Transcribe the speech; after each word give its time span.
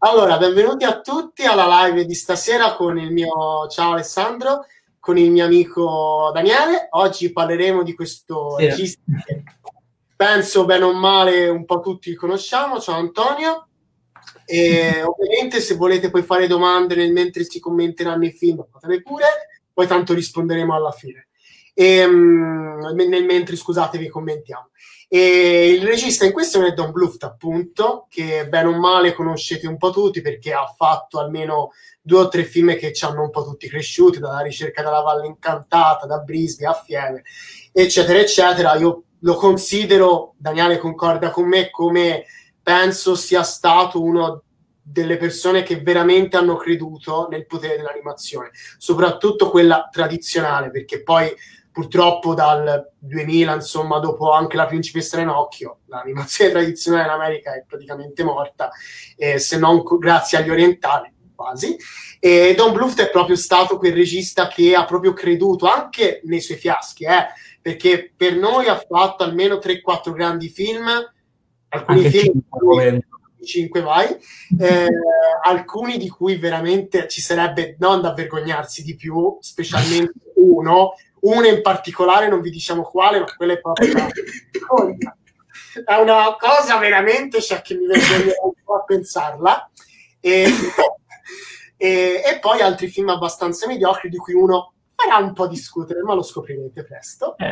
Allora, 0.00 0.38
benvenuti 0.38 0.84
a 0.84 1.00
tutti 1.00 1.44
alla 1.44 1.86
live 1.86 2.04
di 2.04 2.14
stasera 2.14 2.76
con 2.76 2.96
il 3.00 3.10
mio 3.10 3.66
ciao 3.68 3.94
Alessandro, 3.94 4.66
con 5.00 5.18
il 5.18 5.28
mio 5.28 5.44
amico 5.44 6.30
Daniele. 6.32 6.86
Oggi 6.90 7.32
parleremo 7.32 7.82
di 7.82 7.96
questo 7.96 8.56
sì. 8.58 8.66
regista 8.66 9.00
che 9.26 9.42
penso 10.14 10.64
bene 10.66 10.84
o 10.84 10.92
male 10.92 11.48
un 11.48 11.64
po' 11.64 11.80
tutti 11.80 12.14
conosciamo. 12.14 12.78
Ciao 12.78 12.94
Antonio. 12.94 13.66
E 14.44 15.02
ovviamente 15.02 15.58
se 15.58 15.74
volete 15.74 16.10
poi 16.10 16.22
fare 16.22 16.46
domande 16.46 16.94
nel 16.94 17.10
mentre 17.10 17.42
si 17.42 17.58
commenteranno 17.58 18.24
i 18.24 18.30
film, 18.30 18.64
fatele 18.70 19.02
pure, 19.02 19.26
poi 19.72 19.88
tanto 19.88 20.14
risponderemo 20.14 20.76
alla 20.76 20.92
fine. 20.92 21.26
E, 21.74 22.04
um, 22.04 22.92
nel 22.94 23.24
mentre 23.24 23.56
scusate 23.56 23.98
vi 23.98 24.08
commentiamo. 24.08 24.70
E 25.10 25.70
il 25.70 25.86
regista 25.86 26.26
in 26.26 26.32
questione 26.32 26.68
è 26.68 26.72
Don 26.72 26.90
Bluth, 26.90 27.22
appunto, 27.22 28.06
che 28.10 28.46
bene 28.46 28.68
o 28.68 28.78
male 28.78 29.14
conoscete 29.14 29.66
un 29.66 29.78
po' 29.78 29.90
tutti 29.90 30.20
perché 30.20 30.52
ha 30.52 30.66
fatto 30.76 31.18
almeno 31.18 31.70
due 32.02 32.20
o 32.20 32.28
tre 32.28 32.44
film 32.44 32.76
che 32.76 32.92
ci 32.92 33.06
hanno 33.06 33.22
un 33.22 33.30
po' 33.30 33.42
tutti 33.42 33.68
cresciuti, 33.68 34.18
dalla 34.18 34.40
ricerca 34.40 34.82
della 34.82 35.00
Valle 35.00 35.26
Incantata, 35.26 36.06
da 36.06 36.18
Brisby 36.18 36.66
a 36.66 36.74
Fieve, 36.74 37.22
eccetera, 37.72 38.18
eccetera. 38.18 38.74
Io 38.74 39.04
lo 39.20 39.34
considero, 39.36 40.34
Daniele 40.36 40.76
concorda 40.76 41.30
con 41.30 41.48
me, 41.48 41.70
come 41.70 42.26
penso 42.62 43.14
sia 43.14 43.42
stato 43.42 44.02
uno 44.02 44.42
delle 44.82 45.16
persone 45.16 45.62
che 45.62 45.80
veramente 45.80 46.36
hanno 46.36 46.56
creduto 46.56 47.28
nel 47.30 47.46
potere 47.46 47.76
dell'animazione, 47.76 48.50
soprattutto 48.76 49.48
quella 49.48 49.88
tradizionale, 49.90 50.70
perché 50.70 51.02
poi 51.02 51.34
purtroppo 51.78 52.34
dal 52.34 52.90
2000, 52.98 53.54
insomma, 53.54 54.00
dopo 54.00 54.32
anche 54.32 54.56
la 54.56 54.66
principessa 54.66 55.16
Renocchio, 55.16 55.82
l'animazione 55.86 56.50
tradizionale 56.50 57.04
in 57.04 57.10
America 57.10 57.54
è 57.54 57.62
praticamente 57.64 58.24
morta, 58.24 58.72
eh, 59.16 59.38
se 59.38 59.58
non 59.58 59.84
grazie 59.84 60.38
agli 60.38 60.50
orientali, 60.50 61.08
quasi. 61.36 61.76
E 62.18 62.52
Don 62.56 62.72
Bluth 62.72 63.00
è 63.00 63.10
proprio 63.10 63.36
stato 63.36 63.78
quel 63.78 63.92
regista 63.92 64.48
che 64.48 64.74
ha 64.74 64.84
proprio 64.84 65.12
creduto 65.12 65.68
anche 65.68 66.20
nei 66.24 66.40
suoi 66.40 66.58
fiaschi, 66.58 67.04
eh, 67.04 67.28
perché 67.62 68.12
per 68.16 68.34
noi 68.34 68.66
ha 68.66 68.76
fatto 68.76 69.22
almeno 69.22 69.58
3-4 69.58 70.12
grandi 70.12 70.48
film, 70.48 70.88
alcuni 71.68 72.04
anche 72.06 72.18
film... 72.18 72.42
5 73.40 73.80
vai, 73.82 74.16
eh, 74.58 74.88
alcuni 75.44 75.96
di 75.96 76.08
cui 76.08 76.34
veramente 76.38 77.06
ci 77.06 77.20
sarebbe 77.20 77.76
non 77.78 78.00
da 78.00 78.12
vergognarsi 78.12 78.82
di 78.82 78.96
più, 78.96 79.38
specialmente 79.40 80.14
uno 80.34 80.94
una 81.22 81.48
in 81.48 81.62
particolare, 81.62 82.28
non 82.28 82.40
vi 82.40 82.50
diciamo 82.50 82.82
quale, 82.82 83.20
ma 83.20 83.26
quella 83.36 83.54
è 83.54 83.60
proprio 83.60 83.92
una, 83.92 85.16
è 85.84 85.94
una 85.94 86.36
cosa 86.38 86.78
veramente, 86.78 87.40
cioè, 87.40 87.60
che 87.62 87.74
mi 87.74 87.86
viene 87.86 88.32
un 88.42 88.52
po' 88.64 88.76
a 88.76 88.84
pensarla. 88.84 89.70
E, 90.20 90.46
e, 91.76 92.22
e, 92.24 92.38
poi 92.40 92.60
altri 92.60 92.88
film 92.88 93.08
abbastanza 93.08 93.66
mediocri 93.66 94.08
di 94.08 94.16
cui 94.16 94.34
uno 94.34 94.72
farà 94.94 95.24
un 95.24 95.32
po' 95.32 95.46
discutere, 95.46 96.02
ma 96.02 96.14
lo 96.14 96.22
scoprirete 96.22 96.84
presto. 96.84 97.36
Eh. 97.38 97.50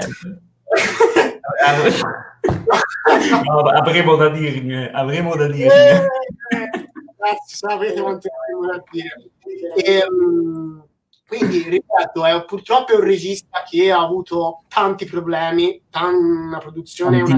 avremo 3.75 4.17
da 4.17 4.29
dirne, 4.31 4.91
avremo 4.91 5.37
da 5.37 5.47
dirne. 5.47 6.09
Eh, 6.51 6.63
eh, 6.63 7.37
sapete 7.47 8.01
quanto 8.01 8.29
avremo 8.29 8.73
da 8.73 8.83
dire. 8.91 9.31
E, 9.77 10.05
um, 10.09 10.86
quindi, 11.27 11.69
ripeto, 11.69 12.25
è 12.25 12.45
purtroppo 12.45 12.93
è 12.93 12.95
un 12.95 13.01
regista 13.01 13.65
che 13.69 13.91
ha 13.91 14.01
avuto 14.01 14.63
tanti 14.69 15.07
problemi, 15.07 15.83
una 15.93 16.59
produzione, 16.59 17.21
una 17.21 17.37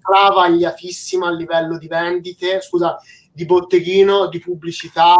travagliatissima 0.00 1.26
a 1.26 1.32
livello 1.32 1.76
di 1.76 1.86
vendite, 1.86 2.62
scusa, 2.62 2.98
di 3.30 3.44
botteghino, 3.44 4.28
di 4.28 4.38
pubblicità. 4.38 5.16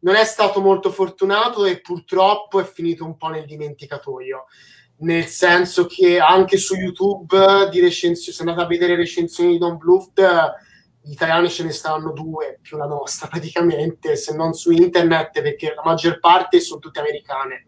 Non 0.00 0.14
è 0.14 0.24
stato 0.24 0.60
molto 0.60 0.90
fortunato 0.90 1.64
e 1.64 1.80
purtroppo 1.80 2.60
è 2.60 2.64
finito 2.64 3.06
un 3.06 3.16
po' 3.16 3.28
nel 3.28 3.46
dimenticatoio. 3.46 4.44
Nel 4.98 5.24
senso 5.24 5.86
che 5.86 6.18
anche 6.18 6.58
su 6.58 6.74
YouTube 6.74 7.68
di 7.70 7.80
recensioni, 7.80 8.36
se 8.36 8.42
andate 8.42 8.60
a 8.60 8.66
vedere 8.66 8.94
recensioni 8.94 9.52
di 9.52 9.58
Don 9.58 9.78
Bluth, 9.78 10.20
gli 11.04 11.12
italiani 11.12 11.50
ce 11.50 11.64
ne 11.64 11.72
stanno 11.72 12.12
due 12.12 12.58
più 12.62 12.78
la 12.78 12.86
nostra 12.86 13.28
praticamente, 13.30 14.16
se 14.16 14.34
non 14.34 14.54
su 14.54 14.70
internet, 14.70 15.42
perché 15.42 15.74
la 15.74 15.82
maggior 15.84 16.18
parte 16.18 16.60
sono 16.60 16.80
tutte 16.80 17.00
americane. 17.00 17.66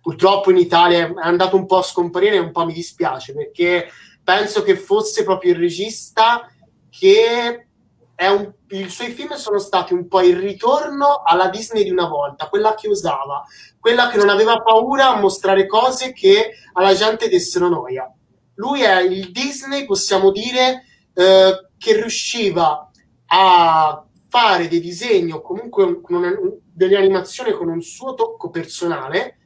Purtroppo 0.00 0.50
in 0.50 0.56
Italia 0.56 1.06
è 1.06 1.12
andato 1.20 1.56
un 1.56 1.64
po' 1.64 1.78
a 1.78 1.82
scomparire 1.82 2.34
e 2.34 2.40
un 2.40 2.50
po' 2.50 2.64
mi 2.64 2.72
dispiace 2.72 3.32
perché 3.34 3.88
penso 4.24 4.62
che 4.64 4.74
fosse 4.76 5.22
proprio 5.22 5.52
il 5.52 5.60
regista 5.60 6.50
che 6.90 7.68
un, 8.16 8.52
i 8.70 8.88
suoi 8.88 9.10
film 9.12 9.34
sono 9.34 9.58
stati 9.58 9.92
un 9.92 10.08
po' 10.08 10.20
il 10.20 10.36
ritorno 10.36 11.22
alla 11.24 11.48
Disney 11.48 11.84
di 11.84 11.90
una 11.90 12.06
volta, 12.06 12.48
quella 12.48 12.74
che 12.74 12.88
usava, 12.88 13.44
quella 13.78 14.08
che 14.08 14.16
non 14.16 14.28
aveva 14.28 14.60
paura 14.60 15.08
a 15.08 15.20
mostrare 15.20 15.66
cose 15.66 16.12
che 16.12 16.52
alla 16.72 16.94
gente 16.94 17.28
dessero 17.28 17.68
noia. 17.68 18.12
Lui 18.56 18.82
è 18.82 19.00
il 19.00 19.30
Disney, 19.30 19.86
possiamo 19.86 20.30
dire, 20.30 20.84
eh, 21.14 21.68
che 21.82 21.96
riusciva 21.96 22.88
a 23.26 24.06
fare 24.28 24.68
dei 24.68 24.78
disegni 24.78 25.32
o 25.32 25.40
comunque 25.40 26.00
una, 26.08 26.32
delle 26.62 26.96
animazioni 26.96 27.50
con 27.50 27.68
un 27.68 27.82
suo 27.82 28.14
tocco 28.14 28.50
personale 28.50 29.38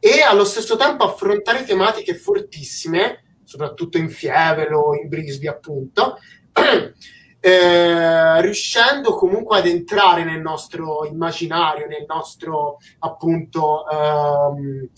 e 0.00 0.20
allo 0.20 0.44
stesso 0.44 0.76
tempo 0.76 1.04
affrontare 1.04 1.64
tematiche 1.64 2.16
fortissime, 2.16 3.38
soprattutto 3.44 3.98
in 3.98 4.10
Fievelo, 4.10 4.94
in 5.00 5.08
Brisby 5.08 5.46
appunto, 5.46 6.18
eh, 7.38 8.40
riuscendo 8.40 9.14
comunque 9.14 9.58
ad 9.58 9.66
entrare 9.66 10.24
nel 10.24 10.40
nostro 10.40 11.06
immaginario, 11.06 11.86
nel 11.86 12.04
nostro 12.06 12.78
appunto... 12.98 13.88
Ehm, 13.88 14.88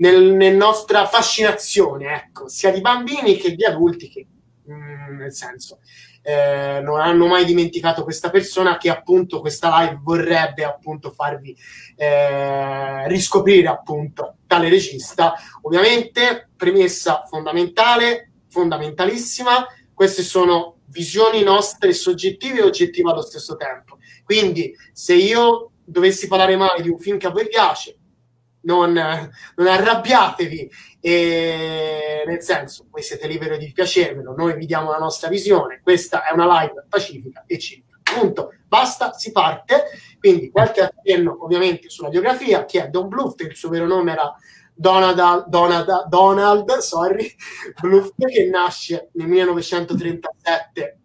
nel, 0.00 0.32
nel 0.32 0.56
nostra 0.56 1.06
fascinazione, 1.06 2.14
ecco, 2.14 2.48
sia 2.48 2.70
di 2.72 2.80
bambini 2.80 3.36
che 3.36 3.54
di 3.54 3.64
adulti, 3.64 4.08
che, 4.08 4.26
mm, 4.70 5.18
nel 5.18 5.32
senso, 5.32 5.80
eh, 6.22 6.80
non 6.82 7.00
hanno 7.00 7.26
mai 7.26 7.44
dimenticato 7.44 8.04
questa 8.04 8.30
persona 8.30 8.76
che 8.76 8.90
appunto 8.90 9.40
questa 9.40 9.80
live 9.80 10.00
vorrebbe 10.02 10.64
appunto 10.64 11.10
farvi 11.10 11.56
eh, 11.96 13.08
riscoprire 13.08 13.68
appunto 13.68 14.36
tale 14.46 14.68
regista. 14.68 15.34
Ovviamente 15.62 16.50
premessa 16.56 17.24
fondamentale, 17.28 18.32
fondamentalissima, 18.48 19.66
queste 19.94 20.22
sono 20.22 20.76
visioni 20.86 21.42
nostre 21.42 21.92
soggettive 21.92 22.58
e 22.58 22.64
oggettive 22.64 23.10
allo 23.10 23.22
stesso 23.22 23.56
tempo. 23.56 23.98
Quindi 24.24 24.74
se 24.92 25.14
io 25.14 25.70
dovessi 25.84 26.28
parlare 26.28 26.56
male 26.56 26.82
di 26.82 26.88
un 26.88 26.98
film 26.98 27.18
che 27.18 27.26
a 27.26 27.30
voi 27.30 27.48
piace, 27.48 27.96
non, 28.62 28.92
non 28.92 29.66
arrabbiatevi, 29.66 30.70
e, 31.00 32.24
nel 32.26 32.42
senso, 32.42 32.86
voi 32.90 33.02
siete 33.02 33.26
liberi 33.26 33.58
di 33.58 33.72
piacervelo, 33.72 34.34
noi 34.36 34.54
vi 34.56 34.66
diamo 34.66 34.90
la 34.90 34.98
nostra 34.98 35.28
visione, 35.28 35.80
questa 35.82 36.24
è 36.24 36.32
una 36.32 36.60
live 36.60 36.84
pacifica 36.88 37.44
e 37.46 37.58
civica. 37.58 37.98
Punto, 38.02 38.52
basta, 38.66 39.12
si 39.12 39.30
parte. 39.30 39.84
Quindi 40.18 40.50
qualche 40.50 40.80
accenno 40.80 41.44
ovviamente 41.44 41.88
sulla 41.88 42.08
biografia, 42.08 42.64
chi 42.64 42.78
è 42.78 42.88
Don 42.88 43.08
Bluth, 43.08 43.40
il 43.40 43.54
suo 43.54 43.68
vero 43.68 43.86
nome 43.86 44.12
era 44.12 44.34
Donald, 44.74 45.46
Donald, 45.48 46.08
Donald 46.08 46.76
sorry, 46.78 47.34
Bluth, 47.80 48.14
che 48.16 48.46
nasce 48.46 49.10
nel 49.12 49.28
1937 49.28 51.00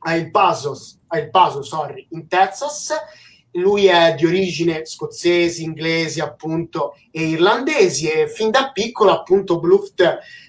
a 0.00 0.14
El 0.14 0.30
Paso, 0.30 0.76
a 1.08 1.18
El 1.18 1.30
Paso 1.30 1.62
sorry, 1.62 2.06
in 2.10 2.28
Texas 2.28 2.92
lui 3.58 3.86
è 3.86 4.14
di 4.14 4.26
origine 4.26 4.84
scozzesi, 4.84 5.62
inglesi 5.62 6.20
appunto 6.20 6.94
e 7.10 7.22
irlandesi 7.22 8.08
e 8.08 8.28
fin 8.28 8.50
da 8.50 8.70
piccolo 8.72 9.10
appunto 9.10 9.58
Bluft 9.58 10.00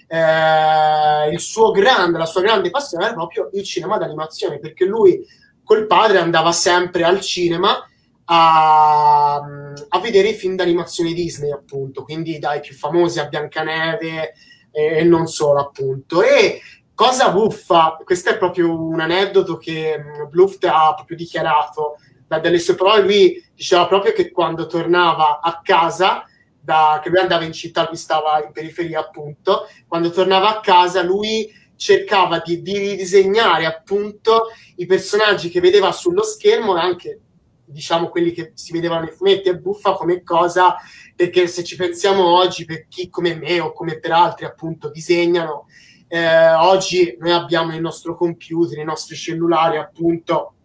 eh, 0.08 1.30
il 1.31 1.40
suo 1.40 1.72
grande, 1.72 2.18
la 2.18 2.25
sua 2.25 2.42
grande 2.42 2.69
passione 2.69 3.06
era 3.06 3.14
proprio 3.14 3.50
il 3.53 3.64
cinema 3.64 3.98
d'animazione 3.98 4.59
perché 4.59 4.86
lui 4.86 5.25
col 5.64 5.86
padre 5.86 6.18
andava 6.18 6.52
sempre 6.52 7.03
al 7.03 7.22
cinema 7.22 7.88
a, 8.25 9.36
a 9.36 10.00
vedere 10.00 10.30
i 10.30 10.34
film 10.34 10.56
d'animazione 10.56 11.13
Disney 11.13 11.51
appunto. 11.51 12.04
Quindi 12.04 12.39
dai 12.39 12.60
più 12.60 12.74
famosi 12.74 13.19
a 13.19 13.28
Biancaneve 13.28 14.34
e 14.72 15.04
non 15.04 15.28
solo 15.28 15.60
appunto. 15.60 16.24
E 16.24 16.62
cosa 16.94 17.31
buffa 17.31 17.98
questo 18.04 18.30
è 18.30 18.38
proprio 18.38 18.81
un 18.81 19.00
aneddoto 19.00 19.57
che 19.57 20.00
Bluft 20.30 20.66
ha 20.66 20.94
proprio 20.95 21.18
dichiarato 21.18 21.98
da 22.30 22.38
delle 22.38 22.60
sue 22.60 22.76
parole, 22.76 23.02
lui 23.02 23.44
diceva 23.56 23.88
proprio 23.88 24.14
che 24.14 24.30
quando 24.30 24.68
tornava 24.68 25.40
a 25.42 25.62
casa, 25.64 26.24
da, 26.62 27.00
che 27.02 27.10
lui 27.10 27.18
andava 27.18 27.44
in 27.44 27.54
città, 27.54 27.88
lui 27.88 27.98
stava 27.98 28.44
in 28.46 28.52
periferia 28.52 29.00
appunto, 29.00 29.68
quando 29.88 30.12
tornava 30.12 30.50
a 30.50 30.60
casa 30.60 31.02
lui 31.02 31.52
cercava 31.76 32.40
di, 32.46 32.62
di 32.62 32.78
ridisegnare 32.78 33.66
appunto 33.66 34.50
i 34.76 34.86
personaggi 34.86 35.50
che 35.50 35.60
vedeva 35.60 35.92
sullo 35.92 36.22
schermo 36.22 36.78
e 36.78 36.81
anche 36.81 37.20
diciamo 37.66 38.10
quelli 38.10 38.32
che 38.32 38.52
si 38.54 38.74
vedevano 38.74 39.06
nei 39.06 39.14
fumetti 39.14 39.50
e 39.50 39.58
buffa 39.58 39.94
come 39.94 40.22
cosa 40.22 40.75
perché 41.16 41.48
se 41.48 41.64
ci 41.64 41.78
pensiamo 41.78 42.25
oggi 42.36 42.66
per 42.66 42.88
chi 42.88 43.10
come 43.10 43.36
me 43.36 43.60
o 43.60 43.72
come 43.72 43.98
per 44.00 44.12
altri 44.12 44.46
appunto 44.46 44.90
disegnano 44.90 45.68
eh, 46.10 46.52
oggi 46.52 47.16
noi 47.20 47.32
abbiamo 47.32 47.74
il 47.74 47.82
nostro 47.82 48.18
computer 48.18 48.78
i 48.78 48.84
nostri 48.84 49.16
cellulari 49.16 49.78
appunto 49.78 50.56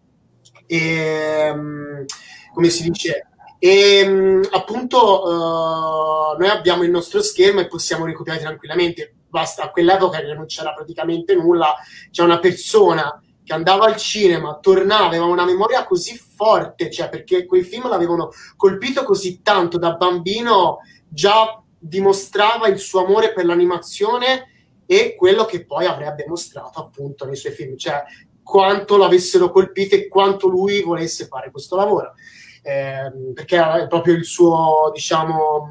E, 0.65 1.49
um, 1.53 2.05
come 2.53 2.69
si 2.69 2.89
dice? 2.89 3.27
E 3.59 4.03
um, 4.07 4.41
appunto 4.51 5.23
uh, 5.23 6.37
noi 6.37 6.49
abbiamo 6.49 6.83
il 6.83 6.91
nostro 6.91 7.21
schermo 7.21 7.59
e 7.59 7.67
possiamo 7.67 8.05
ricopiare 8.05 8.39
tranquillamente. 8.39 9.15
Basta, 9.27 9.63
a 9.63 9.71
quell'epoca 9.71 10.21
non 10.33 10.45
c'era 10.45 10.73
praticamente 10.73 11.35
nulla, 11.35 11.75
c'è 12.09 12.23
una 12.23 12.39
persona 12.39 13.19
che 13.43 13.53
andava 13.53 13.85
al 13.85 13.95
cinema, 13.97 14.57
tornava, 14.59 15.05
aveva 15.05 15.25
una 15.25 15.45
memoria 15.45 15.85
così 15.85 16.17
forte, 16.17 16.89
cioè 16.89 17.09
perché 17.09 17.45
quei 17.45 17.61
film 17.61 17.87
l'avevano 17.87 18.31
colpito 18.55 19.03
così 19.03 19.41
tanto 19.43 19.77
da 19.77 19.93
bambino, 19.93 20.79
già 21.07 21.61
dimostrava 21.77 22.67
il 22.67 22.79
suo 22.79 23.05
amore 23.05 23.33
per 23.33 23.45
l'animazione 23.45 24.49
e 24.87 25.15
quello 25.15 25.45
che 25.45 25.65
poi 25.65 25.85
avrebbe 25.85 26.25
mostrato 26.27 26.79
appunto 26.79 27.25
nei 27.25 27.35
suoi 27.35 27.53
film, 27.53 27.77
cioè 27.77 28.03
quanto 28.45 28.95
l'avessero 28.95 29.49
colpito 29.49 29.95
e 29.95 30.07
quanto 30.07 30.47
lui 30.47 30.83
volesse 30.83 31.25
fare 31.25 31.49
questo 31.49 31.75
lavoro. 31.75 32.13
Eh, 32.61 33.11
perché 33.33 33.55
era 33.55 33.87
proprio 33.87 34.13
il 34.13 34.23
suo, 34.23 34.91
diciamo, 34.93 35.69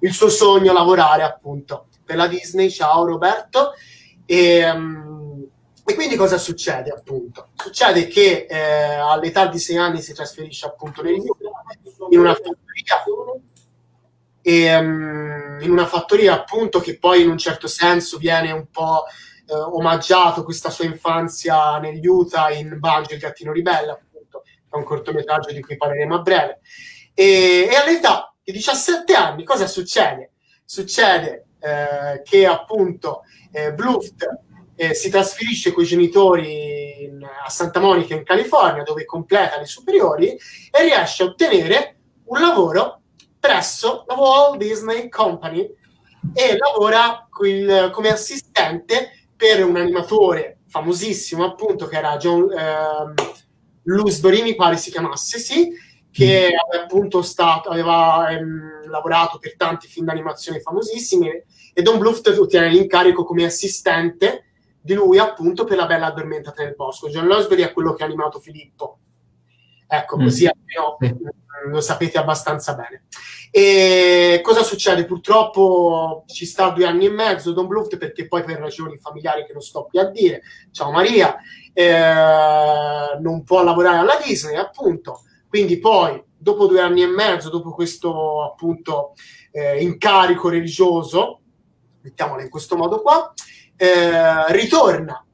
il 0.00 0.12
suo 0.12 0.28
sogno 0.28 0.74
lavorare 0.74 1.22
appunto 1.22 1.86
per 2.04 2.16
la 2.16 2.26
Disney. 2.26 2.68
Ciao 2.70 3.06
Roberto. 3.06 3.72
E, 4.26 4.70
um, 4.70 5.48
e 5.86 5.94
quindi 5.94 6.16
cosa 6.16 6.36
succede 6.36 6.90
appunto? 6.90 7.48
Succede 7.54 8.08
che 8.08 8.46
eh, 8.48 8.94
all'età 8.94 9.46
di 9.46 9.58
sei 9.58 9.78
anni 9.78 10.02
si 10.02 10.12
trasferisce 10.12 10.66
appunto 10.66 11.02
in 11.06 11.24
una 12.18 12.34
fattoria 12.34 13.04
e, 14.42 14.76
um, 14.76 15.58
in 15.60 15.70
una 15.70 15.86
fattoria 15.86 16.34
appunto 16.34 16.80
che 16.80 16.98
poi 16.98 17.22
in 17.22 17.30
un 17.30 17.38
certo 17.38 17.68
senso 17.68 18.18
viene 18.18 18.52
un 18.52 18.66
po' 18.70 19.04
eh, 19.46 19.54
omaggiato 19.54 20.42
questa 20.44 20.70
sua 20.70 20.84
infanzia 20.84 21.78
negli 21.78 22.06
Utah 22.06 22.50
in 22.50 22.76
Bungie 22.78 23.14
il 23.14 23.20
gattino 23.20 23.52
ribelle 23.52 23.92
appunto 23.92 24.42
è 24.68 24.76
un 24.76 24.84
cortometraggio 24.84 25.52
di 25.52 25.60
cui 25.60 25.76
parleremo 25.76 26.14
a 26.14 26.20
breve 26.20 26.60
e, 27.14 27.68
e 27.70 27.74
all'età 27.74 28.34
di 28.42 28.52
17 28.52 29.12
anni 29.14 29.42
cosa 29.42 29.66
succede? 29.66 30.32
Succede 30.64 31.46
eh, 31.58 32.22
che 32.22 32.46
appunto 32.46 33.22
eh, 33.50 33.72
Bluft 33.72 34.24
eh, 34.76 34.94
si 34.94 35.08
trasferisce 35.08 35.72
con 35.72 35.82
i 35.82 35.86
genitori 35.86 37.04
in, 37.04 37.24
a 37.24 37.48
Santa 37.48 37.80
Monica 37.80 38.14
in 38.14 38.22
California 38.22 38.82
dove 38.82 39.04
completa 39.04 39.58
le 39.58 39.64
superiori 39.64 40.28
e 40.28 40.82
riesce 40.82 41.22
a 41.22 41.26
ottenere 41.26 41.96
un 42.24 42.40
lavoro 42.40 43.00
presso 43.40 44.04
la 44.06 44.14
Walt 44.14 44.58
Disney 44.58 45.08
Company 45.08 45.68
e 46.34 46.56
lavora 46.56 47.26
quel, 47.30 47.90
come 47.90 48.10
assistente 48.10 49.25
per 49.36 49.64
un 49.64 49.76
animatore 49.76 50.60
famosissimo 50.66 51.44
appunto 51.44 51.86
che 51.86 51.96
era 51.96 52.16
John 52.16 52.50
eh, 52.50 53.14
Lusbury 53.84 54.42
mi 54.42 54.54
pare 54.54 54.76
si 54.76 54.90
chiamasse 54.90 55.38
sì 55.38 55.70
che 56.10 56.50
mm. 56.50 56.80
appunto 56.82 57.20
stato, 57.22 57.68
aveva 57.68 58.28
ehm, 58.30 58.88
lavorato 58.88 59.38
per 59.38 59.56
tanti 59.56 59.86
film 59.86 60.06
d'animazione 60.06 60.60
famosissimi 60.60 61.30
e 61.72 61.82
Don 61.82 61.98
Bluth 61.98 62.26
ottiene 62.26 62.68
l'incarico 62.68 63.24
come 63.24 63.44
assistente 63.44 64.44
di 64.80 64.94
lui 64.94 65.18
appunto 65.18 65.64
per 65.64 65.76
la 65.76 65.86
bella 65.86 66.06
addormentata 66.06 66.62
nel 66.62 66.74
bosco 66.74 67.08
John 67.08 67.26
Lusbury 67.26 67.62
è 67.62 67.72
quello 67.72 67.92
che 67.92 68.02
ha 68.02 68.06
animato 68.06 68.40
Filippo 68.40 68.98
ecco 69.86 70.16
così 70.16 70.44
mm. 70.44 70.48
almeno 70.48 70.96
lo 71.68 71.80
sapete 71.80 72.18
abbastanza 72.18 72.74
bene. 72.74 73.04
E 73.50 74.40
cosa 74.42 74.62
succede? 74.62 75.04
Purtroppo 75.04 76.24
ci 76.26 76.44
sta 76.44 76.70
due 76.70 76.86
anni 76.86 77.06
e 77.06 77.10
mezzo 77.10 77.52
Don 77.52 77.66
Bluth 77.66 77.96
perché 77.96 78.28
poi 78.28 78.44
per 78.44 78.58
ragioni 78.58 78.98
familiari 78.98 79.44
che 79.46 79.52
non 79.52 79.62
sto 79.62 79.84
qui 79.84 79.98
a 79.98 80.04
dire, 80.04 80.42
ciao 80.72 80.90
Maria, 80.90 81.36
eh, 81.72 83.18
non 83.20 83.42
può 83.44 83.62
lavorare 83.62 83.98
alla 83.98 84.18
Disney 84.22 84.56
appunto, 84.56 85.22
quindi 85.48 85.78
poi 85.78 86.22
dopo 86.36 86.66
due 86.66 86.80
anni 86.80 87.02
e 87.02 87.06
mezzo, 87.06 87.48
dopo 87.48 87.70
questo 87.70 88.44
appunto 88.44 89.14
eh, 89.52 89.80
incarico 89.82 90.48
religioso, 90.48 91.40
mettiamola 92.02 92.42
in 92.42 92.50
questo 92.50 92.76
modo 92.76 93.00
qua, 93.00 93.32
eh, 93.76 94.52
ritorna 94.52 95.24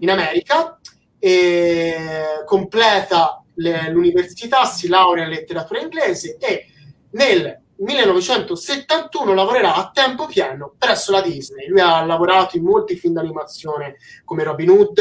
in 0.00 0.10
America 0.10 0.78
e 1.18 2.42
completa 2.44 3.42
le, 3.47 3.47
l'università, 3.58 4.64
si 4.64 4.88
laurea 4.88 5.24
in 5.24 5.30
letteratura 5.30 5.80
inglese 5.80 6.36
e 6.38 6.66
nel 7.10 7.60
1971 7.76 9.34
lavorerà 9.34 9.76
a 9.76 9.90
tempo 9.92 10.26
pieno 10.26 10.74
presso 10.76 11.12
la 11.12 11.20
Disney. 11.20 11.68
Lui 11.68 11.80
ha 11.80 12.04
lavorato 12.04 12.56
in 12.56 12.64
molti 12.64 12.96
film 12.96 13.14
d'animazione 13.14 13.96
come 14.24 14.42
Robin 14.42 14.70
Hood, 14.70 14.98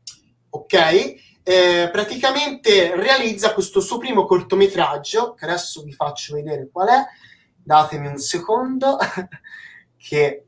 ok, 0.50 1.14
eh, 1.46 1.90
praticamente 1.92 2.96
realizza 2.96 3.52
questo 3.52 3.80
suo 3.80 3.98
primo 3.98 4.24
cortometraggio, 4.24 5.34
che 5.34 5.44
adesso 5.44 5.82
vi 5.82 5.92
faccio 5.92 6.34
vedere 6.34 6.70
qual 6.72 6.88
è, 6.88 7.04
datemi 7.62 8.06
un 8.06 8.16
secondo, 8.16 8.96
che 9.98 10.46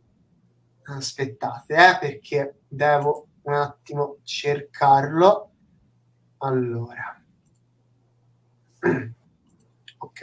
aspettate, 0.85 1.75
eh, 1.75 1.99
perché 1.99 2.61
devo 2.67 3.27
un 3.43 3.53
attimo 3.53 4.19
cercarlo. 4.23 5.51
Allora, 6.39 7.23
ok, 9.99 10.21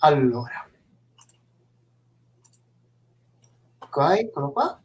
allora, 0.00 0.68
ok, 3.78 3.96
eccolo 4.18 4.52
qua. 4.52 4.80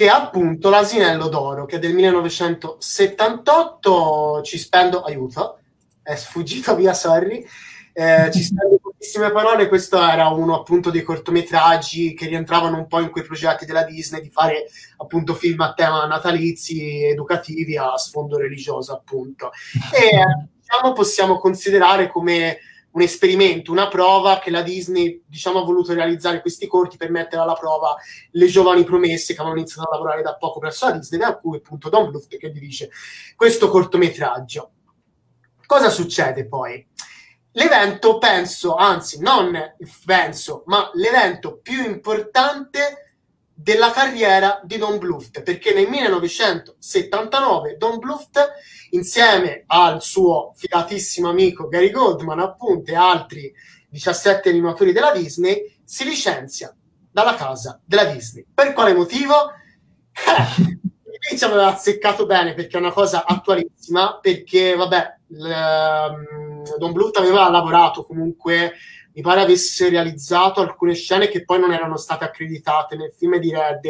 Che 0.00 0.06
è 0.06 0.08
appunto 0.08 0.70
L'asinello 0.70 1.28
d'oro, 1.28 1.66
che 1.66 1.76
è 1.76 1.78
del 1.78 1.92
1978, 1.92 4.40
ci 4.42 4.56
spendo, 4.56 5.02
aiuto, 5.02 5.58
è 6.02 6.14
sfuggito 6.14 6.74
via, 6.74 6.94
sorry, 6.94 7.46
eh, 7.92 8.30
ci 8.32 8.42
spendo 8.42 8.78
pochissime 8.80 9.30
parole, 9.30 9.68
questo 9.68 10.02
era 10.02 10.28
uno 10.28 10.58
appunto 10.58 10.88
dei 10.88 11.02
cortometraggi 11.02 12.14
che 12.14 12.28
rientravano 12.28 12.78
un 12.78 12.86
po' 12.86 13.00
in 13.00 13.10
quei 13.10 13.24
progetti 13.24 13.66
della 13.66 13.84
Disney 13.84 14.22
di 14.22 14.30
fare 14.30 14.70
appunto 14.96 15.34
film 15.34 15.60
a 15.60 15.74
tema 15.74 16.06
natalizi, 16.06 17.04
educativi 17.04 17.76
a 17.76 17.94
sfondo 17.98 18.38
religioso 18.38 18.94
appunto. 18.94 19.50
E 19.92 20.08
diciamo 20.60 20.94
possiamo 20.94 21.36
considerare 21.36 22.08
come 22.08 22.56
un 22.92 23.02
esperimento, 23.02 23.70
una 23.70 23.88
prova 23.88 24.38
che 24.38 24.50
la 24.50 24.62
Disney 24.62 25.22
diciamo, 25.26 25.60
ha 25.60 25.64
voluto 25.64 25.92
realizzare 25.92 26.40
questi 26.40 26.66
corti 26.66 26.96
per 26.96 27.10
mettere 27.10 27.42
alla 27.42 27.54
prova 27.54 27.96
le 28.32 28.46
giovani 28.46 28.84
promesse 28.84 29.32
che 29.32 29.40
avevano 29.40 29.60
iniziato 29.60 29.88
a 29.88 29.92
lavorare 29.92 30.22
da 30.22 30.36
poco 30.36 30.58
presso 30.58 30.86
la 30.86 30.92
Disney, 30.92 31.20
da 31.20 31.36
cui 31.36 31.58
appunto 31.58 31.88
Don 31.88 32.10
Bluth 32.10 32.36
che 32.36 32.50
dirige 32.50 32.90
questo 33.36 33.68
cortometraggio. 33.68 34.70
Cosa 35.66 35.88
succede 35.88 36.46
poi? 36.46 36.84
L'evento, 37.52 38.18
penso, 38.18 38.74
anzi 38.74 39.20
non 39.20 39.74
penso, 40.04 40.62
ma 40.66 40.90
l'evento 40.94 41.58
più 41.58 41.84
importante 41.84 43.10
della 43.52 43.90
carriera 43.90 44.60
di 44.64 44.78
Don 44.78 44.98
Bluth, 44.98 45.42
perché 45.42 45.74
nel 45.74 45.88
1979 45.88 47.76
Don 47.76 47.98
Bluth, 47.98 48.52
insieme 48.90 49.64
al 49.66 50.02
suo 50.02 50.52
fidatissimo 50.54 51.28
amico 51.28 51.68
Gary 51.68 51.90
Goldman, 51.90 52.40
appunto, 52.40 52.90
e 52.90 52.94
altri 52.94 53.52
17 53.88 54.48
animatori 54.48 54.92
della 54.92 55.12
Disney, 55.12 55.78
si 55.84 56.04
licenzia 56.04 56.74
dalla 57.10 57.34
casa 57.34 57.80
della 57.84 58.04
Disney. 58.04 58.44
Per 58.52 58.72
quale 58.72 58.94
motivo? 58.94 59.52
Eh, 60.12 61.36
ci 61.36 61.44
aveva 61.44 61.68
azzeccato 61.68 62.26
bene 62.26 62.54
perché 62.54 62.76
è 62.76 62.80
una 62.80 62.92
cosa 62.92 63.24
attualissima, 63.24 64.18
perché 64.20 64.74
vabbè, 64.74 65.16
um, 65.28 66.62
Don 66.78 66.92
Bluth 66.92 67.16
aveva 67.16 67.48
lavorato 67.50 68.04
comunque 68.04 68.74
mi 69.12 69.22
pare 69.22 69.40
avesse 69.40 69.88
realizzato 69.88 70.60
alcune 70.60 70.94
scene 70.94 71.28
che 71.28 71.44
poi 71.44 71.58
non 71.58 71.72
erano 71.72 71.96
state 71.96 72.24
accreditate 72.24 72.96
nel 72.96 73.12
film 73.16 73.38
di 73.38 73.50
Red, 73.50 73.84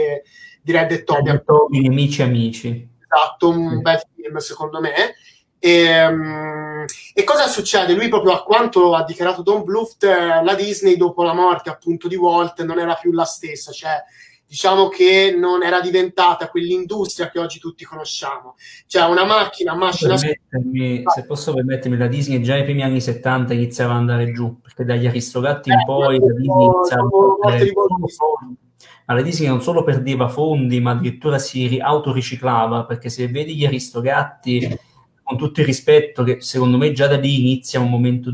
e 0.92 1.04
Toby. 1.04 1.42
Toby, 1.44 1.86
Amici 1.86 2.22
Amici. 2.22 2.88
Esatto, 3.12 3.48
un 3.48 3.70
sì. 3.76 3.80
bel 3.80 4.02
film 4.14 4.36
secondo 4.36 4.80
me. 4.80 5.14
E, 5.58 6.06
um, 6.06 6.84
e, 7.12 7.24
cosa 7.24 7.46
succede? 7.46 7.92
Lui 7.92 8.08
proprio 8.08 8.32
a 8.32 8.42
quanto 8.42 8.94
ha 8.94 9.04
dichiarato 9.04 9.42
Don 9.42 9.64
Bluft, 9.64 10.04
eh, 10.04 10.42
la 10.42 10.54
Disney 10.54 10.96
dopo 10.96 11.22
la 11.22 11.34
morte 11.34 11.68
appunto 11.68 12.08
di 12.08 12.16
Walt 12.16 12.62
non 12.62 12.78
era 12.78 12.94
più 12.94 13.12
la 13.12 13.24
stessa, 13.24 13.70
cioè 13.72 14.02
diciamo 14.46 14.88
che 14.88 15.36
non 15.38 15.62
era 15.62 15.80
diventata 15.80 16.48
quell'industria 16.48 17.28
che 17.28 17.38
oggi 17.38 17.58
tutti 17.58 17.84
conosciamo. 17.84 18.56
Cioè 18.86 19.04
una 19.04 19.24
macchina, 19.24 19.74
macchina... 19.74 20.16
Se 20.16 21.24
posso 21.26 21.52
permettermi, 21.52 21.98
la 21.98 22.06
Disney 22.06 22.40
già 22.40 22.54
nei 22.54 22.64
primi 22.64 22.82
anni 22.82 23.00
70 23.00 23.52
iniziava 23.52 23.92
ad 23.92 23.98
andare 23.98 24.32
giù, 24.32 24.60
perché 24.60 24.84
dagli 24.84 25.06
Aristogatti 25.06 25.70
eh, 25.70 25.74
in 25.74 25.84
poi 25.84 26.18
la 26.18 26.34
Disney 26.34 26.64
iniziava 26.64 27.08
a 29.10 29.14
ma 29.14 29.14
la 29.14 29.22
Disney 29.22 29.48
non 29.48 29.60
solo 29.60 29.82
perdeva 29.82 30.28
fondi, 30.28 30.80
ma 30.80 30.92
addirittura 30.92 31.38
si 31.38 31.78
autoriciclava, 31.80 32.84
perché 32.84 33.08
se 33.08 33.26
vedi 33.26 33.56
gli 33.56 33.66
Aristogatti 33.66 34.78
con 35.24 35.36
tutto 35.36 35.60
il 35.60 35.66
rispetto, 35.66 36.22
che 36.22 36.40
secondo 36.40 36.76
me 36.76 36.92
già 36.92 37.08
da 37.08 37.16
lì 37.16 37.40
inizia 37.40 37.80
un 37.80 37.90
momento 37.90 38.32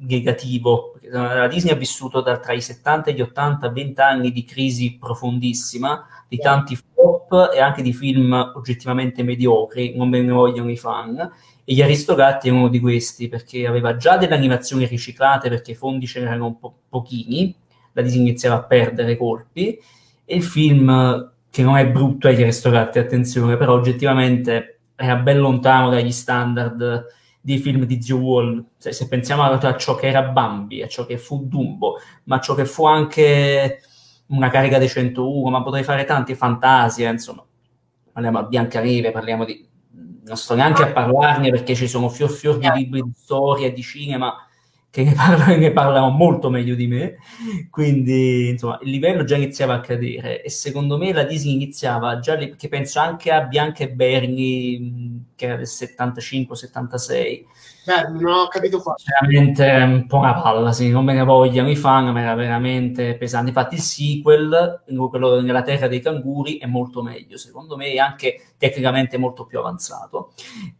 negativo. 0.00 0.98
La 1.10 1.48
Disney 1.48 1.72
ha 1.72 1.76
vissuto 1.76 2.20
da, 2.20 2.38
tra 2.38 2.52
i 2.52 2.60
70 2.60 3.10
e 3.10 3.14
gli 3.14 3.22
80 3.22 3.70
20 3.70 4.00
anni 4.02 4.30
di 4.30 4.44
crisi 4.44 4.98
profondissima, 4.98 6.06
di 6.28 6.36
tanti 6.36 6.76
flop 6.76 7.50
e 7.54 7.60
anche 7.60 7.80
di 7.80 7.94
film 7.94 8.52
oggettivamente 8.54 9.22
mediocri, 9.22 9.96
non 9.96 10.10
me 10.10 10.20
ne 10.20 10.32
vogliono 10.32 10.70
i 10.70 10.76
fan. 10.76 11.18
E 11.64 11.72
gli 11.72 11.80
Aristogatti 11.80 12.48
è 12.48 12.50
uno 12.50 12.68
di 12.68 12.80
questi, 12.80 13.28
perché 13.28 13.66
aveva 13.66 13.96
già 13.96 14.18
delle 14.18 14.34
animazioni 14.34 14.84
riciclate, 14.84 15.48
perché 15.48 15.70
i 15.70 15.74
fondi 15.74 16.06
ce 16.06 16.20
n'erano 16.20 16.46
un 16.46 16.58
po' 16.58 16.74
pochini, 16.86 17.54
la 17.92 18.02
Disney 18.02 18.20
iniziava 18.20 18.56
a 18.56 18.64
perdere 18.64 19.16
colpi, 19.16 19.78
il 20.36 20.42
film, 20.42 21.32
che 21.50 21.62
non 21.62 21.76
è 21.76 21.86
brutto 21.88 22.28
agli 22.28 22.42
Aristogatti, 22.42 22.98
attenzione, 22.98 23.56
però 23.56 23.74
oggettivamente 23.74 24.80
era 24.94 25.16
ben 25.16 25.38
lontano 25.38 25.90
dagli 25.90 26.10
standard 26.10 27.06
dei 27.40 27.58
film 27.58 27.84
di 27.84 28.02
Zio 28.02 28.18
Wall. 28.18 28.64
Se, 28.76 28.92
se 28.92 29.08
pensiamo 29.08 29.42
a, 29.42 29.76
ciò 29.76 29.94
che 29.94 30.08
era 30.08 30.22
Bambi, 30.22 30.82
a 30.82 30.88
ciò 30.88 31.06
che 31.06 31.18
fu 31.18 31.46
Dumbo, 31.46 31.98
ma 32.24 32.36
a 32.36 32.40
ciò 32.40 32.54
che 32.54 32.64
fu 32.64 32.84
anche 32.84 33.80
una 34.26 34.50
carica 34.50 34.78
dei 34.78 34.88
101, 34.88 35.50
ma 35.50 35.62
potrei 35.62 35.84
fare 35.84 36.04
tanti 36.04 36.34
fantasia, 36.34 37.10
insomma. 37.10 37.44
Parliamo 38.12 38.42
di 38.42 38.48
Biancaneve, 38.48 39.10
parliamo 39.10 39.44
di... 39.44 39.66
Non 40.26 40.36
sto 40.36 40.54
neanche 40.54 40.82
a 40.82 40.92
parlarne 40.92 41.48
perché 41.50 41.74
ci 41.74 41.88
sono 41.88 42.10
fior 42.10 42.28
fior 42.28 42.58
di 42.58 42.68
libri 42.74 43.00
di 43.00 43.12
storia, 43.14 43.72
di 43.72 43.82
cinema, 43.82 44.47
che 44.90 45.04
ne 45.04 45.12
parlano, 45.14 45.56
ne 45.56 45.72
parlano, 45.72 46.10
molto 46.10 46.50
meglio 46.50 46.74
di 46.74 46.86
me, 46.86 47.16
quindi 47.70 48.48
insomma 48.48 48.78
il 48.82 48.90
livello 48.90 49.24
già 49.24 49.36
iniziava 49.36 49.74
a 49.74 49.80
cadere 49.80 50.42
e 50.42 50.50
secondo 50.50 50.96
me 50.96 51.12
la 51.12 51.24
Disney 51.24 51.54
iniziava 51.54 52.18
già 52.18 52.34
lì, 52.34 52.48
perché 52.48 52.68
penso 52.68 53.00
anche 53.00 53.30
a 53.30 53.42
Bianca 53.42 53.84
e 53.84 53.90
Bernie 53.90 54.78
che 55.38 55.46
era 55.46 55.54
del 55.54 55.68
75-76 55.68 57.44
eh, 57.88 58.06
non 58.10 58.26
ho 58.26 58.48
capito 58.48 58.80
qua. 58.80 58.94
Veramente 59.02 59.64
un 59.64 60.06
po' 60.06 60.18
una 60.18 60.38
palla, 60.38 60.72
sì, 60.72 60.90
non 60.90 61.06
me 61.06 61.14
ne 61.14 61.24
vogliano 61.24 61.70
i 61.70 61.76
fan, 61.76 62.12
ma 62.12 62.20
era 62.20 62.34
veramente 62.34 63.16
pesante. 63.16 63.48
Infatti 63.48 63.76
il 63.76 63.80
sequel, 63.80 64.82
quello 65.08 65.40
nella 65.40 65.62
terra 65.62 65.88
dei 65.88 66.00
canguri, 66.00 66.58
è 66.58 66.66
molto 66.66 67.02
meglio, 67.02 67.38
secondo 67.38 67.76
me, 67.76 67.92
e 67.92 67.98
anche 67.98 68.52
tecnicamente 68.58 69.16
molto 69.16 69.46
più 69.46 69.58
avanzato. 69.58 70.32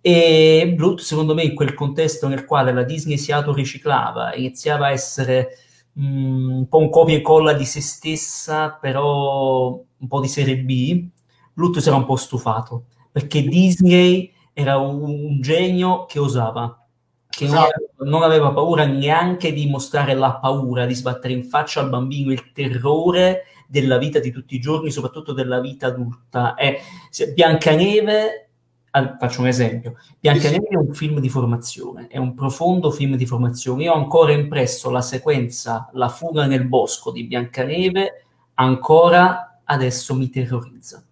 E 0.02 0.70
Blut, 0.76 1.00
secondo 1.00 1.32
me, 1.32 1.44
in 1.44 1.54
quel 1.54 1.72
contesto 1.72 2.28
nel 2.28 2.44
quale 2.44 2.72
la 2.74 2.82
Disney 2.82 3.16
si 3.16 3.32
autoriciclava, 3.32 4.34
iniziava 4.34 4.88
a 4.88 4.90
essere 4.90 5.56
mh, 5.94 6.06
mm, 6.06 6.50
un 6.50 6.68
po' 6.68 6.78
un 6.78 6.90
copia 6.90 7.14
e 7.14 7.18
incolla 7.18 7.54
di 7.54 7.64
se 7.64 7.80
stessa, 7.80 8.70
però 8.78 9.82
un 9.96 10.06
po' 10.06 10.20
di 10.20 10.28
serie 10.28 10.58
B, 10.58 11.08
Blut 11.54 11.78
si 11.78 11.88
era 11.88 11.96
un 11.96 12.04
po' 12.04 12.16
stufato, 12.16 12.84
perché 13.10 13.42
Disney 13.42 14.36
era 14.58 14.76
un, 14.76 15.40
genio 15.40 16.04
che 16.06 16.18
osava 16.18 16.84
che 17.28 17.44
esatto. 17.44 17.90
non, 17.98 18.24
aveva 18.24 18.50
paura 18.50 18.84
neanche 18.86 19.52
di 19.52 19.68
mostrare 19.68 20.14
la 20.14 20.34
paura, 20.34 20.84
di 20.84 20.94
sbattere 20.94 21.32
in 21.32 21.44
faccia 21.44 21.78
al 21.78 21.88
bambino 21.88 22.32
il 22.32 22.50
terrore 22.50 23.44
della 23.68 23.98
vita 23.98 24.18
di 24.18 24.32
tutti 24.32 24.56
i 24.56 24.58
giorni, 24.60 24.90
soprattutto 24.90 25.32
della 25.32 25.60
vita 25.60 25.86
adulta. 25.86 26.54
È, 26.54 26.76
Biancaneve, 27.32 28.48
faccio 28.90 29.42
un 29.42 29.46
esempio, 29.46 29.94
Biancaneve 30.18 30.66
è 30.66 30.76
un 30.76 30.92
film 30.92 31.20
di 31.20 31.28
formazione, 31.28 32.08
è 32.08 32.16
un 32.16 32.34
profondo 32.34 32.90
film 32.90 33.14
di 33.14 33.26
formazione. 33.26 33.84
Io 33.84 33.92
ho 33.92 33.96
ancora 33.96 34.32
impresso 34.32 34.90
la 34.90 35.02
sequenza 35.02 35.88
La 35.92 36.08
fuga 36.08 36.46
nel 36.46 36.66
bosco 36.66 37.12
di 37.12 37.22
Biancaneve, 37.22 38.24
ancora 38.54 39.60
adesso 39.62 40.16
mi 40.16 40.28
terrorizza 40.28 41.07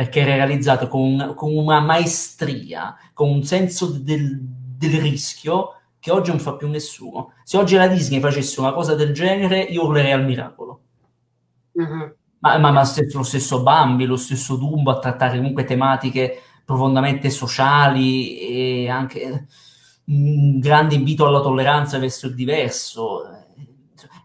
perché 0.00 0.20
era 0.20 0.34
realizzato 0.34 0.88
con, 0.88 1.34
con 1.36 1.54
una 1.54 1.78
maestria, 1.78 2.96
con 3.12 3.28
un 3.28 3.42
senso 3.42 3.84
del, 3.84 4.38
del 4.40 4.98
rischio 4.98 5.74
che 5.98 6.10
oggi 6.10 6.30
non 6.30 6.38
fa 6.38 6.54
più 6.54 6.70
nessuno. 6.70 7.34
Se 7.44 7.58
oggi 7.58 7.76
la 7.76 7.86
Disney 7.86 8.18
facesse 8.18 8.60
una 8.60 8.72
cosa 8.72 8.94
del 8.94 9.12
genere, 9.12 9.60
io 9.60 9.84
urlerei 9.84 10.12
al 10.12 10.24
miracolo. 10.24 10.80
Mm-hmm. 11.78 12.10
Ma, 12.38 12.56
ma, 12.56 12.70
ma 12.70 12.84
stesso, 12.84 13.18
lo 13.18 13.24
stesso 13.24 13.62
Bambi, 13.62 14.06
lo 14.06 14.16
stesso 14.16 14.56
Dumbo 14.56 14.90
a 14.90 14.98
trattare 14.98 15.36
comunque 15.36 15.64
tematiche 15.64 16.44
profondamente 16.64 17.28
sociali 17.28 18.38
e 18.38 18.88
anche 18.88 19.48
un 20.06 20.60
grande 20.60 20.94
invito 20.94 21.26
alla 21.26 21.42
tolleranza 21.42 21.98
verso 21.98 22.26
il 22.26 22.34
diverso. 22.34 23.39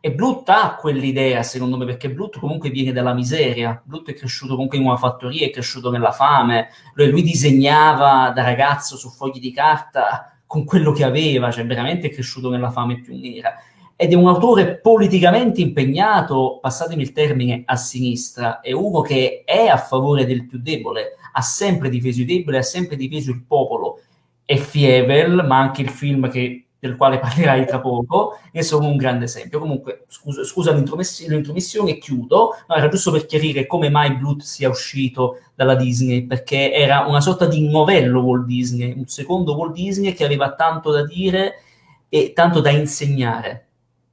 E 0.05 0.11
Blut 0.11 0.47
ha 0.49 0.75
quell'idea, 0.75 1.41
secondo 1.41 1.77
me, 1.77 1.85
perché 1.85 2.11
Blut 2.11 2.37
comunque 2.37 2.69
viene 2.69 2.91
dalla 2.91 3.15
miseria. 3.15 3.81
Blut 3.83 4.11
è 4.11 4.13
cresciuto 4.13 4.53
comunque 4.53 4.77
in 4.77 4.85
una 4.85 4.97
fattoria, 4.97 5.47
è 5.47 5.49
cresciuto 5.49 5.89
nella 5.89 6.11
fame. 6.11 6.67
Lui, 6.93 7.09
lui 7.09 7.23
disegnava 7.23 8.29
da 8.29 8.43
ragazzo 8.43 8.97
su 8.97 9.09
fogli 9.09 9.39
di 9.39 9.51
carta 9.51 10.37
con 10.45 10.63
quello 10.63 10.91
che 10.91 11.03
aveva, 11.03 11.49
cioè 11.49 11.65
veramente 11.65 12.05
è 12.05 12.11
cresciuto 12.11 12.51
nella 12.51 12.69
fame 12.69 13.01
più 13.01 13.19
nera. 13.19 13.55
Ed 13.95 14.11
è 14.11 14.15
un 14.15 14.27
autore 14.27 14.77
politicamente 14.77 15.61
impegnato, 15.61 16.59
passatemi 16.61 17.01
il 17.01 17.11
termine, 17.11 17.63
a 17.65 17.75
sinistra, 17.75 18.59
è 18.59 18.73
uno 18.73 19.01
che 19.01 19.41
è 19.43 19.65
a 19.65 19.77
favore 19.77 20.27
del 20.27 20.45
più 20.45 20.59
debole, 20.61 21.15
ha 21.31 21.41
sempre 21.41 21.89
difeso 21.89 22.21
i 22.21 22.25
deboli, 22.25 22.57
ha 22.57 22.61
sempre 22.61 22.95
difeso 22.95 23.31
il 23.31 23.41
popolo. 23.41 24.01
È 24.45 24.55
Fievel, 24.55 25.43
ma 25.47 25.57
anche 25.57 25.81
il 25.81 25.89
film 25.89 26.29
che 26.29 26.64
del 26.87 26.95
quale 26.95 27.19
parlerai 27.19 27.65
tra 27.65 27.79
poco, 27.79 28.39
e 28.51 28.61
sono 28.63 28.87
un 28.87 28.97
grande 28.97 29.25
esempio. 29.25 29.59
Comunque, 29.59 30.05
scusa, 30.07 30.43
scusa 30.43 30.71
l'intromissione 30.71 31.97
chiudo, 31.97 32.55
no, 32.67 32.75
era 32.75 32.87
giusto 32.87 33.11
per 33.11 33.25
chiarire 33.25 33.65
come 33.65 33.89
mai 33.89 34.15
Blut 34.15 34.41
sia 34.41 34.69
uscito 34.69 35.39
dalla 35.55 35.75
Disney, 35.75 36.25
perché 36.25 36.71
era 36.71 37.05
una 37.07 37.21
sorta 37.21 37.45
di 37.45 37.67
novello 37.69 38.21
Walt 38.21 38.45
Disney, 38.45 38.93
un 38.95 39.07
secondo 39.07 39.55
Walt 39.55 39.73
Disney 39.73 40.13
che 40.13 40.25
aveva 40.25 40.53
tanto 40.53 40.91
da 40.91 41.03
dire 41.03 41.61
e 42.09 42.33
tanto 42.33 42.59
da 42.61 42.69
insegnare. 42.69 43.67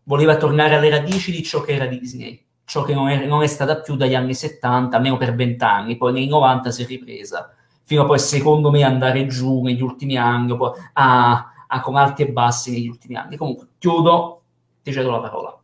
Voleva 0.04 0.36
tornare 0.36 0.74
alle 0.74 0.90
radici 0.90 1.30
di 1.30 1.42
ciò 1.42 1.60
che 1.60 1.74
era 1.74 1.86
Disney, 1.86 2.42
ciò 2.64 2.82
che 2.82 2.94
non 2.94 3.08
è, 3.08 3.26
non 3.26 3.42
è 3.42 3.46
stata 3.46 3.80
più 3.80 3.96
dagli 3.96 4.14
anni 4.14 4.34
70, 4.34 4.96
almeno 4.96 5.16
per 5.16 5.34
vent'anni, 5.34 5.96
poi 5.96 6.12
nei 6.12 6.26
90 6.26 6.70
si 6.70 6.82
è 6.82 6.86
ripresa, 6.86 7.54
fino 7.84 8.02
a 8.02 8.06
poi 8.06 8.18
secondo 8.18 8.70
me 8.70 8.82
andare 8.82 9.26
giù 9.26 9.62
negli 9.62 9.82
ultimi 9.82 10.16
anni, 10.16 10.56
poi, 10.56 10.70
ah, 10.94 11.51
a 11.74 11.80
con 11.80 11.96
alti 11.96 12.22
e 12.22 12.28
bassi 12.28 12.70
negli 12.70 12.88
ultimi 12.88 13.16
anni. 13.16 13.36
Comunque, 13.36 13.68
chiudo, 13.78 14.42
ti 14.82 14.92
cedo 14.92 15.10
la 15.10 15.20
parola. 15.20 15.58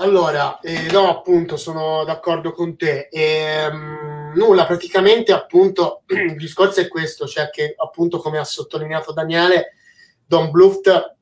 Allora, 0.00 0.60
eh, 0.60 0.90
no, 0.92 1.08
appunto, 1.08 1.56
sono 1.56 2.04
d'accordo 2.04 2.52
con 2.52 2.76
te. 2.76 3.08
E, 3.10 3.22
ehm, 3.22 4.32
nulla, 4.34 4.66
praticamente, 4.66 5.32
appunto, 5.32 6.02
il 6.08 6.36
discorso 6.36 6.80
è 6.80 6.88
questo, 6.88 7.26
cioè 7.26 7.48
che, 7.50 7.74
appunto, 7.76 8.18
come 8.18 8.38
ha 8.38 8.44
sottolineato 8.44 9.12
Daniele, 9.12 9.74
Don 10.26 10.50
Bluft, 10.50 11.16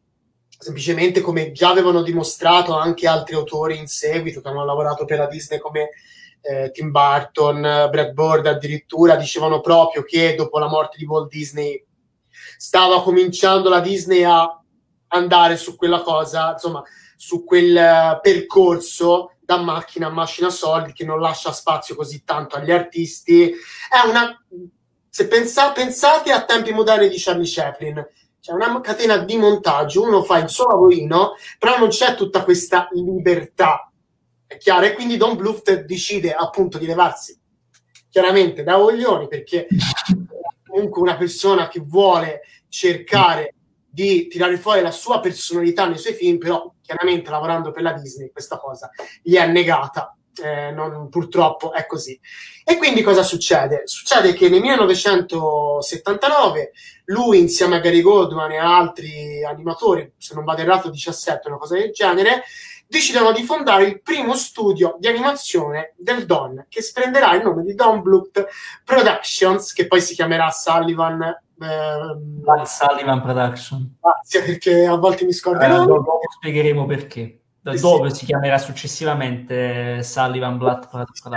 semplicemente 0.59 1.21
come 1.21 1.53
già 1.53 1.71
avevano 1.71 2.03
dimostrato 2.03 2.77
anche 2.77 3.07
altri 3.07 3.37
autori 3.37 3.79
in 3.79 3.87
seguito 3.87 4.41
che 4.41 4.49
hanno 4.49 4.65
lavorato 4.65 5.05
per 5.05 5.19
la 5.19 5.27
Disney 5.27 5.59
come 5.59 5.91
eh, 6.41 6.71
Tim 6.73 6.91
Burton, 6.91 7.61
Brad 7.61 8.13
Bird 8.13 8.47
addirittura, 8.47 9.17
dicevano 9.17 9.61
proprio 9.61 10.03
che 10.03 10.35
dopo 10.35 10.59
la 10.59 10.69
morte 10.69 10.97
di 10.99 11.05
Walt 11.05 11.29
Disney 11.29 11.86
stava 12.57 13.03
cominciando 13.03 13.69
la 13.69 13.81
Disney 13.81 14.23
a 14.23 14.61
andare 15.09 15.57
su 15.57 15.77
quella 15.77 16.01
cosa, 16.01 16.53
insomma, 16.53 16.83
su 17.17 17.45
quel 17.45 17.75
uh, 17.75 18.21
percorso 18.21 19.33
da 19.41 19.59
macchina 19.59 20.09
a 20.09 20.11
macchina 20.11 20.51
soldi 20.51 20.93
che 20.93 21.05
non 21.05 21.21
lascia 21.21 21.53
spazio 21.53 21.95
così 21.95 22.25
tanto 22.25 22.57
agli 22.57 22.73
artisti. 22.73 23.51
È 23.51 24.07
una. 24.07 24.45
Se 25.09 25.29
pensa, 25.29 25.73
pensate 25.73 26.31
a 26.31 26.45
tempi 26.45 26.73
moderni 26.73 27.09
di 27.09 27.17
Charlie 27.19 27.49
Chaplin, 27.49 28.07
c'è 28.39 28.53
una 28.53 28.81
catena 28.81 29.17
di 29.19 29.37
montaggio, 29.39 30.03
uno 30.03 30.23
fa 30.23 30.39
il 30.39 30.51
suo 30.51 30.69
lavorino, 30.69 31.37
però 31.59 31.79
non 31.79 31.89
c'è 31.89 32.15
tutta 32.15 32.45
questa 32.45 32.89
libertà. 32.93 33.91
È 34.47 34.59
chiaro? 34.59 34.87
E 34.87 34.93
quindi 34.93 35.17
Don 35.17 35.37
Bluth 35.37 35.73
decide 35.85 36.35
appunto 36.35 36.77
di 36.77 36.87
levarsi 36.87 37.41
chiaramente 38.17 38.63
da 38.63 38.79
Oglioni 38.79 39.29
perché 39.29 39.67
comunque 40.77 41.01
una 41.01 41.17
persona 41.17 41.69
che 41.69 41.81
vuole 41.81 42.43
cercare 42.69 43.55
di 43.89 44.29
tirare 44.29 44.59
fuori 44.59 44.83
la 44.83 44.91
sua 44.91 45.21
personalità 45.21 45.87
nei 45.87 45.97
suoi 45.97 46.13
film, 46.13 46.37
però 46.37 46.71
chiaramente 46.83 47.31
lavorando 47.31 47.71
per 47.71 47.81
la 47.83 47.95
Disney 47.95 48.31
questa 48.31 48.59
cosa 48.59 48.91
gli 49.23 49.37
è 49.37 49.47
negata, 49.47 50.15
eh, 50.45 50.73
non, 50.73 51.09
purtroppo 51.09 51.73
è 51.73 51.87
così. 51.87 52.21
E 52.63 52.77
quindi 52.77 53.01
cosa 53.01 53.23
succede? 53.23 53.87
Succede 53.87 54.35
che 54.35 54.51
nel 54.51 54.61
1979 54.61 56.73
lui 57.07 57.39
insieme 57.39 57.77
a 57.77 57.81
Gary 57.81 58.03
Goldman 58.03 58.53
e 58.53 58.59
altri 58.59 59.43
animatori, 59.45 60.13
se 60.19 60.35
non 60.35 60.45
vado 60.45 60.61
errato 60.61 60.91
17, 60.91 61.49
una 61.49 61.57
cosa 61.57 61.79
del 61.79 61.91
genere, 61.91 62.43
decidono 62.87 63.33
di 63.33 63.43
fondare 63.43 63.85
il 63.85 64.01
primo 64.01 64.35
studio 64.35 64.97
di 64.99 65.09
animazione 65.09 65.95
del 65.97 66.25
Don, 66.25 66.67
che 66.69 66.81
prenderà 66.93 67.35
il 67.35 67.43
nome 67.43 67.65
di 67.65 67.75
Don 67.75 68.03
Bluth 68.03 68.47
Productions, 68.85 69.73
che 69.73 69.87
poi 69.87 70.01
si 70.01 70.15
chiamerà 70.15 70.51
Sullivan. 70.51 71.23
Eh, 71.23 72.65
Sullivan 72.65 73.23
Production. 73.23 73.97
Grazie, 74.01 74.43
perché 74.43 74.87
a 74.87 74.97
volte 74.97 75.25
mi 75.25 75.33
scordo. 75.33 75.65
Eh, 75.65 75.69
dopo 75.69 76.21
spiegheremo 76.39 76.87
perché. 76.87 77.41
Da 77.61 77.73
eh, 77.73 77.81
dove 77.81 78.11
sì. 78.11 78.19
si 78.19 78.27
chiamerà 78.27 78.59
successivamente 78.59 80.03
Sullivan 80.03 80.59
Blood 80.59 80.89
Production. 80.89 81.35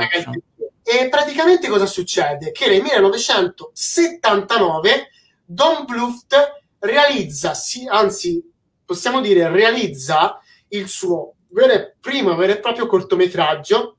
E 0.83 1.09
praticamente 1.09 1.67
cosa 1.67 1.85
succede? 1.85 2.51
Che 2.51 2.67
nel 2.67 2.81
1979 2.81 5.09
Don 5.45 5.85
Bluth 5.85 6.35
realizza, 6.79 7.53
sì, 7.53 7.87
anzi 7.87 8.43
possiamo 8.85 9.21
dire 9.21 9.49
realizza 9.49 10.39
il 10.69 10.87
suo 10.87 11.35
vero, 11.49 11.93
primo 11.99 12.35
vero 12.35 12.53
e 12.53 12.59
proprio 12.59 12.87
cortometraggio, 12.87 13.97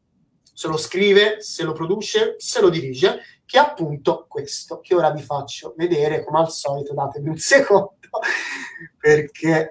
se 0.52 0.69
lo 0.69 0.76
scrive, 0.76 1.40
se 1.40 1.64
lo 1.64 1.73
produce, 1.73 2.35
se 2.38 2.61
lo 2.61 2.69
dirige, 2.69 3.21
che 3.45 3.59
è 3.59 3.61
appunto 3.61 4.26
questo, 4.28 4.80
che 4.80 4.95
ora 4.95 5.11
vi 5.11 5.23
faccio 5.23 5.75
vedere, 5.76 6.25
come 6.25 6.40
al 6.40 6.50
solito, 6.50 6.95
datemi 6.95 7.28
un 7.30 7.38
secondo, 7.38 7.97
perché... 8.99 9.71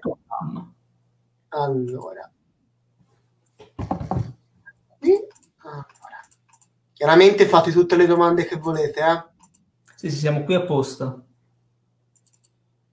Allora... 1.49 2.31
allora. 5.57 5.87
Chiaramente 6.93 7.47
fate 7.47 7.71
tutte 7.71 7.95
le 7.95 8.05
domande 8.05 8.45
che 8.45 8.57
volete, 8.57 8.99
eh? 8.99 9.23
Sì, 9.95 10.09
sì, 10.09 10.17
siamo 10.17 10.43
qui 10.43 10.55
apposta. 10.55 11.17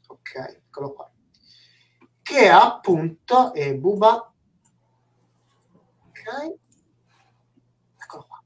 Ok, 0.06 0.34
eccolo 0.34 0.92
qua. 0.92 1.10
Che 2.22 2.48
appunto 2.48 3.52
è 3.52 3.74
Buba 3.74 4.32
Eccolo 8.02 8.26
qua. 8.26 8.42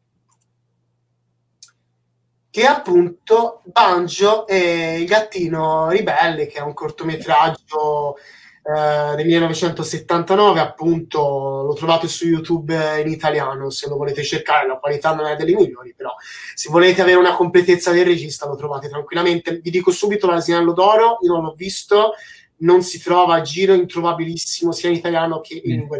Che 2.50 2.64
appunto 2.64 3.62
Banjo 3.64 4.46
e 4.46 5.00
il 5.00 5.06
gattino 5.06 5.88
ribelle, 5.88 6.46
che 6.46 6.58
è 6.58 6.62
un 6.62 6.74
cortometraggio 6.74 8.16
eh, 8.62 9.16
del 9.16 9.26
1979, 9.26 10.60
appunto 10.60 11.62
lo 11.66 11.72
trovate 11.72 12.08
su 12.08 12.26
YouTube 12.26 13.00
in 13.00 13.08
italiano, 13.10 13.70
se 13.70 13.88
lo 13.88 13.96
volete 13.96 14.22
cercare, 14.22 14.66
la 14.66 14.78
qualità 14.78 15.14
non 15.14 15.26
è 15.26 15.36
delle 15.36 15.54
migliori, 15.54 15.94
però 15.94 16.14
se 16.54 16.68
volete 16.68 17.00
avere 17.00 17.16
una 17.16 17.34
completezza 17.34 17.92
del 17.92 18.04
regista 18.04 18.46
lo 18.46 18.56
trovate 18.56 18.88
tranquillamente. 18.88 19.60
Vi 19.60 19.70
dico 19.70 19.90
subito 19.90 20.26
l'Asinello 20.26 20.72
d'Oro, 20.72 21.18
io 21.22 21.32
non 21.32 21.44
l'ho 21.44 21.54
visto, 21.56 22.12
non 22.58 22.82
si 22.82 23.00
trova 23.02 23.36
a 23.36 23.40
giro, 23.40 23.72
introvabilissimo 23.72 24.72
sia 24.72 24.90
in 24.90 24.96
italiano 24.96 25.40
che 25.40 25.62
in 25.64 25.76
lingua 25.76 25.98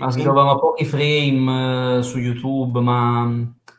ma 0.00 0.10
si 0.10 0.22
trovano 0.22 0.58
pochi 0.58 0.86
frame 0.86 1.98
uh, 1.98 2.00
su 2.00 2.18
YouTube, 2.18 2.80
ma 2.80 3.30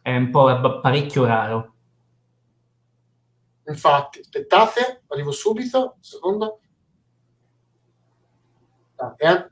è 0.03 0.15
un 0.15 0.29
po' 0.29 0.51
è 0.51 0.79
parecchio 0.79 1.25
raro. 1.25 1.73
Infatti, 3.65 4.19
aspettate, 4.19 5.01
arrivo 5.07 5.31
subito, 5.31 5.95
secondo. 5.99 6.59
Aspettate, 8.95 9.25
eh. 9.25 9.49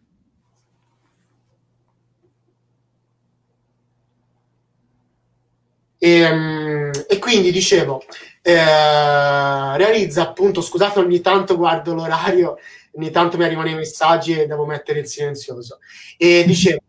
E, 6.01 6.31
um, 6.31 6.91
e, 7.07 7.19
quindi 7.19 7.51
dicevo, 7.51 8.01
eh, 8.41 9.75
realizza 9.77 10.21
appunto, 10.21 10.61
scusate 10.61 10.99
ogni 10.99 11.19
tanto 11.19 11.57
guardo 11.57 11.93
l'orario 11.93 12.57
ogni 12.93 13.11
tanto 13.11 13.37
mi 13.37 13.43
arrivano 13.43 13.69
i 13.69 13.75
messaggi 13.75 14.33
e 14.33 14.45
devo 14.45 14.65
mettere 14.65 14.99
il 14.99 15.07
silenzioso. 15.07 15.79
E 16.17 16.43
dicevo, 16.45 16.79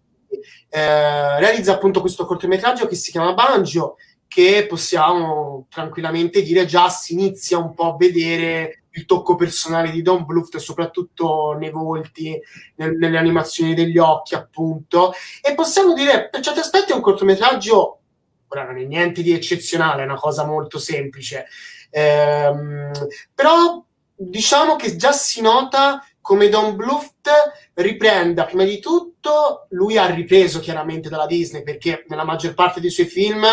eh, 0.69 1.39
realizza 1.39 1.75
appunto 1.75 2.01
questo 2.01 2.25
cortometraggio 2.25 2.87
che 2.87 2.95
si 2.95 3.11
chiama 3.11 3.35
Banjo, 3.35 3.97
che 4.29 4.67
possiamo 4.69 5.67
tranquillamente 5.69 6.43
dire 6.43 6.65
già 6.65 6.89
si 6.89 7.15
inizia 7.15 7.59
un 7.59 7.75
po' 7.75 7.95
a 7.95 7.97
vedere 7.97 8.85
il 8.91 9.05
tocco 9.05 9.35
personale 9.35 9.91
di 9.91 10.03
Don 10.03 10.25
Bluth, 10.25 10.57
soprattutto 10.57 11.57
nei 11.59 11.71
volti, 11.71 12.41
nel, 12.77 12.97
nelle 12.97 13.19
animazioni 13.19 13.75
degli 13.75 13.99
occhi, 13.99 14.35
appunto. 14.35 15.13
E 15.43 15.55
possiamo 15.55 15.95
dire, 15.95 16.29
per 16.29 16.41
certi 16.41 16.61
aspetti, 16.61 16.93
è 16.93 16.95
un 16.95 17.01
cortometraggio, 17.01 18.01
ora 18.49 18.65
non 18.65 18.79
è 18.79 18.85
niente 18.85 19.23
di 19.23 19.33
eccezionale, 19.33 20.03
è 20.03 20.05
una 20.05 20.17
cosa 20.17 20.45
molto 20.45 20.79
semplice. 20.79 21.47
Ehm, 21.91 22.91
però 23.35 23.85
diciamo 24.21 24.77
che 24.77 24.97
già 24.97 25.13
si 25.13 25.41
nota 25.41 26.05
come 26.21 26.49
Don 26.51 26.77
Bluth 26.77 27.29
riprenda 27.75 28.45
prima 28.45 28.65
di 28.65 28.79
tutto, 28.79 29.67
lui 29.71 29.97
ha 29.97 30.07
ripreso 30.07 30.61
chiaramente 30.61 31.09
dalla 31.09 31.27
Disney 31.27 31.63
perché 31.63 32.05
nella 32.09 32.25
maggior 32.25 32.53
parte 32.53 32.81
dei 32.81 32.91
suoi 32.91 33.07
film 33.07 33.47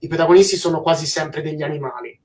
i 0.00 0.08
protagonisti 0.08 0.56
sono 0.56 0.82
quasi 0.82 1.06
sempre 1.06 1.40
degli 1.42 1.62
animali. 1.62 2.18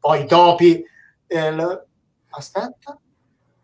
Poi 0.00 0.22
i 0.22 0.26
topi, 0.26 0.82
eh, 1.26 1.84
aspetta, 2.30 2.98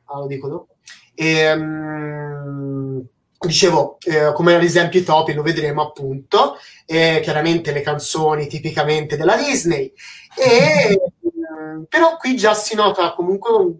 ah, 0.04 0.18
lo 0.18 0.26
dico 0.26 0.48
dopo. 0.48 0.76
E, 1.14 1.52
um, 1.52 3.04
dicevo, 3.38 3.98
eh, 4.04 4.32
come 4.32 4.54
ad 4.54 4.62
esempio 4.62 5.00
i 5.00 5.04
topi, 5.04 5.32
lo 5.32 5.42
vedremo 5.42 5.82
appunto, 5.82 6.56
e 6.84 7.20
chiaramente 7.22 7.72
le 7.72 7.80
canzoni 7.80 8.46
tipicamente 8.46 9.16
della 9.16 9.36
Disney. 9.36 9.92
E 10.36 11.00
però 11.88 12.16
qui 12.16 12.36
già 12.36 12.54
si 12.54 12.74
nota 12.74 13.12
comunque 13.14 13.52
un, 13.52 13.74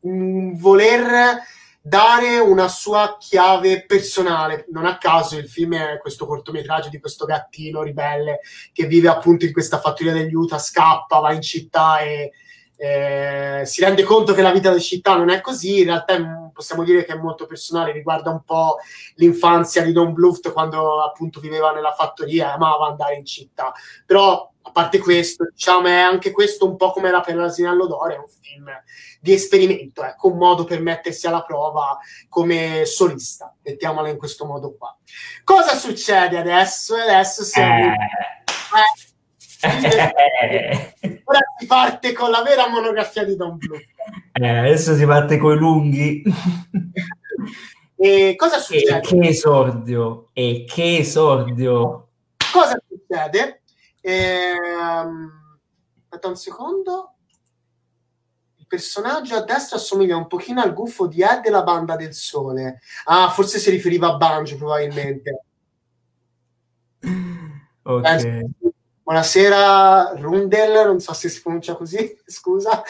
un 0.00 0.56
voler 0.56 1.40
dare 1.84 2.38
una 2.38 2.68
sua 2.68 3.16
chiave 3.18 3.84
personale. 3.84 4.66
Non 4.70 4.86
a 4.86 4.98
caso 4.98 5.36
il 5.36 5.48
film 5.48 5.74
è 5.74 5.98
questo 5.98 6.26
cortometraggio 6.26 6.88
di 6.88 7.00
questo 7.00 7.24
gattino 7.24 7.82
ribelle 7.82 8.40
che 8.72 8.86
vive 8.86 9.08
appunto 9.08 9.44
in 9.44 9.52
questa 9.52 9.80
fattoria 9.80 10.12
degli 10.12 10.34
Utah, 10.34 10.58
scappa, 10.58 11.18
va 11.18 11.32
in 11.32 11.42
città 11.42 11.98
e 11.98 12.30
eh, 12.76 13.62
si 13.64 13.80
rende 13.80 14.02
conto 14.02 14.32
che 14.32 14.42
la 14.42 14.52
vita 14.52 14.72
di 14.72 14.80
città 14.80 15.16
non 15.16 15.28
è 15.28 15.40
così. 15.40 15.80
In 15.80 15.86
realtà 15.86 16.50
possiamo 16.52 16.84
dire 16.84 17.04
che 17.04 17.12
è 17.14 17.16
molto 17.16 17.46
personale, 17.46 17.92
riguarda 17.92 18.30
un 18.30 18.44
po' 18.44 18.78
l'infanzia 19.16 19.82
di 19.82 19.92
Don 19.92 20.12
Bluth 20.12 20.52
quando 20.52 21.02
appunto 21.02 21.40
viveva 21.40 21.72
nella 21.72 21.92
fattoria 21.92 22.50
e 22.50 22.54
amava 22.54 22.86
andare 22.86 23.16
in 23.16 23.24
città. 23.24 23.72
Però 24.06 24.51
a 24.62 24.70
parte 24.70 24.98
questo, 24.98 25.48
diciamo, 25.50 25.88
è 25.88 25.98
anche 25.98 26.30
questo 26.30 26.68
un 26.68 26.76
po' 26.76 26.92
come 26.92 27.10
la 27.10 27.20
per 27.20 27.36
l'Asinello 27.36 27.86
d'Oro, 27.86 28.14
è 28.14 28.18
un 28.18 28.28
film 28.40 28.70
di 29.20 29.32
esperimento, 29.32 30.04
ecco, 30.04 30.28
un 30.28 30.38
modo 30.38 30.64
per 30.64 30.80
mettersi 30.80 31.26
alla 31.26 31.42
prova 31.42 31.98
come 32.28 32.84
solista, 32.84 33.54
mettiamola 33.62 34.08
in 34.08 34.18
questo 34.18 34.44
modo 34.46 34.74
qua. 34.76 34.96
Cosa 35.44 35.74
succede 35.74 36.38
adesso? 36.38 36.94
Adesso 36.94 37.42
siamo... 37.44 37.92
Eh. 37.92 37.96
Eh. 38.74 39.12
Ora 41.24 41.38
si 41.58 41.66
parte 41.66 42.12
con 42.12 42.30
la 42.30 42.42
vera 42.42 42.68
monografia 42.68 43.24
di 43.24 43.36
Don 43.36 43.56
Bluth. 43.56 43.80
Eh, 44.32 44.48
adesso 44.48 44.96
si 44.96 45.06
parte 45.06 45.38
con 45.38 45.54
i 45.54 45.58
lunghi. 45.58 46.22
e 47.96 48.34
cosa 48.36 48.58
succede? 48.58 48.96
E 48.96 49.00
che 49.00 49.28
esordio! 49.28 50.30
E 50.32 50.64
che 50.66 50.98
esordio! 50.98 52.08
Cosa 52.52 52.76
succede? 52.88 53.61
Ehm, 54.02 55.30
aspetta 56.02 56.28
un 56.28 56.36
secondo. 56.36 57.14
Il 58.56 58.66
personaggio 58.66 59.36
a 59.36 59.42
destra 59.42 59.76
assomiglia 59.76 60.16
un 60.16 60.26
pochino 60.26 60.60
al 60.60 60.74
gufo 60.74 61.06
di 61.06 61.22
Ed 61.22 61.40
della 61.40 61.62
Banda 61.62 61.96
del 61.96 62.12
Sole. 62.12 62.80
Ah, 63.04 63.30
forse 63.30 63.58
si 63.58 63.70
riferiva 63.70 64.08
a 64.08 64.16
Banjo, 64.16 64.56
probabilmente. 64.56 65.44
Ok. 67.84 68.06
Eh, 68.06 68.48
buonasera, 69.02 70.14
Rundel, 70.16 70.86
non 70.86 71.00
so 71.00 71.12
se 71.12 71.28
si 71.28 71.40
pronuncia 71.40 71.74
così, 71.74 72.16
scusa. 72.26 72.82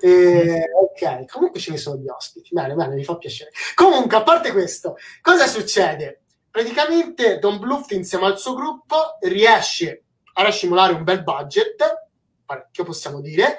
Eh, 0.00 0.64
ok, 0.70 1.26
comunque 1.30 1.58
ce 1.58 1.70
ne 1.70 1.78
sono 1.78 1.96
gli 1.96 2.08
ospiti. 2.08 2.50
Bene, 2.52 2.74
bene, 2.74 2.94
mi 2.94 3.04
fa 3.04 3.16
piacere. 3.16 3.50
Comunque, 3.74 4.16
a 4.16 4.22
parte 4.22 4.52
questo, 4.52 4.96
cosa 5.20 5.46
succede? 5.46 6.22
Praticamente 6.50 7.38
Don 7.38 7.58
Bluth 7.58 7.90
insieme 7.92 8.26
al 8.26 8.38
suo 8.38 8.54
gruppo 8.54 9.16
riesce 9.22 10.04
a 10.34 10.50
stimolare 10.50 10.92
un 10.94 11.04
bel 11.04 11.22
budget, 11.22 11.76
che 12.70 12.84
possiamo 12.84 13.20
dire, 13.20 13.58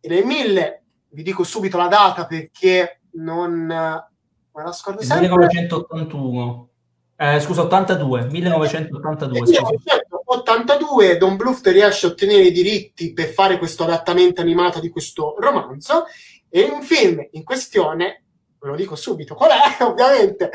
e 0.00 0.08
nel 0.08 0.24
1000, 0.24 0.82
vi 1.10 1.22
dico 1.22 1.44
subito 1.44 1.76
la 1.76 1.88
data 1.88 2.26
perché 2.26 3.00
non 3.12 3.52
me 3.52 4.62
la 4.62 4.72
scordo 4.72 5.02
sempre. 5.02 5.28
1981. 5.28 6.68
Eh, 7.16 7.40
scusa, 7.40 7.62
82, 7.62 8.26
1982. 8.26 9.40
1982 9.40 11.16
Don 11.16 11.36
Bluth 11.36 11.66
riesce 11.66 12.06
a 12.06 12.10
ottenere 12.10 12.42
i 12.42 12.52
diritti 12.52 13.12
per 13.12 13.28
fare 13.28 13.58
questo 13.58 13.84
adattamento 13.84 14.40
animato 14.40 14.78
di 14.78 14.88
questo 14.88 15.34
romanzo 15.38 16.04
e 16.48 16.62
un 16.70 16.82
film 16.82 17.26
in 17.32 17.42
questione 17.42 18.22
ve 18.60 18.68
lo 18.68 18.76
dico 18.76 18.96
subito 18.96 19.34
qual 19.34 19.50
è, 19.50 19.82
ovviamente 19.84 20.50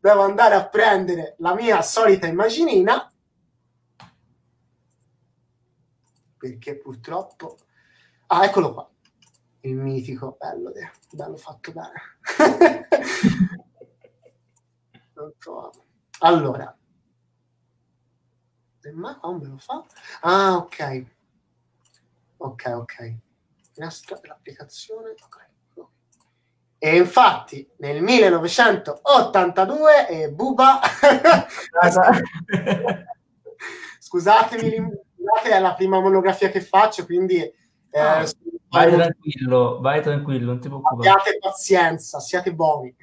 devo 0.00 0.22
andare 0.22 0.54
a 0.54 0.68
prendere 0.68 1.36
la 1.38 1.54
mia 1.54 1.80
solita 1.82 2.26
immaginina, 2.26 3.10
perché 6.44 6.76
purtroppo... 6.76 7.56
Ah, 8.26 8.44
eccolo 8.44 8.74
qua, 8.74 8.86
il 9.60 9.76
mitico, 9.76 10.36
bello, 10.38 10.74
bello 11.10 11.38
fatto 11.38 11.72
bene. 11.72 12.02
allora, 16.18 16.76
ma 18.92 19.18
qua 19.18 19.32
me 19.32 19.46
lo 19.46 19.56
fa? 19.56 19.82
Ah, 20.20 20.56
ok. 20.56 21.06
Ok, 22.36 22.72
ok. 22.76 23.14
Finestra 23.72 24.18
dell'applicazione. 24.18 25.12
Ok. 25.12 25.52
E 26.76 26.96
infatti 26.96 27.66
nel 27.78 28.02
1982 28.02 30.08
eh, 30.08 30.30
Buba 30.30 30.80
scusatemi, 33.98 33.98
scusate, 33.98 35.04
è 35.42 35.60
la 35.60 35.74
prima 35.74 36.00
monografia 36.00 36.50
che 36.50 36.60
faccio, 36.60 37.04
quindi 37.04 37.36
eh, 37.38 38.00
ah, 38.00 38.26
vai 38.68 38.92
tranquillo, 38.92 39.78
vai 39.80 40.02
tranquillo, 40.02 40.46
non 40.46 40.60
ti 40.60 40.68
preoccupare. 40.68 41.08
Abbiate 41.08 41.38
pazienza, 41.38 42.20
siate 42.20 42.52
buoni. 42.52 42.94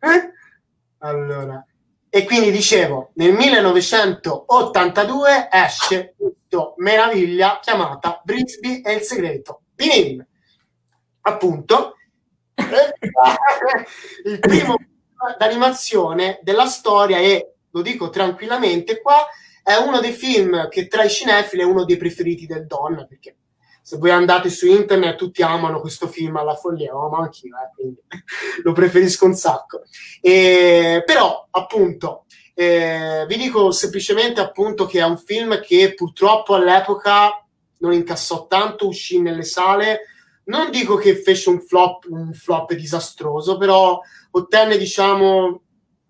allora, 0.98 1.64
e 2.08 2.24
quindi 2.24 2.50
dicevo, 2.50 3.10
nel 3.14 3.32
1982 3.32 5.48
esce 5.50 6.14
questo 6.16 6.74
meraviglia 6.78 7.60
chiamata 7.60 8.20
Brisby 8.24 8.80
e 8.80 8.94
il 8.94 9.02
segreto 9.02 9.60
di 9.74 9.86
Nim. 9.86 10.26
Appunto, 11.20 11.96
il 14.24 14.38
primo 14.38 14.76
d'animazione 15.38 16.40
della 16.42 16.66
storia 16.66 17.18
e 17.18 17.52
lo 17.70 17.82
dico 17.82 18.08
tranquillamente 18.08 19.00
qua 19.00 19.26
è 19.66 19.74
uno 19.74 19.98
dei 19.98 20.12
film 20.12 20.68
che 20.68 20.86
tra 20.86 21.02
i 21.02 21.10
cinefili 21.10 21.62
è 21.62 21.64
uno 21.64 21.84
dei 21.84 21.96
preferiti 21.96 22.46
del 22.46 22.66
Don 22.66 23.04
perché 23.08 23.38
se 23.82 23.96
voi 23.96 24.10
andate 24.10 24.48
su 24.48 24.68
internet 24.68 25.16
tutti 25.16 25.42
amano 25.42 25.80
questo 25.80 26.06
film 26.06 26.36
alla 26.36 26.54
follia 26.54 26.92
lo 26.92 27.06
amo 27.06 27.16
anch'io 27.16 27.56
eh, 27.56 27.74
quindi 27.74 28.00
lo 28.62 28.70
preferisco 28.70 29.24
un 29.24 29.34
sacco 29.34 29.82
e, 30.20 31.02
però 31.04 31.48
appunto 31.50 32.26
eh, 32.54 33.24
vi 33.26 33.36
dico 33.36 33.72
semplicemente 33.72 34.40
appunto 34.40 34.86
che 34.86 35.00
è 35.00 35.04
un 35.04 35.18
film 35.18 35.60
che 35.60 35.94
purtroppo 35.94 36.54
all'epoca 36.54 37.44
non 37.78 37.92
incassò 37.92 38.46
tanto 38.46 38.86
uscì 38.86 39.20
nelle 39.20 39.42
sale 39.42 40.02
non 40.44 40.70
dico 40.70 40.94
che 40.94 41.16
fece 41.16 41.48
un 41.48 41.60
flop, 41.60 42.06
un 42.08 42.32
flop 42.32 42.72
disastroso, 42.74 43.56
però 43.56 44.00
ottenne, 44.30 44.78
diciamo, 44.78 45.60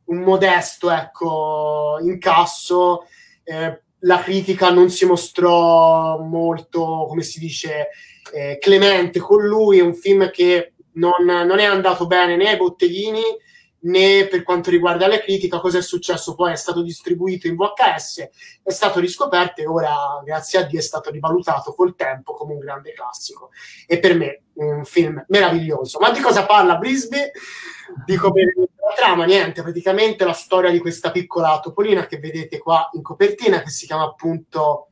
un 0.04 0.18
modesto 0.18 0.90
ecco, 0.90 1.96
incasso. 2.02 3.06
Eh, 3.46 3.80
la 4.00 4.18
critica 4.20 4.70
non 4.70 4.90
si 4.90 5.06
mostrò 5.06 6.18
molto, 6.18 7.06
come 7.08 7.22
si 7.22 7.38
dice, 7.38 7.88
eh, 8.32 8.58
clemente 8.60 9.18
con 9.20 9.44
lui. 9.44 9.78
È 9.78 9.82
un 9.82 9.94
film 9.94 10.30
che 10.30 10.74
non, 10.92 11.24
non, 11.24 11.58
è 11.58 11.64
andato 11.64 12.06
bene 12.06 12.36
né 12.36 12.50
ai 12.50 12.56
botteghini 12.56 13.22
né 13.78 14.26
per 14.26 14.42
quanto 14.42 14.70
riguarda 14.70 15.06
la 15.06 15.20
critica, 15.20 15.60
cosa 15.60 15.78
è 15.78 15.82
successo 15.82 16.34
poi? 16.34 16.52
È 16.52 16.56
stato 16.56 16.82
distribuito 16.82 17.46
in 17.46 17.54
VHS, 17.54 18.28
è 18.62 18.70
stato 18.70 18.98
riscoperto 18.98 19.60
e 19.60 19.66
ora, 19.66 20.20
grazie 20.24 20.58
a 20.58 20.62
Dio, 20.62 20.78
è 20.78 20.82
stato 20.82 21.10
rivalutato 21.10 21.72
col 21.72 21.94
tempo 21.94 22.34
come 22.34 22.54
un 22.54 22.58
grande 22.58 22.92
classico. 22.92 23.50
E 23.86 24.00
per 24.00 24.16
me 24.16 24.42
un 24.54 24.84
film 24.84 25.24
meraviglioso. 25.28 25.98
Ma 26.00 26.10
di 26.10 26.20
cosa 26.20 26.44
parla 26.46 26.76
Brisby? 26.76 27.30
Dico 28.04 28.32
per 28.32 28.52
la 28.56 28.94
trama, 28.96 29.24
niente, 29.24 29.62
praticamente 29.62 30.24
la 30.24 30.32
storia 30.32 30.70
di 30.70 30.78
questa 30.78 31.10
piccola 31.10 31.60
topolina 31.60 32.06
che 32.06 32.18
vedete 32.18 32.58
qua 32.58 32.88
in 32.92 33.02
copertina, 33.02 33.62
che 33.62 33.70
si 33.70 33.86
chiama 33.86 34.04
appunto... 34.04 34.88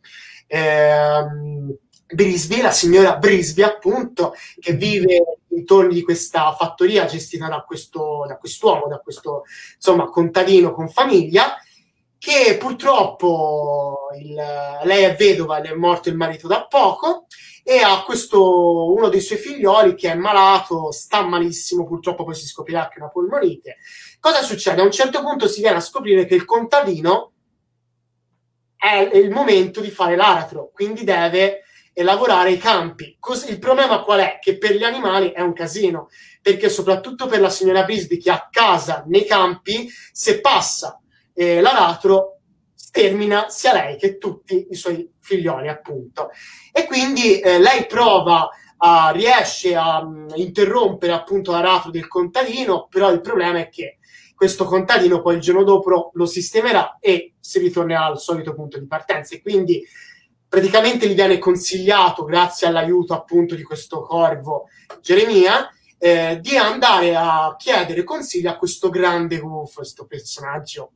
Ehm, 0.47 1.77
Brisby, 2.07 2.61
la 2.61 2.71
signora 2.71 3.17
Brisby 3.17 3.63
appunto, 3.63 4.35
che 4.61 4.75
vive 4.75 5.41
intorno 5.49 5.93
di 5.93 6.03
questa 6.03 6.55
fattoria 6.55 7.07
gestita 7.07 7.49
da, 7.49 7.63
questo, 7.63 8.25
da 8.27 8.37
quest'uomo, 8.37 8.87
da 8.87 8.99
questo 8.99 9.45
insomma 9.75 10.05
contadino 10.07 10.73
con 10.73 10.89
famiglia, 10.89 11.57
che 12.19 12.57
purtroppo 12.59 14.09
il, 14.19 14.35
lei 14.85 15.05
è 15.05 15.15
vedova, 15.17 15.59
le 15.59 15.71
è 15.71 15.75
morto 15.75 16.09
il 16.09 16.17
marito 16.17 16.47
da 16.47 16.67
poco 16.67 17.27
e 17.67 17.79
ha 17.79 18.05
questo 18.05 18.93
uno 18.93 19.09
dei 19.09 19.23
suoi 19.23 19.39
figlioli 19.39 19.95
che 19.95 20.13
è 20.13 20.15
malato, 20.15 20.93
sta 20.93 21.23
malissimo, 21.23 21.87
purtroppo 21.87 22.23
poi 22.23 22.35
si 22.35 22.47
scoprirà 22.47 22.89
che 22.89 22.97
è 22.97 23.01
una 23.01 23.09
polmonite. 23.09 23.79
Cosa 24.21 24.43
succede? 24.43 24.83
A 24.83 24.85
un 24.85 24.93
certo 24.93 25.23
punto 25.23 25.49
si 25.49 25.63
viene 25.63 25.79
a 25.79 25.81
scoprire 25.81 26.27
che 26.27 26.35
il 26.35 26.45
contadino 26.45 27.33
è 28.77 28.99
il 29.15 29.31
momento 29.31 29.81
di 29.81 29.91
fare 29.91 30.15
l'aratro, 30.15 30.71
quindi 30.75 31.05
deve 31.05 31.63
lavorare 31.95 32.51
i 32.51 32.59
campi. 32.59 33.17
Così, 33.19 33.49
il 33.49 33.59
problema 33.59 34.03
qual 34.03 34.21
è? 34.21 34.39
Che 34.39 34.59
per 34.59 34.75
gli 34.75 34.85
animali 34.85 35.31
è 35.31 35.41
un 35.41 35.55
casino, 35.55 36.11
perché 36.43 36.69
soprattutto 36.69 37.27
per 37.27 37.41
la 37.41 37.49
signora 37.49 37.85
Bisbee 37.85 38.19
che 38.19 38.31
a 38.31 38.47
casa, 38.51 39.05
nei 39.07 39.25
campi, 39.25 39.89
se 40.13 40.43
passa 40.43 41.01
eh, 41.33 41.63
l'aratro, 41.63 42.34
stermina 42.95 43.49
sia 43.49 43.73
lei 43.73 43.97
che 43.97 44.19
tutti 44.19 44.69
i 44.71 44.77
suoi 44.77 45.11
figlioli, 45.19 45.69
appunto. 45.69 46.31
E 46.71 46.87
quindi 46.87 47.41
eh, 47.41 47.59
lei 47.59 47.87
prova 47.87 48.49
a, 48.77 49.11
riesce 49.11 49.75
a 49.75 49.99
um, 49.99 50.29
interrompere 50.37 51.13
appunto 51.13 51.51
l'aratro 51.51 51.91
del 51.91 52.07
contadino, 52.07 52.87
però 52.89 53.11
il 53.11 53.21
problema 53.21 53.59
è 53.59 53.69
che 53.69 53.99
questo 54.37 54.65
contadino 54.65 55.23
poi 55.23 55.35
il 55.35 55.41
giorno 55.41 55.65
dopo 55.65 56.11
lo 56.13 56.27
sistemerà 56.27 56.99
e 57.01 57.35
si 57.41 57.59
ritornerà 57.59 58.05
al 58.05 58.21
solito 58.21 58.55
punto 58.55 58.79
di 58.79 58.87
partenza. 58.87 59.35
E 59.35 59.43
quindi 59.43 59.85
praticamente 60.49 61.09
gli 61.09 61.15
viene 61.15 61.39
consigliato, 61.39 62.23
grazie 62.23 62.69
all'aiuto 62.69 63.13
appunto 63.13 63.57
di 63.57 63.65
questo 63.65 64.03
corvo 64.03 64.69
Geremia, 65.01 65.69
eh, 65.99 66.39
di 66.41 66.57
andare 66.57 67.17
a 67.17 67.57
chiedere 67.59 68.05
consigli 68.05 68.47
a 68.47 68.57
questo 68.57 68.89
grande 68.89 69.41
gufo, 69.41 69.79
questo 69.79 70.07
personaggio 70.07 70.93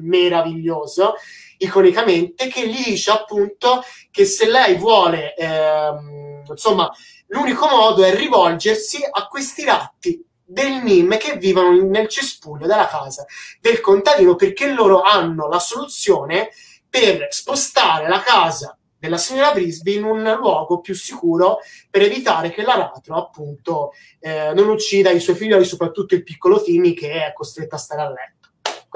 meraviglioso, 0.00 1.14
iconicamente, 1.58 2.48
che 2.48 2.68
gli 2.68 2.84
dice 2.84 3.10
appunto 3.10 3.82
che 4.10 4.24
se 4.24 4.48
lei 4.48 4.76
vuole, 4.76 5.34
ehm, 5.34 6.44
insomma, 6.48 6.90
l'unico 7.28 7.66
modo 7.68 8.02
è 8.02 8.14
rivolgersi 8.14 8.98
a 9.08 9.26
questi 9.26 9.64
ratti 9.64 10.24
del 10.44 10.82
NIM 10.82 11.16
che 11.18 11.36
vivono 11.36 11.82
nel 11.82 12.08
cespuglio 12.08 12.66
della 12.66 12.86
casa 12.86 13.24
del 13.60 13.80
contadino 13.80 14.36
perché 14.36 14.70
loro 14.70 15.00
hanno 15.00 15.48
la 15.48 15.58
soluzione 15.58 16.50
per 16.88 17.26
spostare 17.30 18.08
la 18.08 18.20
casa 18.20 18.78
della 18.98 19.18
signora 19.18 19.52
Brisby 19.52 19.96
in 19.96 20.04
un 20.04 20.36
luogo 20.38 20.80
più 20.80 20.94
sicuro 20.94 21.58
per 21.90 22.02
evitare 22.02 22.50
che 22.50 22.62
l'aratro 22.62 23.16
appunto 23.16 23.92
eh, 24.20 24.52
non 24.54 24.68
uccida 24.68 25.10
i 25.10 25.20
suoi 25.20 25.36
figlioli, 25.36 25.64
soprattutto 25.64 26.14
il 26.14 26.22
piccolo 26.22 26.62
Timmy 26.62 26.94
che 26.94 27.26
è 27.26 27.32
costretto 27.32 27.74
a 27.74 27.78
stare 27.78 28.02
a 28.02 28.08
letto. 28.08 28.45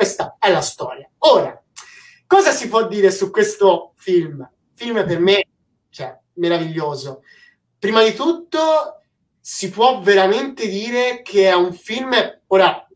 Questa 0.01 0.37
è 0.39 0.51
la 0.51 0.63
storia. 0.63 1.07
Ora, 1.19 1.63
cosa 2.27 2.53
si 2.53 2.69
può 2.69 2.89
dire 2.89 3.11
su 3.11 3.31
questo 3.31 3.93
film? 3.97 4.51
Film 4.73 5.05
per 5.05 5.19
me, 5.21 5.47
cioè, 5.91 6.19
meraviglioso. 6.37 7.21
Prima 7.79 8.03
di 8.03 8.15
tutto, 8.15 9.03
si 9.43 9.69
può 9.69 10.01
veramente 10.01 10.69
dire 10.69 11.21
che 11.21 11.51
è 11.51 11.55
un 11.55 11.75
film. 11.75 12.15
Ora, 12.47 12.89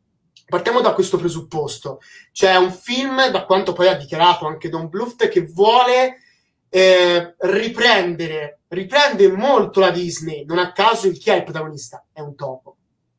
partiamo 0.46 0.80
da 0.80 0.94
questo 0.94 1.18
presupposto. 1.18 2.00
Cioè, 2.32 2.52
è 2.52 2.56
un 2.56 2.72
film, 2.72 3.30
da 3.30 3.44
quanto 3.44 3.74
poi 3.74 3.88
ha 3.88 3.96
dichiarato 3.96 4.46
anche 4.46 4.70
Don 4.70 4.88
Bluft, 4.88 5.28
che 5.28 5.44
vuole 5.44 6.22
eh, 6.70 7.34
riprendere, 7.36 8.60
riprende 8.68 9.30
molto 9.30 9.78
la 9.78 9.90
Disney. 9.90 10.46
Non 10.46 10.56
a 10.56 10.72
caso 10.72 11.10
chi 11.10 11.28
è 11.28 11.34
il 11.34 11.44
protagonista? 11.44 12.02
È 12.10 12.20
un 12.20 12.34
topo, 12.34 12.78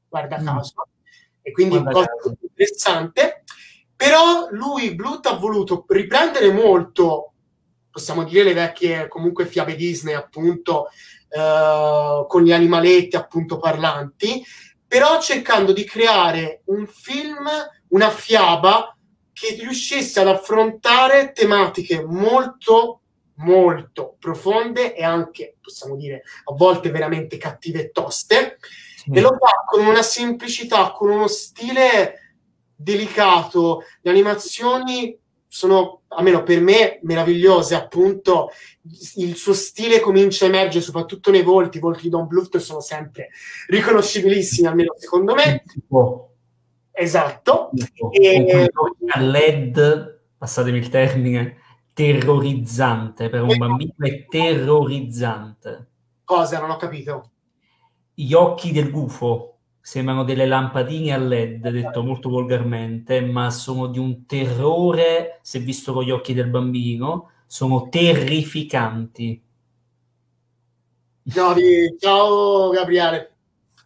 guarda 0.09 0.39
mm. 0.39 0.43
caso. 0.43 0.73
E 1.43 1.51
quindi 1.51 1.77
guarda 1.77 1.91
cosa 1.91 2.07
caso. 2.07 2.35
interessante. 2.41 3.43
Però 3.95 4.47
lui, 4.51 4.93
Blut, 4.93 5.25
ha 5.27 5.35
voluto 5.35 5.85
riprendere 5.87 6.51
molto, 6.51 7.33
possiamo 7.89 8.23
dire, 8.23 8.43
le 8.43 8.53
vecchie 8.53 9.07
comunque 9.07 9.45
fiabe 9.45 9.75
Disney, 9.75 10.13
appunto, 10.13 10.89
eh, 11.29 12.25
con 12.27 12.43
gli 12.43 12.51
animaletti 12.51 13.15
appunto 13.15 13.57
parlanti, 13.57 14.43
però 14.87 15.19
cercando 15.19 15.71
di 15.73 15.83
creare 15.83 16.61
un 16.65 16.87
film, 16.87 17.47
una 17.89 18.09
fiaba 18.09 18.95
che 19.33 19.55
riuscisse 19.59 20.19
ad 20.19 20.27
affrontare 20.27 21.31
tematiche 21.33 22.03
molto 22.03 23.01
molto 23.37 24.15
profonde 24.19 24.95
e 24.95 25.03
anche, 25.03 25.57
possiamo 25.61 25.95
dire, 25.95 26.23
a 26.45 26.53
volte 26.53 26.89
veramente 26.91 27.37
cattive 27.37 27.81
e 27.81 27.91
toste, 27.91 28.57
sì. 28.95 29.11
e 29.11 29.19
lo 29.19 29.35
fa 29.37 29.65
con 29.67 29.85
una 29.85 30.03
semplicità, 30.03 30.91
con 30.91 31.09
uno 31.09 31.27
stile 31.27 32.24
delicato, 32.75 33.83
le 34.01 34.11
animazioni 34.11 35.17
sono, 35.47 36.01
almeno 36.09 36.43
per 36.43 36.59
me, 36.59 36.99
meravigliose, 37.03 37.75
appunto, 37.75 38.49
il 39.15 39.35
suo 39.35 39.53
stile 39.53 40.01
comincia 40.01 40.45
a 40.45 40.49
emergere 40.49 40.83
soprattutto 40.83 41.31
nei 41.31 41.43
volti, 41.43 41.77
i 41.77 41.79
volti 41.79 42.03
di 42.03 42.09
Don 42.09 42.27
Bluth 42.27 42.57
sono 42.57 42.81
sempre 42.81 43.29
riconoscibilissimi, 43.67 44.67
almeno 44.67 44.93
secondo 44.97 45.33
me. 45.33 45.63
Tipo. 45.65 46.31
Esatto. 46.91 47.69
Tipo. 47.73 48.11
E... 48.11 48.69
A 49.07 49.19
LED, 49.21 50.19
passatemi 50.37 50.77
il 50.77 50.89
termine, 50.89 51.57
terrorizzante 51.93 53.29
per 53.29 53.41
un 53.43 53.57
bambino, 53.57 53.93
è 53.99 54.25
terrorizzante. 54.25 55.87
Cosa? 56.25 56.59
Non 56.59 56.71
ho 56.71 56.75
capito. 56.75 57.31
Gli 58.13 58.33
occhi 58.33 58.73
del 58.73 58.91
gufo 58.91 59.54
sembrano 59.85 60.23
delle 60.23 60.47
lampadine 60.47 61.13
a 61.13 61.17
LED, 61.17 61.69
detto 61.69 62.01
molto 62.01 62.27
volgarmente, 62.27 63.21
ma 63.21 63.51
sono 63.51 63.85
di 63.85 63.99
un 63.99 64.25
terrore, 64.25 65.37
se 65.43 65.59
visto 65.59 65.93
con 65.93 66.03
gli 66.03 66.09
occhi 66.09 66.33
del 66.33 66.49
bambino, 66.49 67.29
sono 67.45 67.87
terrificanti. 67.87 69.39
Ciao, 71.31 71.55
ciao 71.99 72.69
Gabriele, 72.71 73.35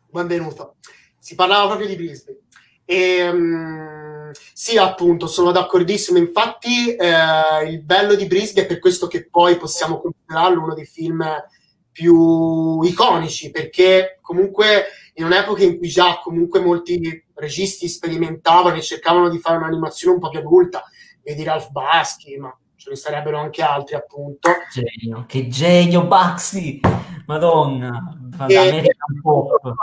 benvenuto. 0.10 0.76
Si 1.20 1.36
parlava 1.36 1.68
proprio 1.68 1.90
di 1.90 1.98
Brisbane. 1.98 2.38
E, 2.86 3.28
um, 3.28 4.32
sì, 4.54 4.78
appunto, 4.78 5.28
sono 5.28 5.52
d'accordissimo. 5.52 6.18
Infatti, 6.18 6.96
eh, 6.96 7.70
il 7.70 7.84
bello 7.84 8.16
di 8.16 8.26
Brisbane 8.26 8.66
è 8.66 8.70
per 8.70 8.80
questo 8.80 9.08
che 9.08 9.28
poi 9.28 9.58
possiamo 9.58 10.00
considerarlo 10.00 10.64
uno 10.64 10.76
dei 10.76 10.86
film 10.86 11.26
più 11.92 12.82
iconici, 12.84 13.52
perché 13.52 14.20
comunque 14.22 14.86
in 15.20 15.26
un'epoca 15.26 15.64
in 15.64 15.78
cui 15.78 15.90
già 15.90 16.20
comunque 16.24 16.62
molti 16.62 17.26
registi 17.36 17.88
sperimentavano 17.88 18.76
e 18.76 18.82
cercavano 18.82 19.30
di 19.30 19.38
fare 19.38 19.58
un'animazione 19.58 20.16
un 20.16 20.20
po' 20.22 20.30
più 20.30 20.40
adulta, 20.40 20.84
vedi 21.22 21.44
Ralph 21.44 21.70
Baschi, 21.72 22.38
ma 22.38 22.58
ce 22.76 22.90
ne 22.90 22.96
sarebbero 22.96 23.38
anche 23.38 23.62
altri 23.62 23.96
appunto. 23.96 24.50
Genio, 24.72 25.26
che 25.28 25.48
genio 25.50 26.08
Baxi! 26.08 26.80
Madonna, 27.26 28.18
Pop. 29.22 29.74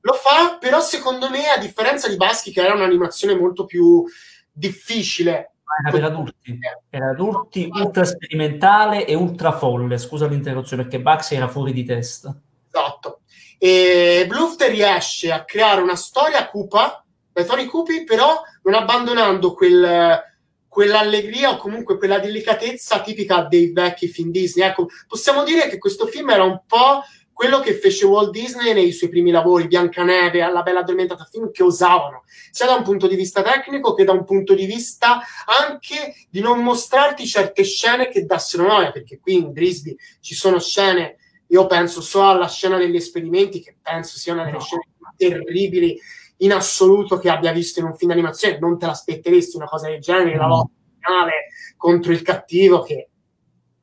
Lo 0.00 0.12
fa, 0.12 0.58
però 0.58 0.80
secondo 0.80 1.28
me, 1.28 1.48
a 1.48 1.58
differenza 1.58 2.08
di 2.08 2.16
Baschi, 2.16 2.52
che 2.52 2.62
era 2.62 2.74
un'animazione 2.74 3.36
molto 3.36 3.64
più 3.64 4.04
difficile, 4.52 5.54
era 5.82 5.90
per 5.90 6.04
adulti, 6.04 6.58
per 6.88 7.02
adulti 7.02 7.68
ultra 7.70 8.04
sperimentale 8.04 9.06
e 9.06 9.14
ultra 9.14 9.50
folle. 9.52 9.98
Scusa 9.98 10.26
l'interruzione, 10.26 10.82
perché 10.84 11.00
Bugs 11.00 11.32
era 11.32 11.48
fuori 11.48 11.72
di 11.72 11.84
testa. 11.84 12.34
Esatto. 12.70 13.20
E 13.58 14.24
Bluff 14.28 14.56
riesce 14.68 15.30
a 15.30 15.44
creare 15.44 15.80
una 15.80 15.96
storia 15.96 16.48
cupa 16.48 17.04
dai 17.32 17.44
toni 17.44 17.66
cupi, 17.66 18.04
però 18.04 18.40
non 18.62 18.74
abbandonando 18.74 19.54
quel, 19.54 20.22
quell'allegria 20.68 21.50
o 21.50 21.56
comunque 21.56 21.98
quella 21.98 22.20
delicatezza 22.20 23.00
tipica 23.00 23.42
dei 23.42 23.72
vecchi 23.72 24.06
film 24.06 24.30
Disney. 24.30 24.66
Ecco, 24.68 24.88
possiamo 25.08 25.42
dire 25.42 25.68
che 25.68 25.78
questo 25.78 26.06
film 26.06 26.30
era 26.30 26.44
un 26.44 26.60
po' 26.66 27.02
quello 27.32 27.58
che 27.58 27.74
fece 27.74 28.06
Walt 28.06 28.30
Disney 28.30 28.72
nei 28.72 28.92
suoi 28.92 29.10
primi 29.10 29.32
lavori, 29.32 29.66
Biancaneve, 29.66 30.40
alla 30.40 30.62
Bella 30.62 30.80
Addormentata 30.80 31.28
Film, 31.28 31.50
che 31.50 31.64
osavano, 31.64 32.22
sia 32.52 32.66
da 32.66 32.74
un 32.74 32.84
punto 32.84 33.08
di 33.08 33.16
vista 33.16 33.42
tecnico 33.42 33.92
che 33.94 34.04
da 34.04 34.12
un 34.12 34.24
punto 34.24 34.54
di 34.54 34.66
vista 34.66 35.20
anche 35.68 36.14
di 36.30 36.40
non 36.40 36.62
mostrarti 36.62 37.26
certe 37.26 37.64
scene 37.64 38.08
che 38.08 38.24
dassero 38.24 38.64
noia, 38.64 38.92
perché 38.92 39.18
qui 39.18 39.34
in 39.34 39.52
Grisby 39.52 39.96
ci 40.20 40.34
sono 40.34 40.60
scene, 40.60 41.16
io 41.48 41.66
penso 41.66 42.00
solo 42.00 42.28
alla 42.30 42.48
scena 42.48 42.76
degli 42.76 42.96
esperimenti, 42.96 43.60
che 43.60 43.76
penso 43.80 44.18
sia 44.18 44.32
una 44.32 44.44
delle 44.44 44.56
no. 44.56 44.62
scene 44.62 44.82
terribili 45.16 45.98
in 46.38 46.52
assoluto 46.52 47.18
che 47.18 47.30
abbia 47.30 47.52
visto 47.52 47.80
in 47.80 47.86
un 47.86 47.94
film 47.94 48.10
d'animazione, 48.10 48.58
non 48.58 48.78
te 48.78 48.86
l'aspetteresti 48.86 49.56
una 49.56 49.66
cosa 49.66 49.88
del 49.88 50.00
genere, 50.00 50.36
mm. 50.36 50.38
la 50.38 50.46
lotta 50.46 50.72
finale 50.98 51.32
contro 51.76 52.12
il 52.12 52.22
cattivo 52.22 52.82
che 52.82 53.08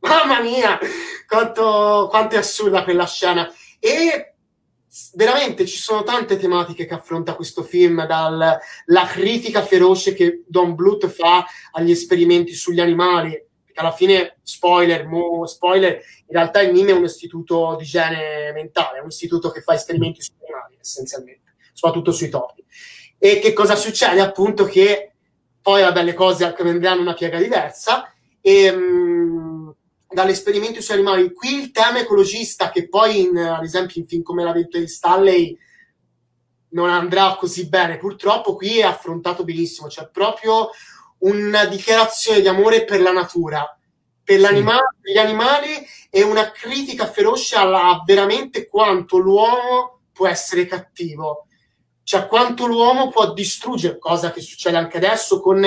Mamma 0.01 0.41
mia, 0.41 0.79
quanto, 1.27 2.07
quanto 2.09 2.35
è 2.35 2.39
assurda 2.39 2.83
quella 2.83 3.05
scena. 3.05 3.51
E 3.79 4.33
veramente 5.13 5.65
ci 5.65 5.77
sono 5.77 6.03
tante 6.03 6.37
tematiche 6.37 6.85
che 6.85 6.93
affronta 6.93 7.35
questo 7.35 7.63
film, 7.63 8.05
dalla 8.05 8.59
critica 9.07 9.63
feroce 9.63 10.13
che 10.13 10.43
Don 10.47 10.75
Bluth 10.75 11.07
fa 11.07 11.45
agli 11.71 11.91
esperimenti 11.91 12.53
sugli 12.53 12.79
animali, 12.79 13.39
alla 13.81 13.91
fine, 13.91 14.37
spoiler, 14.43 15.05
mo, 15.05 15.45
spoiler, 15.45 15.93
in 15.93 16.35
realtà 16.35 16.61
il 16.61 16.71
MIM 16.71 16.87
è 16.87 16.93
un 16.93 17.03
istituto 17.03 17.75
di 17.77 17.83
igiene 17.83 18.51
mentale, 18.53 18.99
è 18.99 19.01
un 19.01 19.07
istituto 19.07 19.51
che 19.51 19.61
fa 19.61 19.73
esperimenti 19.73 20.21
sugli 20.21 20.43
animali, 20.45 20.77
essenzialmente, 20.79 21.55
soprattutto 21.73 22.11
sui 22.11 22.29
topi. 22.29 22.63
E 23.17 23.39
che 23.39 23.53
cosa 23.53 23.75
succede? 23.75 24.21
Appunto 24.21 24.63
che 24.63 25.11
poi, 25.61 25.81
vabbè, 25.81 26.03
le 26.03 26.13
cose 26.13 26.53
prenderanno 26.53 27.01
una 27.01 27.13
piega 27.13 27.37
diversa 27.37 28.11
e... 28.39 28.71
Mh, 28.71 29.75
dall'esperimento 30.11 30.81
sugli 30.81 30.95
animali. 30.95 31.33
Qui 31.33 31.61
il 31.61 31.71
tema 31.71 31.99
ecologista, 31.99 32.69
che 32.69 32.87
poi, 32.87 33.21
in, 33.21 33.37
ad 33.37 33.63
esempio, 33.63 34.01
in 34.01 34.07
film 34.07 34.21
come 34.21 34.43
La 34.43 34.51
vita 34.51 34.77
di 34.77 34.87
Stanley 34.87 35.57
non 36.69 36.89
andrà 36.89 37.35
così 37.37 37.67
bene, 37.67 37.97
purtroppo 37.97 38.55
qui 38.55 38.79
è 38.79 38.83
affrontato 38.83 39.43
benissimo. 39.43 39.87
C'è 39.87 40.09
proprio 40.11 40.69
una 41.21 41.65
dichiarazione 41.65 42.41
di 42.41 42.47
amore 42.47 42.85
per 42.85 43.01
la 43.01 43.11
natura, 43.11 43.77
per, 44.23 44.39
per 44.39 45.11
gli 45.11 45.17
animali 45.17 45.85
e 46.09 46.23
una 46.23 46.51
critica 46.51 47.07
feroce 47.07 47.55
a 47.55 48.01
veramente 48.05 48.67
quanto 48.67 49.17
l'uomo 49.17 50.01
può 50.13 50.27
essere 50.27 50.65
cattivo. 50.65 51.47
Cioè, 52.03 52.27
quanto 52.27 52.65
l'uomo 52.65 53.09
può 53.09 53.33
distruggere, 53.33 53.97
cosa 53.97 54.31
che 54.31 54.41
succede 54.41 54.77
anche 54.77 54.97
adesso 54.97 55.39
con 55.39 55.63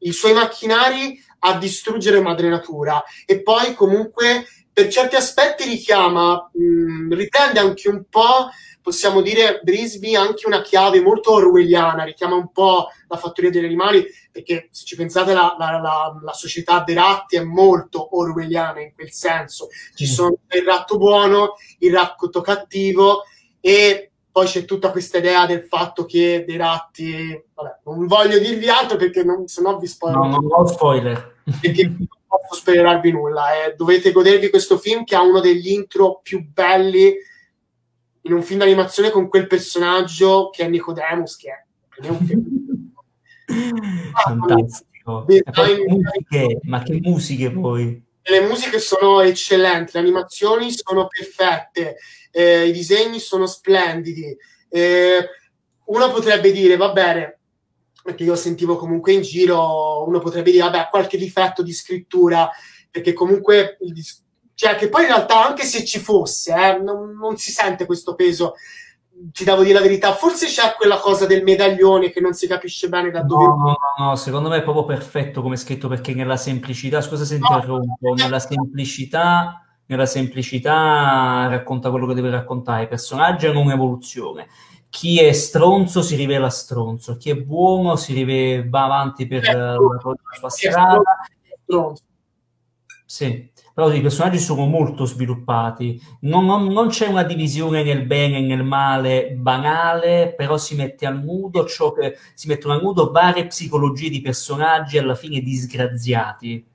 i 0.00 0.12
suoi 0.12 0.34
macchinari 0.34 1.24
a 1.40 1.56
distruggere 1.56 2.20
madre 2.20 2.48
natura 2.48 3.02
e 3.24 3.42
poi 3.42 3.74
comunque 3.74 4.46
per 4.72 4.88
certi 4.88 5.16
aspetti 5.16 5.64
richiama, 5.64 6.50
mh, 6.52 7.14
riprende 7.14 7.58
anche 7.58 7.88
un 7.88 8.04
po', 8.08 8.48
possiamo 8.88 9.20
dire, 9.20 9.60
Brisby 9.62 10.14
anche 10.14 10.46
una 10.46 10.62
chiave 10.62 11.02
molto 11.02 11.32
orwelliana, 11.32 12.04
richiama 12.04 12.36
un 12.36 12.50
po' 12.50 12.88
la 13.06 13.18
fattoria 13.18 13.50
degli 13.50 13.66
animali, 13.66 14.06
perché 14.32 14.68
se 14.70 14.86
ci 14.86 14.96
pensate 14.96 15.34
la, 15.34 15.54
la, 15.58 15.78
la, 15.78 16.18
la 16.22 16.32
società 16.32 16.82
dei 16.86 16.94
ratti 16.94 17.36
è 17.36 17.42
molto 17.42 18.16
orwelliana 18.16 18.80
in 18.80 18.94
quel 18.94 19.12
senso, 19.12 19.68
ci 19.94 20.04
mm. 20.04 20.06
sono 20.06 20.38
il 20.48 20.62
ratto 20.62 20.96
buono, 20.96 21.56
il 21.80 21.92
ratto 21.92 22.40
cattivo 22.40 23.24
e 23.60 24.10
poi 24.32 24.46
c'è 24.46 24.64
tutta 24.64 24.90
questa 24.90 25.18
idea 25.18 25.44
del 25.44 25.64
fatto 25.64 26.06
che 26.06 26.44
dei 26.46 26.56
ratti, 26.56 27.44
vabbè, 27.52 27.80
non 27.84 28.06
voglio 28.06 28.38
dirvi 28.38 28.70
altro 28.70 28.96
perché 28.96 29.22
non, 29.22 29.48
se 29.48 29.60
no 29.60 29.78
vi 29.78 29.86
spoiler. 29.86 30.18
No, 30.18 30.28
non 30.28 30.48
ho 30.50 30.66
spoiler. 30.66 31.40
Perché 31.60 31.82
non 31.82 32.06
posso 32.26 32.60
spoilerarvi 32.60 33.12
nulla. 33.12 33.64
Eh. 33.64 33.74
Dovete 33.76 34.12
godervi 34.12 34.48
questo 34.48 34.78
film 34.78 35.04
che 35.04 35.14
ha 35.14 35.20
uno 35.20 35.40
degli 35.40 35.68
intro 35.68 36.20
più 36.22 36.42
belli 36.42 37.14
in 38.28 38.34
un 38.34 38.42
film 38.42 38.60
d'animazione 38.60 39.10
con 39.10 39.28
quel 39.28 39.46
personaggio 39.46 40.50
che 40.50 40.64
è 40.64 40.68
Nicodemus, 40.68 41.36
che 41.36 41.50
è, 41.50 42.06
è 42.06 42.08
un 42.08 42.26
film. 42.26 42.92
Fantastico. 44.14 45.26
Ah, 45.44 45.66
musiche, 45.86 46.60
ma 46.64 46.82
che 46.82 47.00
musiche 47.02 47.50
poi? 47.50 48.04
Le 48.22 48.40
musiche 48.46 48.78
sono 48.78 49.20
eccellenti, 49.22 49.92
le 49.94 50.00
animazioni 50.00 50.70
sono 50.70 51.06
perfette 51.06 51.96
eh, 52.30 52.66
i 52.66 52.72
disegni 52.72 53.18
sono 53.18 53.46
splendidi. 53.46 54.36
Eh, 54.68 55.28
uno 55.86 56.10
potrebbe 56.12 56.52
dire, 56.52 56.76
va 56.76 56.92
bene, 56.92 57.38
perché 58.02 58.24
io 58.24 58.36
sentivo 58.36 58.76
comunque 58.76 59.12
in 59.12 59.22
giro, 59.22 60.06
uno 60.06 60.18
potrebbe 60.18 60.50
dire, 60.50 60.64
vabbè, 60.64 60.88
qualche 60.90 61.18
difetto 61.18 61.62
di 61.62 61.72
scrittura, 61.72 62.50
perché 62.90 63.12
comunque, 63.12 63.76
cioè 64.58 64.74
che 64.74 64.88
poi 64.88 65.02
in 65.02 65.08
realtà 65.08 65.46
anche 65.46 65.62
se 65.62 65.84
ci 65.84 66.00
fosse, 66.00 66.52
eh, 66.52 66.78
non, 66.78 67.16
non 67.16 67.36
si 67.36 67.52
sente 67.52 67.86
questo 67.86 68.16
peso 68.16 68.54
ti 69.32 69.44
devo 69.44 69.62
dire 69.62 69.74
la 69.74 69.80
verità, 69.80 70.14
forse 70.14 70.46
c'è 70.46 70.74
quella 70.76 70.98
cosa 70.98 71.26
del 71.26 71.44
medaglione 71.44 72.10
che 72.10 72.20
non 72.20 72.34
si 72.34 72.48
capisce 72.48 72.88
bene 72.88 73.12
da 73.12 73.22
dove. 73.22 73.44
No, 73.44 73.56
no, 73.56 73.76
no, 74.04 74.16
secondo 74.16 74.48
me 74.48 74.56
è 74.56 74.62
proprio 74.64 74.84
perfetto 74.84 75.42
come 75.42 75.56
scritto 75.56 75.86
perché 75.86 76.12
nella 76.12 76.36
semplicità, 76.36 77.00
scusa 77.00 77.24
se 77.24 77.36
interrompo, 77.36 78.14
nella 78.14 78.40
semplicità 78.40 79.62
nella 79.86 80.06
semplicità 80.06 81.46
racconta 81.48 81.90
quello 81.90 82.06
che 82.06 82.14
deve 82.14 82.30
raccontare. 82.30 82.82
I 82.82 82.88
personaggi 82.88 83.46
hanno 83.46 83.60
un'evoluzione. 83.60 84.48
Chi 84.90 85.20
è 85.20 85.30
stronzo 85.32 86.02
si 86.02 86.16
rivela 86.16 86.50
stronzo, 86.50 87.16
chi 87.16 87.30
è 87.30 87.36
buono 87.36 87.94
si 87.94 88.12
rivela, 88.12 88.64
va 88.68 88.84
avanti 88.84 89.28
per 89.28 89.44
eh, 89.48 89.54
la, 89.54 89.76
sua 90.36 90.48
strada. 90.50 91.02
Sì, 93.06 93.50
però 93.78 93.92
i 93.92 94.00
personaggi 94.00 94.40
sono 94.40 94.66
molto 94.66 95.04
sviluppati. 95.04 96.02
Non, 96.22 96.46
non, 96.46 96.66
non, 96.66 96.88
c'è 96.88 97.06
una 97.06 97.22
divisione 97.22 97.84
nel 97.84 98.06
bene 98.06 98.38
e 98.38 98.40
nel 98.40 98.64
male 98.64 99.36
banale, 99.38 100.34
però 100.36 100.56
si 100.56 100.74
mette 100.74 101.06
a 101.06 101.10
nudo 101.10 101.64
ciò 101.64 101.92
che 101.92 102.16
si 102.34 102.48
mettono 102.48 102.74
a 102.74 102.80
nudo 102.80 103.12
varie 103.12 103.46
psicologie 103.46 104.10
di 104.10 104.20
personaggi 104.20 104.98
alla 104.98 105.14
fine 105.14 105.40
disgraziati 105.42 106.66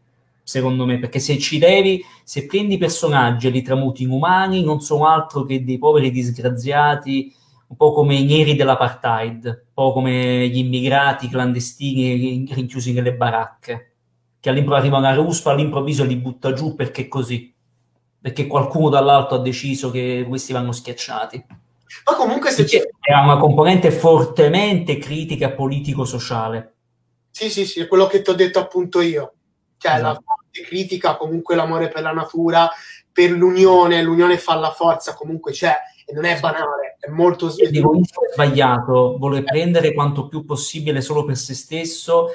secondo 0.45 0.85
me, 0.85 0.97
perché 0.97 1.19
se 1.19 1.37
ci 1.39 1.57
devi, 1.57 2.01
se 2.23 2.45
prendi 2.45 2.77
personaggi 2.77 3.47
e 3.47 3.49
li 3.49 3.61
tramuti 3.61 4.03
in 4.03 4.11
umani, 4.11 4.63
non 4.63 4.79
sono 4.79 5.05
altro 5.05 5.43
che 5.43 5.61
dei 5.61 5.77
poveri 5.77 6.09
disgraziati, 6.09 7.33
un 7.67 7.75
po' 7.75 7.91
come 7.91 8.15
i 8.15 8.23
neri 8.23 8.55
dell'apartheid, 8.55 9.45
un 9.45 9.73
po' 9.73 9.91
come 9.91 10.47
gli 10.47 10.57
immigrati 10.57 11.27
clandestini 11.27 12.45
rinchiusi 12.49 12.93
nelle 12.93 13.13
baracche. 13.13 13.92
Che 14.43 14.49
all'improvviso 14.49 14.93
arriva 14.93 14.97
una 14.97 15.13
ruspa, 15.13 15.51
all'improvviso 15.51 16.03
li 16.03 16.17
butta 16.17 16.51
giù 16.51 16.75
perché 16.75 17.07
così, 17.07 17.55
perché 18.19 18.45
qualcuno 18.45 18.89
dall'alto 18.89 19.35
ha 19.35 19.39
deciso 19.39 19.89
che 19.89 20.25
questi 20.27 20.51
vanno 20.51 20.73
schiacciati. 20.73 21.45
Ma 21.47 22.15
comunque 22.17 22.51
se 22.51 22.65
c'è... 22.65 22.81
Era 22.99 23.21
una 23.21 23.37
componente 23.37 23.89
fortemente 23.89 24.97
critica 24.97 25.51
politico-sociale. 25.51 26.73
Sì, 27.31 27.49
sì, 27.49 27.65
sì, 27.65 27.79
è 27.79 27.87
quello 27.87 28.05
che 28.07 28.21
ti 28.21 28.31
ho 28.31 28.33
detto 28.33 28.59
appunto 28.59 28.99
io. 28.99 29.33
Cioè, 29.77 29.93
esatto. 29.93 30.07
la 30.07 30.21
parte 30.25 30.61
critica, 30.67 31.15
comunque 31.15 31.55
l'amore 31.55 31.87
per 31.87 32.01
la 32.01 32.11
natura, 32.11 32.69
per 33.13 33.31
l'unione, 33.31 34.03
l'unione 34.03 34.37
fa 34.37 34.55
la 34.55 34.71
forza, 34.71 35.13
comunque 35.13 35.53
c'è 35.53 35.73
e 36.05 36.11
non 36.11 36.25
è 36.25 36.37
banale, 36.37 36.97
è 36.99 37.09
molto 37.09 37.47
sbagliato. 37.47 39.15
Vuole 39.17 39.41
prendere 39.43 39.93
quanto 39.93 40.27
più 40.27 40.43
possibile 40.43 40.99
solo 40.99 41.23
per 41.23 41.37
se 41.37 41.53
stesso. 41.53 42.27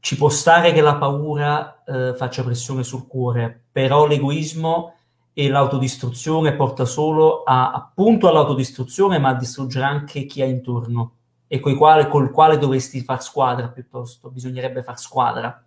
Ci 0.00 0.16
può 0.16 0.28
stare 0.28 0.72
che 0.72 0.80
la 0.80 0.96
paura 0.96 1.82
eh, 1.84 2.14
faccia 2.14 2.44
pressione 2.44 2.82
sul 2.82 3.06
cuore, 3.06 3.64
però 3.70 4.06
l'egoismo 4.06 4.94
e 5.32 5.48
l'autodistruzione 5.48 6.54
porta 6.54 6.84
solo 6.84 7.42
a, 7.42 7.72
appunto 7.72 8.28
all'autodistruzione, 8.28 9.18
ma 9.18 9.30
a 9.30 9.34
distruggere 9.34 9.84
anche 9.84 10.24
chi 10.24 10.42
ha 10.42 10.46
intorno 10.46 11.14
e 11.46 11.60
quale, 11.60 12.08
col 12.08 12.30
quale 12.30 12.58
dovresti 12.58 13.02
far 13.02 13.22
squadra 13.22 13.68
piuttosto. 13.68 14.30
Bisognerebbe 14.30 14.82
far 14.82 14.98
squadra. 14.98 15.64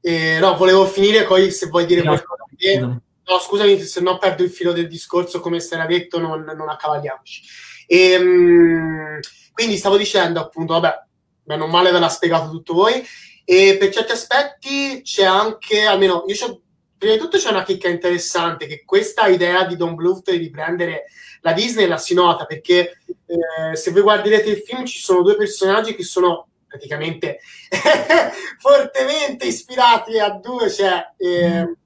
Eh, 0.00 0.38
no, 0.38 0.56
volevo 0.56 0.86
finire 0.86 1.24
poi 1.24 1.50
se 1.50 1.66
vuoi 1.66 1.86
dire 1.86 2.02
no, 2.02 2.10
qualcosa. 2.10 2.44
Scusami. 2.56 3.00
No, 3.28 3.38
scusami, 3.40 3.78
se 3.80 4.00
no 4.00 4.18
perdo 4.18 4.44
il 4.44 4.50
filo 4.50 4.72
del 4.72 4.86
discorso, 4.86 5.40
come 5.40 5.58
si 5.58 5.74
era 5.74 5.84
detto, 5.84 6.20
non, 6.20 6.42
non 6.42 6.68
accavagliamoci. 6.68 7.42
E, 7.86 8.10
ehm, 8.12 9.20
quindi 9.52 9.76
stavo 9.76 9.96
dicendo, 9.96 10.38
appunto, 10.38 10.74
vabbè, 10.74 11.05
bene 11.46 11.62
o 11.62 11.66
male 11.66 11.92
ve 11.92 11.98
l'ha 11.98 12.08
spiegato 12.08 12.50
tutto 12.50 12.74
voi, 12.74 13.02
e 13.44 13.76
per 13.78 13.90
certi 13.90 14.12
aspetti 14.12 15.00
c'è 15.02 15.24
anche, 15.24 15.84
almeno 15.84 16.24
io 16.26 16.34
c'ho, 16.34 16.60
prima 16.98 17.14
di 17.14 17.20
tutto 17.20 17.38
c'è 17.38 17.50
una 17.50 17.62
chicca 17.62 17.88
interessante, 17.88 18.66
che 18.66 18.82
questa 18.84 19.28
idea 19.28 19.64
di 19.64 19.76
Don 19.76 19.94
Bluth 19.94 20.30
di 20.30 20.36
riprendere 20.36 21.04
la 21.40 21.52
Disney 21.52 21.86
la 21.86 21.98
si 21.98 22.14
nota, 22.14 22.44
perché 22.44 22.98
eh, 23.26 23.76
se 23.76 23.90
voi 23.92 24.02
guarderete 24.02 24.50
il 24.50 24.58
film 24.58 24.84
ci 24.84 24.98
sono 24.98 25.22
due 25.22 25.36
personaggi 25.36 25.94
che 25.94 26.02
sono 26.02 26.48
praticamente 26.66 27.38
fortemente 28.58 29.46
ispirati 29.46 30.18
a 30.18 30.30
due, 30.30 30.68
cioè... 30.68 31.12
Eh, 31.16 31.76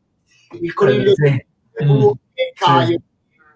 il 0.53 0.75
coniglio 0.75 1.14
sì. 1.14 1.46
mm. 1.85 2.11
e 2.35 2.53
Caio 2.55 3.01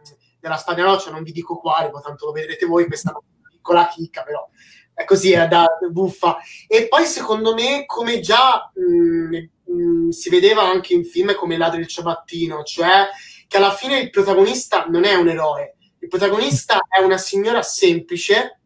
sì. 0.02 0.14
della 0.38 0.56
Spagnoloccia, 0.56 1.10
non 1.10 1.22
vi 1.22 1.32
dico 1.32 1.58
quale, 1.58 1.90
ma 1.90 2.00
tanto 2.00 2.26
lo 2.26 2.32
vedrete 2.32 2.66
voi, 2.66 2.86
questa 2.86 3.16
piccola 3.50 3.88
chicca, 3.88 4.22
però 4.22 4.48
è 4.94 5.04
così, 5.04 5.32
è 5.32 5.46
da 5.48 5.66
buffa. 5.90 6.38
E 6.68 6.86
poi 6.86 7.04
secondo 7.04 7.52
me, 7.52 7.84
come 7.84 8.20
già 8.20 8.70
mh, 8.72 9.72
mh, 9.72 10.08
si 10.10 10.30
vedeva 10.30 10.62
anche 10.62 10.94
in 10.94 11.04
film 11.04 11.34
come 11.34 11.56
Ladro 11.56 11.78
del 11.78 11.88
Ciabattino, 11.88 12.62
cioè 12.62 13.08
che 13.48 13.56
alla 13.56 13.72
fine 13.72 13.98
il 13.98 14.10
protagonista 14.10 14.86
non 14.86 15.04
è 15.04 15.14
un 15.14 15.28
eroe, 15.28 15.76
il 15.98 16.08
protagonista 16.08 16.80
è 16.88 17.00
una 17.00 17.18
signora 17.18 17.62
semplice, 17.62 18.60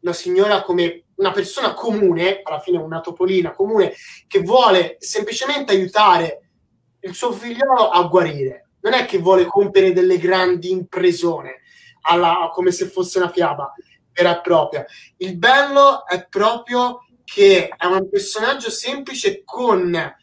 una 0.00 0.12
signora 0.12 0.62
come 0.62 1.04
una 1.16 1.30
persona 1.30 1.74
comune, 1.74 2.40
alla 2.42 2.60
fine 2.60 2.78
una 2.78 3.00
topolina 3.00 3.52
comune, 3.52 3.94
che 4.26 4.40
vuole 4.40 4.96
semplicemente 4.98 5.72
aiutare 5.72 6.50
il 7.00 7.14
suo 7.14 7.32
figliolo 7.32 7.90
a 7.90 8.02
guarire. 8.04 8.70
Non 8.80 8.94
è 8.94 9.04
che 9.04 9.18
vuole 9.18 9.44
compiere 9.44 9.92
delle 9.92 10.16
grandi 10.16 10.70
impresone 10.70 11.60
alla, 12.02 12.50
come 12.54 12.72
se 12.72 12.86
fosse 12.86 13.18
una 13.18 13.28
fiaba 13.28 13.74
vera 14.12 14.38
e 14.38 14.40
propria. 14.40 14.84
Il 15.18 15.36
bello 15.36 16.06
è 16.06 16.26
proprio 16.28 17.04
che 17.24 17.68
è 17.68 17.86
un 17.86 18.08
personaggio 18.08 18.70
semplice 18.70 19.42
con 19.44 20.14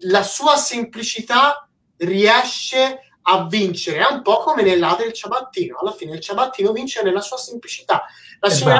la 0.00 0.22
sua 0.22 0.56
semplicità 0.56 1.68
riesce 1.98 3.00
a 3.22 3.46
vincere. 3.46 3.98
È 3.98 4.12
un 4.12 4.22
po' 4.22 4.38
come 4.38 4.62
nell'Ade 4.62 5.04
del 5.04 5.12
ciabattino. 5.12 5.78
Alla 5.78 5.92
fine 5.92 6.14
il 6.14 6.20
ciabattino 6.20 6.72
vince 6.72 7.02
nella 7.02 7.20
sua 7.20 7.36
semplicità. 7.36 8.04
La 8.40 8.50
sua 8.50 8.78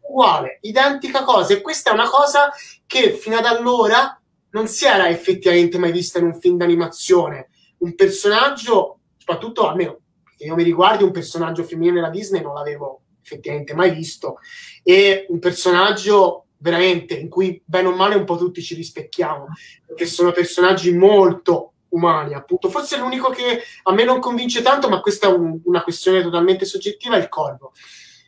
uguale, 0.00 0.58
identica 0.62 1.24
cosa. 1.24 1.54
E 1.54 1.60
questa 1.60 1.90
è 1.90 1.92
una 1.92 2.08
cosa 2.08 2.52
che 2.86 3.12
fino 3.12 3.36
ad 3.36 3.46
allora 3.46 4.18
non 4.50 4.68
si 4.68 4.86
era 4.86 5.08
effettivamente 5.08 5.78
mai 5.78 5.92
vista 5.92 6.18
in 6.18 6.26
un 6.26 6.38
film 6.38 6.56
d'animazione. 6.56 7.48
Un 7.78 7.94
personaggio, 7.94 9.00
soprattutto 9.16 9.68
almeno 9.68 9.98
che 10.36 10.44
io 10.44 10.54
mi 10.54 10.62
riguardi, 10.62 11.02
un 11.02 11.10
personaggio 11.10 11.64
femminile 11.64 11.94
della 11.96 12.10
Disney 12.10 12.42
non 12.42 12.54
l'avevo 12.54 13.02
effettivamente 13.24 13.74
mai 13.74 13.90
visto. 13.92 14.38
E 14.82 15.26
un 15.28 15.38
personaggio 15.38 16.46
veramente 16.58 17.14
in 17.14 17.28
cui 17.28 17.60
bene 17.64 17.88
o 17.88 17.94
male 17.94 18.14
un 18.14 18.24
po' 18.24 18.36
tutti 18.36 18.62
ci 18.62 18.74
rispecchiamo, 18.74 19.46
perché 19.86 20.06
sono 20.06 20.32
personaggi 20.32 20.94
molto 20.94 21.72
umani, 21.88 22.34
appunto. 22.34 22.68
Forse 22.70 22.98
l'unico 22.98 23.30
che 23.30 23.62
a 23.82 23.92
me 23.92 24.04
non 24.04 24.20
convince 24.20 24.62
tanto, 24.62 24.88
ma 24.88 25.00
questa 25.00 25.28
è 25.28 25.32
un, 25.32 25.60
una 25.64 25.82
questione 25.82 26.22
totalmente 26.22 26.64
soggettiva, 26.64 27.16
è 27.16 27.20
il 27.20 27.28
corvo. 27.28 27.72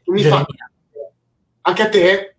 Non 0.05 0.17
mi 0.17 0.23
fa... 0.23 0.45
Anche 1.63 1.83
a 1.83 1.89
te? 1.89 2.37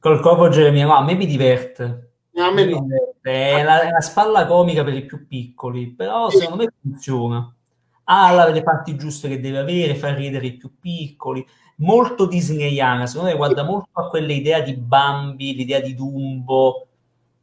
Col 0.00 0.20
corvo 0.20 0.48
Geremia, 0.48 0.86
no, 0.86 0.96
a 0.96 1.04
me 1.04 1.14
mi 1.14 1.26
diverte. 1.26 2.12
A 2.36 2.50
me 2.50 2.64
no. 2.64 2.86
È 3.20 3.62
la, 3.62 3.82
è 3.82 3.90
la, 3.90 4.00
spalla 4.00 4.46
comica 4.46 4.82
per 4.84 4.94
i 4.94 5.04
più 5.04 5.26
piccoli, 5.26 5.94
però 5.94 6.30
sì. 6.30 6.38
secondo 6.38 6.64
me 6.64 6.72
funziona. 6.80 7.54
Ha 8.04 8.48
le 8.50 8.62
parti 8.62 8.96
giuste 8.96 9.28
che 9.28 9.40
deve 9.40 9.58
avere, 9.58 9.94
fa 9.94 10.14
ridere 10.14 10.46
i 10.46 10.56
più 10.56 10.78
piccoli, 10.78 11.46
molto 11.76 12.26
disneyana, 12.26 13.06
secondo 13.06 13.30
me 13.30 13.36
guarda 13.36 13.62
molto 13.62 14.00
a 14.00 14.08
quell'idea 14.08 14.60
di 14.60 14.74
Bambi, 14.74 15.54
l'idea 15.54 15.80
di 15.80 15.94
Dumbo, 15.94 16.86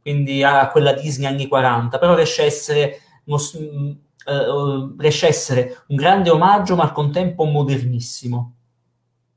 quindi 0.00 0.42
a 0.42 0.68
quella 0.68 0.92
Disney 0.92 1.28
anni 1.28 1.46
40, 1.46 1.98
però 1.98 2.14
riesce 2.14 2.42
a 2.42 2.46
essere, 2.46 3.00
uno, 3.24 3.36
uh, 3.36 4.94
riesce 4.98 5.26
a 5.26 5.28
essere 5.28 5.84
un 5.88 5.96
grande 5.96 6.30
omaggio, 6.30 6.76
ma 6.76 6.82
al 6.84 6.92
contempo 6.92 7.44
modernissimo. 7.44 8.54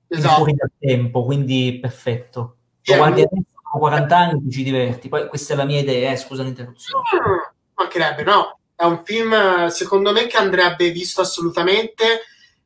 Esatto. 0.08 0.36
Fuori 0.36 0.54
dal 0.54 0.72
tempo, 0.80 1.24
quindi 1.24 1.78
perfetto. 1.82 2.58
Lo 2.84 2.96
guardi 2.96 3.22
adesso 3.22 3.44
40 3.78 4.18
anni 4.18 4.44
ti 4.44 4.52
ci 4.52 4.64
diverti. 4.64 5.10
Poi 5.10 5.28
questa 5.28 5.54
è 5.54 5.56
la 5.58 5.66
mia 5.66 5.80
idea, 5.80 6.12
eh, 6.12 6.18
scusa 6.18 6.44
l'interruzione. 6.44 7.04
Mm, 7.16 7.54
mancherebbe, 7.76 8.24
no. 8.24 8.60
È 8.76 8.84
un 8.84 9.02
film, 9.04 9.68
secondo 9.68 10.12
me, 10.12 10.28
che 10.28 10.38
andrebbe 10.38 10.90
visto 10.92 11.22
assolutamente. 11.22 12.22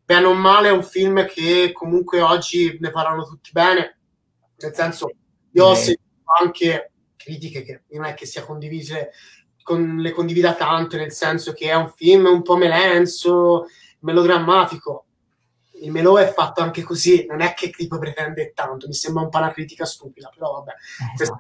Bene 0.09 0.25
o 0.25 0.33
male, 0.33 0.69
è 0.69 0.71
un 0.71 0.81
film 0.81 1.23
che 1.27 1.71
comunque 1.71 2.19
oggi 2.19 2.79
ne 2.79 2.89
parlano 2.89 3.27
tutti 3.27 3.51
bene. 3.53 3.99
Nel 4.57 4.73
senso, 4.73 5.11
io 5.51 5.65
ho 5.65 5.75
sentito 5.75 6.23
anche 6.41 6.93
critiche 7.15 7.61
che 7.61 7.83
non 7.91 8.05
è 8.05 8.15
che 8.15 8.25
sia 8.25 8.43
condivise, 8.43 9.11
con, 9.61 9.97
le 9.97 10.09
condivida 10.09 10.55
tanto, 10.55 10.97
nel 10.97 11.11
senso 11.11 11.53
che 11.53 11.69
è 11.69 11.75
un 11.75 11.93
film 11.95 12.25
un 12.25 12.41
po' 12.41 12.57
melenso, 12.57 13.67
melodrammatico 13.99 15.05
il 15.81 15.91
Melò 15.91 16.17
è 16.17 16.33
fatto 16.33 16.61
anche 16.61 16.81
così, 16.81 17.27
non 17.27 17.41
è 17.41 17.53
che 17.53 17.69
tipo 17.69 17.99
pretende 17.99 18.51
tanto, 18.55 18.87
mi 18.87 18.93
sembra 18.93 19.21
un 19.21 19.29
po' 19.29 19.37
una 19.37 19.51
critica 19.51 19.85
stupida, 19.85 20.31
però 20.33 20.53
vabbè. 20.53 20.71
Eh, 20.71 21.21
esatto. 21.21 21.37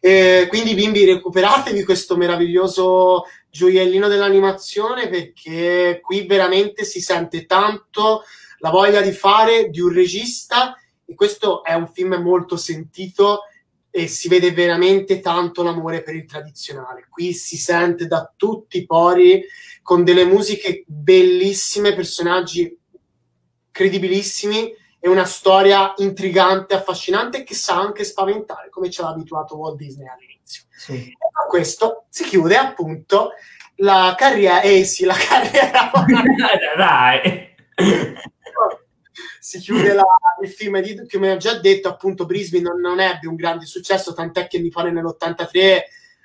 eh, 0.00 0.46
quindi 0.48 0.74
bimbi 0.74 1.04
recuperatevi 1.04 1.84
questo 1.84 2.16
meraviglioso 2.16 3.24
gioiellino 3.52 4.08
dell'animazione 4.08 5.10
perché 5.10 6.00
qui 6.02 6.26
veramente 6.26 6.84
si 6.84 7.02
sente 7.02 7.44
tanto 7.44 8.22
la 8.60 8.70
voglia 8.70 9.02
di 9.02 9.12
fare 9.12 9.68
di 9.68 9.80
un 9.80 9.92
regista 9.92 10.74
e 11.04 11.14
questo 11.14 11.62
è 11.62 11.74
un 11.74 11.86
film 11.86 12.14
molto 12.14 12.56
sentito 12.56 13.42
e 13.90 14.08
si 14.08 14.28
vede 14.28 14.52
veramente 14.52 15.20
tanto 15.20 15.62
l'amore 15.62 16.02
per 16.02 16.14
il 16.14 16.24
tradizionale. 16.24 17.06
Qui 17.10 17.34
si 17.34 17.58
sente 17.58 18.06
da 18.06 18.32
tutti 18.34 18.78
i 18.78 18.86
pori 18.86 19.44
con 19.82 20.02
delle 20.02 20.24
musiche 20.24 20.84
bellissime, 20.86 21.94
personaggi 21.94 22.74
credibilissimi 23.70 24.74
e 24.98 25.08
una 25.10 25.26
storia 25.26 25.92
intrigante, 25.98 26.74
affascinante 26.74 27.42
che 27.42 27.54
sa 27.54 27.78
anche 27.78 28.04
spaventare, 28.04 28.70
come 28.70 28.88
ci 28.88 29.00
aveva 29.00 29.16
abituato 29.16 29.56
Walt 29.56 29.76
Disney 29.76 30.06
all'inizio. 30.06 30.41
Sì. 30.76 31.08
E 31.08 31.16
con 31.32 31.48
questo 31.48 32.06
si 32.08 32.24
chiude 32.24 32.56
appunto 32.56 33.32
la 33.76 34.14
carriera, 34.16 34.60
eh 34.60 34.84
sì, 34.84 35.04
la 35.04 35.14
carriera. 35.18 35.90
Dai. 36.76 37.54
si 39.38 39.58
chiude 39.58 39.92
la, 39.94 40.04
il 40.42 40.48
film 40.48 40.80
di, 40.80 41.06
come 41.08 41.32
ho 41.32 41.36
già 41.36 41.58
detto, 41.58 41.88
appunto 41.88 42.26
Brisbane 42.26 42.62
non, 42.62 42.80
non 42.80 43.00
ebbe 43.00 43.26
un 43.26 43.34
grande 43.34 43.66
successo, 43.66 44.14
tant'è 44.14 44.46
che 44.46 44.58
mi 44.58 44.70
pare 44.70 44.90
nell'83 44.90 45.82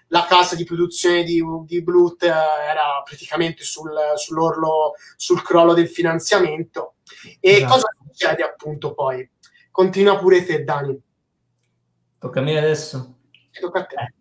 la 0.09 0.25
casa 0.25 0.55
di 0.55 0.63
produzione 0.63 1.23
di, 1.23 1.43
di 1.65 1.81
Bluth 1.81 2.23
eh, 2.23 2.27
era 2.27 3.01
praticamente 3.03 3.63
sul, 3.63 3.93
sull'orlo, 4.15 4.93
sul 5.15 5.41
crollo 5.41 5.73
del 5.73 5.89
finanziamento. 5.89 6.95
E 7.39 7.51
esatto. 7.51 7.73
cosa 7.73 7.87
succede 8.05 8.43
appunto 8.43 8.93
poi? 8.93 9.29
Continua 9.71 10.17
pure 10.17 10.45
te, 10.45 10.63
Dani. 10.63 10.99
Tocca 12.17 12.39
a 12.39 12.43
me 12.43 12.57
adesso? 12.57 13.17
Tocca 13.59 13.79
a 13.79 13.85
te. 13.85 14.13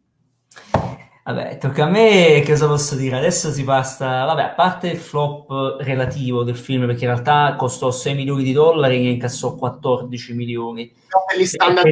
Eh. 1.26 1.32
Vabbè, 1.32 1.58
tocca 1.58 1.84
a 1.84 1.88
me, 1.88 2.40
che 2.44 2.52
cosa 2.52 2.68
posso 2.68 2.94
dire? 2.94 3.16
Adesso 3.16 3.50
si 3.50 3.64
passa, 3.64 4.24
vabbè, 4.24 4.42
a 4.42 4.50
parte 4.50 4.88
il 4.88 4.98
flop 4.98 5.78
relativo 5.80 6.44
del 6.44 6.56
film, 6.56 6.86
perché 6.86 7.04
in 7.04 7.10
realtà 7.10 7.56
costò 7.56 7.90
6 7.90 8.14
milioni 8.14 8.44
di 8.44 8.52
dollari 8.52 9.06
e 9.06 9.10
incassò 9.10 9.56
14 9.56 10.34
milioni. 10.34 10.92
No, 11.08 11.24
per 11.26 11.44
standard 11.46 11.88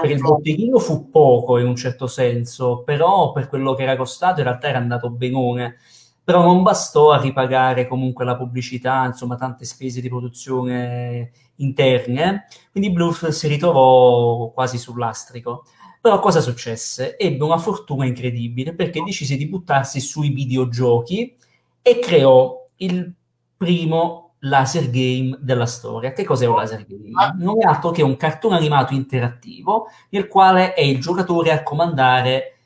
per 0.00 0.10
il 0.10 0.20
botteghino 0.20 0.80
fu 0.80 1.10
poco 1.10 1.58
in 1.58 1.66
un 1.68 1.76
certo 1.76 2.08
senso, 2.08 2.82
però 2.82 3.30
per 3.30 3.48
quello 3.48 3.74
che 3.74 3.84
era 3.84 3.96
costato 3.96 4.40
in 4.40 4.46
realtà 4.46 4.66
era 4.66 4.78
andato 4.78 5.10
benone. 5.10 5.76
Però 6.24 6.42
non 6.42 6.64
bastò 6.64 7.12
a 7.12 7.20
ripagare 7.20 7.86
comunque 7.86 8.24
la 8.24 8.36
pubblicità, 8.36 9.04
insomma, 9.04 9.36
tante 9.36 9.64
spese 9.64 10.00
di 10.00 10.08
produzione 10.08 11.30
interne, 11.58 12.46
quindi 12.72 12.90
Bluff 12.90 13.28
si 13.28 13.46
ritrovò 13.46 14.50
quasi 14.50 14.76
sull'astrico. 14.76 15.62
Però 16.06 16.20
cosa 16.20 16.40
successe? 16.40 17.16
Ebbe 17.18 17.42
una 17.42 17.58
fortuna 17.58 18.06
incredibile 18.06 18.74
perché 18.74 19.02
decise 19.02 19.36
di 19.36 19.48
buttarsi 19.48 19.98
sui 19.98 20.28
videogiochi 20.28 21.36
e 21.82 21.98
creò 21.98 22.64
il 22.76 23.12
primo 23.56 24.34
laser 24.38 24.88
game 24.88 25.36
della 25.40 25.66
storia. 25.66 26.12
Che 26.12 26.22
cos'è 26.22 26.46
un 26.46 26.54
laser 26.54 26.86
game? 26.86 27.10
Ah. 27.14 27.34
Non 27.36 27.60
è 27.60 27.64
altro 27.66 27.90
che 27.90 28.04
un 28.04 28.16
cartone 28.16 28.54
animato 28.54 28.94
interattivo 28.94 29.88
nel 30.10 30.28
quale 30.28 30.74
è 30.74 30.80
il 30.80 31.00
giocatore 31.00 31.50
a 31.50 31.64
comandare, 31.64 32.58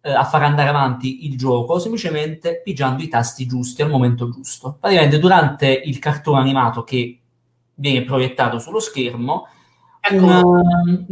eh, 0.00 0.10
a 0.10 0.24
far 0.24 0.42
andare 0.42 0.70
avanti 0.70 1.24
il 1.26 1.38
gioco 1.38 1.78
semplicemente 1.78 2.62
pigiando 2.64 3.00
i 3.04 3.08
tasti 3.08 3.46
giusti 3.46 3.80
al 3.80 3.90
momento 3.90 4.28
giusto. 4.28 4.76
Praticamente 4.80 5.20
durante 5.20 5.68
il 5.68 6.00
cartone 6.00 6.40
animato 6.40 6.82
che 6.82 7.20
viene 7.74 8.02
proiettato 8.02 8.58
sullo 8.58 8.80
schermo, 8.80 9.46
una, 10.12 10.42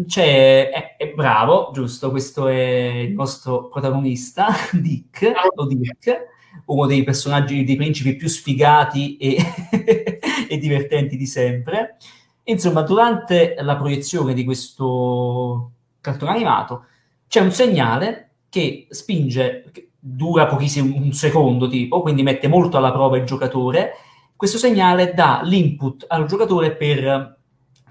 cioè, 0.06 0.70
è, 0.70 0.96
è, 0.96 1.12
bravo, 1.12 1.70
giusto, 1.72 2.10
questo 2.10 2.48
è 2.48 2.54
il 2.54 3.12
nostro 3.12 3.68
protagonista, 3.68 4.48
Dick, 4.72 5.32
o 5.54 5.66
Dick 5.66 6.34
uno 6.66 6.86
dei 6.86 7.04
personaggi, 7.04 7.64
dei 7.64 7.76
principi 7.76 8.16
più 8.16 8.28
sfigati 8.28 9.16
e, 9.16 9.36
e 10.48 10.58
divertenti 10.58 11.16
di 11.16 11.26
sempre. 11.26 11.96
Insomma, 12.44 12.82
durante 12.82 13.56
la 13.60 13.76
proiezione 13.76 14.32
di 14.34 14.44
questo 14.44 15.72
cartone 16.00 16.30
animato 16.32 16.84
c'è 17.28 17.40
un 17.40 17.50
segnale 17.50 18.30
che 18.48 18.86
spinge, 18.90 19.64
che 19.72 19.90
dura 19.98 20.46
pochissimo, 20.46 20.96
un 20.96 21.12
secondo 21.12 21.68
tipo, 21.68 22.00
quindi 22.00 22.22
mette 22.22 22.48
molto 22.48 22.76
alla 22.76 22.92
prova 22.92 23.16
il 23.16 23.24
giocatore. 23.24 23.92
Questo 24.36 24.58
segnale 24.58 25.12
dà 25.14 25.40
l'input 25.42 26.04
al 26.08 26.26
giocatore 26.26 26.76
per 26.76 27.35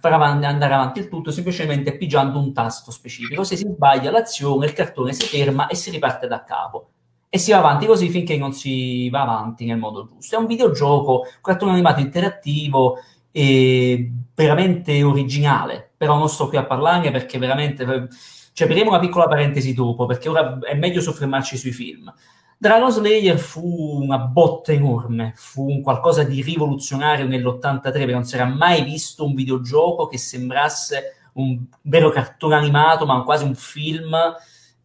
far 0.05 0.13
avanti, 0.13 0.45
andare 0.45 0.73
avanti 0.75 0.99
il 0.99 1.09
tutto 1.09 1.31
semplicemente 1.31 1.97
pigiando 1.97 2.37
un 2.37 2.53
tasto 2.53 2.91
specifico. 2.91 3.43
Se 3.43 3.55
si 3.55 3.65
sbaglia 3.65 4.11
l'azione, 4.11 4.67
il 4.67 4.73
cartone 4.73 5.13
si 5.13 5.25
ferma 5.25 5.65
e 5.65 5.75
si 5.75 5.89
riparte 5.89 6.27
da 6.27 6.43
capo 6.43 6.89
e 7.27 7.39
si 7.39 7.51
va 7.51 7.57
avanti 7.57 7.87
così 7.87 8.09
finché 8.09 8.37
non 8.37 8.53
si 8.53 9.09
va 9.09 9.21
avanti 9.23 9.65
nel 9.65 9.77
modo 9.77 10.07
giusto. 10.07 10.35
È 10.35 10.39
un 10.39 10.45
videogioco, 10.45 11.21
un 11.21 11.41
cartone 11.41 11.71
animato 11.71 12.01
interattivo 12.01 12.99
e 13.31 14.11
veramente 14.35 15.01
originale, 15.01 15.89
però 15.97 16.17
non 16.17 16.29
sto 16.29 16.47
qui 16.47 16.57
a 16.57 16.65
parlarne 16.65 17.09
perché 17.11 17.39
veramente... 17.39 18.07
Cioè, 18.53 18.69
apriamo 18.69 18.91
una 18.91 18.99
piccola 18.99 19.27
parentesi 19.27 19.73
dopo, 19.73 20.05
perché 20.05 20.29
ora 20.29 20.59
è 20.59 20.75
meglio 20.75 21.01
soffermarci 21.01 21.57
sui 21.57 21.71
film. 21.73 22.13
Dragon 22.57 22.91
Slayer 22.91 23.37
fu 23.37 24.01
una 24.01 24.17
botta 24.17 24.71
enorme, 24.71 25.33
fu 25.35 25.69
un 25.69 25.81
qualcosa 25.81 26.23
di 26.23 26.41
rivoluzionario 26.41 27.27
nell'83, 27.27 27.81
perché 27.81 28.11
non 28.11 28.23
si 28.23 28.35
era 28.35 28.45
mai 28.45 28.83
visto 28.83 29.25
un 29.25 29.33
videogioco 29.33 30.07
che 30.07 30.17
sembrasse 30.17 31.29
un 31.33 31.65
vero 31.81 32.09
cartone 32.09 32.55
animato, 32.55 33.05
ma 33.05 33.23
quasi 33.23 33.43
un 33.43 33.55
film 33.55 34.15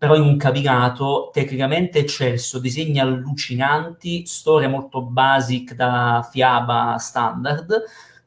però 0.01 0.15
in 0.15 0.23
un 0.23 0.39
cabinato 0.39 1.29
tecnicamente 1.31 1.99
eccelso, 1.99 2.59
disegni 2.59 3.01
allucinanti, 3.01 4.25
storia 4.25 4.67
molto 4.67 5.03
basic 5.03 5.75
da 5.75 6.27
fiaba 6.31 6.97
standard, 6.97 7.85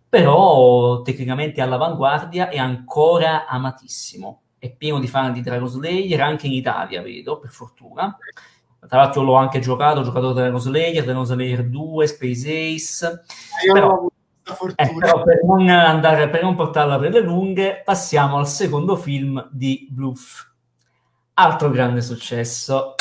però 0.08 1.02
tecnicamente 1.02 1.62
all'avanguardia 1.62 2.50
e 2.50 2.60
ancora 2.60 3.48
amatissimo. 3.48 4.42
È 4.60 4.72
pieno 4.72 5.00
di 5.00 5.08
fan 5.08 5.34
di 5.34 5.42
Dragon 5.42 5.68
Slayer, 5.68 6.22
anche 6.22 6.46
in 6.46 6.54
Italia, 6.54 7.02
vedo, 7.02 7.40
per 7.40 7.50
fortuna. 7.50 8.16
Tra 8.88 9.02
l'altro 9.02 9.22
l'ho 9.22 9.36
anche 9.36 9.60
giocato, 9.60 10.00
ho 10.00 10.04
giocato 10.04 10.34
Dragon 10.34 10.60
Slayer, 10.60 11.04
Dragon 11.04 11.26
Slayer 11.26 11.66
2, 11.66 12.08
Space 12.08 12.50
Ace. 12.50 13.24
Però, 13.72 14.08
eh, 14.76 14.94
però 14.98 15.24
per, 15.24 15.44
non 15.44 15.70
andare, 15.70 16.30
per 16.30 16.44
non 16.44 16.56
portarla 16.56 17.00
per 17.00 17.12
le 17.12 17.22
lunghe, 17.22 17.82
passiamo 17.84 18.38
al 18.38 18.48
secondo 18.48 18.96
film 18.96 19.48
di 19.52 19.88
Bluff 19.90 20.52
Altro 21.36 21.70
grande 21.72 22.02
successo. 22.02 22.94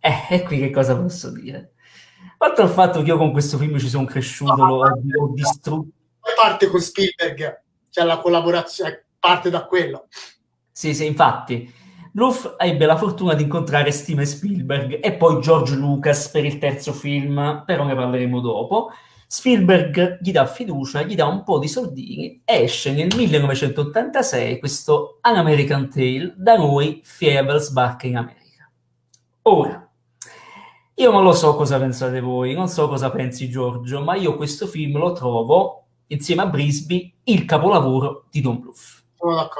Eh, 0.00 0.26
e 0.30 0.42
qui 0.42 0.58
che 0.58 0.70
cosa 0.70 0.96
posso 0.96 1.30
dire? 1.30 1.74
Oltre 2.38 2.64
al 2.64 2.70
fatto 2.70 3.02
che 3.02 3.08
io 3.08 3.16
con 3.16 3.32
questo 3.32 3.58
film 3.58 3.78
ci 3.78 3.88
sono 3.88 4.06
cresciuto, 4.06 4.56
no, 4.56 4.66
l'ho, 4.66 5.00
l'ho 5.04 5.32
distrutto. 5.34 5.90
Poi 6.18 6.32
parte 6.34 6.68
con 6.68 6.80
Spielberg, 6.80 7.62
cioè 7.90 8.04
la 8.04 8.18
collaborazione 8.18 9.04
parte 9.18 9.50
da 9.50 9.66
quello. 9.66 10.06
Sì, 10.72 10.94
sì, 10.94 11.06
infatti. 11.06 11.72
Luff 12.12 12.54
ebbe 12.58 12.86
la 12.86 12.96
fortuna 12.96 13.34
di 13.34 13.44
incontrare 13.44 13.92
Steven 13.92 14.26
Spielberg 14.26 14.98
e 15.00 15.12
poi 15.12 15.40
George 15.40 15.76
Lucas 15.76 16.28
per 16.28 16.44
il 16.44 16.58
terzo 16.58 16.92
film, 16.92 17.62
però 17.64 17.84
ne 17.84 17.94
parleremo 17.94 18.40
dopo. 18.40 18.90
Spielberg 19.26 20.18
gli 20.20 20.32
dà 20.32 20.44
fiducia, 20.44 21.02
gli 21.02 21.14
dà 21.14 21.26
un 21.26 21.44
po' 21.44 21.60
di 21.60 21.68
soldini, 21.68 22.42
esce 22.44 22.92
nel 22.92 23.14
1986 23.14 24.58
questo 24.58 25.18
An 25.20 25.36
American 25.36 25.88
Tale, 25.88 26.34
da 26.36 26.56
noi 26.56 27.00
Fievel 27.04 27.60
sbarca 27.60 28.08
in 28.08 28.16
America. 28.16 28.68
Ora, 29.42 29.88
io 30.94 31.10
non 31.12 31.22
lo 31.22 31.32
so 31.32 31.54
cosa 31.54 31.78
pensate 31.78 32.20
voi, 32.20 32.54
non 32.54 32.66
so 32.66 32.88
cosa 32.88 33.08
pensi 33.10 33.48
Giorgio, 33.48 34.02
ma 34.02 34.16
io 34.16 34.34
questo 34.36 34.66
film 34.66 34.98
lo 34.98 35.12
trovo, 35.12 35.86
insieme 36.08 36.42
a 36.42 36.46
Brisby, 36.46 37.14
il 37.24 37.44
capolavoro 37.44 38.24
di 38.30 38.40
Don 38.40 38.58
Bluth. 38.58 38.99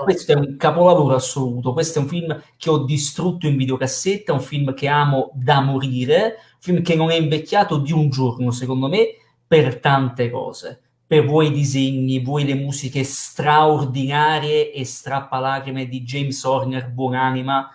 Questo 0.05 0.33
è 0.33 0.35
un 0.37 0.57
capolavoro 0.57 1.15
assoluto, 1.15 1.75
questo 1.75 1.99
è 1.99 2.03
un 2.03 2.09
film 2.09 2.43
che 2.57 2.71
ho 2.71 2.79
distrutto 2.79 3.47
in 3.47 3.59
videocassetta, 3.59 4.33
un 4.33 4.41
film 4.41 4.73
che 4.73 4.89
amo 4.89 5.31
da 5.35 5.61
morire, 5.61 6.37
un 6.55 6.61
film 6.61 6.83
che 6.83 6.95
non 6.95 7.11
è 7.11 7.17
invecchiato 7.17 7.77
di 7.77 7.93
un 7.93 8.09
giorno, 8.09 8.53
secondo 8.53 8.89
me, 8.89 9.09
per 9.47 9.79
tante 9.79 10.31
cose, 10.31 10.81
per 11.07 11.27
voi 11.27 11.49
i 11.49 11.53
disegni, 11.53 12.23
voi 12.23 12.45
le 12.47 12.55
musiche 12.55 13.05
straordinarie 13.05 14.73
e 14.73 14.85
strappalacrime 14.85 15.87
di 15.89 16.05
James 16.05 16.43
Horner, 16.43 16.89
buonanima, 16.89 17.71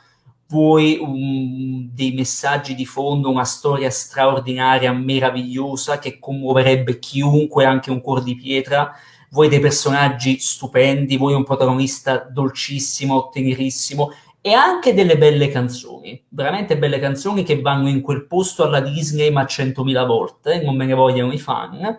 vuoi 0.48 0.98
um, 1.00 1.90
dei 1.92 2.14
messaggi 2.14 2.74
di 2.74 2.86
fondo, 2.86 3.30
una 3.30 3.44
storia 3.44 3.92
straordinaria, 3.92 4.92
meravigliosa, 4.92 6.00
che 6.00 6.18
commuoverebbe 6.18 6.98
chiunque, 6.98 7.66
anche 7.66 7.92
un 7.92 8.02
cuore 8.02 8.24
di 8.24 8.36
pietra, 8.36 8.92
vuoi 9.30 9.50
dei 9.50 9.60
personaggi 9.60 10.40
stupendi, 10.40 11.18
vuoi 11.18 11.34
un 11.34 11.44
protagonista 11.44 12.18
dolcissimo, 12.18 13.30
tenerissimo, 13.30 14.12
e 14.42 14.54
anche 14.54 14.94
delle 14.94 15.18
belle 15.18 15.48
canzoni, 15.50 16.24
veramente 16.30 16.78
belle 16.78 17.00
canzoni 17.00 17.44
che 17.44 17.62
vanno 17.62 17.90
in 17.90 18.02
quel 18.02 18.28
posto 18.28 18.64
alla 18.64 18.80
Disney 18.80 19.32
ma 19.32 19.48
centomila 19.48 20.06
volte, 20.06 20.62
non 20.62 20.76
me 20.76 20.86
ne 20.86 20.94
vogliono 20.94 21.34
i 21.34 21.40
fan. 21.40 21.98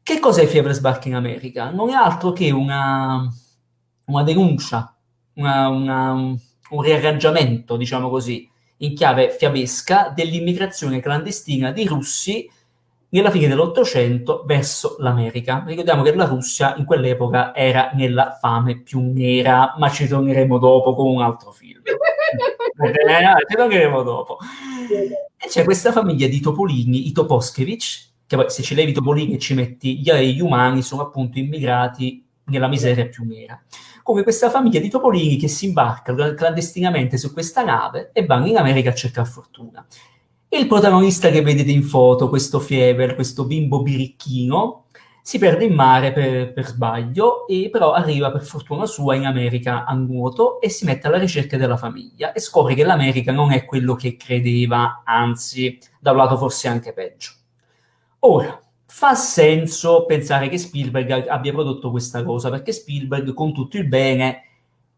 Che 0.00 0.20
cos'è 0.20 0.46
Fiebre 0.46 0.72
Sbarca 0.72 1.08
in 1.08 1.16
America? 1.16 1.70
Non 1.70 1.90
è 1.90 1.94
altro 1.94 2.32
che 2.32 2.50
una, 2.52 3.28
una 4.06 4.22
denuncia, 4.22 4.96
una, 5.34 5.68
una, 5.68 6.12
un 6.12 6.80
riarrangiamento, 6.80 7.76
diciamo 7.76 8.08
così, 8.08 8.48
in 8.78 8.94
chiave 8.94 9.30
fiabesca 9.30 10.12
dell'immigrazione 10.14 11.00
clandestina 11.00 11.72
di 11.72 11.86
russi 11.86 12.48
nella 13.14 13.30
fine 13.30 13.46
dell'Ottocento 13.46 14.42
verso 14.44 14.96
l'America. 14.98 15.62
Ricordiamo 15.64 16.02
che 16.02 16.14
la 16.14 16.24
Russia 16.24 16.74
in 16.76 16.84
quell'epoca 16.84 17.54
era 17.54 17.92
nella 17.94 18.36
fame 18.40 18.80
più 18.80 19.00
nera, 19.00 19.74
ma 19.78 19.88
ci 19.88 20.08
torneremo 20.08 20.58
dopo 20.58 20.94
con 20.96 21.06
un 21.06 21.22
altro 21.22 21.52
film. 21.52 21.80
eh, 21.86 23.46
ci 23.48 23.56
torneremo 23.56 24.02
dopo. 24.02 24.38
E 25.36 25.46
c'è 25.48 25.62
questa 25.62 25.92
famiglia 25.92 26.26
di 26.26 26.40
topolini, 26.40 27.06
i 27.06 27.12
Toposkevich, 27.12 28.08
che 28.26 28.36
poi 28.36 28.50
se 28.50 28.62
ci 28.64 28.74
levi 28.74 28.92
topolini 28.92 29.34
e 29.34 29.38
ci 29.38 29.54
metti 29.54 30.00
gli, 30.00 30.10
gli 30.10 30.40
umani, 30.40 30.82
sono 30.82 31.02
appunto 31.02 31.38
immigrati 31.38 32.26
nella 32.46 32.66
miseria 32.66 33.06
più 33.06 33.24
nera. 33.24 33.62
Come 34.02 34.24
questa 34.24 34.50
famiglia 34.50 34.80
di 34.80 34.90
topolini 34.90 35.36
che 35.36 35.46
si 35.46 35.66
imbarca 35.66 36.34
clandestinamente 36.34 37.16
su 37.16 37.32
questa 37.32 37.62
nave 37.62 38.10
e 38.12 38.26
vanno 38.26 38.46
in 38.46 38.56
America 38.56 38.90
a 38.90 38.94
cercare 38.94 39.28
fortuna. 39.28 39.86
Il 40.56 40.68
protagonista 40.68 41.30
che 41.30 41.42
vedete 41.42 41.72
in 41.72 41.82
foto, 41.82 42.28
questo 42.28 42.60
Fievel, 42.60 43.16
questo 43.16 43.44
bimbo 43.44 43.82
birichino, 43.82 44.84
si 45.20 45.38
perde 45.38 45.64
in 45.64 45.74
mare 45.74 46.12
per, 46.12 46.52
per, 46.52 46.66
sbaglio 46.66 47.48
e 47.48 47.70
però 47.72 47.90
arriva 47.90 48.30
per 48.30 48.44
fortuna 48.44 48.86
sua 48.86 49.16
in 49.16 49.26
America 49.26 49.84
a 49.84 49.92
nuoto 49.94 50.60
e 50.60 50.68
si 50.68 50.84
mette 50.84 51.08
alla 51.08 51.18
ricerca 51.18 51.56
della 51.56 51.76
famiglia 51.76 52.30
e 52.30 52.38
scopre 52.38 52.74
che 52.74 52.84
l'America 52.84 53.32
non 53.32 53.50
è 53.50 53.64
quello 53.64 53.96
che 53.96 54.16
credeva, 54.16 55.02
anzi, 55.04 55.76
da 55.98 56.12
un 56.12 56.18
lato 56.18 56.36
forse 56.36 56.68
anche 56.68 56.92
peggio. 56.92 57.32
Ora, 58.20 58.56
fa 58.86 59.16
senso 59.16 60.04
pensare 60.06 60.48
che 60.48 60.58
Spielberg 60.58 61.26
abbia 61.26 61.52
prodotto 61.52 61.90
questa 61.90 62.22
cosa, 62.22 62.48
perché 62.48 62.70
Spielberg, 62.70 63.34
con 63.34 63.52
tutto 63.52 63.76
il 63.76 63.88
bene, 63.88 64.42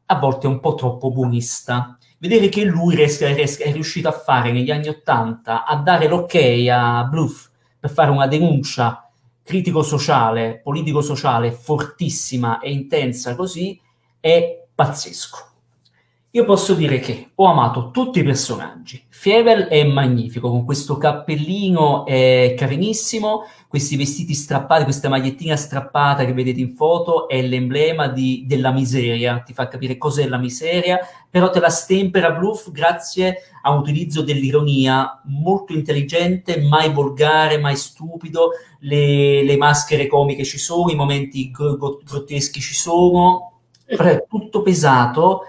a 0.04 0.18
volte 0.18 0.48
è 0.48 0.50
un 0.50 0.60
po' 0.60 0.74
troppo 0.74 1.10
buonista 1.10 1.96
vedere 2.18 2.48
che 2.48 2.64
lui 2.64 2.94
riesca, 2.94 3.32
riesca, 3.32 3.64
è 3.64 3.72
riuscito 3.72 4.08
a 4.08 4.12
fare 4.12 4.52
negli 4.52 4.70
anni 4.70 4.88
Ottanta, 4.88 5.64
a 5.64 5.76
dare 5.76 6.08
l'ok 6.08 6.34
a 6.70 7.04
Bluff 7.04 7.48
per 7.78 7.90
fare 7.90 8.10
una 8.10 8.26
denuncia 8.26 9.10
critico-sociale, 9.42 10.60
politico-sociale 10.62 11.52
fortissima 11.52 12.58
e 12.58 12.72
intensa 12.72 13.36
così, 13.36 13.80
è 14.18 14.66
pazzesco. 14.74 15.55
Io 16.36 16.44
posso 16.44 16.74
dire 16.74 16.98
che 16.98 17.30
ho 17.34 17.46
amato 17.46 17.90
tutti 17.90 18.18
i 18.18 18.22
personaggi. 18.22 19.02
Fievel 19.08 19.68
è 19.68 19.82
magnifico, 19.84 20.50
con 20.50 20.66
questo 20.66 20.98
cappellino 20.98 22.04
è 22.04 22.54
carinissimo, 22.54 23.44
questi 23.66 23.96
vestiti 23.96 24.34
strappati, 24.34 24.84
questa 24.84 25.08
magliettina 25.08 25.56
strappata 25.56 26.26
che 26.26 26.34
vedete 26.34 26.60
in 26.60 26.74
foto 26.74 27.26
è 27.26 27.40
l'emblema 27.40 28.08
di, 28.08 28.44
della 28.46 28.70
miseria, 28.70 29.38
ti 29.38 29.54
fa 29.54 29.66
capire 29.66 29.96
cos'è 29.96 30.28
la 30.28 30.36
miseria, 30.36 30.98
però 31.30 31.48
te 31.48 31.58
la 31.58 31.70
stempera 31.70 32.32
Bluff 32.32 32.70
grazie 32.70 33.38
a 33.62 33.70
un 33.70 33.78
utilizzo 33.78 34.20
dell'ironia. 34.20 35.22
Molto 35.24 35.72
intelligente, 35.72 36.60
mai 36.60 36.92
volgare, 36.92 37.56
mai 37.56 37.76
stupido, 37.76 38.50
le, 38.80 39.42
le 39.42 39.56
maschere 39.56 40.06
comiche 40.06 40.44
ci 40.44 40.58
sono, 40.58 40.90
i 40.90 40.96
momenti 40.96 41.50
grotteschi 41.50 42.60
ci 42.60 42.74
sono, 42.74 43.60
però 43.86 44.10
è 44.10 44.26
tutto 44.28 44.60
pesato 44.60 45.40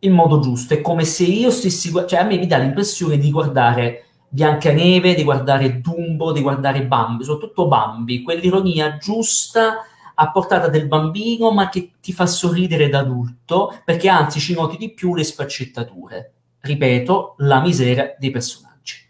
in 0.00 0.12
modo 0.12 0.40
giusto. 0.40 0.74
È 0.74 0.80
come 0.80 1.04
se 1.04 1.24
io 1.24 1.50
stessi, 1.50 1.90
cioè 2.06 2.20
a 2.20 2.24
me 2.24 2.38
mi 2.38 2.46
dà 2.46 2.58
l'impressione 2.58 3.18
di 3.18 3.30
guardare 3.30 4.04
Biancaneve, 4.28 5.14
di 5.14 5.24
guardare 5.24 5.80
Dumbo, 5.80 6.32
di 6.32 6.42
guardare 6.42 6.84
Bambi, 6.84 7.24
soprattutto 7.24 7.66
Bambi, 7.66 8.22
quell'ironia 8.22 8.98
giusta 8.98 9.84
a 10.20 10.30
portata 10.30 10.68
del 10.68 10.88
bambino, 10.88 11.52
ma 11.52 11.68
che 11.68 11.92
ti 12.00 12.12
fa 12.12 12.26
sorridere 12.26 12.88
da 12.88 12.98
adulto, 12.98 13.72
perché 13.84 14.08
anzi 14.08 14.40
ci 14.40 14.52
noti 14.52 14.76
di 14.76 14.92
più 14.92 15.14
le 15.14 15.22
sfaccettature. 15.22 16.32
Ripeto, 16.60 17.36
la 17.38 17.60
miseria 17.60 18.16
dei 18.18 18.30
personaggi. 18.30 19.06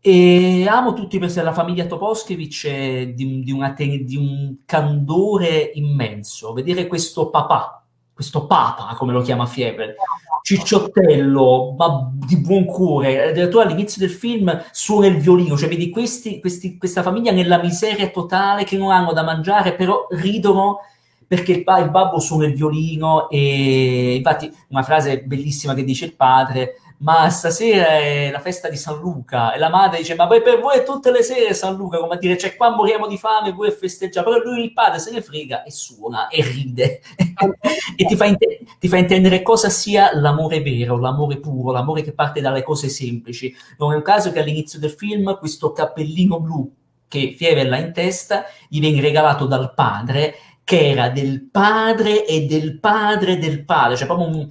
E 0.00 0.66
amo 0.68 0.92
tutti 0.92 1.16
i 1.16 1.18
personaggi, 1.20 1.48
la 1.48 1.54
famiglia 1.54 1.86
Toposkevich 1.86 3.12
di, 3.14 3.44
di, 3.44 3.52
una, 3.52 3.72
di 3.76 4.16
un 4.16 4.56
candore 4.66 5.70
immenso. 5.74 6.52
Vedere 6.52 6.88
questo 6.88 7.30
papà 7.30 7.81
questo 8.22 8.46
papa, 8.46 8.94
come 8.94 9.12
lo 9.12 9.20
chiama 9.20 9.46
Fievel, 9.46 9.94
cicciottello, 10.42 11.74
ma 11.76 12.10
di 12.14 12.36
buon 12.38 12.64
cuore. 12.64 13.30
Addirittura 13.30 13.64
all'inizio 13.64 14.00
del 14.00 14.14
film 14.14 14.64
suona 14.70 15.06
il 15.08 15.18
violino, 15.18 15.56
cioè 15.56 15.68
vedi 15.68 15.90
questi, 15.90 16.38
questi, 16.38 16.78
questa 16.78 17.02
famiglia 17.02 17.32
nella 17.32 17.58
miseria 17.58 18.08
totale 18.10 18.62
che 18.62 18.76
non 18.76 18.92
hanno 18.92 19.12
da 19.12 19.24
mangiare, 19.24 19.74
però 19.74 20.06
ridono 20.10 20.78
perché 21.26 21.52
il, 21.52 21.64
il 21.66 21.90
babbo 21.90 22.20
suona 22.20 22.46
il 22.46 22.54
violino 22.54 23.28
e 23.28 24.14
infatti 24.16 24.52
una 24.68 24.82
frase 24.82 25.22
bellissima 25.22 25.74
che 25.74 25.82
dice 25.82 26.04
il 26.04 26.14
padre 26.14 26.76
ma 27.02 27.28
stasera 27.30 27.98
è 27.98 28.30
la 28.30 28.38
festa 28.38 28.68
di 28.68 28.76
San 28.76 28.98
Luca 28.98 29.52
e 29.52 29.58
la 29.58 29.68
madre 29.68 29.98
dice 29.98 30.14
ma 30.14 30.26
per 30.26 30.60
voi 30.60 30.84
tutte 30.84 31.10
le 31.10 31.22
sere 31.22 31.52
San 31.52 31.74
Luca 31.76 31.98
come 31.98 32.14
a 32.14 32.18
dire 32.18 32.38
cioè 32.38 32.56
qua 32.56 32.70
moriamo 32.70 33.08
di 33.08 33.18
fame 33.18 33.52
voi 33.52 33.72
festeggiate 33.72 34.28
però 34.28 34.42
lui 34.42 34.62
il 34.62 34.72
padre 34.72 35.00
se 35.00 35.10
ne 35.10 35.20
frega 35.20 35.64
e 35.64 35.70
suona 35.70 36.28
e 36.28 36.42
ride. 36.42 37.00
E 37.94 38.04
ti 38.04 38.16
fa, 38.16 38.24
inte- 38.24 38.60
ti 38.78 38.88
fa, 38.88 38.96
intendere 38.96 39.42
cosa 39.42 39.68
sia 39.68 40.10
l'amore 40.14 40.62
vero 40.62 40.98
l'amore 40.98 41.38
puro 41.38 41.72
l'amore 41.72 42.02
che 42.02 42.12
parte 42.12 42.40
dalle 42.40 42.62
cose 42.62 42.88
semplici. 42.88 43.54
Non 43.78 43.92
è 43.92 43.96
un 43.96 44.02
caso 44.02 44.32
che 44.32 44.38
all'inizio 44.40 44.78
del 44.78 44.90
film 44.90 45.36
questo 45.38 45.72
cappellino 45.72 46.40
blu 46.40 46.72
che 47.08 47.34
Fievel 47.36 47.72
ha 47.72 47.78
in 47.78 47.92
testa 47.92 48.44
gli 48.68 48.80
viene 48.80 49.00
regalato 49.00 49.46
dal 49.46 49.74
padre 49.74 50.34
che 50.64 50.90
era 50.90 51.08
del 51.08 51.48
padre 51.50 52.24
e 52.26 52.46
del 52.46 52.78
padre 52.78 53.38
del 53.38 53.64
padre, 53.64 53.96
cioè 53.96 54.06
proprio 54.06 54.28
un, 54.28 54.46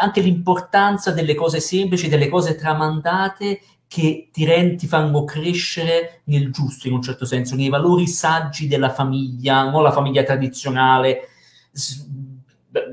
anche 0.00 0.20
l'importanza 0.20 1.12
delle 1.12 1.34
cose 1.34 1.60
semplici, 1.60 2.08
delle 2.08 2.28
cose 2.28 2.54
tramandate 2.54 3.60
che 3.88 4.28
ti, 4.30 4.44
rend, 4.44 4.78
ti 4.78 4.86
fanno 4.86 5.24
crescere 5.24 6.20
nel 6.24 6.52
giusto 6.52 6.86
in 6.86 6.94
un 6.94 7.02
certo 7.02 7.24
senso, 7.24 7.56
nei 7.56 7.68
valori 7.68 8.06
saggi 8.06 8.68
della 8.68 8.90
famiglia, 8.90 9.68
non 9.68 9.82
la 9.82 9.90
famiglia 9.90 10.22
tradizionale 10.22 11.28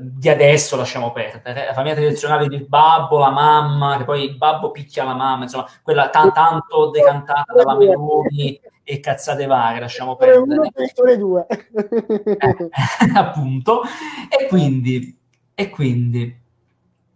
di 0.00 0.28
adesso 0.28 0.76
lasciamo 0.76 1.12
perdere, 1.12 1.66
la 1.66 1.72
famiglia 1.72 1.94
tradizionale 1.94 2.48
del 2.48 2.66
babbo, 2.66 3.18
la 3.18 3.30
mamma, 3.30 3.96
che 3.96 4.04
poi 4.04 4.24
il 4.24 4.36
babbo 4.36 4.72
picchia 4.72 5.04
la 5.04 5.14
mamma, 5.14 5.44
insomma, 5.44 5.68
quella 5.82 6.08
t- 6.10 6.32
tanto 6.32 6.90
decantata 6.90 7.52
dalla 7.54 7.76
Meloni 7.76 8.60
e 8.90 9.00
cazzate 9.00 9.44
varie, 9.44 9.80
lasciamo 9.80 10.16
perdere. 10.16 10.38
Uno, 10.38 11.16
due. 11.18 11.46
Eh, 11.46 12.70
appunto. 13.14 13.82
E 14.30 14.46
quindi, 14.46 15.14
e 15.54 15.68
quindi 15.68 16.22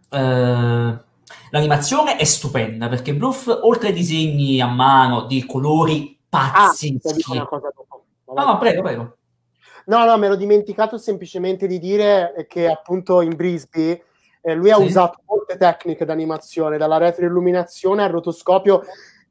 eh, 0.07 0.97
l'animazione 1.49 2.17
è 2.17 2.23
stupenda 2.25 2.87
perché 2.89 3.15
Bluff, 3.15 3.47
oltre 3.47 3.87
ai 3.87 3.95
disegni 3.95 4.61
a 4.61 4.67
mano 4.67 5.25
di 5.25 5.43
colori 5.47 6.15
pazzeschi... 6.29 6.99
Ah, 7.39 7.49
no, 8.27 8.45
no, 8.45 8.57
prego, 8.59 8.81
prego. 8.83 9.17
No, 9.85 10.05
no, 10.05 10.15
me 10.19 10.27
l'ho 10.27 10.35
dimenticato 10.35 10.99
semplicemente 10.99 11.65
di 11.65 11.79
dire 11.79 12.45
che 12.47 12.69
appunto 12.69 13.21
in 13.21 13.35
Brisbane 13.35 14.03
eh, 14.41 14.53
lui 14.53 14.69
ha 14.69 14.77
sì. 14.77 14.83
usato 14.83 15.21
molte 15.25 15.57
tecniche 15.57 16.05
d'animazione, 16.05 16.77
dalla 16.77 16.97
retroilluminazione 16.97 18.03
al 18.03 18.11
rotoscopio 18.11 18.83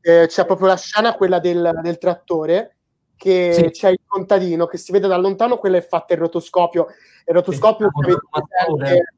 eh, 0.03 0.26
c'è 0.26 0.44
proprio 0.44 0.66
la 0.66 0.76
scena, 0.76 1.14
quella 1.14 1.38
del, 1.38 1.78
del 1.82 1.98
trattore, 1.98 2.76
che 3.16 3.53
sì. 3.53 3.70
c'è 3.70 3.90
il 3.90 4.00
contadino 4.05 4.66
che 4.66 4.76
si 4.76 4.92
vede 4.92 5.09
da 5.09 5.16
lontano, 5.16 5.57
quella 5.57 5.76
è 5.76 5.86
fatta 5.86 6.14
in 6.14 6.20
rotoscopio. 6.20 6.88
Il 7.24 7.34
rotoscopio, 7.34 7.88
se, 7.94 8.11
avete 8.11 8.20
presente, 8.68 9.14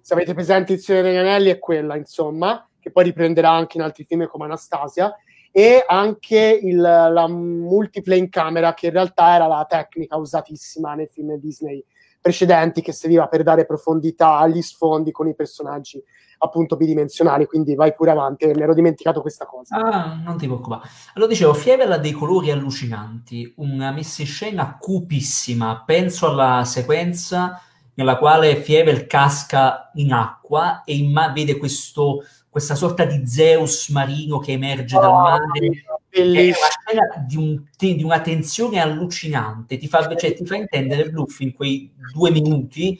se 0.00 0.14
avete 0.14 0.34
presente 0.34 0.72
il 0.72 0.78
Signore 0.80 1.04
degli 1.04 1.16
Anelli, 1.16 1.50
è 1.50 1.58
quella, 1.58 1.96
insomma, 1.96 2.68
che 2.80 2.90
poi 2.90 3.04
riprenderà 3.04 3.50
anche 3.50 3.76
in 3.76 3.84
altri 3.84 4.04
film 4.04 4.26
come 4.26 4.44
Anastasia, 4.44 5.14
e 5.52 5.84
anche 5.86 6.58
il, 6.60 6.80
la 6.80 7.28
multiplane 7.28 8.28
camera, 8.28 8.74
che 8.74 8.86
in 8.86 8.92
realtà 8.92 9.34
era 9.34 9.46
la 9.46 9.64
tecnica 9.66 10.16
usatissima 10.16 10.94
nei 10.94 11.08
film 11.10 11.36
Disney 11.36 11.82
precedenti, 12.26 12.82
che 12.82 12.90
serviva 12.92 13.28
per 13.28 13.44
dare 13.44 13.66
profondità 13.66 14.38
agli 14.38 14.60
sfondi 14.60 15.12
con 15.12 15.28
i 15.28 15.34
personaggi 15.36 16.02
appunto 16.38 16.76
bidimensionali, 16.76 17.46
quindi 17.46 17.76
vai 17.76 17.94
pure 17.94 18.10
avanti, 18.10 18.46
mi 18.46 18.60
ero 18.60 18.74
dimenticato 18.74 19.20
questa 19.20 19.46
cosa. 19.46 19.76
Ah, 19.76 20.20
non 20.22 20.36
ti 20.36 20.46
preoccupare. 20.46 20.88
Allora 21.14 21.30
dicevo, 21.30 21.54
Fievel 21.54 21.92
ha 21.92 21.98
dei 21.98 22.10
colori 22.12 22.50
allucinanti, 22.50 23.54
una 23.58 23.92
messa 23.92 24.22
in 24.22 24.28
scena 24.28 24.76
cupissima, 24.76 25.84
penso 25.86 26.28
alla 26.28 26.64
sequenza 26.64 27.60
nella 27.94 28.18
quale 28.18 28.56
Fievel 28.56 29.06
casca 29.06 29.90
in 29.94 30.12
acqua 30.12 30.82
e 30.84 30.96
imma- 30.96 31.30
vede 31.32 31.56
questo, 31.56 32.24
questa 32.56 32.74
sorta 32.74 33.04
di 33.04 33.26
Zeus 33.26 33.90
marino 33.90 34.38
che 34.38 34.52
emerge 34.52 34.96
oh, 34.96 35.00
dal 35.02 35.12
mare. 35.12 35.84
È 36.08 36.22
una 36.22 36.52
scena 36.54 37.24
di, 37.26 37.36
un 37.36 37.64
te- 37.76 37.94
di, 37.94 38.02
una 38.02 38.22
tensione 38.22 38.80
allucinante, 38.80 39.76
ti 39.76 39.86
fa, 39.86 40.16
cioè, 40.16 40.32
ti 40.32 40.46
fa 40.46 40.56
intendere 40.56 41.10
Bluff 41.10 41.40
in 41.40 41.52
quei 41.52 41.92
due 42.14 42.30
minuti 42.30 42.98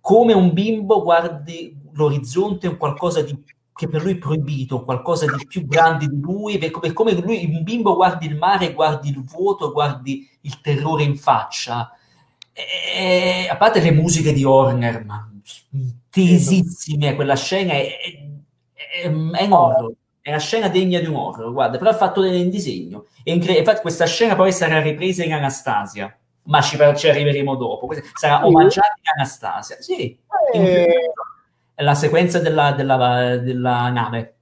come 0.00 0.32
un 0.32 0.54
bimbo 0.54 1.02
guardi 1.02 1.76
l'orizzonte 1.92 2.66
un 2.66 2.78
qualcosa 2.78 3.20
di, 3.20 3.38
che 3.74 3.88
per 3.88 4.02
lui 4.02 4.12
è 4.12 4.16
proibito, 4.16 4.84
qualcosa 4.84 5.26
di 5.26 5.46
più 5.46 5.66
grande 5.66 6.06
di 6.06 6.18
lui, 6.18 6.56
è 6.56 6.70
come, 6.70 6.94
come 6.94 7.12
lui, 7.12 7.44
un 7.44 7.62
bimbo 7.62 7.96
guardi 7.96 8.24
il 8.24 8.38
mare, 8.38 8.72
guardi 8.72 9.10
il 9.10 9.22
vuoto, 9.22 9.70
guardi 9.70 10.26
il 10.40 10.62
terrore 10.62 11.02
in 11.02 11.18
faccia. 11.18 11.90
E, 12.54 13.48
a 13.50 13.56
parte 13.58 13.82
le 13.82 13.90
musiche 13.90 14.32
di 14.32 14.44
Horner, 14.44 15.04
ma 15.04 15.28
tesissime, 16.08 17.16
quella 17.16 17.34
scena 17.34 17.72
è, 17.72 17.98
è, 17.98 18.23
è 19.02 19.44
un 19.44 19.52
horror, 19.52 19.92
è 20.20 20.30
una 20.30 20.38
scena 20.38 20.68
degna 20.68 21.00
di 21.00 21.06
un 21.06 21.16
horror, 21.16 21.52
guarda, 21.52 21.78
però 21.78 21.90
è 21.90 21.94
fatto 21.94 22.22
in 22.24 22.50
disegno. 22.50 23.06
E 23.22 23.32
infatti 23.32 23.80
questa 23.80 24.06
scena 24.06 24.34
poi 24.34 24.52
sarà 24.52 24.80
ripresa 24.80 25.24
in 25.24 25.32
Anastasia 25.32 26.16
ma 26.44 26.60
ci, 26.60 26.78
ci 26.96 27.08
arriveremo 27.08 27.56
dopo. 27.56 27.88
Sarà 28.14 28.46
omaggiata 28.46 28.94
in 28.96 29.10
Anastasia. 29.16 29.76
Sì, 29.80 30.18
eh, 30.52 31.12
la 31.76 31.94
sequenza 31.94 32.38
della, 32.38 32.72
della, 32.72 33.36
della, 33.36 33.88
nave. 33.90 34.36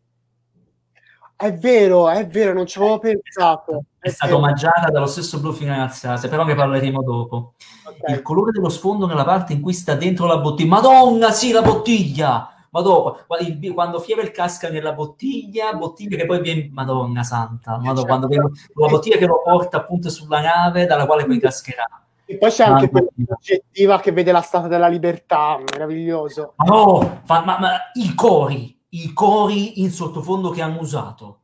È 1.36 1.52
vero, 1.54 2.08
è 2.08 2.26
vero, 2.26 2.52
non 2.52 2.66
ci 2.66 2.78
avevo 2.78 2.98
pensato. 2.98 3.84
È, 3.98 4.06
è 4.06 4.10
stata 4.10 4.34
omaggiata 4.34 4.90
dallo 4.90 5.06
stesso 5.06 5.40
Bluffing 5.40 5.70
Anastasia, 5.70 6.28
però 6.28 6.44
ne 6.44 6.54
parleremo 6.54 7.02
dopo. 7.02 7.54
Okay. 7.84 8.14
Il 8.14 8.22
colore 8.22 8.52
dello 8.52 8.68
sfondo 8.68 9.06
nella 9.06 9.24
parte 9.24 9.52
in 9.52 9.60
cui 9.60 9.72
sta 9.72 9.94
dentro 9.94 10.26
la 10.26 10.38
bottiglia. 10.38 10.70
Madonna, 10.70 11.30
sì, 11.30 11.52
la 11.52 11.62
bottiglia! 11.62 12.48
Madonna, 12.72 13.26
quando 13.74 14.00
Fievel 14.00 14.30
casca 14.30 14.70
nella 14.70 14.94
bottiglia, 14.94 15.74
bottiglia 15.74 16.16
che 16.16 16.24
poi 16.24 16.40
viene, 16.40 16.70
Madonna 16.72 17.22
santa, 17.22 17.72
Madonna, 17.72 17.88
certo. 17.88 18.06
quando 18.06 18.26
viene, 18.28 18.50
la 18.74 18.88
bottiglia 18.88 19.18
che 19.18 19.26
lo 19.26 19.42
porta 19.44 19.76
appunto 19.76 20.08
sulla 20.08 20.40
nave 20.40 20.86
dalla 20.86 21.04
quale 21.04 21.26
poi 21.26 21.38
cascherà. 21.38 21.86
E 22.24 22.38
poi 22.38 22.50
c'è 22.50 22.64
anche 22.64 22.88
quella 22.88 23.08
oggettiva 23.28 24.00
che 24.00 24.12
vede 24.12 24.32
la 24.32 24.40
Statua 24.40 24.68
della 24.68 24.88
Libertà, 24.88 25.58
meraviglioso. 25.58 26.54
Ma 26.56 26.64
no, 26.64 27.22
ma, 27.26 27.44
ma, 27.44 27.58
ma 27.58 27.72
i 27.92 28.14
cori, 28.14 28.82
i 28.90 29.12
cori 29.12 29.82
in 29.82 29.90
sottofondo 29.90 30.48
che 30.48 30.62
hanno 30.62 30.80
usato, 30.80 31.40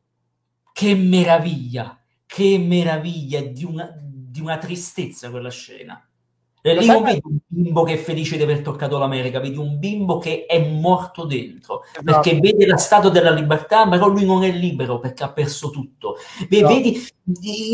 che 0.73 0.95
meraviglia, 0.95 1.99
che 2.25 2.57
meraviglia, 2.59 3.43
di 3.43 3.65
una, 3.65 3.95
di 4.01 4.41
una 4.41 4.57
tristezza 4.57 5.29
quella 5.29 5.51
scena. 5.51 6.03
E 6.71 6.79
lì 6.79 6.87
non 6.87 7.03
vedi 7.03 7.21
un 7.25 7.39
bimbo 7.47 7.83
che 7.83 7.95
è 7.95 7.97
felice 7.97 8.37
di 8.37 8.43
aver 8.43 8.61
toccato 8.61 8.99
l'America, 8.99 9.41
vedi 9.41 9.57
un 9.57 9.79
bimbo 9.79 10.19
che 10.19 10.47
è 10.47 10.59
morto 10.69 11.25
dentro, 11.25 11.83
esatto. 11.85 12.03
perché 12.05 12.39
vede 12.41 12.67
la 12.67 12.77
statua 12.77 13.11
della 13.11 13.31
libertà, 13.31 13.89
però 13.89 14.09
lui 14.09 14.25
non 14.25 14.45
è 14.45 14.51
libero 14.51 14.99
perché 14.99 15.25
ha 15.25 15.33
perso 15.33 15.71
tutto. 15.71 16.17
Esatto. 16.49 16.75
Vedi 16.75 17.07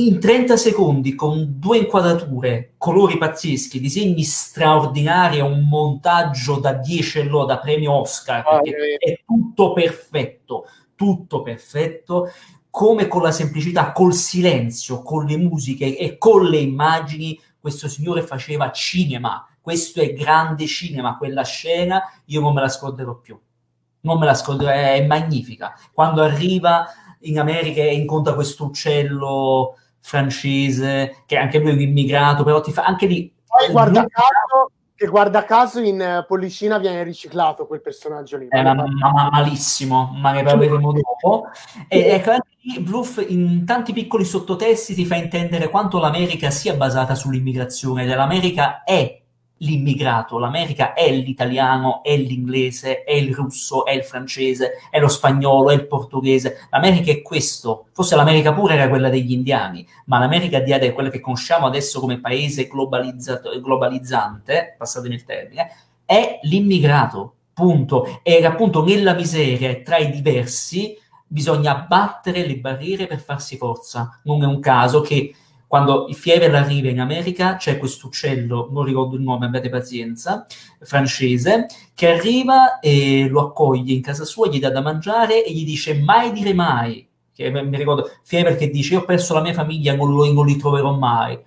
in 0.06 0.18
30 0.18 0.56
secondi 0.56 1.14
con 1.14 1.54
due 1.58 1.78
inquadrature, 1.78 2.74
colori 2.76 3.18
pazzeschi, 3.18 3.80
disegni 3.80 4.22
straordinari, 4.22 5.40
un 5.40 5.66
montaggio 5.68 6.58
da 6.58 6.72
10 6.72 7.28
da 7.46 7.58
premio 7.58 7.92
Oscar, 7.92 8.44
oh, 8.46 8.60
è 8.62 9.20
tutto 9.24 9.72
perfetto, 9.72 10.66
tutto 10.94 11.42
perfetto 11.42 12.28
come 12.74 13.06
con 13.06 13.22
la 13.22 13.30
semplicità, 13.30 13.92
col 13.92 14.12
silenzio, 14.14 15.00
con 15.02 15.26
le 15.26 15.36
musiche 15.36 15.96
e 15.96 16.18
con 16.18 16.44
le 16.44 16.58
immagini 16.58 17.38
questo 17.64 17.88
signore 17.88 18.20
faceva 18.20 18.70
cinema, 18.72 19.48
questo 19.62 20.02
è 20.02 20.12
grande 20.12 20.66
cinema, 20.66 21.16
quella 21.16 21.44
scena 21.44 22.02
io 22.26 22.42
non 22.42 22.52
me 22.52 22.60
la 22.60 22.68
scorderò 22.68 23.14
più, 23.14 23.40
non 24.00 24.18
me 24.18 24.26
la 24.26 24.34
scorderò, 24.34 24.70
è 24.70 25.02
magnifica. 25.06 25.74
Quando 25.90 26.22
arriva 26.22 26.86
in 27.20 27.38
America 27.38 27.80
e 27.80 27.94
incontra 27.94 28.34
questo 28.34 28.66
uccello 28.66 29.78
francese, 29.98 31.22
che 31.24 31.38
anche 31.38 31.58
lui 31.58 31.70
è 31.70 31.72
un 31.72 31.80
immigrato, 31.80 32.44
però 32.44 32.60
ti 32.60 32.70
fa 32.70 32.84
anche 32.84 33.06
lì... 33.06 33.34
Poi 33.46 33.70
guarda 33.70 34.04
caso, 34.08 34.72
che 34.96 35.06
guarda 35.06 35.44
caso 35.44 35.80
in 35.80 36.00
uh, 36.00 36.26
Pollicina 36.26 36.78
viene 36.78 37.02
riciclato 37.02 37.66
quel 37.66 37.80
personaggio 37.80 38.36
lì. 38.36 38.46
Eh, 38.48 38.62
ma, 38.62 38.74
ma, 38.74 39.28
malissimo, 39.30 40.14
ma 40.16 40.32
ne 40.32 40.42
parleremo 40.42 40.92
dopo. 40.92 41.48
E 41.88 41.98
ecco, 42.10 42.30
anche 42.30 42.48
lì 42.60 42.80
Bluff 42.80 43.24
in 43.26 43.64
tanti 43.66 43.92
piccoli 43.92 44.24
sottotesti 44.24 44.94
ti 44.94 45.04
fa 45.04 45.16
intendere 45.16 45.68
quanto 45.68 45.98
l'America 45.98 46.50
sia 46.50 46.74
basata 46.74 47.14
sull'immigrazione, 47.14 48.06
l'America 48.06 48.84
è 48.84 49.23
l'immigrato, 49.64 50.38
l'America 50.38 50.92
è 50.92 51.10
l'italiano, 51.10 52.02
è 52.02 52.16
l'inglese, 52.16 53.02
è 53.02 53.12
il 53.12 53.34
russo, 53.34 53.84
è 53.84 53.92
il 53.92 54.04
francese, 54.04 54.72
è 54.90 55.00
lo 55.00 55.08
spagnolo, 55.08 55.70
è 55.70 55.74
il 55.74 55.86
portoghese. 55.86 56.68
L'America 56.70 57.10
è 57.10 57.22
questo. 57.22 57.86
Forse 57.92 58.14
l'America 58.14 58.52
pure 58.52 58.74
era 58.74 58.88
quella 58.88 59.08
degli 59.08 59.32
indiani, 59.32 59.86
ma 60.06 60.18
l'America 60.18 60.60
di 60.60 60.72
adesso, 60.72 60.92
quella 60.92 61.10
che 61.10 61.20
conosciamo 61.20 61.66
adesso 61.66 62.00
come 62.00 62.20
paese 62.20 62.66
globalizzante, 62.66 64.74
passatemi 64.76 65.14
il 65.14 65.24
termine, 65.24 65.70
è 66.04 66.38
l'immigrato, 66.42 67.34
punto. 67.54 68.20
E 68.22 68.44
appunto 68.44 68.84
nella 68.84 69.14
miseria 69.14 69.74
tra 69.82 69.96
i 69.96 70.10
diversi 70.10 70.98
bisogna 71.26 71.72
abbattere 71.72 72.46
le 72.46 72.58
barriere 72.58 73.06
per 73.06 73.20
farsi 73.20 73.56
forza. 73.56 74.20
Non 74.24 74.42
è 74.42 74.46
un 74.46 74.60
caso 74.60 75.00
che 75.00 75.34
quando 75.66 76.06
il 76.08 76.14
Fievel 76.14 76.54
arriva 76.54 76.88
in 76.88 77.00
America 77.00 77.56
c'è 77.56 77.78
questo 77.78 78.06
uccello, 78.06 78.68
non 78.70 78.84
ricordo 78.84 79.16
il 79.16 79.22
nome, 79.22 79.46
abbiate 79.46 79.68
pazienza, 79.68 80.46
francese, 80.80 81.66
che 81.94 82.08
arriva 82.12 82.78
e 82.78 83.26
lo 83.28 83.40
accoglie 83.40 83.92
in 83.92 84.02
casa 84.02 84.24
sua, 84.24 84.48
gli 84.48 84.60
dà 84.60 84.70
da 84.70 84.80
mangiare 84.80 85.44
e 85.44 85.52
gli 85.52 85.64
dice 85.64 85.94
mai 85.94 86.32
dire 86.32 86.52
mai. 86.52 87.08
Che, 87.34 87.50
mi 87.50 87.76
ricordo 87.76 88.10
Fievel 88.22 88.56
che 88.56 88.70
dice 88.70 88.94
io 88.94 89.00
ho 89.00 89.04
perso 89.04 89.34
la 89.34 89.40
mia 89.40 89.52
famiglia, 89.52 89.94
non, 89.94 90.14
lo, 90.14 90.32
non 90.32 90.46
li 90.46 90.56
troverò 90.56 90.92
mai. 90.92 91.38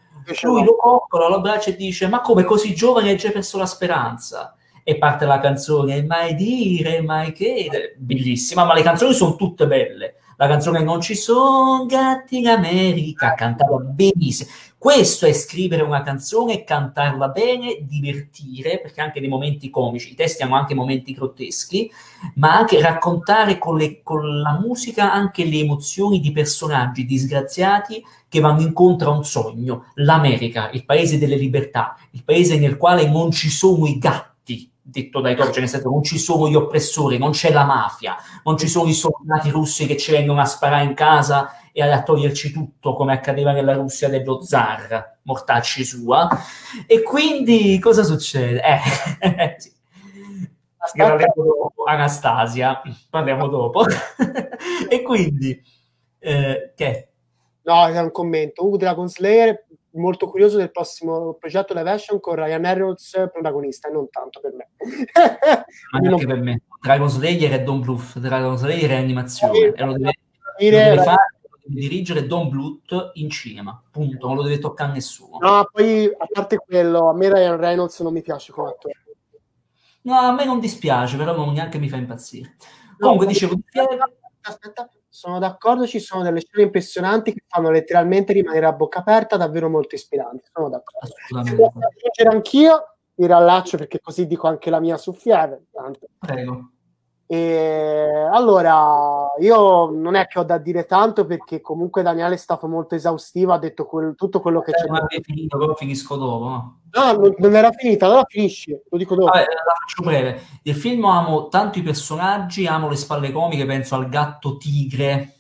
Lui 0.42 0.64
lo 0.66 0.76
coccola, 0.76 1.30
lo 1.30 1.36
abbraccia 1.36 1.70
e 1.70 1.76
dice 1.78 2.08
ma 2.08 2.20
come 2.20 2.44
così 2.44 2.76
giovane 2.76 3.10
hai 3.10 3.18
già 3.18 3.32
perso 3.32 3.58
la 3.58 3.66
speranza? 3.66 4.52
e 4.90 4.98
parte 4.98 5.26
la 5.26 5.42
canzone 5.42 6.02
mai 6.02 6.34
dire, 6.34 7.02
mai 7.02 7.34
chiedere, 7.34 7.94
bellissima, 7.98 8.64
ma 8.64 8.74
le 8.74 8.84
canzoni 8.84 9.14
sono 9.14 9.36
tutte 9.36 9.68
belle 9.68 10.16
la 10.38 10.48
canzone 10.48 10.84
Non 10.84 11.02
ci 11.02 11.16
sono 11.16 11.86
gatti 11.86 12.38
in 12.38 12.48
America, 12.48 13.34
cantata 13.34 13.76
benissimo. 13.78 14.50
Questo 14.78 15.26
è 15.26 15.34
scrivere 15.34 15.82
una 15.82 16.04
canzone, 16.04 16.64
cantarla 16.64 17.30
bene, 17.30 17.80
divertire, 17.82 18.80
perché 18.80 19.02
anche 19.02 19.20
dei 19.20 19.28
momenti 19.28 19.72
comici, 19.72 20.12
i 20.12 20.16
testi 20.16 20.44
hanno 20.44 20.56
anche 20.56 20.76
momenti 20.76 21.14
grotteschi, 21.14 21.92
ma 22.36 22.56
anche 22.56 22.80
raccontare 22.80 23.58
con, 23.58 23.76
le, 23.76 24.04
con 24.04 24.40
la 24.40 24.60
musica 24.60 25.12
anche 25.12 25.44
le 25.46 25.58
emozioni 25.58 26.20
di 26.20 26.32
personaggi 26.32 27.06
disgraziati 27.06 28.04
che 28.30 28.40
vanno 28.40 28.62
incontro 28.62 29.12
a 29.12 29.18
un 29.18 29.26
sogno, 29.26 29.86
l'America, 29.96 30.70
il 30.72 30.86
paese 30.86 31.18
delle 31.18 31.38
libertà, 31.38 31.98
il 32.12 32.24
paese 32.24 32.60
nel 32.60 32.78
quale 32.78 33.10
non 33.10 33.32
ci 33.32 33.50
sono 33.50 33.88
i 33.88 33.98
gatti 33.98 34.37
detto 34.90 35.20
dai 35.20 35.36
torci, 35.36 35.60
nel 35.60 35.68
senso 35.68 35.90
non 35.90 36.02
ci 36.02 36.18
sono 36.18 36.48
gli 36.48 36.56
oppressori, 36.56 37.18
non 37.18 37.32
c'è 37.32 37.52
la 37.52 37.66
mafia, 37.66 38.16
non 38.44 38.58
ci 38.58 38.70
sono 38.70 38.90
i 38.90 38.94
soldati 38.94 39.50
russi 39.50 39.86
che 39.86 39.98
ci 39.98 40.12
vengono 40.12 40.40
a 40.40 40.46
sparare 40.46 40.86
in 40.86 40.94
casa 40.94 41.52
e 41.74 41.82
a 41.82 42.04
toglierci 42.04 42.52
tutto 42.52 42.96
come 42.96 43.12
accadeva 43.12 43.52
nella 43.52 43.74
Russia 43.74 44.08
dello 44.08 44.42
zar, 44.42 45.20
mortacci 45.24 45.84
sua. 45.84 46.30
E 46.88 47.02
quindi 47.02 47.78
cosa 47.80 48.04
succede? 48.04 48.62
Eh, 48.64 49.56
sì. 49.60 49.76
Parliamo 50.96 51.34
dopo, 51.36 51.84
Anastasia, 51.84 52.82
parliamo 53.10 53.48
dopo. 53.50 53.84
e 54.90 55.02
quindi, 55.02 55.62
eh, 56.20 56.72
che? 56.74 57.10
No, 57.64 57.88
è 57.88 58.00
un 58.00 58.12
commento. 58.12 58.66
U 58.66 58.78
Dragon 58.78 59.10
Slayer 59.10 59.66
molto 59.98 60.30
curioso 60.30 60.58
del 60.58 60.72
prossimo 60.72 61.34
progetto 61.34 61.74
live 61.74 61.92
action 61.92 62.20
con 62.20 62.36
Ryan 62.36 62.62
Reynolds 62.62 63.12
protagonista, 63.32 63.90
non 63.90 64.10
tanto 64.10 64.40
per 64.40 64.54
me. 64.54 64.70
Ma 65.92 66.00
anche 66.10 66.26
per 66.26 66.42
me. 66.42 66.62
Dragon 66.82 67.10
Slayer 67.10 67.52
è 67.52 67.64
Don 67.64 67.82
Bluth, 67.82 68.18
Dragon 68.20 68.58
Slayer 68.58 68.92
è 68.92 68.96
animazione 68.96 69.74
e 69.74 69.84
lo 69.84 69.94
deve, 69.94 70.14
lo 70.60 70.70
deve 70.70 71.04
fare 71.04 71.36
deve 71.68 71.82
dirigere 71.82 72.26
Don 72.26 72.50
Bluth 72.50 73.12
in 73.16 73.30
cinema, 73.30 73.82
punto, 73.92 74.28
non 74.28 74.38
lo 74.38 74.44
deve 74.44 74.60
toccare 74.60 74.94
nessuno. 74.94 75.38
No, 75.40 75.68
poi 75.72 76.06
a 76.06 76.28
parte 76.32 76.58
quello, 76.58 77.10
a 77.10 77.14
me 77.14 77.32
Ryan 77.32 77.58
Reynolds 77.58 78.00
non 78.00 78.14
mi 78.14 78.22
piace 78.22 78.52
come 78.52 78.70
attore. 78.70 78.96
No, 80.04 80.18
a 80.18 80.32
me 80.32 80.46
non 80.46 80.60
dispiace, 80.60 81.18
però 81.18 81.36
non 81.36 81.54
neanche 81.54 81.78
mi 81.78 81.90
fa 81.90 81.98
impazzire. 81.98 82.56
Comunque 82.98 83.26
no, 83.26 83.32
dicevo, 83.32 83.56
aspetta, 83.70 84.10
aspetta, 84.42 84.90
sono 85.18 85.40
d'accordo, 85.40 85.88
ci 85.88 86.00
sono 86.00 86.22
delle 86.22 86.42
scene 86.42 86.66
impressionanti 86.66 87.34
che 87.34 87.42
fanno 87.48 87.72
letteralmente 87.72 88.34
rimanere 88.34 88.68
a 88.68 88.72
bocca 88.72 89.00
aperta, 89.00 89.36
davvero 89.36 89.68
molto 89.68 89.96
ispiranti. 89.96 90.48
Sono 90.54 90.70
d'accordo. 90.70 91.16
Se 91.44 91.56
devo 91.56 91.74
aggiungere 91.74 92.30
anch'io, 92.30 92.98
mi 93.16 93.26
rallaccio 93.26 93.78
perché 93.78 94.00
così 94.00 94.28
dico 94.28 94.46
anche 94.46 94.70
la 94.70 94.80
mia 94.80 94.96
su 94.96 95.14
Fieve. 95.14 95.64
Prego. 96.20 96.74
E 97.30 98.28
allora, 98.32 99.34
io 99.40 99.90
non 99.92 100.16
è 100.16 100.28
che 100.28 100.40
ho 100.40 100.44
da 100.44 100.58
dire 100.58 100.86
tanto 100.86 101.26
perché 101.26 101.60
comunque 101.60 102.02
Daniele 102.02 102.36
è 102.36 102.38
stato 102.38 102.70
molto 102.70 102.96
esaustivo, 102.96 103.52
ha 103.52 103.60
detto 103.60 103.86
quel, 103.86 104.16
tutto 104.16 104.40
quello 104.40 104.62
che 104.62 104.72
eh, 104.72 104.76
c'è. 104.76 104.88
Ma 104.88 105.06
è 105.08 105.20
finito, 105.22 105.58
però 105.58 105.76
finisco 105.76 106.16
dopo. 106.16 106.46
No, 106.90 107.12
non, 107.12 107.36
non 107.38 107.54
era 107.54 107.70
finita, 107.72 108.06
allora 108.06 108.24
finisci, 108.26 108.72
lo 108.90 108.98
dico 108.98 109.16
dopo. 109.16 109.30
Vabbè, 109.32 109.46
la 109.46 109.74
faccio 109.78 110.04
breve. 110.04 110.42
Nel 110.64 110.76
film 110.76 111.04
amo 111.04 111.50
tanto 111.50 111.80
i 111.80 111.84
personaggi, 111.84 112.66
amo 112.66 112.88
le 112.88 112.96
spalle 112.96 113.34
comiche, 113.34 113.66
penso 113.66 113.96
al 113.96 114.08
gatto 114.08 114.56
tigre 114.56 115.37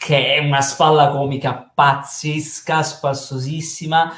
che 0.00 0.36
è 0.36 0.38
una 0.38 0.62
spalla 0.62 1.10
comica 1.10 1.70
pazzesca, 1.74 2.82
spassosissima, 2.82 4.10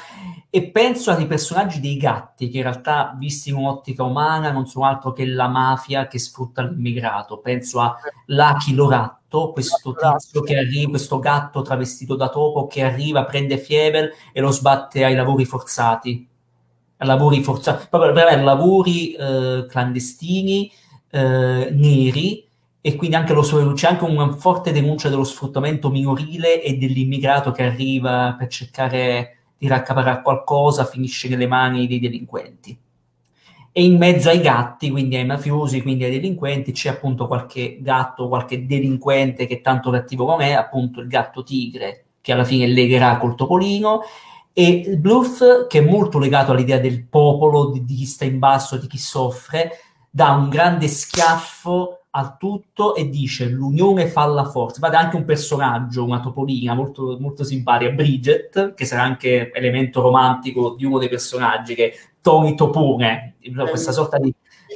e 0.49 0.69
penso 0.69 1.11
ai 1.11 1.27
personaggi 1.27 1.81
dei 1.81 1.97
gatti, 1.97 2.47
che 2.47 2.55
in 2.55 2.63
realtà, 2.63 3.13
visti 3.17 3.49
in 3.49 3.55
un'ottica 3.55 4.03
umana, 4.03 4.49
non 4.49 4.65
sono 4.65 4.85
altro 4.85 5.11
che 5.11 5.25
la 5.25 5.49
mafia 5.49 6.07
che 6.07 6.19
sfrutta 6.19 6.61
l'immigrato. 6.61 7.39
Penso 7.39 7.81
a 7.81 7.97
Lucky 8.27 8.73
Loratto, 8.73 9.51
questo 9.51 9.93
tizio 9.93 10.39
che 10.39 10.55
arriva, 10.55 10.91
questo 10.91 11.19
gatto 11.19 11.61
travestito 11.63 12.15
da 12.15 12.29
topo 12.29 12.65
che 12.65 12.81
arriva, 12.81 13.25
prende 13.25 13.57
Fievel 13.57 14.09
e 14.31 14.39
lo 14.39 14.51
sbatte 14.51 15.03
ai 15.03 15.15
lavori 15.15 15.43
forzati. 15.43 16.25
A 16.95 17.05
lavori 17.05 17.43
forzati, 17.43 17.87
proprio 17.89 18.13
per 18.13 18.41
lavori 18.41 19.11
eh, 19.15 19.65
clandestini, 19.67 20.71
eh, 21.11 21.69
neri, 21.73 22.42
e 22.85 22.97
quindi 22.97 23.15
anche 23.15 23.31
lo, 23.31 23.43
c'è 23.73 23.87
anche 23.87 24.03
una 24.03 24.33
forte 24.33 24.73
denuncia 24.73 25.07
dello 25.07 25.23
sfruttamento 25.23 25.89
minorile 25.89 26.61
e 26.61 26.75
dell'immigrato 26.75 27.51
che 27.51 27.63
arriva 27.63 28.35
per 28.37 28.49
cercare 28.49 29.37
di 29.57 29.69
raccaparare 29.69 30.21
qualcosa, 30.21 30.83
finisce 30.83 31.29
nelle 31.29 31.47
mani 31.47 31.87
dei 31.87 32.01
delinquenti. 32.01 32.77
E 33.71 33.83
in 33.85 33.95
mezzo 33.97 34.27
ai 34.27 34.41
gatti, 34.41 34.89
quindi 34.89 35.15
ai 35.15 35.25
mafiosi, 35.25 35.81
quindi 35.81 36.03
ai 36.03 36.11
delinquenti, 36.11 36.73
c'è 36.73 36.89
appunto 36.89 37.25
qualche 37.25 37.77
gatto, 37.79 38.27
qualche 38.27 38.65
delinquente 38.65 39.47
che 39.47 39.61
tanto 39.61 39.89
cattivo 39.89 40.25
non 40.25 40.41
è, 40.41 40.51
appunto 40.51 40.99
il 40.99 41.07
gatto 41.07 41.41
tigre, 41.41 42.07
che 42.19 42.33
alla 42.33 42.43
fine 42.43 42.67
legherà 42.67 43.15
col 43.15 43.35
topolino, 43.35 44.01
e 44.51 44.67
il 44.67 44.97
bluff, 44.97 45.67
che 45.69 45.79
è 45.79 45.81
molto 45.81 46.19
legato 46.19 46.51
all'idea 46.51 46.79
del 46.79 47.05
popolo, 47.05 47.69
di, 47.69 47.85
di 47.85 47.95
chi 47.95 48.05
sta 48.05 48.25
in 48.25 48.39
basso, 48.39 48.75
di 48.75 48.87
chi 48.87 48.97
soffre, 48.97 49.71
dà 50.09 50.31
un 50.31 50.49
grande 50.49 50.89
schiaffo 50.89 51.99
al 52.15 52.37
tutto 52.37 52.93
e 52.93 53.09
dice 53.09 53.45
l'unione 53.47 54.07
fa 54.07 54.25
la 54.25 54.45
forza. 54.45 54.79
Vede 54.79 54.97
anche 54.97 55.15
un 55.15 55.25
personaggio, 55.25 56.03
una 56.03 56.19
topolina 56.19 56.75
molto, 56.75 57.17
molto 57.19 57.43
simpatica, 57.43 57.91
Bridget, 57.91 58.73
che 58.75 58.85
sarà 58.85 59.01
anche 59.01 59.51
elemento 59.51 60.01
romantico 60.01 60.75
di 60.75 60.85
uno 60.85 60.99
dei 60.99 61.09
personaggi, 61.09 61.73
che 61.73 61.89
è 61.89 61.93
Tony 62.21 62.53
Topone, 62.53 63.37
questa 63.69 63.91
sorta 63.91 64.19
di 64.19 64.33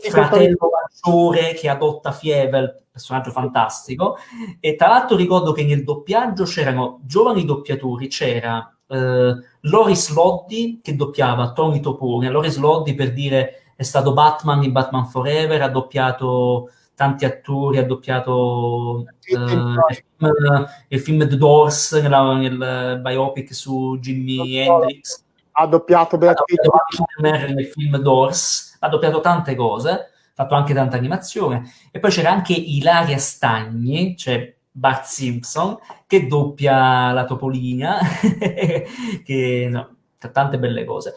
fratello 0.09 0.69
maggiore 1.03 1.53
che 1.53 1.69
adotta 1.69 2.11
Fievel, 2.11 2.83
personaggio 2.91 3.29
fantastico. 3.29 4.17
E 4.59 4.75
tra 4.75 4.88
l'altro 4.88 5.15
ricordo 5.15 5.51
che 5.51 5.63
nel 5.63 5.83
doppiaggio 5.83 6.43
c'erano 6.43 7.01
giovani 7.03 7.45
doppiatori, 7.45 8.07
c'era 8.07 8.75
eh, 8.88 9.35
Loris 9.61 10.11
Loddi 10.11 10.79
che 10.81 10.95
doppiava 10.95 11.51
Tony 11.53 11.81
Topone. 11.81 12.29
Loris 12.29 12.57
Loddi 12.57 12.95
per 12.95 13.13
dire 13.13 13.73
è 13.75 13.83
stato 13.83 14.11
Batman 14.11 14.63
in 14.63 14.71
Batman 14.71 15.05
Forever, 15.05 15.61
ha 15.61 15.69
doppiato 15.69 16.71
tanti 16.97 17.25
attori, 17.25 17.77
ha 17.77 17.85
doppiato 17.85 19.05
eh, 19.21 19.35
il, 19.35 19.47
film, 19.47 20.67
il, 20.87 20.99
film, 20.99 21.27
The 21.27 21.37
Doors 21.37 21.91
nella, 21.93 22.33
nel 22.33 22.99
biopic 23.03 23.53
su 23.53 23.99
Jimi 23.99 24.57
Hendrix. 24.57 25.23
Ha 25.51 25.67
doppiato 25.67 26.17
Brad 26.17 26.37
Pitt 26.43 26.59
nel 27.21 27.67
film 27.67 27.97
Doors, 27.97 28.77
ha 28.79 28.89
doppiato 28.89 29.21
tante 29.21 29.53
cose, 29.53 29.91
ha 29.91 30.07
fatto 30.33 30.55
anche 30.55 30.73
tanta 30.73 30.97
animazione. 30.97 31.71
E 31.91 31.99
poi 31.99 32.09
c'era 32.09 32.31
anche 32.31 32.53
Ilaria 32.53 33.19
Stagni, 33.19 34.17
cioè 34.17 34.55
Bart 34.71 35.03
Simpson, 35.03 35.77
che 36.07 36.25
doppia 36.25 37.11
la 37.11 37.25
Topolina, 37.25 37.99
che 39.23 39.67
no, 39.69 39.97
tante 40.31 40.57
belle 40.57 40.83
cose. 40.83 41.13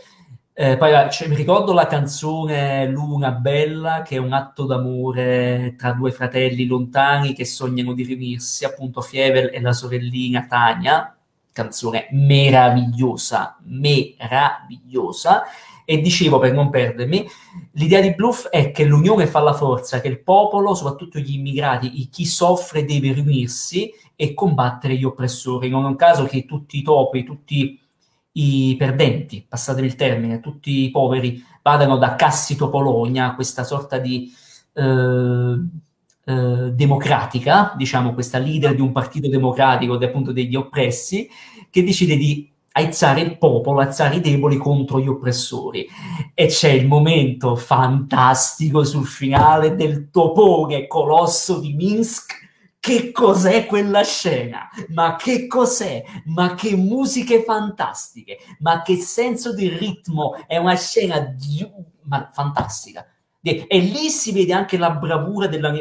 Eh, 0.52 0.76
poi 0.76 0.92
cioè, 1.10 1.28
mi 1.28 1.36
ricordo 1.36 1.72
la 1.72 1.86
canzone 1.86 2.86
Luna 2.86 3.30
Bella, 3.30 4.02
che 4.02 4.16
è 4.16 4.18
un 4.18 4.32
atto 4.32 4.66
d'amore 4.66 5.74
tra 5.78 5.92
due 5.92 6.10
fratelli 6.10 6.66
lontani 6.66 7.32
che 7.32 7.46
sognano 7.46 7.94
di 7.94 8.02
riunirsi, 8.02 8.64
appunto 8.64 9.00
Fievel 9.00 9.50
e 9.52 9.60
la 9.60 9.72
sorellina 9.72 10.46
Tania, 10.46 11.16
canzone 11.52 12.08
meravigliosa, 12.10 13.56
meravigliosa. 13.62 15.44
E 15.86 16.00
dicevo, 16.00 16.38
per 16.38 16.52
non 16.52 16.70
perdermi, 16.70 17.26
l'idea 17.72 18.00
di 18.00 18.14
Bluff 18.14 18.46
è 18.48 18.70
che 18.70 18.84
l'unione 18.84 19.26
fa 19.26 19.40
la 19.40 19.54
forza, 19.54 20.00
che 20.00 20.08
il 20.08 20.20
popolo, 20.20 20.74
soprattutto 20.74 21.18
gli 21.18 21.32
immigrati, 21.32 21.90
chi 22.08 22.24
soffre 22.26 22.84
deve 22.84 23.12
riunirsi 23.12 23.92
e 24.14 24.34
combattere 24.34 24.94
gli 24.96 25.04
oppressori. 25.04 25.68
Non 25.68 25.84
è 25.84 25.88
un 25.88 25.96
caso 25.96 26.24
che 26.26 26.44
tutti 26.44 26.78
i 26.78 26.82
topi, 26.82 27.24
tutti 27.24 27.80
i 28.32 28.76
perdenti, 28.78 29.44
passatemi 29.46 29.86
il 29.86 29.96
termine, 29.96 30.40
tutti 30.40 30.84
i 30.84 30.90
poveri, 30.90 31.42
vadano 31.62 31.96
da 31.96 32.14
Cassito 32.14 32.68
Polonia, 32.70 33.34
questa 33.34 33.64
sorta 33.64 33.98
di 33.98 34.32
eh, 34.72 35.54
eh, 36.24 36.70
democratica, 36.72 37.74
diciamo 37.76 38.14
questa 38.14 38.38
leader 38.38 38.74
di 38.74 38.80
un 38.80 38.92
partito 38.92 39.28
democratico, 39.28 39.94
appunto 39.94 40.32
degli 40.32 40.54
oppressi, 40.54 41.28
che 41.70 41.82
decide 41.82 42.16
di 42.16 42.48
aizzare 42.72 43.20
il 43.20 43.36
popolo, 43.36 43.80
aizzare 43.80 44.16
i 44.16 44.20
deboli 44.20 44.56
contro 44.56 45.00
gli 45.00 45.08
oppressori. 45.08 45.86
E 46.34 46.46
c'è 46.46 46.70
il 46.70 46.86
momento 46.86 47.56
fantastico 47.56 48.84
sul 48.84 49.06
finale 49.06 49.74
del 49.74 50.10
topone 50.10 50.86
colosso 50.86 51.58
di 51.58 51.74
Minsk 51.74 52.49
che 52.80 53.12
cos'è 53.12 53.66
quella 53.66 54.02
scena? 54.02 54.70
Ma 54.88 55.14
che 55.16 55.46
cos'è? 55.46 56.02
Ma 56.24 56.54
che 56.54 56.74
musiche 56.74 57.42
fantastiche? 57.42 58.38
Ma 58.60 58.80
che 58.80 58.96
senso 58.96 59.54
di 59.54 59.68
ritmo? 59.68 60.34
È 60.46 60.56
una 60.56 60.74
scena 60.76 61.20
di... 61.20 61.64
ma 62.04 62.30
fantastica. 62.32 63.06
E 63.42 63.78
lì 63.78 64.08
si 64.08 64.32
vede 64.32 64.54
anche 64.54 64.78
la 64.78 64.92
bravura, 64.92 65.46
della, 65.46 65.72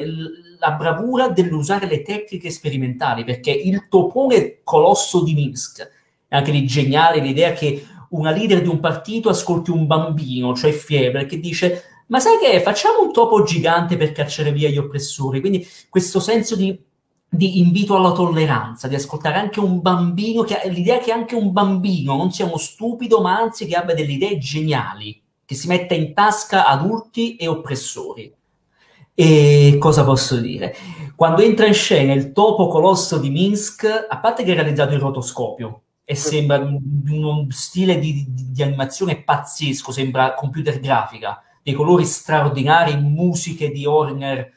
la 0.59 0.71
bravura 0.71 1.29
dell'usare 1.29 1.87
le 1.87 2.01
tecniche 2.01 2.49
sperimentali, 2.49 3.23
perché 3.23 3.51
il 3.51 3.87
topone 3.87 4.59
colosso 4.63 5.23
di 5.23 5.33
Minsk 5.33 5.89
è 6.27 6.35
anche 6.35 6.51
lì 6.51 6.65
geniale 6.65 7.21
l'idea 7.21 7.53
che 7.53 7.85
una 8.09 8.31
leader 8.31 8.61
di 8.61 8.67
un 8.67 8.81
partito 8.81 9.29
ascolti 9.29 9.71
un 9.71 9.87
bambino, 9.87 10.53
cioè 10.53 10.71
Fiebre, 10.71 11.25
che 11.25 11.39
dice 11.39 11.83
ma 12.09 12.19
sai 12.19 12.39
che 12.39 12.59
facciamo 12.61 13.03
un 13.03 13.13
topo 13.13 13.43
gigante 13.43 13.95
per 13.95 14.11
cacciare 14.11 14.51
via 14.51 14.67
gli 14.69 14.77
oppressori? 14.77 15.39
Quindi 15.39 15.67
questo 15.89 16.19
senso 16.19 16.55
di 16.55 16.87
di 17.29 17.59
invito 17.59 17.95
alla 17.95 18.11
tolleranza, 18.11 18.87
di 18.87 18.95
ascoltare 18.95 19.37
anche 19.37 19.59
un 19.59 19.81
bambino, 19.81 20.41
che, 20.41 20.59
l'idea 20.65 20.97
che 20.97 21.11
anche 21.11 21.35
un 21.35 21.51
bambino 21.51 22.17
non 22.17 22.31
sia 22.31 22.45
uno 22.45 22.57
stupido, 22.57 23.21
ma 23.21 23.37
anzi 23.37 23.67
che 23.67 23.75
abbia 23.75 23.93
delle 23.93 24.13
idee 24.13 24.39
geniali, 24.39 25.21
che 25.45 25.53
si 25.53 25.67
metta 25.67 25.93
in 25.93 26.13
tasca 26.13 26.65
adulti 26.65 27.35
e 27.35 27.47
oppressori. 27.47 28.33
E 29.13 29.77
cosa 29.79 30.03
posso 30.03 30.37
dire? 30.37 30.75
Quando 31.15 31.41
entra 31.41 31.67
in 31.67 31.73
scena 31.73 32.13
il 32.13 32.31
topo 32.31 32.67
colosso 32.67 33.17
di 33.17 33.29
Minsk, 33.29 33.83
a 34.07 34.19
parte 34.19 34.43
che 34.43 34.51
è 34.51 34.55
realizzato 34.55 34.93
in 34.93 34.99
rotoscopio, 34.99 35.81
e 36.03 36.15
sembra 36.15 36.57
uno 36.57 37.45
stile 37.49 37.99
di, 37.99 38.25
di, 38.27 38.51
di 38.51 38.63
animazione 38.63 39.21
pazzesco, 39.21 39.91
sembra 39.91 40.33
computer 40.33 40.79
grafica, 40.79 41.43
dei 41.61 41.73
colori 41.73 42.05
straordinari, 42.05 42.99
musiche 42.99 43.69
di 43.69 43.85
Horner 43.85 44.51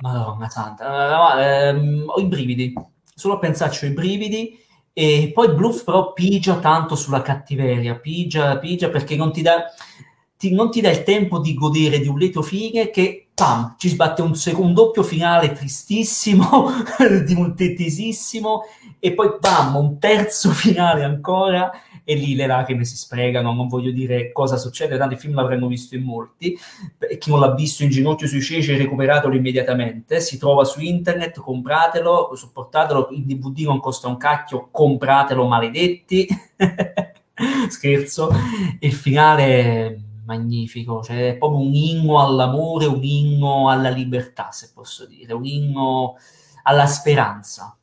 Madonna 0.00 0.48
santa, 0.48 1.68
ehm, 1.68 2.04
ho 2.06 2.20
i 2.20 2.26
brividi, 2.26 2.72
solo 3.14 3.34
a 3.34 3.38
pensarci 3.38 3.84
ho 3.84 3.88
i 3.88 3.92
brividi. 3.92 4.58
E 4.92 5.32
poi 5.34 5.52
Bluff 5.54 5.82
però 5.84 6.12
pigia 6.12 6.58
tanto 6.60 6.94
sulla 6.94 7.20
cattiveria, 7.22 7.96
pigia, 7.98 8.58
pigia 8.58 8.90
perché 8.90 9.16
non 9.16 9.32
ti 9.32 9.42
dà, 9.42 9.64
non 10.50 10.70
ti 10.70 10.80
dà 10.80 10.90
il 10.90 11.02
tempo 11.02 11.40
di 11.40 11.54
godere 11.54 11.98
di 11.98 12.06
un 12.06 12.16
lieto 12.16 12.42
fine 12.42 12.90
che 12.90 13.23
pam, 13.34 13.74
ci 13.78 13.88
sbatte 13.88 14.22
un, 14.22 14.36
sec- 14.36 14.58
un 14.58 14.72
doppio 14.72 15.02
finale 15.02 15.52
tristissimo, 15.52 16.70
dimontetesissimo 17.24 18.62
e 19.00 19.12
poi 19.12 19.38
pam, 19.40 19.74
un 19.74 19.98
terzo 19.98 20.50
finale 20.50 21.02
ancora 21.02 21.70
e 22.04 22.14
lì 22.14 22.34
le 22.34 22.46
lacrime 22.46 22.84
si 22.84 22.96
sprecano, 22.96 23.52
non 23.52 23.66
voglio 23.66 23.90
dire 23.90 24.30
cosa 24.30 24.56
succede, 24.56 24.98
tanti 24.98 25.16
film 25.16 25.34
l'avranno 25.34 25.66
visto 25.66 25.94
in 25.94 26.02
molti, 26.02 26.56
e 26.98 27.16
chi 27.16 27.30
non 27.30 27.40
l'ha 27.40 27.54
visto 27.54 27.82
in 27.82 27.88
ginocchio 27.88 28.26
sui 28.26 28.42
ceci 28.42 28.76
recuperatelo 28.76 29.34
immediatamente, 29.34 30.20
si 30.20 30.38
trova 30.38 30.64
su 30.64 30.80
internet, 30.80 31.40
compratelo, 31.40 32.32
supportatelo, 32.34 33.08
il 33.12 33.24
DVD 33.24 33.60
non 33.60 33.80
costa 33.80 34.06
un 34.06 34.18
cacchio, 34.18 34.68
compratelo 34.70 35.46
maledetti, 35.46 36.28
scherzo, 37.68 38.30
il 38.80 38.92
finale 38.92 40.03
magnifico, 40.24 41.02
cioè 41.02 41.30
è 41.30 41.36
proprio 41.36 41.60
un 41.60 41.74
inno 41.74 42.20
all'amore, 42.20 42.86
un 42.86 43.02
inno 43.02 43.70
alla 43.70 43.90
libertà, 43.90 44.50
se 44.50 44.70
posso 44.72 45.06
dire, 45.06 45.32
un 45.32 45.44
inno 45.44 46.16
alla 46.62 46.86
speranza 46.86 47.76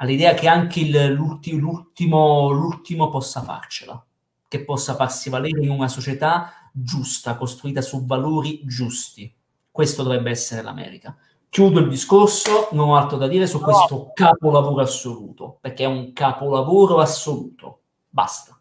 all'idea 0.00 0.34
che 0.34 0.48
anche 0.48 0.80
il, 0.80 1.12
l'ulti, 1.12 1.56
l'ultimo, 1.56 2.50
l'ultimo 2.50 3.08
possa 3.08 3.42
farcela, 3.42 4.02
che 4.46 4.64
possa 4.64 4.94
farsi 4.94 5.30
valere 5.30 5.62
in 5.62 5.70
una 5.70 5.88
società 5.88 6.52
giusta, 6.72 7.36
costruita 7.36 7.80
su 7.80 8.04
valori 8.04 8.62
giusti. 8.64 9.32
Questo 9.70 10.02
dovrebbe 10.02 10.30
essere 10.30 10.62
l'America. 10.62 11.16
Chiudo 11.48 11.80
il 11.80 11.88
discorso, 11.88 12.68
non 12.72 12.90
ho 12.90 12.96
altro 12.96 13.16
da 13.16 13.26
dire 13.26 13.46
su 13.46 13.60
questo 13.60 14.10
capolavoro 14.12 14.82
assoluto, 14.82 15.58
perché 15.60 15.84
è 15.84 15.86
un 15.86 16.12
capolavoro 16.12 16.98
assoluto. 16.98 17.80
Basta. 18.08 18.58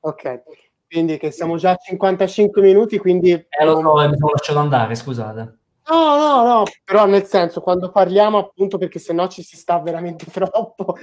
Ok, 0.00 0.42
quindi 0.88 1.18
che 1.18 1.30
siamo 1.30 1.56
già 1.56 1.72
a 1.72 1.76
55 1.76 2.62
minuti, 2.62 2.98
quindi... 2.98 3.30
Eh, 3.30 3.64
lo 3.64 3.80
so, 3.80 4.08
mi 4.08 4.16
sono 4.16 4.32
lasciato 4.32 4.58
andare, 4.58 4.94
scusate. 4.94 5.58
No, 5.90 6.16
no, 6.16 6.42
no, 6.42 6.62
però 6.84 7.06
nel 7.06 7.24
senso, 7.24 7.60
quando 7.60 7.90
parliamo 7.90 8.38
appunto 8.38 8.76
perché 8.78 8.98
sennò 8.98 9.26
ci 9.28 9.42
si 9.42 9.56
sta 9.56 9.78
veramente 9.78 10.26
troppo. 10.32 10.96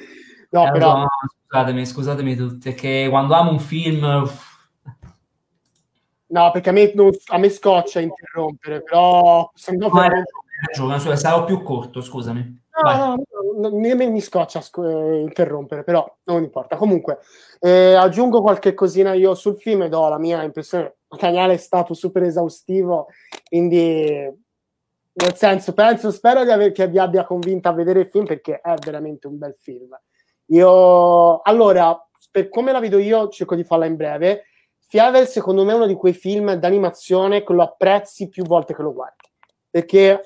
No, 0.49 0.67
eh, 0.67 0.71
però... 0.71 0.97
No, 0.97 1.07
scusatemi, 1.47 1.85
scusatemi 1.85 2.35
tutti, 2.35 2.73
che 2.73 3.07
quando 3.09 3.35
amo 3.35 3.51
un 3.51 3.59
film... 3.59 4.29
No, 6.27 6.51
perché 6.51 6.69
a 6.69 6.71
me, 6.71 6.91
non, 6.95 7.11
a 7.27 7.37
me 7.37 7.49
scoccia 7.49 7.99
interrompere, 7.99 8.81
però... 8.81 9.49
Se 9.53 9.71
no, 9.71 9.87
no, 9.87 9.93
veramente... 9.93 10.31
ragione, 10.67 11.15
sarò 11.15 11.45
più 11.45 11.61
corto, 11.61 12.01
scusami. 12.01 12.63
No, 12.83 12.93
no, 12.97 13.23
no, 13.57 13.69
no, 13.69 13.77
mi 13.77 14.19
scoccia 14.19 14.59
eh, 14.59 15.19
interrompere, 15.21 15.83
però 15.83 16.05
non 16.25 16.43
importa. 16.43 16.75
Comunque, 16.75 17.19
eh, 17.61 17.93
aggiungo 17.93 18.41
qualche 18.41 18.73
cosina 18.73 19.13
io 19.13 19.33
sul 19.33 19.55
film 19.55 19.83
e 19.83 19.89
do 19.89 20.09
la 20.09 20.17
mia 20.17 20.43
impressione. 20.43 20.95
Daniele 21.17 21.53
è 21.53 21.57
stato 21.57 21.93
super 21.93 22.23
esaustivo, 22.23 23.07
quindi 23.47 24.09
nel 25.13 25.35
senso, 25.35 25.73
penso, 25.73 26.11
spero 26.11 26.43
di 26.43 26.51
aver, 26.51 26.73
che 26.73 26.87
vi 26.89 26.99
abbia 26.99 27.23
convinto 27.23 27.69
a 27.69 27.73
vedere 27.73 28.01
il 28.01 28.09
film 28.09 28.25
perché 28.25 28.59
è 28.59 28.73
veramente 28.83 29.27
un 29.27 29.37
bel 29.37 29.55
film. 29.57 29.97
Io, 30.47 31.41
allora, 31.41 31.97
per 32.29 32.49
come 32.49 32.73
la 32.73 32.79
vedo 32.81 32.97
io, 32.97 33.29
cerco 33.29 33.55
di 33.55 33.63
farla 33.63 33.85
in 33.85 33.95
breve. 33.95 34.43
Fievel, 34.87 35.27
secondo 35.27 35.63
me, 35.63 35.71
è 35.71 35.75
uno 35.75 35.87
di 35.87 35.95
quei 35.95 36.13
film 36.13 36.53
d'animazione 36.55 37.43
che 37.43 37.53
lo 37.53 37.63
apprezzi 37.63 38.27
più 38.27 38.43
volte 38.43 38.75
che 38.75 38.81
lo 38.81 38.91
guardi. 38.93 39.24
Perché 39.75 40.21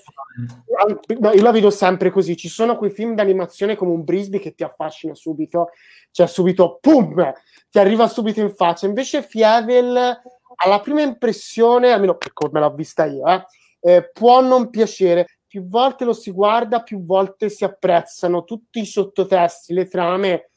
io 1.33 1.41
la 1.41 1.51
vedo 1.51 1.71
sempre 1.71 2.11
così. 2.11 2.37
Ci 2.37 2.47
sono 2.47 2.77
quei 2.77 2.91
film 2.91 3.15
d'animazione 3.15 3.75
come 3.75 3.93
un 3.93 4.03
Brisby 4.03 4.37
che 4.37 4.53
ti 4.53 4.63
affascina 4.63 5.15
subito, 5.15 5.69
cioè 6.11 6.27
subito, 6.27 6.77
pum, 6.79 7.33
ti 7.67 7.79
arriva 7.79 8.07
subito 8.07 8.41
in 8.41 8.53
faccia. 8.53 8.85
Invece 8.85 9.23
Fievel, 9.23 10.21
alla 10.55 10.79
prima 10.81 11.01
impressione, 11.01 11.91
almeno 11.91 12.15
per 12.15 12.31
come 12.31 12.59
l'ho 12.59 12.71
vista 12.75 13.05
io, 13.05 13.25
eh, 13.25 13.43
eh, 13.79 14.11
può 14.13 14.39
non 14.41 14.69
piacere. 14.69 15.39
Più 15.47 15.67
volte 15.67 16.05
lo 16.05 16.13
si 16.13 16.29
guarda, 16.29 16.83
più 16.83 17.03
volte 17.03 17.49
si 17.49 17.63
apprezzano 17.63 18.43
tutti 18.43 18.81
i 18.81 18.85
sottotesti, 18.85 19.73
le 19.73 19.87
trame. 19.87 20.51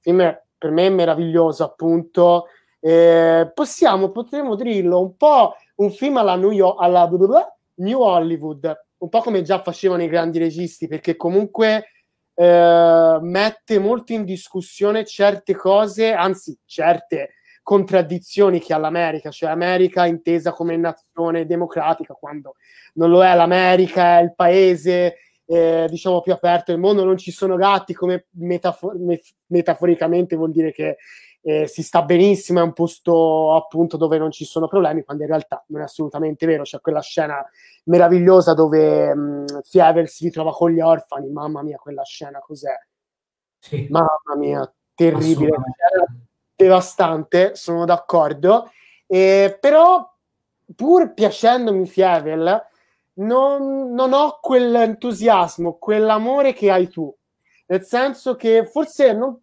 Film 0.00 0.18
per 0.58 0.70
me 0.70 0.84
è 0.84 0.90
meraviglioso, 0.90 1.64
appunto. 1.64 2.48
Eh, 2.78 3.50
possiamo, 3.54 4.10
potremmo 4.10 4.54
dirlo, 4.54 5.00
un 5.00 5.16
po' 5.16 5.54
un 5.76 5.90
film 5.90 6.18
alla 6.18 6.36
New, 6.36 6.50
York, 6.50 6.76
alla 6.82 7.06
New 7.76 8.00
Hollywood, 8.00 8.72
un 8.98 9.08
po' 9.08 9.20
come 9.20 9.42
già 9.42 9.62
facevano 9.62 10.02
i 10.02 10.08
grandi 10.08 10.38
registi, 10.38 10.86
perché 10.86 11.16
comunque 11.16 11.86
eh, 12.34 13.18
mette 13.20 13.78
molto 13.78 14.12
in 14.12 14.24
discussione 14.24 15.04
certe 15.04 15.54
cose, 15.54 16.12
anzi 16.12 16.58
certe 16.64 17.34
contraddizioni 17.62 18.60
che 18.60 18.74
ha 18.74 18.78
l'America, 18.78 19.30
cioè 19.30 19.50
America 19.50 20.04
intesa 20.04 20.52
come 20.52 20.76
nazione 20.76 21.46
democratica, 21.46 22.14
quando 22.14 22.56
non 22.94 23.10
lo 23.10 23.24
è 23.24 23.34
l'America, 23.34 24.18
è 24.18 24.22
il 24.22 24.34
paese 24.34 25.16
eh, 25.46 25.86
diciamo 25.88 26.20
più 26.20 26.32
aperto 26.32 26.72
del 26.72 26.80
mondo, 26.80 27.04
non 27.04 27.16
ci 27.16 27.30
sono 27.30 27.56
gatti, 27.56 27.94
come 27.94 28.26
metafor- 28.32 28.96
metaforicamente 29.46 30.36
vuol 30.36 30.52
dire 30.52 30.72
che 30.72 30.96
eh, 31.46 31.66
si 31.66 31.82
sta 31.82 32.02
benissimo, 32.02 32.60
è 32.60 32.62
un 32.62 32.72
posto 32.72 33.54
appunto 33.54 33.98
dove 33.98 34.16
non 34.16 34.30
ci 34.30 34.46
sono 34.46 34.66
problemi, 34.66 35.04
quando 35.04 35.24
in 35.24 35.28
realtà 35.28 35.62
non 35.68 35.82
è 35.82 35.84
assolutamente 35.84 36.46
vero. 36.46 36.62
C'è 36.62 36.80
quella 36.80 37.02
scena 37.02 37.44
meravigliosa 37.84 38.54
dove 38.54 39.14
mh, 39.14 39.60
Fievel 39.62 40.08
si 40.08 40.24
ritrova 40.24 40.52
con 40.52 40.70
gli 40.70 40.80
orfani, 40.80 41.30
mamma 41.30 41.62
mia, 41.62 41.76
quella 41.76 42.02
scena 42.02 42.38
cos'è? 42.38 42.74
Sì. 43.58 43.86
Mamma 43.90 44.36
mia, 44.36 44.74
terribile, 44.94 45.54
devastante, 46.56 47.54
sono 47.56 47.84
d'accordo. 47.84 48.70
Eh, 49.06 49.58
però, 49.60 50.10
pur 50.74 51.12
piacendomi 51.12 51.86
Fievel, 51.86 52.62
non, 53.16 53.92
non 53.92 54.12
ho 54.14 54.38
quell'entusiasmo, 54.40 55.76
quell'amore 55.78 56.54
che 56.54 56.70
hai 56.70 56.88
tu. 56.88 57.14
Nel 57.66 57.84
senso 57.84 58.34
che 58.36 58.66
forse 58.66 59.12
non, 59.12 59.38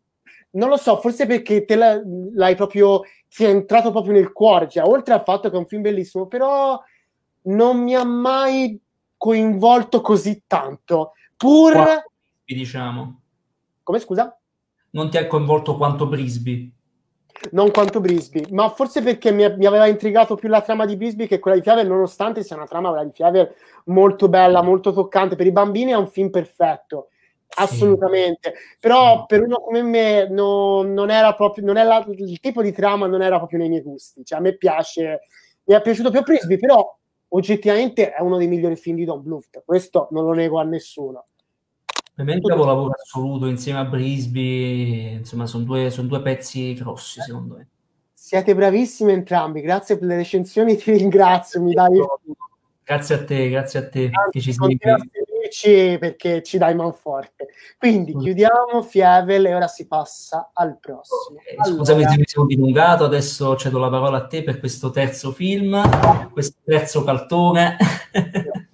non 0.51 0.69
lo 0.69 0.77
so, 0.77 0.97
forse 0.97 1.25
perché 1.25 1.65
te 1.65 1.75
la, 1.75 2.01
l'hai 2.33 2.55
proprio, 2.55 3.01
ti 3.29 3.43
è 3.45 3.49
entrato 3.49 3.91
proprio 3.91 4.13
nel 4.13 4.31
cuore, 4.31 4.67
cioè, 4.67 4.85
oltre 4.85 5.13
al 5.13 5.23
fatto 5.23 5.49
che 5.49 5.55
è 5.55 5.59
un 5.59 5.67
film 5.67 5.81
bellissimo, 5.81 6.27
però 6.27 6.79
non 7.43 7.81
mi 7.81 7.95
ha 7.95 8.03
mai 8.03 8.79
coinvolto 9.15 10.01
così 10.01 10.43
tanto. 10.47 11.13
Pur... 11.37 11.71
Quanto, 11.71 12.11
diciamo. 12.45 13.21
Come 13.83 13.99
scusa? 13.99 14.37
Non 14.91 15.09
ti 15.09 15.17
ha 15.17 15.27
coinvolto 15.27 15.77
quanto 15.77 16.07
Brisby? 16.07 16.73
Non 17.51 17.71
quanto 17.71 18.01
Brisby, 18.01 18.47
ma 18.51 18.69
forse 18.69 19.01
perché 19.01 19.31
mi, 19.31 19.51
mi, 19.57 19.65
aveva 19.65 19.87
intrigato 19.87 20.35
più 20.35 20.47
la 20.47 20.61
trama 20.61 20.85
di 20.85 20.95
Brisby 20.95 21.25
che 21.25 21.39
quella 21.39 21.57
di 21.57 21.63
Fiaver, 21.63 21.87
nonostante 21.87 22.43
sia 22.43 22.55
una 22.55 22.67
trama 22.67 22.89
quella 22.89 23.05
di 23.05 23.11
Fiaver 23.13 23.55
molto 23.85 24.27
bella, 24.27 24.61
molto 24.61 24.91
toccante. 24.91 25.35
Per 25.35 25.47
i 25.47 25.51
bambini 25.51 25.91
è 25.91 25.95
un 25.95 26.07
film 26.07 26.29
perfetto 26.29 27.07
assolutamente. 27.55 28.53
Però 28.79 29.25
per 29.25 29.41
uno 29.43 29.57
come 29.57 29.81
me 29.81 30.27
no, 30.29 30.81
non 30.83 31.09
era 31.09 31.33
proprio, 31.33 31.65
non 31.65 31.77
era, 31.77 32.05
il 32.07 32.39
tipo 32.39 32.61
di 32.61 32.71
trama 32.71 33.07
non 33.07 33.21
era 33.21 33.37
proprio 33.37 33.59
nei 33.59 33.69
miei 33.69 33.81
gusti. 33.81 34.23
Cioè, 34.23 34.39
a 34.39 34.41
me 34.41 34.55
piace, 34.55 35.21
mi 35.65 35.75
è 35.75 35.81
piaciuto 35.81 36.11
più 36.11 36.23
Frisbee, 36.23 36.57
però 36.57 36.97
oggettivamente 37.29 38.11
è 38.11 38.21
uno 38.21 38.37
dei 38.37 38.47
migliori 38.47 38.75
film 38.75 38.97
di 38.97 39.05
Don 39.05 39.21
Bluth. 39.21 39.63
Questo 39.65 40.07
non 40.11 40.25
lo 40.25 40.33
nego 40.33 40.59
a 40.59 40.63
nessuno. 40.63 41.25
Per 42.13 42.25
me 42.25 42.33
è 42.33 42.35
un 42.35 42.41
capolavoro 42.41 42.91
assoluto 42.91 43.47
insieme 43.47 43.79
a 43.79 43.85
Brisby, 43.85 45.13
insomma, 45.13 45.45
sono 45.45 45.63
due, 45.63 45.89
sono 45.89 46.07
due 46.07 46.21
pezzi 46.21 46.73
grossi, 46.73 47.21
secondo 47.21 47.55
me. 47.55 47.67
Siete 48.13 48.53
bravissimi 48.53 49.13
entrambi, 49.13 49.61
grazie 49.61 49.97
per 49.97 50.07
le 50.07 50.17
recensioni, 50.17 50.75
ti 50.75 50.91
ringrazio, 50.91 51.61
mi 51.61 51.73
dai... 51.73 51.99
Grazie 52.83 53.15
a 53.15 53.23
te, 53.23 53.49
grazie 53.49 53.79
a 53.79 53.89
te. 53.89 54.11
Che 54.29 54.39
ci 54.41 54.53
sei 54.53 54.77
seguirci 55.51 55.97
perché 55.99 56.41
ci 56.41 56.57
dai 56.57 56.73
man 56.73 56.93
forte. 56.93 57.49
Quindi 57.77 58.15
chiudiamo 58.15 58.81
Fievel 58.81 59.45
e 59.45 59.53
ora 59.53 59.67
si 59.67 59.85
passa 59.85 60.51
al 60.53 60.79
prossimo. 60.79 61.39
Allora... 61.57 61.77
Scusami 61.77 62.07
se 62.07 62.17
mi 62.17 62.23
sono 62.25 62.45
dilungato, 62.47 63.03
adesso 63.03 63.55
cedo 63.57 63.77
la 63.77 63.89
parola 63.89 64.17
a 64.17 64.27
te 64.27 64.43
per 64.43 64.59
questo 64.59 64.89
terzo 64.89 65.31
film, 65.31 65.79
questo 66.31 66.59
terzo 66.63 67.03
cartone. 67.03 67.77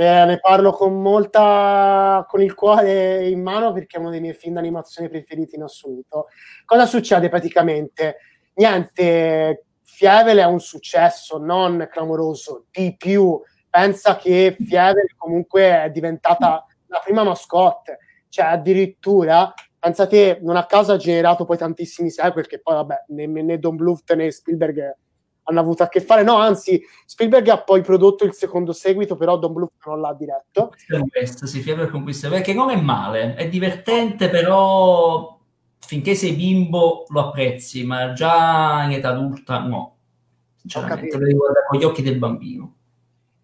Eh, 0.00 0.24
ne 0.24 0.38
parlo 0.38 0.72
con 0.72 1.02
molta 1.02 2.24
con 2.26 2.40
il 2.40 2.54
cuore 2.54 3.28
in 3.28 3.42
mano 3.42 3.70
perché 3.74 3.98
è 3.98 4.00
uno 4.00 4.08
dei 4.08 4.20
miei 4.20 4.32
film 4.32 4.54
d'animazione 4.54 5.10
preferiti 5.10 5.56
in 5.56 5.62
assoluto. 5.62 6.28
Cosa 6.64 6.86
succede 6.86 7.28
praticamente? 7.28 8.16
Niente, 8.54 9.66
Fievel 9.82 10.38
è 10.38 10.46
un 10.46 10.60
successo 10.60 11.36
non 11.36 11.86
clamoroso, 11.92 12.64
di 12.70 12.96
più 12.96 13.38
pensa 13.70 14.16
che 14.16 14.56
Fievel 14.58 15.14
comunque 15.16 15.84
è 15.84 15.90
diventata 15.90 16.66
la 16.88 17.00
prima 17.02 17.22
mascotte, 17.22 17.98
cioè 18.28 18.46
addirittura, 18.46 19.54
pensate, 19.78 20.40
non 20.42 20.56
a 20.56 20.66
caso 20.66 20.92
ha 20.92 20.96
generato 20.96 21.44
poi 21.44 21.56
tantissimi 21.56 22.10
sequel 22.10 22.46
che 22.46 22.60
poi 22.60 22.74
vabbè, 22.74 23.04
né, 23.08 23.26
né 23.26 23.58
Don 23.58 23.76
Bluth 23.76 24.12
né 24.14 24.30
Spielberg 24.30 24.96
hanno 25.44 25.60
avuto 25.60 25.82
a 25.82 25.88
che 25.88 26.00
fare, 26.00 26.22
no, 26.22 26.36
anzi 26.36 26.80
Spielberg 27.06 27.48
ha 27.48 27.62
poi 27.62 27.80
prodotto 27.80 28.24
il 28.24 28.34
secondo 28.34 28.72
seguito, 28.72 29.16
però 29.16 29.38
Don 29.38 29.52
Bluth 29.52 29.72
non 29.86 30.00
l'ha 30.00 30.14
diretto. 30.14 30.72
Questo, 31.08 31.46
sì, 31.46 31.60
Fievel 31.60 31.90
conquista, 31.90 32.28
perché 32.28 32.52
non 32.52 32.70
è 32.70 32.80
male, 32.80 33.34
è 33.34 33.48
divertente, 33.48 34.28
però 34.28 35.38
finché 35.78 36.14
sei 36.14 36.32
bimbo 36.32 37.04
lo 37.08 37.20
apprezzi, 37.20 37.84
ma 37.84 38.12
già 38.12 38.82
in 38.84 38.92
età 38.92 39.08
adulta 39.08 39.58
no. 39.60 39.96
Sinceramente, 40.56 41.16
lo 41.16 41.24
riguarda 41.24 41.64
con 41.68 41.78
gli 41.78 41.84
occhi 41.84 42.02
del 42.02 42.18
bambino. 42.18 42.74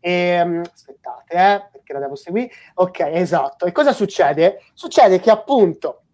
E, 0.07 0.13
ehm, 0.13 0.63
aspettate, 0.73 1.35
eh, 1.35 1.69
perché 1.73 1.93
la 1.93 1.99
devo 1.99 2.15
seguire. 2.15 2.51
Ok, 2.75 3.01
esatto. 3.01 3.67
E 3.67 3.73
cosa 3.73 3.93
succede? 3.93 4.63
Succede 4.73 5.19
che 5.19 5.33
appunto 5.33 6.05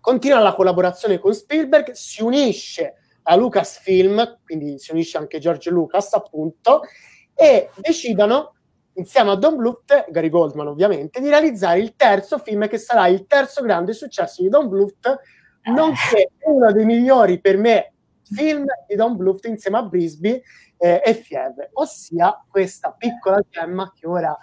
continua 0.00 0.40
la 0.40 0.52
collaborazione 0.52 1.20
con 1.20 1.32
Spielberg, 1.32 1.92
si 1.92 2.24
unisce 2.24 2.94
a 3.22 3.36
Lucasfilm, 3.36 4.40
quindi 4.44 4.80
si 4.80 4.90
unisce 4.90 5.16
anche 5.16 5.38
George 5.38 5.70
Lucas, 5.70 6.12
appunto, 6.14 6.80
e 7.32 7.70
decidono 7.76 8.54
insieme 8.94 9.30
a 9.30 9.36
Don 9.36 9.56
Bluth, 9.56 10.06
Gary 10.08 10.28
Goldman 10.28 10.66
ovviamente, 10.66 11.20
di 11.20 11.28
realizzare 11.28 11.78
il 11.78 11.94
terzo 11.94 12.38
film 12.38 12.66
che 12.66 12.78
sarà 12.78 13.06
il 13.06 13.26
terzo 13.26 13.62
grande 13.62 13.92
successo 13.92 14.42
di 14.42 14.48
Don 14.48 14.68
Bluth, 14.68 15.20
nonché 15.66 16.32
uno 16.46 16.72
dei 16.72 16.84
migliori 16.84 17.40
per 17.40 17.56
me 17.58 17.92
film 18.30 18.64
di 18.86 18.94
Don 18.94 19.16
Bluth 19.16 19.44
insieme 19.46 19.78
a 19.78 19.82
Brisby 19.82 20.42
eh, 20.76 21.02
e 21.04 21.14
Fiebre, 21.14 21.70
ossia 21.74 22.44
questa 22.48 22.94
piccola 22.96 23.40
gemma 23.48 23.92
che 23.94 24.06
ora 24.06 24.36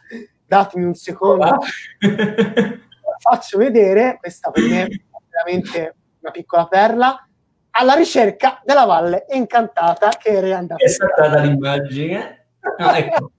datemi 0.46 0.86
un 0.86 0.94
secondo, 0.94 1.58
faccio 3.20 3.58
vedere, 3.58 4.18
questa 4.20 4.52
per 4.52 4.64
me 4.64 4.84
è 4.84 4.88
veramente 5.30 5.96
una 6.20 6.32
piccola 6.32 6.68
perla, 6.68 7.28
alla 7.72 7.94
ricerca 7.94 8.62
della 8.64 8.86
valle 8.86 9.26
incantata 9.30 10.10
che 10.10 10.30
era 10.30 10.58
andata. 10.58 10.84
È 10.84 10.88
stata 10.88 11.40
l'immagine. 11.42 12.48
Ah, 12.78 12.98
ecco. 12.98 13.32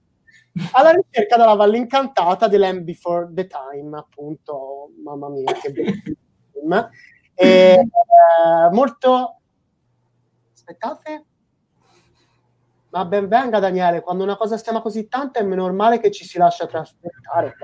alla 0.71 0.91
ricerca 0.91 1.35
della 1.37 1.55
valle 1.55 1.77
incantata 1.77 2.47
dell'M 2.47 2.83
Before 2.83 3.29
the 3.33 3.47
Time, 3.47 3.97
appunto, 3.97 4.91
mamma 5.03 5.29
mia, 5.29 5.51
che 5.53 5.71
bel 5.71 6.01
film. 6.01 6.89
E, 7.33 7.45
eh, 7.45 8.69
molto... 8.71 9.38
Aspettate, 10.69 11.25
ma 12.91 13.03
ben 13.05 13.27
venga 13.27 13.57
Daniele, 13.57 14.01
quando 14.01 14.23
una 14.23 14.37
cosa 14.37 14.55
si 14.55 14.61
chiama 14.61 14.81
così 14.81 15.07
tanto 15.07 15.39
è 15.39 15.41
normale 15.41 15.99
che 15.99 16.11
ci 16.11 16.25
si 16.25 16.37
lascia 16.37 16.67
trasportare. 16.67 17.55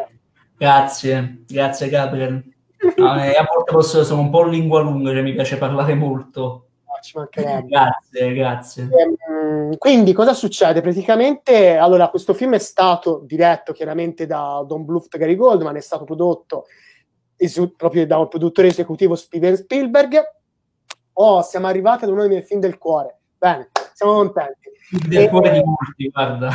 Grazie, 0.58 1.44
grazie 1.46 1.90
Gabriel. 1.90 2.44
No, 2.98 3.16
eh, 3.22 3.36
a 3.36 3.48
volte 3.48 3.72
posso, 3.72 4.04
sono 4.04 4.22
un 4.22 4.32
po' 4.32 4.44
lingua 4.44 4.82
lunga, 4.82 5.12
cioè 5.12 5.22
mi 5.22 5.34
piace 5.34 5.60
parlare 5.60 5.94
molto. 5.94 6.70
No, 7.14 7.64
grazie, 7.68 8.34
grazie. 8.34 8.90
Ehm, 9.30 9.78
quindi 9.78 10.12
cosa 10.12 10.34
succede? 10.34 10.82
Praticamente, 10.82 11.78
allora, 11.78 12.10
questo 12.10 12.34
film 12.34 12.56
è 12.56 12.60
stato 12.60 13.22
diretto 13.24 13.74
chiaramente 13.74 14.26
da 14.26 14.64
Don 14.66 14.84
Bluth 14.84 15.14
e 15.14 15.20
Gary 15.20 15.36
Goldman, 15.36 15.76
è 15.76 15.82
stato 15.82 16.06
prodotto 16.06 16.66
esu- 17.36 17.76
proprio 17.76 18.08
da 18.08 18.18
un 18.18 18.28
produttore 18.28 18.70
esecutivo 18.70 19.14
Steven 19.14 19.56
Spielberg. 19.56 20.35
Oh, 21.18 21.42
siamo 21.42 21.68
arrivati 21.68 22.04
ad 22.04 22.10
uno 22.10 22.22
dei 22.22 22.30
miei 22.30 22.42
film 22.42 22.60
del 22.60 22.78
cuore. 22.78 23.20
Bene, 23.38 23.70
siamo 23.94 24.16
contenti. 24.16 24.70
Del 25.08 25.24
e, 25.24 25.30
cuore 25.30 25.52
di 25.52 25.64
molti, 25.64 26.10
guarda. 26.10 26.50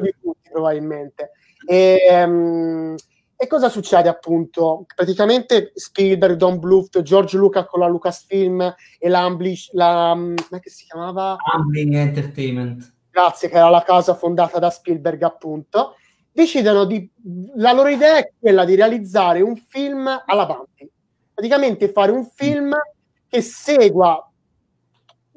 Di 0.00 0.14
tutti, 0.20 0.48
probabilmente. 0.50 1.32
E, 1.66 2.24
um, 2.24 2.94
e, 3.36 3.46
cosa 3.46 3.68
succede 3.68 4.08
appunto? 4.08 4.86
Praticamente 4.94 5.72
Spielberg, 5.74 6.36
Don 6.36 6.58
Bluth, 6.58 7.02
George 7.02 7.36
Lucas 7.36 7.66
con 7.66 7.80
la 7.80 7.88
Lucasfilm 7.88 8.74
e 8.98 9.08
l'Amblish, 9.08 9.72
la, 9.72 10.14
mm, 10.14 10.36
come 10.48 10.60
si 10.64 10.86
chiamava? 10.86 11.36
Ambling 11.52 11.94
Entertainment. 11.94 12.94
Grazie, 13.10 13.50
che 13.50 13.56
era 13.56 13.68
la 13.68 13.82
casa 13.82 14.14
fondata 14.14 14.58
da 14.58 14.70
Spielberg 14.70 15.22
appunto. 15.22 15.96
Decidono 16.32 16.84
di... 16.84 17.10
La 17.56 17.72
loro 17.72 17.88
idea 17.88 18.16
è 18.16 18.32
quella 18.38 18.64
di 18.64 18.76
realizzare 18.76 19.42
un 19.42 19.56
film 19.56 20.08
alla 20.24 20.46
Bambi. 20.46 20.90
Praticamente 21.34 21.90
fare 21.90 22.12
un 22.12 22.24
film 22.24 22.74
che 23.30 23.40
segua 23.40 24.30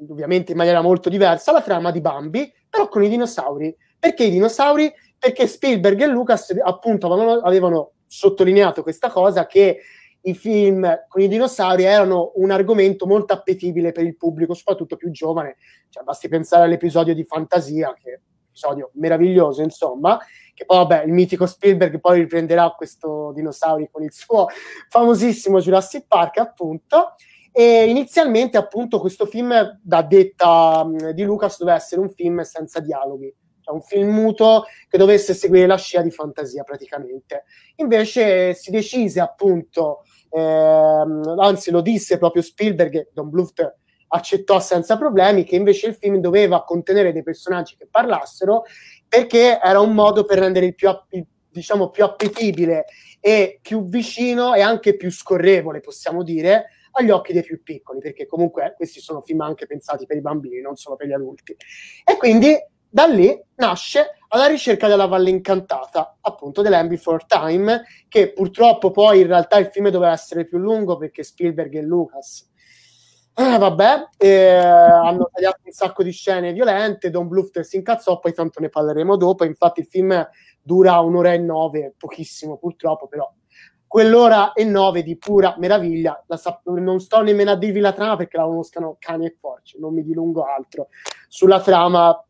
ovviamente 0.08 0.52
in 0.52 0.58
maniera 0.58 0.82
molto 0.82 1.08
diversa, 1.08 1.52
la 1.52 1.62
trama 1.62 1.90
di 1.90 2.00
Bambi, 2.00 2.52
però 2.68 2.88
con 2.88 3.02
i 3.04 3.08
dinosauri. 3.08 3.74
Perché 3.98 4.24
i 4.24 4.30
dinosauri? 4.30 4.92
Perché 5.18 5.46
Spielberg 5.46 6.00
e 6.02 6.06
Lucas 6.06 6.52
appunto 6.62 7.10
avevano, 7.10 7.40
avevano 7.40 7.92
sottolineato 8.06 8.82
questa 8.82 9.10
cosa 9.10 9.46
che 9.46 9.80
i 10.26 10.34
film 10.34 11.04
con 11.08 11.22
i 11.22 11.28
dinosauri 11.28 11.84
erano 11.84 12.32
un 12.36 12.50
argomento 12.50 13.06
molto 13.06 13.32
appetibile 13.32 13.92
per 13.92 14.04
il 14.04 14.16
pubblico, 14.16 14.54
soprattutto 14.54 14.96
più 14.96 15.10
giovane. 15.10 15.56
Cioè, 15.88 16.02
basti 16.02 16.28
pensare 16.28 16.64
all'episodio 16.64 17.14
di 17.14 17.24
Fantasia, 17.24 17.94
che 17.94 18.10
è 18.10 18.14
un 18.14 18.46
episodio 18.48 18.90
meraviglioso, 18.94 19.62
insomma, 19.62 20.18
che 20.54 20.64
poi 20.64 20.78
vabbè, 20.78 21.04
il 21.04 21.12
mitico 21.12 21.46
Spielberg 21.46 22.00
poi 22.00 22.20
riprenderà 22.20 22.70
questo 22.70 23.32
dinosauro 23.34 23.86
con 23.90 24.02
il 24.02 24.12
suo 24.12 24.46
famosissimo 24.88 25.60
Jurassic 25.60 26.06
Park, 26.06 26.38
appunto. 26.38 27.14
E 27.56 27.84
inizialmente, 27.88 28.56
appunto, 28.56 28.98
questo 28.98 29.26
film, 29.26 29.78
da 29.80 30.02
detta 30.02 30.84
di 31.12 31.22
Lucas, 31.22 31.56
doveva 31.56 31.76
essere 31.76 32.00
un 32.00 32.10
film 32.10 32.40
senza 32.40 32.80
dialoghi, 32.80 33.32
cioè 33.60 33.72
un 33.72 33.80
film 33.80 34.08
muto 34.08 34.64
che 34.88 34.98
dovesse 34.98 35.34
seguire 35.34 35.68
la 35.68 35.76
scia 35.76 36.02
di 36.02 36.10
fantasia 36.10 36.64
praticamente. 36.64 37.44
Invece 37.76 38.54
si 38.54 38.72
decise, 38.72 39.20
appunto, 39.20 40.02
ehm, 40.30 41.36
anzi 41.38 41.70
lo 41.70 41.80
disse 41.80 42.18
proprio 42.18 42.42
Spielberg, 42.42 43.10
Don 43.12 43.30
Bluth 43.30 43.76
accettò 44.08 44.58
senza 44.58 44.98
problemi 44.98 45.44
che 45.44 45.54
invece 45.54 45.86
il 45.86 45.94
film 45.94 46.16
doveva 46.16 46.64
contenere 46.64 47.12
dei 47.12 47.22
personaggi 47.22 47.76
che 47.76 47.86
parlassero 47.88 48.64
perché 49.08 49.60
era 49.62 49.78
un 49.78 49.92
modo 49.94 50.24
per 50.24 50.38
rendere 50.40 50.66
il 50.66 50.74
più, 50.74 50.88
diciamo, 51.50 51.90
più 51.90 52.02
appetibile 52.02 52.86
e 53.20 53.60
più 53.62 53.84
vicino 53.86 54.54
e 54.54 54.60
anche 54.60 54.96
più 54.96 55.10
scorrevole, 55.10 55.78
possiamo 55.78 56.24
dire, 56.24 56.66
agli 56.94 57.10
occhi 57.10 57.32
dei 57.32 57.42
più 57.42 57.62
piccoli, 57.62 58.00
perché 58.00 58.26
comunque 58.26 58.74
questi 58.76 59.00
sono 59.00 59.20
film 59.20 59.40
anche 59.40 59.66
pensati 59.66 60.06
per 60.06 60.16
i 60.16 60.20
bambini, 60.20 60.60
non 60.60 60.76
solo 60.76 60.96
per 60.96 61.06
gli 61.06 61.12
adulti. 61.12 61.56
E 62.04 62.16
quindi 62.16 62.56
da 62.88 63.06
lì 63.06 63.38
nasce 63.56 64.18
alla 64.28 64.46
ricerca 64.46 64.88
della 64.88 65.06
Valle 65.06 65.30
Incantata, 65.30 66.18
appunto 66.20 66.62
dell'End 66.62 66.88
Before 66.88 67.24
Time, 67.26 67.82
che 68.08 68.32
purtroppo 68.32 68.90
poi 68.90 69.20
in 69.20 69.26
realtà 69.26 69.58
il 69.58 69.66
film 69.66 69.88
doveva 69.90 70.12
essere 70.12 70.46
più 70.46 70.58
lungo 70.58 70.96
perché 70.96 71.22
Spielberg 71.22 71.74
e 71.74 71.82
Lucas 71.82 72.48
eh, 73.36 73.58
vabbè, 73.58 74.10
eh, 74.16 74.54
hanno 74.54 75.28
tagliato 75.32 75.60
un 75.64 75.72
sacco 75.72 76.04
di 76.04 76.12
scene 76.12 76.52
violente, 76.52 77.10
Don 77.10 77.26
Bluth 77.26 77.60
si 77.60 77.76
incazzò, 77.76 78.20
poi 78.20 78.32
tanto 78.32 78.60
ne 78.60 78.68
parleremo 78.68 79.16
dopo, 79.16 79.44
infatti 79.44 79.80
il 79.80 79.86
film 79.86 80.26
dura 80.62 81.00
un'ora 81.00 81.32
e 81.32 81.38
nove, 81.38 81.94
pochissimo 81.98 82.56
purtroppo, 82.58 83.08
però 83.08 83.30
quell'ora 83.94 84.54
e 84.54 84.64
nove 84.64 85.04
di 85.04 85.16
pura 85.16 85.54
meraviglia, 85.56 86.20
sap- 86.30 86.66
non 86.66 86.98
sto 86.98 87.22
nemmeno 87.22 87.52
a 87.52 87.56
dirvi 87.56 87.78
la 87.78 87.92
trama 87.92 88.16
perché 88.16 88.36
la 88.36 88.42
conoscano 88.42 88.96
cani 88.98 89.26
e 89.26 89.36
porci, 89.38 89.78
non 89.78 89.94
mi 89.94 90.02
dilungo 90.02 90.42
altro. 90.42 90.88
Sulla 91.28 91.60
trama 91.60 92.20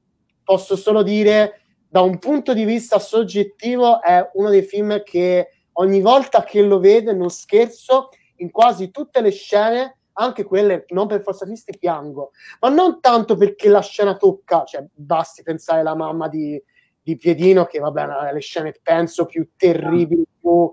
posso 0.44 0.76
solo 0.76 1.02
dire, 1.02 1.62
da 1.88 2.02
un 2.02 2.18
punto 2.18 2.52
di 2.52 2.66
vista 2.66 2.98
soggettivo, 2.98 4.02
è 4.02 4.28
uno 4.34 4.50
dei 4.50 4.60
film 4.60 5.02
che 5.02 5.52
ogni 5.72 6.02
volta 6.02 6.44
che 6.44 6.60
lo 6.60 6.80
vedo, 6.80 7.14
non 7.14 7.30
scherzo, 7.30 8.10
in 8.36 8.50
quasi 8.50 8.90
tutte 8.90 9.22
le 9.22 9.30
scene 9.30 10.00
anche 10.12 10.44
quelle 10.44 10.84
non 10.88 11.06
per 11.06 11.22
forza 11.22 11.46
tristi 11.46 11.78
piango, 11.78 12.32
ma 12.60 12.68
non 12.68 13.00
tanto 13.00 13.36
perché 13.36 13.70
la 13.70 13.80
scena 13.80 14.18
tocca, 14.18 14.64
cioè 14.64 14.84
basti 14.92 15.42
pensare 15.42 15.80
alla 15.80 15.96
mamma 15.96 16.28
di, 16.28 16.62
di 17.00 17.16
Piedino, 17.16 17.64
che 17.64 17.78
vabbè, 17.78 18.34
le 18.34 18.40
scene 18.40 18.74
penso 18.82 19.24
più 19.24 19.48
terribili, 19.56 20.26
più 20.38 20.70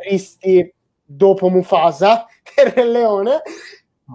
tristi 0.00 0.72
dopo 1.02 1.48
Mufasa 1.48 2.26
per 2.54 2.76
il 2.78 2.90
leone. 2.90 3.42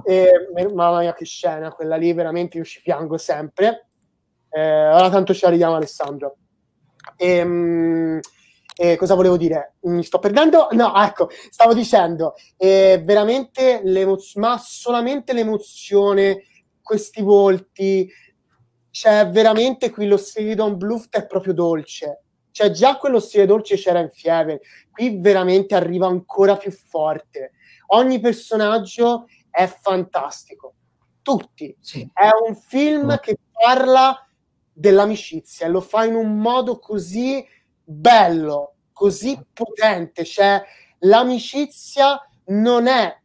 E, 0.06 0.32
mamma 0.74 1.00
mia, 1.00 1.14
che 1.14 1.26
scena 1.26 1.72
quella 1.72 1.96
lì, 1.96 2.14
veramente 2.14 2.58
io 2.58 2.64
ci 2.64 2.82
piango 2.82 3.18
sempre. 3.18 3.88
Eh, 4.50 4.88
ora 4.88 5.10
tanto 5.10 5.34
ci 5.34 5.46
arriviamo, 5.46 5.76
Alessandro. 5.76 6.38
E, 7.18 7.28
ehm, 7.38 8.20
eh, 8.78 8.96
cosa 8.96 9.16
volevo 9.16 9.38
dire? 9.38 9.76
Mi 9.82 10.04
sto 10.04 10.20
perdendo? 10.20 10.70
No, 10.72 10.96
ecco, 10.96 11.30
stavo 11.50 11.74
dicendo, 11.74 12.36
eh, 12.58 13.02
veramente 13.04 13.82
l'emozione, 13.84 14.48
ma 14.48 14.58
solamente 14.58 15.34
l'emozione, 15.34 16.46
questi 16.82 17.22
volti, 17.22 18.10
cioè 18.90 19.30
veramente 19.30 19.90
qui 19.90 20.08
lo 20.08 20.18
stile 20.18 20.56
Don 20.56 20.78
Bluff 20.78 21.08
è 21.10 21.26
proprio 21.26 21.54
dolce. 21.54 22.24
Cioè 22.52 22.72
già 22.72 22.98
quello 22.98 23.20
stile 23.20 23.46
dolce 23.46 23.76
c'era 23.76 24.00
in 24.00 24.10
Fievel, 24.12 24.60
qui 24.92 25.18
veramente 25.20 25.76
arriva 25.76 26.08
ancora 26.08 26.58
più 26.58 26.72
forte. 26.72 27.54
Ogni 27.88 28.20
personaggio 28.20 29.26
è 29.50 29.68
fantastico, 29.68 30.74
tutti. 31.22 31.76
Sì. 31.80 32.10
È 32.14 32.30
un 32.48 32.56
film 32.56 33.20
che 33.20 33.38
parla 33.52 34.26
dell'amicizia 34.74 35.66
e 35.66 35.70
lo 35.70 35.82
fa 35.82 36.06
in 36.06 36.16
un 36.16 36.38
modo 36.38 36.80
così 36.80 37.46
bello, 37.84 38.76
così 38.94 39.40
potente, 39.54 40.24
cioè 40.24 40.62
l'amicizia 41.00 42.20
non 42.46 42.88
è, 42.88 43.18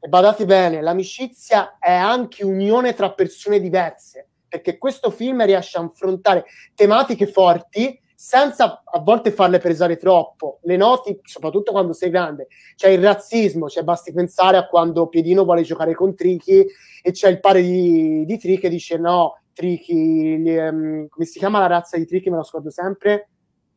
e 0.00 0.08
badate 0.08 0.44
bene, 0.46 0.80
l'amicizia 0.80 1.76
è 1.78 1.92
anche 1.92 2.44
unione 2.44 2.94
tra 2.94 3.12
persone 3.12 3.60
diverse, 3.60 4.28
perché 4.48 4.78
questo 4.78 5.10
film 5.10 5.44
riesce 5.44 5.78
a 5.78 5.82
affrontare 5.82 6.44
tematiche 6.74 7.26
forti 7.26 7.98
senza 8.22 8.82
a 8.84 8.98
volte 8.98 9.30
farle 9.30 9.56
pesare 9.60 9.96
troppo. 9.96 10.58
Le 10.64 10.76
noti, 10.76 11.18
soprattutto 11.22 11.72
quando 11.72 11.94
sei 11.94 12.10
grande, 12.10 12.48
c'è 12.76 12.90
il 12.90 13.02
razzismo, 13.02 13.70
cioè 13.70 13.82
basti 13.82 14.12
pensare 14.12 14.58
a 14.58 14.66
quando 14.66 15.06
Piedino 15.06 15.44
vuole 15.44 15.62
giocare 15.62 15.94
con 15.94 16.14
Trichi 16.14 16.66
e 17.02 17.12
c'è 17.12 17.30
il 17.30 17.40
pare 17.40 17.62
di, 17.62 18.26
di 18.26 18.38
Trichi 18.38 18.60
che 18.60 18.68
dice 18.68 18.98
no, 18.98 19.40
Trichi, 19.54 20.44
um, 20.46 21.08
come 21.08 21.24
si 21.24 21.38
chiama 21.38 21.60
la 21.60 21.68
razza 21.68 21.96
di 21.96 22.04
Trichi, 22.04 22.28
me 22.28 22.36
lo 22.36 22.42
scordo 22.42 22.68
sempre, 22.68 23.30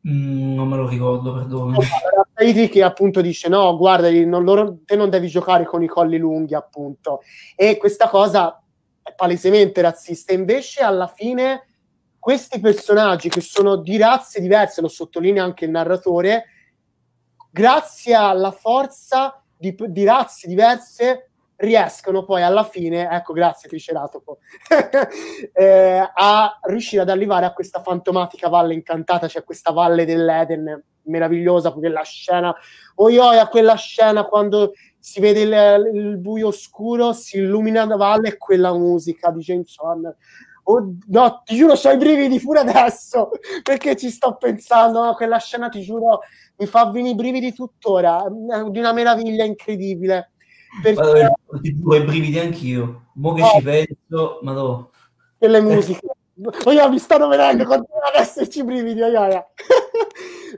Mm, 0.06 0.54
non 0.54 0.68
me 0.68 0.76
lo 0.76 0.86
ricordo, 0.86 1.32
perdono. 1.32 1.78
Allora, 1.78 2.68
che 2.68 2.82
appunto 2.82 3.22
dice 3.22 3.48
no, 3.48 3.74
guarda, 3.78 4.10
non, 4.10 4.44
loro, 4.44 4.80
te 4.84 4.96
non 4.96 5.08
devi 5.08 5.28
giocare 5.28 5.64
con 5.64 5.82
i 5.82 5.86
colli 5.86 6.18
lunghi, 6.18 6.54
appunto. 6.54 7.22
E 7.56 7.78
questa 7.78 8.10
cosa 8.10 8.62
è 9.02 9.14
palesemente 9.14 9.80
razzista. 9.80 10.34
Invece, 10.34 10.82
alla 10.82 11.06
fine, 11.06 11.62
questi 12.24 12.58
personaggi 12.58 13.28
che 13.28 13.42
sono 13.42 13.76
di 13.76 13.98
razze 13.98 14.40
diverse, 14.40 14.80
lo 14.80 14.88
sottolinea 14.88 15.44
anche 15.44 15.66
il 15.66 15.70
narratore, 15.70 16.46
grazie 17.50 18.14
alla 18.14 18.50
forza 18.50 19.44
di, 19.54 19.76
di 19.88 20.04
razze 20.04 20.48
diverse, 20.48 21.32
riescono 21.56 22.24
poi 22.24 22.40
alla 22.40 22.64
fine, 22.64 23.10
ecco 23.10 23.34
grazie 23.34 23.68
Triceratopo, 23.68 24.38
eh, 25.52 26.10
a 26.14 26.58
riuscire 26.62 27.02
ad 27.02 27.10
arrivare 27.10 27.44
a 27.44 27.52
questa 27.52 27.82
fantomatica 27.82 28.48
valle 28.48 28.72
incantata, 28.72 29.28
cioè 29.28 29.44
questa 29.44 29.72
valle 29.72 30.06
dell'Eden 30.06 30.82
meravigliosa, 31.02 31.72
quella 31.72 32.04
scena, 32.04 32.56
oi 32.94 33.18
oi 33.18 33.36
a 33.36 33.48
quella 33.48 33.74
scena 33.74 34.24
quando 34.24 34.72
si 34.98 35.20
vede 35.20 35.42
il, 35.42 35.90
il, 35.92 36.16
buio 36.16 36.46
oscuro, 36.46 37.12
si 37.12 37.36
illumina 37.36 37.84
la 37.84 37.96
valle 37.96 38.28
e 38.28 38.38
quella 38.38 38.72
musica 38.72 39.30
di 39.30 39.40
James 39.40 39.74
Horner. 39.76 40.16
Oh, 40.66 40.94
no, 41.08 41.42
ti 41.44 41.56
giuro, 41.56 41.74
ho 41.74 41.90
i 41.90 41.96
brividi 41.96 42.40
pure 42.40 42.60
adesso 42.60 43.30
perché 43.62 43.96
ci 43.96 44.10
sto 44.10 44.36
pensando. 44.36 45.04
No, 45.04 45.14
quella 45.14 45.38
scena, 45.38 45.68
ti 45.68 45.82
giuro, 45.82 46.20
mi 46.56 46.66
fa 46.66 46.90
venire 46.90 47.12
i 47.12 47.16
brividi 47.16 47.52
tuttora. 47.52 48.24
È 48.24 48.70
di 48.70 48.78
una 48.78 48.92
meraviglia 48.92 49.44
incredibile. 49.44 50.32
Perché... 50.82 51.00
Allora, 51.00 51.32
ti 51.60 51.74
giuro, 51.74 51.96
i 51.96 52.04
brividi 52.04 52.38
anch'io. 52.38 53.10
Mo 53.14 53.32
che 53.34 53.42
oh. 53.42 53.48
ci 53.50 53.62
penso, 53.62 54.38
ma 54.42 54.52
no. 54.52 54.90
Quelle 55.38 55.60
musiche. 55.60 56.00
Oh, 56.64 56.88
mi 56.88 56.98
stanno 56.98 57.28
venendo, 57.28 57.64
continuano 57.64 58.06
ad 58.12 58.20
esserci 58.20 58.64
brividi, 58.64 59.00
oh, 59.00 59.06
oh. 59.06 59.28
eh, 59.28 59.40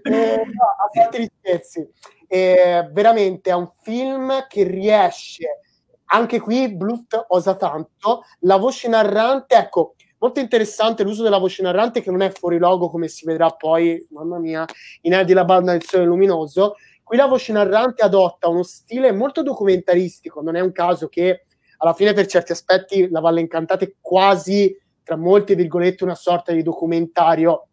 no, 0.02 0.64
a 0.78 0.88
parte 0.90 1.20
gli 1.20 1.28
scherzi. 1.38 1.86
Eh, 2.28 2.88
veramente 2.92 3.50
è 3.50 3.54
un 3.54 3.70
film 3.82 4.46
che 4.48 4.62
riesce, 4.64 5.61
anche 6.07 6.40
qui 6.40 6.72
Bluth 6.74 7.26
osa 7.28 7.54
tanto, 7.54 8.22
la 8.40 8.57
voce 8.57 8.88
narrante, 8.88 9.57
ecco, 9.57 9.94
molto 10.18 10.40
interessante 10.40 11.02
l'uso 11.02 11.22
della 11.22 11.38
voce 11.38 11.62
narrante 11.62 12.00
che 12.00 12.11
non 12.11 12.22
è 12.22 12.30
fuori 12.30 12.59
logo 12.59 12.88
come 12.88 13.09
si 13.09 13.24
vedrà 13.24 13.50
poi, 13.50 14.04
mamma 14.11 14.38
mia, 14.38 14.64
in 15.02 15.14
Eddie 15.14 15.34
la 15.34 15.44
banda 15.44 15.72
del 15.72 15.84
sole 15.84 16.04
luminoso, 16.04 16.74
Qui 17.07 17.16
la 17.16 17.26
voce 17.26 17.52
narrante 17.52 18.02
adotta 18.02 18.48
uno 18.48 18.64
stile 18.64 19.12
molto 19.12 19.44
documentaristico, 19.44 20.42
non 20.42 20.57
è 20.57 20.61
un 20.61 20.72
caso 20.72 21.07
che 21.07 21.44
alla 21.76 21.94
fine 21.94 22.12
per 22.12 22.26
certi 22.26 22.50
aspetti 22.50 23.09
la 23.11 23.20
Valle 23.20 23.38
Incantata 23.38 23.84
è 23.84 23.94
quasi, 24.00 24.76
tra 25.04 25.14
molte 25.14 25.54
virgolette, 25.54 26.02
una 26.02 26.16
sorta 26.16 26.50
di 26.50 26.64
documentario. 26.64 27.68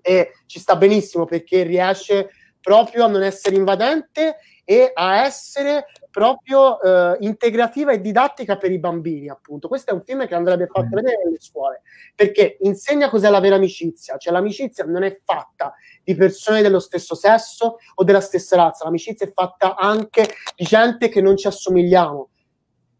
E 0.00 0.34
ci 0.46 0.60
sta 0.60 0.76
benissimo 0.76 1.24
perché 1.24 1.64
riesce 1.64 2.30
proprio 2.60 3.06
a 3.06 3.08
non 3.08 3.24
essere 3.24 3.56
invadente 3.56 4.36
e 4.62 4.92
a 4.94 5.24
essere 5.24 5.86
proprio 6.14 6.80
eh, 6.80 7.16
integrativa 7.22 7.90
e 7.90 8.00
didattica 8.00 8.56
per 8.56 8.70
i 8.70 8.78
bambini, 8.78 9.28
appunto. 9.28 9.66
Questo 9.66 9.90
è 9.90 9.94
un 9.94 10.04
film 10.04 10.28
che 10.28 10.36
andrebbe 10.36 10.68
fatto 10.68 10.86
mm. 10.86 10.94
vedere 10.94 11.22
nelle 11.24 11.40
scuole, 11.40 11.82
perché 12.14 12.56
insegna 12.60 13.08
cos'è 13.08 13.28
la 13.30 13.40
vera 13.40 13.56
amicizia, 13.56 14.16
cioè 14.16 14.32
l'amicizia 14.32 14.84
non 14.84 15.02
è 15.02 15.20
fatta 15.24 15.74
di 16.04 16.14
persone 16.14 16.62
dello 16.62 16.78
stesso 16.78 17.16
sesso 17.16 17.78
o 17.96 18.04
della 18.04 18.20
stessa 18.20 18.54
razza, 18.54 18.84
l'amicizia 18.84 19.26
è 19.26 19.32
fatta 19.32 19.74
anche 19.74 20.28
di 20.54 20.64
gente 20.64 21.08
che 21.08 21.20
non 21.20 21.36
ci 21.36 21.48
assomigliamo. 21.48 22.28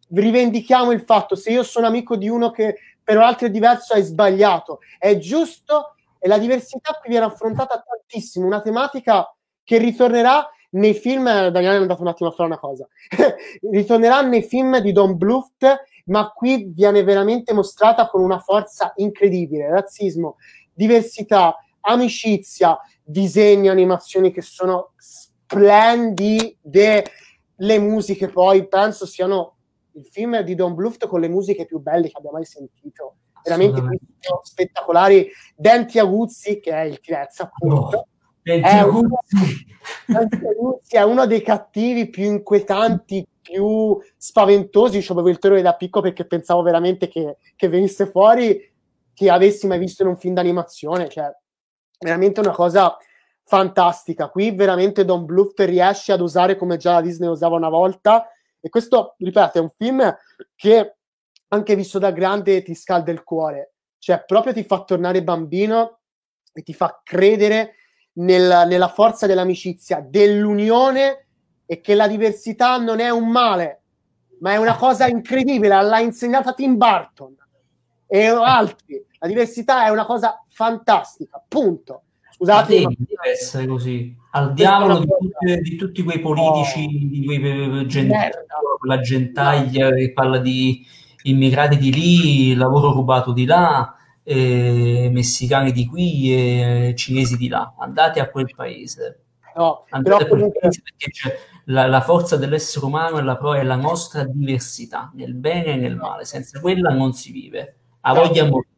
Rivendichiamo 0.08 0.90
il 0.90 1.02
fatto, 1.02 1.36
se 1.36 1.52
io 1.52 1.62
sono 1.62 1.86
amico 1.86 2.16
di 2.16 2.28
uno 2.28 2.50
che 2.50 2.78
per 3.00 3.16
altro 3.18 3.46
è 3.46 3.50
diverso, 3.50 3.94
è 3.94 4.02
sbagliato, 4.02 4.80
è 4.98 5.16
giusto 5.18 5.94
e 6.18 6.26
la 6.26 6.38
diversità 6.38 6.94
qui 6.94 7.10
viene 7.10 7.26
affrontata 7.26 7.80
tantissimo, 7.80 8.44
una 8.44 8.60
tematica 8.60 9.32
che 9.62 9.78
ritornerà 9.78 10.48
nei 10.74 10.94
film, 10.94 11.24
Daniele 11.24 11.76
è 11.76 11.80
andato 11.80 12.02
un 12.02 12.08
attimo 12.08 12.28
a 12.28 12.32
fare 12.32 12.48
una 12.48 12.58
cosa, 12.58 12.86
ritornerà 13.70 14.20
nei 14.22 14.42
film 14.42 14.78
di 14.78 14.92
Don 14.92 15.16
Bluth, 15.16 15.64
ma 16.06 16.30
qui 16.30 16.70
viene 16.74 17.02
veramente 17.02 17.52
mostrata 17.52 18.08
con 18.08 18.20
una 18.20 18.38
forza 18.38 18.92
incredibile, 18.96 19.70
razzismo, 19.70 20.36
diversità, 20.72 21.56
amicizia, 21.80 22.78
disegni, 23.02 23.68
animazioni 23.68 24.32
che 24.32 24.42
sono 24.42 24.92
splendide, 24.96 27.04
le 27.56 27.78
musiche 27.78 28.28
poi 28.28 28.66
penso 28.66 29.06
siano 29.06 29.52
il 29.92 30.06
film 30.06 30.40
di 30.40 30.54
Don 30.54 30.74
Bluth 30.74 31.06
con 31.06 31.20
le 31.20 31.28
musiche 31.28 31.66
più 31.66 31.78
belle 31.78 32.08
che 32.08 32.16
abbia 32.16 32.32
mai 32.32 32.44
sentito. 32.44 33.16
Veramente 33.44 33.80
spettacolari. 34.42 35.30
Denti 35.54 35.98
aguzzi, 35.98 36.60
che 36.60 36.72
è 36.72 36.80
il 36.80 36.98
Tirez, 37.00 37.40
appunto. 37.40 38.08
È, 38.44 38.82
uno, 38.82 39.20
è 40.86 41.00
uno 41.00 41.26
dei 41.26 41.40
cattivi 41.40 42.10
più 42.10 42.24
inquietanti, 42.24 43.26
più 43.40 43.98
spaventosi. 44.18 45.00
Ci 45.00 45.12
avevo 45.12 45.30
il 45.30 45.38
terrore 45.38 45.62
da 45.62 45.74
piccolo 45.74 46.04
perché 46.04 46.26
pensavo 46.26 46.60
veramente 46.60 47.08
che, 47.08 47.38
che 47.56 47.68
venisse 47.68 48.06
fuori 48.06 48.70
che 49.14 49.30
avessi 49.30 49.66
mai 49.66 49.78
visto 49.78 50.02
in 50.02 50.10
un 50.10 50.18
film 50.18 50.34
d'animazione. 50.34 51.08
Cioè, 51.08 51.34
veramente 51.98 52.40
una 52.40 52.52
cosa 52.52 52.94
fantastica. 53.44 54.28
Qui 54.28 54.50
veramente 54.50 55.06
Don 55.06 55.24
Bluth 55.24 55.58
riesce 55.60 56.12
ad 56.12 56.20
usare 56.20 56.56
come 56.56 56.76
già 56.76 56.92
la 56.94 57.00
Disney 57.00 57.30
usava 57.30 57.56
una 57.56 57.70
volta. 57.70 58.28
E 58.60 58.68
questo, 58.68 59.14
ripeto, 59.16 59.58
è 59.58 59.60
un 59.60 59.70
film 59.74 60.14
che 60.54 60.96
anche 61.48 61.76
visto 61.76 61.98
da 61.98 62.10
grande 62.10 62.62
ti 62.62 62.74
scalda 62.74 63.10
il 63.10 63.22
cuore. 63.22 63.72
Cioè, 63.98 64.24
proprio 64.26 64.52
ti 64.52 64.64
fa 64.64 64.84
tornare 64.84 65.22
bambino 65.22 66.00
e 66.52 66.62
ti 66.62 66.74
fa 66.74 67.00
credere 67.02 67.76
nel, 68.14 68.64
nella 68.66 68.88
forza 68.88 69.26
dell'amicizia, 69.26 70.04
dell'unione 70.06 71.26
e 71.66 71.80
che 71.80 71.94
la 71.94 72.06
diversità 72.06 72.76
non 72.78 73.00
è 73.00 73.10
un 73.10 73.28
male, 73.28 73.82
ma 74.40 74.52
è 74.52 74.56
una 74.56 74.76
cosa 74.76 75.06
incredibile. 75.06 75.80
L'ha 75.82 76.00
insegnata 76.00 76.52
Tim 76.52 76.76
Burton 76.76 77.34
e 78.06 78.26
altri. 78.26 79.04
La 79.18 79.28
diversità 79.28 79.86
è 79.86 79.90
una 79.90 80.04
cosa 80.04 80.44
fantastica, 80.48 81.42
punto. 81.46 82.02
Scusate, 82.30 82.82
ma 82.82 82.90
deve 82.96 83.32
essere 83.32 83.66
così. 83.66 84.14
Al 84.32 84.52
diavolo 84.52 84.98
di, 84.98 85.06
tutti, 85.06 85.60
di 85.60 85.76
tutti 85.76 86.02
quei 86.02 86.18
politici, 86.18 86.84
oh, 86.84 87.08
di 87.08 87.24
quei 87.24 87.86
gent- 87.86 88.12
la 88.86 89.00
gentaglia 89.00 89.90
che 89.92 90.12
parla 90.12 90.38
di 90.38 90.84
immigrati 91.22 91.76
di 91.76 91.92
lì, 91.92 92.54
lavoro 92.54 92.92
rubato 92.92 93.32
di 93.32 93.46
là, 93.46 93.94
eh, 94.24 95.08
messicani 95.12 95.70
di 95.70 95.86
qui 95.86 96.34
e 96.34 96.94
cinesi 96.96 97.36
di 97.36 97.48
là. 97.48 97.74
Andate 97.78 98.20
a 98.20 98.28
quel 98.30 98.50
paese. 98.54 99.20
No, 99.54 99.84
Andate 99.90 100.24
a 100.24 100.26
quel 100.26 100.38
comunque... 100.40 100.60
paese 100.60 100.82
perché 100.82 101.10
c'è 101.10 101.38
la, 101.66 101.86
la, 101.86 102.00
forza 102.00 102.36
dell'essere 102.36 102.84
umano 102.84 103.18
è 103.18 103.22
la, 103.22 103.38
è 103.56 103.62
la, 103.62 103.76
nostra 103.76 104.24
diversità, 104.24 105.10
nel 105.14 105.34
bene 105.34 105.72
e 105.72 105.76
nel 105.76 105.96
male. 105.96 106.24
Senza 106.24 106.58
quella 106.60 106.90
non 106.90 107.12
si 107.12 107.30
vive. 107.30 107.76
A 108.00 108.12
no, 108.12 108.24
voglia 108.24 108.44
morire. 108.44 108.72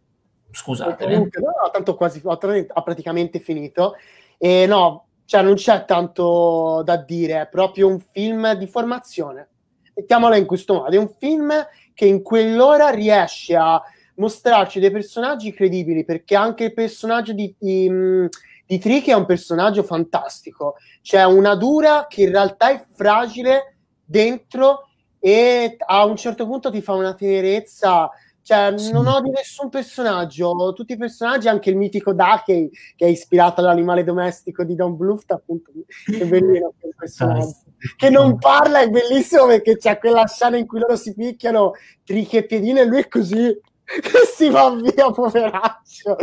Scusate. 0.51 1.05
Comunque, 1.05 1.40
no, 1.40 1.70
tanto 1.72 1.94
quasi 1.97 2.20
ho, 2.22 2.32
ho 2.32 2.82
praticamente 2.82 3.40
finito. 3.40 3.94
E 4.38 4.66
no, 4.66 5.07
cioè 5.24 5.42
non 5.42 5.55
c'è 5.55 5.84
tanto 5.84 6.82
da 6.84 6.97
dire, 6.97 7.42
è 7.42 7.49
proprio 7.49 7.88
un 7.88 8.01
film 8.12 8.53
di 8.55 8.66
formazione. 8.66 9.49
Mettiamola 9.94 10.36
in 10.36 10.47
questo 10.47 10.74
modo, 10.74 10.94
è 10.94 10.99
un 10.99 11.11
film 11.18 11.53
che 11.94 12.05
in 12.05 12.22
quell'ora 12.22 12.90
riesce 12.90 13.57
a 13.57 13.82
mostrarci 14.17 14.81
dei 14.81 14.91
personaggi 14.91 15.53
credibili, 15.53 16.05
perché 16.05 16.37
anche 16.37 16.64
il 16.64 16.75
personaggio 16.75 17.33
di, 17.33 17.55
di, 17.59 18.29
di 18.67 18.79
Tricky 18.79 19.11
è 19.11 19.14
un 19.14 19.27
personaggio 19.27 19.83
fantastico. 19.83 20.75
C'è 21.03 21.25
una 21.25 21.55
dura 21.55 22.07
che 22.09 22.23
in 22.23 22.31
realtà 22.31 22.71
è 22.71 22.85
fragile 22.93 23.77
dentro 24.05 24.89
e 25.19 25.77
a 25.79 26.05
un 26.05 26.17
certo 26.17 26.47
punto 26.47 26.71
ti 26.71 26.83
fa 26.83 26.93
una 26.93 27.14
tenerezza. 27.14 28.11
Cioè, 28.43 28.75
sì. 28.79 28.93
non 28.93 29.09
odio 29.09 29.33
nessun 29.33 29.69
personaggio, 29.69 30.73
tutti 30.73 30.93
i 30.93 30.97
personaggi, 30.97 31.49
anche 31.49 31.71
il 31.71 31.77
mitico 31.77 32.12
Dakey, 32.12 32.71
che 32.95 33.07
è 33.07 33.09
ispirato 33.09 33.61
all'animale 33.61 34.05
domestico 34.05 34.62
di 34.62 34.77
Don 34.77 34.97
Bluth, 34.97 35.29
appunto, 35.33 35.73
che 36.05 36.25
bellino 36.25 36.73
quel 36.79 36.95
personaggio 36.97 37.64
che 37.97 38.11
non 38.11 38.39
parla 38.39 38.81
è 38.81 38.89
bellissimo 38.89 39.47
perché 39.47 39.77
c'è 39.77 39.99
quella 39.99 40.27
scena 40.27 40.57
in 40.57 40.67
cui 40.67 40.81
loro 40.81 40.97
si 40.97 41.14
picchiano 41.14 41.73
trichi 42.05 42.39
e 42.39 42.47
piedine 42.47 42.81
e 42.81 42.85
lui 42.87 43.01
è 43.01 43.09
così 43.09 43.55
che 43.87 44.26
si 44.34 44.51
va 44.51 44.74
via, 44.74 45.11
poveraccio. 45.12 46.16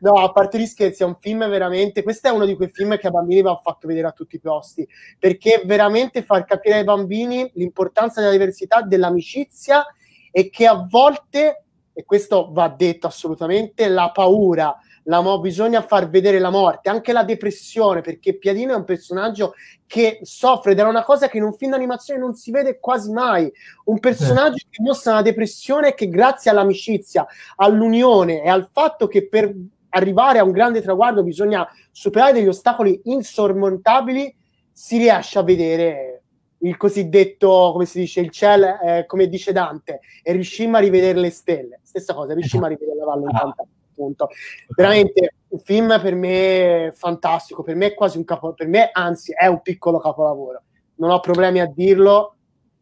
No, 0.00 0.12
a 0.14 0.30
parte 0.30 0.58
gli 0.58 0.66
scherzi, 0.66 1.02
è 1.02 1.06
un 1.06 1.16
film 1.20 1.48
veramente. 1.48 2.04
Questo 2.04 2.28
è 2.28 2.30
uno 2.30 2.44
di 2.44 2.54
quei 2.54 2.70
film 2.72 2.96
che 2.96 3.08
a 3.08 3.10
bambini 3.10 3.42
va 3.42 3.60
fatto 3.60 3.88
vedere 3.88 4.06
a 4.06 4.12
tutti 4.12 4.36
i 4.36 4.40
posti 4.40 4.86
perché 5.18 5.62
veramente 5.64 6.22
far 6.22 6.44
capire 6.44 6.76
ai 6.76 6.84
bambini 6.84 7.50
l'importanza 7.54 8.20
della 8.20 8.32
diversità, 8.32 8.82
dell'amicizia 8.82 9.84
e 10.30 10.48
che 10.48 10.66
a 10.66 10.86
volte, 10.88 11.64
e 11.92 12.04
questo 12.04 12.52
va 12.52 12.68
detto 12.68 13.08
assolutamente, 13.08 13.88
la 13.88 14.12
paura 14.12 14.76
mo- 15.22 15.40
bisogna 15.40 15.80
far 15.80 16.10
vedere 16.10 16.38
la 16.38 16.50
morte, 16.50 16.90
anche 16.90 17.12
la 17.12 17.24
depressione, 17.24 18.02
perché 18.02 18.36
Piadino 18.36 18.74
è 18.74 18.76
un 18.76 18.84
personaggio 18.84 19.54
che 19.86 20.18
soffre 20.22 20.72
ed 20.72 20.78
era 20.78 20.88
una 20.88 21.02
cosa 21.02 21.28
che 21.28 21.38
in 21.38 21.44
un 21.44 21.54
film 21.54 21.70
d'animazione 21.70 22.20
non 22.20 22.34
si 22.34 22.50
vede 22.50 22.78
quasi 22.78 23.10
mai. 23.10 23.50
Un 23.84 23.98
personaggio 24.00 24.56
eh. 24.56 24.66
che 24.68 24.82
mostra 24.82 25.12
una 25.12 25.22
depressione 25.22 25.94
che 25.94 26.08
grazie 26.08 26.50
all'amicizia, 26.50 27.26
all'unione 27.56 28.42
e 28.42 28.48
al 28.48 28.68
fatto 28.70 29.08
che 29.08 29.26
per 29.26 29.52
arrivare 29.90 30.38
a 30.38 30.44
un 30.44 30.52
grande 30.52 30.82
traguardo 30.82 31.22
bisogna 31.22 31.66
superare 31.90 32.34
degli 32.34 32.48
ostacoli 32.48 33.00
insormontabili, 33.04 34.36
si 34.70 34.98
riesce 34.98 35.38
a 35.38 35.42
vedere 35.42 36.22
il 36.58 36.76
cosiddetto, 36.76 37.70
come 37.72 37.86
si 37.86 38.00
dice, 38.00 38.20
il 38.20 38.30
cielo, 38.30 38.78
eh, 38.80 39.06
come 39.06 39.28
dice 39.28 39.52
Dante, 39.52 40.00
e 40.22 40.32
riuscimmo 40.32 40.76
a 40.76 40.80
rivedere 40.80 41.18
le 41.18 41.30
stelle. 41.30 41.80
Stessa 41.82 42.12
cosa, 42.12 42.34
riuscimmo 42.34 42.66
a 42.66 42.68
rivedere 42.68 42.98
la 42.98 43.04
valle 43.06 43.22
incantata 43.22 43.68
appunto. 43.98 44.28
Veramente 44.76 45.34
un 45.48 45.58
film 45.58 46.00
per 46.00 46.14
me 46.14 46.92
fantastico, 46.94 47.62
per 47.62 47.74
me 47.74 47.86
è 47.86 47.94
quasi 47.94 48.16
un 48.16 48.24
capolavoro, 48.24 48.54
per 48.54 48.68
me 48.68 48.90
anzi 48.92 49.32
è 49.36 49.46
un 49.46 49.60
piccolo 49.60 49.98
capolavoro. 49.98 50.62
Non 50.96 51.10
ho 51.10 51.20
problemi 51.20 51.60
a 51.60 51.66
dirlo. 51.66 52.34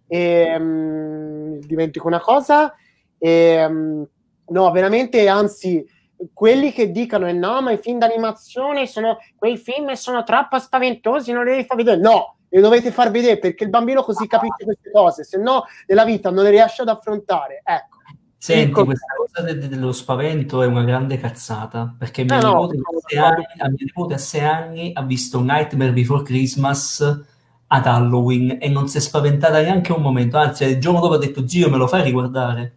E, 0.08 0.54
um, 0.56 1.58
dimentico 1.60 2.06
una 2.06 2.20
cosa. 2.20 2.74
E, 3.18 3.64
um, 3.64 4.06
no, 4.48 4.70
veramente, 4.70 5.26
anzi, 5.26 5.84
quelli 6.32 6.72
che 6.72 6.90
dicono 6.90 7.26
eh 7.28 7.32
no, 7.32 7.60
ma 7.60 7.72
i 7.72 7.78
film 7.78 7.98
d'animazione 7.98 8.86
sono 8.86 9.18
quei 9.36 9.56
film 9.56 9.92
sono 9.92 10.22
troppo 10.22 10.58
spaventosi, 10.58 11.32
non 11.32 11.44
li 11.44 11.50
devi 11.50 11.64
far 11.64 11.76
vedere. 11.76 12.00
No, 12.00 12.36
li 12.48 12.60
dovete 12.60 12.90
far 12.90 13.10
vedere 13.10 13.38
perché 13.38 13.64
il 13.64 13.70
bambino 13.70 14.02
così 14.02 14.26
capisce 14.26 14.64
queste 14.64 14.90
cose, 14.90 15.24
se 15.24 15.38
no 15.38 15.64
nella 15.86 16.04
vita 16.04 16.30
non 16.30 16.44
le 16.44 16.50
riesce 16.50 16.82
ad 16.82 16.88
affrontare. 16.88 17.60
Ecco. 17.64 17.95
Senti, 18.38 18.84
questa 18.84 19.06
cosa 19.16 19.52
de- 19.52 19.68
dello 19.68 19.92
spavento 19.92 20.62
è 20.62 20.66
una 20.66 20.84
grande 20.84 21.18
cazzata, 21.18 21.94
perché 21.98 22.22
mio, 22.22 22.34
eh 22.34 22.44
nipote, 22.44 22.76
no, 22.76 22.82
no, 22.92 23.24
anni, 23.24 23.44
a 23.58 23.68
mio 23.68 23.76
nipote 23.80 24.14
a 24.14 24.18
sei 24.18 24.44
anni 24.44 24.90
ha 24.94 25.02
visto 25.02 25.40
Nightmare 25.40 25.92
Before 25.92 26.22
Christmas 26.22 27.24
ad 27.68 27.86
Halloween 27.86 28.58
e 28.60 28.68
non 28.68 28.88
si 28.88 28.98
è 28.98 29.00
spaventata 29.00 29.60
neanche 29.60 29.92
un 29.92 30.02
momento, 30.02 30.36
anzi 30.36 30.64
il 30.64 30.78
giorno 30.78 31.00
dopo 31.00 31.14
ha 31.14 31.18
detto 31.18 31.48
zio 31.48 31.70
me 31.70 31.78
lo 31.78 31.88
fai 31.88 32.02
riguardare? 32.02 32.74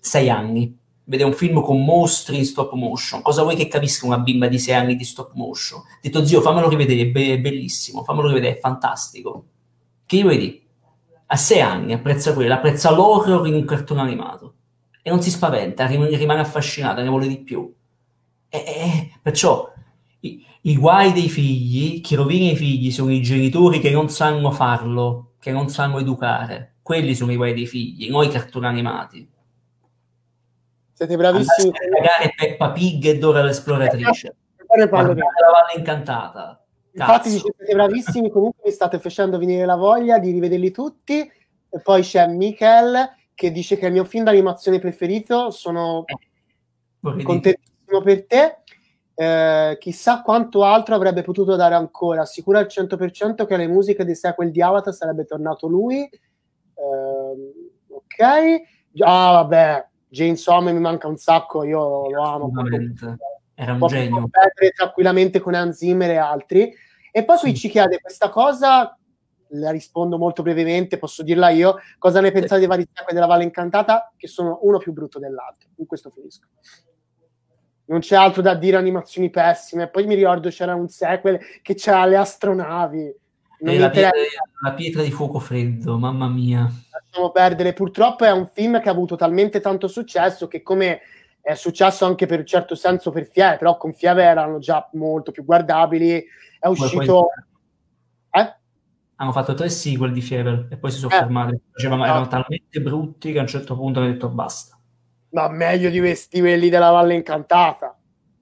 Sei 0.00 0.30
anni, 0.30 0.74
vede 1.04 1.24
un 1.24 1.34
film 1.34 1.60
con 1.60 1.84
mostri 1.84 2.38
in 2.38 2.46
stop 2.46 2.72
motion, 2.72 3.20
cosa 3.20 3.42
vuoi 3.42 3.56
che 3.56 3.68
capisca 3.68 4.06
una 4.06 4.18
bimba 4.18 4.46
di 4.46 4.58
sei 4.58 4.74
anni 4.74 4.96
di 4.96 5.04
stop 5.04 5.32
motion? 5.34 5.80
Ha 5.80 5.98
detto 6.00 6.24
zio 6.24 6.40
fammelo 6.40 6.68
rivedere, 6.68 7.02
è, 7.02 7.06
be- 7.10 7.40
bellissimo, 7.40 8.04
fammelo 8.04 8.28
rivedere, 8.28 8.56
è 8.56 8.60
fantastico. 8.60 9.44
Che 10.06 10.16
io 10.16 10.26
vedi? 10.28 10.62
A 11.26 11.36
sei 11.36 11.60
anni 11.60 11.92
apprezza 11.92 12.32
quello, 12.32 12.54
apprezza 12.54 12.90
l'horror 12.90 13.46
in 13.46 13.54
un 13.54 13.64
cartone 13.64 14.00
animato 14.00 14.53
e 15.06 15.10
non 15.10 15.20
si 15.20 15.30
spaventa, 15.30 15.84
rimane 15.84 16.40
affascinata, 16.40 17.02
ne 17.02 17.10
vuole 17.10 17.26
di 17.26 17.36
più. 17.36 17.70
E, 18.48 18.56
e, 18.56 19.12
perciò 19.20 19.70
i, 20.20 20.42
i, 20.62 20.78
guai 20.78 21.12
dei 21.12 21.28
figli, 21.28 22.00
chi 22.00 22.14
rovina 22.14 22.50
i 22.50 22.56
figli 22.56 22.90
sono 22.90 23.12
i 23.12 23.20
genitori 23.20 23.80
che 23.80 23.90
non 23.90 24.08
sanno 24.08 24.50
farlo, 24.50 25.32
che 25.38 25.52
non 25.52 25.68
sanno 25.68 25.98
educare. 25.98 26.76
Quelli 26.80 27.14
sono 27.14 27.32
i 27.32 27.36
guai 27.36 27.52
dei 27.52 27.66
figli, 27.66 28.08
noi 28.08 28.30
cartoni 28.30 28.64
animati. 28.64 29.30
Siete 30.94 31.16
bravissimi. 31.18 31.68
A 31.68 31.98
pagare 31.98 32.32
Peppa 32.34 32.70
Pig 32.70 33.04
e 33.04 33.18
Dora 33.18 33.42
l'esploratrice. 33.42 34.36
la 34.74 34.86
Valle 34.86 35.22
Incantata. 35.76 36.64
Infatti 36.94 37.28
siete 37.28 37.74
bravissimi, 37.74 38.30
comunque 38.30 38.62
mi 38.64 38.72
state 38.72 38.98
facendo 38.98 39.36
venire 39.36 39.66
la 39.66 39.76
voglia 39.76 40.18
di 40.18 40.30
rivederli 40.30 40.70
tutti. 40.70 41.20
E 41.20 41.80
poi 41.82 42.00
c'è 42.00 42.26
Michael 42.26 43.22
che 43.34 43.50
dice 43.50 43.76
che 43.76 43.84
è 43.84 43.86
il 43.88 43.92
mio 43.92 44.04
film 44.04 44.24
d'animazione 44.24 44.78
preferito. 44.78 45.50
Sono 45.50 46.04
eh, 46.06 47.22
contentissimo 47.22 48.00
per 48.02 48.26
te. 48.26 48.56
Eh, 49.16 49.76
chissà 49.78 50.22
quanto 50.22 50.64
altro 50.64 50.94
avrebbe 50.94 51.22
potuto 51.22 51.56
dare 51.56 51.74
ancora. 51.74 52.24
Sicuro 52.24 52.58
al 52.58 52.66
100% 52.68 53.46
che 53.46 53.56
le 53.56 53.68
musiche 53.68 54.04
dei 54.04 54.14
sequel 54.14 54.50
di 54.50 54.62
Avatar 54.62 54.94
sarebbe 54.94 55.24
tornato 55.24 55.66
lui. 55.66 56.02
Eh, 56.02 57.52
ok. 57.88 59.00
Ah, 59.00 59.32
vabbè, 59.32 59.88
James 60.08 60.46
Home 60.46 60.72
mi 60.72 60.80
manca 60.80 61.08
un 61.08 61.16
sacco. 61.16 61.64
Io 61.64 62.10
lo 62.10 62.22
amo. 62.22 62.52
Era 63.56 63.72
un 63.72 63.86
genio. 63.86 64.28
tranquillamente 64.74 65.40
con 65.40 65.54
Hans 65.54 65.76
Zimmer 65.76 66.10
e 66.10 66.16
altri. 66.16 66.72
E 67.12 67.24
poi 67.24 67.36
sì. 67.36 67.42
qui 67.42 67.54
ci 67.54 67.68
chiede 67.68 68.00
questa 68.00 68.28
cosa 68.28 68.96
la 69.54 69.70
rispondo 69.70 70.18
molto 70.18 70.42
brevemente, 70.42 70.98
posso 70.98 71.22
dirla 71.22 71.50
io. 71.50 71.76
Cosa 71.98 72.20
ne 72.20 72.30
pensate 72.32 72.60
dei 72.60 72.68
vari 72.68 72.86
sequel 72.92 73.14
della 73.14 73.26
Valle 73.26 73.44
Incantata? 73.44 74.12
Che 74.16 74.26
sono 74.26 74.58
uno 74.62 74.78
più 74.78 74.92
brutto 74.92 75.18
dell'altro. 75.18 75.68
In 75.76 75.86
questo 75.86 76.10
finisco. 76.10 76.48
non 77.86 78.00
c'è 78.00 78.16
altro 78.16 78.42
da 78.42 78.54
dire, 78.54 78.76
animazioni 78.76 79.30
pessime. 79.30 79.88
Poi 79.88 80.06
mi 80.06 80.14
ricordo 80.14 80.48
c'era 80.48 80.74
un 80.74 80.88
sequel 80.88 81.38
che 81.62 81.74
c'era 81.74 82.04
le 82.06 82.16
astronavi. 82.16 83.14
La 83.60 83.88
pietra, 83.88 84.10
la, 84.62 84.72
pietra, 84.72 85.02
di 85.02 85.10
fuoco 85.10 85.38
freddo, 85.38 85.96
mamma 85.96 86.28
mia. 86.28 86.70
Lasciamo 86.90 87.30
perdere. 87.30 87.72
Purtroppo 87.72 88.24
è 88.24 88.30
un 88.30 88.48
film 88.52 88.80
che 88.80 88.88
ha 88.88 88.92
avuto 88.92 89.16
talmente 89.16 89.60
tanto 89.60 89.88
successo 89.88 90.48
che 90.48 90.62
come 90.62 91.00
è 91.40 91.54
successo 91.54 92.04
anche 92.04 92.26
per 92.26 92.40
un 92.40 92.46
certo 92.46 92.74
senso 92.74 93.10
per 93.10 93.26
Fieve, 93.26 93.58
però 93.58 93.76
con 93.76 93.92
Fieve 93.92 94.22
erano 94.22 94.58
già 94.58 94.88
molto 94.92 95.30
più 95.30 95.44
guardabili. 95.44 96.24
È 96.58 96.66
uscito... 96.66 97.28
Hanno 99.24 99.32
fatto 99.32 99.54
tre 99.54 99.70
sequel 99.70 100.12
di 100.12 100.20
Fieve 100.20 100.68
e 100.70 100.76
poi 100.76 100.90
si 100.90 100.98
sono 100.98 101.14
eh. 101.14 101.18
fermati. 101.18 101.58
Facevano, 101.72 102.04
erano 102.04 102.28
talmente 102.28 102.80
brutti 102.80 103.32
che 103.32 103.38
a 103.38 103.42
un 103.42 103.46
certo 103.46 103.74
punto 103.74 104.00
hanno 104.00 104.10
detto 104.10 104.28
basta. 104.28 104.78
Ma 105.30 105.48
meglio 105.48 105.88
di 105.88 105.98
questi 105.98 106.40
quelli 106.40 106.68
della 106.68 106.90
Valle 106.90 107.14
Incantata. 107.14 107.98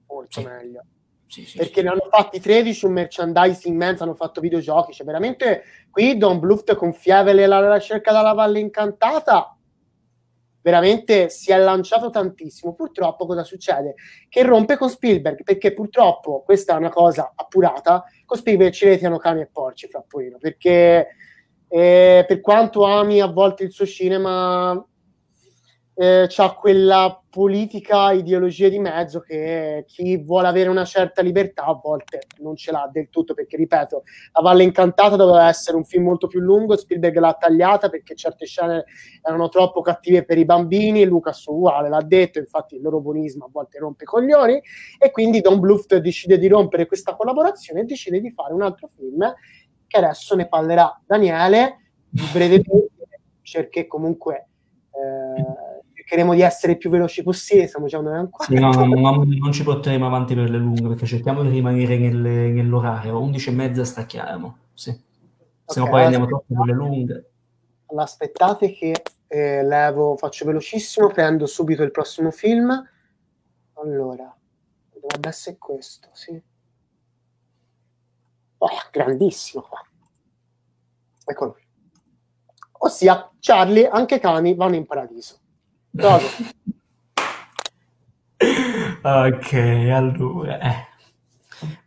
Molto 0.07 0.41
sì. 0.41 0.45
meglio. 0.45 0.83
Sì, 1.25 1.45
sì, 1.45 1.57
perché 1.57 1.81
ne 1.81 1.89
hanno 1.89 2.07
fatti 2.11 2.39
13, 2.39 2.85
un 2.85 2.91
merchandising 2.91 3.73
immenso, 3.73 4.03
hanno 4.03 4.13
fatto 4.13 4.41
videogiochi. 4.41 4.93
Cioè, 4.93 5.05
veramente 5.05 5.63
qui 5.89 6.17
Don 6.17 6.39
Bluft 6.39 6.75
con 6.75 6.93
Fievel 6.93 7.39
e 7.39 7.47
la 7.47 7.73
ricerca 7.73 8.11
della 8.11 8.33
Valle 8.33 8.59
Incantata 8.59 9.57
veramente 10.63 11.29
si 11.29 11.51
è 11.51 11.57
lanciato 11.57 12.09
tantissimo. 12.09 12.73
Purtroppo 12.73 13.27
cosa 13.27 13.43
succede? 13.43 13.95
Che 14.27 14.41
rompe 14.41 14.77
con 14.77 14.89
Spielberg, 14.89 15.43
perché 15.43 15.73
purtroppo 15.73 16.41
questa 16.41 16.73
è 16.73 16.77
una 16.77 16.89
cosa 16.89 17.33
appurata, 17.35 18.03
con 18.25 18.37
Spielberg 18.37 18.71
ci 18.71 18.85
retiano 18.85 19.17
cani 19.17 19.41
e 19.41 19.49
porci, 19.51 19.87
fra 19.87 20.03
pochino, 20.07 20.37
perché 20.39 21.09
eh, 21.67 22.23
per 22.27 22.41
quanto 22.41 22.85
ami 22.85 23.19
a 23.19 23.27
volte 23.27 23.63
il 23.63 23.71
suo 23.71 23.85
cinema, 23.85 24.83
eh, 25.95 26.25
c'ha 26.27 26.53
quella 26.53 27.21
politica 27.29 28.11
ideologia 28.11 28.67
di 28.67 28.79
mezzo 28.79 29.19
che 29.19 29.85
chi 29.87 30.17
vuole 30.17 30.47
avere 30.47 30.69
una 30.69 30.85
certa 30.85 31.21
libertà 31.21 31.65
a 31.65 31.79
volte 31.81 32.21
non 32.39 32.55
ce 32.55 32.71
l'ha 32.71 32.89
del 32.91 33.09
tutto 33.09 33.33
perché 33.33 33.57
ripeto 33.57 34.03
La 34.33 34.41
Valle 34.41 34.63
Incantata 34.63 35.15
doveva 35.15 35.47
essere 35.47 35.77
un 35.77 35.83
film 35.83 36.05
molto 36.05 36.27
più 36.27 36.39
lungo 36.39 36.75
Spielberg 36.75 37.17
l'ha 37.17 37.33
tagliata 37.39 37.89
perché 37.89 38.15
certe 38.15 38.45
scene 38.45 38.85
erano 39.21 39.49
troppo 39.49 39.81
cattive 39.81 40.25
per 40.25 40.37
i 40.37 40.45
bambini 40.45 41.05
Lucas 41.05 41.45
uguale 41.45 41.89
l'ha 41.89 42.03
detto 42.03 42.39
infatti 42.39 42.75
il 42.75 42.81
loro 42.81 42.99
buonismo 42.99 43.45
a 43.45 43.49
volte 43.51 43.77
rompe 43.79 44.03
i 44.03 44.07
coglioni 44.07 44.61
e 44.99 45.11
quindi 45.11 45.41
Don 45.41 45.59
Bluth 45.59 45.95
decide 45.97 46.39
di 46.39 46.47
rompere 46.47 46.87
questa 46.87 47.15
collaborazione 47.15 47.81
e 47.81 47.85
decide 47.85 48.19
di 48.19 48.31
fare 48.31 48.53
un 48.53 48.63
altro 48.63 48.87
film 48.87 49.31
che 49.85 49.97
adesso 49.97 50.35
ne 50.35 50.47
parlerà 50.47 51.01
Daniele 51.05 51.77
brevemente 52.09 52.89
perché 53.51 53.85
comunque 53.85 54.47
eh, 54.93 55.72
cercheremo 56.13 56.35
di 56.35 56.41
essere 56.41 56.77
più 56.77 56.91
veloci 56.91 57.23
possibile, 57.23 57.67
stiamo 57.67 57.87
già 57.87 57.97
un'ora 57.97 58.29
sì, 58.45 58.53
no, 58.53 58.71
no, 58.71 58.85
no, 58.85 59.23
non 59.25 59.51
ci 59.51 59.63
porteremo 59.63 60.05
avanti 60.05 60.35
per 60.35 60.49
le 60.49 60.57
lunghe 60.57 60.89
perché 60.89 61.07
cerchiamo 61.07 61.41
di 61.41 61.49
rimanere 61.49 61.97
nelle, 61.97 62.49
nell'orario, 62.49 63.19
11 63.19 63.49
e 63.49 63.51
mezza 63.51 63.83
stacchiamo, 63.83 64.57
sì. 64.73 64.91
se 65.65 65.79
okay, 65.79 65.83
no 65.83 65.89
poi 65.89 66.03
andiamo 66.03 66.25
troppo 66.27 66.53
per 66.53 66.65
le 66.65 66.73
lunghe. 66.73 67.31
Allora, 67.87 68.05
aspettate 68.05 68.73
che 68.73 69.01
eh, 69.27 69.63
levo, 69.63 70.15
faccio 70.17 70.45
velocissimo, 70.45 71.07
prendo 71.07 71.47
subito 71.47 71.81
il 71.81 71.91
prossimo 71.91 72.29
film. 72.29 72.71
Allora, 73.73 74.35
dovrebbe 74.93 75.27
essere 75.27 75.57
questo, 75.57 76.09
sì. 76.11 76.39
Oh, 78.59 78.69
grandissimo 78.91 79.65
qua. 79.67 79.83
Eccolo. 81.25 81.57
Ossia, 82.79 83.31
Charlie, 83.39 83.87
anche 83.87 84.19
cani 84.19 84.53
vanno 84.55 84.75
in 84.75 84.85
paradiso. 84.85 85.41
Cosa? 85.95 86.25
ok, 89.03 89.53
allora. 89.91 90.59
Eh. 90.59 90.87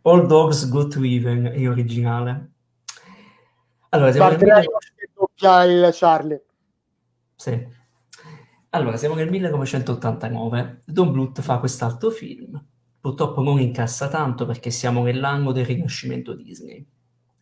All 0.03 0.25
Dogs 0.27 0.69
Go 0.69 0.87
to 0.87 1.03
Even 1.03 1.51
in 1.53 1.67
originale. 1.67 2.51
Allora, 3.89 4.11
siamo 4.11 4.29
nel... 4.29 4.65
il 5.69 5.89
Charlie. 5.91 6.45
Sì. 7.35 7.67
Allora, 8.69 8.95
siamo 8.95 9.15
nel 9.15 9.29
1989. 9.29 10.81
Don 10.85 11.11
Bluth 11.11 11.41
fa 11.41 11.59
quest'altro 11.59 12.09
film. 12.09 12.63
Purtroppo 12.99 13.41
non 13.41 13.59
incassa 13.59 14.07
tanto 14.07 14.45
perché 14.45 14.69
siamo 14.69 15.03
nell'anno 15.03 15.51
del 15.51 15.65
rinascimento 15.65 16.33
Disney. 16.33 16.85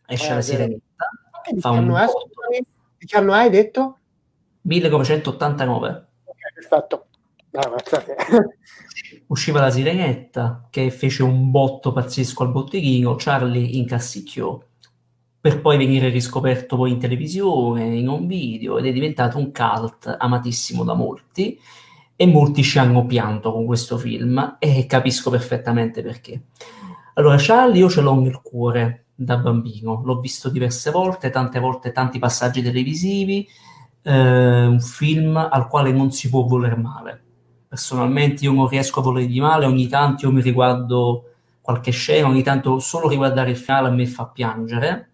Esce 0.07 0.31
eh, 0.31 0.33
la 0.33 0.41
Sirenetta. 0.41 1.09
Fa 1.59 1.69
un 1.69 1.95
Di 2.97 3.05
che 3.05 3.17
anno 3.17 3.33
hai 3.33 3.51
detto? 3.51 3.99
1989 4.61 6.07
No, 7.51 7.75
Usciva 9.27 9.61
la 9.61 9.69
sirenetta 9.69 10.67
che 10.69 10.91
fece 10.91 11.23
un 11.23 11.51
botto 11.51 11.93
pazzesco 11.93 12.43
al 12.43 12.51
botteghino, 12.51 13.15
Charlie 13.17 13.77
incassicchiò 13.77 14.61
per 15.45 15.61
poi 15.61 15.77
venire 15.77 16.09
riscoperto 16.09 16.75
poi 16.75 16.91
in 16.91 16.99
televisione, 16.99 17.95
in 17.95 18.07
un 18.07 18.25
video 18.25 18.79
ed 18.79 18.87
è 18.87 18.91
diventato 18.91 19.37
un 19.37 19.51
cult 19.51 20.15
amatissimo 20.17 20.83
da 20.83 20.95
molti 20.95 21.59
e 22.15 22.25
molti 22.25 22.63
ci 22.63 22.79
hanno 22.79 23.05
pianto 23.05 23.51
con 23.51 23.63
questo 23.63 23.99
film 23.99 24.55
e 24.57 24.87
capisco 24.87 25.29
perfettamente 25.29 26.01
perché. 26.01 26.45
Allora, 27.13 27.35
Charlie 27.37 27.77
io 27.77 27.89
ce 27.89 28.01
l'ho 28.01 28.19
nel 28.19 28.41
cuore 28.41 29.05
da 29.13 29.37
bambino, 29.37 30.01
l'ho 30.03 30.19
visto 30.19 30.49
diverse 30.49 30.89
volte, 30.89 31.29
tante 31.29 31.59
volte 31.59 31.91
tanti 31.91 32.17
passaggi 32.17 32.63
televisivi, 32.63 33.47
eh, 34.05 34.65
un 34.65 34.79
film 34.79 35.35
al 35.35 35.67
quale 35.67 35.91
non 35.91 36.11
si 36.11 36.29
può 36.29 36.43
voler 36.43 36.77
male. 36.77 37.23
Personalmente 37.67 38.45
io 38.45 38.53
non 38.53 38.67
riesco 38.67 38.99
a 38.99 39.03
volergli 39.03 39.39
male, 39.39 39.65
ogni 39.65 39.87
tanto 39.87 40.25
io 40.25 40.31
mi 40.31 40.41
riguardo 40.41 41.31
qualche 41.61 41.91
scena, 41.91 42.27
ogni 42.27 42.43
tanto 42.43 42.79
solo 42.79 43.09
riguardare 43.09 43.49
il 43.49 43.57
finale 43.57 43.87
a 43.87 43.91
me 43.91 44.05
fa 44.05 44.27
piangere. 44.27 45.09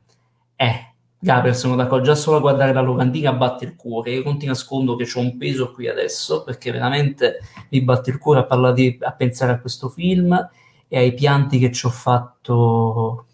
Eh, 0.55 0.93
Gabriel, 1.18 1.55
sono 1.55 1.76
d'accordo, 1.76 2.05
già 2.05 2.15
solo 2.15 2.38
a 2.38 2.41
guardare 2.41 2.73
la 2.73 2.81
locandina 2.81 3.31
batte 3.31 3.63
il 3.65 3.76
cuore. 3.76 4.11
Io 4.11 4.23
non 4.23 4.38
ti 4.38 4.45
nascondo 4.45 4.95
che 4.95 5.09
ho 5.15 5.19
un 5.19 5.38
peso 5.38 5.72
qui 5.72 5.88
adesso, 5.88 6.43
perché 6.43 6.72
veramente 6.72 7.39
mi 7.69 7.81
batte 7.81 8.09
il 8.09 8.18
cuore 8.18 8.45
a, 8.47 8.72
di, 8.73 8.97
a 9.01 9.11
pensare 9.13 9.53
a 9.53 9.59
questo 9.59 9.88
film 9.89 10.49
e 10.88 10.97
ai 10.97 11.13
pianti 11.13 11.59
che 11.59 11.72
ci 11.72 11.85
ho 11.85 11.89
fatto. 11.89 13.26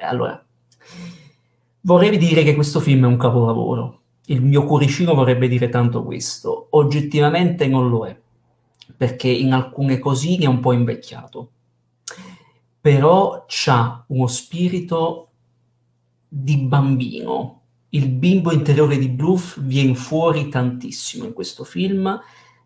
Allora, 0.00 0.42
vorrei 1.82 2.16
dire 2.16 2.42
che 2.42 2.54
questo 2.54 2.80
film 2.80 3.04
è 3.04 3.08
un 3.08 3.18
capolavoro 3.18 3.97
il 4.30 4.42
mio 4.42 4.64
cuoricino 4.64 5.14
vorrebbe 5.14 5.48
dire 5.48 5.68
tanto 5.68 6.02
questo. 6.02 6.68
Oggettivamente 6.70 7.66
non 7.66 7.88
lo 7.88 8.06
è, 8.06 8.18
perché 8.96 9.28
in 9.28 9.52
alcune 9.52 9.98
cosine 9.98 10.44
è 10.44 10.48
un 10.48 10.60
po' 10.60 10.72
invecchiato. 10.72 11.50
Però 12.80 13.44
c'ha 13.46 14.04
uno 14.08 14.26
spirito 14.26 15.28
di 16.28 16.58
bambino. 16.58 17.60
Il 17.90 18.08
bimbo 18.10 18.52
interiore 18.52 18.98
di 18.98 19.08
Bluff 19.08 19.58
viene 19.60 19.94
fuori 19.94 20.48
tantissimo 20.48 21.24
in 21.24 21.32
questo 21.32 21.64
film. 21.64 22.20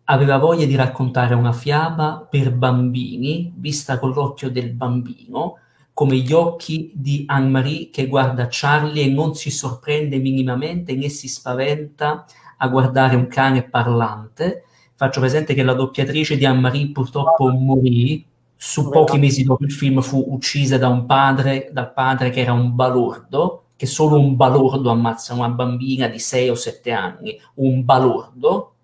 Aveva 0.05 0.37
voglia 0.37 0.65
di 0.65 0.75
raccontare 0.75 1.33
una 1.33 1.53
fiaba 1.53 2.27
per 2.29 2.53
bambini, 2.53 3.53
vista 3.55 3.99
con 3.99 4.11
l'occhio 4.11 4.51
del 4.51 4.73
bambino, 4.73 5.59
come 5.93 6.17
gli 6.17 6.33
occhi 6.33 6.91
di 6.95 7.23
Anne-Marie 7.27 7.89
che 7.91 8.07
guarda 8.07 8.47
Charlie 8.49 9.03
e 9.03 9.09
non 9.09 9.35
si 9.35 9.51
sorprende 9.51 10.17
minimamente 10.17 10.95
né 10.95 11.07
si 11.09 11.27
spaventa 11.27 12.25
a 12.57 12.67
guardare 12.67 13.15
un 13.15 13.27
cane 13.27 13.63
parlante. 13.63 14.63
Faccio 14.95 15.19
presente 15.19 15.53
che 15.53 15.63
la 15.63 15.73
doppiatrice 15.73 16.35
di 16.35 16.45
Anne-Marie 16.45 16.91
purtroppo 16.91 17.49
morì 17.49 18.25
su 18.55 18.89
pochi 18.89 19.17
mesi 19.17 19.43
dopo 19.43 19.65
il 19.65 19.71
film 19.71 20.01
fu 20.01 20.25
uccisa 20.29 20.77
da 20.77 20.87
un 20.87 21.05
padre, 21.05 21.69
dal 21.71 21.91
padre 21.91 22.29
che 22.29 22.39
era 22.39 22.53
un 22.53 22.73
balordo, 22.73 23.65
che 23.75 23.85
solo 23.85 24.17
un 24.17 24.35
balordo 24.35 24.89
ammazza 24.89 25.33
una 25.33 25.49
bambina 25.49 26.07
di 26.07 26.17
6 26.17 26.49
o 26.49 26.55
7 26.55 26.91
anni, 26.91 27.37
un 27.55 27.83
balordo. 27.83 28.75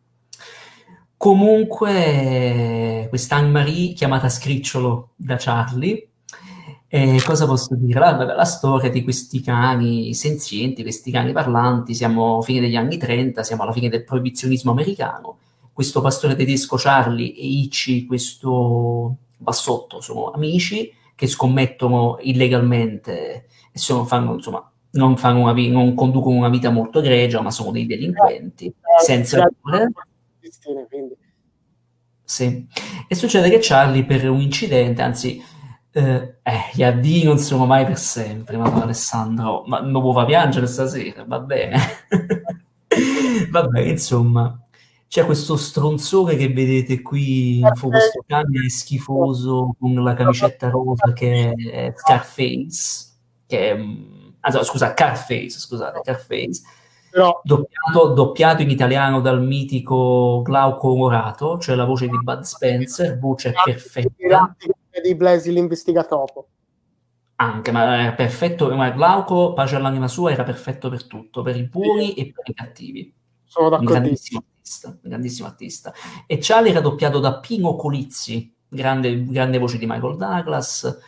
Comunque, 1.15 3.07
questa 3.10 3.38
Anne-Marie, 3.38 3.94
chiamata 3.94 4.27
Scricciolo 4.27 5.11
da 5.15 5.38
Charlie, 5.38 6.09
e 6.91 7.21
cosa 7.23 7.45
posso 7.45 7.75
dire? 7.75 7.99
La, 7.99 8.33
la, 8.33 8.45
storia 8.45 8.89
di 8.89 9.03
questi 9.03 9.41
cani 9.41 10.11
senzienti, 10.15 10.81
questi 10.81 11.11
cani 11.11 11.31
parlanti, 11.31 11.93
siamo 11.93 12.39
a 12.39 12.41
fine 12.41 12.61
degli 12.61 12.75
anni 12.75 12.97
30, 12.97 13.43
siamo 13.43 13.61
alla 13.61 13.71
fine 13.71 13.89
del 13.89 14.03
proibizionismo 14.03 14.71
americano. 14.71 15.37
Questo 15.71 16.01
pastore 16.01 16.35
tedesco 16.35 16.77
Charlie 16.77 17.27
e 17.27 17.45
Ichi, 17.45 18.07
questo 18.07 19.17
bassotto, 19.37 20.01
sono 20.01 20.31
amici 20.31 20.91
che 21.13 21.27
scommettono 21.27 22.17
illegalmente 22.21 23.45
e 23.71 23.77
sono, 23.77 24.03
fanno, 24.05 24.33
insomma, 24.33 24.67
non, 24.91 25.15
fanno 25.15 25.41
una, 25.41 25.53
non, 25.53 25.93
conducono 25.93 26.37
una 26.37 26.49
vita 26.49 26.71
molto 26.71 26.99
egregia, 26.99 27.39
ma 27.41 27.51
sono 27.51 27.69
dei 27.69 27.85
delinquenti, 27.85 28.65
eh, 28.65 28.73
senza 29.03 29.47
cure. 29.61 29.91
Sì. 32.23 32.67
E 33.07 33.15
succede 33.15 33.49
che 33.51 33.59
Charlie 33.61 34.05
per 34.05 34.27
un 34.27 34.41
incidente, 34.41 35.03
anzi 35.03 35.39
eh, 35.91 36.35
eh, 36.43 36.69
gli 36.73 36.83
addii 36.83 37.23
non 37.23 37.39
sono 37.39 37.65
mai 37.65 37.85
per 37.85 37.97
sempre, 37.97 38.57
ma 38.57 38.71
Alessandro, 38.71 39.63
ma 39.65 39.79
non 39.79 40.01
può 40.01 40.13
far 40.13 40.25
piangere 40.25 40.67
stasera, 40.67 41.23
va 41.25 41.39
bene. 41.39 41.79
va 43.49 43.63
bene, 43.63 43.89
insomma. 43.89 44.59
c'è 45.07 45.25
questo 45.25 45.55
stronzone 45.55 46.35
che 46.35 46.49
vedete 46.49 47.01
qui, 47.01 47.61
questo 47.79 48.23
cane 48.27 48.69
schifoso 48.69 49.75
con 49.79 49.95
la 50.03 50.13
camicetta 50.13 50.69
rosa 50.69 51.11
che 51.13 51.53
è 51.53 51.93
Scarface, 51.95 53.07
che 53.47 53.71
è, 53.71 53.79
ah, 54.41 54.63
scusa, 54.63 54.93
Carface, 54.93 55.59
scusate, 55.59 56.01
Carface, 56.03 56.61
Però... 57.10 57.41
doppiato, 57.44 58.14
doppiato, 58.14 58.61
in 58.61 58.69
italiano 58.69 59.22
dal 59.22 59.41
mitico 59.41 60.41
Glauco 60.44 60.95
Morato, 60.95 61.57
cioè 61.57 61.76
la 61.76 61.86
voce 61.86 62.07
di 62.07 62.18
Bud 62.22 62.41
Spencer, 62.41 63.18
voce 63.18 63.53
perfetta. 63.64 64.56
Di 65.02 65.15
Blasi 65.15 65.53
l'investigatopo. 65.53 66.48
Anche, 67.36 67.72
ma 67.72 68.02
era 68.02 68.11
perfetto, 68.11 68.73
ma 68.76 68.90
Glauco, 68.90 69.53
pace 69.53 69.77
all'anima 69.77 70.10
sua, 70.10 70.31
era 70.31 70.44
perfetto 70.44 70.90
per 70.90 71.06
tutto, 71.06 71.41
per 71.41 71.56
i 71.56 71.64
buoni 71.64 72.14
e 72.14 72.31
per 72.34 72.44
i 72.49 72.53
cattivi. 72.53 73.14
Sono 73.45 73.69
d'accordo 73.69 73.94
artista, 73.94 74.98
grandissimo 75.02 75.48
artista. 75.48 75.94
E 76.27 76.38
Charlie 76.41 76.72
era 76.72 76.81
doppiato 76.81 77.19
da 77.19 77.40
Pino 77.40 77.76
Colizzi, 77.76 78.53
grande, 78.68 79.23
grande 79.23 79.57
voce 79.57 79.77
di 79.77 79.86
Michael 79.86 80.18
Douglas, 80.18 80.99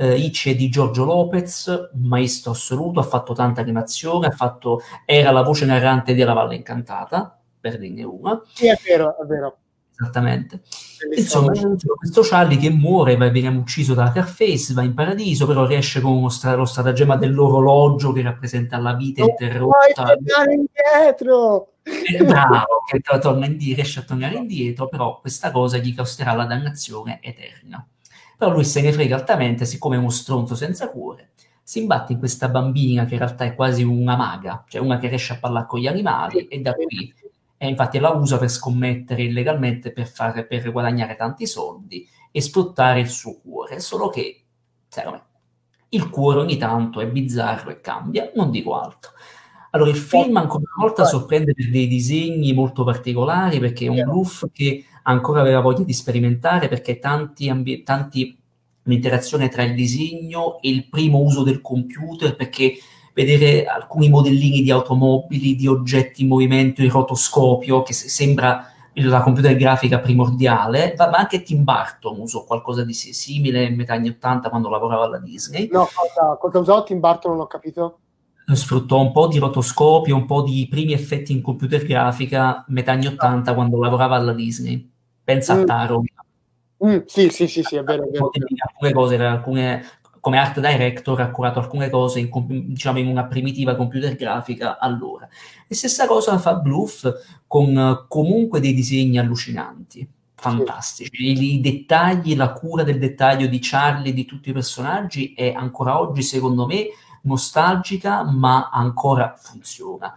eh, 0.00 0.16
Ice 0.16 0.54
di 0.54 0.70
Giorgio 0.70 1.04
Lopez, 1.04 1.90
maestro 1.92 2.52
assoluto, 2.52 3.00
ha 3.00 3.02
fatto 3.02 3.34
tanta 3.34 3.60
animazione, 3.60 4.28
ha 4.28 4.30
fatto, 4.30 4.80
era 5.04 5.30
la 5.30 5.42
voce 5.42 5.66
narrante 5.66 6.14
di 6.14 6.22
La 6.22 6.32
Valle 6.32 6.54
Incantata, 6.54 7.38
per 7.60 7.78
dirne 7.78 8.02
una. 8.04 8.40
Sì, 8.54 8.68
è 8.68 8.78
vero, 8.82 9.14
è 9.20 9.26
vero. 9.26 9.58
Esattamente. 9.92 10.62
Insomma, 11.14 11.52
questo 11.96 12.22
Charlie 12.22 12.56
che 12.56 12.70
muore, 12.70 13.18
va, 13.18 13.28
viene 13.28 13.54
ucciso 13.54 13.92
da 13.92 14.10
Carface, 14.10 14.72
va 14.72 14.82
in 14.82 14.94
paradiso, 14.94 15.46
però 15.46 15.66
riesce 15.66 16.00
con 16.00 16.30
stra- 16.30 16.54
lo 16.54 16.64
stratagemma 16.64 17.16
dell'orologio 17.16 18.12
che 18.12 18.22
rappresenta 18.22 18.78
la 18.78 18.94
vita 18.94 19.20
interrotta. 19.20 20.02
Puoi 20.02 20.16
tornare 20.16 20.54
indietro! 20.54 21.72
Eh, 21.82 22.24
bravo, 22.24 22.84
che 22.90 23.00
torna 23.00 23.44
indietro, 23.44 23.74
riesce 23.74 24.00
a 24.00 24.04
tornare 24.04 24.36
indietro, 24.36 24.88
però 24.88 25.20
questa 25.20 25.50
cosa 25.50 25.76
gli 25.76 25.94
costerà 25.94 26.32
la 26.32 26.46
dannazione 26.46 27.18
eterna. 27.20 27.86
Però 28.40 28.52
lui 28.52 28.64
se 28.64 28.80
ne 28.80 28.90
frega 28.90 29.16
altamente, 29.16 29.66
siccome 29.66 29.96
è 29.96 29.98
uno 29.98 30.08
stronzo 30.08 30.54
senza 30.54 30.88
cuore, 30.88 31.32
si 31.62 31.80
imbatte 31.80 32.14
in 32.14 32.18
questa 32.18 32.48
bambina 32.48 33.04
che 33.04 33.12
in 33.12 33.18
realtà 33.20 33.44
è 33.44 33.54
quasi 33.54 33.82
una 33.82 34.16
maga, 34.16 34.64
cioè 34.66 34.80
una 34.80 34.96
che 34.96 35.08
riesce 35.08 35.34
a 35.34 35.38
parlare 35.38 35.66
con 35.66 35.78
gli 35.78 35.86
animali 35.86 36.48
e 36.48 36.58
da 36.60 36.72
qui 36.72 37.14
e 37.58 37.68
infatti 37.68 37.98
la 37.98 38.08
usa 38.12 38.38
per 38.38 38.48
scommettere 38.48 39.24
illegalmente 39.24 39.92
per, 39.92 40.08
fare, 40.08 40.46
per 40.46 40.72
guadagnare 40.72 41.16
tanti 41.16 41.46
soldi 41.46 42.08
e 42.30 42.40
sfruttare 42.40 43.00
il 43.00 43.10
suo 43.10 43.38
cuore, 43.42 43.78
solo 43.78 44.08
che, 44.08 44.46
secondo 44.88 45.18
me, 45.18 45.24
il 45.90 46.08
cuore 46.08 46.40
ogni 46.40 46.56
tanto 46.56 47.00
è 47.00 47.06
bizzarro 47.06 47.68
e 47.68 47.82
cambia, 47.82 48.32
non 48.36 48.50
dico 48.50 48.74
altro. 48.80 49.10
Allora, 49.72 49.90
il 49.90 49.98
film 49.98 50.38
ancora 50.38 50.62
una 50.74 50.86
volta 50.86 51.04
sorprende 51.04 51.52
per 51.52 51.68
dei 51.68 51.86
disegni 51.86 52.54
molto 52.54 52.84
particolari, 52.84 53.58
perché 53.58 53.84
è 53.84 53.88
un 53.88 54.02
bluff 54.02 54.46
che 54.50 54.86
ancora 55.02 55.40
aveva 55.40 55.60
voglia 55.60 55.84
di 55.84 55.92
sperimentare, 55.92 56.68
perché 56.68 56.98
tanti, 56.98 57.48
ambi- 57.48 57.82
tanti 57.82 58.36
l'interazione 58.84 59.48
tra 59.48 59.62
il 59.62 59.74
disegno 59.74 60.60
e 60.60 60.70
il 60.70 60.88
primo 60.88 61.18
uso 61.18 61.42
del 61.42 61.60
computer, 61.60 62.36
perché 62.36 62.74
vedere 63.14 63.66
alcuni 63.66 64.08
modellini 64.08 64.62
di 64.62 64.70
automobili, 64.70 65.56
di 65.56 65.66
oggetti 65.66 66.22
in 66.22 66.28
movimento 66.28 66.82
in 66.82 66.90
rotoscopio, 66.90 67.82
che 67.82 67.92
sembra 67.92 68.66
la 68.94 69.22
computer 69.22 69.54
grafica 69.54 69.98
primordiale, 69.98 70.94
ma 70.96 71.10
anche 71.10 71.42
Tim 71.42 71.64
Burton 71.64 72.18
usò 72.18 72.44
qualcosa 72.44 72.84
di 72.84 72.92
simile 72.92 73.64
in 73.64 73.76
metà 73.76 73.94
anni 73.94 74.08
80 74.08 74.48
quando 74.48 74.68
lavorava 74.68 75.04
alla 75.04 75.18
Disney. 75.18 75.68
No, 75.70 75.88
cosa, 75.94 76.36
cosa 76.36 76.58
usò 76.58 76.82
Tim 76.82 77.00
Burton? 77.00 77.32
Non 77.32 77.40
ho 77.42 77.46
capito. 77.46 77.98
Sfruttò 78.54 79.00
un 79.00 79.12
po' 79.12 79.28
di 79.28 79.38
rotoscopio, 79.38 80.16
un 80.16 80.26
po' 80.26 80.42
di 80.42 80.66
primi 80.68 80.92
effetti 80.92 81.32
in 81.32 81.42
computer 81.42 81.84
grafica 81.84 82.64
metà 82.68 82.92
anni 82.92 83.06
80 83.06 83.54
quando 83.54 83.80
lavorava 83.80 84.16
alla 84.16 84.32
Disney. 84.32 84.90
Pensa 85.22 85.54
mm. 85.54 85.60
a 85.60 85.64
Taro. 85.64 86.02
Mm, 86.84 86.98
sì, 87.06 87.28
sì, 87.28 87.46
sì, 87.46 87.62
sì, 87.62 87.76
è 87.76 87.82
vero. 87.82 88.04
È 88.04 88.10
vero. 88.10 88.30
Alcune 88.66 88.92
cose, 88.92 89.16
alcune 89.16 89.84
come 90.20 90.38
art 90.38 90.60
director 90.60 91.20
ha 91.20 91.30
curato 91.30 91.58
alcune 91.58 91.88
cose 91.90 92.20
in, 92.20 92.30
diciamo, 92.68 92.98
in 92.98 93.08
una 93.08 93.24
primitiva 93.24 93.74
computer 93.74 94.14
grafica 94.14 94.78
allora. 94.78 95.28
E 95.66 95.74
stessa 95.74 96.06
cosa 96.06 96.38
fa 96.38 96.54
Bluff 96.54 97.08
con 97.46 98.04
comunque 98.06 98.60
dei 98.60 98.74
disegni 98.74 99.18
allucinanti, 99.18 100.06
fantastici. 100.34 101.10
I, 101.12 101.54
I, 101.54 101.60
dettagli, 101.60 102.36
la 102.36 102.52
cura 102.52 102.82
del 102.82 102.98
dettaglio 102.98 103.46
di 103.46 103.58
Charlie 103.60 104.12
di 104.12 104.26
tutti 104.26 104.50
i 104.50 104.52
personaggi 104.52 105.32
è 105.34 105.52
ancora 105.56 105.98
oggi, 105.98 106.22
secondo 106.22 106.66
me, 106.66 106.86
nostalgica, 107.22 108.22
ma 108.24 108.70
ancora 108.70 109.34
funziona. 109.36 110.14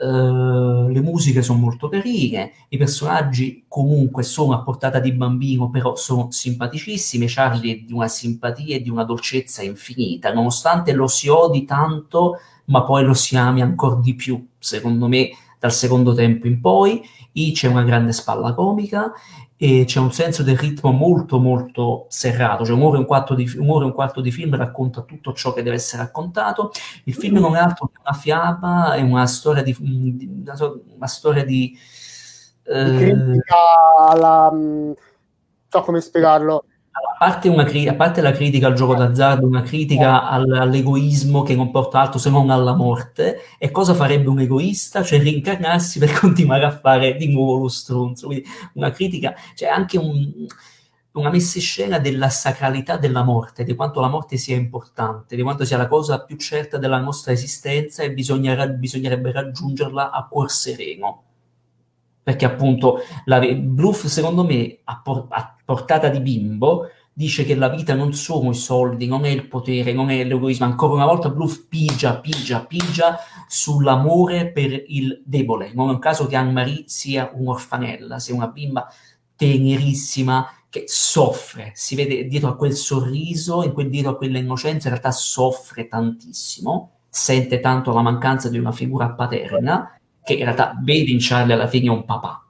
Uh, 0.00 0.86
le 0.86 1.00
musiche 1.00 1.42
sono 1.42 1.58
molto 1.58 1.88
carine, 1.88 2.52
i 2.68 2.76
personaggi 2.76 3.64
comunque 3.66 4.22
sono 4.22 4.54
a 4.54 4.62
portata 4.62 5.00
di 5.00 5.10
bambino, 5.12 5.70
però 5.70 5.96
sono 5.96 6.30
simpaticissimi. 6.30 7.26
Charlie 7.26 7.72
è 7.72 7.78
di 7.78 7.92
una 7.92 8.06
simpatia 8.06 8.76
e 8.76 8.80
di 8.80 8.90
una 8.90 9.02
dolcezza 9.02 9.62
infinita, 9.62 10.32
nonostante 10.32 10.92
lo 10.92 11.08
si 11.08 11.28
odi 11.28 11.64
tanto, 11.64 12.38
ma 12.66 12.84
poi 12.84 13.04
lo 13.04 13.14
si 13.14 13.36
ami 13.36 13.60
ancora 13.60 13.96
di 13.96 14.14
più, 14.14 14.46
secondo 14.58 15.08
me, 15.08 15.30
dal 15.58 15.72
secondo 15.72 16.14
tempo 16.14 16.46
in 16.46 16.60
poi. 16.60 17.02
I 17.32 17.52
c'è 17.52 17.68
una 17.68 17.82
grande 17.82 18.12
spalla 18.12 18.54
comica 18.54 19.12
e 19.60 19.84
c'è 19.86 19.98
un 19.98 20.12
senso 20.12 20.44
del 20.44 20.56
ritmo 20.56 20.92
molto 20.92 21.40
molto 21.40 22.06
serrato, 22.08 22.64
cioè 22.64 22.76
un'ora 22.76 22.96
e 22.96 23.00
un 23.00 23.06
quarto 23.06 23.34
di, 23.34 23.50
un'ora 23.56 23.84
e 23.84 23.88
un 23.88 23.92
quarto 23.92 24.20
di 24.20 24.30
film 24.30 24.54
racconta 24.54 25.02
tutto 25.02 25.32
ciò 25.32 25.52
che 25.52 25.64
deve 25.64 25.76
essere 25.76 26.02
raccontato, 26.02 26.70
il 27.04 27.14
film 27.14 27.38
non 27.38 27.56
è 27.56 27.58
altro 27.58 27.88
che 27.88 28.00
una 28.00 28.16
fiaba, 28.16 28.94
è 28.94 29.02
una 29.02 29.26
storia 29.26 29.64
di, 29.64 29.76
una, 29.80 30.56
una 30.94 31.06
storia 31.08 31.44
di, 31.44 31.76
eh, 32.62 32.84
di 32.84 32.96
critica 32.98 33.56
alla, 34.08 34.48
non 34.52 34.94
so 35.68 35.80
come 35.80 36.00
spiegarlo, 36.00 36.64
parte, 37.18 37.48
una, 37.48 37.64
a 37.64 37.94
parte, 37.94 38.20
la 38.20 38.32
critica 38.32 38.68
al 38.68 38.74
gioco 38.74 38.94
d'azzardo, 38.94 39.46
una 39.46 39.62
critica 39.62 40.28
al, 40.28 40.50
all'egoismo 40.52 41.42
che 41.42 41.54
non 41.54 41.70
porta 41.70 42.00
altro 42.00 42.18
se 42.18 42.30
non 42.30 42.48
alla 42.50 42.74
morte, 42.74 43.40
e 43.58 43.70
cosa 43.70 43.94
farebbe 43.94 44.28
un 44.28 44.40
egoista? 44.40 45.02
Cioè 45.02 45.20
rincarnarsi 45.20 45.98
per 45.98 46.12
continuare 46.18 46.64
a 46.64 46.70
fare 46.70 47.16
di 47.16 47.30
nuovo 47.32 47.58
lo 47.58 47.68
stronzo. 47.68 48.26
Quindi 48.26 48.46
una 48.74 48.90
critica, 48.90 49.34
cioè 49.54 49.68
anche 49.68 49.98
un, 49.98 50.46
una 51.12 51.30
messa 51.30 51.58
in 51.58 51.64
scena 51.64 51.98
della 51.98 52.28
sacralità 52.30 52.96
della 52.96 53.24
morte, 53.24 53.64
di 53.64 53.74
quanto 53.74 54.00
la 54.00 54.08
morte 54.08 54.36
sia 54.36 54.56
importante, 54.56 55.36
di 55.36 55.42
quanto 55.42 55.64
sia 55.64 55.76
la 55.76 55.88
cosa 55.88 56.24
più 56.24 56.36
certa 56.36 56.78
della 56.78 57.00
nostra 57.00 57.32
esistenza 57.32 58.02
e 58.02 58.12
bisognerebbe 58.12 59.32
raggiungerla 59.32 60.10
a 60.10 60.26
cuor 60.26 60.50
sereno 60.50 61.24
perché 62.28 62.44
appunto 62.44 62.98
la, 63.24 63.40
Bluff 63.40 64.04
secondo 64.04 64.44
me 64.44 64.80
a, 64.84 65.00
por- 65.02 65.28
a, 65.30 65.56
portata 65.64 66.10
di 66.10 66.20
bimbo 66.20 66.90
dice 67.18 67.44
che 67.44 67.56
la 67.56 67.68
vita 67.68 67.96
non 67.96 68.12
sono 68.12 68.50
i 68.50 68.54
soldi, 68.54 69.08
non 69.08 69.24
è 69.24 69.28
il 69.28 69.48
potere, 69.48 69.92
non 69.92 70.08
è 70.08 70.22
l'egoismo, 70.22 70.66
ancora 70.66 70.92
una 70.92 71.04
volta 71.04 71.30
Bluff 71.30 71.64
pigia, 71.68 72.20
pigia, 72.20 72.64
pigia 72.64 73.18
sull'amore 73.48 74.52
per 74.52 74.84
il 74.86 75.20
debole, 75.24 75.72
non 75.74 75.88
è 75.88 75.92
un 75.94 75.98
caso 75.98 76.28
che 76.28 76.36
Anne-Marie 76.36 76.84
sia 76.86 77.32
un'orfanella, 77.34 78.20
sia 78.20 78.36
una 78.36 78.46
bimba 78.46 78.86
tenerissima 79.34 80.48
che 80.70 80.84
soffre, 80.86 81.72
si 81.74 81.96
vede 81.96 82.28
dietro 82.28 82.50
a 82.50 82.56
quel 82.56 82.74
sorriso, 82.74 83.64
in 83.64 83.72
quel, 83.72 83.90
dietro 83.90 84.12
a 84.12 84.16
quella 84.16 84.38
innocenza, 84.38 84.86
in 84.86 84.94
realtà 84.94 85.10
soffre 85.10 85.88
tantissimo, 85.88 87.00
sente 87.08 87.58
tanto 87.58 87.92
la 87.92 88.02
mancanza 88.02 88.48
di 88.48 88.58
una 88.58 88.70
figura 88.70 89.10
paterna 89.10 89.98
che 90.22 90.34
in 90.34 90.44
realtà 90.44 90.78
vede 90.84 91.10
in 91.10 91.18
Charlie 91.18 91.54
alla 91.54 91.66
fine 91.66 91.90
un 91.90 92.04
papà. 92.04 92.47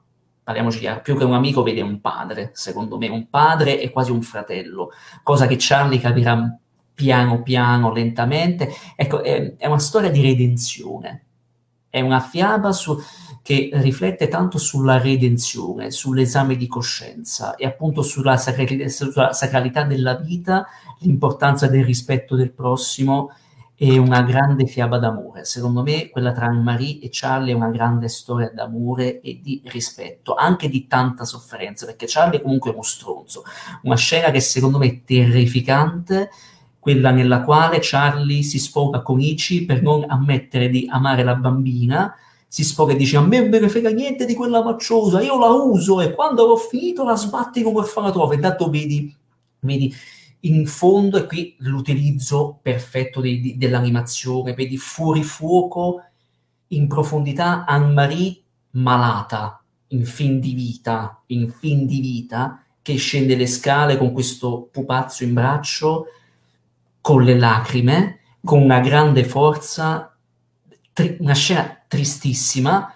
Parliamoci 0.48 0.78
chiaro, 0.78 1.02
più 1.02 1.14
che 1.14 1.24
un 1.24 1.34
amico 1.34 1.62
vede 1.62 1.82
un 1.82 2.00
padre, 2.00 2.52
secondo 2.54 2.96
me, 2.96 3.06
un 3.08 3.28
padre 3.28 3.80
è 3.80 3.90
quasi 3.90 4.12
un 4.12 4.22
fratello, 4.22 4.92
cosa 5.22 5.46
che 5.46 5.56
Charlie 5.58 6.00
capirà 6.00 6.58
piano 6.94 7.42
piano, 7.42 7.92
lentamente. 7.92 8.70
Ecco, 8.96 9.22
è, 9.22 9.56
è 9.56 9.66
una 9.66 9.78
storia 9.78 10.10
di 10.10 10.22
redenzione, 10.22 11.26
è 11.90 12.00
una 12.00 12.20
fiaba 12.20 12.72
su, 12.72 12.98
che 13.42 13.68
riflette 13.74 14.28
tanto 14.28 14.56
sulla 14.56 14.98
redenzione, 14.98 15.90
sull'esame 15.90 16.56
di 16.56 16.66
coscienza 16.66 17.54
e 17.54 17.66
appunto 17.66 18.00
sulla 18.00 18.38
sacralità, 18.38 18.88
sulla 18.88 19.34
sacralità 19.34 19.82
della 19.82 20.14
vita, 20.14 20.66
l'importanza 21.00 21.66
del 21.66 21.84
rispetto 21.84 22.36
del 22.36 22.52
prossimo 22.52 23.32
è 23.80 23.96
una 23.96 24.22
grande 24.22 24.66
fiaba 24.66 24.98
d'amore. 24.98 25.44
Secondo 25.44 25.84
me 25.84 26.08
quella 26.08 26.32
tra 26.32 26.50
Marie 26.50 26.98
e 26.98 27.10
Charlie 27.12 27.52
è 27.52 27.54
una 27.54 27.70
grande 27.70 28.08
storia 28.08 28.50
d'amore 28.52 29.20
e 29.20 29.38
di 29.40 29.62
rispetto, 29.66 30.34
anche 30.34 30.68
di 30.68 30.88
tanta 30.88 31.24
sofferenza, 31.24 31.86
perché 31.86 32.06
Charlie 32.08 32.42
comunque 32.42 32.70
è 32.70 32.74
uno 32.74 32.82
stronzo. 32.82 33.44
Una 33.82 33.94
scena 33.94 34.32
che 34.32 34.40
secondo 34.40 34.78
me 34.78 34.86
è 34.88 35.04
terrificante, 35.04 36.30
quella 36.80 37.12
nella 37.12 37.42
quale 37.44 37.78
Charlie 37.80 38.42
si 38.42 38.58
sfoga 38.58 39.00
con 39.00 39.20
Ichi 39.20 39.64
per 39.64 39.80
non 39.80 40.04
ammettere 40.08 40.68
di 40.70 40.88
amare 40.90 41.22
la 41.22 41.36
bambina, 41.36 42.12
si 42.48 42.64
sfoga 42.64 42.94
e 42.94 42.96
dice 42.96 43.16
a 43.16 43.20
me 43.20 43.46
me 43.46 43.60
ne 43.60 43.68
frega 43.68 43.90
niente 43.90 44.24
di 44.24 44.34
quella 44.34 44.60
macciosa, 44.60 45.20
io 45.20 45.38
la 45.38 45.50
uso 45.50 46.00
e 46.00 46.14
quando 46.14 46.42
avrò 46.42 46.56
finito 46.56 47.04
la 47.04 47.14
sbatti 47.14 47.62
come 47.62 47.78
orfanatrofe. 47.78 48.34
Intanto 48.34 48.70
vedi, 48.70 49.14
vedi 49.60 49.94
in 50.40 50.66
fondo, 50.66 51.18
e 51.18 51.26
qui 51.26 51.56
l'utilizzo 51.60 52.58
perfetto 52.62 53.20
di, 53.20 53.40
di, 53.40 53.56
dell'animazione, 53.56 54.54
vedi 54.54 54.76
fuori 54.76 55.22
fuoco, 55.22 56.02
in 56.68 56.86
profondità 56.86 57.64
Anne-Marie 57.64 58.42
malata, 58.72 59.62
in 59.88 60.04
fin 60.04 60.38
di 60.38 60.52
vita, 60.54 61.22
in 61.26 61.50
fin 61.50 61.86
di 61.86 62.00
vita, 62.00 62.62
che 62.82 62.96
scende 62.96 63.36
le 63.36 63.46
scale 63.46 63.96
con 63.96 64.12
questo 64.12 64.68
pupazzo 64.70 65.24
in 65.24 65.34
braccio, 65.34 66.06
con 67.00 67.22
le 67.22 67.38
lacrime, 67.38 68.20
con 68.44 68.62
una 68.62 68.80
grande 68.80 69.24
forza, 69.24 70.16
tri- 70.92 71.16
una 71.20 71.34
scena 71.34 71.82
tristissima, 71.86 72.92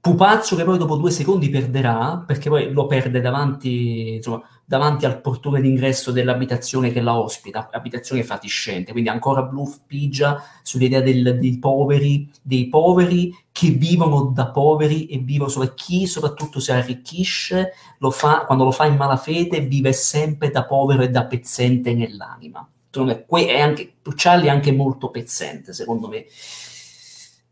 pupazzo 0.00 0.56
che 0.56 0.64
poi 0.64 0.76
dopo 0.76 0.96
due 0.96 1.10
secondi 1.10 1.48
perderà, 1.48 2.22
perché 2.26 2.48
poi 2.48 2.70
lo 2.72 2.86
perde 2.86 3.20
davanti, 3.20 4.16
insomma, 4.16 4.42
davanti 4.64 5.04
al 5.04 5.20
portone 5.20 5.60
d'ingresso 5.60 6.10
dell'abitazione 6.10 6.90
che 6.90 7.00
la 7.00 7.18
ospita, 7.18 7.68
abitazione 7.70 8.24
fatiscente, 8.24 8.92
quindi 8.92 9.10
ancora 9.10 9.42
Bluff 9.42 9.80
pigia 9.86 10.42
sull'idea 10.62 11.00
del, 11.00 11.38
dei 11.38 11.58
poveri, 11.58 12.30
dei 12.40 12.68
poveri 12.68 13.36
che 13.52 13.70
vivono 13.70 14.24
da 14.34 14.48
poveri 14.48 15.06
e 15.06 15.18
vivono 15.18 15.50
solo 15.50 15.72
chi 15.74 16.06
soprattutto 16.06 16.60
si 16.60 16.72
arricchisce, 16.72 17.72
lo 17.98 18.10
fa, 18.10 18.44
quando 18.46 18.64
lo 18.64 18.72
fa 18.72 18.86
in 18.86 18.96
malafede, 18.96 19.60
vive 19.60 19.92
sempre 19.92 20.50
da 20.50 20.64
povero 20.64 21.02
e 21.02 21.10
da 21.10 21.24
pezzente 21.26 21.94
nell'anima. 21.94 22.66
È 22.90 23.60
anche, 23.60 23.94
Charlie 24.14 24.48
è 24.48 24.50
anche 24.50 24.72
molto 24.72 25.10
pezzente, 25.10 25.72
secondo 25.72 26.08
me. 26.08 26.24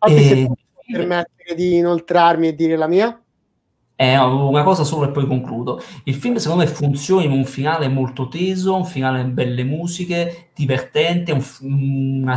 E... 0.09 0.51
permettere 0.85 1.55
di 1.55 1.77
inoltrarmi 1.77 2.49
e 2.49 2.55
dire 2.55 2.77
la 2.77 2.87
mia? 2.87 3.22
Una 4.03 4.65
cosa 4.65 4.83
solo 4.83 5.07
e 5.07 5.11
poi 5.11 5.27
concludo. 5.27 5.81
Il 6.05 6.15
film 6.15 6.37
secondo 6.37 6.65
me 6.65 6.69
funziona 6.69 7.23
in 7.23 7.31
un 7.31 7.45
finale 7.45 7.87
molto 7.89 8.27
teso, 8.27 8.75
un 8.75 8.85
finale 8.85 9.25
belle 9.25 9.63
musiche, 9.63 10.49
divertente, 10.55 11.33
un, 11.33 11.45
una, 11.61 12.37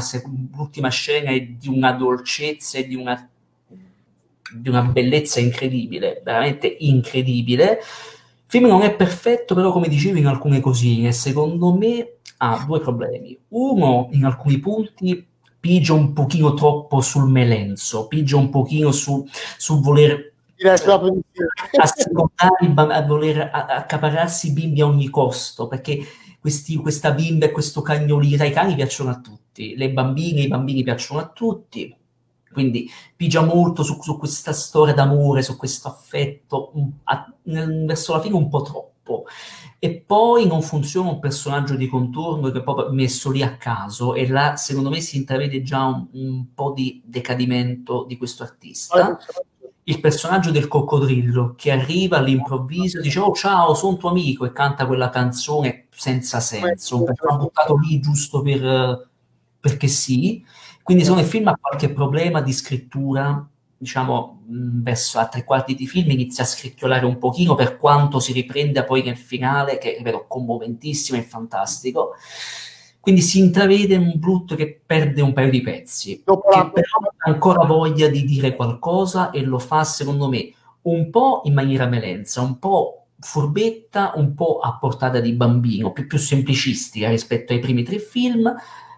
l'ultima 0.56 0.90
scena 0.90 1.32
è 1.32 1.42
di 1.42 1.68
una 1.68 1.92
dolcezza 1.94 2.78
e 2.78 2.86
di 2.86 2.96
una, 2.96 3.28
di 4.54 4.70
una 4.70 4.84
bellezza 4.84 5.40
incredibile, 5.40 6.22
veramente 6.24 6.68
incredibile. 6.68 7.80
Il 7.80 8.46
film 8.46 8.68
non 8.68 8.84
è 8.84 8.94
perfetto, 8.94 9.56
però 9.56 9.72
come 9.72 9.88
dicevo 9.88 10.20
in 10.20 10.28
alcune 10.28 10.60
cosine, 10.60 11.12
secondo 11.12 11.74
me 11.74 12.18
ha 12.38 12.64
due 12.66 12.80
problemi. 12.80 13.36
Uno, 13.50 14.10
in 14.12 14.24
alcuni 14.24 14.60
punti 14.60 15.26
pigia 15.60 15.94
un 15.94 16.14
pochino 16.14 16.54
troppo 16.54 17.02
sul 17.02 17.28
melenzo, 17.28 18.08
pigia 18.08 18.38
un 18.38 18.52
pochino 18.52 18.92
su, 18.92 19.26
su 19.58 19.82
voler 19.82 20.34
assecondare, 21.80 22.94
a 22.94 23.02
voler 23.02 23.50
accaparrarsi 23.52 24.48
i 24.48 24.52
bimbi 24.54 24.82
a 24.82 24.86
ogni 24.86 25.10
costo, 25.10 25.68
perché 25.68 26.00
questi, 26.40 26.76
questa 26.76 27.12
bimba 27.12 27.46
e 27.46 27.52
questo 27.52 27.82
cagnolino, 27.82 28.44
i 28.46 28.52
cani 28.52 28.76
piacciono 28.76 29.10
a 29.10 29.20
tutti, 29.20 29.76
le 29.76 29.92
bambine, 29.92 30.42
i 30.42 30.48
bambini 30.48 30.84
piacciono 30.84 31.20
a 31.20 31.28
tutti, 31.28 31.96
quindi 32.52 32.90
pigia 33.16 33.42
molto 33.42 33.84
su, 33.84 34.02
su 34.02 34.18
questa 34.18 34.54
storia 34.54 34.94
d'amore, 34.94 35.42
su 35.42 35.58
questo 35.58 35.88
affetto, 35.88 36.72
a, 37.04 37.34
verso 37.44 38.14
la 38.14 38.22
fine 38.22 38.36
un 38.36 38.48
po' 38.48 38.62
troppo. 38.62 39.26
E 39.78 40.04
poi 40.06 40.48
non 40.48 40.62
funziona 40.62 41.10
un 41.10 41.20
personaggio 41.20 41.76
di 41.76 41.88
contorno 41.88 42.50
che 42.50 42.60
è 42.60 42.64
proprio 42.64 42.92
messo 42.92 43.30
lì 43.30 43.44
a 43.44 43.58
caso, 43.58 44.16
e 44.16 44.28
là 44.28 44.56
secondo 44.56 44.90
me 44.90 45.02
si 45.02 45.18
intravede 45.18 45.62
già 45.62 45.84
un, 45.84 46.08
un 46.14 46.54
po' 46.54 46.72
di 46.72 47.02
decadimento 47.06 48.06
di 48.08 48.18
questo 48.18 48.44
artista 48.44 49.20
il 49.88 50.00
personaggio 50.00 50.50
del 50.50 50.68
coccodrillo 50.68 51.54
che 51.56 51.72
arriva 51.72 52.18
all'improvviso 52.18 52.98
e 52.98 53.02
dice 53.02 53.20
oh 53.20 53.34
ciao 53.34 53.76
sono 53.76 53.98
tuo 53.98 54.10
amico 54.10 54.46
e 54.46 54.52
canta 54.52 54.88
quella 54.88 55.10
canzone 55.10 55.86
senza 55.92 56.40
senso 56.40 57.04
perché 57.04 57.26
l'ha 57.28 57.38
buttato 57.38 57.78
lì 57.78 58.00
giusto 58.00 58.42
per, 58.42 59.10
perché 59.60 59.88
sì. 59.88 60.44
Quindi 60.82 61.04
secondo 61.04 61.24
me 61.24 61.28
il 61.28 61.34
film 61.34 61.48
ha 61.48 61.58
qualche 61.60 61.92
problema 61.92 62.42
di 62.42 62.52
scrittura 62.52 63.48
diciamo 63.78 64.44
verso 64.48 65.20
a 65.20 65.28
tre 65.28 65.44
quarti 65.44 65.76
di 65.76 65.86
film 65.86 66.10
inizia 66.10 66.44
a 66.44 66.48
scricchiolare 66.48 67.06
un 67.06 67.18
pochino 67.18 67.56
per 67.56 67.78
quanto 67.78 68.20
si 68.20 68.32
riprende 68.32 68.84
poi 68.84 69.04
nel 69.04 69.18
finale 69.18 69.78
che 69.78 69.96
ripeto 69.98 70.26
commoventissimo 70.28 71.18
e 71.18 71.24
fantastico 71.24 72.14
quindi 73.06 73.22
si 73.22 73.38
intravede 73.38 73.96
un 73.98 74.14
brutto 74.16 74.56
che 74.56 74.82
perde 74.84 75.22
un 75.22 75.32
paio 75.32 75.52
di 75.52 75.62
pezzi, 75.62 76.24
Dopo 76.26 76.50
che 76.50 76.72
però 76.74 76.88
ha 77.18 77.30
ancora 77.30 77.64
voglia 77.64 78.08
di 78.08 78.24
dire 78.24 78.56
qualcosa 78.56 79.30
e 79.30 79.44
lo 79.44 79.60
fa, 79.60 79.84
secondo 79.84 80.28
me, 80.28 80.52
un 80.82 81.12
po' 81.12 81.42
in 81.44 81.54
maniera 81.54 81.86
melenza, 81.86 82.42
un 82.42 82.58
po' 82.58 83.06
furbetta, 83.20 84.14
un 84.16 84.34
po' 84.34 84.58
a 84.58 84.80
portata 84.80 85.20
di 85.20 85.34
bambino, 85.34 85.92
più, 85.92 86.08
più 86.08 86.18
semplicistica 86.18 87.10
rispetto 87.10 87.54
ai 87.54 87.60
primi 87.60 87.84
tre 87.84 88.00
film, 88.00 88.52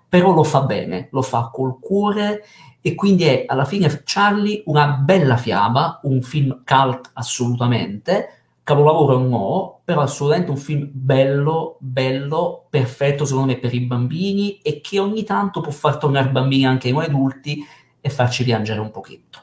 però 0.08 0.32
lo 0.32 0.46
fa 0.46 0.62
bene, 0.62 1.10
lo 1.12 1.22
fa 1.22 1.50
col 1.52 1.78
cuore 1.78 2.46
e 2.80 2.96
quindi 2.96 3.26
è 3.26 3.44
alla 3.46 3.66
fine 3.66 4.04
Charlie 4.06 4.64
una 4.68 4.88
bella 4.88 5.36
fiaba, 5.36 6.00
un 6.04 6.22
film 6.22 6.64
cult 6.64 7.12
assolutamente, 7.12 8.37
capolavoro 8.68 9.18
no, 9.20 9.80
però 9.86 10.02
assolutamente 10.02 10.52
un 10.52 10.58
film 10.58 10.90
bello, 10.92 11.78
bello, 11.80 12.66
perfetto 12.70 13.24
secondo 13.24 13.54
me 13.54 13.60
per 13.60 13.74
i 13.74 13.80
bambini 13.80 14.58
e 14.58 14.82
che 14.82 15.00
ogni 15.00 15.24
tanto 15.24 15.62
può 15.62 15.72
far 15.72 15.96
tornare 15.96 16.28
bambini 16.28 16.66
anche 16.66 16.92
noi 16.92 17.06
adulti 17.06 17.66
e 18.02 18.10
farci 18.10 18.44
piangere 18.44 18.82
un 18.82 18.92
pochetto. 18.92 19.40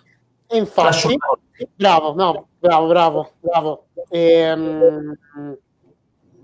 Infatti, 0.51 1.17
bravo, 1.75 2.13
no, 2.13 2.49
bravo, 2.59 2.87
bravo, 2.87 3.31
bravo. 3.41 3.87
E, 4.11 4.53
um, 4.53 5.17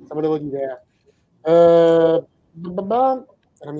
cosa 0.00 0.14
volevo 0.14 0.38
dire? 0.38 0.86
Uh, 1.42 2.24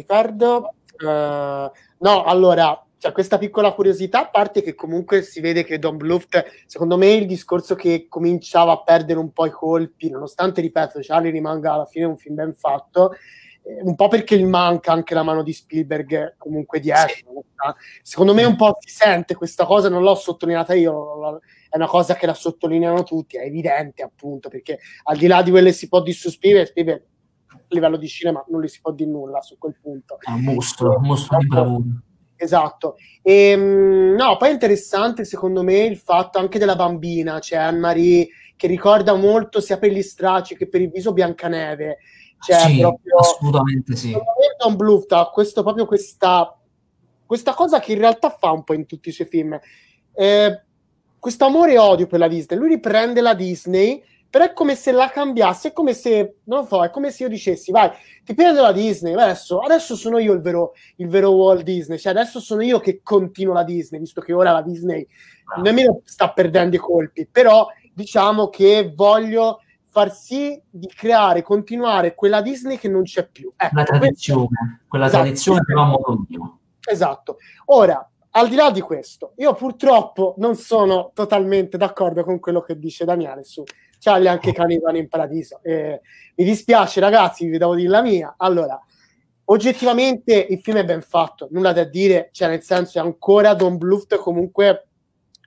perdo. 0.05 0.75
Uh, 0.99 1.71
no, 2.01 2.25
allora, 2.27 2.79
cioè, 3.01 3.13
questa 3.13 3.39
piccola 3.39 3.73
curiosità, 3.73 4.21
a 4.21 4.29
parte 4.29 4.61
che 4.61 4.75
comunque 4.75 5.23
si 5.23 5.41
vede 5.41 5.65
che 5.65 5.79
Don 5.79 5.97
Bluft, 5.97 6.45
secondo 6.67 6.99
me 6.99 7.13
il 7.13 7.27
discorso 7.27 7.75
che 7.75 8.05
cominciava 8.11 8.73
a 8.73 8.83
perdere 8.83 9.19
un 9.19 9.33
po' 9.33 9.47
i 9.47 9.51
colpi, 9.51 10.11
nonostante, 10.11 10.61
ripeto, 10.61 10.99
Charlie 11.01 11.31
rimanga 11.31 11.73
alla 11.73 11.87
fine 11.87 12.05
un 12.05 12.19
film 12.19 12.35
ben 12.35 12.53
fatto, 12.53 13.13
eh, 13.63 13.81
un 13.85 13.95
po' 13.95 14.09
perché 14.09 14.37
gli 14.37 14.45
manca 14.45 14.93
anche 14.93 15.15
la 15.15 15.23
mano 15.23 15.43
di 15.43 15.55
Spielberg 15.55 16.35
comunque 16.37 16.79
dietro. 16.79 17.09
Sì. 17.15 17.25
Secondo 18.03 18.35
me 18.35 18.45
un 18.45 18.57
po' 18.57 18.77
si 18.81 18.95
sente 18.95 19.35
questa 19.35 19.65
cosa, 19.65 19.89
non 19.89 20.03
l'ho 20.03 20.15
sottolineata 20.15 20.75
io, 20.75 21.41
è 21.71 21.77
una 21.77 21.87
cosa 21.87 22.15
che 22.17 22.27
la 22.27 22.35
sottolineano 22.35 23.03
tutti, 23.03 23.39
è 23.39 23.47
evidente 23.47 24.03
appunto, 24.03 24.51
perché 24.51 24.79
al 25.05 25.17
di 25.17 25.27
là 25.27 25.41
di 25.41 25.51
quelle 25.51 25.73
si 25.73 25.89
può 25.89 26.05
su 26.05 26.29
Spielberg, 26.29 26.67
Spielberg 26.67 27.03
a 27.47 27.59
livello 27.69 27.97
di 27.97 28.09
cinema 28.09 28.45
non 28.51 28.61
gli 28.61 28.69
si 28.69 28.81
può 28.83 28.93
dire 28.93 29.09
nulla 29.09 29.41
su 29.41 29.57
quel 29.57 29.79
punto. 29.81 30.19
È 30.21 30.31
un 30.31 30.43
mostro, 30.43 30.97
un 30.99 31.07
mostro 31.07 31.39
di 31.39 31.47
bravura 31.47 31.85
Esatto. 32.43 32.97
E, 33.21 33.51
ehm, 33.51 34.15
no, 34.17 34.37
poi 34.39 34.49
è 34.49 34.53
interessante 34.53 35.25
secondo 35.27 35.63
me 35.63 35.81
il 35.81 35.99
fatto 35.99 36.39
anche 36.39 36.59
della 36.59 36.75
bambina, 36.75 37.39
cioè 37.39 37.59
Anne-Marie, 37.59 38.29
che 38.57 38.67
ricorda 38.67 39.15
molto 39.15 39.61
sia 39.61 39.77
per 39.77 39.93
gli 39.93 40.01
stracci 40.01 40.57
che 40.57 40.67
per 40.67 40.81
il 40.81 40.89
viso 40.89 41.13
Biancaneve. 41.13 41.99
Cioè, 42.39 42.59
sì, 42.61 42.79
proprio, 42.79 43.19
assolutamente 43.19 43.95
sì. 43.95 44.17
Don 44.59 44.77
Bluth 44.77 45.13
ha 45.13 45.29
questo, 45.29 45.63
proprio 45.63 45.85
questa, 45.85 46.59
questa 47.27 47.53
cosa 47.53 47.79
che 47.79 47.93
in 47.93 47.99
realtà 47.99 48.31
fa 48.31 48.51
un 48.53 48.65
po' 48.65 48.73
in 48.73 48.87
tutti 48.87 49.11
i 49.11 49.13
suoi 49.13 49.29
film. 49.29 49.61
Eh, 50.15 50.63
questo 51.19 51.45
amore 51.45 51.75
e 51.75 51.79
odio 51.79 52.07
per 52.07 52.21
la 52.21 52.29
Disney. 52.29 52.59
Lui 52.59 52.69
riprende 52.69 53.21
la 53.21 53.35
Disney 53.35 54.03
però 54.31 54.45
è 54.45 54.53
come 54.53 54.77
se 54.77 54.93
la 54.93 55.11
cambiasse, 55.11 55.69
è 55.69 55.73
come 55.73 55.93
se, 55.93 56.37
non 56.45 56.61
lo 56.61 56.67
so, 56.67 56.85
è 56.85 56.91
come 56.91 57.11
se 57.11 57.25
io 57.25 57.29
dicessi, 57.29 57.73
vai, 57.73 57.91
ti 58.25 58.33
prendo 58.33 58.63
la 58.63 58.71
Disney, 58.71 59.13
adesso, 59.13 59.59
adesso 59.59 59.97
sono 59.97 60.19
io 60.19 60.33
il 60.33 60.41
vero, 60.41 60.73
il 60.97 61.09
vero 61.09 61.31
Walt 61.31 61.63
Disney, 61.63 61.99
cioè 61.99 62.13
adesso 62.13 62.39
sono 62.39 62.63
io 62.63 62.79
che 62.79 63.01
continuo 63.03 63.53
la 63.53 63.65
Disney, 63.65 63.99
visto 63.99 64.21
che 64.21 64.33
ora 64.33 64.53
la 64.53 64.63
Disney 64.63 65.05
ah. 65.47 65.61
nemmeno 65.61 66.01
sta 66.05 66.31
perdendo 66.31 66.77
i 66.77 66.79
colpi, 66.79 67.27
però 67.27 67.67
diciamo 67.93 68.49
che 68.49 68.93
voglio 68.95 69.63
far 69.91 70.15
sì 70.15 70.61
di 70.71 70.87
creare, 70.87 71.43
continuare 71.43 72.15
quella 72.15 72.41
Disney 72.41 72.79
che 72.79 72.89
non 72.89 73.03
c'è 73.03 73.27
più. 73.27 73.53
Ecco, 73.57 73.75
la 73.75 73.83
tradizione, 73.83 74.47
questo... 74.47 74.85
quella 74.87 75.07
esatto. 75.07 75.23
tradizione 75.23 75.65
però 75.65 75.85
modo 75.85 76.25
mio. 76.29 76.59
Esatto. 76.89 77.39
Ora, 77.67 78.09
al 78.31 78.49
di 78.49 78.55
là 78.55 78.71
di 78.71 78.81
questo, 78.81 79.33
io 79.39 79.55
purtroppo 79.55 80.35
non 80.39 80.55
sono 80.55 81.11
totalmente 81.15 81.77
d'accordo 81.77 82.23
con 82.23 82.39
quello 82.39 82.61
che 82.61 82.79
dice 82.79 83.05
Daniele 83.05 83.43
su 83.43 83.65
Charlie 84.01 84.29
anche 84.29 84.53
Canevano 84.53 84.97
in 84.97 85.09
paradiso. 85.09 85.61
Eh, 85.63 86.01
mi 86.37 86.45
dispiace, 86.45 86.99
ragazzi, 87.01 87.47
vi 87.47 87.59
devo 87.59 87.75
dire 87.75 87.89
la 87.89 88.03
mia. 88.03 88.35
Allora, 88.39 88.81
oggettivamente 89.45 90.47
il 90.49 90.61
film 90.61 90.79
è 90.79 90.85
ben 90.85 91.03
fatto, 91.03 91.49
nulla 91.51 91.73
da 91.73 91.85
dire, 91.85 92.31
cioè 92.33 92.49
nel 92.49 92.63
senso 92.63 92.99
è 92.99 93.03
ancora 93.03 93.55
Don 93.55 93.77
Bluth 93.77 94.17
comunque 94.17 94.87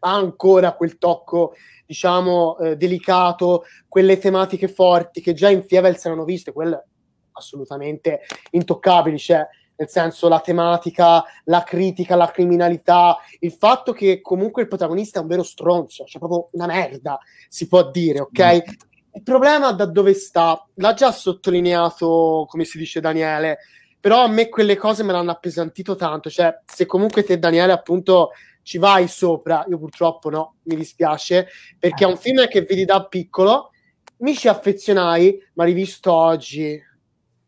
ha 0.05 0.13
ancora 0.13 0.73
quel 0.73 0.97
tocco 0.97 1.53
diciamo 1.85 2.57
eh, 2.57 2.75
delicato, 2.75 3.63
quelle 3.88 4.17
tematiche 4.17 4.67
forti 4.67 5.21
che 5.21 5.34
già 5.34 5.49
in 5.49 5.63
Fievels 5.63 6.05
erano 6.05 6.25
viste, 6.25 6.51
quelle 6.51 6.85
assolutamente 7.31 8.21
intoccabili, 8.51 9.17
cioè 9.17 9.47
nel 9.75 9.89
senso 9.89 10.27
la 10.27 10.39
tematica, 10.39 11.23
la 11.45 11.63
critica, 11.63 12.15
la 12.15 12.29
criminalità, 12.29 13.17
il 13.39 13.51
fatto 13.51 13.91
che 13.93 14.21
comunque 14.21 14.61
il 14.61 14.67
protagonista 14.67 15.19
è 15.19 15.21
un 15.21 15.27
vero 15.27 15.43
stronzo, 15.43 16.05
cioè 16.05 16.19
proprio 16.19 16.49
una 16.51 16.67
merda, 16.67 17.19
si 17.47 17.67
può 17.67 17.89
dire, 17.89 18.19
ok? 18.19 18.55
Mm. 18.55 18.73
Il 19.15 19.23
problema 19.23 19.71
da 19.71 19.85
dove 19.85 20.13
sta? 20.13 20.65
L'ha 20.75 20.93
già 20.93 21.11
sottolineato, 21.11 22.45
come 22.47 22.63
si 22.63 22.77
dice 22.77 22.99
Daniele, 22.99 23.59
però 23.99 24.23
a 24.23 24.27
me 24.27 24.49
quelle 24.49 24.75
cose 24.75 25.03
me 25.03 25.11
l'hanno 25.11 25.31
appesantito 25.31 25.95
tanto, 25.95 26.29
cioè 26.29 26.59
se 26.65 26.85
comunque 26.85 27.23
te 27.23 27.37
Daniele 27.37 27.71
appunto 27.71 28.31
ci 28.63 28.77
vai 28.77 29.07
sopra, 29.07 29.65
io 29.69 29.77
purtroppo 29.77 30.29
no, 30.29 30.55
mi 30.63 30.75
dispiace, 30.75 31.47
perché 31.77 32.03
è 32.05 32.07
un 32.07 32.17
film 32.17 32.47
che 32.47 32.61
vedi 32.63 32.85
da 32.85 33.05
piccolo, 33.05 33.71
mi 34.17 34.35
ci 34.35 34.47
affezionai, 34.47 35.37
ma 35.53 35.63
rivisto 35.63 36.11
oggi, 36.11 36.81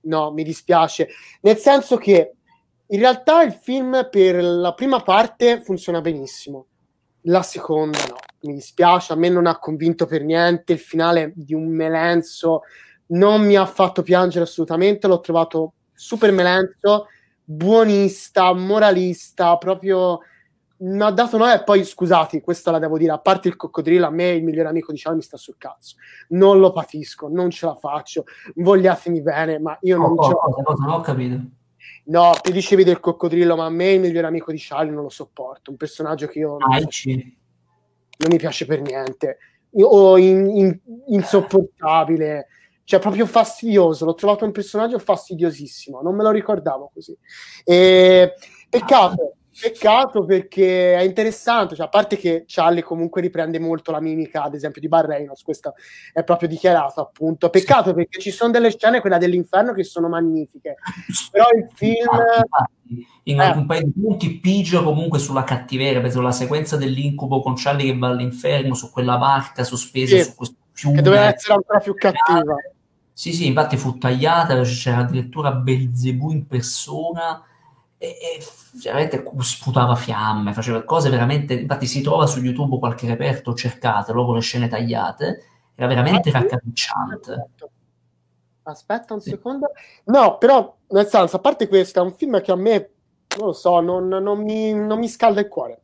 no, 0.05 0.31
mi 0.31 0.43
dispiace, 0.43 1.09
nel 1.41 1.57
senso 1.57 1.97
che 1.97 2.33
in 2.87 2.99
realtà 2.99 3.43
il 3.43 3.53
film 3.53 4.07
per 4.11 4.43
la 4.43 4.73
prima 4.73 5.01
parte 5.01 5.61
funziona 5.61 6.01
benissimo, 6.01 6.67
la 7.21 7.41
seconda 7.41 7.99
no, 8.07 8.15
mi 8.41 8.53
dispiace, 8.53 9.13
a 9.13 9.15
me 9.15 9.29
non 9.29 9.47
ha 9.47 9.57
convinto 9.57 10.05
per 10.05 10.23
niente, 10.23 10.73
il 10.73 10.79
finale 10.79 11.31
di 11.35 11.53
un 11.53 11.67
melenzo 11.67 12.61
non 13.07 13.45
mi 13.45 13.55
ha 13.55 13.65
fatto 13.65 14.01
piangere 14.01 14.45
assolutamente, 14.45 15.07
l'ho 15.07 15.19
trovato 15.19 15.73
super 15.93 16.31
melenzo, 16.31 17.07
buonista, 17.43 18.53
moralista, 18.53 19.57
proprio 19.57 20.19
mi 20.85 21.01
ha 21.01 21.09
dato 21.09 21.37
no 21.37 21.51
e 21.51 21.63
poi 21.63 21.83
scusate, 21.83 22.41
questa 22.41 22.69
la 22.69 22.79
devo 22.79 22.97
dire, 22.97 23.11
a 23.11 23.17
parte 23.17 23.47
il 23.47 23.55
coccodrillo, 23.55 24.05
a 24.05 24.11
me 24.11 24.29
il 24.29 24.43
migliore 24.43 24.69
amico 24.69 24.91
di 24.91 24.97
Ciao 24.99 25.15
mi 25.15 25.21
sta 25.21 25.35
sul 25.35 25.55
cazzo. 25.57 25.95
Non 26.29 26.59
lo 26.59 26.71
patisco, 26.71 27.27
non 27.27 27.49
ce 27.49 27.65
la 27.65 27.75
faccio. 27.75 28.25
Vogliatemi 28.55 29.21
bene, 29.21 29.59
ma 29.59 29.77
io 29.81 29.97
non 29.97 30.13
oh, 30.15 30.23
ce 30.23 30.31
oh, 30.31 30.63
cosa, 30.63 30.85
non 30.85 30.93
ho 30.93 31.01
capito. 31.01 31.41
No, 32.05 32.33
ti 32.39 32.51
dicevi 32.51 32.83
del 32.83 32.99
coccodrillo, 32.99 33.55
ma 33.55 33.65
a 33.65 33.69
me 33.69 33.93
il 33.93 33.99
migliore 33.99 34.27
amico 34.27 34.51
di 34.51 34.59
Charlie 34.59 34.93
non 34.93 35.03
lo 35.03 35.09
sopporto. 35.09 35.71
Un 35.71 35.77
personaggio 35.77 36.27
che 36.27 36.39
io 36.39 36.57
non, 36.57 36.69
non 36.69 38.29
mi 38.29 38.37
piace 38.37 38.65
per 38.65 38.81
niente. 38.81 39.37
O 39.71 40.17
in- 40.17 40.49
in- 40.55 40.79
insopportabile. 41.07 42.47
Cioè, 42.83 42.99
proprio 42.99 43.25
fastidioso. 43.25 44.05
L'ho 44.05 44.13
trovato 44.13 44.45
un 44.45 44.51
personaggio 44.51 44.99
fastidiosissimo. 44.99 46.01
Non 46.01 46.15
me 46.15 46.21
lo 46.21 46.29
ricordavo 46.29 46.91
così. 46.93 47.17
E 47.63 48.33
peccato. 48.69 49.33
Peccato 49.59 50.25
perché 50.25 50.95
è 50.95 51.01
interessante, 51.01 51.75
cioè, 51.75 51.85
a 51.85 51.89
parte 51.89 52.17
che 52.17 52.43
Charlie 52.45 52.83
comunque 52.83 53.21
riprende 53.21 53.57
molto 53.59 53.91
la 53.91 54.01
mimica, 54.01 54.43
ad 54.43 54.53
esempio, 54.53 54.81
di 54.81 54.87
Bar 54.89 55.05
Reynolds, 55.05 55.43
questo 55.43 55.73
è 56.11 56.23
proprio 56.23 56.49
dichiarato, 56.49 56.99
appunto. 56.99 57.49
Peccato 57.49 57.93
perché 57.93 58.19
ci 58.19 58.31
sono 58.31 58.51
delle 58.51 58.75
scene, 58.75 58.99
quella 58.99 59.17
dell'inferno, 59.17 59.71
che 59.73 59.83
sono 59.83 60.09
magnifiche. 60.09 60.75
Però 61.31 61.45
il 61.55 61.67
film... 61.73 62.05
In 63.23 63.39
Eh. 63.41 63.49
un 63.57 63.65
paio 63.65 63.83
di 63.85 63.93
punti 63.99 64.39
pigio 64.39 64.83
comunque 64.83 65.17
sulla 65.17 65.43
cattiveria, 65.43 66.01
esempio 66.01 66.21
la 66.21 66.31
sequenza 66.31 66.77
dell'incubo 66.77 67.41
con 67.41 67.53
Charlie 67.55 67.91
che 67.93 67.97
va 67.97 68.09
all'inferno 68.09 68.75
su 68.75 68.91
quella 68.91 69.17
barca 69.17 69.63
sospesa 69.63 70.15
Sì, 70.17 70.23
su 70.23 70.35
questo 70.35 70.55
fiume. 70.73 70.97
che 70.97 71.01
doveva 71.01 71.33
essere 71.33 71.53
ancora 71.55 71.79
più 71.79 71.95
cattiva. 71.95 72.55
Sì, 73.11 73.33
sì, 73.33 73.47
infatti 73.47 73.77
fu 73.77 73.97
tagliata, 73.97 74.61
c'era 74.61 74.97
addirittura 74.97 75.51
Belzebù 75.53 76.29
in 76.31 76.45
persona 76.45 77.41
e, 77.97 78.07
e 78.07 78.43
veramente 78.83 79.23
sputava 79.39 79.95
fiamme, 79.95 80.53
faceva 80.53 80.83
cose 80.83 81.09
veramente... 81.09 81.53
Infatti 81.53 81.85
si 81.85 82.01
trova 82.01 82.27
su 82.27 82.39
YouTube 82.39 82.79
qualche 82.79 83.07
reperto, 83.07 83.53
cercatelo 83.53 84.25
con 84.25 84.35
le 84.35 84.41
scene 84.41 84.67
tagliate, 84.67 85.43
era 85.75 85.87
veramente 85.87 86.29
sì? 86.29 86.35
raccapricciante. 86.35 87.49
Aspetta 88.63 89.13
un 89.13 89.21
Sì. 89.21 89.29
secondo. 89.29 89.71
No, 90.05 90.37
però, 90.37 90.75
nel 90.89 91.07
senso, 91.07 91.35
a 91.35 91.39
parte 91.39 91.67
questo, 91.67 91.99
è 91.99 92.03
un 92.03 92.13
film 92.13 92.41
che 92.41 92.51
a 92.51 92.55
me, 92.55 92.91
non 93.37 93.47
lo 93.47 93.53
so, 93.53 93.79
non, 93.79 94.07
non 94.07 94.41
mi, 94.41 94.73
non 94.73 94.99
mi 94.99 95.07
scalda 95.07 95.39
il 95.39 95.47
cuore. 95.47 95.81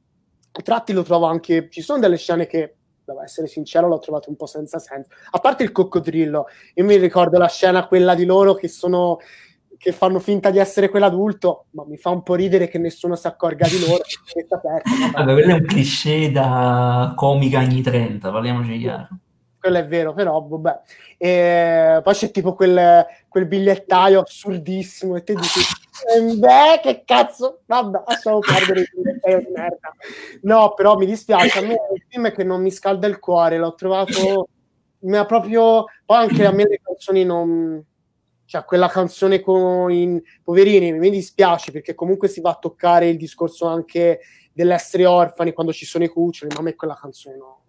A 0.52 0.62
tratti 0.62 0.92
lo 0.92 1.04
trovo 1.04 1.26
anche... 1.28 1.70
Ci 1.70 1.82
sono 1.82 2.00
delle 2.00 2.18
scene 2.18 2.48
che, 2.48 2.76
devo 3.06 3.22
essere 3.22 3.48
sincero, 3.48 3.88
l'ho 3.88 4.00
trovato 4.00 4.30
un 4.30 4.36
po' 4.36 4.48
senza 4.48 4.80
senso. 4.80 5.10
A 5.32 5.40
parte 5.40 5.64
il 5.64 5.72
coccodrillo, 5.72 6.48
io 6.74 6.84
mi 6.84 6.96
ricordo 6.98 7.38
la 7.38 7.48
scena 7.48 7.88
quella 7.88 8.16
di 8.16 8.26
loro 8.26 8.54
che 8.56 8.68
sono 8.68 9.20
che 9.82 9.92
fanno 9.94 10.20
finta 10.20 10.52
di 10.52 10.60
essere 10.60 10.90
quell'adulto, 10.90 11.66
ma 11.72 11.84
mi 11.88 11.98
fa 11.98 12.12
un 12.12 12.22
po' 12.22 12.36
ridere 12.36 12.68
che 12.68 12.78
nessuno 12.78 13.16
si 13.16 13.26
accorga 13.26 13.68
di 13.68 13.80
loro. 13.80 14.04
Vabbè. 15.14 15.34
Quello 15.34 15.52
è 15.52 15.54
un 15.54 15.66
cliché 15.66 16.32
da 16.32 17.14
comica 17.16 17.58
anni 17.60 17.82
30, 17.82 18.32
parliamoci 18.32 18.78
chiaro. 18.78 19.08
quello 19.60 19.78
è 19.80 19.88
vero, 19.88 20.14
però 20.14 20.40
vabbè. 20.40 20.80
E 21.18 22.00
poi 22.04 22.14
c'è 22.14 22.30
tipo 22.30 22.54
quel, 22.54 23.06
quel 23.28 23.48
bigliettaio 23.48 24.22
assurdissimo 24.22 25.16
e 25.16 25.24
te 25.24 25.34
dici, 25.34 25.60
"Eh, 25.60 26.36
beh, 26.36 26.80
che 26.84 27.02
cazzo, 27.04 27.62
vabbè, 27.66 28.04
lasciamo 28.06 28.40
perdere 28.40 28.82
il 28.82 28.90
bigliettaio 28.94 29.40
di 29.40 29.48
merda. 29.52 29.94
No, 30.44 30.74
però 30.76 30.96
mi 30.96 31.08
dispiace, 31.08 31.58
a 31.58 31.62
me 31.64 31.74
è 31.74 31.90
un 31.90 31.98
film 32.08 32.32
che 32.32 32.44
non 32.44 32.62
mi 32.62 32.70
scalda 32.70 33.08
il 33.08 33.18
cuore, 33.20 33.58
l'ho 33.58 33.74
trovato, 33.74 34.48
mi 35.00 35.18
ha 35.18 35.26
proprio, 35.26 35.86
poi 36.06 36.18
anche 36.18 36.46
a 36.46 36.52
me 36.52 36.68
le 36.68 36.80
canzoni 36.84 37.24
non... 37.26 37.84
Cioè, 38.52 38.66
quella 38.66 38.90
canzone 38.90 39.40
con 39.40 39.90
i 39.94 40.22
poverini 40.44 40.92
mi 40.92 41.10
dispiace 41.10 41.72
perché 41.72 41.96
comunque 41.96 42.28
si 42.28 42.42
va 42.42 42.50
a 42.50 42.58
toccare 42.60 43.08
il 43.08 43.16
discorso 43.16 43.66
anche 43.66 44.20
dell'essere 44.52 45.06
orfani 45.06 45.54
quando 45.54 45.72
ci 45.72 45.86
sono 45.86 46.04
i 46.04 46.10
cuccioli, 46.10 46.54
ma 46.54 46.60
a 46.60 46.64
me 46.64 46.76
quella 46.76 46.98
canzone 47.00 47.38
no. 47.38 47.60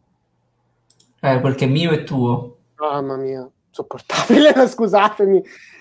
Eh, 1.21 1.41
quel 1.41 1.55
che 1.55 1.67
è 1.67 1.69
mio 1.69 1.93
è 1.93 2.03
tuo. 2.03 2.57
Mamma 2.79 3.17
mia, 3.17 3.49
sopportabile, 3.71 4.53
scusatemi, 4.67 5.41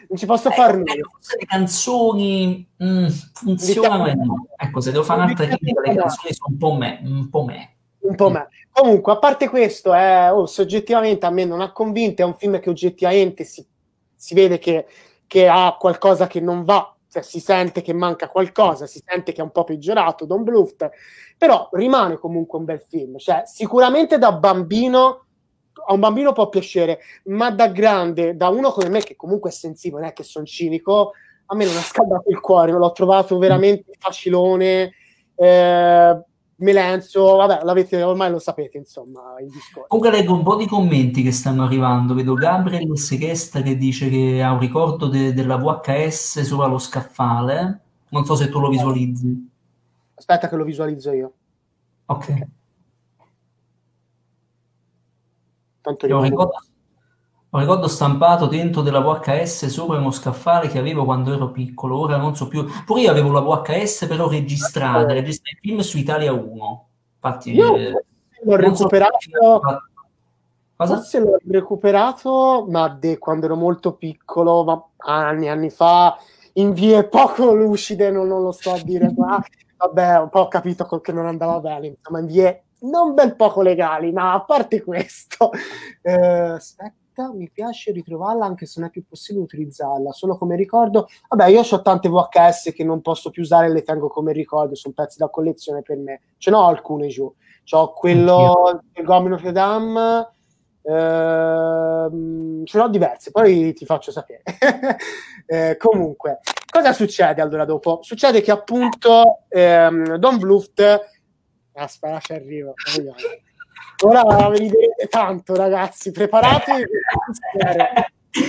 non 0.10 0.18
ci 0.20 0.28
posso 0.28 0.50
Eh, 0.50 0.54
fare 0.54 0.74
ecco, 0.74 0.92
nulla. 0.92 1.10
forse 1.14 1.38
le 1.40 1.46
canzoni 1.48 2.70
mm, 2.84 3.08
funzionano 3.34 4.06
e 4.06 4.14
no. 4.14 4.46
Ecco, 4.56 4.82
se 4.82 4.92
devo 4.92 5.04
fare 5.04 5.24
un'altra 5.24 5.48
critica, 5.48 5.82
le 5.82 5.96
canzoni 5.96 6.32
sono 6.32 6.52
un 6.52 6.58
po' 6.60 6.74
me, 6.76 7.00
un 7.06 7.28
po' 7.28 7.44
me. 7.44 7.76
Un 8.02 8.14
po' 8.16 8.30
me. 8.30 8.50
Comunque, 8.70 9.14
a 9.14 9.18
parte 9.18 9.50
questo, 9.50 9.96
eh, 9.96 10.30
oh, 10.30 10.46
soggettivamente 10.46 11.26
a 11.26 11.32
me 11.32 11.44
non 11.44 11.60
ha 11.60 11.72
convinto, 11.72 12.22
è 12.22 12.26
un 12.26 12.36
film 12.36 12.60
che 12.60 12.70
oggettivamente 12.70 13.44
si, 13.46 13.66
si 14.22 14.36
vede 14.36 14.60
che, 14.60 14.86
che 15.26 15.48
ha 15.48 15.76
qualcosa 15.80 16.28
che 16.28 16.40
non 16.40 16.64
va, 16.64 16.96
cioè 17.10 17.24
si 17.24 17.40
sente 17.40 17.82
che 17.82 17.92
manca 17.92 18.30
qualcosa, 18.30 18.86
si 18.86 19.02
sente 19.04 19.32
che 19.32 19.42
è 19.42 19.44
un 19.44 19.50
po' 19.50 19.64
peggiorato, 19.64 20.26
Don 20.26 20.44
Bluth, 20.44 20.90
però 21.40 21.70
rimane 21.72 22.20
comunque 22.20 22.60
un 22.60 22.66
bel 22.66 22.86
film, 22.88 23.18
cioè 23.18 23.42
sicuramente 23.46 24.20
da 24.20 24.32
bambino 24.32 25.26
a 25.88 25.94
un 25.94 26.00
bambino 26.00 26.34
può 26.34 26.50
piacere, 26.50 27.00
ma 27.26 27.50
da 27.50 27.70
grande, 27.70 28.36
da 28.36 28.50
uno 28.50 28.70
come 28.70 28.90
me 28.90 29.00
che 29.00 29.16
comunque 29.16 29.50
è 29.50 29.54
sensibile, 29.54 30.02
non 30.02 30.10
è 30.10 30.14
che 30.14 30.22
sono 30.22 30.46
cinico, 30.46 31.14
a 31.48 31.56
me 31.56 31.66
non 31.66 31.76
ha 31.76 31.82
scaldato 31.82 32.30
il 32.30 32.40
cuore, 32.40 32.72
l'ho 32.74 32.92
trovato 32.92 33.40
veramente 33.40 33.94
facilone, 33.98 34.94
eh, 35.34 36.24
melenzo, 36.62 37.36
vabbè, 37.36 37.64
l'avete, 37.64 38.02
ormai 38.02 38.32
lo 38.32 38.40
sapete, 38.40 38.78
insomma, 38.78 39.36
il 39.40 39.50
discorso. 39.50 39.88
Comunque 39.88 40.18
leggo 40.18 40.34
un 40.34 40.44
po' 40.44 40.56
di 40.56 40.66
commenti 40.66 41.22
che 41.22 41.32
stanno 41.32 41.64
arrivando. 41.64 42.14
Vedo 42.14 42.34
Gabriel 42.34 42.98
Segesta 42.98 43.62
che 43.62 43.76
dice 43.76 44.10
che 44.10 44.42
ha 44.42 44.52
un 44.54 44.60
ricordo 44.60 45.08
de- 45.08 45.34
della 45.34 45.58
VHS 45.58 46.42
sopra 46.42 46.68
lo 46.68 46.78
scaffale. 46.78 47.80
Non 48.10 48.26
so 48.26 48.36
se 48.36 48.50
tu 48.50 48.60
lo 48.60 48.70
visualizzi. 48.70 49.50
Aspetta 50.16 50.50
che 50.50 50.56
lo 50.56 50.64
visualizzo 50.64 51.12
io. 51.12 51.34
Ok. 52.06 52.48
Tanto 55.82 56.06
un 56.06 56.12
rimango- 56.12 56.28
ricordo, 56.30 56.66
ho 57.54 57.58
un 57.58 57.64
ricordo 57.64 57.90
stampato 57.90 58.46
dentro 58.46 58.82
della 58.82 59.02
VHS 59.02 59.66
sopra 59.66 59.98
uno 59.98 60.12
scaffale 60.12 60.70
che 60.70 60.80
avevo 60.80 61.04
quando 61.04 61.34
ero 61.34 61.52
piccolo. 61.52 62.00
Ora 62.00 62.16
non 62.16 62.34
so 62.34 62.48
più. 62.48 62.66
Pure 62.86 63.02
io 63.02 63.12
avevo 63.12 63.34
la 63.34 63.42
VHS, 63.42 64.06
però 64.08 64.30
registrata. 64.30 65.12
Registrai 65.12 65.52
il 65.52 65.60
film 65.60 65.80
su 65.80 65.98
Italia 65.98 66.32
1. 66.32 66.88
Infatti, 67.16 67.54
Io 67.54 67.76
eh, 67.76 67.92
l'ho 67.92 68.04
so 68.46 68.56
recuperato, 68.56 69.60
Cosa? 70.78 70.96
forse 70.96 71.20
l'ho 71.20 71.38
recuperato, 71.46 72.66
ma 72.70 72.88
de- 72.88 73.18
quando 73.18 73.48
ero 73.48 73.58
molto 73.58 73.96
piccolo, 73.96 74.64
ma 74.64 74.84
anni, 74.98 75.50
anni 75.50 75.70
fa, 75.70 76.18
in 76.54 76.72
vie 76.72 77.04
poco 77.04 77.54
lucide, 77.54 78.12
non, 78.12 78.28
non 78.28 78.44
lo 78.44 78.52
sto 78.52 78.72
a 78.72 78.82
dire 78.82 79.14
qua. 79.14 79.44
Vabbè, 79.76 80.20
un 80.20 80.30
po' 80.30 80.40
ho 80.40 80.48
capito 80.48 80.86
che 80.86 81.12
non 81.12 81.26
andava 81.26 81.60
bene, 81.60 81.88
insomma, 81.88 82.20
in 82.20 82.28
vie 82.28 82.64
non 82.82 83.14
bel 83.14 83.36
poco 83.36 83.62
legali, 83.62 84.12
ma 84.14 84.34
a 84.34 84.42
parte 84.42 84.82
questo, 84.84 85.52
eh, 86.02 86.14
aspetta, 86.14 86.94
mi 87.34 87.50
piace 87.50 87.92
ritrovarla 87.92 88.46
anche 88.46 88.66
se 88.66 88.80
non 88.80 88.90
è 88.90 88.92
più 88.92 89.04
possibile 89.08 89.44
utilizzarla, 89.44 90.12
solo 90.12 90.38
come 90.38 90.56
ricordo. 90.56 91.08
Vabbè, 91.28 91.50
io 91.50 91.62
ho 91.62 91.82
tante 91.82 92.10
VHS 92.10 92.72
che 92.74 92.84
non 92.84 93.02
posso 93.02 93.30
più 93.30 93.42
usare, 93.42 93.72
le 93.72 93.84
tengo 93.84 94.08
come 94.08 94.32
ricordo, 94.32 94.76
sono 94.76 94.94
pezzi 94.94 95.18
da 95.18 95.30
collezione 95.30 95.82
per 95.82 95.98
me. 95.98 96.22
Ce 96.38 96.50
n'ho 96.50 96.64
alcune 96.66 97.08
giù. 97.08 97.32
C'ho 97.64 97.94
quello 97.94 98.82
del 98.92 99.06
Gomino 99.06 99.36
Notre 99.36 99.52
Dame, 99.52 100.30
ehm, 100.84 102.66
ce 102.66 102.78
n'ho 102.78 102.90
diverse, 102.90 103.32
poi 103.32 103.74
ti 103.74 103.86
faccio 103.86 104.12
sapere. 104.12 104.44
Eh, 105.52 105.76
comunque, 105.76 106.40
cosa 106.72 106.94
succede 106.94 107.42
allora 107.42 107.66
dopo? 107.66 108.00
Succede 108.04 108.40
che 108.40 108.52
appunto 108.52 109.40
ehm, 109.50 110.16
Don 110.16 110.38
Bluth 110.38 110.82
aspetta 111.74 112.20
ci 112.20 112.32
arrivo. 112.32 112.74
Ora 114.04 114.50
vi 114.50 114.60
vedrete 114.60 115.08
tanto 115.10 115.56
ragazzi 115.56 116.12
preparatevi 116.12 116.84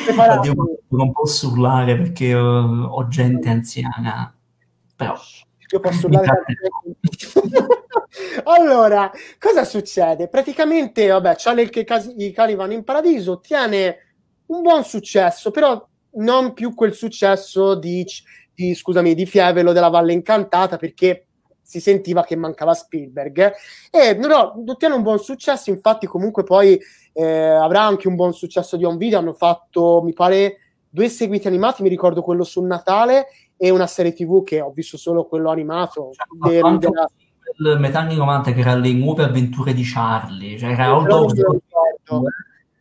preparatevi 0.04 0.58
Oddio, 0.58 0.78
non 0.88 1.12
posso 1.12 1.48
urlare 1.48 1.96
perché 1.96 2.28
eh, 2.28 2.36
ho 2.36 3.08
gente 3.08 3.48
anziana. 3.48 4.34
Però 4.94 5.14
io 5.72 5.80
posso 5.80 6.06
urlare 6.06 6.44
allora 8.44 9.10
cosa 9.38 9.64
succede? 9.64 10.28
Praticamente 10.28 11.08
vabbè 11.08 11.34
Charlie 11.36 11.70
che 11.70 11.86
i 12.16 12.32
cani 12.32 12.54
vanno 12.54 12.74
in 12.74 12.84
paradiso 12.84 13.32
ottiene 13.32 13.96
un 14.46 14.62
buon 14.62 14.84
successo 14.84 15.50
però 15.50 15.84
non 16.14 16.52
più 16.52 16.74
quel 16.74 16.92
successo 16.92 17.74
di, 17.74 18.04
di 18.54 18.74
scusami 18.74 19.14
di 19.14 19.24
Fievelo 19.24 19.72
della 19.72 19.88
Valle 19.88 20.12
Incantata 20.12 20.76
perché 20.76 21.28
si 21.72 21.80
sentiva 21.80 22.22
che 22.22 22.36
mancava 22.36 22.74
Spielberg 22.74 23.52
e 23.90 24.12
no, 24.12 24.62
ottiene 24.66 24.94
un 24.94 25.00
buon 25.00 25.18
successo 25.18 25.70
infatti 25.70 26.06
comunque 26.06 26.42
poi 26.42 26.78
eh, 27.14 27.24
avrà 27.24 27.82
anche 27.82 28.08
un 28.08 28.14
buon 28.14 28.34
successo 28.34 28.76
di 28.76 28.84
un 28.84 28.98
video 28.98 29.18
hanno 29.18 29.32
fatto 29.32 30.02
mi 30.04 30.12
pare 30.12 30.58
due 30.90 31.08
seguiti 31.08 31.46
animati 31.46 31.82
mi 31.82 31.88
ricordo 31.88 32.20
quello 32.20 32.44
sul 32.44 32.66
Natale 32.66 33.28
e 33.56 33.70
una 33.70 33.86
serie 33.86 34.12
tv 34.12 34.44
che 34.44 34.60
ho 34.60 34.70
visto 34.70 34.98
solo 34.98 35.24
quello 35.24 35.48
animato 35.48 36.10
cioè, 36.12 36.50
del, 36.50 36.78
della... 36.78 37.78
metà 37.78 38.00
anni 38.00 38.16
90 38.16 38.52
che 38.52 38.60
era 38.60 38.74
le 38.74 38.92
nuove 38.92 39.24
avventure 39.24 39.72
di 39.72 39.82
Charlie 39.82 40.58
cioè 40.58 40.72
era 40.72 40.92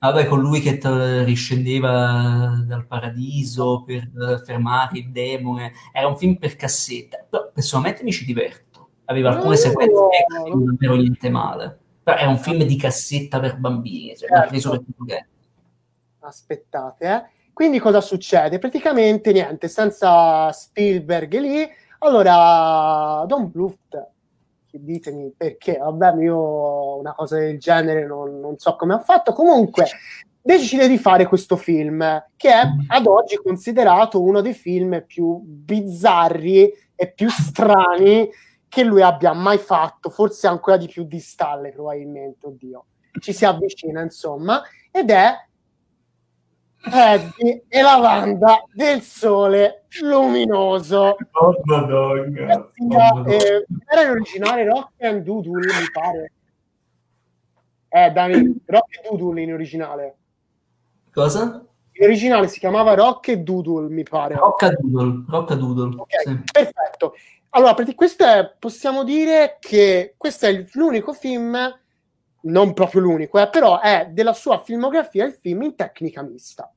Vabbè, 0.04 0.26
con 0.26 0.40
lui 0.40 0.62
che 0.62 0.80
t- 0.80 1.24
riscendeva 1.26 2.64
dal 2.66 2.88
paradiso 2.88 3.84
per 3.86 4.10
fermare 4.44 4.98
il 4.98 5.12
demone. 5.12 5.74
Era 5.94 6.08
un 6.08 6.18
film 6.18 6.38
per 6.38 6.56
cassetta. 6.56 7.24
Però 7.30 7.52
personalmente 7.54 8.02
mi 8.04 8.12
ci 8.12 8.26
diverto. 8.26 8.71
Aveva 9.12 9.30
alcune 9.30 9.58
sequenze 9.58 10.08
che 10.10 10.50
non 10.50 10.64
davvero 10.64 10.96
niente 10.96 11.30
male. 11.30 11.78
Però 12.02 12.18
era 12.18 12.30
un 12.30 12.38
film 12.38 12.64
di 12.64 12.78
cassetta 12.78 13.40
per 13.40 13.58
bambini. 13.58 14.16
Cioè, 14.16 14.30
certo. 14.50 14.86
Aspettate, 16.20 17.06
eh. 17.06 17.24
Quindi 17.54 17.80
cosa 17.80 18.00
succede? 18.00 18.58
Praticamente 18.58 19.34
niente, 19.34 19.68
senza 19.68 20.52
Spielberg 20.52 21.38
lì. 21.38 21.68
Allora, 22.00 23.24
Don 23.28 23.52
Bluth 23.52 24.10
ditemi 24.72 25.34
perché, 25.36 25.78
vabbè, 25.78 26.16
io 26.22 27.00
una 27.00 27.14
cosa 27.14 27.38
del 27.38 27.60
genere 27.60 28.06
non, 28.08 28.40
non 28.40 28.58
so 28.58 28.76
come 28.78 28.94
ha 28.94 29.00
fatto. 29.00 29.34
Comunque, 29.34 29.86
decide 30.42 30.88
di 30.88 30.98
fare 30.98 31.28
questo 31.28 31.58
film, 31.58 32.00
che 32.38 32.50
è 32.50 32.64
ad 32.88 33.06
oggi 33.06 33.36
considerato 33.36 34.22
uno 34.22 34.42
dei 34.42 34.54
film 34.54 35.04
più 35.06 35.38
bizzarri 35.44 36.72
e 36.96 37.12
più 37.12 37.30
strani 37.30 38.30
che 38.72 38.86
lui 38.86 39.02
abbia 39.02 39.34
mai 39.34 39.58
fatto, 39.58 40.10
forse 40.10 40.48
ancora 40.48 40.78
di 40.78 40.88
più 40.88 41.04
di 41.04 41.20
Stalle, 41.20 41.74
probabilmente, 41.74 42.46
oddio. 42.46 42.86
Ci 43.20 43.34
si 43.34 43.44
avvicina, 43.44 44.02
insomma, 44.02 44.64
ed 44.90 45.10
è 45.10 45.34
Eddie 46.84 47.66
e 47.68 47.82
la 47.82 48.00
banda 48.00 48.64
del 48.74 49.02
sole 49.02 49.88
luminoso. 50.00 51.18
Oh, 51.32 51.62
madonna. 51.66 52.66
Oh, 52.78 53.30
eh, 53.30 53.66
era 53.90 54.04
in 54.04 54.10
originale 54.12 54.64
Rock 54.64 54.92
and 55.02 55.24
Doodle, 55.24 55.66
mi 55.66 55.92
pare. 55.92 56.32
Eh, 57.90 58.10
Dani, 58.12 58.62
Rock 58.68 59.00
and 59.04 59.18
Doodle 59.18 59.42
in 59.42 59.52
originale. 59.52 60.16
Cosa? 61.12 61.62
In 61.92 62.06
originale 62.06 62.48
si 62.48 62.58
chiamava 62.58 62.94
Rock 62.94 63.28
e 63.28 63.40
Doodle, 63.40 63.90
mi 63.90 64.04
pare. 64.04 64.36
Rock 64.36 64.64
and 64.64 64.78
Doodle. 64.80 65.26
Rock 65.28 65.52
and 65.52 65.60
Doodle. 65.60 66.02
Okay, 66.04 66.24
sì. 66.24 66.42
perfetto. 66.54 67.16
Allora, 67.54 67.76
questo 67.96 68.24
è, 68.24 68.56
possiamo 68.58 69.04
dire 69.04 69.58
che 69.60 70.14
questo 70.16 70.46
è 70.46 70.66
l'unico 70.74 71.12
film 71.12 71.80
non 72.44 72.74
proprio 72.74 73.02
l'unico, 73.02 73.40
eh, 73.40 73.50
però 73.50 73.82
è 73.82 74.08
della 74.10 74.34
sua 74.34 74.62
filmografia 74.64 75.26
il 75.26 75.34
film 75.34 75.64
in 75.64 75.76
tecnica 75.76 76.24
mista. 76.24 76.72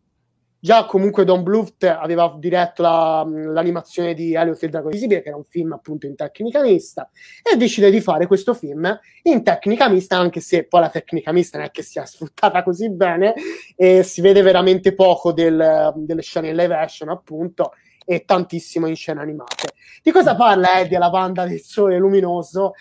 Già 0.58 0.84
comunque 0.86 1.24
Don 1.24 1.42
Bluth 1.42 1.84
aveva 1.84 2.34
diretto 2.38 2.82
la, 2.82 3.24
l'animazione 3.24 4.14
di 4.14 4.34
Elliot 4.34 4.62
il 4.62 4.70
Drago 4.70 4.88
Visibile, 4.88 5.22
che 5.22 5.28
era 5.28 5.36
un 5.36 5.44
film 5.44 5.72
appunto 5.72 6.06
in 6.06 6.16
tecnica 6.16 6.60
mista, 6.62 7.08
e 7.42 7.56
decide 7.56 7.90
di 7.90 8.00
fare 8.00 8.26
questo 8.26 8.52
film 8.52 8.98
in 9.24 9.44
tecnica 9.44 9.88
mista, 9.88 10.16
anche 10.16 10.40
se 10.40 10.64
poi 10.64 10.80
la 10.80 10.88
tecnica 10.88 11.32
mista 11.32 11.58
non 11.58 11.66
è 11.66 11.70
che 11.70 11.82
sia 11.82 12.04
sfruttata 12.04 12.62
così 12.64 12.90
bene, 12.90 13.34
e 13.76 14.02
si 14.02 14.22
vede 14.22 14.42
veramente 14.42 14.94
poco 14.94 15.32
del, 15.32 15.92
delle 15.96 16.22
scene 16.22 16.48
in 16.48 16.56
live 16.56 16.74
action, 16.74 17.10
appunto, 17.10 17.74
e 18.04 18.24
tantissimo 18.24 18.86
in 18.86 18.96
scene 18.96 19.20
animate. 19.20 19.74
Di 20.02 20.10
cosa 20.10 20.36
parla 20.36 20.80
Eddie, 20.80 20.98
la 20.98 21.10
banda 21.10 21.46
del 21.46 21.60
sole 21.60 21.98
luminoso? 21.98 22.74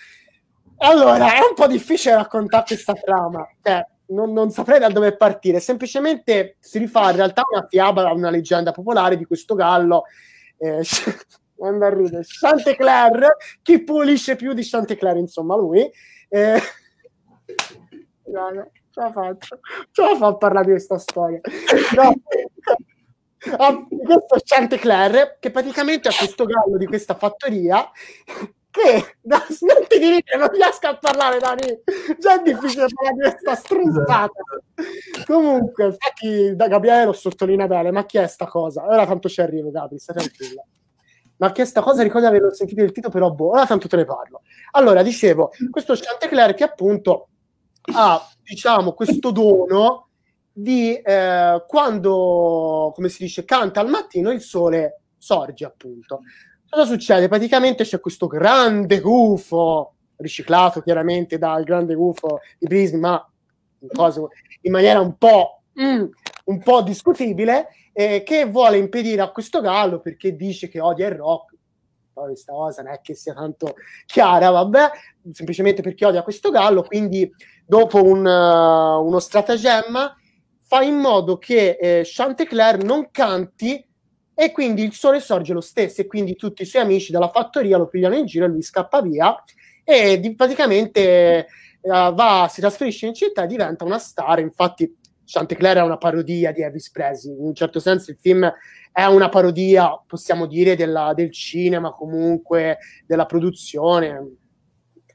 Allora, 0.78 1.36
è 1.36 1.40
un 1.40 1.56
po' 1.56 1.68
difficile 1.68 2.16
raccontare 2.16 2.66
questa 2.68 2.94
trama. 2.94 3.48
Cioè, 3.62 3.86
non, 4.08 4.34
non, 4.34 4.52
saprei 4.52 4.80
da 4.80 4.90
dove 4.90 5.16
partire. 5.16 5.60
Semplicemente 5.60 6.58
si 6.60 6.78
rifà 6.78 7.12
in 7.12 7.16
realtà 7.16 7.44
una 7.50 7.66
fiaba, 7.68 8.12
una 8.12 8.30
leggenda 8.30 8.72
popolare 8.72 9.18
di 9.18 9.26
questo 9.26 9.56
gallo. 9.56 10.04
Eh, 10.58 10.82
a 11.60 11.90
ridere. 11.90 12.24
Chantecler, 12.28 13.38
chi 13.62 13.84
pulisce 13.84 14.36
più 14.36 14.54
di 14.54 14.64
Chantecler, 14.64 15.16
insomma, 15.16 15.56
lui. 15.56 15.90
Eh, 16.28 16.60
no, 18.26 18.50
no, 18.50 18.72
ce 18.90 19.00
la 19.00 19.12
faccio, 19.12 19.60
ce 19.92 20.02
la 20.02 20.16
fa 20.18 20.28
a 20.28 20.36
parlare 20.36 20.66
di 20.66 20.72
questa 20.72 20.98
storia. 20.98 21.40
No. 21.96 22.14
Ah, 23.58 23.86
questo 23.88 24.38
Chantecler, 24.44 25.38
che 25.40 25.52
praticamente 25.52 26.08
ha 26.08 26.14
questo 26.18 26.46
gallo 26.46 26.78
di 26.78 26.86
questa 26.86 27.16
fattoria 27.16 27.90
che 28.74 29.18
da, 29.22 29.46
smetti 29.50 30.00
di 30.00 30.10
ridere, 30.10 30.38
non 30.38 30.50
riesco 30.50 30.88
a 30.88 30.98
parlare 30.98 31.38
Dani. 31.38 31.82
Già 32.18 32.40
è 32.40 32.42
difficile 32.42 32.88
parlare 32.92 33.16
di 33.16 33.22
questa 33.22 33.56
stronzata. 33.56 34.42
Comunque 35.26 35.86
infatti 35.86 36.56
da 36.56 36.68
Gabriele 36.68 37.06
lo 37.06 37.14
sottolinea 37.14 37.68
bene 37.68 37.92
ma 37.92 38.06
chi 38.06 38.18
è 38.18 38.26
sta 38.26 38.48
cosa? 38.48 38.84
ora 38.84 39.06
tanto 39.06 39.30
ci 39.30 39.42
arrivo 39.42 39.70
Gabri 39.70 40.00
stai 40.00 40.16
tranquilla. 40.16 40.64
Ma 41.38 41.52
che 41.52 41.66
sta 41.66 41.82
cosa? 41.82 42.02
Ricordo 42.02 42.30
di 42.30 42.36
aver 42.36 42.54
sentito 42.56 42.82
il 42.82 42.92
titolo 42.92 43.14
però 43.14 43.30
boh, 43.30 43.50
ora 43.50 43.68
tanto 43.68 43.88
te 43.88 43.96
ne 43.98 44.06
parlo. 44.06 44.42
Allora 44.72 45.04
dicevo 45.04 45.52
questo 45.70 45.94
Chantecler 45.96 46.56
che 46.56 46.64
appunto 46.64 47.28
ha 47.94 48.28
diciamo 48.42 48.94
questo 48.94 49.30
dono 49.32 50.08
di 50.54 50.96
eh, 50.96 51.64
quando 51.68 52.92
come 52.94 53.10
si 53.10 53.24
dice 53.24 53.44
canta 53.44 53.80
al 53.80 53.90
mattino 53.90 54.32
il 54.32 54.42
sole 54.42 55.02
sorge 55.18 55.66
appunto 55.66 56.22
Cosa 56.74 56.86
succede? 56.88 57.28
Praticamente 57.28 57.84
c'è 57.84 58.00
questo 58.00 58.26
grande 58.26 59.00
gufo, 59.00 59.94
riciclato 60.16 60.82
chiaramente 60.82 61.38
dal 61.38 61.64
grande 61.64 61.94
gufo 61.94 62.40
di 62.58 62.66
Prism, 62.66 62.98
ma 62.98 63.32
in, 63.78 63.90
cosa, 63.90 64.22
in 64.62 64.72
maniera 64.72 65.00
un 65.00 65.16
po', 65.16 65.62
mm, 65.80 66.06
un 66.46 66.64
po 66.64 66.82
discutibile, 66.82 67.68
eh, 67.94 68.24
che 68.24 68.46
vuole 68.46 68.80
impedire 68.80 69.22
a 69.22 69.30
questo 69.30 69.62
gallo 69.62 70.00
perché 70.00 70.36
dice 70.36 70.68
che 70.68 70.80
odia 70.80 71.10
il 71.10 71.14
rock. 71.14 71.54
Poi 72.12 72.30
questa 72.30 72.54
cosa 72.54 72.82
non 72.82 72.94
è 72.94 73.02
che 73.02 73.14
sia 73.14 73.36
tanto 73.36 73.76
chiara, 74.08 74.50
vabbè, 74.50 74.90
semplicemente 75.32 75.84
perché 75.84 76.08
odia 76.08 76.24
questo 76.24 76.50
gallo, 76.50 76.82
quindi 76.82 77.32
dopo 77.68 78.04
un, 78.04 78.26
uh, 78.26 79.06
uno 79.06 79.20
stratagemma 79.20 80.18
fa 80.74 80.82
in 80.82 80.96
modo 80.96 81.38
che 81.38 81.78
eh, 81.80 82.02
Chantecler 82.04 82.84
non 82.84 83.12
canti 83.12 83.86
e 84.34 84.52
quindi 84.52 84.82
il 84.82 84.94
sole 84.94 85.20
sorge 85.20 85.54
lo 85.54 85.62
stesso 85.62 86.02
e 86.02 86.08
quindi 86.08 86.36
tutti 86.36 86.64
i 86.64 86.66
suoi 86.66 86.82
amici 86.82 87.12
dalla 87.12 87.30
fattoria 87.30 87.78
lo 87.78 87.88
pigliano 87.88 88.16
in 88.16 88.26
giro 88.26 88.46
e 88.46 88.48
lui 88.48 88.64
scappa 88.64 89.00
via 89.04 89.36
e 89.84 90.20
di, 90.20 90.34
praticamente 90.34 91.46
uh, 91.82 92.12
va, 92.16 92.48
si 92.50 92.60
trasferisce 92.60 93.06
in 93.06 93.14
città 93.14 93.44
e 93.44 93.48
diventa 93.48 93.84
una 93.84 94.00
star. 94.00 94.40
Infatti 94.40 94.92
Chantecler 95.24 95.78
è 95.78 95.82
una 95.84 95.98
parodia 95.98 96.52
di 96.52 96.64
Elvis 96.64 96.90
Presley. 96.90 97.38
In 97.38 97.46
un 97.46 97.54
certo 97.54 97.80
senso 97.80 98.10
il 98.10 98.18
film 98.20 98.52
è 98.92 99.06
una 99.06 99.30
parodia 99.30 100.02
possiamo 100.08 100.48
dire 100.48 100.76
della, 100.76 101.14
del 101.14 101.32
cinema 101.32 101.92
comunque 101.92 102.80
della 103.06 103.28
produzione 103.28 104.38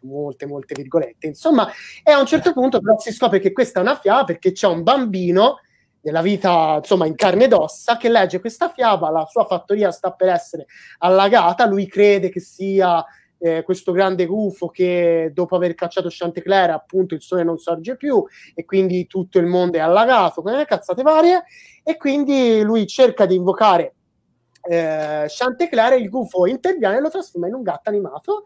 molte 0.02 0.46
molte 0.46 0.74
virgolette. 0.74 1.26
Insomma 1.26 1.68
e 2.02 2.10
a 2.10 2.18
un 2.18 2.26
certo 2.26 2.52
punto 2.52 2.80
però 2.80 2.98
si 2.98 3.12
scopre 3.12 3.38
che 3.38 3.52
questa 3.52 3.80
è 3.80 3.82
una 3.82 3.96
fiaba 3.96 4.24
perché 4.24 4.52
c'è 4.52 4.66
un 4.66 4.82
bambino 4.82 5.60
della 6.00 6.22
vita 6.22 6.76
insomma 6.76 7.06
in 7.06 7.14
carne 7.14 7.44
ed 7.44 7.52
ossa 7.52 7.96
che 7.96 8.08
legge 8.08 8.40
questa 8.40 8.70
fiaba, 8.70 9.10
la 9.10 9.26
sua 9.26 9.44
fattoria 9.44 9.90
sta 9.90 10.12
per 10.12 10.28
essere 10.28 10.66
allagata, 10.98 11.66
lui 11.66 11.86
crede 11.86 12.30
che 12.30 12.40
sia 12.40 13.04
eh, 13.38 13.62
questo 13.62 13.92
grande 13.92 14.26
gufo 14.26 14.68
che 14.68 15.30
dopo 15.32 15.56
aver 15.56 15.74
cacciato 15.74 16.08
Chantecler 16.10 16.70
appunto 16.70 17.14
il 17.14 17.22
sole 17.22 17.44
non 17.44 17.58
sorge 17.58 17.96
più 17.96 18.24
e 18.54 18.64
quindi 18.64 19.06
tutto 19.06 19.38
il 19.38 19.46
mondo 19.46 19.78
è 19.78 19.80
allagato, 19.80 20.42
le 20.44 20.64
cazzate 20.64 21.02
varie 21.02 21.44
e 21.82 21.96
quindi 21.96 22.62
lui 22.62 22.86
cerca 22.86 23.26
di 23.26 23.36
invocare 23.36 23.94
eh, 24.62 25.26
Chantecler 25.28 26.00
il 26.00 26.08
gufo 26.08 26.46
interviene 26.46 26.96
e 26.96 27.00
lo 27.00 27.10
trasforma 27.10 27.46
in 27.46 27.54
un 27.54 27.62
gatto 27.62 27.88
animato 27.88 28.44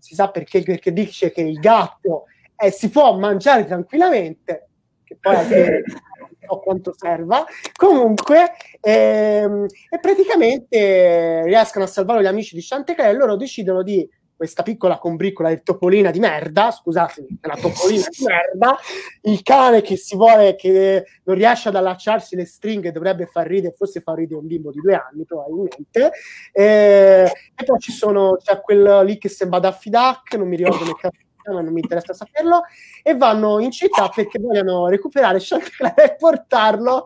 si 0.00 0.14
sa 0.14 0.30
perché, 0.30 0.62
perché 0.62 0.92
dice 0.92 1.30
che 1.30 1.42
il 1.42 1.58
gatto 1.58 2.24
eh, 2.56 2.70
si 2.70 2.90
può 2.90 3.16
mangiare 3.16 3.64
tranquillamente 3.64 4.68
che 5.04 5.16
poi 5.20 5.34
anche 5.34 5.82
so 6.50 6.58
quanto 6.58 6.92
serva. 6.96 7.44
Comunque, 7.76 8.52
ehm, 8.80 9.66
e 9.88 9.98
praticamente 10.00 11.42
riescono 11.44 11.84
a 11.84 11.88
salvare 11.88 12.22
gli 12.22 12.26
amici 12.26 12.54
di 12.54 12.62
Chantecler 12.64 13.10
e 13.10 13.16
loro 13.16 13.36
decidono 13.36 13.82
di 13.82 14.08
questa 14.40 14.62
piccola 14.62 14.96
combriccola 14.96 15.50
di 15.50 15.60
topolina 15.62 16.10
di 16.10 16.18
merda, 16.18 16.70
scusatemi, 16.70 17.40
è 17.42 17.46
una 17.46 17.56
topolina 17.56 18.06
di 18.08 18.24
merda, 18.24 18.78
il 19.24 19.42
cane 19.42 19.82
che 19.82 19.96
si 19.96 20.16
vuole, 20.16 20.56
che 20.56 21.04
non 21.24 21.36
riesce 21.36 21.68
ad 21.68 21.76
allacciarsi 21.76 22.36
le 22.36 22.46
stringhe, 22.46 22.90
dovrebbe 22.90 23.26
far 23.26 23.46
ridere, 23.46 23.74
forse 23.76 24.00
fa 24.00 24.14
ridere 24.14 24.40
un 24.40 24.46
bimbo 24.46 24.70
di 24.70 24.80
due 24.80 24.94
anni 24.94 25.26
probabilmente, 25.26 26.12
e, 26.52 27.30
e 27.54 27.64
poi 27.64 27.78
ci 27.80 27.92
sono, 27.92 28.38
c'è 28.42 28.62
quel 28.62 29.04
lì 29.04 29.18
che 29.18 29.28
sembra 29.28 29.58
Daffy 29.58 29.90
Duck, 29.90 30.34
non 30.36 30.48
mi 30.48 30.56
ricordo 30.56 30.94
che 30.96 31.00
cazzo 31.02 31.29
ma 31.44 31.60
non 31.60 31.72
mi 31.72 31.80
interessa 31.80 32.12
saperlo, 32.14 32.62
e 33.02 33.16
vanno 33.16 33.60
in 33.60 33.70
città 33.70 34.08
perché 34.08 34.38
vogliono 34.38 34.88
recuperare 34.88 35.38
Chanticleer 35.40 35.94
e 35.96 36.16
portarlo 36.16 37.04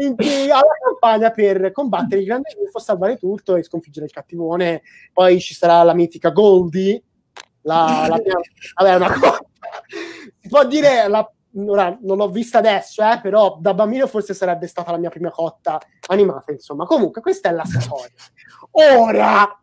in, 0.00 0.14
in, 0.18 0.50
alla 0.50 0.76
campagna 0.82 1.30
per 1.30 1.72
combattere 1.72 2.20
il 2.20 2.26
grande 2.26 2.54
UFO, 2.56 2.78
salvare 2.78 3.16
tutto 3.16 3.56
e 3.56 3.62
sconfiggere 3.62 4.06
il 4.06 4.12
cattivone. 4.12 4.82
Poi 5.12 5.40
ci 5.40 5.54
sarà 5.54 5.82
la 5.82 5.94
mitica 5.94 6.30
Goldie, 6.30 7.02
la, 7.62 8.06
la 8.08 8.20
mia, 8.22 8.38
vabbè, 8.74 8.94
una 8.96 9.12
cosa, 9.12 9.38
si 10.40 10.48
può 10.48 10.64
dire 10.66 11.08
la 11.08 11.28
ora 11.66 11.96
non 12.00 12.16
l'ho 12.16 12.28
vista 12.28 12.58
adesso, 12.58 13.02
eh, 13.02 13.20
però 13.20 13.58
da 13.60 13.74
bambino 13.74 14.06
forse 14.06 14.34
sarebbe 14.34 14.66
stata 14.66 14.90
la 14.90 14.98
mia 14.98 15.10
prima 15.10 15.30
cotta 15.30 15.80
animata, 16.08 16.52
insomma. 16.52 16.86
Comunque, 16.86 17.20
questa 17.20 17.50
è 17.50 17.52
la 17.52 17.64
storia. 17.64 18.14
Ora, 18.72 19.61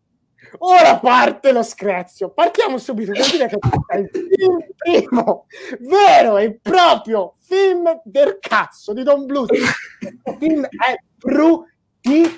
ora 0.58 0.98
parte 0.98 1.52
lo 1.52 1.64
screzio. 1.64 2.30
Partiamo 2.32 2.78
subito 2.78 3.12
per 3.12 3.30
dire 3.30 3.48
che 3.48 3.58
è 3.88 3.98
il 3.98 4.10
film 4.10 4.58
primo, 4.76 5.46
vero 5.80 6.38
e 6.38 6.60
proprio 6.62 7.36
film 7.40 8.02
del 8.04 8.38
cazzo 8.40 8.94
di 8.94 9.04
Don 9.04 9.26
Bluth. 9.26 9.52
Il 9.52 9.68
film 10.40 10.66
è 10.66 10.96
brutissimo. 11.16 12.38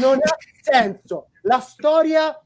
Non 0.00 0.18
ha 0.22 0.36
senso. 0.60 1.28
La 1.42 1.60
storia, 1.60 2.40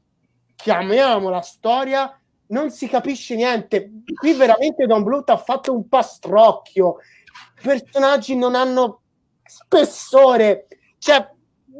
chiamiamola 0.55 1.41
storia, 1.41 2.17
non 2.47 2.69
si 2.69 2.87
capisce 2.87 3.35
niente. 3.35 3.91
Qui 4.15 4.33
veramente 4.33 4.85
Don 4.85 5.03
Bluth 5.03 5.29
ha 5.29 5.37
fatto 5.37 5.73
un 5.73 5.87
pastrocchio. 5.87 6.97
I 7.59 7.61
personaggi 7.61 8.35
non 8.35 8.55
hanno 8.55 9.01
spessore. 9.43 10.67
Cioè, 10.97 11.27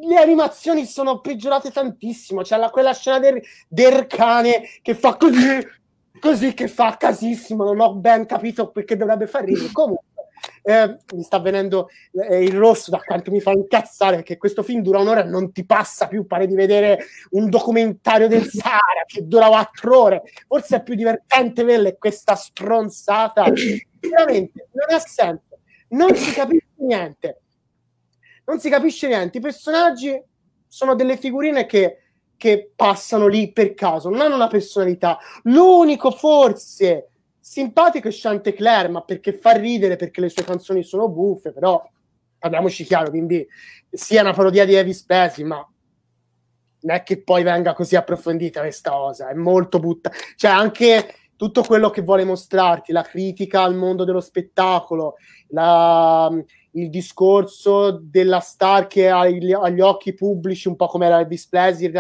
le 0.02 0.18
animazioni 0.18 0.86
sono 0.86 1.20
peggiorate 1.20 1.72
tantissimo. 1.72 2.42
C'è 2.42 2.58
la, 2.58 2.70
quella 2.70 2.94
scena 2.94 3.20
del, 3.20 3.42
del 3.68 4.08
cane 4.08 4.64
che 4.82 4.96
fa 4.96 5.16
così, 5.16 5.66
così 6.20 6.54
che 6.54 6.68
fa 6.68 6.98
casissimo. 6.98 7.64
Non 7.64 7.80
ho 7.80 7.94
ben 7.96 8.26
capito 8.26 8.70
perché 8.70 8.98
dovrebbe 8.98 9.28
far 9.28 9.44
ridere. 9.44 9.72
Comunque, 9.72 10.06
eh, 10.64 10.98
mi 11.14 11.24
sta 11.24 11.40
venendo 11.40 11.90
eh, 12.12 12.44
il 12.44 12.58
rosso 12.58 12.92
da 12.92 13.00
quanto 13.00 13.32
mi 13.32 13.40
fa 13.40 13.52
incazzare 13.52 14.18
perché 14.18 14.38
questo 14.38 14.64
film 14.64 14.82
dura 14.82 15.00
un'ora 15.00 15.24
e 15.24 15.30
non 15.30 15.52
ti 15.52 15.66
passa 15.66 16.08
più 16.08 16.26
pare 16.26 16.48
di 16.48 16.56
vedere 16.56 17.06
un 17.32 17.50
documentario 17.50 18.28
del 18.28 18.46
Sahara 18.46 19.04
che 19.06 19.26
dura 19.28 19.48
quattro 19.48 20.02
ore 20.02 20.24
forse 20.48 20.78
è 20.78 20.84
più 20.84 20.96
divertente 20.96 21.64
vederle 21.64 21.98
questa 21.98 22.36
stronzata 22.36 23.44
veramente 24.00 24.68
non 24.72 24.96
ha 24.96 25.00
senso 25.00 25.60
non 25.90 26.16
si 26.16 26.34
capisce 26.34 26.68
niente 26.78 27.43
non 28.46 28.60
si 28.60 28.70
capisce 28.70 29.08
niente 29.08 29.38
i 29.38 29.42
personaggi 29.42 30.22
sono 30.68 30.96
delle 30.96 31.18
figurine 31.18 31.66
che 31.66 32.04
che 32.44 32.74
passano 32.76 33.28
lì 33.28 33.54
per 33.54 33.74
caso, 33.74 34.10
non 34.10 34.20
hanno 34.20 34.36
una 34.36 34.48
personalità. 34.48 35.18
L'unico 35.44 36.12
forse 36.12 37.12
simpatico 37.40 38.10
è 38.10 38.12
Chantecler, 38.14 38.90
ma 38.90 39.02
perché 39.02 39.32
fa 39.32 39.52
ridere, 39.52 39.96
perché 39.96 40.20
le 40.20 40.28
sue 40.28 40.44
canzoni 40.44 40.84
sono 40.84 41.08
buffe, 41.08 41.54
però 41.54 41.82
parliamoci 42.38 42.84
chiaro, 42.84 43.12
quindi 43.12 43.48
sia 43.90 44.24
una 44.24 44.34
parodia 44.34 44.66
di 44.66 44.74
Elvis 44.74 45.06
Presley, 45.06 45.48
ma 45.48 45.66
non 46.82 46.96
è 46.96 47.04
che 47.04 47.24
poi 47.24 47.44
venga 47.44 47.74
così 47.74 47.96
approfondita 47.96 48.60
questa 48.60 48.92
cosa, 48.92 49.30
è 49.30 49.34
molto 49.34 49.80
butta, 49.80 50.12
cioè 50.36 50.52
anche 50.52 51.16
tutto 51.38 51.62
quello 51.62 51.90
che 51.90 52.02
vuole 52.02 52.26
mostrarti, 52.26 52.92
la 52.92 53.04
critica 53.04 53.64
al 53.64 53.76
mondo 53.76 54.04
dello 54.04 54.20
spettacolo, 54.20 55.16
la, 55.48 56.30
il 56.74 56.90
discorso 56.90 57.92
della 57.92 58.40
star 58.40 58.88
che 58.88 59.10
agli, 59.10 59.54
agli 59.54 59.82
occhi 59.82 60.14
pubblici, 60.14 60.68
un 60.68 60.76
po' 60.76 60.88
come 60.88 61.06
era 61.06 61.20
Elvis 61.20 61.48
Presley, 61.48 61.92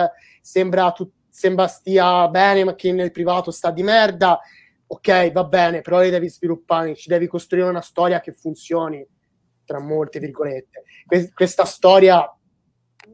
sembra, 0.41 0.91
tu, 0.91 1.10
sembra 1.28 1.68
stia 1.68 2.28
bene, 2.28 2.64
ma 2.64 2.76
che 2.76 2.91
nel 2.91 3.12
privato 3.12 3.52
sta 3.52 3.72
di 3.72 3.84
merda, 3.84 4.40
ok, 4.88 5.32
va 5.32 5.44
bene, 5.44 5.82
però 5.82 6.00
le 6.00 6.10
devi 6.10 6.30
sviluppare, 6.30 6.95
ci 6.95 7.10
devi 7.10 7.28
costruire 7.28 7.70
una 7.70 7.82
storia 7.82 8.20
che 8.20 8.32
funzioni, 8.32 9.06
tra 9.66 9.80
molte 9.80 10.20
virgolette. 10.20 10.84
Que- 11.06 11.32
questa 11.34 11.66
storia 11.66 12.28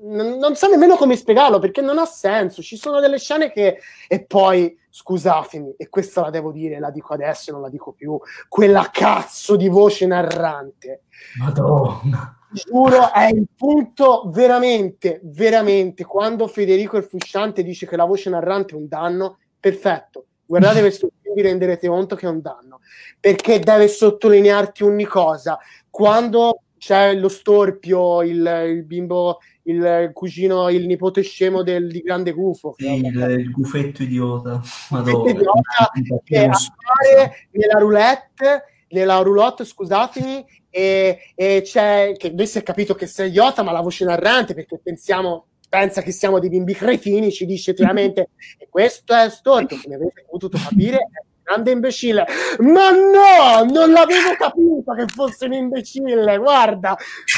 n- 0.01 0.37
non 0.37 0.55
so 0.55 0.67
nemmeno 0.67 0.95
come 0.95 1.15
spiegarlo 1.15 1.59
perché 1.59 1.81
non 1.81 1.97
ha 1.97 2.05
senso. 2.05 2.61
Ci 2.61 2.77
sono 2.77 2.99
delle 2.99 3.17
scene 3.17 3.51
che. 3.51 3.79
E 4.07 4.23
poi, 4.25 4.77
scusatemi, 4.89 5.75
e 5.77 5.89
questa 5.89 6.21
la 6.21 6.29
devo 6.29 6.51
dire, 6.51 6.79
la 6.79 6.91
dico 6.91 7.13
adesso 7.13 7.49
e 7.49 7.53
non 7.53 7.61
la 7.61 7.69
dico 7.69 7.91
più. 7.91 8.19
Quella 8.47 8.89
cazzo 8.91 9.55
di 9.55 9.67
voce 9.67 10.05
narrante. 10.05 11.03
Madonna. 11.37 12.33
Giuro, 12.51 13.13
è 13.13 13.27
il 13.27 13.47
punto 13.55 14.23
veramente, 14.27 15.19
veramente. 15.23 16.03
Quando 16.03 16.47
Federico 16.47 16.97
il 16.97 17.03
Fusciante 17.03 17.61
dice 17.61 17.85
che 17.85 17.95
la 17.95 18.05
voce 18.05 18.29
narrante 18.29 18.73
è 18.73 18.77
un 18.77 18.87
danno, 18.87 19.37
perfetto. 19.59 20.25
Guardate 20.45 20.79
questo 20.79 21.11
vi 21.35 21.41
renderete 21.43 21.87
conto 21.87 22.15
che 22.15 22.25
è 22.25 22.29
un 22.29 22.41
danno, 22.41 22.79
perché 23.19 23.59
deve 23.59 23.87
sottolinearti 23.87 24.83
ogni 24.83 25.05
cosa. 25.05 25.59
Quando 25.91 26.61
c'è 26.79 27.13
lo 27.13 27.29
storpio, 27.29 28.23
il, 28.23 28.63
il 28.67 28.83
bimbo, 28.83 29.39
il 29.69 30.09
cugino, 30.13 30.69
il 30.69 30.85
nipote 30.85 31.21
scemo 31.21 31.63
del, 31.63 31.89
di 31.89 32.01
grande 32.01 32.31
gufo. 32.31 32.75
Sì, 32.77 32.93
il, 32.95 33.51
gufetto 33.51 34.03
idiota. 34.03 34.61
Madonna. 34.89 35.29
idiota 35.29 35.91
che 36.23 36.39
appare 36.39 37.47
nella 37.51 37.79
roulette, 37.79 38.63
nella 38.89 39.17
roulotte, 39.17 39.65
scusatemi, 39.65 40.45
e, 40.69 41.19
e 41.35 41.61
c'è, 41.63 42.13
che 42.17 42.31
noi 42.31 42.47
si 42.47 42.57
è 42.57 42.63
capito 42.63 42.95
che 42.95 43.07
sei 43.07 43.29
idiota, 43.29 43.63
ma 43.63 43.71
la 43.71 43.81
voce 43.81 44.05
narrante, 44.05 44.53
perché 44.53 44.79
pensiamo 44.81 45.45
pensa 45.69 46.01
che 46.01 46.11
siamo 46.11 46.39
dei 46.39 46.49
bimbi 46.49 46.73
cretini, 46.73 47.31
ci 47.31 47.45
dice 47.45 47.75
chiaramente 47.75 48.29
e 48.57 48.67
questo 48.69 49.13
è 49.13 49.29
storto, 49.29 49.77
come 49.81 49.95
avete 49.95 50.25
potuto 50.27 50.57
capire, 50.57 50.97
è 50.97 51.21
un 51.21 51.43
grande 51.43 51.71
imbecille. 51.71 52.25
Ma 52.57 52.89
no, 52.89 53.71
non 53.71 53.91
l'avevo 53.91 54.35
capito 54.35 54.93
che 54.93 55.05
fosse 55.13 55.45
un 55.45 55.53
imbecille, 55.53 56.37
guarda, 56.39 56.97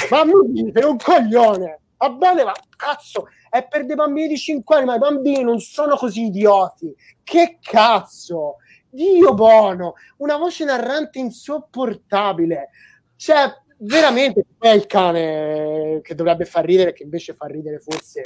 ma 0.09 0.23
mi 0.23 0.33
dite, 0.45 0.85
un 0.85 0.95
coglione. 0.95 1.80
Va 2.01 2.09
bene, 2.09 2.43
ma 2.43 2.51
cazzo, 2.75 3.27
è 3.47 3.67
per 3.67 3.85
dei 3.85 3.95
bambini 3.95 4.29
di 4.29 4.37
5 4.37 4.75
anni, 4.75 4.85
ma 4.85 4.95
i 4.95 4.97
bambini 4.97 5.43
non 5.43 5.59
sono 5.59 5.95
così 5.95 6.25
idioti. 6.25 6.91
Che 7.21 7.59
cazzo? 7.61 8.55
Dio 8.89 9.35
buono, 9.35 9.93
una 10.17 10.35
voce 10.37 10.65
narrante 10.65 11.19
insopportabile. 11.19 12.69
Cioè, 13.15 13.53
veramente 13.77 14.45
è 14.57 14.69
il 14.69 14.87
cane 14.87 15.99
che 16.01 16.15
dovrebbe 16.15 16.45
far 16.45 16.65
ridere, 16.65 16.91
che 16.91 17.03
invece 17.03 17.35
fa 17.35 17.45
ridere 17.45 17.77
forse, 17.77 18.23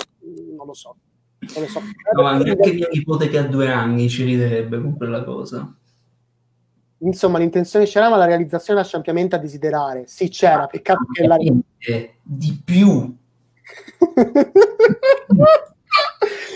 non 0.55 0.65
lo 0.65 0.73
so. 0.73 0.95
Non 1.39 1.63
lo 1.63 1.67
so. 1.67 1.81
No, 2.13 2.21
ma 2.21 2.29
anche 2.29 2.73
mio 2.73 2.87
nipote 2.89 3.27
che 3.27 3.39
ha 3.39 3.43
due 3.43 3.69
anni 3.69 4.07
ci 4.07 4.23
riderebbe 4.23 4.79
con 4.79 4.95
quella 4.95 5.21
cosa. 5.25 5.69
Insomma, 6.99 7.39
l'intenzione 7.39 7.83
c'era, 7.83 8.07
ma 8.07 8.15
la 8.15 8.25
realizzazione 8.25 8.79
lascia 8.79 8.95
ampiamente 8.95 9.35
a 9.35 9.39
desiderare. 9.39 10.07
Sì, 10.07 10.29
c'era, 10.29 10.65
peccato 10.65 11.05
che 11.11 11.27
la... 11.27 11.35
Di 12.23 12.61
più. 12.63 13.23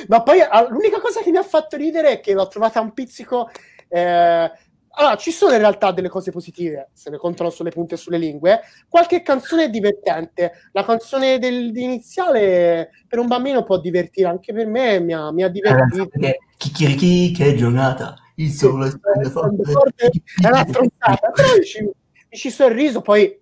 Ma 0.07 0.23
poi 0.23 0.39
l'unica 0.69 0.99
cosa 0.99 1.21
che 1.21 1.31
mi 1.31 1.37
ha 1.37 1.43
fatto 1.43 1.77
ridere 1.77 2.09
è 2.11 2.19
che 2.19 2.33
l'ho 2.33 2.47
trovata 2.47 2.81
un 2.81 2.93
pizzico... 2.93 3.49
Eh, 3.87 4.51
allora, 4.91 5.15
ci 5.15 5.31
sono 5.31 5.53
in 5.53 5.59
realtà 5.59 5.91
delle 5.91 6.09
cose 6.09 6.29
positive, 6.29 6.89
se 6.91 7.09
ne 7.09 7.17
contano 7.17 7.49
sulle 7.49 7.69
punte 7.69 7.93
e 7.93 7.97
sulle 7.97 8.17
lingue. 8.17 8.61
Qualche 8.89 9.21
canzone 9.21 9.65
è 9.65 9.69
divertente. 9.69 10.51
La 10.73 10.83
canzone 10.83 11.39
del, 11.39 11.71
iniziale 11.77 12.89
per 13.07 13.19
un 13.19 13.27
bambino 13.27 13.63
può 13.63 13.79
divertire, 13.79 14.27
anche 14.27 14.51
per 14.51 14.67
me 14.67 14.99
mi 14.99 15.13
ha, 15.13 15.31
mi 15.31 15.43
ha 15.43 15.47
divertito. 15.47 16.09
Chicchirichi, 16.57 17.31
che 17.31 17.55
giornata! 17.55 18.15
Il 18.35 18.51
sole 18.51 18.87
è 18.87 19.29
forte. 19.29 20.09
È 20.41 20.47
una 20.47 20.65
stronzata, 20.67 21.31
però 21.31 21.55
mi 21.57 21.63
ci, 21.63 21.81
mi 21.81 22.37
ci 22.37 22.49
sorriso. 22.49 23.01
Poi, 23.01 23.39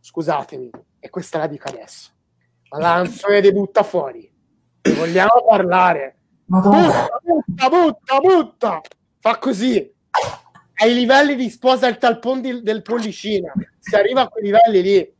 scusatemi, 0.00 0.70
e 1.00 1.08
questa 1.08 1.38
la 1.38 1.46
dico 1.46 1.68
adesso. 1.68 2.10
Ma 2.70 2.78
la 2.78 2.94
canzone 3.02 3.40
di 3.40 3.52
Butta 3.52 3.82
Fuori. 3.82 4.30
Ne 4.82 4.92
vogliamo 4.92 5.44
parlare? 5.48 6.16
Madonna. 6.46 7.08
Butta, 7.22 7.68
butta, 7.68 8.20
butta! 8.20 8.80
Fa 9.20 9.38
così 9.38 9.96
ai 10.80 10.94
livelli 10.94 11.34
di 11.34 11.50
sposa 11.50 11.88
il 11.88 11.98
talpon 11.98 12.40
di, 12.40 12.62
del 12.62 12.82
pollicina, 12.82 13.52
si 13.78 13.94
arriva 13.96 14.22
a 14.22 14.28
quei 14.28 14.44
livelli 14.44 14.82
lì. 14.82 15.14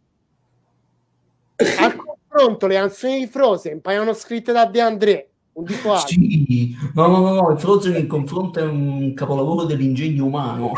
Al 1.78 1.96
confronto, 1.96 2.66
le 2.68 2.74
canzoni 2.74 3.18
di 3.20 3.26
Frozen 3.26 3.80
paiono 3.80 4.12
scritte 4.12 4.52
da 4.52 4.66
De 4.66 4.80
André. 4.80 5.30
Un 5.52 5.64
dito 5.64 5.92
alto. 5.92 6.06
Sì, 6.06 6.76
no, 6.94 7.06
no, 7.08 7.18
no, 7.18 7.34
no, 7.34 7.50
il 7.50 7.58
Frozen 7.58 7.96
in 7.96 8.06
confronto 8.06 8.60
è 8.60 8.62
un 8.62 9.12
capolavoro 9.14 9.64
dell'ingegno 9.64 10.26
umano. 10.26 10.70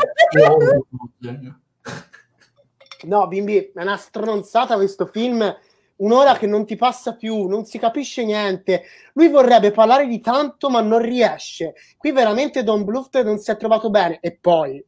no, 3.03 3.27
bimbi, 3.27 3.57
è 3.57 3.81
una 3.81 3.97
stronzata 3.97 4.75
questo 4.75 5.05
film 5.05 5.55
un'ora 6.01 6.37
che 6.37 6.47
non 6.47 6.65
ti 6.65 6.75
passa 6.75 7.15
più, 7.15 7.47
non 7.47 7.65
si 7.65 7.79
capisce 7.79 8.23
niente. 8.25 8.83
Lui 9.13 9.29
vorrebbe 9.29 9.71
parlare 9.71 10.07
di 10.07 10.19
tanto, 10.19 10.69
ma 10.69 10.81
non 10.81 10.99
riesce. 10.99 11.73
Qui 11.97 12.11
veramente 12.11 12.63
Don 12.63 12.83
Bluth 12.83 13.21
non 13.23 13.37
si 13.37 13.51
è 13.51 13.57
trovato 13.57 13.89
bene. 13.89 14.19
E 14.19 14.37
poi 14.39 14.83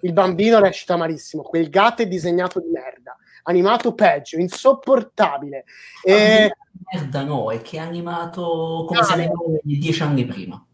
il 0.00 0.12
bambino 0.12 0.60
recita 0.60 0.96
malissimo. 0.96 1.42
Quel 1.42 1.68
gatto 1.70 2.02
è 2.02 2.06
disegnato 2.06 2.60
di 2.60 2.68
merda, 2.68 3.16
animato 3.44 3.94
peggio, 3.94 4.38
insopportabile. 4.38 5.64
E... 6.02 6.52
Merda, 6.92 7.22
no, 7.22 7.50
è 7.50 7.62
che 7.62 7.76
è 7.76 7.80
animato 7.80 8.84
come 8.86 9.00
no, 9.00 9.04
se 9.06 9.16
ne 9.16 9.30
dieci 9.62 10.02
anni 10.02 10.24
prima. 10.24 10.64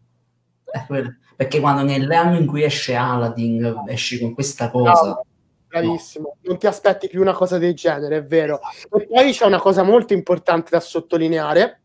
Eh, 0.73 1.15
perché 1.35 1.59
quando 1.59 1.83
nell'anno 1.83 2.37
in 2.37 2.47
cui 2.47 2.63
esce 2.63 2.95
Aladdin 2.95 3.83
esci 3.87 4.19
con 4.19 4.33
questa 4.33 4.69
cosa... 4.69 5.07
No, 5.09 5.25
bravissimo, 5.71 6.37
no. 6.41 6.49
non 6.49 6.57
ti 6.57 6.67
aspetti 6.67 7.07
più 7.07 7.21
una 7.21 7.33
cosa 7.33 7.57
del 7.57 7.73
genere, 7.73 8.17
è 8.17 8.23
vero. 8.23 8.59
E 8.91 9.07
poi 9.07 9.31
c'è 9.31 9.45
una 9.45 9.59
cosa 9.59 9.83
molto 9.83 10.13
importante 10.13 10.69
da 10.71 10.79
sottolineare, 10.79 11.81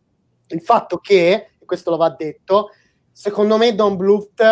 il 0.48 0.60
fatto 0.60 0.98
che, 0.98 1.50
e 1.58 1.64
questo 1.64 1.90
lo 1.90 1.96
va 1.96 2.10
detto, 2.10 2.70
secondo 3.12 3.56
me 3.56 3.74
Don 3.74 3.96
Bluth 3.96 4.42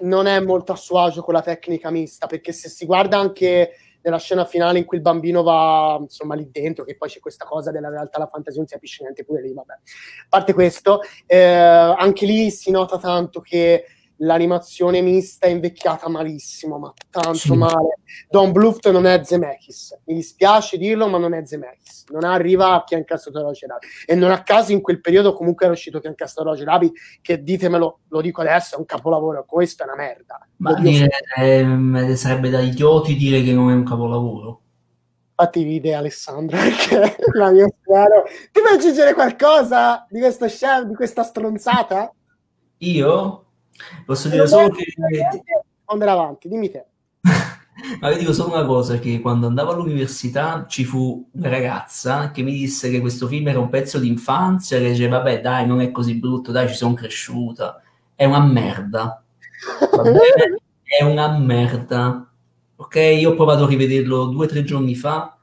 non 0.00 0.26
è 0.26 0.40
molto 0.40 0.72
a 0.72 0.76
suo 0.76 0.98
agio 0.98 1.22
con 1.22 1.34
la 1.34 1.42
tecnica 1.42 1.90
mista, 1.90 2.26
perché 2.26 2.52
se 2.52 2.68
si 2.68 2.86
guarda 2.86 3.18
anche 3.18 3.72
nella 4.04 4.18
scena 4.18 4.44
finale 4.44 4.78
in 4.78 4.84
cui 4.84 4.98
il 4.98 5.02
bambino 5.02 5.42
va 5.42 5.96
insomma 5.98 6.34
lì 6.34 6.50
dentro, 6.50 6.84
che 6.84 6.96
poi 6.96 7.08
c'è 7.08 7.20
questa 7.20 7.46
cosa 7.46 7.70
della 7.70 7.88
realtà, 7.88 8.18
la 8.18 8.28
fantasia, 8.28 8.58
non 8.58 8.68
si 8.68 8.74
capisce 8.74 9.02
niente 9.02 9.24
pure 9.24 9.40
lì, 9.40 9.52
vabbè. 9.52 9.72
A 9.72 10.26
parte 10.28 10.52
questo, 10.52 11.00
eh, 11.26 11.38
anche 11.38 12.26
lì 12.26 12.50
si 12.50 12.70
nota 12.70 12.98
tanto 12.98 13.40
che 13.40 13.84
l'animazione 14.18 15.00
mista 15.00 15.46
è 15.46 15.50
invecchiata 15.50 16.08
malissimo, 16.08 16.78
ma 16.78 16.92
tanto 17.10 17.34
sì. 17.34 17.56
male. 17.56 17.98
Don 18.28 18.52
Bluft 18.52 18.88
non 18.90 19.06
è 19.06 19.22
Zemeckis, 19.24 20.00
mi 20.04 20.14
dispiace 20.14 20.76
dirlo, 20.76 21.08
ma 21.08 21.18
non 21.18 21.34
è 21.34 21.44
Zemeckis. 21.44 22.04
Non 22.08 22.24
arriva 22.24 22.74
a 22.74 22.84
Piancastro 22.84 23.32
Roger 23.32 23.68
Rabbit. 23.68 23.88
E 24.06 24.14
non 24.14 24.30
a 24.30 24.42
caso 24.42 24.72
in 24.72 24.80
quel 24.80 25.00
periodo 25.00 25.32
comunque 25.32 25.64
era 25.64 25.74
uscito 25.74 26.00
Piancastro 26.00 26.44
Roger 26.44 26.66
Rabbit, 26.66 26.92
che 27.20 27.42
ditemelo, 27.42 28.00
lo 28.08 28.20
dico 28.20 28.40
adesso, 28.42 28.76
è 28.76 28.78
un 28.78 28.84
capolavoro, 28.84 29.44
questo 29.44 29.82
è 29.82 29.86
una 29.86 29.96
merda. 29.96 30.46
Ma 30.56 30.74
dire, 30.74 31.08
eh, 31.36 32.16
sarebbe 32.16 32.50
da 32.50 32.60
idioti 32.60 33.16
dire 33.16 33.42
che 33.42 33.52
non 33.52 33.70
è 33.70 33.74
un 33.74 33.84
capolavoro. 33.84 34.60
Fatti 35.36 35.64
video 35.64 35.98
Alessandro, 35.98 36.56
perché 36.62 37.16
la 37.32 37.50
mia 37.50 37.66
spero. 37.66 38.22
Ti 38.52 38.60
vuoi 38.60 38.74
aggiungere 38.74 39.14
qualcosa 39.14 40.06
di, 40.08 40.20
questo 40.20 40.46
chef, 40.46 40.82
di 40.82 40.94
questa 40.94 41.24
stronzata? 41.24 42.12
Io? 42.78 43.44
Posso 44.04 44.28
dire 44.28 44.46
solo 44.46 44.68
che... 44.70 44.84
Andare 45.86 46.10
avanti, 46.10 46.48
dimmi 46.48 46.70
te. 46.70 46.84
Ma 48.00 48.10
vi 48.10 48.18
dico 48.18 48.32
solo 48.32 48.54
una 48.54 48.64
cosa, 48.64 48.98
che 48.98 49.20
quando 49.20 49.46
andavo 49.46 49.72
all'università 49.72 50.64
ci 50.68 50.84
fu 50.84 51.28
una 51.32 51.48
ragazza 51.48 52.30
che 52.30 52.42
mi 52.42 52.52
disse 52.52 52.90
che 52.90 53.00
questo 53.00 53.26
film 53.26 53.48
era 53.48 53.58
un 53.58 53.68
pezzo 53.68 53.98
di 53.98 54.08
infanzia, 54.08 54.78
che 54.78 54.90
dice 54.90 55.08
vabbè 55.08 55.40
dai 55.40 55.66
non 55.66 55.80
è 55.80 55.90
così 55.90 56.14
brutto, 56.14 56.52
dai 56.52 56.68
ci 56.68 56.74
sono 56.74 56.94
cresciuta. 56.94 57.82
È 58.14 58.24
una 58.24 58.40
merda. 58.40 59.22
è 60.82 61.02
una 61.02 61.36
merda. 61.38 62.28
Ok, 62.76 62.96
io 62.96 63.32
ho 63.32 63.34
provato 63.34 63.64
a 63.64 63.68
rivederlo 63.68 64.26
due 64.26 64.46
o 64.46 64.48
tre 64.48 64.62
giorni 64.62 64.94
fa, 64.94 65.33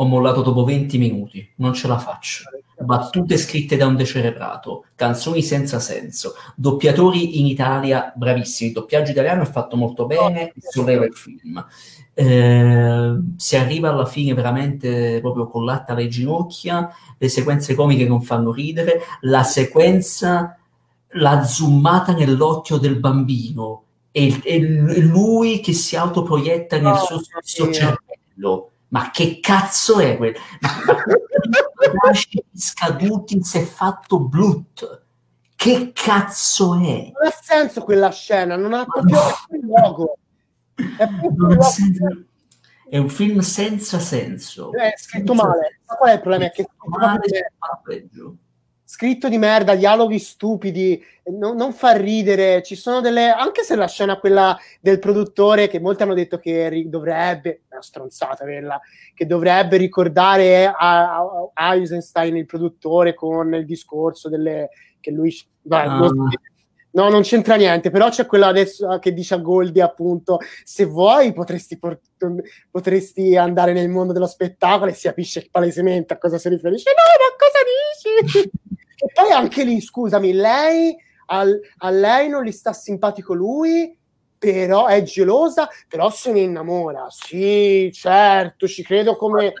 ho 0.00 0.04
mollato 0.06 0.40
dopo 0.40 0.64
20 0.64 0.96
minuti, 0.96 1.46
non 1.56 1.74
ce 1.74 1.86
la 1.86 1.98
faccio. 1.98 2.44
Battute 2.78 3.36
scritte 3.36 3.76
da 3.76 3.86
un 3.86 3.96
decerebrato, 3.96 4.86
canzoni 4.94 5.42
senza 5.42 5.78
senso, 5.78 6.32
doppiatori 6.56 7.38
in 7.38 7.44
Italia 7.44 8.10
bravissimi, 8.16 8.70
il 8.70 8.74
doppiaggio 8.74 9.10
italiano 9.10 9.42
è 9.42 9.46
fatto 9.46 9.76
molto 9.76 10.06
bene, 10.06 10.54
solleva 10.58 11.04
il 11.04 11.12
film. 11.12 11.62
Eh, 12.14 13.14
si 13.36 13.56
arriva 13.56 13.90
alla 13.90 14.06
fine 14.06 14.32
veramente 14.32 15.18
proprio 15.20 15.46
con 15.48 15.66
l'atta 15.66 15.92
alle 15.92 16.08
ginocchia, 16.08 16.88
le 17.18 17.28
sequenze 17.28 17.74
comiche 17.74 18.08
non 18.08 18.22
fanno 18.22 18.52
ridere, 18.52 19.02
la 19.20 19.42
sequenza, 19.42 20.58
la 21.14 21.42
zoomata 21.44 22.14
nell'occhio 22.14 22.78
del 22.78 22.98
bambino 22.98 23.82
e, 24.10 24.40
e 24.42 24.58
lui 25.00 25.60
che 25.60 25.74
si 25.74 25.94
autoproietta 25.94 26.78
nel 26.78 26.96
suo 26.96 27.20
stesso 27.20 27.70
cervello 27.70 28.69
ma 28.90 29.10
che 29.10 29.40
cazzo 29.40 29.98
è 29.98 30.18
scaduti 32.52 33.42
si 33.42 33.58
è 33.58 33.64
fatto 33.64 34.20
brutto. 34.20 35.02
Che 35.54 35.92
cazzo 35.92 36.74
è? 36.74 37.10
Non 37.12 37.26
ha 37.26 37.38
senso 37.40 37.82
quella 37.82 38.10
scena, 38.10 38.56
non 38.56 38.72
ha 38.72 38.84
proprio 38.84 39.20
luogo. 39.62 40.16
È, 40.74 41.06
senso, 41.62 42.24
è 42.88 42.96
un 42.96 43.08
film 43.10 43.40
senza 43.40 43.98
senso. 43.98 44.72
È 44.72 44.94
scritto 44.96 45.34
senza 45.34 45.46
male. 45.46 45.80
Ma 45.86 45.94
qual 45.96 46.10
è 46.10 46.14
il 46.14 46.20
problema? 46.20 46.44
È 46.46 46.50
che 46.50 46.62
è 46.62 46.68
male, 46.86 47.52
peggio 47.82 48.36
scritto 48.90 49.28
di 49.28 49.38
merda, 49.38 49.76
dialoghi 49.76 50.18
stupidi, 50.18 51.00
non, 51.26 51.54
non 51.54 51.72
fa 51.72 51.92
ridere. 51.92 52.60
Ci 52.60 52.74
sono 52.74 53.00
delle. 53.00 53.30
Anche 53.30 53.62
se 53.62 53.76
la 53.76 53.86
scena, 53.86 54.18
quella 54.18 54.58
del 54.80 54.98
produttore, 54.98 55.68
che 55.68 55.78
molti 55.78 56.02
hanno 56.02 56.14
detto 56.14 56.38
che 56.38 56.68
ri- 56.68 56.88
dovrebbe. 56.88 57.62
È 57.68 57.74
una 57.74 57.82
stronzata 57.82 58.42
quella. 58.42 58.80
Che 59.14 59.26
dovrebbe 59.26 59.76
ricordare 59.76 60.66
a, 60.66 60.74
a, 60.76 61.50
a 61.54 61.74
Eisenstein, 61.76 62.36
il 62.36 62.46
produttore, 62.46 63.14
con 63.14 63.54
il 63.54 63.64
discorso 63.64 64.28
delle. 64.28 64.70
che 64.98 65.12
lui. 65.12 65.32
Beh, 65.62 65.82
ah. 65.82 66.10
No, 66.92 67.08
non 67.08 67.22
c'entra 67.22 67.54
niente, 67.54 67.90
però 67.90 68.08
c'è 68.08 68.26
quella 68.26 68.48
adesso 68.48 68.98
che 68.98 69.12
dice 69.12 69.34
a 69.34 69.38
Goldie 69.38 69.82
appunto, 69.82 70.38
se 70.64 70.84
vuoi 70.84 71.32
potresti, 71.32 71.78
port- 71.78 72.02
potresti 72.70 73.36
andare 73.36 73.72
nel 73.72 73.88
mondo 73.88 74.12
dello 74.12 74.26
spettacolo 74.26 74.90
e 74.90 74.94
si 74.94 75.06
capisce 75.06 75.48
palesemente 75.50 76.14
a 76.14 76.18
cosa 76.18 76.38
si 76.38 76.48
riferisce. 76.48 76.90
No, 76.90 77.02
ma 77.20 78.30
cosa 78.32 78.42
dici? 78.42 78.50
E 79.02 79.10
poi 79.14 79.30
anche 79.30 79.64
lì, 79.64 79.80
scusami, 79.80 80.34
lei, 80.34 80.94
al, 81.28 81.58
a 81.78 81.88
lei 81.88 82.28
non 82.28 82.44
gli 82.44 82.52
sta 82.52 82.74
simpatico 82.74 83.32
lui, 83.32 83.98
però 84.36 84.88
è 84.88 85.02
gelosa, 85.02 85.70
però 85.88 86.10
se 86.10 86.32
ne 86.32 86.40
innamora. 86.40 87.06
Sì, 87.08 87.90
certo, 87.94 88.66
ci 88.66 88.82
credo 88.82 89.16
come... 89.16 89.54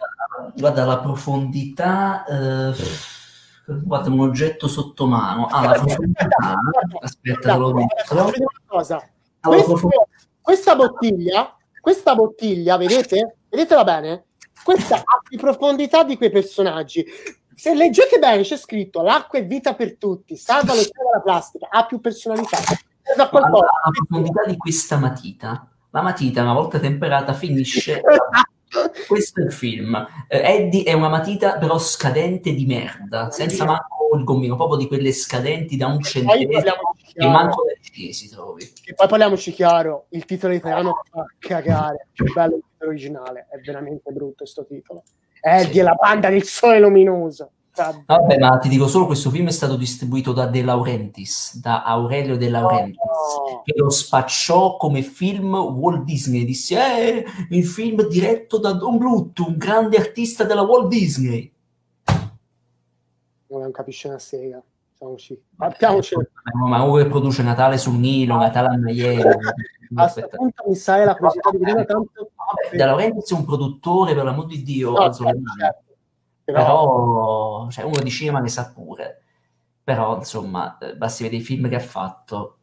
Guarda, 0.54 0.84
la 0.84 0.98
profondità... 0.98 2.24
Eh, 2.26 3.18
guarda, 3.82 4.10
un 4.10 4.20
oggetto 4.20 4.68
sotto 4.68 5.06
mano. 5.06 5.46
Ah, 5.46 5.66
la 5.66 5.72
profondità... 5.80 6.28
Aspetta, 7.00 7.56
lo. 7.56 7.86
Questo, 9.40 9.88
questa 10.40 10.76
bottiglia, 10.76 11.56
questa 11.80 12.14
bottiglia, 12.14 12.76
vedete? 12.76 13.38
Vedetela 13.48 13.84
bene? 13.84 14.24
Questa 14.62 14.96
ha 14.96 15.20
più 15.26 15.38
profondità 15.38 16.04
di 16.04 16.16
quei 16.16 16.30
personaggi 16.30 17.04
se 17.60 17.74
leggete 17.74 18.18
bene 18.18 18.42
c'è 18.42 18.56
scritto 18.56 19.02
l'acqua 19.02 19.38
è 19.38 19.44
vita 19.44 19.74
per 19.74 19.98
tutti, 19.98 20.34
salva 20.34 20.72
lo 20.72 20.80
dalla 20.80 21.20
plastica, 21.22 21.68
ha 21.68 21.84
più 21.84 22.00
personalità. 22.00 22.56
La 23.18 23.28
profondità 23.28 24.44
di 24.46 24.56
questa 24.56 24.96
matita, 24.96 25.68
la 25.90 26.00
matita 26.00 26.40
una 26.40 26.54
volta 26.54 26.78
temperata 26.78 27.34
finisce... 27.34 28.00
Questo 29.06 29.40
è 29.40 29.44
il 29.44 29.52
film. 29.52 30.06
Eh, 30.28 30.38
Eddie 30.38 30.84
è 30.84 30.92
una 30.92 31.08
matita 31.08 31.58
però 31.58 31.78
scadente 31.78 32.52
di 32.52 32.66
merda, 32.66 33.30
senza 33.30 33.64
manco 33.64 34.16
il 34.16 34.24
gommino, 34.24 34.56
proprio 34.56 34.78
di 34.78 34.86
quelle 34.86 35.12
scadenti 35.12 35.76
da 35.76 35.86
un 35.86 36.00
centesimo 36.00 36.58
e 37.14 37.26
manco 37.26 37.64
dai 37.64 37.78
cinesi 37.80 38.28
trovi. 38.28 38.70
E 38.84 38.94
poi 38.94 39.08
parliamoci 39.08 39.52
chiaro, 39.52 40.06
il 40.10 40.24
titolo 40.24 40.54
italiano 40.54 41.02
fa 41.10 41.24
cagare, 41.38 42.08
più 42.12 42.32
bello 42.32 42.56
il 42.56 42.62
titolo 42.70 42.90
originale, 42.90 43.46
è 43.50 43.58
veramente 43.58 44.10
brutto 44.12 44.36
questo 44.38 44.64
titolo. 44.64 45.02
Eddie 45.40 45.72
sì. 45.72 45.80
la 45.80 45.94
banda 45.94 46.28
del 46.28 46.44
sole 46.44 46.78
luminoso. 46.78 47.50
Vabbè, 47.72 48.38
ma 48.38 48.58
ti 48.58 48.68
dico 48.68 48.88
solo 48.88 49.06
questo 49.06 49.30
film 49.30 49.46
è 49.46 49.52
stato 49.52 49.76
distribuito 49.76 50.32
da 50.32 50.46
De 50.46 50.62
Laurentiis, 50.62 51.58
da 51.60 51.84
Aurelio 51.84 52.36
De 52.36 52.48
Laurentiis, 52.48 52.98
oh. 52.98 53.62
che 53.62 53.72
lo 53.76 53.90
spacciò 53.90 54.76
come 54.76 55.02
film 55.02 55.54
Walt 55.54 56.02
Disney. 56.02 56.44
Disse, 56.44 56.76
eh, 56.76 57.24
il 57.50 57.64
film 57.64 58.06
diretto 58.08 58.58
da 58.58 58.72
Don 58.72 58.98
Bluth, 58.98 59.38
un 59.38 59.56
grande 59.56 59.96
artista 59.96 60.44
della 60.44 60.62
Walt 60.62 60.88
Disney. 60.88 61.52
Non 63.46 63.70
capisce 63.70 64.08
una 64.08 64.18
sega. 64.18 64.62
Partiamoci. 65.56 66.14
Ma 66.68 66.82
uno 66.82 66.96
che 66.96 67.06
produce 67.06 67.42
Natale 67.42 67.78
sul 67.78 67.94
Nilo, 67.94 68.36
Natale 68.36 68.68
a 68.68 68.76
Miami. 68.76 69.22
A 69.92 70.06
punto 70.30 70.62
mi 70.68 70.76
sai 70.76 71.04
la 71.04 71.16
curiosità 71.16 71.50
di 71.50 71.58
vedere 71.58 71.84
tanto... 71.84 72.30
De 72.70 72.84
Laurentiis 72.84 73.30
è 73.30 73.34
un 73.34 73.44
produttore, 73.44 74.14
per 74.14 74.22
l'amor 74.22 74.46
di 74.46 74.62
Dio, 74.62 74.90
no, 74.90 75.12
certo, 75.12 75.24
certo 75.58 75.89
però 76.52 77.68
cioè, 77.70 77.84
uno 77.84 78.00
di 78.02 78.10
cinema 78.10 78.40
ne 78.40 78.48
sa 78.48 78.70
pure. 78.72 79.22
Però, 79.82 80.16
insomma, 80.16 80.78
eh, 80.78 80.94
basti 80.96 81.22
vedere 81.22 81.42
i 81.42 81.44
film 81.44 81.68
che 81.68 81.76
ha 81.76 81.80
fatto. 81.80 82.56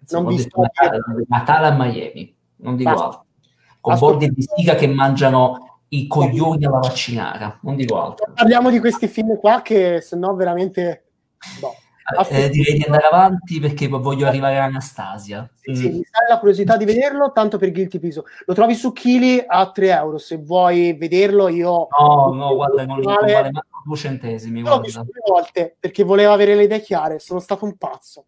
Insomma, 0.00 0.28
non 0.28 0.34
visto 0.34 0.60
Natale, 1.28 1.66
a 1.68 1.74
Miami, 1.76 2.34
non 2.56 2.76
dico 2.76 2.90
Basta. 2.90 3.04
altro. 3.04 3.24
Con 3.80 3.98
bordi 3.98 4.30
di 4.30 4.42
siga 4.42 4.74
che 4.74 4.86
mangiano 4.86 5.80
i 5.88 6.06
coglioni 6.06 6.64
alla 6.64 6.78
vaccinara, 6.78 7.58
non 7.62 7.76
dico 7.76 8.00
altro. 8.00 8.32
Parliamo 8.34 8.70
di 8.70 8.78
questi 8.78 9.08
film 9.08 9.38
qua 9.38 9.62
che 9.62 10.00
se 10.00 10.16
no 10.16 10.34
veramente... 10.34 11.04
No. 11.62 11.74
Eh, 12.28 12.48
direi 12.50 12.76
di 12.76 12.84
andare 12.84 13.06
avanti 13.06 13.60
perché 13.60 13.88
voglio 13.88 14.26
arrivare 14.26 14.58
a 14.58 14.64
Anastasia. 14.64 15.48
Sì, 15.60 15.70
mm. 15.70 15.74
sì, 15.74 15.88
mi 15.88 16.02
la 16.28 16.38
curiosità 16.38 16.76
di 16.76 16.84
vederlo, 16.84 17.32
tanto 17.32 17.58
per 17.58 17.72
Guilty 17.72 17.98
Piso. 17.98 18.24
Lo 18.46 18.54
trovi 18.54 18.74
su 18.74 18.92
Kili 18.92 19.42
a 19.46 19.70
3 19.70 19.88
euro. 19.90 20.18
Se 20.18 20.36
vuoi 20.36 20.94
vederlo, 20.94 21.48
io. 21.48 21.88
No, 21.98 22.32
no, 22.32 22.54
guarda, 22.54 22.84
non, 22.84 23.00
non 23.00 23.14
vale 23.14 23.50
manco 23.50 23.82
due 23.84 23.96
centesimi. 23.96 24.62
L'ho 24.62 24.80
visto 24.80 25.02
due 25.02 25.20
volte 25.26 25.76
perché 25.78 26.02
volevo 26.02 26.32
avere 26.32 26.54
le 26.54 26.64
idee 26.64 26.80
chiare. 26.80 27.18
Sono 27.18 27.40
stato 27.40 27.64
un 27.64 27.76
pazzo. 27.76 28.26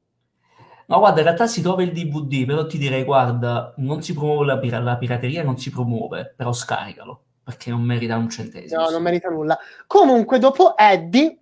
No, 0.86 0.98
guarda, 0.98 1.20
in 1.20 1.26
realtà 1.26 1.46
si 1.46 1.62
trova 1.62 1.82
il 1.82 1.92
DVD, 1.92 2.44
però 2.44 2.66
ti 2.66 2.76
direi, 2.76 3.04
guarda, 3.04 3.72
non 3.78 4.02
si 4.02 4.12
promuove 4.12 4.44
la, 4.44 4.58
pir- 4.58 4.82
la 4.82 4.96
pirateria, 4.96 5.42
non 5.42 5.56
si 5.56 5.70
promuove, 5.70 6.34
però 6.36 6.52
scaricalo, 6.52 7.22
perché 7.42 7.70
non 7.70 7.80
merita 7.80 8.16
un 8.16 8.28
centesimo. 8.28 8.82
No, 8.82 8.90
non 8.90 9.02
merita 9.02 9.30
nulla. 9.30 9.58
Comunque, 9.86 10.38
dopo 10.38 10.76
Eddie, 10.76 11.41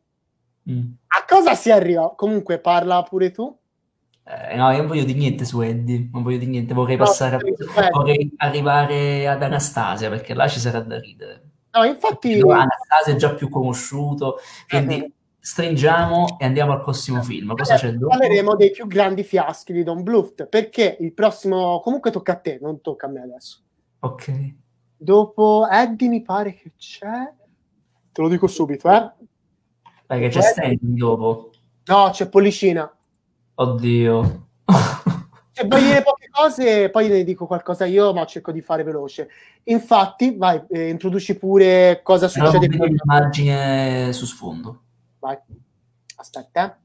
Mm. 0.69 0.93
A 1.07 1.24
cosa 1.27 1.55
si 1.55 1.70
arriva? 1.70 2.12
Comunque 2.16 2.59
parla 2.59 3.03
pure 3.03 3.31
tu. 3.31 3.57
Eh, 4.24 4.57
no, 4.57 4.70
io 4.70 4.78
non 4.78 4.87
voglio 4.87 5.05
di 5.05 5.15
niente 5.15 5.45
su 5.45 5.61
Eddie, 5.61 6.09
non 6.12 6.23
voglio 6.23 6.39
di 6.39 6.47
niente, 6.47 6.74
vorrei 6.74 6.97
passare 6.97 7.37
a, 7.37 7.89
vorrei 7.91 8.32
arrivare 8.37 9.27
ad 9.27 9.43
Anastasia 9.43 10.09
perché 10.09 10.35
là 10.35 10.47
ci 10.47 10.61
sarà 10.61 10.81
da 10.81 11.01
ridere. 11.01 11.49
No, 11.73 11.85
infatti 11.85 12.39
Anastasia 12.39 13.15
è 13.15 13.16
già 13.16 13.35
più 13.35 13.49
conosciuto, 13.49 14.39
quindi 14.69 15.01
uh-huh. 15.01 15.12
stringiamo 15.39 16.37
e 16.39 16.45
andiamo 16.45 16.73
al 16.73 16.82
prossimo 16.82 17.23
film. 17.23 17.55
Cosa 17.57 17.77
c'è 17.77 17.93
dopo? 17.93 18.16
Parleremo 18.16 18.55
dei 18.55 18.70
più 18.70 18.87
grandi 18.87 19.24
fiaschi 19.24 19.73
di 19.73 19.82
Don 19.82 20.03
Bluth, 20.03 20.47
perché 20.47 20.97
il 21.01 21.12
prossimo 21.12 21.81
comunque 21.81 22.11
tocca 22.11 22.32
a 22.32 22.37
te, 22.37 22.59
non 22.61 22.81
tocca 22.81 23.07
a 23.07 23.11
me 23.11 23.23
adesso. 23.23 23.62
Ok. 24.01 24.55
Dopo 24.97 25.66
Eddie 25.69 26.09
mi 26.09 26.23
pare 26.23 26.55
che 26.55 26.73
c'è 26.77 27.32
Te 28.12 28.23
lo 28.23 28.28
dico 28.28 28.49
subito, 28.49 28.91
eh. 28.91 29.12
Perché 30.11 30.27
c'è 30.27 30.41
Stanley 30.41 30.78
dopo. 30.81 31.53
No, 31.85 32.11
c'è 32.11 32.28
Pollicina. 32.28 32.93
Oddio. 33.55 34.47
Se 35.53 35.66
vuoi 35.69 35.82
dire 35.85 36.03
poche 36.03 36.28
cose, 36.32 36.91
poi 36.91 37.07
ne 37.07 37.23
dico 37.23 37.47
qualcosa 37.47 37.85
io, 37.85 38.12
ma 38.12 38.24
cerco 38.24 38.51
di 38.51 38.61
fare 38.61 38.82
veloce. 38.82 39.28
Infatti, 39.65 40.37
vai, 40.37 40.61
eh, 40.69 40.89
introduci 40.89 41.39
pure 41.39 42.01
cosa 42.03 42.27
succede. 42.27 42.66
Però 42.66 42.87
l'immagine 42.87 44.12
su 44.12 44.27
sfondo. 44.27 44.81
Vai. 45.20 45.39
Aspetta, 46.16 46.77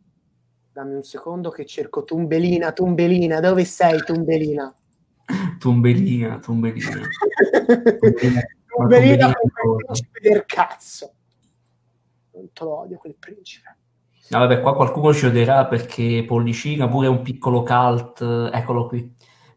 dammi 0.71 0.93
un 0.93 1.01
secondo 1.01 1.49
che 1.49 1.65
cerco 1.65 2.03
Tumbelina, 2.03 2.73
Tumbelina, 2.73 3.39
dove 3.39 3.65
sei 3.65 4.03
Tumbelina? 4.03 4.71
Tumbelina, 5.57 6.37
Tumbelina. 6.37 6.91
tumbelina, 7.97 8.41
tumbelina 8.67 9.27
il 9.29 9.83
principe 9.83 10.19
del 10.21 10.43
cazzo. 10.45 11.14
Te 12.53 12.63
lo 12.63 12.79
odio 12.79 12.97
quel 12.97 13.15
principe. 13.17 13.77
No, 14.29 14.39
vabbè, 14.39 14.61
qua 14.61 14.75
qualcuno 14.75 15.13
ci 15.13 15.27
odierà 15.27 15.65
perché 15.65 16.23
Pollicina 16.25 16.87
pure 16.87 17.07
è 17.07 17.09
un 17.09 17.21
piccolo 17.21 17.63
cult, 17.63 18.21
eccolo 18.51 18.87
qui. 18.87 19.13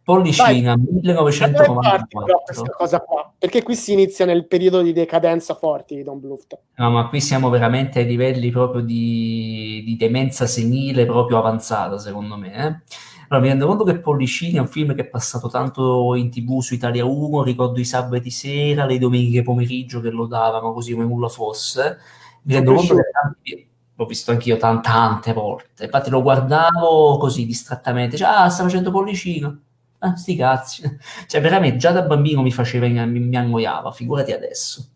Pollicina, 0.09 0.75
Vai, 0.75 0.87
1994. 1.03 2.73
Cosa 2.77 3.01
qua, 3.01 3.31
perché 3.39 3.63
qui 3.63 3.75
si 3.75 3.93
inizia 3.93 4.25
nel 4.25 4.47
periodo 4.47 4.81
di 4.81 4.95
decadenza 4.95 5.55
forti 5.55 5.97
di 5.97 6.03
Don 6.03 6.19
Bluth. 6.19 6.59
No, 6.77 6.91
ma 6.91 7.09
qui 7.09 7.21
siamo 7.21 7.51
veramente 7.51 7.99
ai 7.99 8.07
livelli 8.07 8.51
proprio 8.51 8.81
di, 8.81 9.83
di 9.85 9.97
demenza 9.97 10.47
senile 10.47 11.05
proprio 11.05 11.37
avanzata, 11.37 11.99
secondo 11.99 12.37
me. 12.37 12.53
Eh? 12.55 12.95
Allora, 13.29 13.45
mi 13.45 13.49
rendo 13.49 13.67
conto 13.67 13.85
che 13.85 13.99
Pollicina 13.99 14.57
è 14.57 14.61
un 14.61 14.69
film 14.69 14.95
che 14.95 15.03
è 15.03 15.07
passato 15.07 15.49
tanto 15.49 16.15
in 16.15 16.31
tv 16.31 16.61
su 16.61 16.73
Italia 16.73 17.05
1, 17.05 17.43
ricordo 17.43 17.79
i 17.79 17.85
sabati 17.85 18.31
sera, 18.31 18.87
le 18.87 18.97
domeniche 18.97 19.43
pomeriggio 19.43 20.01
che 20.01 20.09
lo 20.09 20.27
davano 20.27 20.73
così 20.73 20.93
come 20.93 21.05
nulla 21.05 21.29
fosse. 21.29 21.99
Mi 22.43 22.55
rendo 22.55 22.75
conto 22.75 22.95
che 22.97 23.11
tanti 23.11 23.69
l'ho 23.95 24.07
visto 24.07 24.31
anch'io 24.31 24.57
t- 24.57 24.81
tante 24.81 25.33
volte. 25.33 25.85
Infatti 25.85 26.11
lo 26.11 26.23
guardavo 26.23 27.17
così 27.19 27.47
distrattamente, 27.47 28.17
cioè, 28.17 28.29
ah, 28.29 28.49
sta 28.49 28.63
facendo 28.63 28.91
pollicino. 28.91 29.61
Ah, 29.99 30.15
sti 30.17 30.37
cazzi. 30.37 30.83
Cioè, 31.27 31.41
veramente, 31.41 31.79
già 31.79 31.91
da 31.91 32.03
bambino 32.03 32.43
mi 32.43 32.53
faceva, 32.53 32.87
mi, 32.87 33.19
mi 33.21 33.37
annoiava, 33.37 33.91
figurati 33.91 34.33
adesso. 34.33 34.89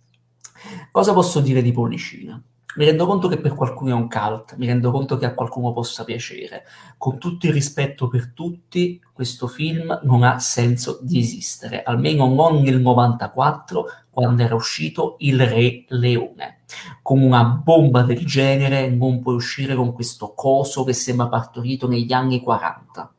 Cosa 0.91 1.13
posso 1.13 1.41
dire 1.41 1.63
di 1.63 1.73
Pollicina? 1.73 2.41
Mi 2.75 2.87
rendo 2.87 3.05
conto 3.05 3.29
che 3.29 3.39
per 3.39 3.55
qualcuno 3.55 3.91
è 3.91 3.95
un 3.95 4.09
cult, 4.09 4.57
mi 4.57 4.67
rendo 4.67 4.91
conto 4.91 5.19
che 5.19 5.27
a 5.27 5.35
qualcuno 5.35 5.73
possa 5.75 6.05
piacere. 6.05 6.65
Con 6.97 7.19
tutto 7.19 7.47
il 7.47 7.53
rispetto 7.53 8.09
per 8.09 8.33
tutti, 8.33 8.99
questo 9.13 9.47
film 9.47 10.01
non 10.05 10.23
ha 10.23 10.39
senso 10.39 10.99
di 11.03 11.19
esistere, 11.19 11.83
almeno 11.83 12.33
non 12.33 12.63
nel 12.63 12.81
94, 12.81 13.85
quando 14.09 14.43
era 14.43 14.55
uscito 14.55 15.17
Il 15.19 15.47
Re 15.47 15.85
Leone. 15.89 16.63
Con 17.03 17.21
una 17.21 17.45
bomba 17.45 18.03
del 18.03 18.25
genere 18.25 18.89
non 18.89 19.21
puoi 19.21 19.35
uscire 19.35 19.75
con 19.75 19.93
questo 19.93 20.33
coso 20.33 20.83
che 20.83 20.95
sembra 20.95 21.29
partorito 21.29 21.87
negli 21.87 22.13
anni 22.13 22.41
40. 22.41 23.13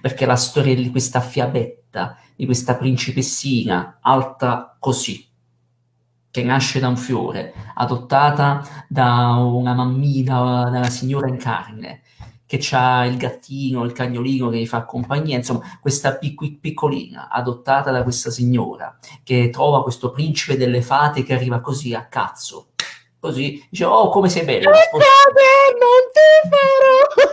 Perché 0.00 0.26
la 0.26 0.36
storia 0.36 0.74
di 0.74 0.90
questa 0.90 1.20
fiabetta, 1.20 2.16
di 2.34 2.44
questa 2.44 2.74
principessina 2.76 3.98
alta 4.00 4.76
così, 4.80 5.31
che 6.32 6.42
nasce 6.42 6.80
da 6.80 6.88
un 6.88 6.96
fiore, 6.96 7.52
adottata 7.74 8.66
da 8.88 9.34
una 9.36 9.74
mammina, 9.74 10.64
da 10.64 10.78
una 10.78 10.88
signora 10.88 11.28
in 11.28 11.36
carne, 11.36 12.00
che 12.46 12.58
ha 12.72 13.04
il 13.04 13.18
gattino, 13.18 13.84
il 13.84 13.92
cagnolino 13.92 14.48
che 14.48 14.56
gli 14.56 14.66
fa 14.66 14.86
compagnia, 14.86 15.36
insomma, 15.36 15.60
questa 15.78 16.16
pic- 16.16 16.58
piccolina 16.58 17.28
adottata 17.30 17.90
da 17.90 18.02
questa 18.02 18.30
signora 18.30 18.96
che 19.22 19.50
trova 19.50 19.82
questo 19.82 20.10
principe 20.10 20.56
delle 20.56 20.80
fate 20.80 21.22
che 21.22 21.34
arriva 21.34 21.60
così 21.60 21.92
a 21.92 22.06
cazzo. 22.06 22.68
Così 23.20 23.64
dice: 23.68 23.84
Oh, 23.84 24.08
come 24.08 24.30
sei 24.30 24.44
bella! 24.44 24.70
Non 24.70 24.80
ti 26.12 26.48
farò! 26.48 27.31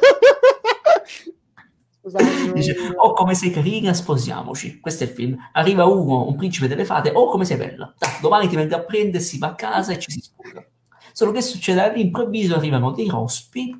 Scusate. 2.09 2.53
Dice, 2.53 2.75
oh 2.95 3.13
come 3.13 3.35
sei 3.35 3.51
carina, 3.51 3.93
sposiamoci. 3.93 4.79
Questo 4.79 5.03
è 5.03 5.07
il 5.07 5.13
film. 5.13 5.37
Arriva 5.53 5.85
uno, 5.85 6.27
un 6.27 6.35
principe 6.35 6.67
delle 6.67 6.85
fate, 6.85 7.11
oh 7.13 7.29
come 7.29 7.45
sei 7.45 7.57
bella. 7.57 7.93
Dai, 7.97 8.11
domani 8.21 8.47
ti 8.47 8.55
vengo 8.55 8.75
a 8.75 8.81
prendere, 8.81 9.23
si 9.23 9.37
va 9.37 9.49
a 9.49 9.55
casa 9.55 9.93
e 9.93 9.99
ci 9.99 10.11
si 10.11 10.21
sposa. 10.21 10.65
Solo 11.13 11.31
che 11.31 11.41
succede 11.41 11.81
all'improvviso, 11.81 12.55
arrivano 12.55 12.91
dei 12.91 13.07
rospi, 13.07 13.77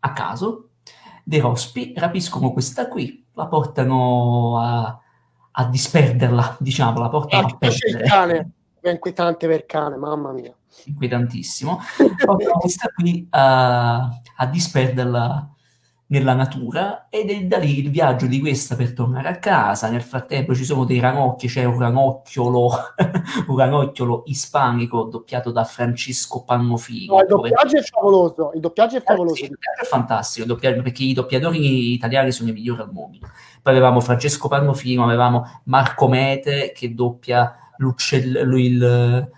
a 0.00 0.12
caso, 0.12 0.70
dei 1.22 1.40
rospi, 1.40 1.92
rapiscono 1.96 2.52
questa 2.52 2.88
qui, 2.88 3.24
la 3.34 3.46
portano 3.46 4.58
a, 4.58 5.00
a 5.52 5.64
disperderla, 5.66 6.56
diciamo, 6.58 6.98
la 6.98 7.08
portano 7.08 7.46
ah, 7.46 7.50
a 7.50 7.56
perdere. 7.56 8.02
Il 8.02 8.08
cane, 8.08 8.50
è 8.80 8.90
inquietante 8.90 9.46
per 9.46 9.66
cane, 9.66 9.96
mamma 9.96 10.32
mia. 10.32 10.54
Inquietantissimo. 10.84 11.80
Portano 12.24 12.58
questa 12.58 12.88
qui 12.94 13.26
a, 13.30 14.08
a 14.36 14.46
disperderla 14.46 15.55
nella 16.08 16.34
natura 16.34 17.06
ed 17.10 17.30
è 17.30 17.44
da 17.44 17.58
lì 17.58 17.80
il 17.80 17.90
viaggio 17.90 18.26
di 18.26 18.38
questa 18.38 18.76
per 18.76 18.92
tornare 18.92 19.28
a 19.28 19.38
casa. 19.38 19.88
Nel 19.90 20.02
frattempo 20.02 20.54
ci 20.54 20.64
sono 20.64 20.84
dei 20.84 21.00
ranocchi, 21.00 21.48
c'è 21.48 21.64
un 21.64 21.78
ranocchiolo, 21.78 22.70
un 23.48 23.56
ranocchiolo 23.56 24.22
ispanico 24.26 25.04
doppiato 25.04 25.50
da 25.50 25.64
Francesco 25.64 26.44
Pannofino. 26.44 27.14
No, 27.14 27.20
il 27.20 27.26
doppiaggio 27.26 27.78
è 27.78 27.82
favoloso, 27.82 28.50
il 28.54 28.60
doppiaggio 28.60 28.96
è 28.98 29.02
favoloso. 29.02 29.34
Eh, 29.34 29.36
sì, 29.36 29.44
il 29.44 29.50
doppiaggio 29.50 29.82
è 29.82 29.84
fantastico, 29.84 30.46
doppiaggio, 30.46 30.82
perché 30.82 31.02
i 31.02 31.12
doppiatori 31.12 31.92
italiani 31.92 32.30
sono 32.30 32.50
i 32.50 32.52
migliori 32.52 32.82
al 32.82 32.92
mondo. 32.92 33.18
Poi 33.62 33.74
avevamo 33.74 34.00
Francesco 34.00 34.46
Pannofino, 34.46 35.02
avevamo 35.02 35.60
Marco 35.64 36.06
Mete 36.06 36.70
che 36.72 36.94
doppia 36.94 37.52
il, 37.52 37.65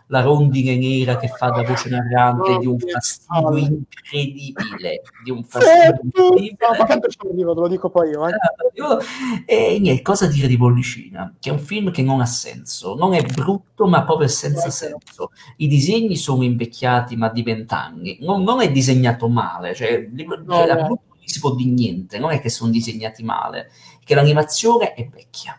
la 0.07 0.21
rondine 0.21 0.77
nera 0.77 1.17
che 1.17 1.29
fa 1.29 1.51
da 1.51 1.63
voce 1.63 1.89
narrante 1.89 2.59
di 2.59 2.67
un 2.67 2.79
fastidio 2.79 3.57
incredibile 3.57 5.03
di 5.25 5.31
un 5.31 5.45
fastidio 5.45 6.01
incredibile. 6.03 7.45
no, 7.45 7.55
te 7.55 7.61
lo 7.61 7.69
dico 7.69 7.91
poi 7.91 8.11
io 8.11 8.27
eh. 8.29 9.75
e 9.75 9.79
niente, 9.81 10.03
cosa 10.03 10.27
dire 10.27 10.47
di 10.47 10.57
Bollicina? 10.57 11.35
Che 11.39 11.51
è 11.51 11.53
un 11.53 11.59
film 11.59 11.91
che 11.91 12.03
non 12.03 12.21
ha 12.21 12.27
senso 12.27 12.95
non 12.95 13.15
è 13.15 13.23
brutto 13.23 13.87
ma 13.87 14.05
proprio 14.05 14.29
senza 14.29 14.71
senso. 14.71 15.33
I 15.57 15.67
disegni 15.67 16.17
sono 16.17 16.43
invecchiati 16.43 17.17
ma 17.17 17.29
di 17.29 17.43
vent'anni. 17.43 18.19
Non, 18.21 18.43
non, 18.43 18.61
è 18.61 18.71
disegnato 18.71 19.29
male 19.29 19.75
cioè, 19.75 20.09
cioè, 20.17 20.27
no. 20.45 20.65
non 20.65 20.99
si 21.25 21.41
può 21.41 21.55
dire 21.55 21.71
niente 21.71 22.19
non 22.19 22.31
è 22.31 22.41
che 22.41 22.49
sono 22.49 22.71
disegnati 22.71 23.23
male. 23.23 23.71
Che 24.05 24.15
l'animazione 24.15 24.95
è 24.95 25.07
vecchia 25.07 25.59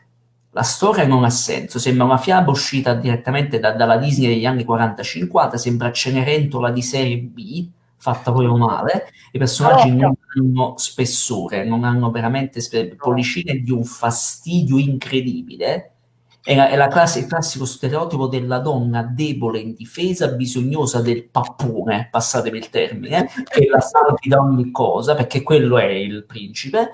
la 0.59 0.65
storia 0.65 1.07
non 1.07 1.23
ha 1.23 1.29
senso, 1.29 1.79
sembra 1.79 2.03
una 2.03 2.17
fiaba 2.17 2.51
uscita 2.51 2.93
direttamente 2.93 3.59
da, 3.59 3.71
dalla 3.71 3.95
Disney 3.95 4.27
degli 4.27 4.45
anni 4.45 4.65
40-50, 4.65 5.55
sembra 5.55 5.89
Cenerentola 5.89 6.69
di 6.69 6.81
serie 6.81 7.17
B, 7.17 7.65
fatta 7.95 8.33
proprio 8.33 8.57
male, 8.57 9.05
i 9.31 9.37
personaggi 9.37 9.89
non 9.89 10.15
hanno 10.35 10.73
spessore, 10.75 11.63
non 11.63 11.85
hanno 11.85 12.11
veramente 12.11 12.59
spe- 12.59 12.93
pollicine 12.97 13.59
di 13.61 13.71
un 13.71 13.85
fastidio 13.85 14.77
incredibile. 14.77 15.93
È, 16.43 16.53
la, 16.53 16.67
è 16.67 16.75
la 16.75 16.87
classe, 16.89 17.19
il 17.19 17.27
classico 17.27 17.63
stereotipo 17.63 18.27
della 18.27 18.59
donna 18.59 19.01
debole, 19.01 19.59
indifesa, 19.59 20.27
bisognosa 20.27 21.01
del 21.01 21.23
pappone, 21.23 22.09
passatemi 22.11 22.57
il 22.57 22.69
termine, 22.69 23.29
che 23.45 23.65
la 23.69 23.79
salvi 23.79 24.27
da 24.27 24.41
ogni 24.41 24.71
cosa, 24.71 25.15
perché 25.15 25.41
quello 25.41 25.77
è 25.77 25.85
il 25.85 26.25
principe 26.25 26.89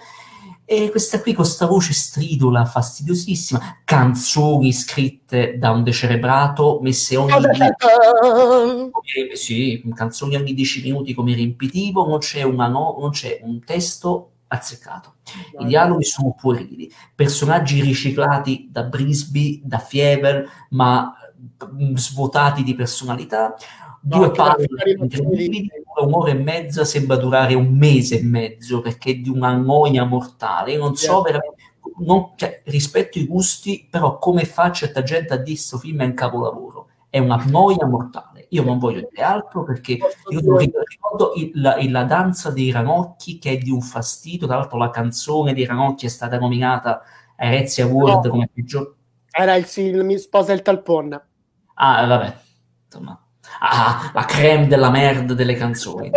e 0.66 0.90
questa 0.90 1.22
qui 1.22 1.34
con 1.34 1.46
questa 1.46 1.68
voce 1.68 1.94
stridula, 1.94 2.66
fastidiosissima, 2.66 3.82
canzoni 3.86 4.74
scritte 4.74 5.60
da 5.60 5.70
un 5.70 5.84
decerebrato, 5.84 6.80
messe 6.82 7.16
ogni 7.16 7.32
come, 8.90 9.36
sì, 9.36 9.84
canzoni 9.94 10.36
ogni 10.36 10.56
10 10.56 10.82
minuti 10.82 11.14
come 11.14 11.36
riempitivo, 11.36 12.08
non 12.08 12.18
c'è, 12.18 12.42
una 12.42 12.68
no, 12.68 12.98
non 13.00 13.12
c'è 13.12 13.42
un 13.44 13.64
testo 13.64 14.32
azzeccato. 14.48 15.16
I 15.60 15.66
dialoghi 15.66 16.04
sono 16.04 16.34
puerili, 16.34 16.92
personaggi 17.14 17.82
riciclati 17.82 18.68
da 18.72 18.84
Brisby, 18.84 19.62
da 19.64 19.78
Fievel, 19.78 20.50
ma 20.72 21.14
mm, 21.64 21.96
svuotati 21.96 22.64
di 22.64 22.74
personalità, 22.74 23.56
due 24.08 24.30
palle 24.32 24.68
incredibili, 24.98 25.70
un'ora 26.04 26.32
e 26.32 26.36
mezza 26.36 26.86
sembra 26.86 27.16
durare 27.16 27.56
un 27.56 27.76
mese 27.76 28.20
e 28.20 28.24
mezzo 28.24 28.82
perché 28.82 29.12
è 29.12 29.16
di 29.16 29.30
una 29.30 29.56
noia 29.56 30.04
mortale. 30.04 30.74
Io 30.74 30.80
non 30.80 30.96
so 30.96 31.22
veramente, 31.22 31.56
non, 31.98 32.34
cioè, 32.36 32.62
rispetto 32.66 33.18
i 33.18 33.26
gusti, 33.26 33.88
però 33.90 34.20
come 34.20 34.46
fa 34.46 34.72
certa 34.72 35.02
gente 35.02 35.34
a 35.34 35.38
dire 35.38 35.56
questo 35.56 35.78
film 35.78 36.02
è 36.02 36.06
un 36.06 36.14
capolavoro? 36.14 36.90
È 37.10 37.18
una 37.18 37.44
noia 37.48 37.86
mortale. 37.88 38.46
Io 38.50 38.64
non 38.64 38.78
voglio 38.78 39.08
dire 39.10 39.24
altro 39.24 39.64
perché 39.64 39.94
io 39.94 40.58
ricordo 40.58 41.34
il, 41.36 41.52
la, 41.56 41.78
la, 41.90 42.04
danza 42.04 42.52
dei 42.52 42.72
ranocchi 42.72 43.40
che 43.40 43.52
è 43.52 43.58
di 43.58 43.72
un 43.72 43.82
fastidio. 43.82 44.46
Tra 44.46 44.58
l'altro, 44.58 44.78
la 44.78 44.90
canzone 44.90 45.54
dei 45.54 45.66
ranocchi 45.66 46.06
è 46.06 46.10
stata 46.10 46.38
nominata 46.38 47.02
a 47.38 47.46
Erezzi 47.46 47.82
Award 47.82 48.26
no. 48.26 48.32
come 48.32 48.50
peggior. 48.54 48.94
Era 49.32 49.56
il, 49.56 49.66
il 49.78 50.04
Mi 50.04 50.18
sposa 50.18 50.54
il 50.54 50.62
talpon. 50.62 51.20
Ah, 51.76 52.06
vabbè, 52.06 52.36
insomma, 52.86 53.25
ah, 53.60 54.12
la 54.14 54.26
creme 54.26 54.68
della 54.68 54.90
merda 54.90 55.34
delle 55.34 55.56
canzoni. 55.56 56.12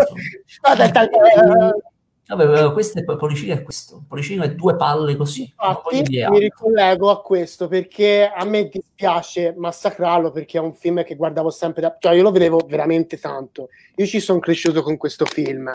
Vabbè, 2.29 2.73
questo 2.73 2.99
è 2.99 3.05
Policino 3.05 3.55
è 3.55 3.63
questo. 3.63 4.05
Policino 4.07 4.43
è 4.43 4.55
due 4.55 4.77
palle 4.77 5.17
così. 5.17 5.51
Infatti, 5.59 6.03
mi 6.29 6.39
ricollego 6.39 7.11
a 7.11 7.23
questo 7.23 7.69
perché 7.69 8.31
a 8.31 8.45
me 8.45 8.69
dispiace 8.69 9.55
massacrarlo 9.57 10.31
perché 10.31 10.59
è 10.59 10.61
un 10.61 10.75
film 10.75 11.03
che 11.05 11.17
guardavo 11.17 11.49
sempre 11.49 11.81
da... 11.81 11.97
Cioè, 11.99 12.15
io 12.15 12.23
lo 12.23 12.31
vedevo 12.31 12.61
veramente 12.69 13.19
tanto. 13.19 13.71
Io 13.97 14.05
ci 14.05 14.21
sono 14.21 14.41
cresciuto 14.41 14.83
con 14.83 14.99
questo 14.99 15.25
film, 15.25 15.71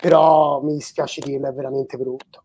però 0.00 0.62
mi 0.62 0.74
dispiace 0.74 1.20
dirlo, 1.20 1.48
è 1.48 1.52
veramente 1.52 1.96
brutto. 1.96 2.43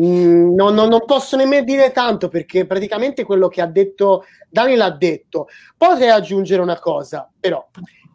Mm, 0.00 0.54
non, 0.54 0.74
non, 0.74 0.88
non, 0.88 1.04
posso 1.04 1.36
nemmeno 1.36 1.64
dire 1.64 1.92
tanto 1.92 2.28
perché 2.28 2.66
praticamente 2.66 3.22
quello 3.22 3.46
che 3.46 3.60
ha 3.60 3.66
detto 3.66 4.24
Dani 4.48 4.74
l'ha 4.74 4.90
detto. 4.90 5.46
Potrei 5.76 6.10
aggiungere 6.10 6.62
una 6.62 6.78
cosa, 6.78 7.30
però, 7.38 7.64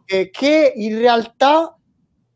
eh, 0.04 0.30
che 0.30 0.72
in 0.76 0.98
realtà 0.98 1.74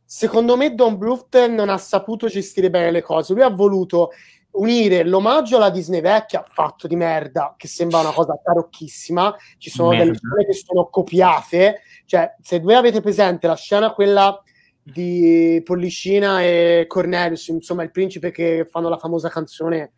secondo 0.07 0.57
me 0.57 0.75
Don 0.75 0.97
Bluth 0.97 1.47
non 1.47 1.69
ha 1.69 1.77
saputo 1.77 2.29
gestire 2.29 2.71
bene 2.71 2.91
le 2.91 3.03
cose. 3.03 3.33
Lui 3.35 3.43
ha 3.43 3.51
voluto 3.51 4.11
unire 4.53 5.05
l'omaggio 5.05 5.57
alla 5.57 5.71
Disney 5.71 6.01
vecchia, 6.01 6.45
fatto 6.49 6.87
di 6.87 6.97
merda, 6.97 7.55
che 7.57 7.67
sembra 7.67 7.99
una 7.99 8.13
cosa 8.13 8.39
tarocchissima. 8.43 9.35
Ci 9.59 9.71
sono 9.71 9.89
merda. 9.89 10.05
delle 10.05 10.17
scene 10.17 10.47
che 10.47 10.53
sono 10.53 10.89
copiate. 10.89 11.81
Cioè, 12.07 12.37
se 12.41 12.61
voi 12.61 12.75
avete 12.75 13.01
presente 13.01 13.47
la 13.47 13.57
scena 13.57 13.93
quella 13.93 14.41
di 14.85 15.63
Pollicina 15.65 16.43
e 16.43 16.85
Cornelius, 16.87 17.49
insomma, 17.49 17.83
il 17.83 17.91
principe 17.91 18.31
che 18.31 18.69
fanno 18.71 18.91
la 18.91 18.99
famosa 18.99 19.31
canzone 19.31 19.93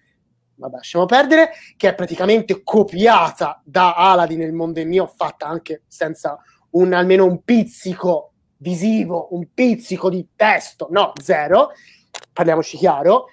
vabbè, 0.55 0.77
lasciamo 0.77 1.07
perdere, 1.07 1.51
che 1.77 1.89
è 1.89 1.95
praticamente 1.95 2.63
copiata 2.63 3.61
da 3.65 3.95
Aladdin 3.95 4.39
nel 4.39 4.53
mondo 4.53 4.81
è 4.81 4.85
mio, 4.85 5.07
fatta 5.07 5.47
anche 5.47 5.83
senza 5.87 6.39
un, 6.71 6.93
almeno 6.93 7.25
un 7.25 7.43
pizzico 7.43 8.33
visivo, 8.59 9.29
un 9.33 9.49
pizzico 9.53 10.09
di 10.09 10.29
testo, 10.35 10.89
no, 10.91 11.13
zero, 11.21 11.73
parliamoci 12.33 12.77
chiaro, 12.77 13.27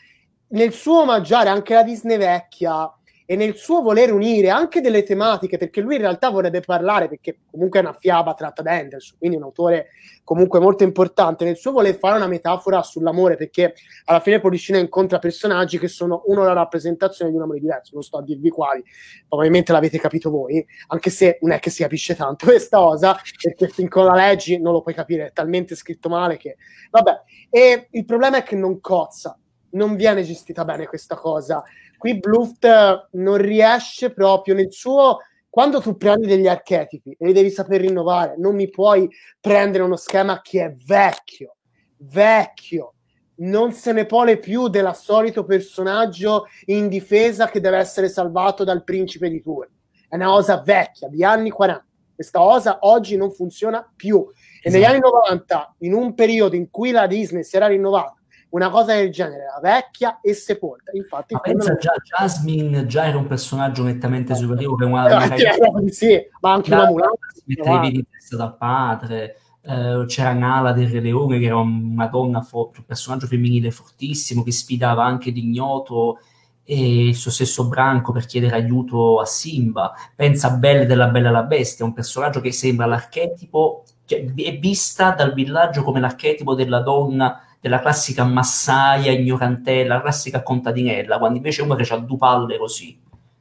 nel 0.49 0.73
suo 0.73 1.01
omaggiare 1.01 1.49
anche 1.49 1.73
la 1.73 1.83
Disney 1.83 2.17
vecchia 2.17 2.91
e 3.25 3.35
nel 3.35 3.55
suo 3.55 3.81
voler 3.81 4.11
unire 4.11 4.49
anche 4.49 4.81
delle 4.81 5.03
tematiche, 5.03 5.57
perché 5.57 5.81
lui 5.81 5.95
in 5.95 6.01
realtà 6.01 6.29
vorrebbe 6.29 6.59
parlare, 6.59 7.07
perché 7.07 7.39
comunque 7.49 7.79
è 7.79 7.83
una 7.83 7.93
fiaba 7.93 8.33
tratta 8.33 8.61
da 8.61 8.73
Anderson, 8.73 9.17
quindi 9.17 9.37
un 9.37 9.43
autore 9.43 9.87
comunque 10.23 10.59
molto 10.59 10.83
importante, 10.83 11.45
nel 11.45 11.57
suo 11.57 11.71
voler 11.71 11.97
fare 11.97 12.17
una 12.17 12.27
metafora 12.27 12.81
sull'amore, 12.81 13.35
perché 13.35 13.75
alla 14.05 14.19
fine 14.19 14.39
Policino 14.39 14.77
incontra 14.77 15.19
personaggi 15.19 15.79
che 15.79 15.87
sono 15.87 16.23
uno 16.25 16.43
la 16.43 16.53
rappresentazione 16.53 17.31
di 17.31 17.37
un 17.37 17.43
amore 17.43 17.59
diverso, 17.59 17.91
non 17.93 18.03
sto 18.03 18.17
a 18.17 18.21
dirvi 18.23 18.49
quali, 18.49 18.83
probabilmente 19.27 19.71
l'avete 19.71 19.99
capito 19.99 20.29
voi, 20.29 20.65
anche 20.87 21.09
se 21.09 21.37
non 21.41 21.51
è 21.51 21.59
che 21.59 21.69
si 21.69 21.81
capisce 21.81 22.15
tanto 22.15 22.45
questa 22.47 22.77
cosa, 22.77 23.17
perché 23.41 23.67
finché 23.67 24.01
la 24.01 24.13
leggi 24.13 24.59
non 24.59 24.73
lo 24.73 24.81
puoi 24.81 24.93
capire, 24.93 25.27
è 25.27 25.31
talmente 25.31 25.75
scritto 25.75 26.09
male 26.09 26.37
che... 26.37 26.57
Vabbè, 26.91 27.21
e 27.49 27.87
il 27.91 28.05
problema 28.05 28.37
è 28.37 28.43
che 28.43 28.55
non 28.55 28.79
cozza, 28.79 29.37
non 29.71 29.95
viene 29.95 30.23
gestita 30.23 30.63
bene 30.65 30.87
questa 30.87 31.15
cosa 31.15 31.63
qui 32.03 32.19
Bluft 32.19 33.07
non 33.11 33.37
riesce 33.37 34.11
proprio 34.11 34.53
nel 34.55 34.73
suo 34.73 35.19
quando 35.49 35.79
tu 35.79 35.95
prendi 35.95 36.27
degli 36.27 36.49
archetipi 36.49 37.15
e 37.17 37.25
li 37.25 37.31
devi 37.31 37.49
saper 37.49 37.79
rinnovare, 37.79 38.35
non 38.37 38.55
mi 38.55 38.69
puoi 38.69 39.07
prendere 39.39 39.83
uno 39.83 39.95
schema 39.95 40.41
che 40.41 40.65
è 40.65 40.73
vecchio, 40.85 41.55
vecchio, 41.99 42.95
non 43.35 43.71
se 43.71 43.93
ne 43.93 44.05
pone 44.05 44.35
più 44.35 44.67
del 44.67 44.93
solito 44.95 45.45
personaggio 45.45 46.47
in 46.65 46.89
difesa 46.89 47.47
che 47.47 47.61
deve 47.61 47.77
essere 47.77 48.09
salvato 48.09 48.65
dal 48.65 48.83
principe 48.83 49.29
di 49.29 49.41
turno. 49.41 49.71
È 50.09 50.15
una 50.15 50.27
cosa 50.27 50.61
vecchia, 50.61 51.07
di 51.07 51.23
anni 51.23 51.51
40. 51.51 51.85
Questa 52.15 52.39
cosa 52.39 52.79
oggi 52.81 53.15
non 53.15 53.31
funziona 53.31 53.89
più. 53.95 54.27
E 54.27 54.67
esatto. 54.67 54.73
negli 54.73 54.83
anni 54.83 54.99
90, 54.99 55.75
in 55.79 55.93
un 55.93 56.13
periodo 56.15 56.57
in 56.57 56.69
cui 56.69 56.91
la 56.91 57.07
Disney 57.07 57.45
si 57.45 57.55
era 57.55 57.67
rinnovata, 57.67 58.22
una 58.53 58.69
cosa 58.69 58.93
del 58.93 59.11
genere 59.11 59.43
era 59.43 59.59
vecchia 59.61 60.19
e 60.21 60.33
sepolta. 60.33 60.91
Infatti, 60.93 61.33
ma 61.33 61.39
pensa 61.39 61.75
già, 61.75 61.93
Jasmine 62.03 62.85
già 62.85 63.07
era 63.07 63.17
un 63.17 63.25
personaggio 63.25 63.83
nettamente 63.83 64.35
superiore. 64.35 64.85
Una, 64.85 65.07
eh, 65.35 65.75
una 65.75 65.81
sì, 65.89 66.19
ma 66.39 66.53
anche 66.53 66.71
una 66.71 66.85
Mulan. 66.85 67.09
Mettevi 67.45 67.91
di 67.91 68.05
testa 68.09 68.37
dal 68.37 68.55
padre. 68.55 69.37
Uh, 69.63 70.05
c'era 70.07 70.33
Nala 70.33 70.73
del 70.73 70.89
Re 70.89 70.99
Leone 70.99 71.39
che 71.39 71.45
era 71.45 71.55
una 71.55 72.07
donna 72.07 72.41
forte, 72.41 72.79
un 72.79 72.85
personaggio 72.85 73.27
femminile 73.27 73.71
fortissimo 73.71 74.43
che 74.43 74.51
sfidava 74.51 75.05
anche 75.05 75.29
l'ignoto 75.29 76.19
e 76.65 77.07
il 77.07 77.15
suo 77.15 77.31
stesso 77.31 77.69
branco 77.69 78.11
per 78.11 78.25
chiedere 78.25 78.55
aiuto 78.55 79.21
a 79.21 79.25
Simba. 79.25 79.93
Pensa 80.15 80.49
a 80.49 80.57
Belle 80.57 80.85
della 80.85 81.07
Bella 81.07 81.31
la 81.31 81.43
Bestia, 81.43 81.85
un 81.85 81.93
personaggio 81.93 82.41
che 82.41 82.51
sembra 82.51 82.85
l'archetipo, 82.85 83.85
cioè, 84.03 84.25
è 84.35 84.59
vista 84.59 85.11
dal 85.11 85.33
villaggio 85.33 85.81
come 85.81 86.01
l'archetipo 86.01 86.55
della 86.55 86.81
donna 86.81 87.41
della 87.63 87.79
classica 87.79 88.25
massaia 88.25 89.13
ignorantella, 89.13 89.95
la 89.95 90.01
classica 90.01 90.43
contadinella, 90.43 91.17
quando 91.17 91.37
invece 91.37 91.61
uno 91.61 91.75
che 91.75 91.93
ha 91.93 91.97
due 91.97 92.17
palle 92.17 92.57
così, 92.57 92.99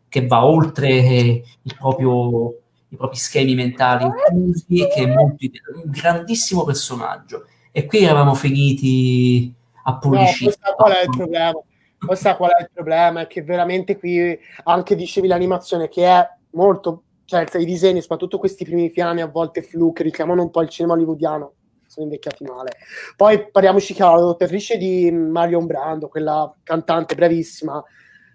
che 0.09 0.27
va 0.29 0.47
oltre 0.47 1.43
proprio, 1.77 2.51
i 2.89 2.97
propri 2.97 3.17
schemi 3.17 3.57
mentali 3.57 4.09
chiusi, 4.29 4.87
che 4.95 5.03
è 5.03 5.07
molto, 5.07 5.45
un 5.75 5.91
grandissimo 5.91 6.63
personaggio. 6.63 7.47
E 7.73 7.85
qui 7.85 8.05
eravamo 8.05 8.35
finiti 8.35 9.53
a 9.83 9.99
puliscire. 9.99 10.55
No, 10.67 10.75
qual 10.77 10.93
è 10.93 11.03
il 11.03 11.11
problema? 11.17 11.61
Questo 11.99 12.37
qual 12.37 12.51
è 12.53 12.63
il 12.63 12.71
problema? 12.73 13.23
È 13.23 13.27
che 13.27 13.43
veramente 13.43 13.99
qui 13.99 14.39
anche 14.63 14.95
dicevi 14.95 15.27
l'animazione 15.27 15.89
che 15.89 16.07
è 16.07 16.25
molto, 16.51 17.03
cioè 17.25 17.45
i 17.59 17.65
disegni, 17.65 18.01
soprattutto 18.01 18.39
questi 18.39 18.63
primi 18.63 18.89
piani 18.93 19.21
a 19.21 19.27
volte 19.27 19.63
flu 19.63 19.93
che 19.93 20.05
richiamano 20.05 20.43
un 20.43 20.51
po' 20.53 20.63
il 20.63 20.69
cinema 20.69 20.95
hollywoodiano 20.95 21.55
sono 21.93 22.07
invecchiati 22.07 22.43
male. 22.45 22.73
Poi 23.17 23.51
parliamoci 23.51 23.93
chiaro, 23.93 24.15
la 24.15 24.21
dottorice 24.23 24.79
di 24.79 25.11
Marion 25.11 25.67
Brando, 25.67 26.09
quella 26.09 26.51
cantante 26.63 27.15
bravissima, 27.15 27.85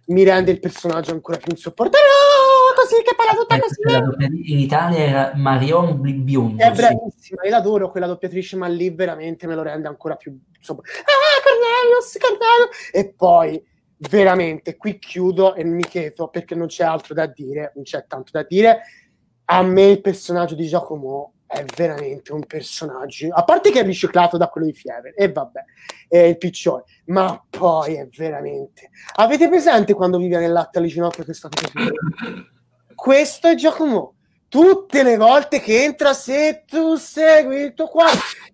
mi 0.08 0.24
rende 0.24 0.52
il 0.52 0.60
personaggio 0.60 1.12
ancora 1.12 1.38
più 1.38 1.48
insopportabile. 1.50 2.08
Oh, 2.08 2.80
così 2.80 3.02
che 3.02 3.16
parla 3.16 3.34
tutta 3.34 3.60
così. 3.60 4.52
In 4.52 4.60
Italia 4.60 5.00
era 5.00 5.32
Marion 5.36 6.00
Biondo. 6.24 6.64
È 6.64 6.72
bravissima, 6.72 7.44
io 7.46 7.50
l'adoro 7.50 7.90
quella 7.90 8.06
doppiatrice, 8.06 8.58
ma 8.58 8.68
lì 8.68 8.92
veramente 8.92 9.48
me 9.48 9.56
lo 9.56 9.64
rende 9.64 9.88
ancora 9.88 10.16
più 10.16 10.40
insomma. 10.56 10.82
Ah, 10.82 11.42
Cornelius, 11.44 12.18
Cornelius! 12.20 12.90
E 12.92 13.14
poi 13.16 13.62
veramente 13.98 14.78
qui 14.78 15.00
chiudo 15.00 15.56
e 15.56 15.64
mi 15.64 15.84
chiedo 15.84 16.28
perché 16.28 16.54
non 16.54 16.68
c'è 16.68 16.84
altro 16.84 17.16
da 17.16 17.26
dire, 17.26 17.72
non 17.74 17.84
c'è 17.84 18.06
tanto 18.06 18.30
da 18.32 18.44
dire. 18.44 18.82
A 19.46 19.64
me 19.64 19.86
il 19.86 20.02
personaggio 20.02 20.54
di 20.54 20.68
Giacomo 20.68 21.34
è 21.48 21.64
veramente 21.76 22.34
un 22.34 22.46
personaggio, 22.46 23.30
a 23.34 23.44
parte 23.44 23.72
che 23.72 23.80
è 23.80 23.84
riciclato 23.84 24.38
da 24.38 24.50
quello 24.50 24.68
di 24.68 24.74
Fiever, 24.74 25.14
e 25.16 25.32
vabbè, 25.32 25.64
è 26.10 26.18
il 26.18 26.38
piccione, 26.38 26.84
ma 27.06 27.42
poi 27.50 27.96
è 27.96 28.08
veramente... 28.08 28.90
Avete 29.16 29.48
presente 29.48 29.94
quando 29.94 30.18
vive 30.18 30.38
nel 30.38 30.52
latte 30.52 30.78
alle 30.78 30.88
ginocchia 30.88 31.24
questa 31.24 31.50
cosa? 31.50 31.72
Questo 32.94 33.48
è 33.48 33.56
Giacomo. 33.56 34.16
Tutte 34.50 35.04
le 35.04 35.18
volte 35.18 35.60
che 35.60 35.84
entra, 35.84 36.14
se 36.14 36.64
tu 36.66 36.96
segui 36.96 37.62
il 37.62 37.74
tuo 37.74 37.88
cuore, 37.88 38.12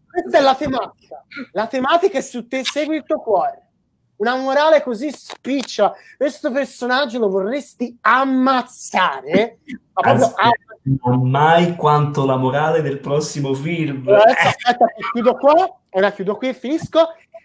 questa 0.10 0.38
è 0.38 0.42
la 0.42 0.56
tematica. 0.56 1.26
La 1.52 1.68
tematica 1.68 2.18
è 2.18 2.22
su 2.22 2.48
te 2.48 2.64
segui 2.64 2.98
il 2.98 3.04
tuo 3.04 3.22
cuore. 3.22 3.70
Una 4.18 4.36
morale 4.36 4.84
così 4.84 5.12
spiccia. 5.12 5.94
Questo 6.18 6.52
personaggio 6.52 7.20
lo 7.20 7.30
vorresti 7.30 7.98
ammazzare, 8.02 9.60
ma 9.94 10.02
proprio 10.02 10.26
ammazzare 10.36 10.73
mai 10.84 11.76
quanto 11.76 12.26
la 12.26 12.36
morale 12.36 12.82
del 12.82 13.00
prossimo 13.00 13.54
film. 13.54 14.08
Adesso, 14.08 14.48
aspetta, 14.48 14.86
chiudo 15.12 15.36
qua, 15.36 15.80
ora 15.92 16.12
chiudo 16.12 16.36
qui 16.36 16.50
e 16.50 16.54
finisco. 16.54 17.00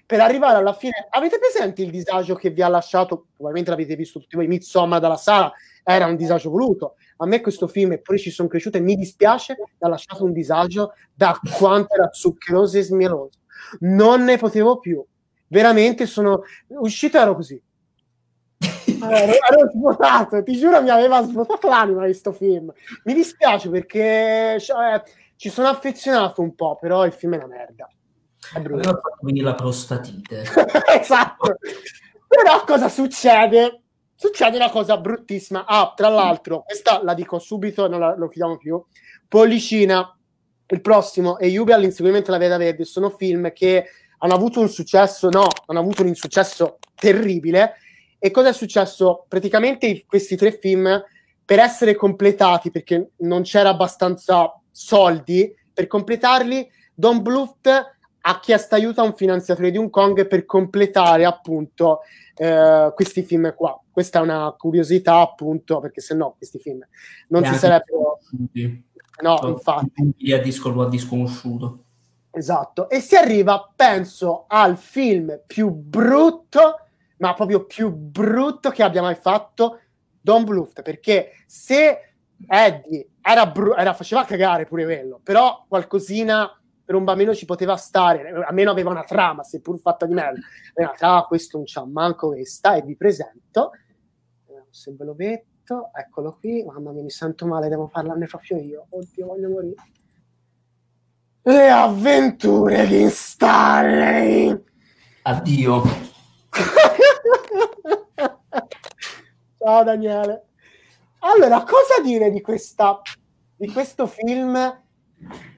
Per 0.05 0.20
arrivare 0.20 0.56
alla 0.56 0.73
fine, 0.73 1.06
avete 1.10 1.39
presente 1.39 1.82
il 1.82 1.90
disagio 1.90 2.35
che 2.35 2.48
vi 2.48 2.62
ha 2.62 2.69
lasciato? 2.69 3.27
Probabilmente 3.35 3.70
l'avete 3.70 3.94
visto 3.94 4.20
tutti 4.20 4.36
voi, 4.36 4.47
Midsommar 4.47 5.01
dalla 5.01 5.19
sala, 5.19 5.52
era 5.85 6.06
un 6.06 6.16
disagio 6.16 6.48
voluto. 6.48 6.94
A 7.19 7.27
me 7.27 7.43
questo 7.43 7.66
film, 7.66 7.93
eppure 7.93 8.16
ci 8.16 8.31
sono 8.31 8.48
cresciuto 8.48 8.78
e 8.78 8.81
mi 8.81 8.97
dispiace, 8.97 9.56
mi 9.59 9.66
ha 9.81 9.89
lasciato 9.89 10.24
un 10.24 10.32
disagio 10.32 10.94
da 11.12 11.39
quanto 11.59 11.93
era 11.94 12.09
zuccheroso 12.10 12.78
e 12.78 12.82
smieloso. 12.82 13.39
Non 13.81 14.24
ne 14.24 14.39
potevo 14.39 14.78
più. 14.78 15.05
Veramente 15.47 16.06
sono 16.06 16.43
uscito 16.69 17.19
ero 17.19 17.35
così 17.35 17.60
ero, 19.02 19.32
ero 19.32 19.70
svuotato, 19.72 20.42
ti 20.42 20.56
giuro 20.56 20.82
mi 20.82 20.90
aveva 20.90 21.22
svuotato 21.22 21.68
l'anima 21.68 22.02
questo 22.02 22.32
film. 22.32 22.72
Mi 23.04 23.14
dispiace 23.14 23.68
perché 23.70 24.56
cioè, 24.60 25.02
ci 25.36 25.48
sono 25.50 25.68
affezionato 25.68 26.42
un 26.42 26.54
po', 26.54 26.76
però 26.80 27.04
il 27.06 27.12
film 27.12 27.34
è 27.34 27.36
una 27.36 27.46
merda. 27.46 27.88
È 28.54 28.60
brutto. 28.60 28.88
Fatto 28.88 29.18
venire 29.22 29.44
la 29.44 29.54
prostatite. 29.54 30.42
esatto. 31.00 31.58
Però 32.26 32.64
cosa 32.64 32.88
succede? 32.88 33.82
Succede 34.14 34.56
una 34.56 34.70
cosa 34.70 34.98
bruttissima. 34.98 35.64
Ah, 35.64 35.92
tra 35.94 36.08
l'altro, 36.08 36.62
questa 36.62 37.02
la 37.02 37.14
dico 37.14 37.38
subito, 37.38 37.88
non 37.88 38.00
la, 38.00 38.14
lo 38.16 38.28
chiediamo 38.28 38.56
più. 38.56 38.82
Pollicina, 39.26 40.16
il 40.66 40.80
prossimo 40.80 41.38
e 41.38 41.48
Juve 41.48 41.72
all'inseguimento 41.72 42.30
della 42.30 42.42
Veda 42.42 42.56
Verde 42.56 42.84
sono 42.84 43.10
film 43.10 43.52
che 43.52 43.86
hanno 44.18 44.34
avuto 44.34 44.60
un 44.60 44.68
successo, 44.68 45.28
no, 45.30 45.46
hanno 45.66 45.78
avuto 45.78 46.02
un 46.02 46.08
insuccesso 46.08 46.78
terribile. 46.94 47.74
E 48.18 48.30
cosa 48.30 48.48
è 48.48 48.52
successo? 48.52 49.24
Praticamente 49.28 50.04
questi 50.06 50.36
tre 50.36 50.52
film, 50.52 51.02
per 51.44 51.58
essere 51.60 51.94
completati, 51.94 52.70
perché 52.70 53.10
non 53.18 53.42
c'era 53.42 53.70
abbastanza 53.70 54.60
soldi 54.70 55.54
per 55.72 55.86
completarli, 55.86 56.68
Don 56.94 57.22
Bluth 57.22 57.68
ha 58.20 58.40
chiesto 58.40 58.74
aiuto 58.74 59.00
a 59.00 59.04
un 59.04 59.14
finanziatore 59.14 59.70
di 59.70 59.78
Hong 59.78 59.90
Kong 59.90 60.26
per 60.26 60.44
completare 60.44 61.24
appunto 61.24 62.00
eh, 62.34 62.92
questi 62.94 63.22
film 63.22 63.54
qua. 63.54 63.80
Questa 63.90 64.18
è 64.18 64.22
una 64.22 64.52
curiosità 64.58 65.20
appunto, 65.20 65.78
perché 65.80 66.00
se 66.00 66.14
no 66.14 66.34
questi 66.36 66.58
film 66.58 66.86
non 67.28 67.44
si 67.44 67.54
sarebbero... 67.54 68.18
No, 69.22 69.34
oh, 69.34 69.48
infatti. 69.48 70.14
Via 70.18 70.40
disco 70.40 70.68
lo 70.68 70.82
ha 70.82 70.88
disconosciuto. 70.88 71.84
Esatto, 72.30 72.88
e 72.88 73.00
si 73.00 73.16
arriva, 73.16 73.72
penso, 73.74 74.44
al 74.46 74.76
film 74.76 75.40
più 75.46 75.70
brutto, 75.70 76.88
ma 77.18 77.34
proprio 77.34 77.64
più 77.64 77.90
brutto 77.90 78.70
che 78.70 78.82
abbia 78.82 79.02
mai 79.02 79.14
fatto 79.14 79.80
Don 80.20 80.44
Bluth, 80.44 80.82
perché 80.82 81.32
se 81.46 82.14
Eddie 82.46 83.08
era, 83.20 83.46
bru- 83.46 83.76
era 83.76 83.94
faceva 83.94 84.24
cagare 84.24 84.66
pure 84.66 84.84
quello, 84.84 85.20
però 85.22 85.64
qualcosina 85.68 86.52
per 86.84 86.96
un 86.96 87.04
bambino 87.04 87.34
ci 87.34 87.44
poteva 87.44 87.76
stare, 87.76 88.30
almeno 88.30 88.70
aveva 88.70 88.90
una 88.90 89.04
trama, 89.04 89.42
seppur 89.42 89.78
fatta 89.78 90.06
di 90.06 90.14
merda. 90.14 90.40
Aveva 90.74 90.94
ah, 91.16 91.24
questo 91.24 91.58
non 91.58 91.66
c'ha 91.66 91.84
manco 91.84 92.28
questa, 92.28 92.76
e 92.76 92.82
vi 92.82 92.96
presento, 92.96 93.72
se 94.70 94.94
ve 94.96 95.04
lo 95.04 95.14
metto, 95.14 95.90
eccolo 95.92 96.38
qui, 96.40 96.64
mamma 96.64 96.92
mia 96.92 97.02
mi 97.02 97.10
sento 97.10 97.46
male, 97.46 97.68
devo 97.68 97.88
parlarne 97.88 98.26
proprio 98.26 98.56
io, 98.56 98.86
oddio 98.88 99.26
voglio 99.26 99.48
morire. 99.50 99.82
Le 101.42 101.70
avventure 101.70 102.86
di 102.86 103.08
Stanley. 103.10 104.64
Addio. 105.22 105.82
Ciao 109.68 109.84
Daniele. 109.84 110.44
Allora, 111.18 111.62
cosa 111.62 112.00
dire 112.02 112.30
di, 112.30 112.40
questa, 112.40 113.02
di 113.54 113.70
questo 113.70 114.06
film 114.06 114.56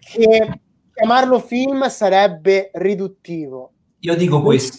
che 0.00 0.60
chiamarlo 0.92 1.38
film 1.38 1.86
sarebbe 1.86 2.72
riduttivo? 2.74 3.70
Io 4.00 4.16
dico 4.16 4.42
questo. 4.42 4.78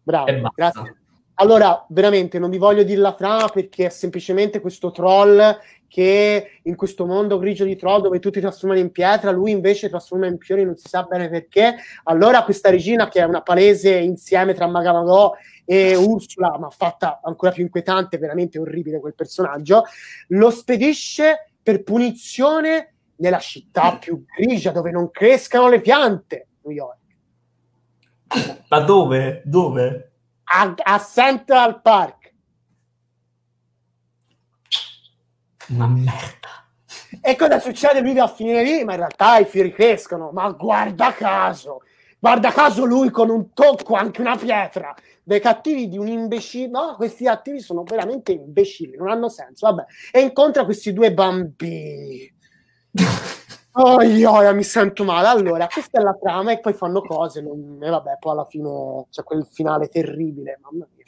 Bravo, 0.00 0.52
grazie. 0.54 0.96
Allora, 1.38 1.84
veramente 1.88 2.38
non 2.38 2.50
vi 2.50 2.58
voglio 2.58 2.84
dire 2.84 3.00
la 3.00 3.14
trama 3.14 3.48
perché 3.48 3.86
è 3.86 3.90
semplicemente 3.90 4.60
questo 4.60 4.92
troll 4.92 5.58
che 5.88 6.60
in 6.62 6.76
questo 6.76 7.06
mondo 7.06 7.38
grigio 7.38 7.64
di 7.64 7.74
troll 7.74 8.02
dove 8.02 8.20
tutti 8.20 8.38
trasformano 8.38 8.78
in 8.78 8.92
pietra, 8.92 9.32
lui 9.32 9.50
invece 9.50 9.88
trasforma 9.88 10.26
in 10.26 10.38
fiori, 10.38 10.64
non 10.64 10.76
si 10.76 10.86
sa 10.86 11.02
bene 11.02 11.28
perché. 11.28 11.74
Allora 12.04 12.44
questa 12.44 12.70
regina, 12.70 13.08
che 13.08 13.18
è 13.18 13.24
una 13.24 13.42
palese 13.42 13.92
insieme 13.96 14.54
tra 14.54 14.68
Magamagò 14.68 15.32
e 15.64 15.94
Ursula, 15.94 16.58
ma 16.58 16.70
fatta 16.70 17.20
ancora 17.22 17.52
più 17.52 17.62
inquietante, 17.62 18.18
veramente 18.18 18.58
orribile 18.58 19.00
quel 19.00 19.14
personaggio, 19.14 19.84
lo 20.28 20.50
spedisce 20.50 21.52
per 21.62 21.82
punizione 21.82 22.94
nella 23.16 23.38
città 23.38 23.96
più 23.96 24.24
grigia 24.24 24.70
dove 24.70 24.90
non 24.90 25.10
crescano 25.10 25.68
le 25.68 25.80
piante, 25.80 26.48
New 26.62 26.74
York. 26.74 26.98
Ma 28.68 28.80
dove? 28.80 29.42
Dove? 29.44 30.12
A, 30.44 30.74
a 30.76 30.98
Central 30.98 31.80
Park. 31.80 32.32
Una 35.68 35.86
merda. 35.86 36.68
E 37.20 37.36
cosa 37.36 37.58
succede? 37.60 38.00
Lui 38.00 38.14
va 38.14 38.24
a 38.24 38.28
finire 38.28 38.62
lì, 38.62 38.84
ma 38.84 38.92
in 38.92 38.98
realtà 38.98 39.38
i 39.38 39.46
fiori 39.46 39.72
crescono. 39.72 40.30
Ma 40.32 40.50
guarda 40.50 41.12
caso, 41.12 41.82
guarda 42.18 42.50
caso 42.50 42.84
lui 42.84 43.10
con 43.10 43.30
un 43.30 43.52
tocco, 43.54 43.94
anche 43.94 44.20
una 44.20 44.36
pietra, 44.36 44.94
dei 45.24 45.40
cattivi 45.40 45.88
di 45.88 45.98
un 45.98 46.06
imbecille. 46.06 46.68
No, 46.68 46.94
questi 46.96 47.24
cattivi 47.24 47.60
sono 47.60 47.82
veramente 47.82 48.32
imbecilli, 48.32 48.96
non 48.96 49.08
hanno 49.08 49.28
senso. 49.28 49.66
Vabbè. 49.66 49.84
E 50.12 50.20
incontra 50.20 50.64
questi 50.64 50.92
due 50.92 51.12
bambini. 51.12 52.32
Oh, 53.76 54.00
io 54.02 54.54
mi 54.54 54.62
sento 54.62 55.02
male. 55.02 55.26
Allora, 55.26 55.66
questa 55.66 55.98
è 55.98 56.00
la 56.00 56.16
trama 56.20 56.52
e 56.52 56.60
poi 56.60 56.74
fanno 56.74 57.00
cose. 57.00 57.42
Non... 57.42 57.80
E 57.82 57.90
vabbè, 57.90 58.18
poi 58.20 58.30
alla 58.30 58.44
fine 58.44 59.06
c'è 59.10 59.24
quel 59.24 59.48
finale 59.50 59.88
terribile. 59.88 60.60
Mamma 60.62 60.86
mia. 60.94 61.04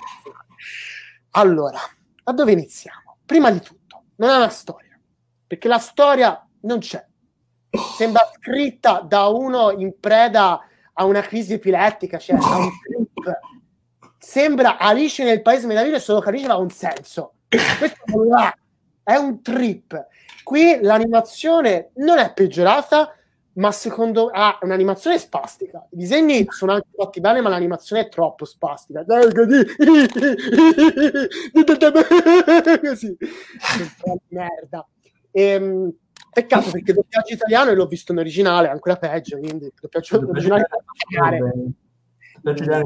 Allora, 1.31 1.79
da 2.25 2.33
dove 2.33 2.51
iniziamo? 2.51 3.19
Prima 3.25 3.53
di 3.53 3.61
tutto 3.61 4.07
non 4.17 4.31
è 4.31 4.37
una 4.37 4.49
storia, 4.49 4.99
perché 5.47 5.69
la 5.69 5.79
storia 5.79 6.45
non 6.63 6.81
c'è. 6.81 7.07
Sembra 7.97 8.29
scritta 8.35 9.01
da 9.01 9.27
uno 9.27 9.71
in 9.71 10.01
preda 10.01 10.61
a 10.93 11.05
una 11.05 11.21
crisi 11.21 11.53
epilettica, 11.53 12.19
cioè 12.19 12.37
da 12.37 12.57
un 12.57 12.71
trip. 12.83 13.39
Sembra 14.27 14.77
Alice 14.77 15.23
nel 15.23 15.41
Paese 15.41 15.69
Meraviglia, 15.69 16.01
solo 16.01 16.19
che 16.19 16.31
Alice 16.31 16.47
ha 16.49 16.59
un 16.59 16.69
senso. 16.69 17.35
Questo 17.49 18.03
è 19.05 19.15
un 19.15 19.41
trip. 19.41 20.09
Qui 20.43 20.81
l'animazione 20.83 21.91
non 21.95 22.19
è 22.19 22.33
peggiorata, 22.35 23.15
ma 23.53 23.71
secondo 23.71 24.25
me 24.27 24.33
ah, 24.33 24.59
è 24.59 24.65
un'animazione 24.65 25.21
spastica. 25.21 25.87
I 25.93 25.97
disegni 25.97 26.45
sono 26.49 26.73
anche 26.73 26.89
fatti 26.97 27.21
bene, 27.21 27.41
ma 27.41 27.51
l'animazione 27.51 28.03
è 28.03 28.09
troppo 28.09 28.45
spastica. 28.45 29.05
Così, 29.07 29.65
merda. 34.31 34.89
Ehm, 35.31 35.95
peccato 36.33 36.73
perché 36.73 36.91
il 36.91 36.97
doppiaggio 36.97 37.33
italiano 37.33 37.73
l'ho 37.73 37.87
visto 37.87 38.11
in 38.11 38.19
originale, 38.19 38.69
ancora 38.69 38.97
peggio. 38.97 39.39
Quindi 39.39 39.67
il 39.67 39.73
doppiaggio 39.81 40.19
originale 40.29 40.63
è 40.63 40.67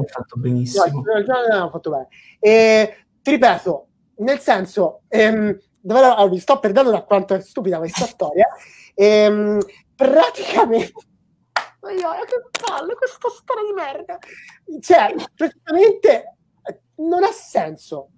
fatto 0.07 0.37
benissimo. 0.37 0.85
No, 0.85 1.01
l'originale 1.03 1.69
fatto 1.69 1.89
bene. 1.89 2.07
E 2.39 3.05
ti 3.21 3.31
ripeto, 3.31 3.87
nel 4.17 4.39
senso, 4.39 5.01
ehm, 5.07 5.57
la, 5.81 6.27
mi 6.29 6.39
sto 6.39 6.59
perdendo 6.59 6.91
da 6.91 7.03
quanto 7.03 7.33
è 7.33 7.41
stupida 7.41 7.77
questa 7.77 8.05
storia. 8.07 8.47
Ehm, 8.93 9.59
praticamente 10.01 10.93
Io, 11.83 12.09
che 12.25 12.59
palle 12.65 12.95
questa 12.95 13.29
storia 13.29 13.63
di 13.63 13.73
merda 13.73 14.17
cioè 14.79 15.13
praticamente 15.35 16.37
non 16.95 17.23
ha 17.23 17.31
senso 17.31 18.09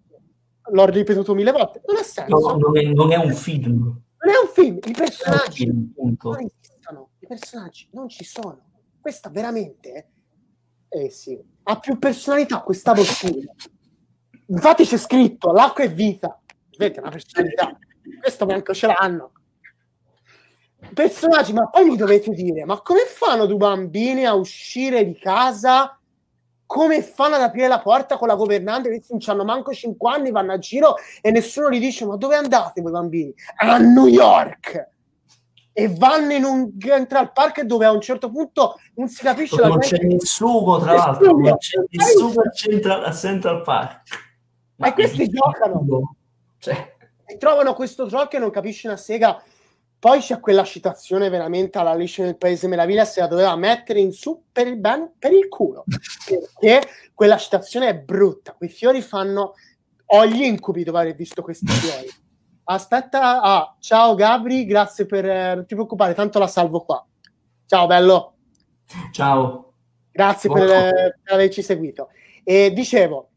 l'ho 0.72 0.86
ripetuto 0.86 1.34
mille 1.34 1.52
volte 1.52 1.82
non 1.86 1.98
ha 1.98 2.03
senso 2.03 2.38
no, 2.38 2.57
non, 2.57 2.78
è, 2.78 2.84
non, 2.84 3.11
è, 3.11 3.18
un 3.18 3.34
film 3.34 3.80
non 3.82 4.34
è 4.34 4.38
un 4.41 4.49
film 4.53 4.80
i 4.86 4.91
personaggi 4.94 5.65
film, 5.65 5.94
non 5.95 6.40
esistono 6.40 7.10
i 7.20 7.28
personaggi 7.28 7.90
non 7.91 8.07
ci 8.07 8.24
sono 8.24 8.61
questa 9.02 9.30
veramente 9.30 10.07
eh 10.94 11.10
sì 11.10 11.40
ha 11.64 11.80
più 11.80 11.98
personalità 11.98 12.61
questa 12.61 12.94
bottiglia 12.94 13.53
infatti 14.48 14.86
c'è 14.86 14.98
scritto 14.98 15.52
l'acqua 15.52 15.84
è 15.84 15.91
vita 15.91 16.40
vedete 16.78 16.99
una 16.99 17.10
personalità 17.10 17.78
questo 18.20 18.45
manco 18.45 18.74
ce 18.74 18.88
l'hanno 18.88 19.32
personaggi, 20.94 21.53
ma 21.53 21.70
poi 21.70 21.86
mi 21.86 21.95
dovete 21.95 22.32
dire, 22.32 22.65
ma 22.65 22.82
come 22.82 23.02
fanno 23.07 23.45
due 23.45 23.57
bambini 23.57 24.26
a 24.26 24.34
uscire 24.34 25.06
di 25.06 25.18
casa? 25.18 25.98
Come 26.65 27.02
fanno 27.02 27.36
ad 27.36 27.41
aprire 27.41 27.68
la 27.68 27.80
porta 27.82 28.18
con 28.18 28.28
la 28.28 28.36
governante? 28.36 28.90
Che 28.90 29.02
non 29.10 29.20
hanno 29.26 29.44
manco 29.44 29.74
5 29.74 30.11
anni, 30.11 30.32
vanno 30.32 30.53
a 30.53 30.57
giro 30.57 30.95
e 31.22 31.32
nessuno 31.32 31.70
gli 31.70 31.80
dice: 31.80 32.06
Ma 32.06 32.15
dove 32.15 32.36
andate 32.36 32.82
voi 32.82 32.91
bambini? 32.91 33.34
A 33.57 33.78
New 33.78 34.07
York! 34.07 34.91
E 35.74 35.88
vanno 35.90 36.34
in 36.34 36.44
un 36.44 36.72
Central 36.80 37.32
Park 37.32 37.62
dove 37.62 37.86
a 37.86 37.91
un 37.91 38.00
certo 38.00 38.30
punto 38.30 38.80
non 38.95 39.08
si 39.08 39.24
capisce 39.24 39.60
non 39.60 39.70
la 39.70 39.78
gente. 39.78 39.98
c'è 39.98 40.04
nessuno, 40.06 40.80
tra 40.80 40.94
l'altro, 40.94 41.32
non 41.32 41.58
c'è 41.58 41.82
nessuno 41.90 42.41
a 42.41 42.52
Central, 42.52 43.04
a 43.04 43.12
Central 43.12 43.62
Park. 43.64 44.02
Ma 44.76 44.88
e 44.88 44.94
questi 44.94 45.28
giocano. 45.28 46.16
Cioè. 46.60 46.95
E 47.26 47.38
trovano 47.38 47.74
questo 47.74 48.06
troll 48.06 48.28
che 48.28 48.38
non 48.38 48.52
capisce 48.52 48.88
una 48.88 48.98
sega 48.98 49.41
poi 50.04 50.20
c'è 50.20 50.41
quella 50.41 50.66
citazione 50.66 51.30
veramente 51.30 51.78
alla 51.78 51.91
Alice 51.91 52.22
nel 52.22 52.36
Paese 52.36 52.68
Meraviglia, 52.68 53.06
se 53.06 53.22
la 53.22 53.28
doveva 53.28 53.56
mettere 53.56 54.02
in 54.02 54.12
su 54.12 54.48
per 54.52 54.68
il, 54.68 54.76
ben, 54.76 55.14
per 55.18 55.32
il 55.32 55.48
culo, 55.48 55.86
perché 56.28 56.86
quella 57.14 57.38
citazione 57.38 57.88
è 57.88 57.95
brutta. 57.95 58.52
Quei 58.52 58.68
fiori 58.68 59.02
fanno... 59.02 59.54
Ho 60.08 60.26
gli 60.26 60.44
incubi 60.44 60.84
dopo 60.84 60.98
aver 60.98 61.16
visto 61.16 61.41
questi 61.41 61.72
fiori. 61.72 62.10
Aspetta, 62.65 63.41
ah, 63.41 63.76
ciao 63.80 64.15
Gabri, 64.15 64.65
grazie 64.65 65.06
per... 65.06 65.26
Eh, 65.26 65.56
non 65.56 65.65
ti 65.65 65.76
preoccupare, 65.76 66.14
tanto 66.14 66.40
la 66.40 66.48
salvo 66.48 66.81
qua. 66.81 67.06
Ciao 67.65 67.88
bello. 67.88 68.35
Ciao. 69.11 69.73
Grazie 70.11 70.49
per, 70.49 70.68
per 70.68 71.34
averci 71.34 71.61
seguito. 71.61 72.10
E 72.44 72.72
dicevo, 72.72 73.30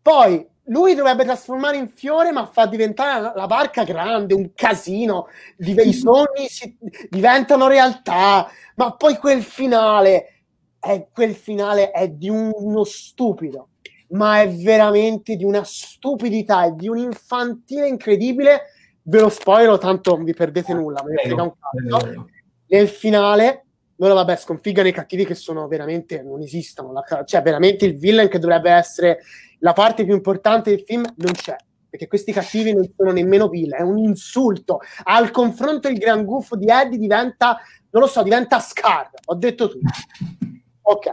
poi 0.00 0.48
lui 0.64 0.94
dovrebbe 0.94 1.24
trasformare 1.24 1.76
in 1.76 1.88
fiore, 1.88 2.32
ma 2.32 2.46
fa 2.46 2.66
diventare 2.66 3.32
la 3.34 3.46
barca 3.46 3.84
grande, 3.84 4.34
un 4.34 4.52
casino, 4.54 5.26
i 5.58 5.92
sogni 5.92 6.48
si, 6.48 6.76
diventano 7.08 7.66
realtà, 7.66 8.48
ma 8.76 8.94
poi 8.94 9.16
quel 9.16 9.42
finale, 9.42 10.44
è, 10.78 11.08
quel 11.12 11.34
finale 11.34 11.90
è 11.90 12.08
di 12.08 12.28
uno 12.28 12.84
stupido, 12.84 13.68
ma 14.10 14.40
è 14.40 14.48
veramente 14.48 15.36
di 15.36 15.44
una 15.44 15.62
stupidità 15.64 16.66
e 16.66 16.74
di 16.74 16.88
un 16.88 16.98
infantile 16.98 17.88
incredibile. 17.88 18.62
Ve 19.02 19.20
lo 19.20 19.28
spoiler, 19.28 19.78
tanto 19.78 20.14
non 20.14 20.24
vi 20.24 20.34
perdete 20.34 20.72
nulla, 20.74 21.02
me 21.04 21.22
ne 21.24 21.32
un 21.32 21.52
cazzo. 21.88 22.28
Nel 22.66 22.88
finale, 22.88 23.64
loro 23.96 24.14
vabbè 24.14 24.36
sconfiggano 24.36 24.88
i 24.88 24.92
cattivi 24.92 25.24
che 25.24 25.34
sono 25.34 25.66
veramente, 25.66 26.22
non 26.22 26.40
esistono, 26.40 26.92
la, 26.92 27.24
cioè 27.24 27.42
veramente 27.42 27.86
il 27.86 27.96
villain 27.96 28.28
che 28.28 28.38
dovrebbe 28.38 28.70
essere 28.70 29.20
la 29.58 29.72
parte 29.72 30.04
più 30.04 30.14
importante 30.14 30.70
del 30.70 30.82
film 30.86 31.04
non 31.16 31.32
c'è 31.32 31.56
perché 31.90 32.06
questi 32.06 32.32
cattivi 32.32 32.72
non 32.72 32.88
sono 32.96 33.10
nemmeno 33.10 33.48
villain, 33.48 33.82
è 33.82 33.84
un 33.84 33.98
insulto. 33.98 34.78
Al 35.02 35.32
confronto 35.32 35.88
il 35.88 35.98
gran 35.98 36.24
gufo 36.24 36.54
di 36.54 36.66
Eddie 36.68 36.98
diventa, 36.98 37.58
non 37.90 38.02
lo 38.02 38.08
so, 38.08 38.22
diventa 38.22 38.60
Scar. 38.60 39.10
Ho 39.24 39.34
detto 39.34 39.68
tutto. 39.68 39.88
Ok. 40.82 41.06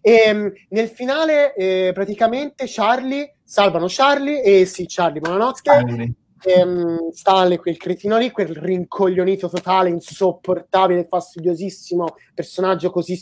E, 0.00 0.22
ehm, 0.26 0.52
nel 0.70 0.88
finale 0.88 1.54
eh, 1.54 1.90
praticamente 1.92 2.64
Charlie, 2.66 3.36
salvano 3.42 3.86
Charlie 3.88 4.42
e 4.42 4.64
sì, 4.66 4.84
Charlie, 4.86 5.20
buonanotte. 5.20 5.58
Stanley. 5.58 6.14
Ehm, 6.44 7.10
Stanley, 7.10 7.56
quel 7.56 7.76
cretino 7.76 8.18
lì, 8.18 8.30
quel 8.30 8.54
rincoglionito 8.54 9.48
totale, 9.48 9.88
insopportabile, 9.88 11.06
fastidiosissimo 11.06 12.16
personaggio 12.34 12.90
così 12.90 13.20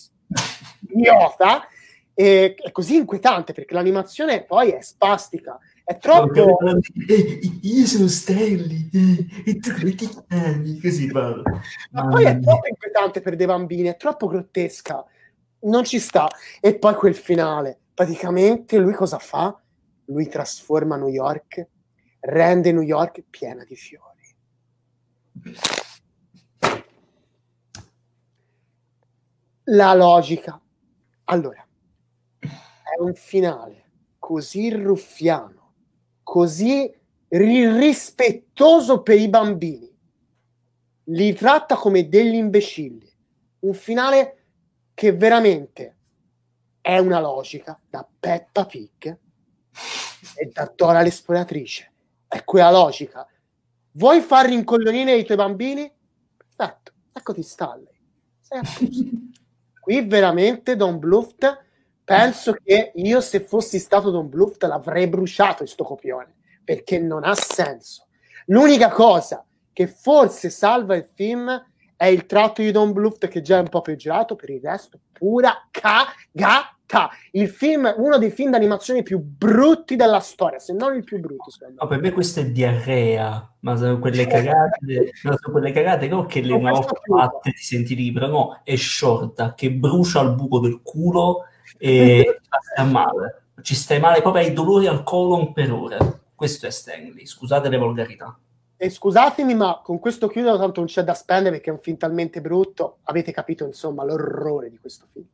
idiota. 0.88 1.66
E, 2.14 2.54
è 2.54 2.70
così 2.72 2.96
inquietante 2.96 3.52
perché 3.52 3.74
l'animazione 3.74 4.44
poi 4.44 4.70
è 4.70 4.82
spastica 4.82 5.58
è 5.84 5.98
troppo. 5.98 6.58
Eh, 7.08 7.40
io 7.62 7.86
sono 7.86 8.06
Stanley 8.06 8.88
eh, 8.92 9.26
e 9.44 9.58
tu 9.58 9.72
che 9.72 10.08
così 10.80 11.06
parlo. 11.08 11.42
Ma 11.90 12.08
poi 12.08 12.24
è 12.24 12.38
troppo 12.38 12.66
inquietante 12.68 13.20
per 13.20 13.36
dei 13.36 13.46
bambini, 13.46 13.88
è 13.88 13.96
troppo 13.96 14.26
grottesca. 14.26 15.04
Non 15.62 15.84
ci 15.84 15.98
sta. 15.98 16.28
E 16.60 16.78
poi 16.78 16.94
quel 16.94 17.14
finale. 17.14 17.78
Praticamente 17.94 18.78
lui 18.78 18.92
cosa 18.92 19.18
fa? 19.18 19.58
Lui 20.06 20.28
trasforma 20.28 20.96
New 20.96 21.08
York, 21.08 21.68
rende 22.20 22.72
New 22.72 22.82
York 22.82 23.22
piena 23.30 23.64
di 23.64 23.76
fiori. 23.76 24.10
La 29.64 29.94
logica. 29.94 30.60
Allora, 31.24 31.64
è 32.38 33.00
un 33.00 33.14
finale 33.14 33.80
così 34.18 34.70
ruffiano 34.70 35.62
così 36.22 36.90
rispettoso 37.28 39.02
per 39.02 39.18
i 39.18 39.28
bambini. 39.28 39.90
Li 41.04 41.34
tratta 41.34 41.76
come 41.76 42.08
degli 42.08 42.34
imbecilli. 42.34 43.10
Un 43.60 43.74
finale 43.74 44.41
che 45.02 45.10
veramente 45.10 45.96
è 46.80 46.96
una 46.98 47.18
logica 47.18 47.76
da 47.90 48.08
Peppa 48.20 48.66
Pig 48.66 49.18
e 50.36 50.50
da 50.52 50.72
Dora 50.76 51.02
l'esploratrice. 51.02 51.90
È 52.28 52.44
quella 52.44 52.70
logica. 52.70 53.26
Vuoi 53.94 54.20
far 54.20 54.46
rincoglionire 54.46 55.16
i 55.16 55.24
tuoi 55.24 55.38
bambini? 55.38 55.92
Perfetto, 56.36 56.92
eccoti 57.12 57.42
Stanley. 57.42 58.00
Sei 58.38 58.58
a 58.58 58.62
posto. 58.62 59.04
Qui 59.82 60.06
veramente 60.06 60.76
Don 60.76 61.00
Bluft 61.00 61.64
penso 62.04 62.52
che 62.62 62.92
io 62.94 63.20
se 63.20 63.40
fossi 63.40 63.80
stato 63.80 64.10
Don 64.10 64.28
Bluth 64.28 64.62
l'avrei 64.62 65.08
bruciato 65.08 65.64
questo 65.64 65.82
copione 65.82 66.36
perché 66.62 67.00
non 67.00 67.24
ha 67.24 67.34
senso. 67.34 68.06
L'unica 68.46 68.88
cosa 68.88 69.44
che 69.72 69.88
forse 69.88 70.48
salva 70.48 70.94
il 70.94 71.08
film 71.12 71.71
è 72.02 72.06
il 72.06 72.26
tratto 72.26 72.62
di 72.62 72.72
Don 72.72 72.92
Bluth 72.92 73.28
che 73.28 73.42
già 73.42 73.58
è 73.58 73.60
un 73.60 73.68
po' 73.68 73.80
peggiorato, 73.80 74.34
per 74.34 74.50
il 74.50 74.60
resto 74.60 74.98
pura 75.12 75.68
cagata. 75.70 77.10
Il 77.30 77.48
film, 77.48 77.94
uno 77.96 78.18
dei 78.18 78.32
film 78.32 78.50
d'animazione 78.50 79.04
più 79.04 79.20
brutti 79.20 79.94
della 79.94 80.18
storia, 80.18 80.58
se 80.58 80.72
non 80.72 80.96
il 80.96 81.04
più 81.04 81.20
brutto. 81.20 81.44
No, 81.78 81.86
per 81.86 82.00
me 82.00 82.10
questo 82.10 82.40
è 82.40 82.50
diarrea, 82.50 83.54
ma 83.60 83.76
sono 83.76 84.00
quelle 84.00 84.26
cagate, 84.26 85.12
no, 85.22 85.36
sono 85.40 85.52
quelle 85.52 85.70
cagate 85.70 86.08
no, 86.08 86.26
che 86.26 86.40
le 86.40 86.54
una 86.54 86.72
volta 86.72 87.00
fatte 87.06 87.52
ti 87.52 87.62
senti 87.62 87.94
libero, 87.94 88.26
no, 88.26 88.60
è 88.64 88.74
sciorta, 88.74 89.54
che 89.54 89.70
brucia 89.70 90.22
il 90.22 90.34
buco 90.34 90.58
del 90.58 90.80
culo 90.82 91.44
e 91.78 92.40
stai 92.72 92.90
male. 92.90 93.44
Ci 93.62 93.76
stai 93.76 94.00
male 94.00 94.22
proprio 94.22 94.42
ai 94.42 94.52
dolori 94.52 94.88
al 94.88 95.04
colon 95.04 95.52
per 95.52 95.70
ore. 95.70 95.98
Questo 96.34 96.66
è 96.66 96.70
Stanley, 96.70 97.26
scusate 97.26 97.68
le 97.68 97.78
volgarità. 97.78 98.36
E 98.82 98.90
scusatemi, 98.90 99.54
ma 99.54 99.80
con 99.80 100.00
questo 100.00 100.26
chiudo, 100.26 100.58
tanto 100.58 100.80
non 100.80 100.88
c'è 100.88 101.04
da 101.04 101.14
spendere 101.14 101.50
perché 101.50 101.70
è 101.70 101.72
un 101.72 101.78
film 101.78 101.96
talmente 101.96 102.40
brutto. 102.40 102.96
Avete 103.04 103.30
capito, 103.30 103.64
insomma, 103.64 104.02
l'orrore 104.02 104.70
di 104.70 104.78
questo 104.80 105.06
film. 105.12 105.24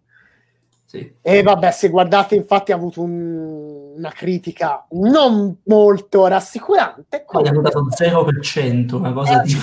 Sì. 0.85 1.15
E 1.23 1.43
vabbè, 1.43 1.71
se 1.71 1.89
guardate, 1.89 2.35
infatti, 2.35 2.73
ha 2.73 2.75
avuto 2.75 3.01
un, 3.01 3.95
una 3.97 4.11
critica 4.11 4.87
non 4.91 5.61
molto 5.65 6.27
rassicurante. 6.27 7.25
Ma 7.33 7.41
gli 7.41 7.47
hanno 7.47 7.63
dato 7.63 7.87
0%, 7.89 8.95
una 8.97 9.15
cosa 9.15 9.41
eh, 9.41 9.45
di... 9.47 9.57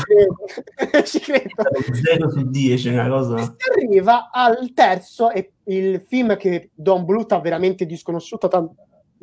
Ci 1.05 1.19
credo. 1.19 1.53
0 1.93 2.31
su 2.31 2.49
10, 2.49 2.89
una 2.89 3.07
cosa... 3.07 3.37
Si 3.37 3.51
arriva 3.71 4.31
al 4.31 4.71
terzo, 4.73 5.29
e 5.29 5.51
il 5.65 6.01
film 6.07 6.35
che 6.37 6.71
Don 6.73 7.05
Bluth 7.05 7.31
ha 7.33 7.39
veramente 7.39 7.85
disconosciuto, 7.85 8.47
tanto 8.47 8.73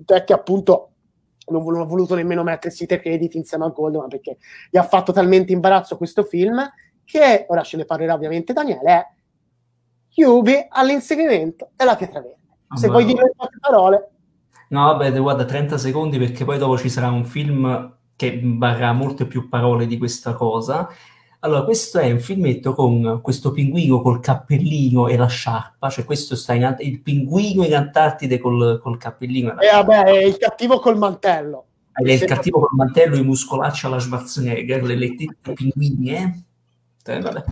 è 0.07 0.23
che 0.23 0.33
appunto 0.33 0.92
non, 1.49 1.81
ha 1.81 1.85
voluto 1.85 2.15
nemmeno 2.15 2.43
mettersi 2.43 2.85
i 2.85 2.87
tre 2.87 3.01
crediti 3.01 3.37
insieme 3.37 3.65
a 3.65 3.69
Goldman 3.69 4.09
perché 4.09 4.39
gli 4.71 4.77
ha 4.77 4.83
fatto 4.83 5.13
talmente 5.13 5.53
imbarazzo 5.53 5.97
questo 5.97 6.23
film 6.25 6.63
che, 7.05 7.47
ora 7.49 7.63
ce 7.63 7.77
ne 7.77 7.85
parlerà 7.85 8.15
ovviamente 8.15 8.53
Daniele, 8.53 8.91
è 8.91 9.07
Yubi 10.15 10.67
all'inseguimento 10.69 11.71
della 11.77 11.97
pietra 11.97 12.21
verde. 12.21 12.41
Se 12.75 12.89
vuoi 12.89 13.05
dire 13.05 13.33
poche 13.37 13.59
parole. 13.61 14.11
No, 14.69 14.87
vabbè, 14.87 15.13
guarda, 15.19 15.45
30 15.45 15.77
secondi 15.77 16.19
perché 16.19 16.45
poi 16.45 16.59
dopo 16.59 16.79
ci 16.79 16.89
sarà 16.89 17.11
un 17.11 17.25
film 17.25 17.97
che 18.17 18.41
varrà 18.43 18.93
molte 18.93 19.27
più 19.27 19.49
parole 19.49 19.87
di 19.87 19.99
questa 19.99 20.35
cosa. 20.35 20.89
Allora, 21.45 21.65
questo 21.65 21.99
è 21.99 22.09
un 22.09 22.21
filmetto 22.21 22.73
con 22.73 23.19
questo 23.21 23.51
pinguino 23.51 24.01
col 24.01 24.21
cappellino 24.21 25.09
e 25.09 25.17
la 25.17 25.27
sciarpa, 25.27 25.91
cioè 25.91 26.05
questo 26.05 26.37
sta 26.37 26.53
in 26.53 26.77
il 26.79 27.01
pinguino 27.01 27.65
in 27.65 27.75
Antartide 27.75 28.39
col, 28.39 28.79
col 28.81 28.97
cappellino 28.97 29.59
e 29.59 29.67
eh, 29.67 29.73
vabbè, 29.73 30.05
è 30.05 30.23
il 30.23 30.37
cattivo 30.37 30.79
col 30.79 30.97
mantello. 30.97 31.67
È 31.93 32.09
il 32.09 32.25
cattivo 32.25 32.61
col 32.61 32.77
mantello, 32.77 33.17
i 33.17 33.25
muscolacci 33.25 33.87
alla 33.87 33.99
Schwarzenegger, 33.99 34.85
le 34.85 34.95
lettette 34.95 35.53
pinguini, 35.53 36.11
eh? 36.11 36.45
eh. 37.07 37.45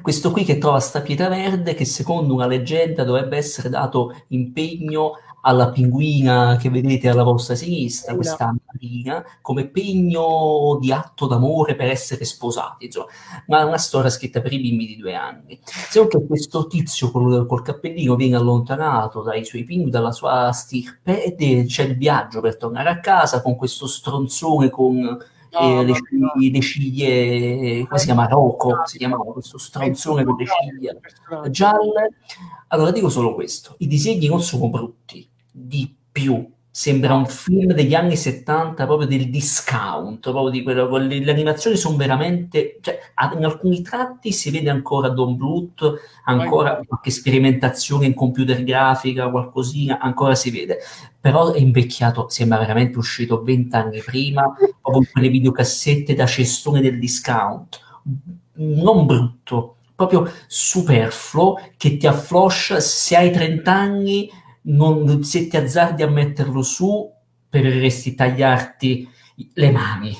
Questo 0.00 0.30
qui 0.30 0.44
che 0.44 0.58
trova 0.58 0.78
sta 0.78 1.00
pietra 1.00 1.28
verde 1.28 1.74
che 1.74 1.84
secondo 1.84 2.32
una 2.32 2.46
leggenda 2.46 3.02
dovrebbe 3.02 3.36
essere 3.36 3.70
dato 3.70 4.14
impegno 4.28 5.14
alla 5.46 5.70
pinguina 5.70 6.56
che 6.56 6.70
vedete 6.70 7.08
alla 7.08 7.22
vostra 7.22 7.54
sinistra, 7.54 8.12
no. 8.12 8.18
questa 8.18 8.54
marina, 8.66 9.24
come 9.42 9.66
pegno 9.66 10.78
di 10.80 10.90
atto 10.90 11.26
d'amore 11.26 11.74
per 11.74 11.88
essere 11.88 12.24
sposati, 12.24 12.86
insomma, 12.86 13.06
ma 13.48 13.64
una 13.64 13.78
storia 13.78 14.10
scritta 14.10 14.40
per 14.40 14.52
i 14.52 14.60
bimbi 14.60 14.86
di 14.86 14.96
due 14.96 15.14
anni. 15.14 15.60
Se 15.64 16.06
che 16.06 16.26
questo 16.26 16.66
tizio 16.66 17.10
col, 17.10 17.46
col, 17.46 17.62
cappellino 17.62 18.16
viene 18.16 18.36
allontanato 18.36 19.22
dai 19.22 19.44
suoi 19.44 19.64
pinguini, 19.64 19.90
dalla 19.90 20.12
sua 20.12 20.50
stirpe, 20.52 21.34
e 21.34 21.64
c'è 21.66 21.84
il 21.84 21.96
viaggio 21.96 22.40
per 22.40 22.56
tornare 22.56 22.88
a 22.88 23.00
casa 23.00 23.42
con 23.42 23.56
questo 23.56 23.86
stronzone 23.86 24.70
con 24.70 24.96
no, 24.96 25.82
le, 25.82 25.92
no. 26.10 26.32
le, 26.36 26.60
ciglia, 26.60 27.86
come 27.86 27.98
si 27.98 28.04
chiama? 28.06 28.26
Rocco, 28.26 28.80
si 28.84 28.96
chiamava 28.96 29.24
questo 29.24 29.58
stronzone 29.58 30.24
con 30.24 30.36
le 30.36 30.46
ciglia 30.46 31.50
gialle. 31.50 32.14
Allora 32.68 32.90
dico 32.90 33.10
solo 33.10 33.34
questo, 33.34 33.74
i 33.78 33.86
disegni 33.86 34.26
non 34.26 34.40
sono 34.40 34.68
brutti, 34.68 35.28
di 35.56 35.94
più. 36.10 36.50
Sembra 36.68 37.14
un 37.14 37.26
film 37.26 37.72
degli 37.72 37.94
anni 37.94 38.16
70, 38.16 38.84
proprio 38.84 39.06
del 39.06 39.30
discount, 39.30 40.18
proprio 40.18 40.50
di 40.50 40.64
quello, 40.64 40.96
le, 40.96 41.20
le 41.20 41.30
animazioni 41.30 41.76
sono 41.76 41.96
veramente, 41.96 42.78
cioè, 42.80 42.98
in 43.36 43.44
alcuni 43.44 43.80
tratti 43.80 44.32
si 44.32 44.50
vede 44.50 44.70
ancora 44.70 45.08
Don 45.08 45.36
Bluth, 45.36 46.00
ancora 46.24 46.80
qualche 46.84 47.12
sperimentazione 47.12 48.06
in 48.06 48.14
computer 48.14 48.64
grafica, 48.64 49.30
qualcosina, 49.30 50.00
ancora 50.00 50.34
si 50.34 50.50
vede, 50.50 50.78
però 51.20 51.52
è 51.52 51.60
invecchiato, 51.60 52.28
sembra 52.28 52.58
veramente 52.58 52.98
uscito 52.98 53.40
vent'anni 53.40 54.00
prima, 54.00 54.42
proprio 54.42 54.74
con 54.82 55.06
quelle 55.12 55.28
videocassette 55.28 56.16
da 56.16 56.26
cestone 56.26 56.80
del 56.80 56.98
discount, 56.98 57.78
non 58.54 59.06
brutto, 59.06 59.76
proprio 59.94 60.28
superfluo, 60.48 61.54
che 61.76 61.96
ti 61.98 62.08
affloscia 62.08 62.80
se 62.80 63.14
hai 63.14 63.30
30 63.30 63.72
anni 63.72 64.28
non, 64.64 65.24
se 65.24 65.46
ti 65.48 65.56
azzardi 65.56 66.02
a 66.02 66.08
metterlo 66.08 66.62
su, 66.62 67.10
preferiresti 67.48 68.14
tagliarti 68.14 69.08
le 69.54 69.70
mani. 69.70 70.16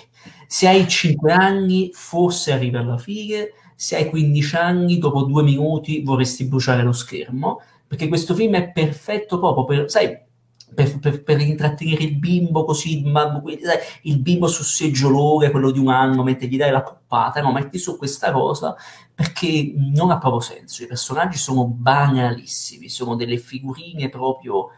Se 0.46 0.68
hai 0.68 0.86
5 0.86 1.32
anni, 1.32 1.90
forse 1.92 2.52
arrivi 2.52 2.76
alla 2.76 2.98
fine, 2.98 3.50
se 3.74 3.96
hai 3.96 4.08
15 4.08 4.56
anni, 4.56 4.98
dopo 4.98 5.22
due 5.22 5.42
minuti 5.42 6.02
vorresti 6.02 6.46
bruciare 6.46 6.82
lo 6.82 6.92
schermo, 6.92 7.60
perché 7.86 8.08
questo 8.08 8.34
film 8.34 8.54
è 8.54 8.70
perfetto 8.70 9.38
proprio 9.38 9.64
per, 9.64 9.90
sai, 9.90 10.16
per, 10.74 10.98
per, 10.98 11.22
per 11.22 11.40
intrattenere 11.40 12.04
il 12.04 12.16
bimbo 12.16 12.64
così, 12.64 13.02
ma, 13.02 13.42
sai, 13.62 13.78
il 14.02 14.20
bimbo 14.20 14.46
sul 14.46 14.64
seggiolone, 14.64 15.50
quello 15.50 15.70
di 15.70 15.78
un 15.78 15.88
anno, 15.88 16.22
mentre 16.22 16.46
gli 16.46 16.56
dai 16.56 16.70
la 16.70 16.82
poppata, 16.82 17.40
no, 17.40 17.52
metti 17.52 17.78
su 17.78 17.96
questa 17.96 18.30
cosa 18.30 18.76
perché 19.14 19.72
non 19.76 20.10
ha 20.10 20.18
proprio 20.18 20.40
senso. 20.40 20.82
I 20.82 20.86
personaggi 20.86 21.38
sono 21.38 21.66
banalissimi, 21.66 22.88
sono 22.88 23.14
delle 23.14 23.38
figurine 23.38 24.08
proprio 24.08 24.70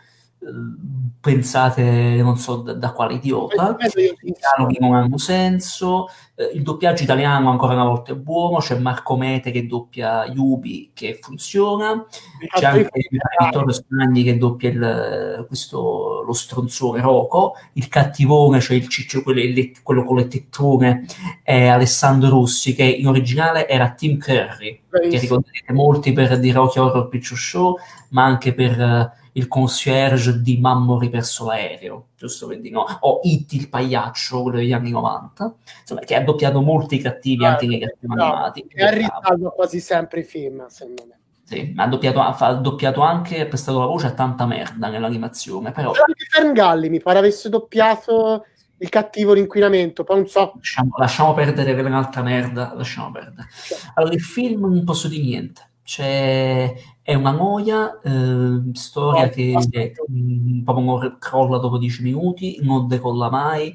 pensate 1.20 1.82
non 2.22 2.36
so 2.36 2.56
da, 2.56 2.74
da 2.74 2.92
quale 2.92 3.14
idiota, 3.14 3.76
i 4.22 4.34
dialoghi 4.36 4.76
non 4.78 4.94
hanno 4.94 5.18
senso, 5.18 6.06
eh, 6.36 6.52
il 6.54 6.62
doppiaggio 6.62 7.02
italiano 7.02 7.50
ancora 7.50 7.74
una 7.74 7.84
volta 7.84 8.12
è 8.12 8.16
buono, 8.16 8.58
c'è 8.58 8.78
Marco 8.78 9.16
Mete 9.16 9.50
che 9.50 9.66
doppia 9.66 10.24
Yubi 10.26 10.92
che 10.94 11.18
funziona, 11.20 12.06
c'è 12.54 12.64
anche 12.66 13.08
Vittorio 13.38 13.72
Spagni 13.72 14.22
che 14.22 14.36
doppia 14.36 14.68
il, 14.68 15.44
questo, 15.48 16.22
lo 16.24 16.32
stronzone 16.32 17.00
Rocco, 17.00 17.54
il 17.72 17.88
cattivone, 17.88 18.60
cioè 18.60 18.76
il 18.76 18.86
ciccio, 18.86 19.22
quello, 19.22 19.40
quello 19.82 20.04
con 20.04 20.16
le 20.16 20.28
tettone, 20.28 21.06
è 21.42 21.66
Alessandro 21.66 22.28
Rossi 22.28 22.74
che 22.74 22.84
in 22.84 23.08
originale 23.08 23.68
era 23.68 23.90
Tim 23.90 24.18
Curry, 24.18 24.80
Bravissimo. 24.88 25.10
che 25.10 25.18
ricorderete 25.18 25.72
molti 25.72 26.12
per 26.12 26.38
The 26.38 26.52
Rocky 26.52 26.78
Horror 26.78 27.08
Picture 27.08 27.40
Show, 27.40 27.76
ma 28.10 28.24
anche 28.24 28.54
per 28.54 29.24
il 29.36 29.48
concierge 29.48 30.40
di 30.40 30.58
Mammori 30.58 31.10
perso 31.10 31.46
l'aereo, 31.46 32.08
giusto 32.16 32.46
per 32.46 32.60
dire, 32.60 32.74
no? 32.74 32.86
O 33.00 33.20
It 33.22 33.52
il 33.52 33.68
pagliaccio, 33.68 34.42
quello 34.42 34.58
degli 34.58 34.72
anni 34.72 34.90
90, 34.90 35.54
insomma, 35.80 36.00
che 36.00 36.14
ha 36.14 36.22
doppiato 36.22 36.62
molti 36.62 36.98
cattivi 36.98 37.44
ah, 37.44 37.50
anche 37.50 37.66
nei 37.66 37.78
cartoni 37.78 38.14
no, 38.14 38.24
animati. 38.24 38.66
E 38.68 38.82
ha 38.82 38.90
risalva 38.90 39.50
quasi 39.50 39.80
sempre 39.80 40.20
i 40.20 40.24
film, 40.24 40.66
secondo 40.68 41.04
me. 41.06 41.18
Sì, 41.44 41.72
ma 41.74 41.84
ha 41.84 41.86
doppiato, 41.86 42.20
ha 42.20 42.54
doppiato 42.54 43.02
anche, 43.02 43.40
ha 43.40 43.46
prestato 43.46 43.78
la 43.78 43.86
voce 43.86 44.06
a 44.06 44.12
tanta 44.12 44.46
merda 44.46 44.88
nell'animazione, 44.88 45.70
però... 45.70 45.90
Anche 45.90 46.24
Ferngalli 46.28 46.88
mi 46.88 47.00
pare 47.00 47.18
avesse 47.18 47.50
doppiato 47.50 48.46
il 48.78 48.88
cattivo 48.88 49.34
l'inquinamento, 49.34 50.02
poi 50.02 50.16
non 50.16 50.28
so. 50.28 50.52
Lasciamo, 50.56 50.94
lasciamo 50.96 51.34
perdere 51.34 51.74
quella 51.74 51.88
un'altra 51.88 52.22
merda, 52.22 52.72
lasciamo 52.74 53.12
perdere. 53.12 53.48
Allora, 53.94 54.14
il 54.14 54.22
film 54.22 54.62
non 54.62 54.82
posso 54.84 55.08
dire 55.08 55.22
niente. 55.22 55.70
C'è, 55.86 56.74
è 57.00 57.14
una 57.14 57.30
noia, 57.30 58.00
eh, 58.02 58.60
storia 58.72 59.26
oh, 59.26 59.28
che 59.30 59.52
è, 59.70 59.92
mh, 60.08 60.62
proprio 60.64 61.16
crolla 61.18 61.58
dopo 61.58 61.78
dieci 61.78 62.02
minuti, 62.02 62.58
non 62.62 62.88
decolla 62.88 63.30
mai. 63.30 63.72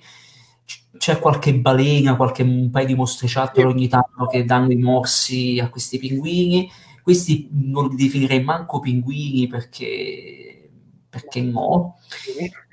c'è 0.97 1.19
qualche 1.19 1.55
balena, 1.55 2.15
qualche 2.15 2.43
un 2.43 2.69
paio 2.69 2.85
di 2.87 2.95
mostriciattoli 2.95 3.65
ogni 3.65 3.87
tanto 3.87 4.25
che 4.27 4.45
danno 4.45 4.71
i 4.71 4.75
morsi 4.75 5.59
a 5.59 5.69
questi 5.69 5.97
pinguini. 5.97 6.69
Questi 7.01 7.49
non 7.51 7.87
li 7.87 7.95
definirei 7.95 8.43
manco 8.43 8.79
pinguini 8.79 9.47
perché, 9.47 10.50
perché 11.11 11.41
no. 11.41 11.97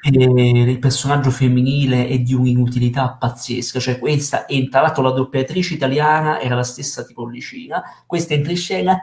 E 0.00 0.10
il 0.10 0.78
personaggio 0.78 1.30
femminile 1.30 2.06
è 2.06 2.20
di 2.20 2.32
un'inutilità 2.32 3.16
pazzesca, 3.18 3.80
cioè 3.80 3.98
questa, 3.98 4.46
e 4.46 4.68
tra 4.68 4.80
l'altro 4.80 5.02
la 5.02 5.10
doppiatrice 5.10 5.74
italiana 5.74 6.40
era 6.40 6.54
la 6.54 6.62
stessa 6.62 7.02
tipo 7.04 7.26
Licina, 7.26 7.82
questa 8.06 8.34
entra 8.34 8.52
in 8.52 8.56
scena, 8.56 9.02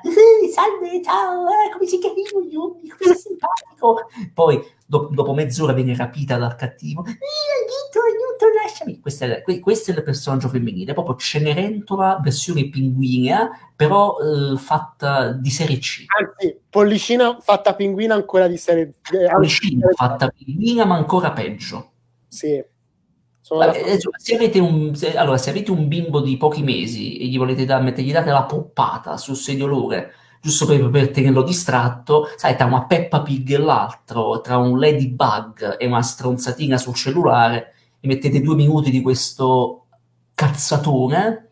salve, 0.53 1.03
ciao, 1.03 1.43
eh, 1.47 1.71
come 1.73 1.85
si 1.85 1.99
chiama, 1.99 2.15
come 2.15 2.95
sei 2.97 3.15
simpatico, 3.17 4.07
poi 4.33 4.63
do- 4.85 5.09
dopo 5.11 5.33
mezz'ora 5.33 5.73
viene 5.73 5.95
rapita 5.95 6.37
dal 6.37 6.55
cattivo, 6.55 7.01
aiuto, 7.01 7.99
aiuto, 7.99 8.61
lasciami, 8.61 8.99
questo 8.99 9.25
è, 9.25 9.41
questo 9.59 9.91
è 9.91 9.95
il 9.95 10.03
personaggio 10.03 10.47
femminile, 10.47 10.93
proprio 10.93 11.15
Cenerentola, 11.15 12.19
versione 12.21 12.69
pinguina, 12.69 13.49
però 13.75 14.17
eh, 14.19 14.57
fatta 14.57 15.31
di 15.31 15.49
serie 15.49 15.77
C. 15.79 16.05
Anzi, 16.07 16.59
Pollicina 16.69 17.37
fatta 17.39 17.73
pinguina 17.73 18.13
ancora 18.13 18.47
di 18.47 18.57
serie 18.57 18.93
C. 19.01 19.11
Pollicina 19.31 19.87
fatta 19.95 20.29
pinguina 20.29 20.85
ma 20.85 20.95
ancora 20.95 21.31
peggio. 21.31 21.91
Sì. 22.27 22.63
Vabbè, 23.47 23.99
se, 24.17 24.35
avete 24.35 24.57
un, 24.59 24.95
se, 24.95 25.15
allora, 25.15 25.37
se 25.37 25.51
avete 25.51 25.69
un 25.69 25.87
bimbo 25.87 26.19
di 26.19 26.35
pochi 26.35 26.63
mesi 26.63 27.17
e 27.19 27.27
gli 27.27 27.37
volete 27.37 27.63
dare, 27.63 27.93
gli 28.01 28.11
date 28.11 28.31
la 28.31 28.43
poppata 28.43 29.17
sul 29.17 29.35
sediolore 29.35 30.13
giusto 30.45 30.67
per, 30.67 30.91
per 30.91 31.09
tenerlo 31.09 31.41
distratto, 31.41 32.27
sai, 32.35 32.55
tra 32.55 32.67
una 32.67 32.85
Peppa 32.85 33.23
Pig 33.23 33.49
e 33.53 33.57
l'altro, 33.57 34.41
tra 34.41 34.59
un 34.59 34.77
Ladybug 34.77 35.77
e 35.79 35.87
una 35.87 36.03
stronzatina 36.03 36.77
sul 36.77 36.93
cellulare, 36.93 37.73
e 37.99 38.07
mettete 38.07 38.41
due 38.41 38.53
minuti 38.53 38.91
di 38.91 39.01
questo 39.01 39.87
cazzatone. 40.35 41.49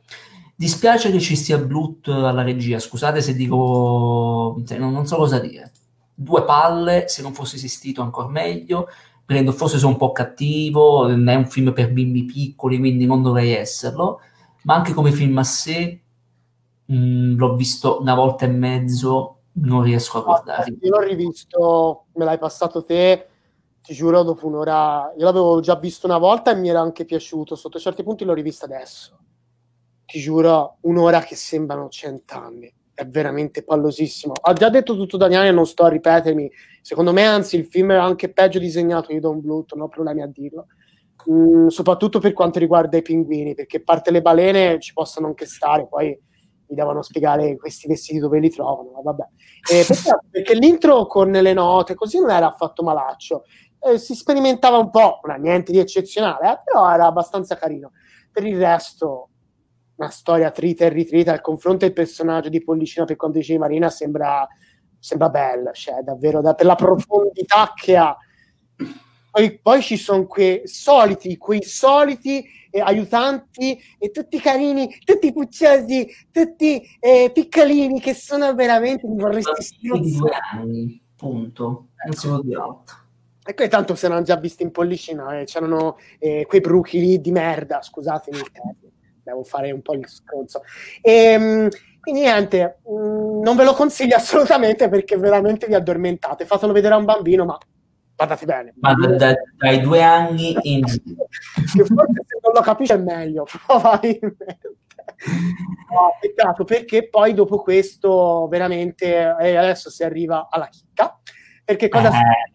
Dispiace 0.56 1.10
che 1.10 1.20
ci 1.20 1.36
sia 1.36 1.58
Blut 1.58 2.08
alla 2.10 2.44
regia, 2.44 2.78
scusate 2.78 3.20
se 3.20 3.34
dico, 3.34 4.62
cioè, 4.64 4.78
non, 4.78 4.92
non 4.92 5.08
so 5.08 5.16
cosa 5.16 5.40
dire. 5.40 5.72
Due 6.14 6.44
palle, 6.44 7.06
se 7.08 7.24
non 7.24 7.34
fosse 7.34 7.56
esistito 7.56 8.04
ancora 8.04 8.28
meglio, 8.28 8.90
prendo, 9.26 9.54
forse 9.54 9.80
sono 9.80 9.94
un 9.94 9.98
po' 9.98 10.12
cattivo, 10.12 11.08
non 11.08 11.28
è 11.30 11.34
un 11.34 11.48
film 11.48 11.74
per 11.74 11.92
bimbi 11.92 12.26
piccoli, 12.26 12.78
quindi 12.78 13.08
non 13.08 13.24
dovrei 13.24 13.54
esserlo, 13.54 14.20
ma 14.66 14.76
anche 14.76 14.94
come 14.94 15.12
film 15.12 15.36
a 15.40 15.44
sé 15.44 16.03
Mm, 16.92 17.38
l'ho 17.38 17.56
visto 17.56 18.00
una 18.02 18.16
volta 18.16 18.46
e 18.46 18.50
mezzo, 18.50 19.38
non 19.54 19.84
riesco 19.84 20.20
a 20.20 20.22
guardare. 20.22 20.76
Io 20.82 20.90
l'ho 20.90 21.00
rivisto, 21.00 22.06
me 22.14 22.26
l'hai 22.26 22.38
passato 22.38 22.84
te, 22.84 23.28
ti 23.82 23.94
giuro, 23.94 24.24
dopo 24.24 24.48
un'ora. 24.48 25.14
Io 25.18 25.26
l'avevo 25.26 25.60
già 25.60 25.76
visto 25.76 26.08
una 26.08 26.18
volta 26.18 26.52
e 26.52 26.56
mi 26.56 26.70
era 26.70 26.82
anche 26.82 27.06
piaciuto. 27.06 27.56
Sotto 27.56 27.80
certi 27.80 28.04
punti 28.04 28.26
l'ho 28.26 28.34
rivista 28.34 28.66
adesso. 28.66 29.18
Ti 30.06 30.20
giuro, 30.20 30.78
un'ora 30.82 31.22
che 31.22 31.36
sembrano 31.36 31.90
cent'anni. 31.90 32.74
È 32.94 33.06
veramente 33.06 33.64
pallosissimo. 33.64 34.34
Ha 34.40 34.54
già 34.54 34.70
detto 34.70 34.96
tutto 34.96 35.18
Daniele, 35.18 35.52
non 35.52 35.66
sto 35.66 35.84
a 35.84 35.90
ripetermi. 35.90 36.52
Secondo 36.82 37.12
me, 37.12 37.26
anzi, 37.26 37.56
il 37.56 37.66
film 37.66 37.92
è 37.92 37.96
anche 37.96 38.32
peggio 38.32 38.60
disegnato 38.60 39.12
di 39.12 39.20
Don 39.20 39.40
Bluth, 39.40 39.74
non 39.74 39.86
ho 39.86 39.90
problemi 39.90 40.22
a 40.22 40.28
dirlo. 40.28 40.68
Mm, 41.30 41.68
soprattutto 41.68 42.20
per 42.20 42.34
quanto 42.34 42.60
riguarda 42.60 42.98
i 42.98 43.02
pinguini, 43.02 43.56
perché 43.56 43.78
a 43.78 43.82
parte 43.84 44.12
le 44.12 44.22
balene 44.22 44.80
ci 44.80 44.94
possono 44.94 45.28
anche 45.28 45.46
stare, 45.46 45.88
poi 45.88 46.18
mi 46.74 46.80
devono 46.80 47.04
spiegare 47.04 47.56
questi 47.56 47.88
vestiti 47.88 48.20
dove 48.20 48.40
li 48.40 48.50
trovano, 48.50 49.02
vabbè. 49.02 49.24
Eh, 49.72 49.86
perché, 50.30 50.56
l'intro 50.56 51.06
con 51.06 51.32
le 51.32 51.54
note 51.54 51.94
così 51.94 52.20
non 52.20 52.32
era 52.32 52.48
affatto 52.48 52.84
malaccio, 52.84 53.44
eh, 53.80 53.98
si 53.98 54.16
sperimentava 54.16 54.78
un 54.78 54.90
po', 54.90 55.20
non 55.24 55.42
niente 55.42 55.72
di 55.72 55.78
eccezionale, 55.78 56.52
eh, 56.52 56.62
però 56.66 56.92
era 56.92 57.06
abbastanza 57.06 57.56
carino. 57.56 57.92
Per 58.32 58.46
il 58.46 58.58
resto, 58.58 59.30
una 59.96 60.10
storia 60.10 60.50
trita 60.52 60.86
e 60.86 60.90
ritrita, 60.90 61.34
il 61.34 61.42
confronto 61.42 61.86
del 61.86 61.94
personaggio 61.94 62.50
di 62.50 62.64
Pollicina 62.64 63.06
per 63.06 63.16
quanto 63.16 63.38
dicevi 63.38 63.60
Marina 63.60 63.90
sembra, 63.90 64.48
sembra 64.98 65.30
bella, 65.30 65.72
cioè 65.72 66.02
davvero 66.02 66.42
da, 66.42 66.56
per 66.56 66.66
la 66.66 66.76
profondità 66.76 67.72
che 67.76 67.96
ha. 67.96 68.18
Poi, 69.34 69.58
poi 69.58 69.82
ci 69.82 69.98
sono 69.98 70.28
quei 70.28 70.62
soliti, 70.66 71.38
quei 71.38 71.64
soliti 71.64 72.46
eh, 72.70 72.80
aiutanti 72.80 73.76
e 73.98 74.12
tutti 74.12 74.40
carini, 74.40 74.96
tutti 75.04 75.34
pucciosi, 75.34 76.08
tutti 76.32 76.84
eh, 77.00 77.32
piccolini 77.34 78.00
che 78.00 78.14
sono 78.14 78.54
veramente 78.54 79.08
mi 79.08 79.20
vorresti 79.20 79.90
anni, 80.52 81.02
punto, 81.16 81.88
non 82.06 82.16
può 82.16 82.42
dire 82.44 82.62
altro. 82.62 82.96
E 83.44 83.56
poi 83.56 83.70
tanto 83.70 83.96
se 83.96 84.08
l'hanno 84.08 84.22
già 84.22 84.36
visto 84.36 84.62
in 84.62 84.70
pollicina, 84.70 85.40
eh, 85.40 85.46
c'erano 85.46 85.98
eh, 86.20 86.46
quei 86.48 86.62
bruchi 86.62 87.00
lì 87.00 87.20
di 87.20 87.32
merda, 87.32 87.82
scusatemi 87.82 88.38
il 88.38 88.52
devo 89.24 89.44
fare 89.44 89.72
un 89.72 89.82
po' 89.82 89.96
il 89.96 90.08
stronzo. 90.08 90.62
E, 91.02 91.12
ehm, 91.12 91.70
quindi 92.00 92.22
niente, 92.22 92.82
mh, 92.86 92.94
mm, 92.94 93.42
non 93.42 93.56
ve 93.56 93.64
lo 93.64 93.74
consiglio 93.74 94.16
assolutamente 94.16 94.90
perché 94.90 95.18
veramente 95.18 95.66
vi 95.66 95.74
addormentate. 95.74 96.46
Fatelo 96.46 96.72
vedere 96.72 96.94
a 96.94 96.98
un 96.98 97.06
bambino, 97.06 97.46
ma 97.46 97.58
guardate 98.16 98.46
bene. 98.46 98.74
Ma 98.78 98.94
da, 98.94 99.08
da, 99.16 99.34
dai 99.56 99.82
due 99.82 100.02
anni 100.02 100.56
in 100.62 100.82
giù. 100.82 101.02
che 101.02 101.86
forse 101.86 102.24
se 102.26 102.40
non 102.42 102.54
lo 102.54 102.62
capisce 102.62 102.94
è 102.94 102.98
meglio, 102.98 103.46
probabilmente. 103.66 104.78
No, 105.92 106.18
peccato 106.20 106.64
perché 106.64 107.10
poi 107.10 107.34
dopo 107.34 107.62
questo 107.62 108.48
veramente 108.50 109.36
eh, 109.40 109.56
adesso 109.56 109.90
si 109.90 110.04
arriva 110.04 110.48
alla 110.50 110.68
chicca 110.68 111.20
perché 111.64 111.88
cosa 111.88 112.10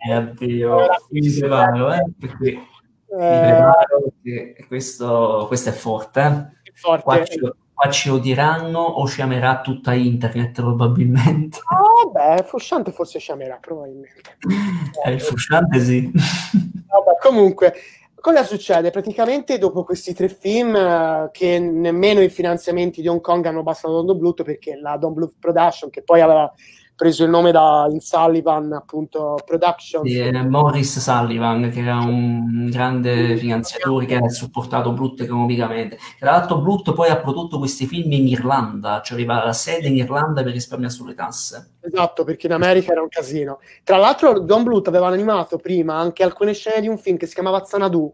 eh, 0.07 0.17
oddio, 0.17 0.87
mi 1.11 1.39
preparo, 1.39 1.93
eh, 1.93 2.05
perché 2.19 2.49
eh, 2.49 2.61
mi 3.07 3.41
preparo 3.41 4.13
perché 4.23 4.67
questo, 4.67 5.45
questo 5.47 5.71
è 5.71 5.73
forte, 5.73 6.21
eh. 6.63 6.73
forte. 6.75 7.03
Qua 7.03 7.25
ci, 7.25 7.41
qua 7.79 7.91
ci 7.93 8.09
odieranno 8.09 8.81
o 8.81 9.07
ci 9.07 9.23
amerà 9.23 9.61
tutta 9.61 9.93
internet 9.93 10.61
probabilmente. 10.61 11.61
Ah, 11.69 12.35
beh, 12.37 12.43
Frusciante 12.43 12.91
forse 12.91 13.21
ci 13.21 13.31
amerà 13.31 13.59
probabilmente. 13.61 14.37
Eh, 15.05 15.13
il 15.13 15.21
Frusciante 15.21 15.79
sì. 15.79 16.11
Vabbè, 16.11 17.19
comunque, 17.21 17.75
cosa 18.17 18.43
succede? 18.43 18.91
Praticamente 18.91 19.59
dopo 19.59 19.85
questi 19.85 20.13
tre 20.13 20.29
film, 20.29 20.75
eh, 20.75 21.29
che 21.31 21.61
nemmeno 21.61 22.21
i 22.21 22.31
finanziamenti 22.31 23.01
di 23.01 23.07
Hong 23.07 23.21
Kong 23.21 23.47
hanno 23.47 23.63
bastato 23.63 24.01
a 24.01 24.05
Don 24.05 24.19
Bluth, 24.19 24.43
perché 24.43 24.75
la 24.75 24.97
Don 24.97 25.13
Bluth 25.13 25.37
Production, 25.39 25.89
che 25.89 26.03
poi 26.03 26.21
aveva 26.21 26.53
preso 26.99 27.23
il 27.23 27.31
nome 27.31 27.53
da 27.53 27.87
In 27.89 28.01
Sullivan, 28.01 28.73
appunto, 28.73 29.39
Productions. 29.47 30.11
Sì, 30.11 30.31
Morris 30.49 30.99
Sullivan, 30.99 31.71
che 31.71 31.79
era 31.79 31.99
un 31.99 32.69
grande 32.71 33.37
finanziatore 33.37 34.05
che 34.05 34.17
ha 34.17 34.29
supportato 34.29 34.91
Bluth 34.91 35.21
economicamente. 35.21 35.97
Tra 36.19 36.33
l'altro 36.33 36.59
Bluth 36.59 36.93
poi 36.95 37.09
ha 37.09 37.19
prodotto 37.19 37.59
questi 37.59 37.87
film 37.87 38.11
in 38.11 38.27
Irlanda, 38.27 39.01
cioè 39.01 39.17
aveva 39.17 39.45
la 39.45 39.53
sede 39.53 39.87
in 39.87 39.95
Irlanda 39.95 40.43
per 40.43 40.53
risparmiare 40.53 40.93
sulle 40.93 41.15
tasse. 41.15 41.77
Esatto, 41.81 42.25
perché 42.25 42.47
in 42.49 42.55
America 42.55 42.91
era 42.91 43.01
un 43.01 43.09
casino. 43.09 43.61
Tra 43.85 43.97
l'altro 43.97 44.41
Don 44.41 44.65
Bluth 44.65 44.89
aveva 44.89 45.07
animato 45.07 45.57
prima 45.57 45.95
anche 45.95 46.25
alcune 46.25 46.53
scene 46.53 46.81
di 46.81 46.89
un 46.89 46.99
film 46.99 47.17
che 47.17 47.27
si 47.27 47.35
chiamava 47.35 47.63
Xanadu. 47.63 48.01
Non 48.01 48.13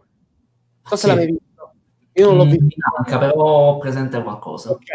so 0.85 0.97
se 0.97 0.97
sì. 0.97 1.07
l'avevi 1.07 1.31
visto. 1.31 1.54
Io 2.15 2.29
non 2.29 2.37
l'ho 2.37 2.45
visto. 2.45 2.67
Manca, 2.97 3.19
però 3.19 3.79
presente 3.79 4.23
qualcosa. 4.23 4.71
Ok. 4.71 4.91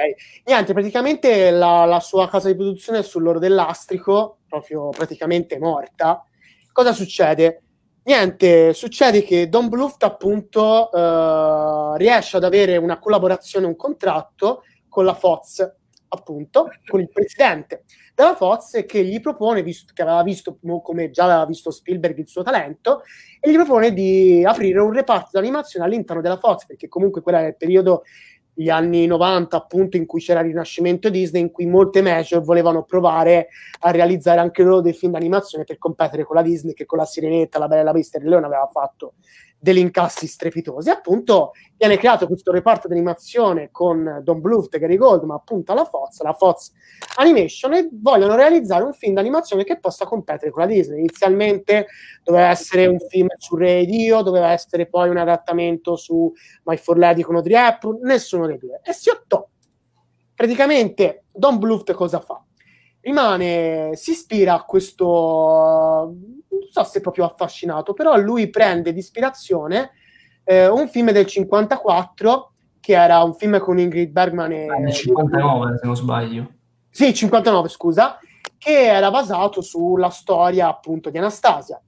Niente, 0.45 0.73
praticamente 0.73 1.51
la, 1.51 1.85
la, 1.85 1.99
sua 1.99 2.29
casa 2.29 2.47
di 2.47 2.55
produzione 2.55 2.99
è 2.99 3.03
sull'oro 3.03 3.39
dell'astrico, 3.39 4.39
proprio 4.47 4.89
praticamente 4.89 5.59
morta. 5.59 6.25
cosa 6.71 6.93
succede? 6.93 7.63
Niente, 8.03 8.73
succede 8.73 9.23
che 9.23 9.49
Don 9.49 9.67
Bluft 9.67 10.03
appunto 10.03 10.89
uh, 10.91 11.95
riesce 11.95 12.37
ad 12.37 12.43
avere 12.43 12.77
una 12.77 12.97
collaborazione, 12.97 13.67
un 13.67 13.75
contratto 13.75 14.63
con 14.87 15.03
la 15.05 15.13
Fox, 15.13 15.69
appunto, 16.07 16.69
con 16.87 17.01
il 17.01 17.09
presidente 17.09 17.83
della 18.23 18.35
Fox 18.35 18.85
che 18.85 19.05
gli 19.05 19.21
propone, 19.21 19.63
visto 19.63 19.93
che 19.95 20.01
aveva 20.01 20.21
visto, 20.23 20.59
come 20.83 21.09
già 21.09 21.23
aveva 21.23 21.45
visto 21.45 21.71
Spielberg, 21.71 22.17
il 22.17 22.27
suo 22.27 22.43
talento, 22.43 23.03
e 23.39 23.49
gli 23.49 23.55
propone 23.55 23.93
di 23.93 24.43
aprire 24.43 24.81
un 24.81 24.91
reparto 24.91 25.29
di 25.31 25.37
animazione 25.37 25.85
all'interno 25.85 26.21
della 26.21 26.37
Fox, 26.37 26.65
perché 26.65 26.89
comunque 26.89 27.21
quello 27.21 27.37
era 27.37 27.47
il 27.47 27.55
periodo 27.55 28.03
gli 28.53 28.67
anni 28.67 29.05
90, 29.05 29.55
appunto, 29.55 29.95
in 29.95 30.05
cui 30.05 30.19
c'era 30.19 30.41
il 30.41 30.47
rinascimento 30.47 31.09
Disney, 31.09 31.43
in 31.43 31.51
cui 31.51 31.65
molte 31.65 32.01
major 32.01 32.41
volevano 32.41 32.83
provare 32.83 33.47
a 33.79 33.91
realizzare 33.91 34.41
anche 34.41 34.63
loro 34.63 34.81
dei 34.81 34.91
film 34.91 35.13
d'animazione 35.13 35.63
per 35.63 35.77
competere 35.77 36.25
con 36.25 36.35
la 36.35 36.41
Disney, 36.41 36.73
che 36.73 36.85
con 36.85 36.97
la 36.97 37.05
Sirenetta, 37.05 37.57
la 37.57 37.69
Bella 37.69 37.83
la 37.83 37.91
Bestia 37.93 38.19
e 38.19 38.23
il 38.23 38.27
Leone 38.27 38.47
aveva 38.47 38.67
fatto 38.69 39.13
degli 39.59 39.79
incassi 39.79 40.25
strepitosi. 40.25 40.89
Appunto, 40.89 41.51
viene 41.75 41.97
creato 41.97 42.27
questo 42.27 42.51
reparto 42.51 42.87
di 42.87 42.93
animazione 42.93 43.69
con 43.71 44.21
Don 44.23 44.39
Bluth 44.39 44.73
e 44.73 44.79
Gary 44.79 44.95
Goldman, 44.95 45.35
appunto 45.37 45.73
alla 45.73 45.85
Fox, 45.85 46.21
la 46.21 46.33
Fox 46.33 46.71
Animation, 47.17 47.73
e 47.73 47.89
vogliono 47.91 48.35
realizzare 48.35 48.83
un 48.83 48.93
film 48.93 49.13
d'animazione 49.15 49.65
che 49.65 49.77
possa 49.77 50.05
competere 50.05 50.51
con 50.51 50.61
la 50.61 50.67
Disney. 50.67 50.99
Inizialmente 50.99 51.87
doveva 52.23 52.47
essere 52.47 52.85
un 52.85 52.99
film 52.99 53.27
su 53.37 53.55
Re 53.55 53.85
Dio, 53.85 54.21
doveva 54.21 54.51
essere 54.51 54.87
poi 54.87 55.09
un 55.09 55.17
adattamento 55.17 55.95
su 55.97 56.31
My 56.63 56.77
For 56.77 56.97
Lady 56.97 57.21
con 57.21 57.35
Audrey 57.35 57.67
Hepburn, 57.67 57.99
nessuno 58.03 58.47
dei 58.47 58.57
due. 58.57 58.79
E 58.83 58.93
si 58.93 59.09
ottò. 59.09 59.45
Praticamente 60.33 61.25
Don 61.31 61.59
Bluth 61.59 61.91
cosa 61.91 62.21
fa? 62.21 62.41
Rimane, 63.01 63.95
si 63.95 64.11
ispira 64.11 64.53
a 64.53 64.63
questo, 64.63 65.05
non 65.05 66.67
so 66.69 66.83
se 66.83 67.01
proprio 67.01 67.25
affascinato, 67.25 67.93
però 67.93 68.17
lui 68.17 68.49
prende 68.49 68.93
di 68.93 68.99
ispirazione 68.99 69.91
eh, 70.43 70.67
un 70.67 70.87
film 70.87 71.11
del 71.11 71.25
54 71.25 72.53
che 72.79 72.93
era 72.93 73.21
un 73.23 73.35
film 73.35 73.59
con 73.59 73.77
Ingrid 73.77 74.09
Bergman 74.09 74.51
e... 74.51 74.65
Ah, 74.65 74.89
59 74.89 75.77
se 75.77 75.85
non 75.85 75.95
sbaglio. 75.95 76.51
Sì, 76.89 77.13
59 77.13 77.69
scusa, 77.69 78.17
che 78.57 78.85
era 78.85 79.11
basato 79.11 79.61
sulla 79.61 80.09
storia 80.09 80.67
appunto 80.67 81.09
di 81.09 81.17
Anastasia. 81.17 81.81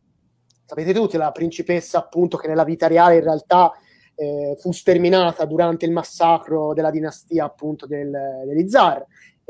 Sapete 0.65 0.93
tutti, 0.93 1.17
la 1.17 1.31
principessa 1.31 1.97
appunto 1.97 2.37
che 2.37 2.47
nella 2.47 2.63
vita 2.63 2.87
reale 2.87 3.15
in 3.15 3.23
realtà 3.23 3.71
eh, 4.15 4.55
fu 4.59 4.71
sterminata 4.71 5.43
durante 5.45 5.85
il 5.85 5.91
massacro 5.91 6.73
della 6.73 6.91
dinastia 6.91 7.45
appunto 7.45 7.87
del, 7.87 8.11
degli 8.45 8.69
zar 8.69 9.05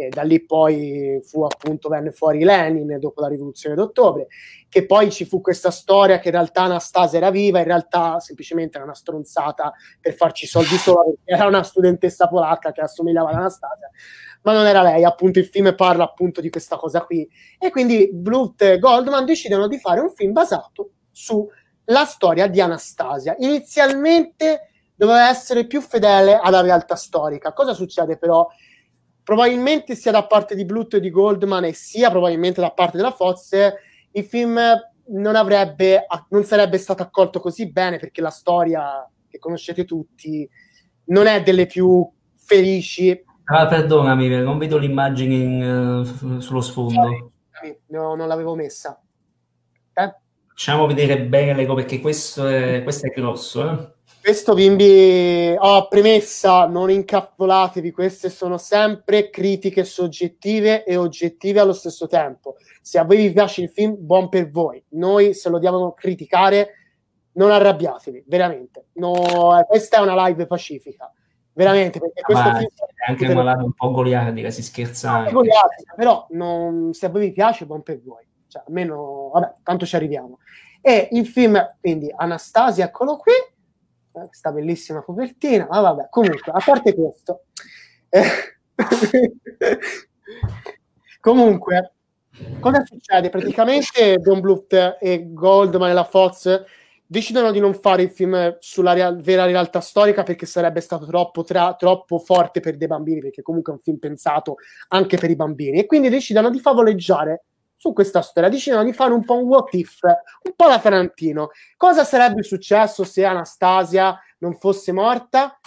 e 0.06 0.10
da 0.10 0.24
lì 0.24 0.44
poi 0.44 1.20
fu 1.24 1.44
appunto 1.44 1.90
venne 1.90 2.12
fuori 2.12 2.44
Lenin 2.44 2.98
dopo 3.00 3.22
la 3.22 3.28
rivoluzione 3.28 3.76
d'ottobre, 3.76 4.28
che 4.68 4.86
poi 4.86 5.12
ci 5.12 5.26
fu 5.26 5.42
questa 5.42 5.72
storia 5.72 6.20
che 6.20 6.30
in 6.30 6.34
realtà 6.34 6.64
Anastasia 6.64 7.18
era 7.20 7.30
viva, 7.30 7.60
in 7.60 7.66
realtà 7.66 8.20
semplicemente 8.20 8.78
era 8.78 8.86
una 8.86 8.96
stronzata 8.96 9.74
per 10.00 10.14
farci 10.14 10.48
soldi 10.48 10.76
solo 10.78 11.16
perché 11.16 11.22
era 11.40 11.48
una 11.48 11.64
studentessa 11.64 12.28
polacca 12.28 12.72
che 12.72 12.82
assomigliava 12.82 13.30
ad 13.30 13.36
Anastasia, 13.36 13.90
ma 14.44 14.54
non 14.54 14.66
era 14.66 14.82
lei, 14.82 15.04
appunto 15.04 15.40
il 15.40 15.46
film 15.46 15.76
parla 15.76 16.04
appunto 16.04 16.42
di 16.42 16.50
questa 16.50 16.78
cosa 16.78 17.04
qui 17.04 17.30
e 17.60 17.70
quindi 17.70 18.10
Bluth 18.12 18.62
e 18.62 18.80
Goldman 18.80 19.26
decidono 19.26 19.68
di 19.68 19.78
fare 19.78 20.00
un 20.00 20.12
film 20.12 20.32
basato 20.32 20.92
sulla 21.12 22.06
storia 22.06 22.48
di 22.48 22.60
Anastasia. 22.60 23.36
Inizialmente 23.38 24.70
doveva 24.96 25.30
essere 25.30 25.66
più 25.66 25.82
fedele 25.82 26.36
alla 26.38 26.62
realtà 26.62 26.96
storica. 26.96 27.54
Cosa 27.54 27.74
succede 27.74 28.18
però? 28.18 28.48
Probabilmente 29.24 29.96
sia 29.96 30.12
da 30.12 30.26
parte 30.26 30.56
di 30.56 30.66
Bluto 30.66 30.98
e 30.98 31.00
di 31.00 31.10
Goldman 31.10 31.66
e 31.66 31.74
sia 31.74 32.10
probabilmente 32.10 32.62
da 32.62 32.72
parte 32.72 32.98
della 32.98 33.12
Fox, 33.12 33.52
il 34.12 34.24
film 34.24 34.60
non, 35.08 35.36
avrebbe, 35.36 36.06
non 36.30 36.44
sarebbe 36.44 36.78
stato 36.78 37.04
accolto 37.04 37.40
così 37.40 37.72
bene 37.72 37.98
perché 37.98 38.22
la 38.22 38.30
storia 38.30 39.08
che 39.28 39.40
conoscete 39.40 39.86
tutti 39.86 40.48
non 41.06 41.28
è 41.28 41.42
delle 41.42 41.66
più 41.66 42.10
felici. 42.36 43.24
Ah, 43.46 43.68
perdonami, 43.68 44.30
non 44.42 44.58
vedo 44.58 44.78
l'immagine 44.78 45.36
in, 45.36 46.04
uh, 46.06 46.40
sullo 46.40 46.62
sfondo. 46.62 47.32
No, 47.88 48.16
non 48.16 48.28
l'avevo 48.28 48.56
messa. 48.56 49.00
Eh? 49.94 50.16
Facciamo 50.48 50.88
vedere 50.88 51.22
bene 51.22 51.54
le 51.54 51.66
cose 51.66 51.82
perché 51.82 52.00
questo 52.00 52.48
è, 52.48 52.82
questo 52.84 53.08
è 53.08 53.10
grosso. 53.10 53.70
Eh? 53.70 53.94
Questo 54.22 54.54
bimbi, 54.54 55.56
oh, 55.58 55.88
premessa, 55.88 56.68
non 56.68 56.92
incappolatevi, 56.92 57.90
queste 57.90 58.30
sono 58.30 58.60
sempre 58.60 59.32
critiche 59.32 59.84
soggettive 59.84 60.84
e 60.84 60.96
oggettive 60.96 61.60
allo 61.60 61.74
stesso 61.74 62.06
tempo. 62.06 62.58
Se 62.84 63.00
a 63.00 63.04
voi 63.04 63.18
vi 63.18 63.32
piace 63.32 63.64
il 63.64 63.70
film, 63.70 63.96
buon 63.98 64.30
per 64.30 64.52
voi. 64.52 64.82
Noi, 64.90 65.34
se 65.34 65.50
lo 65.50 65.58
diamo 65.58 65.94
criticare, 65.94 66.70
non 67.34 67.50
arrabbiatevi, 67.50 68.26
veramente. 68.28 68.90
No, 68.94 69.12
questa 69.68 69.98
è 69.98 70.02
una 70.02 70.28
live 70.28 70.46
pacifica, 70.46 71.12
veramente, 71.54 72.00
perché 72.00 72.22
questo 72.22 72.48
Ma 72.48 72.58
film... 72.58 72.70
È 72.76 73.10
anche 73.10 73.26
una 73.26 73.54
live 73.54 73.64
un 73.64 73.74
po' 73.74 73.90
goliardica, 73.90 74.52
si 74.52 74.62
scherza. 74.62 75.24
Goliardica, 75.32 75.96
però 75.96 76.28
non, 76.30 76.94
se 76.94 77.08
a 77.08 77.10
voi 77.10 77.22
vi 77.22 77.32
piace, 77.32 77.66
buon 77.66 77.82
per 77.82 78.00
voi. 78.04 78.24
Cioè, 78.48 78.62
almeno, 78.68 79.32
vabbè, 79.34 79.56
tanto 79.64 79.88
ci 79.88 79.96
arriviamo. 79.96 80.38
E 80.80 81.10
il 81.12 81.26
film, 81.26 81.60
quindi, 81.80 82.14
Anastasia, 82.16 82.86
eccolo 82.86 83.18
qui, 83.18 83.34
questa 84.12 84.52
bellissima 84.52 85.02
copertina, 85.02 85.68
ma 85.70 85.80
vabbè, 85.80 86.08
comunque, 86.10 86.52
a 86.52 86.62
parte 86.64 86.94
questo, 86.94 87.44
eh, 88.10 88.24
comunque, 91.20 91.94
cosa 92.60 92.84
succede? 92.86 93.30
Praticamente 93.30 94.18
Don 94.18 94.40
Bluth 94.40 94.98
e 95.00 95.32
Goldman 95.32 95.90
e 95.90 95.94
la 95.94 96.04
Fox 96.04 96.64
decidono 97.12 97.52
di 97.52 97.60
non 97.60 97.74
fare 97.74 98.04
il 98.04 98.10
film 98.10 98.56
sulla 98.60 98.94
real- 98.94 99.20
vera 99.22 99.44
realtà 99.46 99.82
storica 99.82 100.24
perché 100.24 100.46
sarebbe 100.46 100.80
stato 100.80 101.06
troppo, 101.06 101.44
tra- 101.44 101.76
troppo 101.78 102.20
forte 102.20 102.62
per 102.62 102.78
dei 102.78 102.88
bambini, 102.88 103.20
perché 103.20 103.42
comunque 103.42 103.74
è 103.74 103.76
un 103.76 103.82
film 103.82 103.98
pensato 103.98 104.56
anche 104.90 105.18
per 105.18 105.30
i 105.30 105.36
bambini, 105.36 105.80
e 105.80 105.86
quindi 105.86 106.08
decidono 106.08 106.50
di 106.50 106.60
favoleggiare 106.60 107.44
su 107.82 107.94
questa 107.94 108.22
storia, 108.22 108.48
decidono 108.48 108.84
di 108.84 108.94
fare 108.94 109.12
un 109.12 109.26
po' 109.26 109.38
un 109.38 109.48
what 109.48 109.74
if, 109.74 110.04
un 110.04 110.54
po' 110.56 110.68
da 110.68 110.80
Tarantino. 110.80 111.50
Cosa 111.76 112.04
sarebbe 112.04 112.44
successo 112.44 113.04
se 113.04 113.26
Anastasia 113.26 114.16
non 114.38 114.54
fosse 114.54 114.92
morta? 114.92 115.60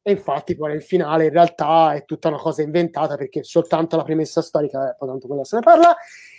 E 0.00 0.12
infatti 0.12 0.56
poi 0.56 0.70
nel 0.70 0.82
finale 0.82 1.26
in 1.26 1.30
realtà 1.30 1.92
è 1.92 2.06
tutta 2.06 2.28
una 2.28 2.38
cosa 2.38 2.62
inventata 2.62 3.16
perché 3.16 3.44
soltanto 3.44 3.98
la 3.98 4.02
premessa 4.02 4.40
storica, 4.40 4.88
eh, 4.88 4.94
poi 4.96 5.08
tanto 5.10 5.26
quella 5.26 5.44
se 5.44 5.56
ne 5.56 5.62
parla. 5.62 5.94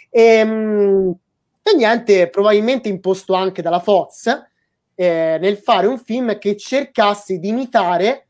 E, 0.09 0.21
ehm, 0.23 1.15
e 1.61 1.75
niente, 1.75 2.29
probabilmente 2.31 2.89
imposto 2.89 3.35
anche 3.35 3.61
dalla 3.61 3.81
Fox 3.81 4.25
eh, 4.95 5.37
nel 5.39 5.57
fare 5.57 5.85
un 5.85 5.99
film 5.99 6.39
che 6.39 6.57
cercasse 6.57 7.37
di 7.37 7.49
imitare, 7.49 8.29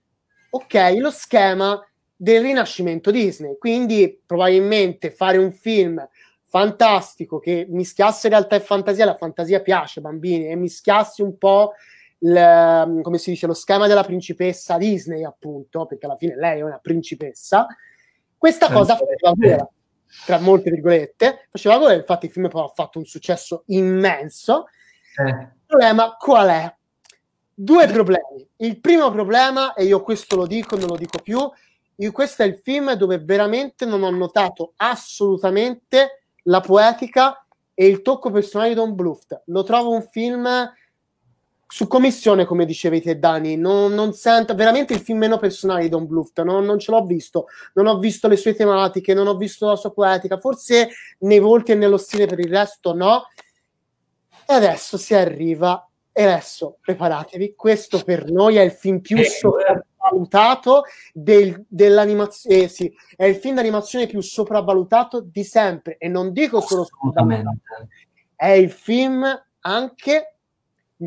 ok, 0.49 0.95
lo 0.97 1.11
schema 1.11 1.81
del 2.13 2.41
rinascimento 2.41 3.09
Disney. 3.09 3.57
Quindi 3.57 4.21
probabilmente 4.25 5.11
fare 5.11 5.37
un 5.37 5.53
film 5.53 6.05
fantastico 6.49 7.39
che 7.39 7.67
mischiasse 7.69 8.27
realtà 8.27 8.55
e 8.55 8.59
fantasia, 8.59 9.05
la 9.05 9.15
fantasia 9.15 9.61
piace 9.61 10.01
bambini 10.01 10.47
e 10.47 10.55
mischiasse 10.55 11.21
un 11.21 11.37
po' 11.37 11.73
il, 12.19 12.99
come 13.01 13.17
si 13.17 13.29
dice, 13.29 13.47
lo 13.47 13.53
schema 13.53 13.87
della 13.87 14.03
principessa 14.03 14.77
Disney, 14.77 15.23
appunto, 15.23 15.85
perché 15.85 16.05
alla 16.05 16.17
fine 16.17 16.35
lei 16.35 16.59
è 16.59 16.63
una 16.63 16.79
principessa, 16.79 17.67
questa 18.37 18.67
eh, 18.69 18.73
cosa 18.73 18.95
faceva 18.95 19.33
gola, 19.35 19.69
tra 20.25 20.39
molte 20.39 20.71
virgolette, 20.71 21.47
faceva 21.51 21.77
gola, 21.77 21.93
infatti 21.93 22.25
il 22.25 22.31
film 22.31 22.49
poi 22.49 22.63
ha 22.63 22.71
fatto 22.73 22.97
un 22.97 23.05
successo 23.05 23.63
immenso. 23.67 24.67
Eh. 25.15 25.29
Il 25.29 25.51
problema 25.65 26.15
qual 26.17 26.49
è? 26.49 26.75
Due 27.53 27.87
problemi. 27.87 28.47
Il 28.57 28.79
primo 28.79 29.11
problema, 29.11 29.73
e 29.73 29.83
io 29.83 30.01
questo 30.01 30.35
lo 30.35 30.47
dico, 30.47 30.77
non 30.77 30.87
lo 30.87 30.95
dico 30.95 31.19
più, 31.19 31.39
io, 31.95 32.11
questo 32.13 32.43
è 32.43 32.45
il 32.45 32.61
film 32.63 32.93
dove 32.93 33.19
veramente 33.19 33.85
non 33.85 34.03
ho 34.03 34.09
notato 34.09 34.71
assolutamente 34.77 36.18
la 36.49 36.59
poetica 36.59 37.45
e 37.73 37.85
il 37.87 38.01
tocco 38.01 38.29
personale 38.29 38.69
di 38.69 38.75
Don 38.75 38.93
Bluth. 38.93 39.43
Lo 39.45 39.63
trovo 39.63 39.91
un 39.91 40.05
film 40.11 40.47
su 41.71 41.87
commissione, 41.87 42.45
come 42.45 42.65
dicevete 42.65 43.19
Dani, 43.19 43.55
non, 43.55 43.93
non 43.93 44.13
sento 44.13 44.55
veramente 44.55 44.93
il 44.93 45.01
film 45.01 45.19
meno 45.19 45.37
personale 45.37 45.83
di 45.83 45.89
Don 45.89 46.07
Bluth, 46.07 46.41
non, 46.41 46.65
non, 46.65 46.79
ce 46.79 46.91
l'ho 46.91 47.05
visto, 47.05 47.45
non 47.73 47.85
ho 47.85 47.99
visto 47.99 48.27
le 48.27 48.37
sue 48.37 48.55
tematiche, 48.55 49.13
non 49.13 49.27
ho 49.27 49.37
visto 49.37 49.67
la 49.67 49.75
sua 49.75 49.93
poetica, 49.93 50.39
forse 50.39 50.89
nei 51.19 51.37
volti 51.37 51.71
e 51.71 51.75
nello 51.75 51.97
stile 51.97 52.25
per 52.25 52.39
il 52.39 52.49
resto 52.49 52.93
no. 52.93 53.27
E 54.47 54.53
adesso 54.53 54.97
si 54.97 55.13
arriva, 55.13 55.87
e 56.11 56.23
adesso 56.23 56.77
preparatevi, 56.81 57.53
questo 57.55 58.03
per 58.03 58.31
noi 58.31 58.55
è 58.55 58.61
il 58.61 58.71
film 58.71 58.99
più 58.99 59.17
eh, 59.17 59.25
sopra 59.25 59.83
sopravvalutato 60.09 60.83
del, 61.13 61.65
dell'animazione, 61.67 62.63
eh, 62.63 62.67
sì, 62.67 62.93
è 63.15 63.25
il 63.25 63.35
film 63.35 63.55
d'animazione 63.55 64.07
più 64.07 64.21
sopravvalutato 64.21 65.21
di 65.21 65.43
sempre 65.43 65.97
e 65.97 66.07
non 66.07 66.31
dico 66.31 66.61
solo 66.61 66.87
è 68.35 68.51
il 68.51 68.71
film 68.71 69.25
anche 69.61 70.33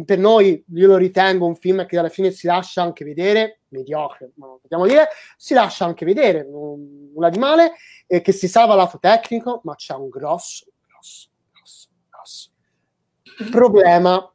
per 0.06 0.18
noi, 0.18 0.64
io 0.72 0.86
lo 0.86 0.96
ritengo 0.96 1.44
un 1.44 1.54
film 1.54 1.84
che 1.84 1.98
alla 1.98 2.08
fine 2.08 2.30
si 2.30 2.46
lascia 2.46 2.80
anche 2.80 3.04
vedere, 3.04 3.60
mediocre, 3.68 4.30
ma 4.36 4.46
possiamo 4.58 4.86
dire, 4.86 5.08
si 5.36 5.52
lascia 5.52 5.84
anche 5.84 6.06
vedere, 6.06 6.44
nulla 6.44 7.28
di 7.28 7.38
male, 7.38 7.74
e 8.06 8.22
che 8.22 8.32
si 8.32 8.48
salva 8.48 8.74
lato 8.74 8.98
tecnico, 8.98 9.60
ma 9.64 9.74
c'è 9.74 9.94
un 9.94 10.08
grosso, 10.08 10.64
grosso, 10.86 11.28
grosso, 11.52 11.88
grosso, 12.08 12.50
problema. 13.50 14.32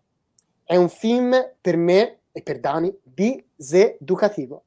È 0.64 0.76
un 0.76 0.90
film 0.90 1.54
per 1.60 1.76
me 1.76 2.20
e 2.32 2.44
per 2.44 2.60
Dani 2.60 2.96
diseducativo. 3.18 4.64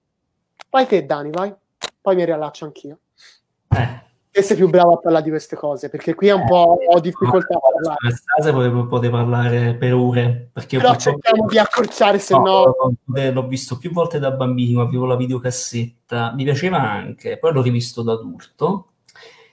Vai 0.68 0.86
te, 0.86 1.06
Dani, 1.06 1.30
vai. 1.30 1.54
Poi 2.00 2.16
mi 2.16 2.24
riallaccio 2.24 2.64
anch'io. 2.64 2.98
Eh. 3.68 4.08
E 4.32 4.42
sei 4.42 4.56
più 4.56 4.68
bravo 4.68 4.94
a 4.94 4.98
parlare 4.98 5.24
di 5.24 5.30
queste 5.30 5.56
cose, 5.56 5.88
perché 5.88 6.14
qui 6.14 6.28
è 6.28 6.32
un 6.32 6.46
po' 6.46 6.78
ho 6.88 7.00
difficoltà 7.00 7.56
a 7.56 7.58
parlare. 7.58 7.96
Questa 7.98 8.52
potevo, 8.52 8.86
potevo 8.86 9.16
parlare 9.16 9.74
per 9.74 9.92
ore. 9.94 10.50
Perché 10.52 10.78
Però 10.78 10.94
cerchiamo 10.96 11.46
di 11.46 11.58
accorciare, 11.58 12.18
se 12.18 12.34
no... 12.34 12.74
no... 13.04 13.30
L'ho 13.32 13.46
visto 13.48 13.76
più 13.76 13.92
volte 13.92 14.20
da 14.20 14.30
bambino, 14.30 14.82
avevo 14.82 15.06
la 15.06 15.16
videocassetta, 15.16 16.32
mi 16.34 16.44
piaceva 16.44 16.78
anche, 16.78 17.38
poi 17.38 17.52
l'ho 17.52 17.62
rivisto 17.62 18.02
da 18.02 18.12
adulto. 18.12 18.86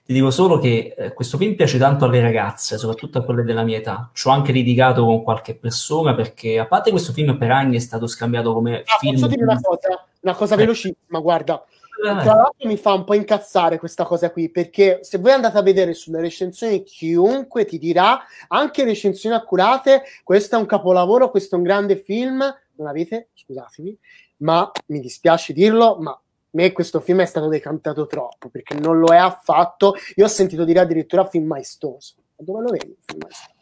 Ti 0.08 0.14
dico 0.14 0.32
solo 0.32 0.58
che 0.58 0.96
eh, 0.98 1.14
questo 1.14 1.38
film 1.38 1.56
piace 1.56 1.78
tanto 1.78 2.06
alle 2.06 2.22
ragazze, 2.22 2.78
soprattutto 2.78 3.18
a 3.18 3.24
quelle 3.24 3.44
della 3.44 3.64
mia 3.64 3.78
età. 3.78 4.10
Ci 4.14 4.28
ho 4.28 4.32
anche 4.32 4.54
litigato 4.54 5.04
con 5.04 5.22
qualche 5.22 5.54
persona 5.54 6.16
perché, 6.16 6.58
a 6.58 6.66
parte 6.66 6.92
questo 6.92 7.12
film 7.12 7.38
per 7.38 7.52
anni 7.52 7.76
è 7.76 7.80
stato 7.80 8.08
scambiato 8.08 8.54
come 8.54 8.80
ah, 8.86 8.98
film... 9.00 9.16
Posso 9.16 9.28
dire 9.28 9.44
una 9.44 9.60
cosa? 9.62 10.08
Una 10.22 10.34
cosa 10.36 10.54
eh. 10.56 10.58
velocissima, 10.58 11.20
guarda 11.20 11.64
tra 12.00 12.36
l'altro 12.36 12.68
mi 12.68 12.78
fa 12.78 12.94
un 12.94 13.04
po' 13.04 13.16
incazzare 13.16 13.80
questa 13.80 14.06
cosa 14.06 14.32
qui, 14.32 14.50
perché 14.50 15.00
se 15.02 15.18
voi 15.18 15.32
andate 15.32 15.58
a 15.58 15.64
vedere 15.64 15.94
sulle 15.94 16.22
recensioni, 16.22 16.84
chiunque 16.84 17.66
ti 17.66 17.78
dirà, 17.78 18.20
anche 18.50 18.84
recensioni 18.84 19.36
accurate, 19.36 20.04
questo 20.24 20.56
è 20.56 20.60
un 20.60 20.66
capolavoro, 20.66 21.32
questo 21.32 21.56
è 21.56 21.58
un 21.58 21.64
grande 21.64 21.98
film, 21.98 22.40
non 22.76 22.88
avete, 22.88 23.30
scusatemi, 23.34 23.98
ma 24.38 24.72
mi 24.88 25.00
dispiace 25.00 25.54
dirlo, 25.54 25.98
ma 26.00 26.20
me 26.52 26.72
questo 26.72 27.00
film 27.00 27.22
è 27.22 27.26
stato 27.26 27.48
decantato 27.48 28.08
troppo, 28.08 28.50
perché 28.50 28.78
non 28.80 29.00
lo 29.00 29.14
è 29.14 29.18
affatto, 29.18 29.96
io 30.16 30.26
ho 30.26 30.30
sentito 30.30 30.64
dire 30.64 30.80
addirittura 30.80 31.26
film 31.26 31.48
maestoso, 31.48 32.16
ma 32.38 32.46
dove 32.46 32.62
lo 32.62 32.70
vedi 32.70 32.98
film 33.02 33.20
maestoso? 33.22 33.56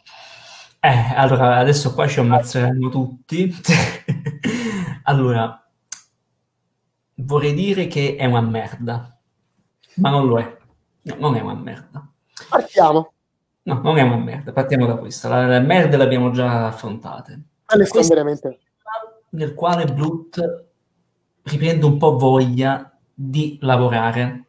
Eh, 0.85 1.15
allora, 1.15 1.57
adesso 1.57 1.95
qua 1.95 2.07
ci 2.07 2.19
ammazzeranno 2.19 2.89
tutti. 2.89 3.51
allora, 5.03 5.67
vorrei 7.15 7.53
dire 7.55 7.87
che 7.87 8.15
è 8.17 8.25
una 8.25 8.41
merda, 8.41 9.17
ma 9.95 10.09
non 10.11 10.27
lo 10.27 10.39
è. 10.39 10.57
No, 11.01 11.15
non 11.17 11.35
è 11.35 11.41
una 11.41 11.55
merda. 11.55 12.07
Partiamo. 12.49 13.13
No, 13.63 13.81
non 13.81 13.97
è 13.97 14.03
una 14.03 14.17
merda, 14.17 14.51
partiamo 14.51 14.85
da 14.85 14.97
questa. 14.97 15.27
La, 15.27 15.47
la 15.47 15.59
merda 15.59 15.97
le 15.97 16.03
abbiamo 16.03 16.29
già. 16.29 16.71
Questa, 17.65 18.13
veramente. 18.13 18.59
Nel 19.29 19.55
quale 19.55 19.85
Blut 19.85 20.64
riprende 21.45 21.85
un 21.85 21.97
po' 21.97 22.17
voglia 22.17 22.91
di 23.13 23.57
lavorare, 23.61 24.45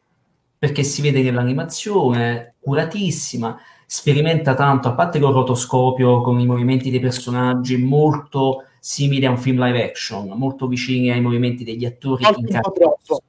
perché 0.58 0.82
si 0.82 1.02
vede 1.02 1.22
che 1.22 1.30
l'animazione 1.30 2.30
è 2.32 2.52
curatissima, 2.58 3.58
sperimenta 3.84 4.54
tanto, 4.54 4.88
a 4.88 4.94
parte 4.94 5.20
col 5.20 5.32
rotoscopio, 5.32 6.20
con 6.22 6.40
i 6.40 6.46
movimenti 6.46 6.90
dei 6.90 7.00
personaggi, 7.00 7.76
molto 7.76 8.64
simili 8.80 9.26
a 9.26 9.30
un 9.30 9.38
film 9.38 9.62
live 9.62 9.84
action, 9.84 10.28
molto 10.36 10.66
vicini 10.66 11.10
ai 11.10 11.20
movimenti 11.20 11.64
degli 11.64 11.84
attori 11.84 12.24
forse 12.24 12.40
in 12.40 12.46
cartone. 12.46 13.20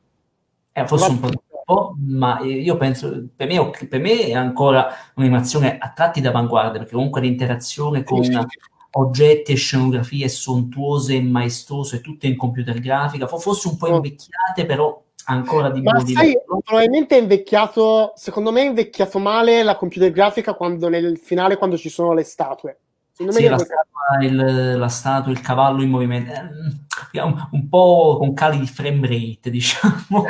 Eh, 0.72 0.88
forse 0.88 1.10
un 1.10 1.20
po' 1.20 1.30
troppo, 1.30 1.96
ma 2.08 2.40
io 2.42 2.78
penso, 2.78 3.28
per 3.36 3.48
me, 3.48 3.70
per 3.90 4.00
me 4.00 4.28
è 4.28 4.34
ancora 4.34 4.88
un'animazione 5.16 5.78
a 5.78 5.92
tratti 5.92 6.22
d'avanguardia, 6.22 6.80
perché 6.80 6.96
comunque 6.96 7.22
l'interazione 7.22 8.04
con 8.04 8.24
oggetti 9.00 9.52
e 9.52 9.56
scenografie 9.56 10.28
sontuose 10.28 11.16
e 11.16 11.22
maestose, 11.22 12.02
tutte 12.02 12.28
in 12.28 12.36
computer 12.36 12.80
grafica, 12.80 13.28
forse 13.28 13.68
un 13.68 13.78
po' 13.78 13.88
invecchiate, 13.88 14.66
però 14.66 15.04
ancora 15.26 15.70
di 15.70 15.82
Ma 15.82 16.00
sai, 16.00 16.38
probabilmente 16.64 17.18
è 17.18 17.22
invecchiato, 17.22 18.14
secondo 18.16 18.52
me 18.52 18.62
è 18.62 18.66
invecchiato 18.66 19.20
male 19.20 19.64
la 19.64 19.76
computer 19.76 20.12
grafica 20.12 20.54
quando 20.54 20.90
nel 20.90 21.18
finale, 21.18 21.58
quando 21.58 21.78
ci 21.78 21.90
sono 21.90 22.14
le 22.14 22.24
statue. 22.24 22.80
Sì, 23.14 23.48
la, 23.48 23.58
statua, 23.58 24.22
il, 24.22 24.78
la 24.78 24.90
statua, 24.90 25.32
il 25.32 25.42
cavallo 25.42 25.82
in 25.82 25.90
movimento, 25.90 26.32
eh, 27.12 27.22
un, 27.22 27.48
un, 27.52 27.68
po' 27.68 28.18
con 28.20 28.36
cali 28.36 28.60
di 28.60 28.68
frame 28.68 29.08
rate, 29.08 29.50
diciamo. 29.50 30.24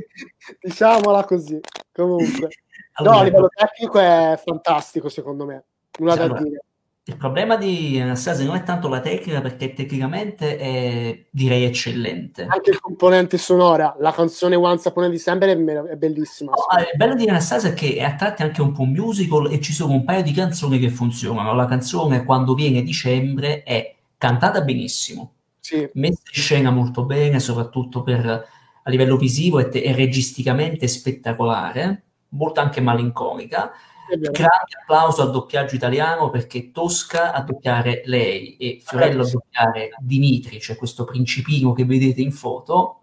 Diciamola 0.58 1.24
così, 1.24 1.60
comunque. 1.92 2.48
Allora, 2.94 3.14
no, 3.14 3.20
a 3.20 3.24
livello 3.24 3.48
tecnico 3.48 3.98
è 3.98 4.38
fantastico, 4.44 5.08
secondo 5.08 5.46
me. 5.46 5.64
Nulla 5.98 6.16
da 6.16 6.24
allora, 6.24 6.42
dire. 6.42 6.64
Il 7.10 7.16
problema 7.16 7.56
di 7.56 7.98
Anastasia 7.98 8.44
non 8.44 8.54
è 8.54 8.62
tanto 8.62 8.86
la 8.86 9.00
tecnica, 9.00 9.40
perché 9.40 9.72
tecnicamente 9.72 10.56
è, 10.56 11.26
direi, 11.28 11.64
eccellente. 11.64 12.46
Anche 12.48 12.70
il 12.70 12.78
componente 12.78 13.36
sonora, 13.36 13.96
la 13.98 14.12
canzone 14.12 14.54
Once 14.54 14.86
Upon 14.86 15.04
a 15.04 15.08
December 15.08 15.48
è, 15.88 15.96
bellissima. 15.96 16.52
No, 16.52 16.78
il 16.78 16.96
bello 16.96 17.16
di 17.16 17.28
Anastasia 17.28 17.70
è 17.70 17.74
che 17.74 17.96
è 17.96 18.04
a 18.04 18.14
tratti 18.14 18.42
anche 18.42 18.62
un 18.62 18.70
po' 18.70 18.84
musical 18.84 19.50
e 19.50 19.60
ci 19.60 19.72
sono 19.72 19.92
un 19.92 20.04
paio 20.04 20.22
di 20.22 20.30
canzoni 20.30 20.78
che 20.78 20.88
funzionano. 20.88 21.52
La 21.52 21.66
canzone 21.66 22.24
Quando 22.24 22.54
viene 22.54 22.82
dicembre 22.82 23.64
è 23.64 23.96
cantata 24.16 24.60
benissimo, 24.60 25.32
sì. 25.58 25.90
messa 25.94 26.22
in 26.32 26.40
scena 26.40 26.70
molto 26.70 27.02
bene, 27.02 27.40
soprattutto 27.40 28.04
per, 28.04 28.24
a 28.24 28.88
livello 28.88 29.16
visivo 29.16 29.58
e, 29.58 29.68
te- 29.68 29.82
e 29.82 29.92
registicamente 29.92 30.86
spettacolare, 30.86 32.04
molto 32.28 32.60
anche 32.60 32.80
malinconica 32.80 33.72
Grande 34.16 34.76
applauso 34.80 35.22
al 35.22 35.30
doppiaggio 35.30 35.74
italiano 35.74 36.30
perché 36.30 36.70
Tosca 36.70 37.32
a 37.32 37.42
doppiare 37.42 38.02
lei 38.06 38.56
e 38.56 38.80
Fiorello 38.84 39.22
a 39.22 39.30
doppiare 39.30 39.90
Dimitri, 40.00 40.60
cioè 40.60 40.76
questo 40.76 41.04
principino 41.04 41.72
che 41.72 41.84
vedete 41.84 42.20
in 42.20 42.32
foto. 42.32 42.96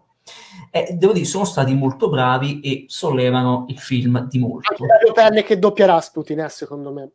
E 0.70 0.92
devo 0.92 1.12
dire, 1.12 1.24
sono 1.24 1.44
stati 1.44 1.72
molto 1.74 2.10
bravi 2.10 2.60
e 2.60 2.84
sollevano 2.88 3.64
il 3.68 3.78
film 3.78 4.26
di 4.28 4.38
molto. 4.38 4.72
Anche 4.72 4.86
Dario 4.86 5.12
Penne 5.12 5.42
che 5.42 5.58
doppia 5.58 5.86
Rasputin, 5.86 6.40
eh, 6.40 6.48
secondo 6.48 6.92
me. 6.92 7.10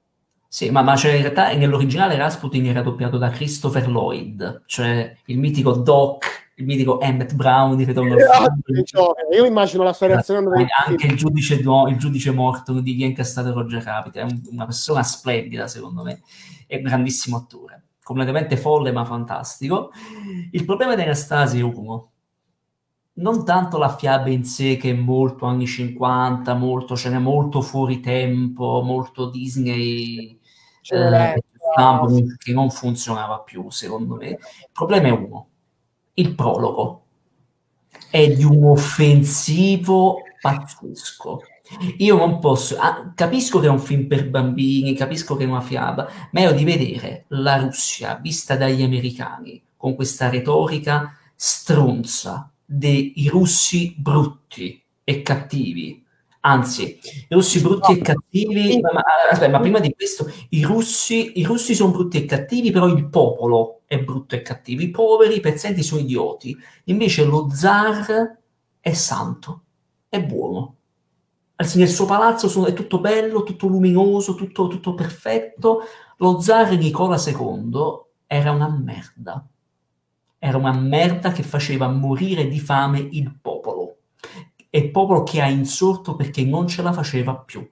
Sì, 0.53 0.69
ma, 0.69 0.84
ma 0.84 0.95
cioè 0.95 1.13
in 1.13 1.23
realtà 1.23 1.51
nell'originale 1.55 2.15
Rasputin 2.15 2.67
era 2.67 2.84
doppiato 2.84 3.17
da 3.17 3.31
Christopher 3.31 3.89
Lloyd, 3.89 4.61
cioè 4.67 5.17
il 5.25 5.39
mitico 5.39 5.71
Doc 5.71 6.51
il 6.57 6.65
mitico 6.65 7.01
Emmett 7.01 7.34
Brown 7.34 7.75
di 7.75 7.85
Ritorno 7.85 8.13
al 8.13 8.53
futuro. 8.61 9.15
Io 9.31 9.45
immagino 9.45 9.81
la 9.81 9.93
sua 9.93 10.05
reazione. 10.05 10.67
Anche 10.85 11.07
il 11.07 11.15
giudice, 11.15 11.59
no, 11.63 11.88
il 11.88 11.97
giudice 11.97 12.30
morto 12.30 12.80
di 12.81 12.95
chi 12.95 13.01
è 13.01 13.07
incastrato 13.07 13.51
Roger 13.51 13.81
Rabbit, 13.81 14.17
è 14.17 14.21
un, 14.21 14.41
una 14.51 14.65
persona 14.65 15.01
splendida 15.01 15.65
secondo 15.65 16.03
me, 16.03 16.21
è 16.68 16.76
un 16.76 16.84
grandissimo 16.84 17.37
attore, 17.37 17.86
completamente 18.03 18.55
folle 18.55 18.91
ma 18.91 19.05
fantastico. 19.05 19.89
Il 20.52 20.65
problema 20.65 20.94
di 20.94 21.02
Anastasi 21.02 21.57
è 21.57 21.63
uno, 21.63 22.11
non 23.13 23.44
tanto 23.44 23.79
la 23.79 23.95
fiaba 23.95 24.29
in 24.29 24.45
sé 24.45 24.78
che 24.78 24.91
è 24.91 24.94
molto 24.94 25.47
anni 25.47 25.65
50, 25.65 26.53
molto, 26.53 26.95
ce 26.95 27.10
n'è 27.10 27.18
molto 27.18 27.61
fuori 27.61 28.02
tempo, 28.02 28.84
molto 28.84 29.31
Disney, 29.31 30.39
eh, 30.89 31.44
che 32.37 32.53
non 32.53 32.70
funzionava 32.70 33.39
più 33.39 33.70
secondo 33.70 34.15
me. 34.15 34.29
Il 34.29 34.39
problema 34.71 35.07
è 35.07 35.12
uno, 35.12 35.47
il 36.15 36.36
prologo 36.36 37.03
è 38.10 38.29
di 38.31 38.44
un 38.44 38.63
offensivo 38.65 40.18
pazzesco. 40.39 41.41
Io 41.97 42.18
non 42.18 42.39
posso, 42.39 42.78
ah, 42.78 43.12
capisco 43.15 43.60
che 43.60 43.68
è 43.68 43.70
un 43.70 43.79
film 43.79 44.05
per 44.05 44.29
bambini, 44.29 44.94
capisco 44.94 45.36
che 45.36 45.45
è 45.45 45.47
una 45.47 45.62
fiaba, 45.62 46.07
ma 46.31 46.41
io 46.41 46.53
di 46.53 46.63
vedere 46.63 47.26
la 47.29 47.57
Russia 47.57 48.15
vista 48.21 48.55
dagli 48.55 48.84
americani 48.84 49.62
con 49.76 49.95
questa 49.95 50.29
retorica 50.29 51.18
stronza 51.34 52.52
dei 52.63 53.13
russi 53.31 53.95
brutti 53.97 54.81
e 55.03 55.21
cattivi. 55.21 56.03
Anzi, 56.46 56.99
i 57.30 57.34
russi 57.34 57.62
brutti 57.62 57.94
no. 57.94 57.99
e 57.99 58.02
cattivi, 58.02 58.81
ma, 58.81 59.02
aspetta, 59.31 59.49
ma 59.49 59.62
prima 59.62 59.80
di 59.80 59.94
questo, 59.94 60.30
i 60.49 60.62
russi, 60.63 61.39
i 61.39 61.44
russi 61.46 61.73
sono 61.73 61.94
brutti 61.94 62.18
e 62.18 62.26
cattivi, 62.26 62.70
però 62.70 62.88
il 62.88 63.07
popolo 63.07 63.84
è 63.86 63.97
brutto 63.97 64.36
e 64.36 64.41
cattivo. 64.41 64.81
I 64.81 64.89
poveri, 64.89 65.38
i 65.38 65.39
pezzenti 65.39 65.84
sono 65.84 66.02
idioti. 66.02 66.57
Invece 66.86 67.23
lo 67.23 67.49
zar 67.49 68.39
è 68.81 68.91
santo, 68.91 69.63
è 70.10 70.22
buono. 70.22 70.76
Nel 71.76 71.88
suo 71.88 72.05
palazzo 72.05 72.49
sono, 72.49 72.65
è 72.65 72.73
tutto 72.73 72.99
bello, 72.99 73.44
tutto 73.44 73.68
luminoso, 73.68 74.36
tutto, 74.36 74.68
tutto 74.68 74.96
perfetto. 74.96 75.84
Lo 76.18 76.41
zar 76.41 76.78
Nicola 76.78 77.15
II 77.26 77.72
era 78.28 78.52
una 78.52 78.68
merda. 78.68 79.47
Era 80.39 80.57
una 80.57 80.73
merda 80.73 81.31
che 81.31 81.44
faceva 81.44 81.88
morire 81.88 82.49
di 82.49 82.60
fame 82.60 82.99
il 82.99 83.34
popolo. 83.41 83.53
E 84.76 84.79
il 84.79 84.89
popolo 84.89 85.21
che 85.21 85.39
ha 85.39 85.47
insorto 85.47 86.15
perché 86.15 86.43
non 86.43 86.68
ce 86.68 86.81
la 86.81 86.91
faceva 86.91 87.35
più. 87.35 87.63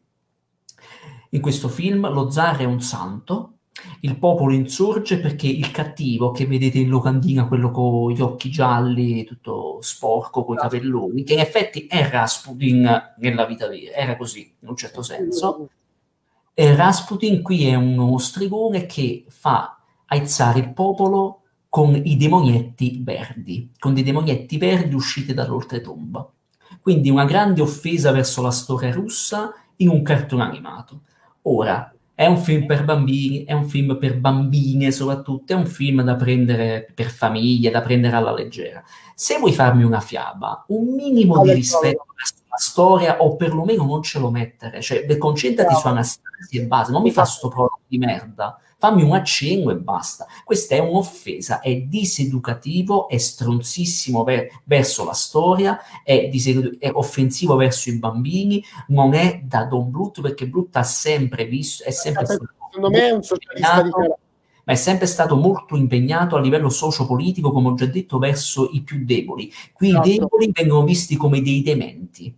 In 1.31 1.41
questo 1.41 1.67
film 1.67 2.07
lo 2.13 2.29
zar 2.29 2.57
è 2.57 2.63
un 2.63 2.79
santo, 2.79 3.53
il 4.01 4.19
popolo 4.19 4.53
insorge 4.53 5.17
perché 5.17 5.47
il 5.47 5.71
cattivo 5.71 6.29
che 6.29 6.45
vedete 6.45 6.77
in 6.77 6.89
locandina, 6.89 7.47
quello 7.47 7.71
con 7.71 8.11
gli 8.11 8.21
occhi 8.21 8.51
gialli, 8.51 9.23
tutto 9.23 9.79
sporco, 9.81 10.45
con 10.45 10.57
i 10.57 10.59
capelloni, 10.59 11.23
che 11.23 11.33
in 11.33 11.39
effetti 11.39 11.87
è 11.87 12.07
Rasputin 12.07 13.15
nella 13.17 13.45
vita 13.45 13.67
vera, 13.67 13.93
era 13.95 14.15
così 14.15 14.53
in 14.59 14.67
un 14.67 14.75
certo 14.75 15.01
senso. 15.01 15.69
E 16.53 16.75
Rasputin 16.75 17.41
qui 17.41 17.65
è 17.65 17.73
uno 17.73 18.19
stregone 18.19 18.85
che 18.85 19.25
fa 19.27 19.79
aizzare 20.05 20.59
il 20.59 20.71
popolo 20.71 21.45
con 21.67 21.99
i 22.03 22.15
demonietti 22.15 23.01
verdi, 23.03 23.71
con 23.79 23.95
dei 23.95 24.03
demonietti 24.03 24.59
verdi 24.59 24.93
usciti 24.93 25.33
dall'oltretomba. 25.33 26.31
Quindi 26.79 27.09
una 27.09 27.25
grande 27.25 27.61
offesa 27.61 28.11
verso 28.11 28.41
la 28.41 28.51
storia 28.51 28.91
russa 28.91 29.53
in 29.77 29.89
un 29.89 30.03
cartone 30.03 30.43
animato. 30.43 31.01
Ora, 31.43 31.91
È 32.21 32.27
un 32.27 32.37
film 32.37 32.67
per 32.67 32.85
bambini, 32.85 33.45
è 33.45 33.53
un 33.53 33.67
film 33.67 33.97
per 33.97 34.19
bambine 34.19 34.91
soprattutto, 34.91 35.53
è 35.53 35.55
un 35.55 35.65
film 35.65 36.03
da 36.03 36.15
prendere 36.15 36.87
per 36.93 37.09
famiglie, 37.09 37.71
da 37.71 37.81
prendere 37.81 38.15
alla 38.15 38.31
leggera. 38.31 38.83
Se 39.15 39.39
vuoi 39.39 39.53
farmi 39.53 39.83
una 39.83 40.01
fiaba, 40.01 40.63
un 40.67 40.93
minimo 40.93 41.41
di 41.41 41.51
rispetto 41.51 42.05
verso 42.15 42.43
la 42.47 42.57
storia 42.57 43.17
o 43.23 43.35
perlomeno 43.35 43.85
non 43.85 44.03
ce 44.03 44.19
lo 44.19 44.29
mettere, 44.29 44.81
cioè 44.81 45.17
concentrati 45.17 45.73
su 45.73 45.87
Anastasia 45.87 46.61
e 46.61 46.65
base, 46.65 46.91
non 46.91 47.01
mi 47.01 47.09
fa 47.09 47.23
sto 47.25 47.47
prologo 47.47 47.79
di 47.87 47.97
merda 47.97 48.55
fammi 48.81 49.03
un 49.03 49.13
accenno 49.13 49.69
e 49.69 49.75
basta. 49.75 50.25
Questa 50.43 50.73
è 50.73 50.79
un'offesa, 50.79 51.59
è 51.59 51.75
diseducativo, 51.75 53.07
è 53.07 53.19
stronzissimo 53.19 54.23
ver- 54.23 54.61
verso 54.63 55.05
la 55.05 55.13
storia, 55.13 55.79
è, 56.03 56.27
disedu- 56.29 56.79
è, 56.79 56.89
offensivo 56.91 57.55
verso 57.55 57.91
i 57.91 57.99
bambini, 57.99 58.63
non 58.87 59.13
è 59.13 59.39
da 59.43 59.65
Don 59.65 59.91
Bluth 59.91 60.21
perché 60.21 60.47
Bluth 60.47 60.75
ha 60.77 60.83
sempre 60.83 61.45
visto, 61.45 61.83
è 61.83 61.91
sempre 61.91 62.25
stato... 62.25 62.49
Secondo 62.71 62.89
me 62.89 63.07
è 63.07 63.11
un 63.11 63.21
socialista 63.21 63.83
di 63.83 63.91
ma 64.63 64.73
è 64.73 64.75
sempre 64.75 65.05
stato 65.05 65.35
molto 65.35 65.75
impegnato 65.75 66.35
a 66.35 66.39
livello 66.39 66.69
socio-politico, 66.69 67.51
come 67.51 67.69
ho 67.69 67.73
già 67.73 67.85
detto, 67.85 68.17
verso 68.19 68.69
i 68.71 68.81
più 68.81 69.03
deboli. 69.05 69.51
Qui 69.73 69.89
esatto. 69.89 70.07
i 70.07 70.17
deboli 70.17 70.51
vengono 70.51 70.83
visti 70.83 71.15
come 71.15 71.41
dei 71.41 71.61
dementi. 71.61 72.35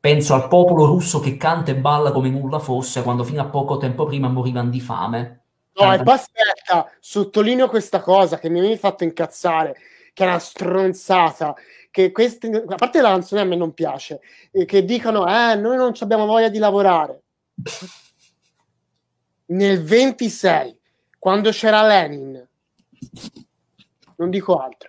Penso 0.00 0.32
al 0.32 0.48
popolo 0.48 0.86
russo 0.86 1.20
che 1.20 1.36
canta 1.36 1.72
e 1.72 1.76
balla 1.76 2.10
come 2.10 2.30
nulla 2.30 2.58
fosse 2.58 3.02
quando 3.02 3.22
fino 3.22 3.42
a 3.42 3.46
poco 3.46 3.76
tempo 3.76 4.06
prima 4.06 4.28
morivano 4.28 4.70
di 4.70 4.80
fame. 4.80 5.42
No, 5.74 5.92
e 5.92 6.02
poi 6.02 6.14
aspetta, 6.14 6.90
sottolineo 6.98 7.68
questa 7.68 8.00
cosa 8.00 8.38
che 8.38 8.48
mi 8.48 8.72
ha 8.72 8.76
fatto 8.78 9.04
incazzare, 9.04 9.76
che 10.14 10.24
è 10.24 10.26
una 10.26 10.38
stronzata, 10.38 11.54
che 11.90 12.12
queste, 12.12 12.64
a 12.66 12.74
parte 12.76 13.02
la 13.02 13.10
canzone 13.10 13.42
a 13.42 13.44
me 13.44 13.56
non 13.56 13.74
piace, 13.74 14.20
che 14.64 14.84
dicono, 14.84 15.26
eh, 15.26 15.54
noi 15.56 15.76
non 15.76 15.92
abbiamo 16.00 16.24
voglia 16.24 16.48
di 16.48 16.58
lavorare. 16.58 17.22
Nel 19.46 19.82
26, 19.82 20.78
quando 21.18 21.50
c'era 21.50 21.86
Lenin, 21.86 22.48
non 24.16 24.30
dico 24.30 24.56
altro. 24.56 24.88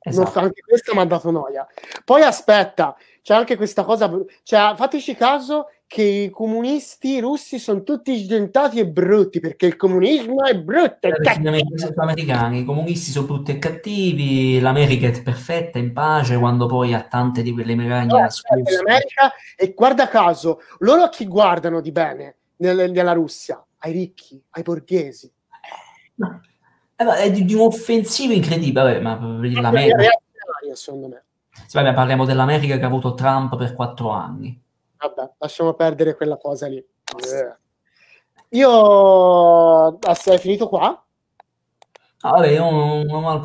Esatto. 0.00 0.38
anche 0.38 0.60
questa 0.60 0.94
mi 0.94 1.00
ha 1.00 1.04
dato 1.04 1.30
noia. 1.32 1.66
Poi 2.04 2.22
aspetta, 2.22 2.96
c'è 3.26 3.34
anche 3.34 3.56
questa 3.56 3.82
cosa, 3.82 4.08
cioè, 4.44 4.74
fateci 4.76 5.16
caso 5.16 5.66
che 5.88 6.02
i 6.02 6.30
comunisti 6.30 7.18
russi 7.18 7.58
sono 7.58 7.82
tutti 7.82 8.16
sdentati 8.16 8.78
e 8.78 8.86
brutti 8.86 9.40
perché 9.40 9.66
il 9.66 9.74
comunismo 9.74 10.44
è 10.44 10.56
brutto. 10.56 11.08
I 11.08 12.64
comunisti 12.64 13.10
sono 13.10 13.26
tutti 13.26 13.50
e 13.50 13.58
cattivi, 13.58 14.60
l'America 14.60 15.08
è 15.08 15.22
perfetta, 15.24 15.78
in 15.78 15.92
pace, 15.92 16.38
quando 16.38 16.66
poi 16.66 16.94
ha 16.94 17.02
tante 17.02 17.42
di 17.42 17.50
quelle 17.50 17.74
megagne 17.74 18.06
no, 18.06 18.28
L'America, 18.76 19.32
e 19.56 19.72
guarda 19.74 20.06
caso, 20.06 20.60
loro 20.78 21.02
a 21.02 21.08
chi 21.08 21.26
guardano 21.26 21.80
di 21.80 21.90
bene 21.90 22.36
nel, 22.58 22.92
nella 22.92 23.12
Russia? 23.12 23.60
Ai 23.78 23.90
ricchi, 23.90 24.40
ai 24.50 24.62
borghesi. 24.62 25.28
No. 26.14 26.42
Eh, 26.94 27.04
è 27.04 27.32
di, 27.32 27.44
di 27.44 27.54
un 27.54 27.62
offensivo 27.62 28.32
incredibile, 28.32 29.00
vabbè, 29.00 29.00
ma 29.00 29.18
l'America... 29.60 30.10
secondo 30.74 31.08
me. 31.08 31.24
Sì, 31.66 31.76
vabbè, 31.76 31.94
parliamo 31.94 32.24
dell'America 32.24 32.76
che 32.76 32.84
ha 32.84 32.88
avuto 32.88 33.14
Trump 33.14 33.56
per 33.56 33.74
quattro 33.74 34.10
anni. 34.10 34.60
Vabbè, 34.98 35.32
lasciamo 35.38 35.74
perdere 35.74 36.16
quella 36.16 36.36
cosa 36.36 36.66
lì. 36.66 36.76
Eh. 36.76 37.56
Io 38.50 39.98
hai 39.98 40.38
finito 40.38 40.68
qua? 40.68 41.00
vabbè, 42.30 42.48
io 42.48 42.68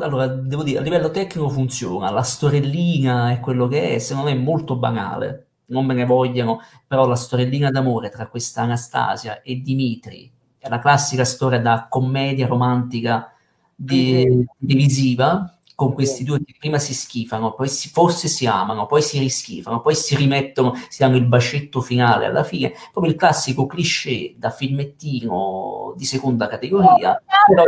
allora, 0.02 0.26
devo 0.26 0.62
dire, 0.62 0.78
a 0.78 0.82
livello 0.82 1.10
tecnico 1.10 1.48
funziona, 1.48 2.10
la 2.10 2.22
storellina 2.22 3.30
è 3.30 3.40
quello 3.40 3.68
che 3.68 3.94
è, 3.94 3.98
secondo 3.98 4.30
me 4.30 4.36
è 4.36 4.40
molto 4.40 4.76
banale, 4.76 5.46
non 5.66 5.84
me 5.84 5.94
ne 5.94 6.04
vogliano, 6.04 6.60
però 6.86 7.06
la 7.06 7.14
storellina 7.14 7.70
d'amore 7.70 8.08
tra 8.08 8.28
questa 8.28 8.62
Anastasia 8.62 9.42
e 9.42 9.60
Dimitri 9.60 10.30
è 10.58 10.68
la 10.68 10.78
classica 10.78 11.24
storia 11.24 11.60
da 11.60 11.86
commedia 11.88 12.46
romantica 12.46 13.32
di, 13.74 14.24
mm-hmm. 14.26 14.42
televisiva, 14.58 15.58
con 15.82 15.94
questi 15.94 16.22
due 16.22 16.38
che 16.44 16.54
prima 16.56 16.78
si 16.78 16.94
schifano, 16.94 17.54
poi 17.54 17.68
si, 17.68 17.88
forse 17.88 18.28
si 18.28 18.46
amano, 18.46 18.86
poi 18.86 19.02
si 19.02 19.18
rischifano, 19.18 19.80
poi 19.80 19.96
si 19.96 20.14
rimettono, 20.14 20.74
si 20.88 21.02
danno 21.02 21.16
il 21.16 21.26
bacetto 21.26 21.80
finale 21.80 22.26
alla 22.26 22.44
fine, 22.44 22.72
proprio 22.92 23.12
il 23.12 23.18
classico 23.18 23.66
cliché 23.66 24.34
da 24.36 24.50
filmettino 24.50 25.92
di 25.96 26.04
seconda 26.04 26.46
categoria. 26.46 27.10
Oh, 27.12 27.54
però, 27.54 27.64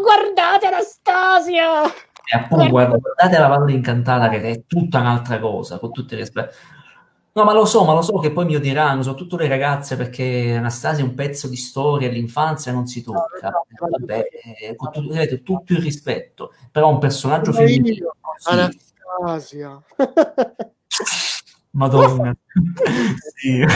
guardate 0.00 0.66
Anastasia! 0.66 1.84
E 2.28 2.36
appunto, 2.36 2.68
guarda, 2.68 2.96
guardate 2.98 3.38
la 3.38 3.46
Valle 3.46 3.72
Incantata 3.72 4.28
che 4.28 4.40
è 4.42 4.62
tutta 4.66 4.98
un'altra 5.00 5.38
cosa, 5.38 5.78
con 5.78 5.92
tutte 5.92 6.16
le 6.16 6.26
No, 7.36 7.44
ma 7.44 7.52
lo 7.52 7.66
so, 7.66 7.84
ma 7.84 7.92
lo 7.92 8.00
so 8.00 8.18
che 8.18 8.32
poi 8.32 8.46
mi 8.46 8.56
odieranno, 8.56 9.02
soprattutto 9.02 9.36
le 9.36 9.46
ragazze, 9.46 9.94
perché 9.94 10.54
Anastasia 10.56 11.04
è 11.04 11.06
un 11.06 11.14
pezzo 11.14 11.48
di 11.48 11.56
storia, 11.56 12.08
l'infanzia 12.08 12.72
non 12.72 12.86
si 12.86 13.02
tocca. 13.02 13.50
No, 13.50 13.66
no, 13.78 13.88
Vabbè, 13.90 14.28
eh, 14.62 14.74
con 14.74 14.90
tutto, 14.90 15.12
vedete, 15.12 15.42
tutto 15.42 15.74
il 15.74 15.80
rispetto, 15.80 16.54
però 16.72 16.88
un 16.88 16.98
personaggio 16.98 17.52
femminile... 17.52 18.06
Anastasia. 18.44 19.82
Madonna. 21.72 22.34
sì. 23.36 23.66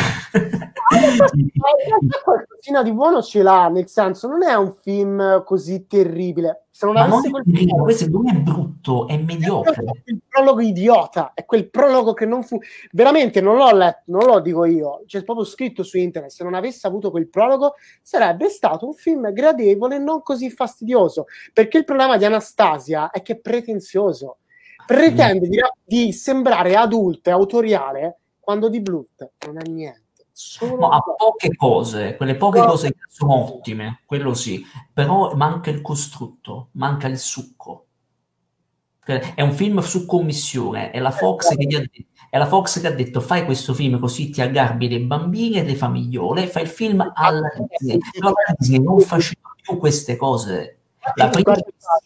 Qualcosina 2.23 2.83
di 2.83 2.93
buono 2.93 3.23
ce 3.23 3.43
l'ha, 3.43 3.69
nel 3.69 3.86
senso 3.86 4.27
non 4.27 4.43
è 4.43 4.55
un 4.55 4.75
film 4.83 5.44
così 5.44 5.86
terribile. 5.86 6.65
Se 6.70 6.86
non 6.86 6.94
non 6.94 7.20
quel 7.31 7.44
film, 7.44 7.83
questo 7.83 8.09
non 8.10 8.28
è 8.28 8.35
brutto, 8.35 9.07
è 9.07 9.17
mediocre. 9.19 9.85
È 9.85 10.10
il 10.10 10.20
prologo 10.27 10.60
idiota, 10.60 11.33
è 11.35 11.44
quel 11.44 11.69
prologo 11.69 12.12
che 12.12 12.27
non 12.27 12.43
fu... 12.43 12.59
Veramente 12.91 13.41
non 13.41 13.57
l'ho 13.57 13.73
letto, 13.73 14.02
non 14.07 14.25
lo 14.25 14.41
dico 14.41 14.65
io, 14.65 15.02
c'è 15.07 15.23
proprio 15.23 15.44
scritto 15.44 15.83
su 15.83 15.99
internet, 15.99 16.31
se 16.31 16.43
non 16.43 16.55
avesse 16.55 16.86
avuto 16.86 17.10
quel 17.10 17.28
prologo 17.28 17.75
sarebbe 18.02 18.49
stato 18.49 18.86
un 18.86 18.94
film 18.94 19.31
gradevole 19.33 19.97
e 19.97 19.99
non 19.99 20.23
così 20.23 20.51
fastidioso, 20.51 21.27
perché 21.52 21.78
il 21.78 21.85
problema 21.85 22.17
di 22.17 22.25
Anastasia 22.25 23.10
è 23.10 23.23
che 23.23 23.35
è 23.35 23.39
pretenzioso 23.39 24.39
pretende 24.86 25.47
di, 25.47 25.60
di, 25.85 26.12
sembrare 26.12 26.75
adulta 26.75 27.31
e 27.31 27.33
autoriale 27.33 28.19
quando 28.41 28.69
di 28.69 28.81
Bluth 28.81 29.31
non 29.47 29.59
ha 29.59 29.62
niente. 29.65 30.00
No, 30.78 30.89
ha 30.89 31.02
poche 31.02 31.55
cose, 31.55 32.17
quelle 32.17 32.36
poche 32.36 32.60
cose 32.60 32.89
che 32.93 33.01
sono 33.09 33.55
ottime, 33.55 34.01
quello 34.07 34.35
sì, 34.35 34.65
però 34.93 35.35
manca 35.35 35.70
il 35.70 35.81
costrutto, 35.81 36.69
manca 36.73 37.07
il 37.09 37.19
succo. 37.19 37.86
È 39.05 39.43
un 39.43 39.52
film 39.52 39.81
su 39.81 40.07
commissione, 40.07 40.91
è 40.91 41.01
la 41.01 41.10
Fox 41.10 41.57
che 41.57 41.65
gli 41.65 41.75
ha 41.75 41.81
detto 41.81 42.09
è 42.31 42.39
la 42.39 42.47
Fox 42.47 42.81
che 42.81 42.86
ha 42.86 42.93
detto 42.93 43.20
fai 43.20 43.44
questo 43.44 43.75
film 43.75 43.99
così 43.99 44.31
ti 44.31 44.41
aggarbi 44.41 44.89
le 44.89 45.01
bambine 45.01 45.59
e 45.59 45.65
le 45.65 45.75
famigliole, 45.75 46.47
fai 46.47 46.62
il 46.62 46.69
film 46.69 47.12
alla 47.12 47.51
Disney. 47.67 47.99
Però 48.12 48.28
la 48.28 48.55
Disney 48.57 48.81
non 48.81 49.01
faceva 49.01 49.52
più 49.60 49.77
queste 49.78 50.15
cose 50.15 50.80
la 51.15 51.29
principessa 51.29 51.99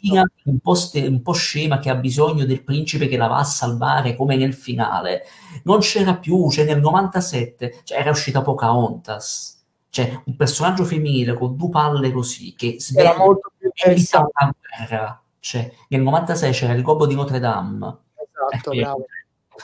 un 0.45 0.59
po, 0.61 0.75
ste, 0.75 1.07
un 1.07 1.21
po' 1.23 1.33
scema 1.33 1.79
che 1.79 1.91
ha 1.91 1.97
bisogno 1.97 2.45
del 2.45 2.63
principe 2.63 3.09
che 3.09 3.17
la 3.17 3.27
va 3.27 3.39
a 3.39 3.45
salvare 3.45 4.15
come 4.15 4.37
nel 4.37 4.55
finale. 4.55 5.25
Non 5.65 5.81
c'era 5.81 6.15
più, 6.17 6.51
cioè 6.51 6.65
nel 6.65 6.81
97 6.81 7.81
cioè, 7.85 7.99
era 7.99 8.11
uscita 8.11 8.43
Pocahontas. 8.43 9.53
Cioè 9.91 10.23
un 10.27 10.37
personaggio 10.37 10.85
femminile 10.85 11.35
con 11.35 11.57
due 11.57 11.69
palle 11.69 12.11
così 12.11 12.55
che 12.57 12.77
sveglia 12.81 13.17
molto 13.17 13.53
più 13.57 13.71
la 13.75 14.55
guerra. 14.77 15.23
Cioè, 15.39 15.71
nel 15.89 16.01
96 16.01 16.53
c'era 16.53 16.73
il 16.73 16.83
gobbo 16.83 17.07
di 17.07 17.15
Notre 17.15 17.39
Dame. 17.39 17.99
Esatto, 18.15 18.71
ecco, 18.71 18.71
bravo. 18.71 19.07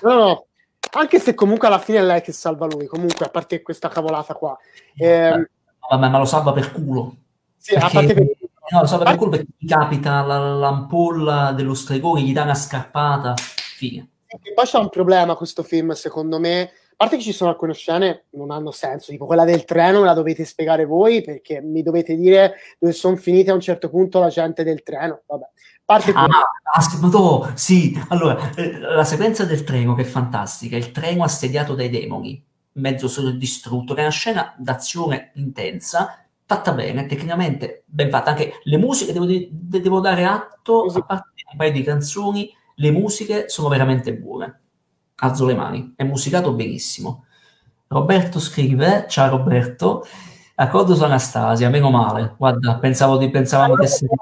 no, 0.02 0.14
no, 0.14 0.46
anche 0.92 1.18
se 1.18 1.34
comunque 1.34 1.68
alla 1.68 1.78
fine 1.78 1.98
è 1.98 2.02
lei 2.02 2.20
che 2.20 2.32
salva 2.32 2.66
lui 2.66 2.86
comunque 2.86 3.26
a 3.26 3.30
parte 3.30 3.62
questa 3.62 3.88
cavolata 3.88 4.34
qua. 4.34 4.56
Eh, 4.94 5.50
vabbè, 5.88 6.08
ma 6.08 6.18
lo 6.18 6.24
salva 6.24 6.52
per 6.52 6.72
culo. 6.72 7.16
Sì, 7.56 7.74
perché... 7.74 7.86
a 7.86 7.90
parte 7.90 8.14
che 8.14 8.49
No, 8.70 8.80
lo 8.80 8.86
so 8.86 8.98
per 8.98 9.16
quello 9.16 9.32
perché 9.32 9.46
ti 9.58 9.66
capita 9.66 10.22
la, 10.22 10.38
l'ampolla 10.38 11.52
dello 11.52 11.74
stregone, 11.74 12.22
gli 12.22 12.32
dà 12.32 12.42
una 12.42 12.54
scarpata, 12.54 13.34
fine. 13.36 14.08
E 14.26 14.52
poi 14.54 14.64
c'è 14.64 14.78
un 14.78 14.88
problema 14.88 15.34
questo 15.34 15.62
film, 15.62 15.90
secondo 15.92 16.38
me. 16.38 16.62
A 16.62 17.04
parte 17.06 17.16
che 17.16 17.22
ci 17.22 17.32
sono 17.32 17.50
alcune 17.50 17.72
scene 17.72 18.26
che 18.30 18.36
non 18.36 18.50
hanno 18.50 18.70
senso, 18.70 19.10
tipo 19.10 19.24
quella 19.24 19.44
del 19.44 19.64
treno 19.64 20.00
me 20.00 20.06
la 20.06 20.12
dovete 20.12 20.44
spiegare 20.44 20.84
voi 20.84 21.22
perché 21.22 21.62
mi 21.62 21.82
dovete 21.82 22.14
dire 22.14 22.56
dove 22.78 22.92
sono 22.92 23.16
finite 23.16 23.50
a 23.50 23.54
un 23.54 23.60
certo 23.60 23.88
punto 23.88 24.20
la 24.20 24.28
gente 24.28 24.62
del 24.62 24.82
treno. 24.82 25.22
Vabbè. 25.26 25.48
Parte 25.82 26.12
ah, 26.12 26.26
ah, 26.26 27.52
sì, 27.56 28.00
allora, 28.10 28.52
eh, 28.54 28.78
la 28.78 29.02
sequenza 29.02 29.44
del 29.44 29.64
treno 29.64 29.94
che 29.94 30.02
è 30.02 30.04
fantastica, 30.04 30.76
il 30.76 30.92
treno 30.92 31.24
assediato 31.24 31.74
dai 31.74 31.88
demoni, 31.88 32.40
mezzo 32.74 33.08
solo 33.08 33.32
distrutto, 33.32 33.94
che 33.94 34.00
è 34.00 34.04
una 34.04 34.12
scena 34.12 34.54
d'azione 34.56 35.32
intensa, 35.34 36.24
fatta 36.50 36.72
bene, 36.72 37.06
tecnicamente 37.06 37.84
ben 37.86 38.10
fatta. 38.10 38.30
Anche 38.30 38.54
le 38.64 38.76
musiche, 38.76 39.12
devo, 39.12 39.24
devo 39.24 40.00
dare 40.00 40.24
atto, 40.24 40.86
a 40.86 41.02
parte 41.02 41.44
un 41.52 41.56
paio 41.56 41.70
di 41.70 41.84
canzoni, 41.84 42.52
le 42.74 42.90
musiche 42.90 43.48
sono 43.48 43.68
veramente 43.68 44.16
buone. 44.16 44.62
Alzo 45.14 45.46
le 45.46 45.54
mani, 45.54 45.94
è 45.94 46.02
musicato 46.02 46.52
benissimo. 46.52 47.26
Roberto 47.86 48.40
scrive, 48.40 49.06
ciao 49.08 49.30
Roberto, 49.30 50.04
accordo 50.56 50.96
su 50.96 51.04
Anastasia, 51.04 51.68
meno 51.68 51.88
male, 51.90 52.34
guarda, 52.36 52.78
pensavo 52.78 53.16
di, 53.16 53.30
pensavamo 53.30 53.76
di 53.76 53.84
essere 53.84 54.10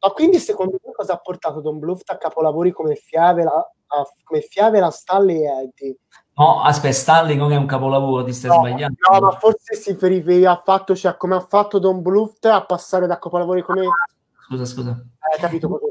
Ma 0.00 0.10
quindi 0.12 0.38
secondo 0.38 0.78
me 0.82 0.92
cosa 0.92 1.12
ha 1.14 1.18
portato 1.18 1.60
Don 1.60 1.78
Bluft 1.78 2.08
a 2.10 2.16
capolavori 2.16 2.72
come 2.72 2.94
Fiave, 2.94 3.42
la, 3.42 3.52
a, 3.52 4.04
come 4.22 4.40
Fiave, 4.40 4.80
la 4.80 4.90
Stalle 4.90 5.34
e 5.34 5.44
Eddie? 5.44 5.96
No, 6.36 6.62
aspetta, 6.62 6.94
Stalin 6.94 7.38
non 7.38 7.52
è 7.52 7.56
un 7.56 7.66
capolavoro, 7.66 8.24
ti 8.24 8.32
stai 8.32 8.50
no, 8.50 8.56
sbagliando. 8.56 8.96
No, 9.12 9.20
ma 9.20 9.30
forse 9.32 9.74
si 9.76 9.96
riferiva 10.00 10.50
al 10.50 10.62
fatto, 10.64 10.96
cioè 10.96 11.16
come 11.16 11.36
ha 11.36 11.40
fatto 11.40 11.78
Don 11.78 12.02
Bluth 12.02 12.44
a 12.46 12.64
passare 12.64 13.06
da 13.06 13.18
capolavori 13.18 13.62
come... 13.62 13.82
Scusa, 14.46 14.64
scusa. 14.64 14.90
Hai 14.90 15.40
capito 15.40 15.68
cosa 15.68 15.84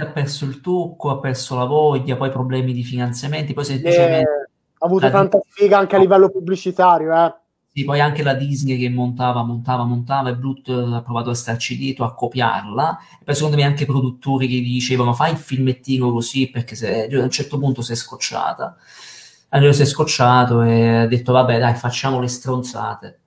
ha 0.00 0.06
perso 0.06 0.44
il 0.44 0.60
tocco, 0.60 1.10
ha 1.10 1.18
perso 1.18 1.56
la 1.56 1.64
voglia, 1.64 2.16
poi 2.16 2.30
problemi 2.30 2.72
di 2.72 2.82
finanziamenti, 2.82 3.54
poi 3.54 3.64
semplicemente... 3.64 4.18
Eh, 4.18 4.48
ha 4.78 4.86
avuto 4.86 5.10
tanta 5.10 5.38
Disney... 5.38 5.52
sfiga 5.52 5.78
anche 5.78 5.96
a 5.96 5.98
livello 5.98 6.30
pubblicitario, 6.30 7.14
eh. 7.14 7.34
Sì, 7.72 7.84
poi 7.84 8.00
anche 8.00 8.24
la 8.24 8.34
Disney 8.34 8.76
che 8.76 8.88
montava, 8.88 9.44
montava, 9.44 9.84
montava 9.84 10.30
e 10.30 10.36
Bluth 10.36 10.68
ha 10.68 11.02
provato 11.02 11.30
a 11.30 11.34
starci 11.34 11.76
dietro, 11.76 12.04
a 12.04 12.14
copiarla. 12.14 12.98
E 13.20 13.24
poi 13.24 13.34
secondo 13.34 13.56
me 13.56 13.62
anche 13.62 13.84
i 13.84 13.86
produttori 13.86 14.48
che 14.48 14.56
gli 14.56 14.72
dicevano 14.72 15.12
fai 15.12 15.30
il 15.30 15.38
filmettino 15.38 16.10
così 16.10 16.50
perché 16.50 16.74
se, 16.74 17.06
a 17.06 17.22
un 17.22 17.30
certo 17.30 17.58
punto 17.58 17.80
si 17.80 17.92
è 17.92 17.94
scocciata. 17.94 18.76
Allora 19.50 19.72
si 19.72 19.82
è 19.82 19.84
scocciato 19.84 20.62
e 20.62 20.96
ha 20.96 21.06
detto 21.06 21.32
vabbè 21.32 21.58
dai 21.58 21.74
facciamo 21.74 22.20
le 22.20 22.28
stronzate. 22.28 23.20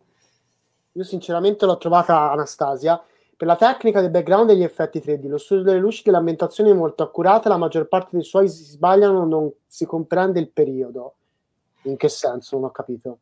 Io 0.94 1.04
sinceramente 1.04 1.66
l'ho 1.66 1.78
trovata 1.78 2.32
Anastasia 2.32 3.02
per 3.36 3.48
la 3.48 3.56
tecnica 3.56 4.00
del 4.00 4.12
background 4.12 4.50
e 4.50 4.54
degli 4.54 4.64
effetti 4.64 5.00
3D. 5.00 5.28
Lo 5.28 5.38
studio 5.38 5.64
delle 5.64 5.80
luci 5.80 6.02
delle 6.04 6.18
ambientazioni 6.18 6.70
è 6.70 6.74
molto 6.74 7.04
accurata, 7.04 7.50
la 7.50 7.58
maggior 7.58 7.88
parte 7.88 8.10
dei 8.12 8.24
suoi 8.24 8.48
si 8.48 8.64
sbagliano, 8.64 9.26
non 9.26 9.52
si 9.68 9.86
comprende 9.86 10.40
il 10.40 10.50
periodo. 10.50 11.16
In 11.84 11.98
che 11.98 12.08
senso? 12.08 12.56
Non 12.56 12.66
ho 12.66 12.72
capito. 12.72 13.18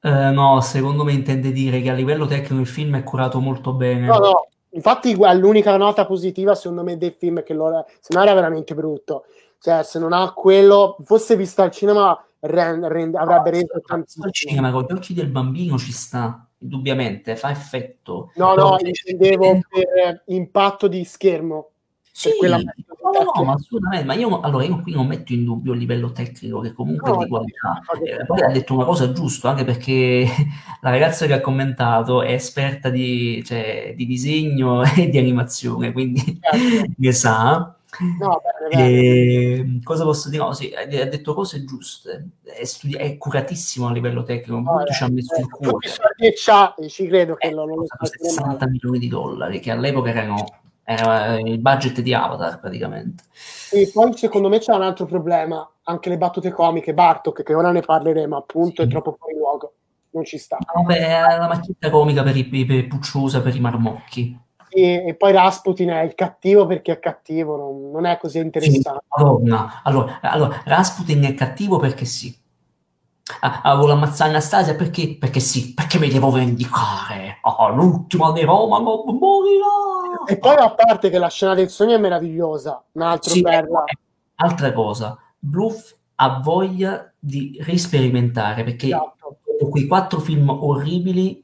Eh, 0.00 0.30
no, 0.30 0.60
secondo 0.60 1.04
me 1.04 1.12
intende 1.12 1.52
dire 1.52 1.82
che 1.82 1.90
a 1.90 1.94
livello 1.94 2.26
tecnico 2.26 2.60
il 2.60 2.66
film 2.66 2.96
è 2.96 3.02
curato 3.02 3.40
molto 3.40 3.72
bene. 3.72 4.06
No, 4.06 4.18
no, 4.18 4.46
infatti 4.70 5.14
l'unica 5.16 5.76
nota 5.76 6.06
positiva 6.06 6.54
secondo 6.54 6.82
me 6.82 6.96
del 6.96 7.12
film 7.12 7.40
è 7.40 7.42
che 7.42 7.52
lo, 7.52 7.84
se 8.00 8.14
no 8.14 8.22
era 8.22 8.32
veramente 8.32 8.74
brutto 8.74 9.24
cioè, 9.60 9.82
se 9.82 9.98
non 9.98 10.12
ha 10.12 10.32
quello, 10.32 10.96
fosse 11.04 11.36
visto 11.36 11.62
al 11.62 11.70
cinema, 11.70 12.18
rend, 12.40 12.84
rend, 12.84 13.14
avrebbe 13.14 13.50
reso 13.50 13.80
tantissimo. 13.84 14.24
Al 14.24 14.32
cinema 14.32 14.70
con 14.70 14.84
gli 14.88 14.92
occhi 14.92 15.14
del 15.14 15.28
bambino 15.28 15.78
ci 15.78 15.92
sta, 15.92 16.46
indubbiamente, 16.58 17.36
fa 17.36 17.50
effetto. 17.50 18.30
No, 18.36 18.54
Però 18.54 18.70
no, 18.70 18.76
intendevo 18.80 19.60
per 19.68 20.22
impatto 20.26 20.88
di 20.88 21.04
schermo. 21.04 21.70
Sì, 22.16 22.30
quella... 22.38 22.56
no, 22.56 22.62
no, 23.34 23.44
ma 23.44 23.52
assolutamente, 23.52 24.06
ma 24.06 24.14
io, 24.14 24.40
allora, 24.40 24.64
io 24.64 24.80
qui 24.80 24.92
non 24.94 25.06
metto 25.06 25.34
in 25.34 25.44
dubbio 25.44 25.74
il 25.74 25.78
livello 25.78 26.12
tecnico 26.12 26.60
che 26.60 26.72
comunque 26.72 27.10
no, 27.10 27.20
è 27.20 27.24
di 27.24 27.28
qualità. 27.28 27.82
Eh, 28.02 28.24
poi 28.24 28.40
ha 28.40 28.50
detto 28.50 28.72
una 28.72 28.86
cosa 28.86 29.12
giusta, 29.12 29.50
anche 29.50 29.64
perché 29.64 30.24
la 30.80 30.90
ragazza 30.90 31.26
che 31.26 31.34
ha 31.34 31.42
commentato 31.42 32.22
è 32.22 32.32
esperta 32.32 32.88
di, 32.88 33.44
cioè, 33.44 33.92
di 33.94 34.06
disegno 34.06 34.82
e 34.96 35.10
di 35.10 35.18
animazione, 35.18 35.92
quindi 35.92 36.40
certo. 36.40 36.92
ne 36.96 37.12
sa. 37.12 37.75
No, 38.18 38.40
bene, 38.68 39.62
bene. 39.62 39.80
Cosa 39.82 40.04
posso 40.04 40.28
dire? 40.28 40.42
No, 40.42 40.52
sì, 40.52 40.72
ha 40.74 40.84
detto 40.84 41.34
cose 41.34 41.64
giuste, 41.64 42.28
è, 42.42 42.64
studi- 42.64 42.94
è 42.94 43.16
curatissimo 43.16 43.88
a 43.88 43.92
livello 43.92 44.22
tecnico, 44.22 44.60
no, 44.60 44.84
ci 44.84 45.02
ha 45.02 45.08
messo 45.08 45.34
il 45.38 45.48
cuore. 45.48 45.88
E 46.18 46.88
ci 46.88 47.06
credo 47.06 47.34
che 47.34 47.48
eh, 47.48 47.50
non 47.50 47.68
lo 47.68 47.84
60 48.00 48.68
milioni 48.68 48.98
di 48.98 49.08
dollari, 49.08 49.60
che 49.60 49.70
all'epoca 49.70 50.10
erano 50.10 50.44
era 50.88 51.40
il 51.40 51.58
budget 51.58 52.00
di 52.00 52.14
Avatar 52.14 52.60
praticamente. 52.60 53.24
E 53.72 53.90
poi 53.92 54.16
secondo 54.16 54.48
me 54.48 54.60
c'è 54.60 54.72
un 54.72 54.82
altro 54.82 55.04
problema, 55.04 55.68
anche 55.82 56.08
le 56.08 56.16
battute 56.16 56.52
comiche, 56.52 56.94
Bartok, 56.94 57.42
che 57.42 57.54
ora 57.54 57.72
ne 57.72 57.80
parleremo, 57.80 58.36
appunto, 58.36 58.82
sì. 58.82 58.88
è 58.88 58.90
troppo 58.90 59.16
fuori 59.18 59.34
luogo, 59.34 59.74
non 60.10 60.24
ci 60.24 60.38
sta. 60.38 60.58
No, 60.74 60.84
beh, 60.84 61.08
la 61.38 61.48
macchietta 61.48 61.90
comica 61.90 62.22
per 62.22 62.36
i, 62.36 62.44
per 62.44 62.76
i 62.76 62.86
pucciosa, 62.86 63.42
per 63.42 63.56
i 63.56 63.60
marmocchi 63.60 64.44
e, 64.76 65.04
e, 65.06 65.14
poi 65.14 65.32
Rasputin 65.32 65.88
è 65.88 66.02
il 66.02 66.14
cattivo 66.14 66.66
perché 66.66 66.92
è 66.92 66.98
cattivo, 66.98 67.56
non, 67.56 67.90
non 67.90 68.04
è 68.04 68.18
così 68.18 68.40
interessante. 68.40 68.82
Sì, 68.82 69.22
allora, 69.22 69.80
allora, 69.82 70.18
allora, 70.20 70.62
Rasputin 70.66 71.24
è 71.24 71.32
cattivo 71.32 71.78
perché 71.78 72.04
sì. 72.04 72.36
Ah, 73.40 73.62
ah, 73.62 73.74
vuole 73.74 73.92
ammazzare 73.92 74.30
Anastasia 74.30 74.74
perché? 74.74 75.16
Perché 75.18 75.40
sì, 75.40 75.72
perché 75.72 75.98
mi 75.98 76.10
devo 76.10 76.30
vendicare. 76.30 77.38
Oh, 77.40 77.70
l'ultima 77.70 78.32
di 78.32 78.42
Roma 78.42 78.78
non 78.78 79.02
morirà. 79.18 80.24
E 80.26 80.36
poi 80.36 80.56
a 80.56 80.70
parte 80.74 81.08
che 81.08 81.18
la 81.18 81.30
scena 81.30 81.54
del 81.54 81.70
sogno 81.70 81.94
è 81.94 81.98
meravigliosa, 81.98 82.84
un 82.92 83.00
altro 83.02 83.30
sì, 83.30 83.40
bella. 83.40 83.84
Altra 84.34 84.72
cosa, 84.74 85.18
Bluff 85.38 85.94
ha 86.16 86.40
voglia 86.40 87.10
di 87.18 87.58
risperimentare 87.62 88.62
perché 88.62 88.88
esatto. 88.88 89.38
quei 89.70 89.86
quattro 89.86 90.20
film 90.20 90.50
orribili 90.50 91.42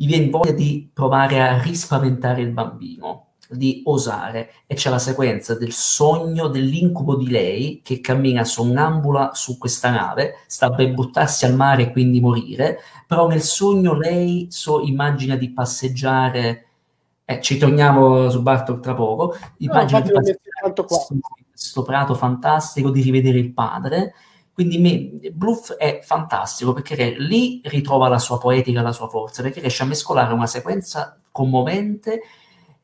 gli 0.00 0.06
viene 0.06 0.30
voglia 0.30 0.52
di 0.52 0.88
provare 0.92 1.40
a 1.40 1.60
rispaventare 1.60 2.40
il 2.40 2.50
bambino, 2.50 3.30
di 3.50 3.82
osare. 3.84 4.52
E 4.68 4.76
c'è 4.76 4.90
la 4.90 5.00
sequenza 5.00 5.56
del 5.56 5.72
sogno, 5.72 6.46
dell'incubo 6.46 7.16
di 7.16 7.28
lei 7.28 7.80
che 7.82 7.98
cammina 7.98 8.44
sonnambula 8.44 9.32
su 9.34 9.58
questa 9.58 9.90
nave, 9.90 10.36
sta 10.46 10.70
per 10.70 10.94
buttarsi 10.94 11.46
al 11.46 11.56
mare 11.56 11.82
e 11.82 11.90
quindi 11.90 12.20
morire, 12.20 12.78
però 13.08 13.26
nel 13.26 13.42
sogno 13.42 13.94
lei 13.94 14.46
so, 14.50 14.82
immagina 14.82 15.34
di 15.34 15.50
passeggiare, 15.50 16.66
eh, 17.24 17.40
ci 17.40 17.58
torniamo 17.58 18.30
su 18.30 18.40
Bartok 18.40 18.78
tra 18.78 18.94
poco, 18.94 19.34
immagina 19.58 19.98
no, 19.98 20.04
di 20.04 20.12
passeggiare 20.12 20.74
questo 21.50 21.82
prato 21.82 22.14
fantastico, 22.14 22.90
di 22.90 23.02
rivedere 23.02 23.38
il 23.38 23.52
padre, 23.52 24.14
quindi 24.58 24.78
me, 24.78 25.30
Bluff 25.30 25.74
è 25.74 26.00
fantastico 26.02 26.72
perché 26.72 27.14
lì 27.16 27.60
ritrova 27.62 28.08
la 28.08 28.18
sua 28.18 28.38
poetica, 28.38 28.82
la 28.82 28.90
sua 28.90 29.06
forza, 29.06 29.40
perché 29.40 29.60
riesce 29.60 29.84
a 29.84 29.86
mescolare 29.86 30.34
una 30.34 30.48
sequenza 30.48 31.16
commovente 31.30 32.22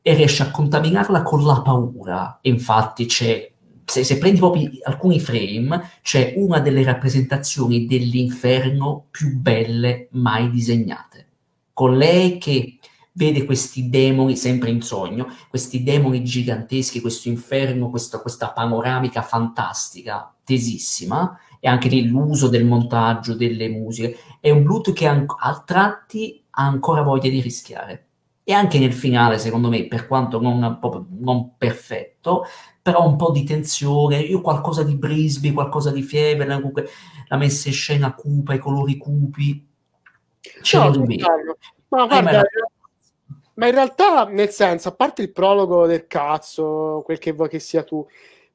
e 0.01 0.13
riesce 0.13 0.41
a 0.43 0.51
contaminarla 0.51 1.21
con 1.23 1.43
la 1.43 1.61
paura. 1.61 2.39
Infatti 2.43 3.07
c'è, 3.07 3.51
se, 3.83 4.05
se 4.05 4.17
prendi 4.17 4.39
proprio 4.39 4.69
alcuni 4.83 5.19
frame, 5.19 5.91
c'è 6.01 6.35
una 6.37 6.61
delle 6.61 6.81
rappresentazioni 6.81 7.85
dell'inferno 7.85 9.07
più 9.11 9.35
belle 9.35 10.07
mai 10.11 10.49
disegnate. 10.49 11.27
Con 11.73 11.97
lei 11.97 12.37
che 12.37 12.77
vede 13.11 13.43
questi 13.43 13.89
demoni 13.89 14.37
sempre 14.37 14.69
in 14.69 14.81
sogno, 14.81 15.27
questi 15.49 15.83
demoni 15.83 16.23
giganteschi, 16.23 17.01
questo 17.01 17.27
inferno, 17.27 17.89
questa, 17.89 18.21
questa 18.21 18.51
panoramica 18.51 19.21
fantastica, 19.21 20.33
tesissima, 20.41 21.37
e 21.65 21.67
anche 21.67 21.89
lì 21.89 22.07
l'uso 22.07 22.47
del 22.47 22.63
montaggio, 22.63 23.33
delle 23.33 23.67
musiche. 23.69 24.19
È 24.39 24.51
un 24.51 24.61
Bluetooth 24.61 24.93
che 24.95 25.07
a, 25.07 25.25
a 25.25 25.63
tratti 25.65 26.43
ha 26.51 26.63
ancora 26.63 27.01
voglia 27.01 27.27
di 27.27 27.41
rischiare. 27.41 28.09
E 28.43 28.53
anche 28.53 28.77
nel 28.77 28.93
finale, 28.93 29.39
secondo 29.39 29.69
me, 29.69 29.87
per 29.87 30.05
quanto 30.05 30.39
non, 30.39 30.79
non 31.19 31.57
perfetto, 31.57 32.45
però 32.83 33.07
un 33.07 33.15
po' 33.15 33.31
di 33.31 33.43
tensione, 33.43 34.19
io 34.19 34.41
qualcosa 34.41 34.83
di 34.83 34.95
Brisby, 34.95 35.53
qualcosa 35.53 35.89
di 35.89 36.03
fiebre, 36.03 36.53
comunque 36.53 36.87
la 37.29 37.37
messa 37.37 37.67
in 37.67 37.73
scena 37.73 38.13
cupa, 38.13 38.53
i 38.53 38.59
colori 38.59 38.97
cupi. 38.97 39.67
C'è 40.61 40.77
no, 40.77 41.03
ma 41.87 42.05
guarda, 42.05 42.43
ma 43.55 43.65
in 43.65 43.73
realtà, 43.73 44.25
nel 44.25 44.49
senso, 44.49 44.89
a 44.89 44.93
parte 44.93 45.23
il 45.23 45.31
prologo 45.31 45.87
del 45.87 46.05
cazzo, 46.05 47.01
quel 47.03 47.17
che 47.17 47.31
vuoi 47.31 47.49
che 47.49 47.57
sia 47.57 47.83
tu, 47.83 48.05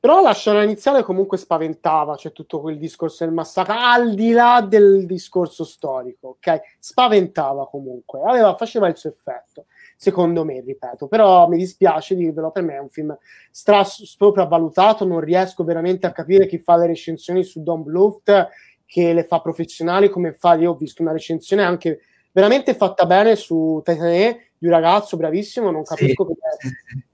però 0.00 0.22
la 0.22 0.32
scena 0.32 0.62
iniziale 0.62 1.02
comunque 1.02 1.36
spaventava, 1.36 2.14
c'è 2.14 2.20
cioè 2.22 2.32
tutto 2.32 2.62
quel 2.62 2.78
discorso 2.78 3.22
del 3.22 3.34
massacro, 3.34 3.74
al 3.76 4.14
di 4.14 4.30
là 4.32 4.64
del 4.66 5.04
discorso 5.04 5.62
storico, 5.62 6.38
ok? 6.38 6.60
Spaventava 6.78 7.68
comunque, 7.68 8.22
aveva, 8.24 8.56
faceva 8.56 8.88
il 8.88 8.96
suo 8.96 9.10
effetto, 9.10 9.66
secondo 9.96 10.42
me, 10.42 10.62
ripeto. 10.62 11.06
Però 11.06 11.46
mi 11.48 11.58
dispiace 11.58 12.14
dirvelo, 12.14 12.50
per 12.50 12.62
me 12.62 12.76
è 12.76 12.78
un 12.78 12.88
film 12.88 13.14
stra- 13.50 13.84
sopravvalutato, 13.84 15.04
non 15.04 15.20
riesco 15.20 15.64
veramente 15.64 16.06
a 16.06 16.12
capire 16.12 16.46
chi 16.46 16.56
fa 16.58 16.78
le 16.78 16.86
recensioni 16.86 17.44
su 17.44 17.62
Don 17.62 17.82
Bluth, 17.82 18.48
che 18.86 19.12
le 19.12 19.24
fa 19.24 19.42
professionali, 19.42 20.08
come 20.08 20.32
fa, 20.32 20.54
io 20.54 20.70
ho 20.70 20.76
visto 20.76 21.02
una 21.02 21.12
recensione 21.12 21.62
anche 21.62 22.00
veramente 22.32 22.74
fatta 22.74 23.04
bene 23.04 23.36
su 23.36 23.82
Titanic, 23.84 24.52
di 24.56 24.66
un 24.66 24.72
ragazzo 24.72 25.18
bravissimo, 25.18 25.70
non 25.70 25.84
capisco 25.84 26.26
sì. 26.26 26.34
come... 26.34 26.36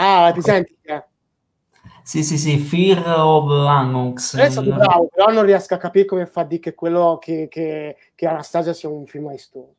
Ah, 0.00 0.30
ti 0.32 0.40
senti? 0.42 0.76
Eh? 0.82 1.04
Sì, 2.08 2.24
sì, 2.24 2.38
sì, 2.38 2.56
Fear 2.56 3.06
of 3.18 3.50
Unknowns. 3.50 4.34
È 4.34 4.48
stato 4.48 4.72
bravo, 4.72 5.10
però 5.14 5.30
non 5.30 5.44
riesco 5.44 5.74
a 5.74 5.76
capire 5.76 6.06
come 6.06 6.24
fa 6.24 6.42
di 6.42 6.58
che 6.58 6.74
quello 6.74 7.18
che, 7.20 7.48
che, 7.50 7.96
che 8.14 8.26
Anastasia 8.26 8.72
sia 8.72 8.88
un 8.88 9.04
film 9.04 9.24
maestoso. 9.24 9.74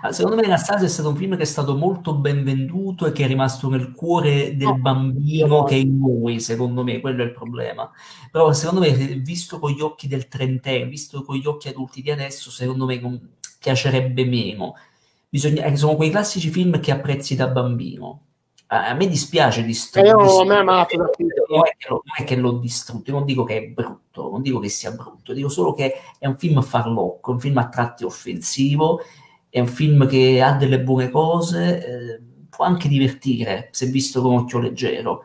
Ah, 0.00 0.10
secondo 0.10 0.36
me 0.40 0.46
Anastasia 0.46 0.86
è 0.86 0.88
stato 0.88 1.10
un 1.10 1.16
film 1.16 1.36
che 1.36 1.42
è 1.42 1.44
stato 1.44 1.76
molto 1.76 2.14
ben 2.14 2.42
venduto 2.42 3.04
e 3.04 3.12
che 3.12 3.24
è 3.24 3.26
rimasto 3.26 3.68
nel 3.68 3.92
cuore 3.92 4.56
del 4.56 4.68
no, 4.68 4.78
bambino 4.78 5.58
no. 5.58 5.62
che 5.64 5.74
è 5.74 5.78
in 5.78 5.98
noi, 5.98 6.40
secondo 6.40 6.82
me, 6.82 7.00
quello 7.00 7.20
è 7.20 7.26
il 7.26 7.34
problema. 7.34 7.90
Però 8.32 8.50
secondo 8.54 8.80
me, 8.80 8.90
visto 9.18 9.58
con 9.58 9.70
gli 9.70 9.82
occhi 9.82 10.08
del 10.08 10.26
trentenne, 10.26 10.86
visto 10.86 11.22
con 11.22 11.36
gli 11.36 11.46
occhi 11.46 11.68
adulti 11.68 12.00
di 12.00 12.10
adesso, 12.10 12.50
secondo 12.50 12.86
me 12.86 12.98
piacerebbe 13.58 14.24
meno. 14.24 14.72
Bisogna, 15.28 15.64
eh, 15.64 15.76
sono 15.76 15.96
quei 15.96 16.08
classici 16.08 16.48
film 16.48 16.80
che 16.80 16.92
apprezzi 16.92 17.36
da 17.36 17.48
bambino 17.48 18.20
a 18.82 18.94
me 18.94 19.06
dispiace 19.06 19.62
distruggere. 19.62 20.54
Eh, 20.54 20.56
amato 20.58 20.96
non, 20.96 21.08
è 22.16 22.24
che 22.24 22.36
l'ho 22.36 22.52
distrutto, 22.52 23.10
io 23.10 23.16
non 23.16 23.26
dico 23.26 23.44
che 23.44 23.56
è 23.58 23.62
brutto, 23.66 24.30
non 24.30 24.42
dico 24.42 24.58
che 24.58 24.68
sia 24.68 24.90
brutto, 24.90 25.32
dico 25.32 25.48
solo 25.48 25.72
che 25.72 25.94
è 26.18 26.26
un 26.26 26.36
film 26.36 26.60
farlocco, 26.62 27.32
un 27.32 27.40
film 27.40 27.58
a 27.58 27.68
tratti 27.68 28.04
offensivo, 28.04 29.00
è 29.48 29.60
un 29.60 29.66
film 29.66 30.06
che 30.08 30.42
ha 30.42 30.52
delle 30.54 30.80
buone 30.80 31.10
cose, 31.10 31.86
eh, 31.86 32.20
può 32.48 32.64
anche 32.64 32.88
divertire 32.88 33.68
se 33.70 33.86
visto 33.86 34.20
con 34.22 34.36
occhio 34.36 34.58
leggero. 34.58 35.24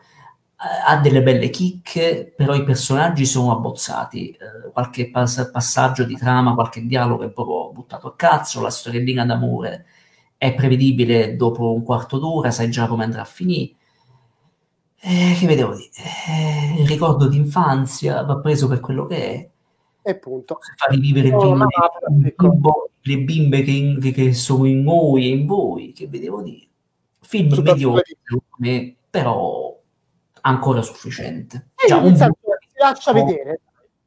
ha 0.62 0.98
delle 0.98 1.22
belle 1.22 1.48
chicche, 1.48 2.34
però 2.36 2.54
i 2.54 2.64
personaggi 2.64 3.24
sono 3.24 3.50
abbozzati. 3.52 4.30
Eh, 4.30 4.70
qualche 4.72 5.10
pass- 5.10 5.50
passaggio 5.50 6.04
di 6.04 6.16
trama, 6.16 6.52
qualche 6.54 6.84
dialogo 6.84 7.24
è 7.24 7.30
proprio 7.30 7.72
buttato 7.72 8.08
a 8.08 8.14
cazzo. 8.14 8.60
La 8.60 8.68
storiellina 8.70 9.24
d'amore 9.24 9.86
è 10.40 10.54
prevedibile 10.54 11.36
dopo 11.36 11.70
un 11.70 11.82
quarto 11.82 12.18
d'ora, 12.18 12.50
sai 12.50 12.70
già 12.70 12.86
come 12.86 13.04
andrà 13.04 13.20
a 13.20 13.26
finire. 13.26 13.74
Eh, 14.98 15.36
che 15.38 15.46
vedevo 15.46 15.74
dire? 15.74 15.90
Eh, 15.98 16.80
il 16.80 16.88
ricordo 16.88 17.28
d'infanzia 17.28 18.22
va 18.22 18.38
preso 18.38 18.66
per 18.66 18.80
quello 18.80 19.04
che 19.04 19.32
è. 19.32 19.50
E 20.00 20.16
punto. 20.16 20.60
Fa 20.76 20.86
rivivere 20.90 21.28
No, 21.28 21.66
bimbe, 22.08 22.34
bimbo- 22.34 22.88
le 23.02 23.18
bimbe 23.18 23.62
che, 23.62 24.12
che 24.14 24.32
sono 24.32 24.64
in 24.64 24.82
noi 24.82 25.26
e 25.26 25.28
in 25.28 25.44
voi, 25.44 25.92
che 25.92 26.08
vedevo 26.08 26.40
dire. 26.40 26.66
Film 27.20 27.50
Super 27.50 27.74
mediocre, 27.74 28.16
me, 28.56 28.96
però 29.10 29.78
ancora 30.40 30.80
sufficiente. 30.80 31.72
Eh, 31.74 31.86
Già, 31.86 32.00
nel 32.00 32.12
un, 32.12 32.16
si 32.16 32.78
lascia 32.78 33.12
vedere 33.12 33.60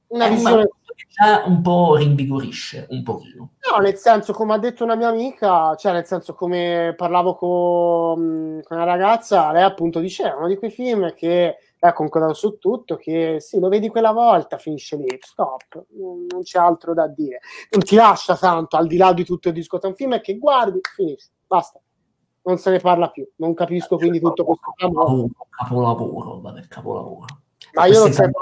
una 0.08 0.26
eh, 0.26 0.30
visione 0.32 0.68
già 1.10 1.44
un 1.46 1.62
po' 1.62 1.96
rinvigorisce 1.96 2.88
un 2.90 3.04
pochino. 3.04 3.52
No, 3.72 3.78
nel 3.80 3.96
senso, 3.96 4.34
come 4.34 4.54
ha 4.54 4.58
detto 4.58 4.84
una 4.84 4.96
mia 4.96 5.10
amica, 5.10 5.76
cioè 5.76 5.94
nel 5.94 6.06
senso, 6.06 6.34
come 6.34 6.94
parlavo 6.98 7.36
con, 7.36 8.62
con 8.64 8.78
una 8.78 8.86
ragazza, 8.86 9.52
lei 9.52 9.64
appunto 9.64 10.00
diceva, 10.00 10.36
uno 10.36 10.48
di 10.48 10.58
quei 10.58 10.72
film 10.72 11.14
che 11.14 11.58
ha 11.80 11.94
concordato 11.94 12.34
su 12.34 12.58
tutto, 12.58 12.96
che 12.96 13.38
sì, 13.40 13.60
lo 13.60 13.68
vedi 13.68 13.90
quella 13.90 14.12
volta, 14.12 14.58
finisce 14.58 14.96
lì, 14.96 15.18
stop, 15.20 15.86
non, 15.90 16.26
non 16.30 16.42
c'è 16.42 16.60
altro 16.60 16.94
da 16.94 17.08
dire. 17.08 17.40
Non 17.72 17.84
ti 17.84 17.96
lascia 17.96 18.38
tanto, 18.38 18.78
al 18.78 18.88
di 18.88 18.98
là 18.98 19.14
di 19.14 19.26
tutto 19.26 19.50
il 19.50 19.54
discorso, 19.54 19.88
è 19.88 19.90
un 19.90 19.96
film 19.96 20.20
che 20.22 20.38
guardi, 20.38 20.80
finisce, 20.82 21.30
basta. 21.46 21.80
Non 22.46 22.58
se 22.58 22.72
ne 22.72 22.80
parla 22.80 23.10
più, 23.10 23.26
non 23.38 23.54
capisco 23.54 23.96
quindi 23.98 24.20
tutto 24.20 24.44
questo. 24.44 24.74
Capolavoro, 24.76 25.30
capolavoro, 25.50 26.42
vabbè, 26.42 26.68
capolavoro. 26.68 27.26
Ma 27.74 27.86
io 27.86 28.00
lo 28.00 28.04
Queste 28.04 28.24
sento 28.24 28.40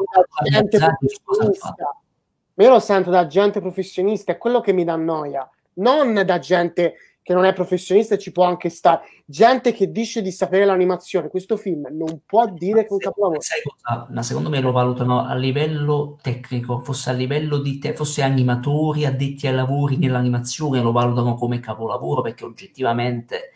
Ma 2.61 2.67
io 2.67 2.73
lo 2.73 2.79
sento 2.79 3.09
da 3.09 3.25
gente 3.25 3.59
professionista, 3.59 4.31
è 4.31 4.37
quello 4.37 4.61
che 4.61 4.71
mi 4.71 4.83
dà 4.83 4.95
noia. 4.95 5.49
Non 5.73 6.13
da 6.13 6.37
gente 6.37 6.93
che 7.23 7.33
non 7.33 7.45
è 7.45 7.53
professionista 7.53 8.13
e 8.13 8.19
ci 8.19 8.31
può 8.31 8.43
anche 8.43 8.69
stare. 8.69 9.01
Gente 9.25 9.73
che 9.73 9.91
dice 9.91 10.21
di 10.21 10.31
sapere 10.31 10.65
l'animazione. 10.65 11.29
Questo 11.29 11.57
film 11.57 11.87
non 11.89 12.21
può 12.23 12.45
dire 12.51 12.81
che 12.83 12.89
è 12.89 12.93
un 12.93 12.99
capolavoro. 12.99 13.41
Sai 13.41 13.61
cosa? 13.63 14.07
Ma 14.11 14.21
secondo 14.21 14.49
me 14.49 14.59
lo 14.59 14.71
valutano 14.71 15.25
a 15.25 15.33
livello 15.33 16.19
tecnico, 16.21 16.81
fosse 16.81 17.09
a 17.09 17.13
livello 17.13 17.57
di 17.57 17.79
te, 17.79 17.95
fosse 17.95 18.21
animatori 18.21 19.05
addetti 19.05 19.47
ai 19.47 19.55
lavori 19.55 19.97
nell'animazione, 19.97 20.81
lo 20.81 20.91
valutano 20.91 21.33
come 21.33 21.59
capolavoro 21.59 22.21
perché 22.21 22.45
oggettivamente, 22.45 23.53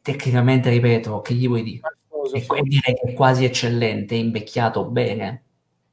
tecnicamente, 0.00 0.70
ripeto, 0.70 1.20
che 1.20 1.34
gli 1.34 1.48
vuoi 1.48 1.62
dire? 1.62 1.98
E 2.32 2.62
direi 2.62 2.94
che 2.94 3.10
è 3.10 3.12
quasi 3.12 3.44
eccellente, 3.44 4.14
è 4.14 4.18
invecchiato 4.18 4.86
bene, 4.86 5.42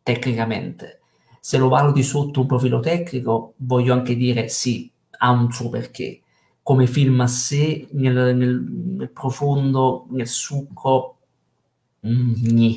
tecnicamente. 0.03 1.00
Se 1.43 1.57
lo 1.57 1.69
valuti 1.69 2.03
sotto 2.03 2.41
un 2.41 2.45
profilo 2.45 2.79
tecnico, 2.79 3.53
voglio 3.57 3.93
anche 3.93 4.15
dire 4.15 4.47
sì, 4.47 4.91
ha 5.17 5.31
un 5.31 5.51
suo 5.51 5.69
perché. 5.69 6.21
Come 6.61 6.85
film 6.85 7.19
a 7.21 7.27
sé, 7.27 7.87
nel, 7.93 8.35
nel- 8.35 8.61
nel 8.61 9.09
profondo, 9.09 10.05
nel 10.09 10.27
succo, 10.27 11.17
mm. 12.05 12.75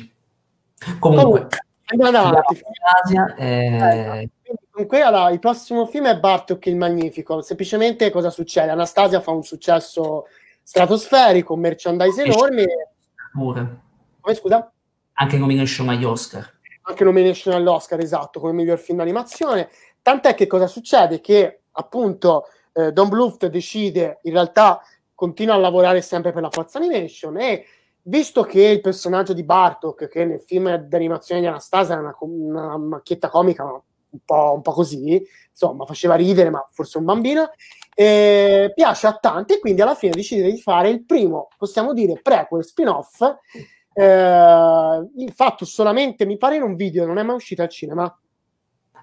Comunque, 0.99 1.47
Comunque, 1.85 2.07
andiamo 2.07 2.27
avanti. 2.29 2.61
Eh, 3.37 4.29
Quindi, 4.43 4.63
Comunque, 4.71 5.01
allora, 5.01 5.29
il 5.29 5.39
prossimo 5.39 5.85
film 5.85 6.07
è 6.07 6.19
Bartok 6.19 6.65
il 6.65 6.75
Magnifico. 6.75 7.41
Semplicemente 7.41 8.09
cosa 8.09 8.31
succede? 8.31 8.71
Anastasia 8.71 9.21
fa 9.21 9.31
un 9.31 9.43
successo 9.43 10.25
stratosferico, 10.63 11.53
un 11.53 11.59
merchandise 11.59 12.23
enorme. 12.23 12.65
pure. 13.31 13.81
Come 14.19 14.35
scusa? 14.35 14.69
anche 15.17 15.37
nomination 15.37 15.89
agli 15.89 16.03
Oscar. 16.03 16.53
Anche 16.87 17.03
nomination 17.03 17.53
all'Oscar, 17.53 17.99
esatto, 17.99 18.39
come 18.39 18.53
miglior 18.53 18.77
film 18.77 18.99
d'animazione. 18.99 19.69
Tant'è 20.01 20.35
che 20.35 20.47
cosa 20.47 20.67
succede? 20.67 21.19
Che 21.19 21.61
appunto 21.71 22.45
eh, 22.73 22.91
Don 22.91 23.09
Bluth 23.09 23.47
decide, 23.47 24.19
in 24.23 24.33
realtà 24.33 24.81
continua 25.13 25.55
a 25.55 25.57
lavorare 25.57 26.01
sempre 26.01 26.31
per 26.31 26.41
la 26.41 26.49
Forza 26.51 26.77
Animation 26.77 27.39
e 27.39 27.65
visto 28.03 28.43
che 28.43 28.61
il 28.61 28.81
personaggio 28.81 29.33
di 29.33 29.43
Bartok, 29.43 30.07
che 30.07 30.25
nel 30.25 30.41
film 30.41 30.75
d'animazione 30.75 31.41
di 31.41 31.47
Anastasia 31.47 31.93
era 31.95 32.01
una, 32.01 32.15
una 32.19 32.77
macchietta 32.77 33.29
comica, 33.29 33.63
ma 33.63 33.71
un 33.71 34.19
po', 34.23 34.53
un 34.53 34.61
po' 34.61 34.71
così, 34.71 35.25
insomma, 35.49 35.85
faceva 35.85 36.15
ridere, 36.15 36.49
ma 36.49 36.65
forse 36.71 36.99
un 36.99 37.05
bambino, 37.05 37.49
eh, 37.95 38.71
piace 38.75 39.07
a 39.07 39.17
tanti 39.17 39.53
e 39.53 39.59
quindi 39.59 39.81
alla 39.81 39.95
fine 39.95 40.11
decide 40.11 40.51
di 40.51 40.59
fare 40.59 40.89
il 40.89 41.03
primo, 41.03 41.47
possiamo 41.57 41.93
dire, 41.93 42.19
prequel 42.21 42.63
spin-off 42.63 43.21
eh, 43.95 45.07
il 45.17 45.31
fatto 45.33 45.63
solamente, 45.63 46.25
mi 46.25 46.37
pare 46.37 46.57
in 46.57 46.63
un 46.63 46.75
video, 46.75 47.05
non 47.05 47.17
è 47.17 47.23
mai 47.23 47.35
uscito 47.35 47.61
al 47.61 47.69
cinema. 47.69 48.19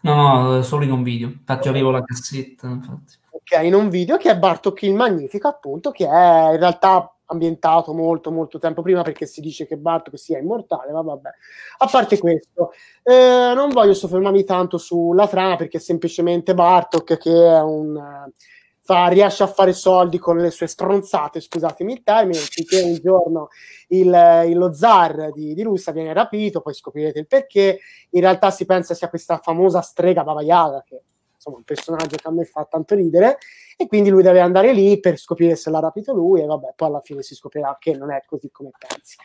No, 0.03 0.15
no, 0.15 0.63
solo 0.63 0.85
in 0.85 0.93
un 0.93 1.03
video. 1.03 1.29
Infatti 1.29 1.69
avevo 1.69 1.91
la 1.91 2.03
cassetta, 2.05 2.69
infatti. 2.69 3.15
Ok, 3.31 3.63
in 3.63 3.75
un 3.75 3.89
video 3.89 4.19
che 4.19 4.31
è 4.31 4.39
Bartok 4.39 4.83
il 4.83 4.95
Magnifico, 4.95 5.49
appunto, 5.49 5.91
che 5.91 6.07
è 6.07 6.53
in 6.53 6.59
realtà 6.59 7.13
ambientato 7.27 7.95
molto 7.95 8.31
molto 8.31 8.59
tempo 8.59 8.83
prima 8.83 9.01
perché 9.03 9.25
si 9.25 9.41
dice 9.41 9.67
che 9.67 9.79
Bartok 9.79 10.19
sia 10.19 10.39
immortale, 10.39 10.93
ma 10.93 11.01
vabbè. 11.01 11.31
A 11.79 11.89
parte 11.91 12.19
questo, 12.19 12.73
eh, 13.03 13.53
non 13.55 13.71
voglio 13.71 13.95
soffermarmi 13.95 14.45
tanto 14.45 14.77
sulla 14.77 15.27
trama 15.27 15.57
perché 15.57 15.79
è 15.79 15.81
semplicemente 15.81 16.53
Bartok 16.53 17.17
che 17.17 17.31
è 17.31 17.61
un 17.63 17.97
eh, 17.97 18.33
fa, 18.85 19.07
riesce 19.07 19.45
a 19.45 19.47
fare 19.47 19.73
soldi 19.73 20.19
con 20.19 20.37
le 20.39 20.51
sue 20.51 20.67
stronzate, 20.67 21.41
scusatemi 21.41 21.93
il 21.93 22.03
termine, 22.03 22.39
finché 22.39 22.83
un 22.83 22.99
giorno 23.01 23.49
il, 23.89 24.45
il- 24.49 24.59
lo 24.59 24.73
zar 24.73 25.33
di, 25.33 25.55
di 25.55 25.63
Russia 25.63 25.93
viene 25.93 26.13
rapito, 26.13 26.61
poi 26.61 26.75
scoprirete 26.75 27.21
il 27.21 27.27
perché, 27.29 27.79
in 28.11 28.21
realtà 28.21 28.51
si 28.51 28.65
pensa 28.65 28.95
sia 28.95 29.09
questa 29.09 29.39
famosa 29.39 29.81
strega 29.83 30.25
Baba 30.25 30.43
Yaga, 30.43 30.83
che 30.85 31.01
insomma 31.35 31.57
un 31.59 31.65
personaggio 31.65 32.17
che 32.17 32.29
a 32.29 32.33
me 32.33 32.45
fa 32.45 32.65
tanto 32.69 32.95
ridere, 32.95 33.39
e 33.77 33.87
quindi 33.87 34.11
lui 34.11 34.23
deve 34.23 34.41
andare 34.41 34.73
lì 34.73 35.01
per 35.01 35.17
scoprire 35.17 35.57
se 35.57 35.71
l'ha 35.71 35.81
rapito 35.81 36.13
lui, 36.13 36.41
e 36.41 36.47
vabbè, 36.47 36.73
poi 36.77 36.89
alla 36.89 37.01
fine 37.01 37.23
si 37.23 37.35
scoprirà 37.35 37.77
che 37.79 37.97
non 37.97 38.13
è 38.13 38.23
così 38.27 38.51
come 38.51 38.71
pensi. 38.77 39.17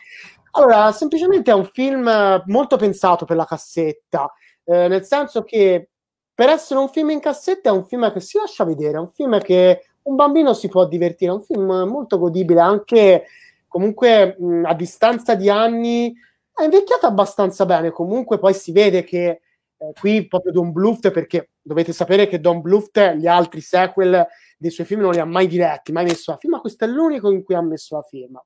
Allora, 0.52 0.90
semplicemente 0.92 1.50
è 1.50 1.54
un 1.54 1.66
film 1.66 2.42
molto 2.46 2.76
pensato 2.76 3.24
per 3.24 3.36
la 3.36 3.44
cassetta, 3.44 4.32
eh, 4.64 4.88
nel 4.88 5.04
senso 5.04 5.42
che 5.42 5.90
per 6.38 6.50
essere 6.50 6.78
un 6.78 6.88
film 6.88 7.10
in 7.10 7.18
cassetta 7.18 7.68
è 7.68 7.72
un 7.72 7.84
film 7.84 8.12
che 8.12 8.20
si 8.20 8.38
lascia 8.38 8.62
vedere, 8.62 8.96
è 8.96 9.00
un 9.00 9.10
film 9.10 9.40
che 9.40 9.86
un 10.02 10.14
bambino 10.14 10.54
si 10.54 10.68
può 10.68 10.86
divertire, 10.86 11.32
è 11.32 11.34
un 11.34 11.42
film 11.42 11.64
molto 11.90 12.16
godibile, 12.16 12.60
anche 12.60 13.24
comunque 13.66 14.36
mh, 14.38 14.62
a 14.64 14.72
distanza 14.74 15.34
di 15.34 15.50
anni 15.50 16.14
è 16.54 16.62
invecchiato 16.62 17.06
abbastanza 17.06 17.66
bene, 17.66 17.90
comunque 17.90 18.38
poi 18.38 18.54
si 18.54 18.70
vede 18.70 19.02
che 19.02 19.40
eh, 19.78 19.92
qui 19.98 20.28
proprio 20.28 20.52
Don 20.52 20.70
Bluth, 20.70 21.10
perché 21.10 21.50
dovete 21.60 21.92
sapere 21.92 22.28
che 22.28 22.38
Don 22.38 22.60
Bluth 22.60 23.16
gli 23.16 23.26
altri 23.26 23.60
sequel 23.60 24.24
dei 24.56 24.70
suoi 24.70 24.86
film 24.86 25.00
non 25.00 25.10
li 25.10 25.18
ha 25.18 25.24
mai 25.24 25.48
diretti, 25.48 25.90
mai 25.90 26.04
messo 26.04 26.30
la 26.30 26.36
firma, 26.36 26.60
questo 26.60 26.84
è 26.84 26.86
l'unico 26.86 27.32
in 27.32 27.42
cui 27.42 27.56
ha 27.56 27.62
messo 27.62 27.96
la 27.96 28.02
firma. 28.08 28.40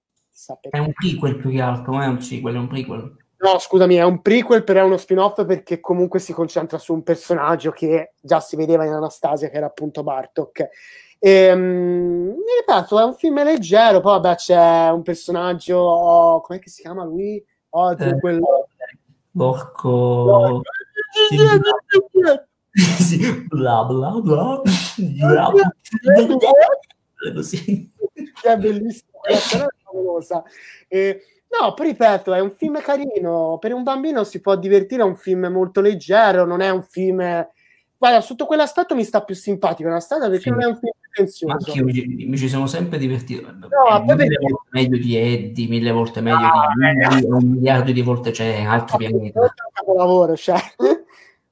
È 0.70 0.78
un 0.78 0.94
prequel 0.94 1.36
più 1.36 1.50
che 1.50 1.60
altro, 1.60 1.92
non 1.92 2.00
è 2.00 2.06
un 2.06 2.22
sequel, 2.22 2.54
è 2.54 2.58
un 2.58 2.68
prequel. 2.68 3.16
No, 3.42 3.58
scusami, 3.58 3.96
è 3.96 4.04
un 4.04 4.22
prequel, 4.22 4.62
però 4.62 4.80
è 4.80 4.84
uno 4.84 4.96
spin-off 4.96 5.44
perché 5.44 5.80
comunque 5.80 6.20
si 6.20 6.32
concentra 6.32 6.78
su 6.78 6.92
un 6.92 7.02
personaggio 7.02 7.72
che 7.72 8.12
già 8.20 8.38
si 8.38 8.54
vedeva 8.54 8.84
in 8.84 8.92
Anastasia, 8.92 9.48
che 9.48 9.56
era 9.56 9.66
appunto 9.66 10.04
Bartok. 10.04 10.68
Ehm, 11.18 12.28
mi 12.28 12.54
ripeto, 12.60 13.00
è 13.00 13.04
un 13.04 13.14
film 13.14 13.42
leggero, 13.42 14.00
poi 14.00 14.20
vabbè 14.20 14.36
c'è 14.36 14.90
un 14.90 15.02
personaggio, 15.02 15.76
oh, 15.76 16.40
com'è 16.40 16.60
che 16.60 16.70
si 16.70 16.82
chiama 16.82 17.02
lui? 17.02 17.44
Oh, 17.70 17.90
Eh, 17.90 18.20
quello... 18.20 18.68
Porco... 19.36 20.62
sì, 22.72 23.46
bla 23.48 23.84
bla 23.84 24.10
bla. 24.20 24.62
bla, 24.96 25.52
è 29.22 29.36
scena 29.36 29.66
è 29.66 29.82
favolosa. 29.82 30.42
Eh, 30.86 31.20
no, 31.60 31.74
poi 31.74 31.86
ripeto, 31.88 32.32
è 32.32 32.40
un 32.40 32.50
film 32.50 32.80
carino, 32.80 33.58
per 33.60 33.72
un 33.72 33.82
bambino 33.82 34.24
si 34.24 34.40
può 34.40 34.56
divertire, 34.56 35.02
è 35.02 35.04
un 35.06 35.16
film 35.16 35.46
molto 35.46 35.80
leggero, 35.80 36.44
non 36.44 36.60
è 36.60 36.70
un 36.70 36.82
film... 36.82 37.46
Guarda, 38.02 38.20
sotto 38.20 38.46
quell'aspetto 38.46 38.96
mi 38.96 39.04
sta 39.04 39.22
più 39.22 39.34
simpatico, 39.36 39.88
una 39.88 40.00
strada 40.00 40.26
perché 40.28 40.42
Sì. 40.44 40.50
non 40.50 40.62
è 40.62 40.64
un 40.66 40.76
film 40.76 40.90
pretenzioso. 40.98 41.52
anche 41.54 41.70
io 41.70 41.84
mi, 41.84 42.26
mi 42.26 42.36
ci 42.36 42.48
sono 42.48 42.66
sempre 42.66 42.98
divertito. 42.98 43.42
È 43.48 43.52
poi 43.52 44.00
mille 44.00 44.16
perché- 44.16 44.38
volte 44.40 44.68
meglio 44.70 44.96
di 44.98 45.16
Eddie, 45.16 45.68
mille 45.68 45.90
volte 45.92 46.20
meglio 46.20 46.36
Ah, 46.46 46.66
di 46.74 47.04
Woody, 47.06 47.26
un 47.44 47.50
miliardo 47.52 47.92
di 47.92 48.02
volte 48.02 48.32
c'è 48.32 48.62
altri 48.64 48.96
pianeti. 48.96 49.30
Questo 49.30 49.62
è 49.62 49.66
un 49.66 49.72
capolavoro, 49.72 50.34
cioè. 50.36 50.56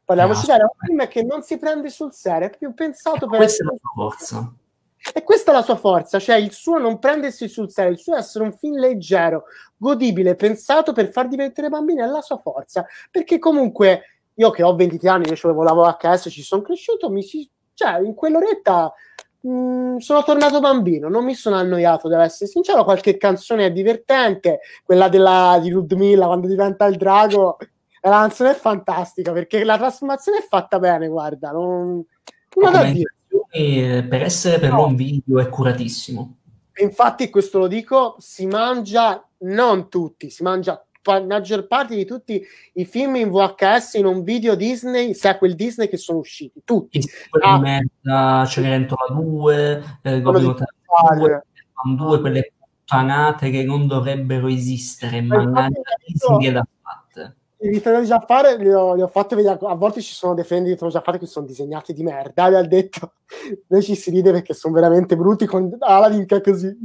Parliamoci 0.04 0.46
No, 0.48 0.54
è 0.56 0.62
un 0.62 0.68
film 0.84 1.06
che 1.08 1.22
non 1.22 1.42
si 1.42 1.56
prende 1.56 1.88
sul 1.88 2.12
serio, 2.12 2.48
è 2.48 2.56
più 2.58 2.74
pensato 2.74 3.28
per 3.28 3.38
Questa 3.38 3.62
è 3.62 3.66
la 3.66 3.76
sua 3.78 3.90
forza. 3.94 4.52
E 5.14 5.22
questa 5.22 5.50
è 5.50 5.54
la 5.54 5.62
sua 5.62 5.76
forza, 5.76 6.18
cioè 6.18 6.36
il 6.36 6.52
suo 6.52 6.78
non 6.78 6.98
prendersi 6.98 7.48
sul 7.48 7.70
serio, 7.70 7.92
il 7.92 7.98
suo 7.98 8.16
essere 8.16 8.44
un 8.44 8.52
film 8.52 8.78
leggero, 8.78 9.44
godibile, 9.76 10.34
pensato 10.34 10.92
per 10.92 11.10
far 11.10 11.28
divertire 11.28 11.68
i 11.68 11.70
bambini, 11.70 12.00
è 12.00 12.06
la 12.06 12.20
sua 12.20 12.38
forza. 12.38 12.84
Perché 13.10 13.38
comunque 13.38 14.02
io 14.34 14.50
che 14.50 14.62
ho 14.62 14.74
23 14.74 15.08
anni, 15.08 15.28
io 15.28 15.36
ci 15.36 15.46
lavoravo 15.46 15.84
a 15.84 15.96
HS, 15.98 16.28
ci 16.30 16.42
sono 16.42 16.62
cresciuto, 16.62 17.10
mi 17.10 17.22
si... 17.22 17.48
cioè 17.74 18.00
in 18.00 18.14
quell'oretta 18.14 18.92
Mm, 19.46 19.96
sono 19.96 20.22
tornato 20.22 20.60
bambino, 20.60 21.08
non 21.08 21.24
mi 21.24 21.34
sono 21.34 21.56
annoiato, 21.56 22.08
devo 22.08 22.22
essere 22.22 22.50
sincero. 22.50 22.84
Qualche 22.84 23.16
canzone 23.16 23.66
è 23.66 23.72
divertente, 23.72 24.60
quella 24.84 25.08
della, 25.08 25.58
di 25.62 25.70
Ludmilla 25.70 26.26
quando 26.26 26.46
diventa 26.46 26.84
il 26.86 26.96
drago. 26.96 27.56
La 28.02 28.10
canzone 28.10 28.50
è 28.50 28.54
fantastica 28.54 29.32
perché 29.32 29.64
la 29.64 29.78
trasformazione 29.78 30.38
è 30.38 30.46
fatta 30.46 30.78
bene. 30.78 31.08
Guarda, 31.08 31.52
non, 31.52 32.04
non 32.56 32.72
da 32.72 32.84
dire. 32.84 33.14
Eh, 33.52 34.06
per 34.08 34.22
essere 34.22 34.58
per 34.58 34.70
no. 34.70 34.86
un 34.86 34.94
video 34.94 35.40
è 35.40 35.48
curatissimo. 35.48 36.36
Infatti, 36.76 37.30
questo 37.30 37.58
lo 37.58 37.66
dico: 37.66 38.16
si 38.18 38.46
mangia 38.46 39.26
non 39.38 39.88
tutti, 39.88 40.30
si 40.30 40.42
mangia 40.42 40.84
la 41.02 41.24
maggior 41.24 41.66
parte 41.66 41.96
di 41.96 42.04
tutti 42.04 42.42
i 42.74 42.84
film 42.84 43.16
in 43.16 43.30
VHS 43.30 43.94
in 43.94 44.06
un 44.06 44.22
video 44.22 44.54
Disney, 44.54 45.14
sia 45.14 45.38
quel 45.38 45.54
Disney 45.54 45.88
che 45.88 45.96
sono 45.96 46.18
usciti, 46.18 46.60
tutti. 46.64 47.00
Ah, 47.40 47.58
merda, 47.58 48.44
Cenerentola 48.46 49.06
2, 49.10 49.82
eh, 50.02 50.20
Goblino 50.20 50.52
2, 50.54 51.44
2, 51.96 52.20
quelle 52.20 52.52
puttanate 52.58 53.50
che 53.50 53.64
non 53.64 53.86
dovrebbero 53.86 54.48
esistere, 54.48 55.22
ma 55.22 55.42
la 55.42 55.68
Disney 56.04 56.52
l'ha 56.52 56.60
fatte. 56.62 56.78
I 57.62 57.68
ritorni 57.68 58.06
già 58.06 58.20
fare 58.20 58.56
li 58.56 58.72
ho, 58.72 58.94
li 58.94 59.02
ho 59.02 59.06
fatti 59.06 59.34
vedere, 59.34 59.58
a 59.60 59.74
volte 59.74 60.00
ci 60.00 60.14
sono 60.14 60.34
dei 60.34 60.44
film 60.44 60.64
di 60.64 60.76
già 60.76 61.00
fare 61.00 61.18
che 61.18 61.26
sono 61.26 61.44
disegnati 61.46 61.92
di 61.92 62.02
merda, 62.02 62.48
vi 62.48 62.54
ha 62.54 62.62
detto, 62.62 63.12
noi 63.68 63.82
ci 63.82 63.94
si 63.94 64.10
ride 64.10 64.32
perché 64.32 64.54
sono 64.54 64.72
veramente 64.72 65.16
brutti 65.16 65.44
con 65.44 65.76
Aladdin 65.78 66.24
che 66.24 66.36
è 66.36 66.40
così 66.40 66.76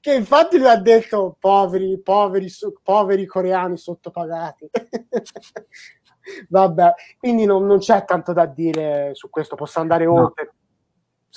che 0.00 0.14
infatti 0.14 0.58
lui 0.58 0.68
ha 0.68 0.76
detto 0.76 1.36
poveri, 1.38 2.00
poveri, 2.00 2.50
poveri 2.82 3.26
coreani 3.26 3.76
sottopagati. 3.76 4.68
Vabbè, 6.48 6.94
quindi 7.18 7.44
non, 7.44 7.66
non, 7.66 7.78
c'è 7.78 8.04
tanto 8.04 8.32
da 8.32 8.46
dire 8.46 9.10
su 9.14 9.30
questo, 9.30 9.54
posso 9.54 9.78
andare 9.80 10.04
no. 10.06 10.24
oltre. 10.24 10.54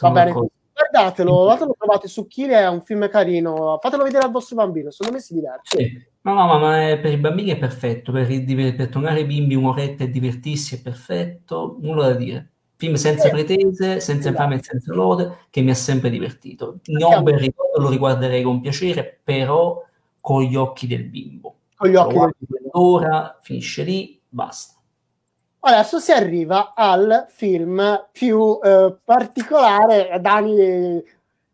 Va 0.01 0.11
bene, 0.11 0.31
guardatelo, 0.31 1.43
lo 1.43 1.75
trovate 1.77 2.07
su 2.07 2.25
Kiri, 2.25 2.53
è 2.53 2.67
un 2.67 2.81
film 2.81 3.09
carino, 3.09 3.77
fatelo 3.81 4.03
vedere 4.03 4.25
al 4.25 4.31
vostro 4.31 4.55
bambino, 4.55 4.89
secondo 4.91 5.17
me 5.17 5.21
si 5.21 5.33
diverte. 5.33 5.77
Sì. 5.77 6.08
No, 6.22 6.33
no, 6.33 6.59
ma, 6.59 6.98
per 7.01 7.14
i 7.14 7.17
bambini 7.17 7.51
è 7.51 7.57
perfetto, 7.57 8.11
per, 8.11 8.27
per 8.27 8.89
tornare 8.89 9.19
ai 9.19 9.25
bimbi 9.25 9.56
un'oretta 9.56 10.03
e 10.03 10.09
divertirsi 10.09 10.75
è 10.75 10.81
perfetto, 10.81 11.77
nulla 11.80 12.07
da 12.07 12.14
dire. 12.14 12.49
Film 12.75 12.95
senza 12.95 13.27
eh, 13.27 13.31
pretese, 13.31 13.99
senza 13.99 14.30
esatto. 14.30 14.35
fame 14.35 14.56
e 14.56 14.64
senza 14.64 14.93
lode, 14.93 15.38
che 15.49 15.61
mi 15.61 15.69
ha 15.69 15.75
sempre 15.75 16.09
divertito. 16.09 16.80
Non 16.85 17.23
per 17.23 17.35
ricordo, 17.35 17.81
lo 17.81 17.89
riguarderei 17.89 18.41
con 18.43 18.61
piacere, 18.61 19.19
però 19.23 19.83
con 20.19 20.43
gli 20.43 20.56
occhi 20.56 20.88
del 20.88 21.06
bimbo. 21.06 21.56
Con 21.75 21.89
gli 21.89 21.95
occhi 21.95 22.14
del 22.15 22.35
bimbo. 22.38 22.69
Ora 22.80 23.38
finisce 23.41 23.83
lì, 23.83 24.22
basta. 24.27 24.75
Adesso 25.61 25.99
si 25.99 26.11
arriva 26.14 26.73
al 26.73 27.25
film 27.27 28.07
più 28.11 28.59
eh, 28.64 28.95
particolare. 29.03 30.17
Dani 30.22 31.03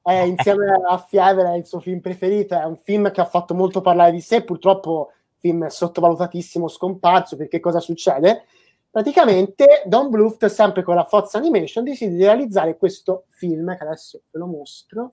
è 0.06 0.22
insieme 0.22 0.72
a 0.88 0.98
Fievel 0.98 1.48
è 1.48 1.56
il 1.56 1.66
suo 1.66 1.80
film 1.80 2.00
preferito. 2.00 2.56
È 2.56 2.64
un 2.64 2.78
film 2.78 3.12
che 3.12 3.22
ha 3.22 3.26
fatto 3.26 3.54
molto 3.54 3.82
parlare 3.82 4.12
di 4.12 4.22
sé. 4.22 4.44
Purtroppo, 4.44 5.12
film 5.38 5.68
sottovalutatissimo, 5.68 6.68
scomparso. 6.68 7.36
Perché 7.36 7.60
cosa 7.60 7.80
succede? 7.80 8.46
praticamente 8.96 9.84
Don 9.86 10.10
Bluth, 10.10 10.46
sempre 10.46 10.82
con 10.82 10.96
la 10.96 11.04
Fox 11.04 11.34
Animation, 11.34 11.84
decide 11.84 12.16
di 12.16 12.24
realizzare 12.24 12.78
questo 12.78 13.26
film, 13.28 13.76
che 13.76 13.84
adesso 13.84 14.22
ve 14.32 14.40
lo 14.40 14.46
mostro, 14.46 15.12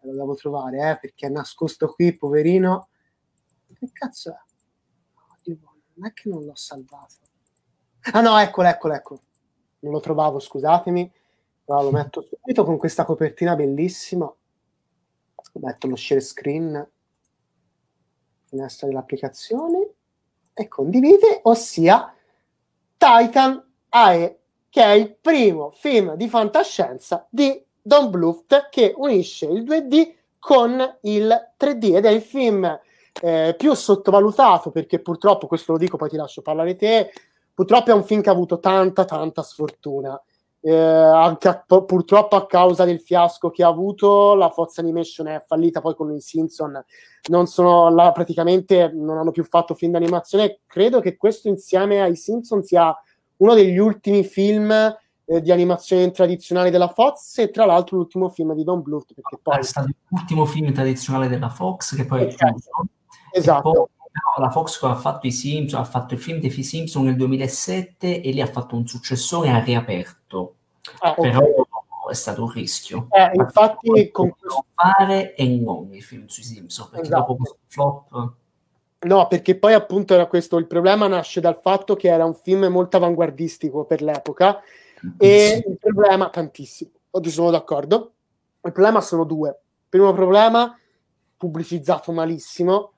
lo 0.00 0.12
devo 0.12 0.34
trovare, 0.34 0.90
eh, 0.90 0.98
perché 1.00 1.28
è 1.28 1.30
nascosto 1.30 1.86
qui, 1.92 2.16
poverino. 2.16 2.88
Che 3.72 3.88
cazzo 3.92 4.30
è? 4.32 5.52
Non 5.94 6.08
è 6.08 6.12
che 6.12 6.28
non 6.28 6.44
l'ho 6.44 6.56
salvato. 6.56 7.14
Ah 8.12 8.20
no, 8.20 8.36
eccolo, 8.36 8.66
eccolo, 8.66 8.94
eccolo. 8.94 9.20
Non 9.78 9.92
lo 9.92 10.00
trovavo, 10.00 10.40
scusatemi. 10.40 11.12
Allora, 11.66 11.84
lo 11.84 11.90
metto 11.90 12.22
subito 12.22 12.64
con 12.64 12.76
questa 12.76 13.04
copertina 13.04 13.54
bellissima. 13.56 14.32
Metto 15.54 15.86
lo 15.86 15.94
share 15.94 16.20
screen, 16.20 16.90
finestra 18.46 18.88
dell'applicazione 18.88 19.88
e 20.52 20.68
condivide, 20.68 21.40
ossia 21.44 22.12
Titan 22.96 23.64
AE, 23.90 24.38
che 24.68 24.82
è 24.82 24.90
il 24.90 25.14
primo 25.14 25.70
film 25.70 26.14
di 26.14 26.28
fantascienza 26.28 27.26
di 27.30 27.64
Don 27.80 28.10
Bluth 28.10 28.68
che 28.70 28.94
unisce 28.96 29.46
il 29.46 29.62
2D 29.62 30.14
con 30.40 30.98
il 31.02 31.52
3D 31.56 31.94
ed 31.94 32.04
è 32.04 32.10
il 32.10 32.22
film 32.22 32.80
eh, 33.22 33.54
più 33.56 33.74
sottovalutato 33.74 34.70
perché 34.70 34.98
purtroppo, 34.98 35.46
questo 35.46 35.72
lo 35.72 35.78
dico 35.78 35.96
poi 35.96 36.08
ti 36.08 36.16
lascio 36.16 36.42
parlare 36.42 36.76
te, 36.76 37.12
purtroppo 37.54 37.90
è 37.90 37.94
un 37.94 38.04
film 38.04 38.22
che 38.22 38.28
ha 38.28 38.32
avuto 38.32 38.58
tanta 38.58 39.04
tanta 39.04 39.42
sfortuna. 39.42 40.20
Eh, 40.66 40.74
anche 40.74 41.48
a, 41.48 41.62
purtroppo 41.62 42.36
a 42.36 42.46
causa 42.46 42.86
del 42.86 42.98
fiasco 42.98 43.50
che 43.50 43.62
ha 43.62 43.68
avuto 43.68 44.34
la 44.34 44.48
Fox 44.48 44.78
Animation 44.78 45.26
è 45.26 45.44
fallita 45.46 45.82
poi 45.82 45.94
con 45.94 46.10
i 46.10 46.22
Simpson 46.22 46.82
non 47.28 47.46
sono 47.46 47.90
là, 47.90 48.12
praticamente 48.12 48.90
non 48.90 49.18
hanno 49.18 49.30
più 49.30 49.44
fatto 49.44 49.74
film 49.74 49.92
d'animazione. 49.92 50.60
Credo 50.66 51.00
che 51.00 51.18
questo 51.18 51.48
insieme 51.48 52.00
ai 52.00 52.16
Simpson 52.16 52.62
sia 52.62 52.96
uno 53.38 53.52
degli 53.52 53.76
ultimi 53.76 54.24
film 54.24 54.70
eh, 54.70 55.40
di 55.42 55.52
animazione 55.52 56.10
tradizionale 56.10 56.70
della 56.70 56.88
Fox 56.88 57.36
e 57.38 57.50
tra 57.50 57.66
l'altro 57.66 57.98
l'ultimo 57.98 58.30
film 58.30 58.54
di 58.54 58.64
Don 58.64 58.80
Bluth 58.80 59.12
perché 59.12 59.38
poi 59.42 59.58
è 59.58 59.62
stato 59.62 59.88
l'ultimo 60.08 60.46
film 60.46 60.72
tradizionale 60.72 61.28
della 61.28 61.50
Fox 61.50 61.94
che 61.94 62.06
poi 62.06 62.22
è 62.22 62.26
chiuso. 62.28 62.70
Esatto 63.32 63.90
poi, 64.20 64.44
la 64.44 64.50
Fox 64.50 64.82
ha 64.82 64.94
fatto 64.94 65.26
i 65.26 65.32
Simpson 65.32 65.80
ha 65.80 65.84
fatto 65.84 66.14
il 66.14 66.20
film 66.20 66.40
dei 66.40 66.50
Simpson 66.50 67.04
nel 67.04 67.16
2007 67.16 68.20
e 68.20 68.30
lì 68.30 68.40
ha 68.40 68.46
fatto 68.46 68.76
un 68.76 68.86
successore 68.86 69.50
ha 69.50 69.58
riaperto 69.58 70.54
ah, 71.00 71.14
okay. 71.16 71.30
però 71.30 71.44
è 72.10 72.14
stato 72.14 72.42
un 72.42 72.50
rischio 72.50 73.08
eh, 73.10 73.30
infatti 73.34 74.10
con 74.10 74.30
questo... 74.30 74.66
fare 74.74 75.34
e 75.34 75.48
non 75.48 75.92
i 75.92 76.00
film 76.00 76.26
sui 76.26 76.42
Simpson 76.42 76.88
perché 76.90 77.06
esatto. 77.06 77.20
dopo 77.20 77.36
questo 77.36 77.58
flop 77.68 78.32
No, 79.04 79.26
perché 79.28 79.58
poi 79.58 79.74
appunto 79.74 80.14
era 80.14 80.26
questo, 80.26 80.56
il 80.56 80.66
problema 80.66 81.06
nasce 81.06 81.40
dal 81.40 81.58
fatto 81.60 81.94
che 81.94 82.08
era 82.08 82.24
un 82.24 82.34
film 82.34 82.64
molto 82.66 82.96
avanguardistico 82.96 83.84
per 83.84 84.00
l'epoca 84.00 84.62
e 85.18 85.62
il 85.66 85.76
problema, 85.78 86.30
tantissimo, 86.30 86.90
oggi 87.10 87.30
sono 87.30 87.50
d'accordo, 87.50 88.12
il 88.62 88.72
problema 88.72 89.02
sono 89.02 89.24
due. 89.24 89.48
Il 89.50 89.88
primo 89.90 90.12
problema, 90.14 90.74
pubblicizzato 91.36 92.12
malissimo, 92.12 92.93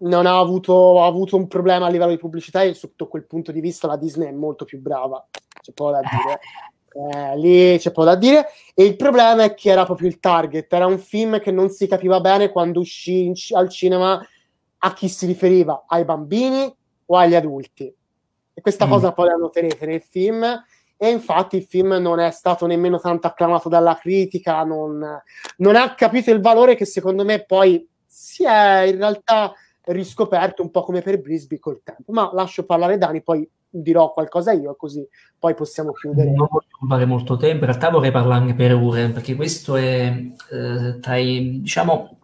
non 0.00 0.26
ha 0.26 0.38
avuto, 0.38 1.02
ha 1.02 1.06
avuto 1.06 1.36
un 1.36 1.48
problema 1.48 1.86
a 1.86 1.88
livello 1.88 2.10
di 2.10 2.18
pubblicità 2.18 2.62
e 2.62 2.74
sotto 2.74 3.08
quel 3.08 3.26
punto 3.26 3.52
di 3.52 3.60
vista 3.60 3.86
la 3.86 3.96
Disney 3.96 4.28
è 4.28 4.32
molto 4.32 4.64
più 4.64 4.80
brava, 4.80 5.26
c'è 5.60 5.72
poco 5.72 5.92
da 5.92 6.00
dire. 6.00 6.40
Eh, 6.90 7.38
lì 7.38 7.78
c'è 7.78 7.90
poco 7.90 8.06
da 8.06 8.14
dire. 8.14 8.46
E 8.74 8.84
il 8.84 8.96
problema 8.96 9.44
è 9.44 9.54
che 9.54 9.70
era 9.70 9.84
proprio 9.84 10.08
il 10.08 10.20
target. 10.20 10.72
Era 10.72 10.86
un 10.86 10.98
film 10.98 11.40
che 11.40 11.50
non 11.50 11.68
si 11.70 11.86
capiva 11.86 12.20
bene 12.20 12.50
quando 12.50 12.80
uscì 12.80 13.30
c- 13.32 13.52
al 13.54 13.68
cinema 13.68 14.20
a 14.80 14.92
chi 14.92 15.08
si 15.08 15.26
riferiva, 15.26 15.84
ai 15.86 16.04
bambini 16.04 16.72
o 17.06 17.16
agli 17.16 17.34
adulti. 17.34 17.92
E 18.54 18.60
questa 18.60 18.86
mm. 18.86 18.90
cosa 18.90 19.12
poi 19.12 19.28
la 19.28 19.34
noterete 19.34 19.86
nel 19.86 20.02
film. 20.02 20.44
E 21.00 21.10
infatti 21.10 21.56
il 21.56 21.62
film 21.62 21.92
non 21.92 22.18
è 22.18 22.30
stato 22.32 22.66
nemmeno 22.66 22.98
tanto 22.98 23.28
acclamato 23.28 23.68
dalla 23.68 23.96
critica, 23.96 24.64
non, 24.64 25.22
non 25.58 25.76
ha 25.76 25.94
capito 25.94 26.32
il 26.32 26.40
valore 26.40 26.74
che 26.74 26.84
secondo 26.84 27.24
me 27.24 27.44
poi 27.44 27.88
si 28.04 28.44
è 28.44 28.80
in 28.80 28.96
realtà 28.96 29.54
riscoperto 29.88 30.62
un 30.62 30.70
po' 30.70 30.82
come 30.82 31.02
per 31.02 31.20
Brisby 31.20 31.58
col 31.58 31.80
tempo. 31.82 32.12
Ma 32.12 32.30
lascio 32.32 32.64
parlare 32.64 32.98
Dani, 32.98 33.22
poi 33.22 33.48
dirò 33.70 34.12
qualcosa 34.12 34.52
io, 34.52 34.74
così 34.76 35.06
poi 35.38 35.54
possiamo 35.54 35.92
chiudere. 35.92 36.30
Non 36.30 36.48
voglio 36.50 36.86
fare 36.88 37.04
molto 37.04 37.36
tempo, 37.36 37.64
in 37.64 37.70
realtà 37.70 37.90
vorrei 37.90 38.10
parlarne 38.10 38.54
per 38.54 38.74
ore, 38.74 39.10
perché 39.10 39.34
questo 39.34 39.76
è 39.76 40.12
eh, 40.50 40.98
tra 41.00 41.16
i, 41.16 41.60
diciamo, 41.60 42.18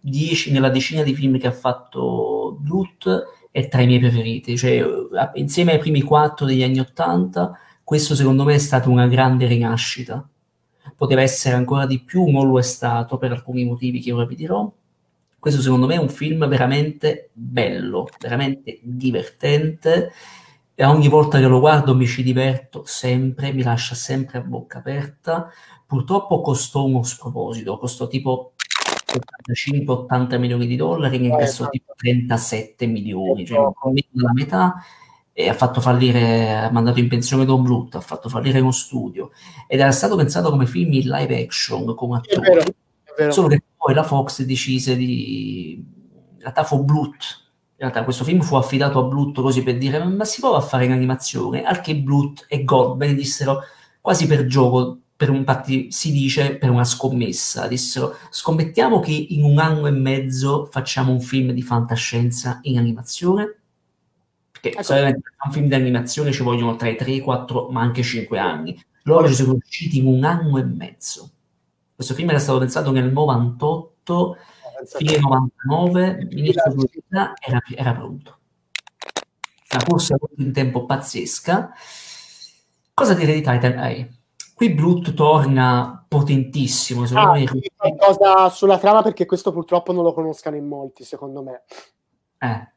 dieci, 0.00 0.52
nella 0.52 0.70
decina 0.70 1.02
di 1.02 1.14
film 1.14 1.38
che 1.38 1.46
ha 1.46 1.52
fatto 1.52 2.56
Blut 2.60 3.24
è 3.50 3.68
tra 3.68 3.80
i 3.80 3.86
miei 3.86 4.00
preferiti, 4.00 4.56
cioè 4.56 4.84
insieme 5.34 5.72
ai 5.72 5.78
primi 5.78 6.02
quattro 6.02 6.44
degli 6.44 6.62
anni 6.62 6.78
Ottanta, 6.78 7.58
questo 7.82 8.14
secondo 8.14 8.44
me 8.44 8.54
è 8.54 8.58
stata 8.58 8.88
una 8.90 9.06
grande 9.06 9.46
rinascita. 9.46 10.28
Poteva 10.94 11.22
essere 11.22 11.56
ancora 11.56 11.86
di 11.86 12.00
più, 12.00 12.26
non 12.26 12.48
lo 12.48 12.58
è 12.58 12.62
stato 12.62 13.16
per 13.16 13.32
alcuni 13.32 13.64
motivi 13.64 14.00
che 14.00 14.12
ora 14.12 14.26
vi 14.26 14.34
dirò. 14.34 14.70
Questo 15.38 15.60
secondo 15.60 15.86
me 15.86 15.94
è 15.94 15.98
un 15.98 16.08
film 16.08 16.46
veramente 16.48 17.30
bello, 17.32 18.08
veramente 18.20 18.78
divertente. 18.82 20.12
E 20.74 20.84
ogni 20.84 21.08
volta 21.08 21.38
che 21.38 21.46
lo 21.46 21.60
guardo 21.60 21.94
mi 21.94 22.06
ci 22.06 22.22
diverto 22.22 22.82
sempre, 22.84 23.52
mi 23.52 23.62
lascia 23.62 23.94
sempre 23.94 24.38
a 24.38 24.42
bocca 24.42 24.78
aperta. 24.78 25.50
Purtroppo 25.86 26.40
costò 26.40 26.84
uno 26.84 27.02
sproposito, 27.02 27.78
costò 27.78 28.08
tipo 28.08 28.52
75-80 29.06 30.38
milioni 30.38 30.66
di 30.66 30.76
dollari, 30.76 31.18
ne 31.18 31.28
incassò 31.28 31.66
eh, 31.66 31.70
tipo 31.70 31.94
37 31.96 32.86
milioni, 32.86 33.46
cioè 33.46 33.58
meno 33.58 34.08
della 34.10 34.32
metà, 34.32 34.74
e 35.32 35.48
ha 35.48 35.54
fatto 35.54 35.80
fallire, 35.80 36.56
ha 36.56 36.70
mandato 36.70 36.98
in 36.98 37.08
pensione 37.08 37.44
Don 37.44 37.62
Bluth, 37.62 37.94
ha 37.94 38.00
fatto 38.00 38.28
fallire 38.28 38.60
uno 38.60 38.72
studio, 38.72 39.30
ed 39.68 39.80
era 39.80 39.92
stato 39.92 40.16
pensato 40.16 40.50
come 40.50 40.66
film 40.66 40.92
in 40.92 41.08
live 41.08 41.42
action, 41.42 41.94
come 41.94 42.16
attore, 42.16 42.64
vero, 43.16 43.32
solo 43.32 43.48
che 43.48 43.62
poi 43.76 43.94
la 43.94 44.02
Fox 44.02 44.42
decise 44.42 44.96
di... 44.96 45.74
in 45.74 46.40
realtà 46.40 46.64
fu 46.64 46.82
Bluth, 46.84 47.44
in 47.78 47.78
realtà 47.78 48.04
questo 48.04 48.24
film 48.24 48.40
fu 48.40 48.56
affidato 48.56 48.98
a 48.98 49.02
Bluth 49.02 49.40
così 49.40 49.62
per 49.62 49.76
dire 49.76 50.02
ma 50.02 50.24
si 50.24 50.40
prova 50.40 50.58
a 50.58 50.62
fare 50.62 50.86
in 50.86 50.92
animazione, 50.92 51.62
al 51.62 51.80
che 51.80 51.96
Bluth 51.96 52.46
e 52.48 52.64
Goldberg 52.64 53.14
dissero 53.14 53.60
quasi 54.00 54.26
per 54.26 54.46
gioco, 54.46 54.98
per 55.14 55.30
un, 55.30 55.36
infatti 55.36 55.90
si 55.90 56.12
dice 56.12 56.56
per 56.56 56.70
una 56.70 56.84
scommessa, 56.84 57.66
dissero 57.66 58.16
scommettiamo 58.30 59.00
che 59.00 59.12
in 59.12 59.44
un 59.44 59.58
anno 59.58 59.86
e 59.86 59.90
mezzo 59.90 60.68
facciamo 60.70 61.12
un 61.12 61.20
film 61.20 61.50
di 61.50 61.62
fantascienza 61.62 62.60
in 62.62 62.78
animazione, 62.78 63.56
perché 64.50 64.70
ecco. 64.70 64.82
solitamente 64.82 65.20
per 65.20 65.46
un 65.46 65.52
film 65.52 65.68
di 65.68 65.74
animazione 65.74 66.32
ci 66.32 66.42
vogliono 66.42 66.76
tra 66.76 66.88
i 66.88 66.96
3, 66.96 67.20
4, 67.20 67.68
ma 67.70 67.82
anche 67.82 68.02
5 68.02 68.38
anni. 68.38 68.80
Loro 69.02 69.28
ci 69.28 69.34
sono 69.34 69.52
riusciti 69.52 69.98
in 69.98 70.06
un 70.06 70.24
anno 70.24 70.58
e 70.58 70.64
mezzo. 70.64 71.30
Questo 71.96 72.12
film 72.12 72.28
era 72.28 72.38
stato 72.38 72.58
pensato 72.58 72.90
nel 72.90 73.10
98, 73.10 74.36
fine 74.84 75.18
99, 75.18 76.28
inizio 76.30 76.62
2000 76.74 77.32
era, 77.40 77.62
era 77.74 77.94
pronto. 77.94 78.38
Una 79.72 79.82
corsa 79.82 80.16
in 80.36 80.52
tempo 80.52 80.84
pazzesca. 80.84 81.72
Cosa 82.92 83.14
dire 83.14 83.32
di 83.32 83.40
Titan 83.40 83.78
A? 83.78 84.06
Qui 84.54 84.74
Brut 84.74 85.14
torna 85.14 86.04
potentissimo. 86.06 87.04
Ah, 87.14 87.32
me. 87.32 87.46
qualcosa 87.74 88.50
sulla 88.50 88.78
trama 88.78 89.00
perché 89.02 89.24
questo 89.24 89.50
purtroppo 89.50 89.92
non 89.92 90.04
lo 90.04 90.12
conoscano 90.12 90.56
in 90.56 90.66
molti, 90.66 91.02
secondo 91.02 91.42
me. 91.42 91.62
Eh, 92.38 92.72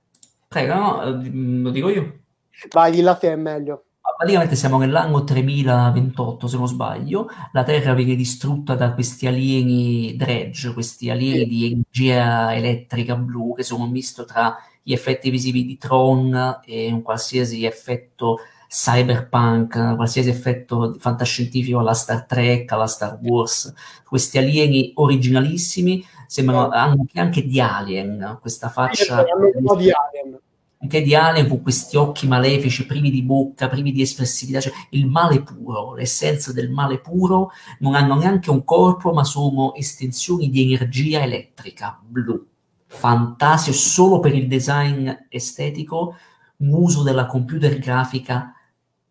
prego, 0.48 0.74
no, 0.74 1.22
lo 1.62 1.70
dico 1.72 1.90
io. 1.90 2.20
Vai, 2.72 2.92
di 2.92 3.02
là 3.02 3.16
te 3.16 3.34
è 3.34 3.36
meglio. 3.36 3.84
Praticamente 4.20 4.58
siamo 4.58 4.78
nell'anno 4.78 5.24
3028, 5.24 6.48
se 6.48 6.58
non 6.58 6.68
sbaglio. 6.68 7.30
La 7.54 7.64
Terra 7.64 7.94
viene 7.94 8.16
distrutta 8.16 8.76
da 8.76 8.92
questi 8.92 9.28
alieni 9.28 10.18
dredge, 10.18 10.74
questi 10.74 11.10
alieni 11.10 11.46
di 11.46 11.72
energia 11.72 12.54
elettrica 12.54 13.16
blu, 13.16 13.56
che 13.56 13.64
sono 13.64 13.86
un 13.86 13.92
misto 13.92 14.26
tra 14.26 14.58
gli 14.84 14.92
effetti 14.92 15.30
visivi 15.30 15.66
di 15.66 15.78
Tron 15.78 16.60
e 16.66 16.92
un 16.92 17.02
qualsiasi 17.02 17.64
effetto 17.64 18.40
cyberpunk, 18.68 19.96
qualsiasi 19.96 20.28
effetto 20.28 20.98
fantascientifico 21.00 21.80
alla 21.80 21.94
Star 21.94 22.26
Trek, 22.26 22.70
alla 22.74 22.88
Star 22.88 23.20
Wars, 23.22 23.74
questi 24.04 24.38
alieni 24.38 24.92
originalissimi 24.96 26.06
sembrano 26.28 26.68
anche, 26.72 27.22
anche 27.22 27.46
di 27.46 27.62
Alien, 27.62 28.38
questa 28.42 28.68
faccia 28.68 29.24
di 29.24 29.92
Alien. 29.92 30.40
Di 30.82 31.14
Alien 31.14 31.50
con 31.50 31.62
questi 31.62 31.98
occhi 31.98 32.26
malefici, 32.26 32.86
privi 32.86 33.12
di 33.12 33.22
bocca, 33.22 33.68
privi 33.68 33.92
di 33.92 34.02
espressività, 34.02 34.62
cioè 34.62 34.72
il 34.92 35.08
male 35.08 35.44
puro, 35.44 35.94
l'essenza 35.94 36.54
del 36.54 36.70
male 36.70 37.00
puro, 37.02 37.52
non 37.80 37.96
hanno 37.96 38.16
neanche 38.16 38.50
un 38.50 38.64
corpo, 38.64 39.12
ma 39.12 39.26
sono 39.26 39.76
estensioni 39.76 40.50
di 40.50 40.72
energia 40.74 41.22
elettrica 41.22 42.00
blu. 42.02 42.48
Fantasio 42.88 43.74
solo 43.74 44.22
per 44.22 44.34
il 44.34 44.48
design 44.48 45.10
estetico, 45.28 46.16
un 46.58 46.74
uso 46.74 47.04
della 47.04 47.26
computer 47.26 47.78
grafica 47.78 48.54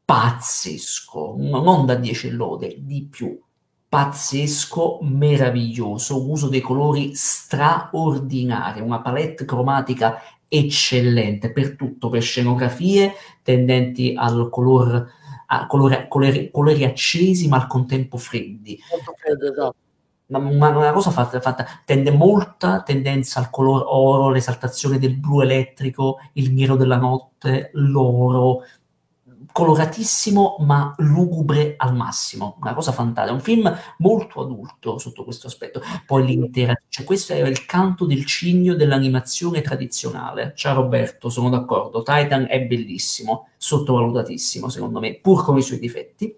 pazzesco, 0.06 1.34
non 1.36 1.84
da 1.84 1.96
10 1.96 2.30
lode, 2.30 2.76
di 2.80 3.06
più. 3.10 3.38
Pazzesco, 3.86 5.00
meraviglioso, 5.02 6.30
uso 6.30 6.48
dei 6.48 6.62
colori 6.62 7.14
straordinari, 7.14 8.80
una 8.80 9.00
palette 9.00 9.44
cromatica 9.44 10.18
eccellente 10.48 11.52
per 11.52 11.76
tutto, 11.76 12.08
per 12.08 12.22
scenografie 12.22 13.12
tendenti 13.42 14.14
al 14.16 14.48
color, 14.50 15.06
a 15.46 15.66
colore, 15.66 16.08
colori, 16.08 16.50
colori 16.50 16.84
accesi 16.84 17.48
ma 17.48 17.56
al 17.56 17.66
contempo 17.66 18.16
freddi. 18.16 18.78
Esatto. 19.22 19.74
Una, 20.30 20.68
una, 20.68 20.92
cosa 20.92 21.10
fatta, 21.10 21.40
fatta, 21.40 21.66
tende 21.86 22.10
molta 22.10 22.82
tendenza 22.82 23.40
al 23.40 23.48
color 23.48 23.84
oro, 23.86 24.28
l'esaltazione 24.28 24.98
del 24.98 25.16
blu 25.16 25.40
elettrico, 25.40 26.18
il 26.34 26.52
nero 26.52 26.76
della 26.76 26.98
notte, 26.98 27.70
l'oro, 27.72 28.62
coloratissimo 29.52 30.56
ma 30.60 30.94
lugubre 30.98 31.74
al 31.76 31.94
massimo, 31.94 32.56
una 32.60 32.74
cosa 32.74 32.92
fantastica, 32.92 33.34
un 33.34 33.40
film 33.40 33.76
molto 33.98 34.42
adulto 34.42 34.98
sotto 34.98 35.24
questo 35.24 35.46
aspetto. 35.46 35.80
Poi 36.06 36.24
l'intera, 36.24 36.80
cioè 36.88 37.04
questo 37.04 37.32
è 37.32 37.40
il 37.40 37.64
canto 37.66 38.06
del 38.06 38.24
cigno 38.24 38.74
dell'animazione 38.74 39.60
tradizionale. 39.60 40.52
Ciao 40.54 40.74
Roberto, 40.74 41.28
sono 41.28 41.48
d'accordo, 41.48 42.02
Titan 42.02 42.46
è 42.48 42.60
bellissimo, 42.62 43.48
sottovalutatissimo 43.56 44.68
secondo 44.68 45.00
me, 45.00 45.14
pur 45.16 45.44
con 45.44 45.56
i 45.58 45.62
suoi 45.62 45.78
difetti. 45.78 46.36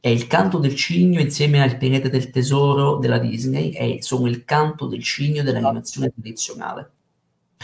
È 0.00 0.08
il 0.08 0.26
canto 0.26 0.58
del 0.58 0.74
cigno 0.74 1.20
insieme 1.20 1.62
al 1.62 1.76
pianeta 1.76 2.08
del 2.08 2.30
tesoro 2.30 2.96
della 2.96 3.18
Disney, 3.18 3.70
è, 3.72 4.00
sono 4.00 4.26
il 4.26 4.44
canto 4.44 4.86
del 4.86 5.02
cigno 5.02 5.42
dell'animazione 5.42 6.10
tradizionale. 6.10 6.90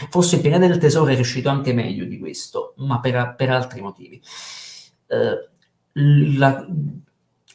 Forse 0.09 0.35
il 0.35 0.41
pianeta 0.41 0.67
del 0.67 0.77
tesoro 0.77 1.11
è 1.11 1.15
riuscito 1.15 1.49
anche 1.49 1.73
meglio 1.73 2.05
di 2.05 2.17
questo, 2.17 2.73
ma 2.77 2.99
per, 2.99 3.35
per 3.35 3.49
altri 3.49 3.81
motivi. 3.81 4.21
Eh, 5.07 5.49
la, 6.37 6.65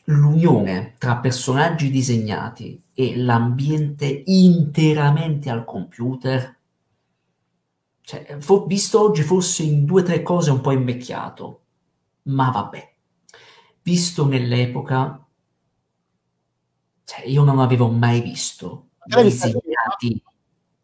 l'unione 0.05 0.95
tra 0.99 1.17
personaggi 1.17 1.91
disegnati 1.91 2.83
e 2.93 3.17
l'ambiente 3.17 4.23
interamente 4.27 5.49
al 5.51 5.65
computer, 5.65 6.59
cioè, 8.01 8.37
for, 8.39 8.67
visto 8.67 9.01
oggi 9.01 9.23
forse 9.23 9.63
in 9.63 9.85
due 9.85 10.03
o 10.03 10.05
tre 10.05 10.23
cose 10.23 10.51
un 10.51 10.61
po' 10.61 10.73
invecchiato, 10.73 11.63
ma 12.25 12.51
vabbè. 12.51 12.93
Visto 13.83 14.27
nell'epoca, 14.27 15.27
cioè, 17.05 17.27
io 17.27 17.43
non 17.43 17.59
avevo 17.59 17.89
mai 17.89 18.21
visto 18.21 18.89
disegnati. 19.05 20.23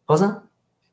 Cosa? 0.03 0.47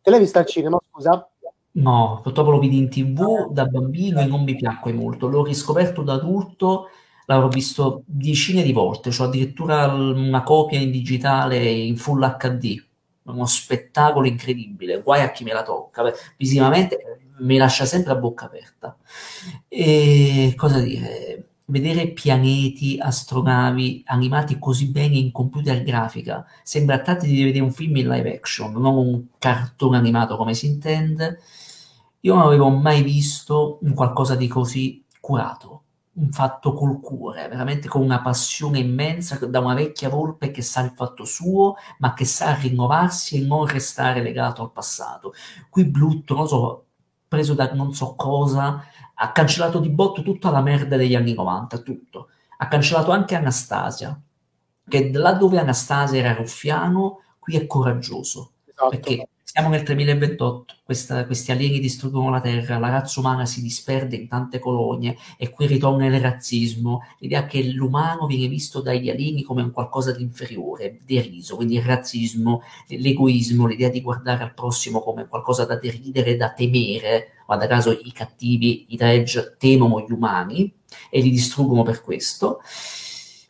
Te 0.09 0.15
l'hai 0.15 0.23
vista 0.23 0.39
al 0.39 0.47
cinema, 0.47 0.81
scusa? 0.91 1.31
No, 1.73 2.21
purtroppo 2.23 2.53
lo 2.53 2.59
vidi 2.59 2.79
in 2.79 2.89
tv 2.89 3.51
da 3.53 3.67
bambino 3.67 4.21
e 4.21 4.25
non 4.25 4.43
mi 4.43 4.57
piacque 4.57 4.91
molto. 4.91 5.29
L'ho 5.29 5.45
riscoperto 5.45 6.01
da 6.01 6.15
adulto, 6.15 6.89
l'avrò 7.27 7.49
visto 7.49 8.05
decine 8.07 8.63
di 8.63 8.73
volte, 8.73 9.11
ho 9.11 9.25
addirittura 9.25 9.85
una 9.93 10.43
copia 10.45 10.79
in 10.79 10.91
digitale 10.91 11.59
in 11.59 11.99
full 11.99 12.25
HD. 12.39 12.83
Uno 13.25 13.45
spettacolo 13.45 14.27
incredibile, 14.27 15.03
guai 15.03 15.21
a 15.21 15.31
chi 15.31 15.45
me 15.45 15.53
la 15.53 15.63
tocca. 15.63 16.11
Visivamente 16.39 17.21
mi 17.41 17.59
lascia 17.59 17.85
sempre 17.85 18.13
a 18.13 18.17
bocca 18.17 18.47
aperta. 18.47 18.97
E 19.69 20.55
cosa 20.57 20.81
dire? 20.81 21.48
Vedere 21.69 22.09
pianeti, 22.13 22.99
astronavi 22.99 24.05
animati 24.07 24.59
così 24.59 24.91
bene 24.91 25.17
in 25.17 25.33
computer 25.33 25.83
grafica 25.83 26.47
sembra 26.63 27.01
tratti 27.01 27.27
di 27.27 27.43
vedere 27.43 27.65
un 27.65 27.73
film 27.73 27.97
in 27.97 28.09
live 28.09 28.35
action, 28.35 28.73
non 28.73 28.97
un 28.97 29.25
cartone 29.39 29.97
animato 29.97 30.37
come 30.37 30.55
si 30.55 30.67
intende. 30.67 31.41
Io 32.21 32.35
non 32.35 32.45
avevo 32.45 32.69
mai 32.71 33.03
visto 33.03 33.79
un 33.83 33.95
qualcosa 33.95 34.35
di 34.35 34.49
così 34.49 35.05
curato, 35.21 35.83
un 36.15 36.31
fatto 36.33 36.73
col 36.73 37.01
cuore, 37.01 37.49
veramente 37.49 37.87
con 37.87 38.03
una 38.03 38.21
passione 38.21 38.79
immensa 38.81 39.39
da 39.47 39.61
una 39.61 39.75
vecchia 39.75 40.09
volpe 40.09 40.51
che 40.51 40.63
sa 40.63 40.81
il 40.81 40.93
fatto 40.95 41.25
suo, 41.25 41.77
ma 41.99 42.15
che 42.15 42.25
sa 42.25 42.55
rinnovarsi 42.55 43.37
e 43.37 43.47
non 43.47 43.67
restare 43.67 44.23
legato 44.23 44.63
al 44.63 44.73
passato. 44.73 45.33
Qui 45.71 45.85
Blut, 45.85 46.33
non 46.33 46.49
so, 46.49 46.87
preso 47.29 47.55
da 47.55 47.71
non 47.73 47.95
so 47.95 48.15
cosa, 48.17 48.83
ha 49.21 49.33
cancellato 49.33 49.81
di 49.81 49.89
botto 49.89 50.23
tutta 50.23 50.51
la 50.51 50.61
merda 50.61 50.97
degli 50.97 51.15
anni 51.15 51.35
90, 51.35 51.79
tutto. 51.79 52.29
Ha 52.59 52.69
cancellato 52.69 53.11
anche 53.11 53.35
Anastasia, 53.35 54.19
che 54.89 55.11
là 55.13 55.33
dove 55.33 55.59
Anastasia 55.59 56.19
era 56.19 56.35
ruffiano, 56.35 57.23
qui 57.39 57.57
è 57.57 57.67
coraggioso. 57.67 58.53
Esatto. 58.65 58.89
Perché 58.91 59.29
siamo 59.43 59.71
nel 59.71 59.83
2028, 59.83 60.75
questa, 60.85 61.27
questi 61.27 61.51
alieni 61.51 61.81
distruggono 61.81 62.31
la 62.31 62.41
Terra, 62.41 62.79
la 62.79 62.91
razza 62.91 63.19
umana 63.19 63.45
si 63.45 63.61
disperde 63.61 64.15
in 64.15 64.29
tante 64.29 64.61
colonie 64.61 65.17
e 65.37 65.51
qui 65.51 65.67
ritorna 65.67 66.07
il 66.07 66.21
razzismo, 66.21 67.03
l'idea 67.19 67.45
che 67.47 67.65
l'umano 67.65 68.27
viene 68.27 68.47
visto 68.47 68.81
dagli 68.81 69.11
alieni 69.11 69.43
come 69.43 69.63
un 69.63 69.73
qualcosa 69.73 70.13
di 70.13 70.23
inferiore, 70.23 71.01
deriso, 71.05 71.57
quindi 71.57 71.75
il 71.75 71.83
razzismo, 71.83 72.63
l'egoismo, 72.87 73.67
l'idea 73.67 73.89
di 73.89 74.01
guardare 74.01 74.45
al 74.45 74.55
prossimo 74.55 75.01
come 75.01 75.27
qualcosa 75.27 75.65
da 75.65 75.77
deridere, 75.77 76.37
da 76.37 76.53
temere, 76.53 77.38
guarda 77.49 77.67
caso 77.67 77.93
i 77.93 78.13
cattivi, 78.13 78.85
i 78.89 78.97
dredge, 78.97 79.57
temono 79.59 80.05
gli 80.07 80.13
umani 80.13 80.71
e 81.09 81.23
li 81.23 81.31
distruggono 81.31 81.83
per 81.83 82.03
questo. 82.03 82.61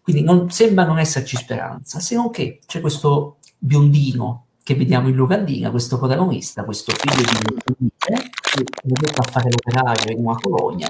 Quindi 0.04 0.22
non, 0.22 0.48
sembra 0.50 0.84
non 0.84 1.00
esserci 1.00 1.36
speranza, 1.36 1.98
se 1.98 2.14
non 2.14 2.30
che 2.30 2.60
c'è 2.64 2.80
questo 2.80 3.38
biondino 3.58 4.44
che 4.62 4.76
vediamo 4.76 5.08
in 5.08 5.16
locandina, 5.16 5.70
questo 5.70 5.98
protagonista, 5.98 6.62
questo 6.62 6.92
figlio 6.92 7.22
di 7.22 7.80
un 7.80 7.88
che 7.98 8.12
è 8.14 8.86
detto 8.86 9.20
a 9.20 9.28
fare 9.28 9.50
l'operaio 9.50 10.16
in 10.16 10.24
una 10.24 10.36
colonia, 10.36 10.86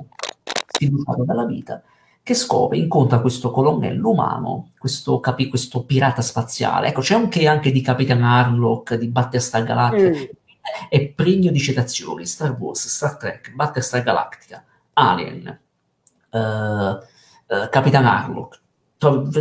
sfiduciato 0.66 1.24
dalla 1.24 1.46
vita, 1.46 1.82
che 2.22 2.34
scopre, 2.34 2.76
incontra 2.76 3.20
questo 3.20 3.50
colonnello 3.50 4.10
umano, 4.10 4.72
questo, 4.78 5.18
capi, 5.18 5.48
questo 5.48 5.84
pirata 5.84 6.20
spaziale. 6.20 6.88
Ecco, 6.88 7.00
c'è 7.00 7.14
anche, 7.14 7.48
anche 7.48 7.72
di 7.72 7.80
Capitan 7.80 8.22
Harlock, 8.22 8.96
di 8.96 9.08
Battlestar 9.08 9.64
Galactica, 9.64 10.10
mm 10.10 10.36
è 10.88 11.06
pregno 11.08 11.50
di 11.50 11.58
citazioni, 11.58 12.26
Star 12.26 12.56
Wars, 12.58 12.86
Star 12.86 13.16
Trek, 13.16 13.52
Battlestar 13.54 14.02
Galactica, 14.02 14.64
Alien, 14.94 15.60
uh, 16.30 16.38
uh, 16.38 17.68
Capitan 17.70 18.06
Harlock, 18.06 18.60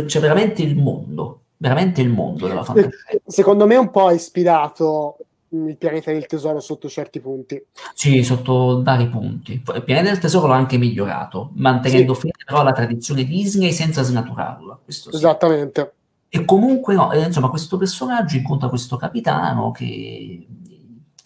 c'è 0.06 0.20
veramente 0.20 0.62
il 0.62 0.76
mondo, 0.76 1.42
veramente 1.56 2.00
il 2.00 2.08
mondo 2.08 2.46
della 2.46 2.62
fantascienza. 2.62 3.18
Secondo 3.26 3.66
me 3.66 3.76
un 3.76 3.90
po' 3.90 4.10
è 4.10 4.14
ispirato 4.14 5.16
il 5.50 5.76
pianeta 5.76 6.12
del 6.12 6.26
tesoro 6.26 6.60
sotto 6.60 6.88
certi 6.88 7.20
punti. 7.20 7.60
Sì, 7.94 8.22
sotto 8.22 8.82
vari 8.82 9.08
punti. 9.08 9.52
Il 9.52 9.82
pianeta 9.82 10.10
del 10.10 10.18
tesoro 10.18 10.46
l'ha 10.46 10.56
anche 10.56 10.76
migliorato, 10.76 11.50
mantenendo 11.54 12.14
sì. 12.14 12.20
fede 12.20 12.44
però 12.44 12.60
alla 12.60 12.72
tradizione 12.72 13.24
Disney 13.24 13.72
senza 13.72 14.02
snaturarla. 14.02 14.78
Sì. 14.86 15.08
Esattamente. 15.12 15.92
E 16.28 16.44
comunque, 16.44 16.94
no, 16.94 17.10
eh, 17.12 17.24
insomma, 17.24 17.48
questo 17.48 17.78
personaggio 17.78 18.36
incontra 18.36 18.68
questo 18.68 18.96
capitano 18.96 19.70
che 19.70 20.46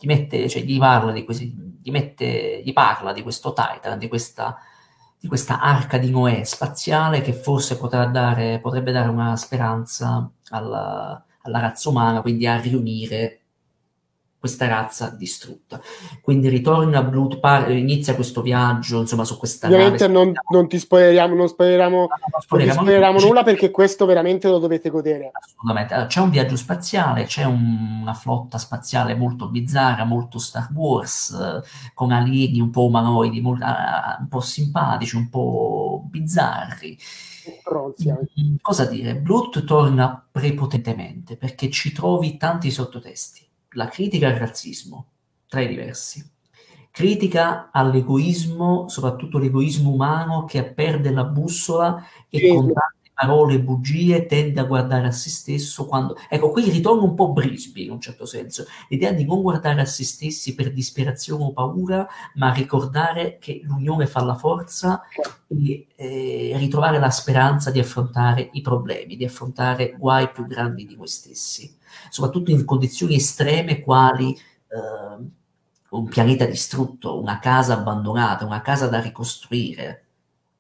gli 0.03 0.07
mette, 0.07 0.49
cioè 0.49 0.63
gli 0.63 0.79
parla 0.79 1.13
di 1.13 1.25
questi, 1.25 1.79
gli 1.81 1.91
mette, 1.93 2.61
gli 2.65 2.73
parla 2.73 3.13
di 3.13 3.23
questo 3.23 3.53
Titan, 3.53 3.99
di 3.99 4.09
questa, 4.09 4.59
di 5.17 5.29
questa 5.29 5.61
arca 5.61 5.97
di 5.97 6.11
Noè 6.11 6.43
spaziale 6.43 7.21
che 7.21 7.33
forse 7.33 7.79
dare, 8.11 8.59
potrebbe 8.59 8.91
dare 8.91 9.09
una 9.09 9.37
speranza 9.37 10.29
alla, 10.51 11.25
alla 11.43 11.59
razza 11.61 11.89
umana, 11.89 12.21
quindi 12.21 12.49
a 12.49 12.59
riunire 12.59 13.42
questa 14.43 14.67
razza 14.67 15.09
distrutta. 15.11 15.81
Quindi 16.21 16.49
ritorna 16.49 16.99
a 16.99 17.03
Blood 17.05 17.39
Park, 17.39 17.69
inizia 17.69 18.17
questo 18.17 18.43
viaggio, 18.43 18.99
insomma, 18.99 19.23
su 19.23 19.39
questa 19.39 19.69
Ovviamente 19.69 20.09
nave. 20.09 20.25
Non, 20.25 20.33
non 20.51 20.67
ti 20.67 20.81
spoileriamo, 20.81 21.33
non 21.33 21.47
spoileriamo, 21.47 21.97
no, 21.97 22.09
non 22.09 22.41
spoileriamo, 22.41 22.81
non 22.81 22.89
spoileriamo 22.89 23.21
nulla 23.21 23.45
perché 23.45 23.71
questo 23.71 24.05
veramente 24.05 24.49
lo 24.49 24.59
dovete 24.59 24.91
godere. 24.91 25.31
Assolutamente. 25.33 25.95
Allora, 25.95 26.09
c'è 26.09 26.19
un 26.19 26.31
viaggio 26.31 26.57
spaziale, 26.57 27.23
c'è 27.27 27.45
un, 27.45 28.01
una 28.01 28.15
flotta 28.15 28.59
spaziale 28.59 29.15
molto 29.15 29.49
bizzarra, 29.49 30.03
molto 30.03 30.41
Star 30.41 30.71
Wars, 30.75 31.31
eh, 31.31 31.93
con 31.95 32.11
alieni 32.11 32.59
un 32.59 32.71
po' 32.71 32.87
umanoidi, 32.87 33.41
molto, 33.41 33.65
uh, 33.65 34.23
un 34.23 34.29
po' 34.29 34.41
simpatici, 34.41 35.15
un 35.15 35.29
po' 35.29 36.03
bizzarri. 36.11 36.99
Mm, 38.41 38.57
cosa 38.61 38.87
dire? 38.87 39.15
Blood 39.15 39.63
torna 39.63 40.27
prepotentemente 40.33 41.37
perché 41.37 41.71
ci 41.71 41.93
trovi 41.93 42.37
tanti 42.37 42.73
sottotesti 42.73 43.51
la 43.73 43.89
critica 43.89 44.29
al 44.29 44.35
razzismo, 44.35 45.07
tra 45.47 45.61
i 45.61 45.69
diversi. 45.69 46.29
Critica 46.91 47.71
all'egoismo, 47.73 48.89
soprattutto 48.89 49.39
l'egoismo 49.39 49.91
umano 49.91 50.45
che 50.45 50.65
perde 50.65 51.11
la 51.11 51.25
bussola 51.25 52.07
e 52.29 52.39
sì. 52.39 52.49
con 52.49 52.73
tante 52.73 53.02
parole 53.23 53.61
bugie 53.61 54.27
tende 54.27 54.61
a 54.61 54.65
guardare 54.65 55.07
a 55.07 55.13
se 55.13 55.31
stesso 55.31 55.87
quando... 55.87 56.17
Ecco, 56.29 56.51
qui 56.51 56.69
ritorna 56.69 57.03
un 57.05 57.15
po' 57.15 57.33
Brisby 57.33 57.85
in 57.85 57.93
un 57.93 58.01
certo 58.01 58.27
senso, 58.27 58.65
l'idea 58.89 59.13
di 59.13 59.25
non 59.25 59.43
guardare 59.43 59.81
a 59.81 59.85
se 59.85 60.03
stessi 60.03 60.57
per 60.57 60.73
disperazione 60.73 61.45
o 61.45 61.53
paura, 61.53 62.07
ma 62.35 62.53
ricordare 62.53 63.39
che 63.39 63.61
l'unione 63.63 64.07
fa 64.07 64.25
la 64.25 64.35
forza 64.35 65.03
e 65.47 65.87
eh, 65.95 66.53
ritrovare 66.57 66.99
la 66.99 67.11
speranza 67.11 67.71
di 67.71 67.79
affrontare 67.79 68.49
i 68.53 68.61
problemi, 68.61 69.17
di 69.17 69.25
affrontare 69.25 69.95
guai 69.97 70.31
più 70.31 70.45
grandi 70.47 70.85
di 70.85 70.97
noi 70.97 71.09
stessi. 71.09 71.77
Soprattutto 72.11 72.51
in 72.51 72.65
condizioni 72.65 73.15
estreme 73.15 73.81
quali 73.81 74.33
eh, 74.33 75.31
un 75.91 76.09
pianeta 76.09 76.45
distrutto, 76.45 77.21
una 77.21 77.39
casa 77.39 77.75
abbandonata, 77.75 78.45
una 78.45 78.63
casa 78.63 78.89
da 78.89 79.01
ricostruire, 79.01 80.07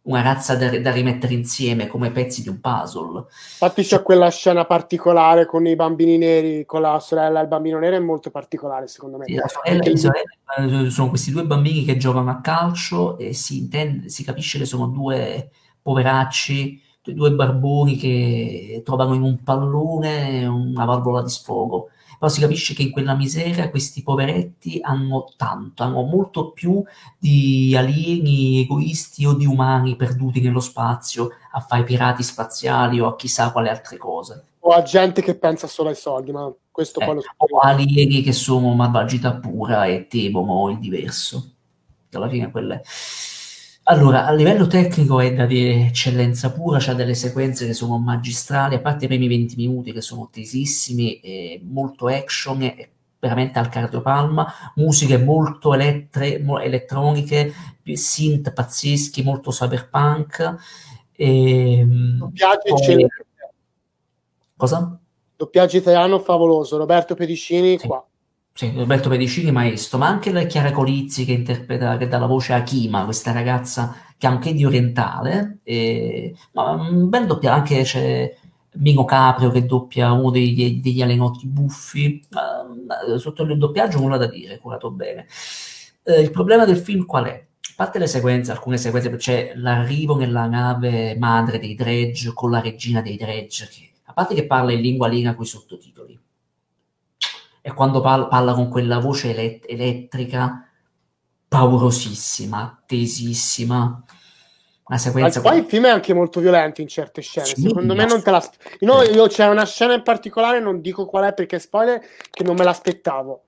una 0.03 0.23
razza 0.23 0.57
da, 0.57 0.79
da, 0.81 0.91
rimettere 0.91 1.35
insieme 1.35 1.87
come 1.87 2.11
pezzi 2.11 2.43
di 2.43 2.49
un 2.49 2.61
puzzle. 2.61 3.19
Infatti 3.19 3.83
c'è 3.83 4.03
quella 4.03 4.31
scena 4.31 4.65
particolare 4.65 5.47
con 5.47 5.67
i 5.67 5.77
bambini 5.77 6.19
neri, 6.19 6.65
con 6.67 6.81
la 6.81 6.99
sorella 6.99 7.39
e 7.39 7.43
il 7.43 7.49
bambino 7.49 7.79
nero, 7.79 7.97
è 7.97 8.01
molto 8.01 8.31
particolare 8.31 8.89
secondo 8.89 9.19
me. 9.19 9.27
Sì, 9.27 9.35
la 9.35 9.49
sorella, 9.49 9.83
e 9.85 9.97
sorella, 9.97 10.87
eh, 10.87 10.91
sono 10.91 11.09
questi 11.09 11.31
due 11.31 11.45
bambini 11.45 11.85
che 11.85 11.97
giocano 11.97 12.31
a 12.31 12.41
calcio 12.41 13.17
e 13.19 13.33
si, 13.33 13.59
intende, 13.59 14.09
si 14.09 14.25
capisce 14.25 14.59
che 14.59 14.65
sono 14.65 14.87
due 14.87 15.51
poveracci 15.81 16.91
due 17.11 17.33
barboni 17.33 17.97
che 17.97 18.83
trovano 18.85 19.15
in 19.15 19.23
un 19.23 19.43
pallone 19.43 20.47
una 20.47 20.85
valvola 20.85 21.23
di 21.23 21.31
sfogo. 21.31 21.89
Però 22.23 22.34
si 22.34 22.41
capisce 22.41 22.73
che 22.73 22.83
in 22.83 22.92
quella 22.92 23.17
miseria 23.17 23.68
questi 23.68 24.05
poveretti 24.05 24.78
hanno 24.81 25.25
tanto, 25.36 25.83
hanno 25.83 26.02
molto 26.02 26.52
più 26.52 26.81
di 27.18 27.75
alieni 27.76 28.60
egoisti 28.60 29.26
o 29.26 29.34
di 29.34 29.44
umani 29.44 29.97
perduti 29.97 30.41
nello 30.41 30.60
spazio 30.60 31.31
a 31.51 31.59
fare 31.59 31.83
pirati 31.83 32.23
spaziali 32.23 33.01
o 33.01 33.09
a 33.09 33.17
chissà 33.17 33.51
quale 33.51 33.70
altre 33.70 33.97
cose. 33.97 34.44
O 34.60 34.70
a 34.70 34.83
gente 34.83 35.20
che 35.20 35.34
pensa 35.34 35.67
solo 35.67 35.89
ai 35.89 35.97
soldi, 35.97 36.31
ma 36.31 36.49
questo 36.70 37.01
eh, 37.01 37.07
poi 37.07 37.15
lo 37.17 37.23
O 37.39 37.59
alieni 37.59 38.23
che 38.23 38.33
sono 38.33 38.73
malvagità 38.73 39.34
pura 39.34 39.86
e 39.86 40.07
temono 40.07 40.70
il 40.70 40.78
diverso. 40.78 41.55
Alla 42.12 42.28
fine 42.28 42.52
quelle 42.52 42.83
allora, 43.85 44.27
a 44.27 44.33
livello 44.33 44.69
tecnico 44.69 45.19
è 45.20 45.35
da 45.35 45.44
di 45.44 45.86
eccellenza 45.86 46.52
pura, 46.52 46.78
c'ha 46.81 46.94
delle 46.94 47.15
sequenze 47.15 47.67
che 47.67 47.73
sono 47.73 47.99
magistrali, 47.99 48.77
a 48.77 48.81
parte 48.81 49.07
i 49.07 49.09
primi 49.09 49.27
20 49.27 49.57
minuti 49.57 49.93
che 49.93 50.01
sono 50.01 50.28
tesissimi, 50.31 51.19
e 51.20 51.61
molto 51.65 52.07
action, 52.07 52.62
e 52.62 52.91
veramente 53.19 53.59
al 53.59 53.69
cardiopalma, 53.69 54.73
musiche 54.77 55.19
molto 55.19 55.75
elettre, 55.75 56.39
mo- 56.39 56.61
elettroniche, 56.61 57.52
synth 57.93 58.52
pazzeschi, 58.52 59.23
molto 59.23 59.51
cyberpunk. 59.51 60.55
E, 61.12 61.78
ehm, 61.78 62.19
Doppiaggio 62.19 62.75
poi... 62.75 62.81
eccellente. 62.81 63.27
Cosa? 64.57 64.99
Doppiaggio 65.35 65.77
italiano 65.77 66.20
favoloso, 66.20 66.77
Roberto 66.77 67.15
Pedicini 67.15 67.78
sì. 67.78 67.86
qua 67.89 68.05
sì, 68.55 68.73
Roberto 68.75 69.09
Pedicini 69.09 69.51
maestro, 69.51 69.99
ma 69.99 70.09
anche 70.09 70.31
la 70.31 70.45
Chiara 70.45 70.73
Colizzi 70.73 71.25
che 71.25 71.33
interpreta, 71.33 71.97
che 71.97 72.07
dà 72.07 72.19
la 72.19 72.27
voce 72.27 72.53
a 72.53 72.63
Kima, 72.63 73.05
questa 73.05 73.33
ragazza 73.33 73.97
che 74.19 74.27
anche 74.27 74.53
di 74.53 74.65
orientale, 74.65 75.59
e, 75.63 76.35
ma 76.53 76.73
un 76.73 77.09
bel 77.09 77.27
doppia, 77.27 77.55
anche 77.55 77.83
c'è 77.83 78.37
Mino 78.75 79.05
Caprio 79.05 79.51
che 79.51 79.65
doppia 79.65 80.13
uno 80.13 80.31
degli, 80.31 80.81
degli 80.81 81.03
alenotti 81.03 81.47
buffi, 81.47 82.23
ma, 82.31 83.19
sotto 83.19 83.43
il 83.43 83.59
doppiaggio 83.59 83.99
nulla 83.99 84.19
da 84.19 84.27
dire, 84.27 84.59
curato 84.59 84.91
bene. 84.91 85.27
Eh, 86.05 86.21
il 86.21 86.31
problema 86.31 86.65
del 86.67 86.77
film 86.77 87.07
qual 87.07 87.25
è? 87.25 87.31
A 87.35 87.73
parte 87.75 87.99
le 87.99 88.07
sequenze, 88.07 88.51
alcune 88.51 88.77
sequenze, 88.77 89.17
c'è 89.17 89.53
l'arrivo 89.57 90.15
nella 90.17 90.47
nave 90.47 91.17
madre 91.19 91.59
dei 91.59 91.75
Dredge 91.75 92.33
con 92.35 92.51
la 92.51 92.61
regina 92.61 93.01
dei 93.01 93.17
Dredge, 93.17 93.67
che, 93.69 93.93
a 94.05 94.13
parte 94.13 94.35
che 94.35 94.47
parla 94.47 94.73
in 94.73 94.81
lingua 94.83 95.07
aliena 95.07 95.35
con 95.35 95.45
i 95.45 95.49
sottotitoli, 95.49 96.19
e 97.62 97.73
quando 97.73 98.00
parla, 98.00 98.26
parla 98.26 98.52
con 98.55 98.68
quella 98.68 98.99
voce 98.99 99.31
elett- 99.31 99.65
elettrica 99.68 100.68
paurosissima, 101.49 102.82
tesissima. 102.84 104.02
Una 104.84 104.99
sequenza. 104.99 105.41
Ma 105.41 105.50
poi 105.50 105.58
il 105.60 105.65
film 105.66 105.84
è 105.86 105.91
anche 105.91 106.12
molto 106.12 106.41
violento 106.41 106.81
in 106.81 106.89
certe 106.89 107.23
scene. 107.23 107.47
Sì, 107.47 107.62
Secondo 107.62 107.94
me 107.94 108.05
non 108.05 108.23
te 108.23 108.31
la. 108.31 108.42
No, 108.81 109.02
io 109.02 109.26
c'è 109.28 109.47
una 109.49 109.65
scena 109.65 109.94
in 109.94 110.02
particolare, 110.02 110.60
non 110.60 110.81
dico 110.81 111.07
qual 111.07 111.24
è 111.24 111.34
perché 111.34 111.60
spoiler, 111.60 112.00
che 112.31 112.42
non 112.42 112.57
me 112.57 112.65
l'aspettavo. 112.65 113.44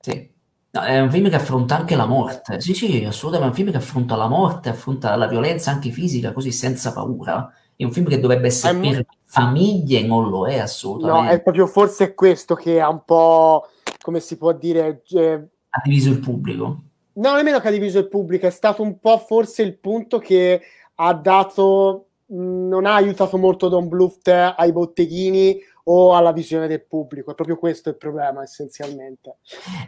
Sì. 0.00 0.30
No, 0.70 0.80
è 0.80 0.98
un 1.00 1.10
film 1.10 1.28
che 1.28 1.36
affronta 1.36 1.76
anche 1.76 1.94
la 1.94 2.06
morte. 2.06 2.60
Sì, 2.60 2.74
sì, 2.74 3.04
assolutamente. 3.04 3.44
È 3.44 3.60
un 3.60 3.66
film 3.66 3.70
che 3.70 3.84
affronta 3.84 4.16
la 4.16 4.26
morte, 4.26 4.70
affronta 4.70 5.14
la 5.14 5.28
violenza 5.28 5.70
anche 5.70 5.90
fisica, 5.90 6.32
così 6.32 6.50
senza 6.50 6.92
paura. 6.92 7.52
È 7.76 7.84
un 7.84 7.92
film 7.92 8.06
che 8.06 8.20
dovrebbe 8.20 8.46
essere 8.46 8.78
per 8.78 9.06
famiglie, 9.24 10.06
non 10.06 10.28
lo 10.28 10.46
è 10.46 10.58
assolutamente. 10.58 11.28
No, 11.28 11.32
è 11.32 11.42
proprio 11.42 11.66
forse 11.66 12.14
questo 12.14 12.54
che 12.54 12.80
ha 12.80 12.88
un 12.88 13.02
po', 13.04 13.68
come 14.00 14.20
si 14.20 14.36
può 14.36 14.52
dire... 14.52 15.02
Eh... 15.10 15.34
Ha 15.70 15.80
diviso 15.82 16.10
il 16.10 16.18
pubblico. 16.18 16.82
No, 17.14 17.34
nemmeno 17.34 17.58
che 17.60 17.68
ha 17.68 17.72
diviso 17.72 17.98
il 17.98 18.08
pubblico, 18.08 18.46
è 18.46 18.50
stato 18.50 18.82
un 18.82 18.98
po' 18.98 19.18
forse 19.18 19.62
il 19.62 19.78
punto 19.78 20.18
che 20.18 20.60
ha 20.94 21.14
dato, 21.14 22.06
non 22.26 22.86
ha 22.86 22.94
aiutato 22.94 23.36
molto 23.36 23.68
Don 23.68 23.88
Bluth 23.88 24.28
ai 24.28 24.72
botteghini 24.72 25.58
o 25.84 26.14
alla 26.14 26.32
visione 26.32 26.68
del 26.68 26.84
pubblico. 26.86 27.32
È 27.32 27.34
proprio 27.34 27.56
questo 27.56 27.88
il 27.88 27.96
problema, 27.96 28.42
essenzialmente. 28.42 29.38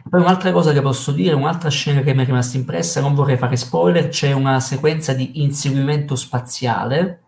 Poi 0.09 0.19
un'altra 0.19 0.51
cosa 0.51 0.73
che 0.73 0.81
posso 0.81 1.11
dire, 1.11 1.33
un'altra 1.33 1.69
scena 1.69 2.01
che 2.01 2.13
mi 2.13 2.23
è 2.23 2.25
rimasta 2.25 2.57
impressa, 2.57 2.99
non 2.99 3.15
vorrei 3.15 3.37
fare 3.37 3.55
spoiler, 3.55 4.09
c'è 4.09 4.31
una 4.31 4.59
sequenza 4.59 5.13
di 5.13 5.41
inseguimento 5.41 6.15
spaziale 6.15 7.21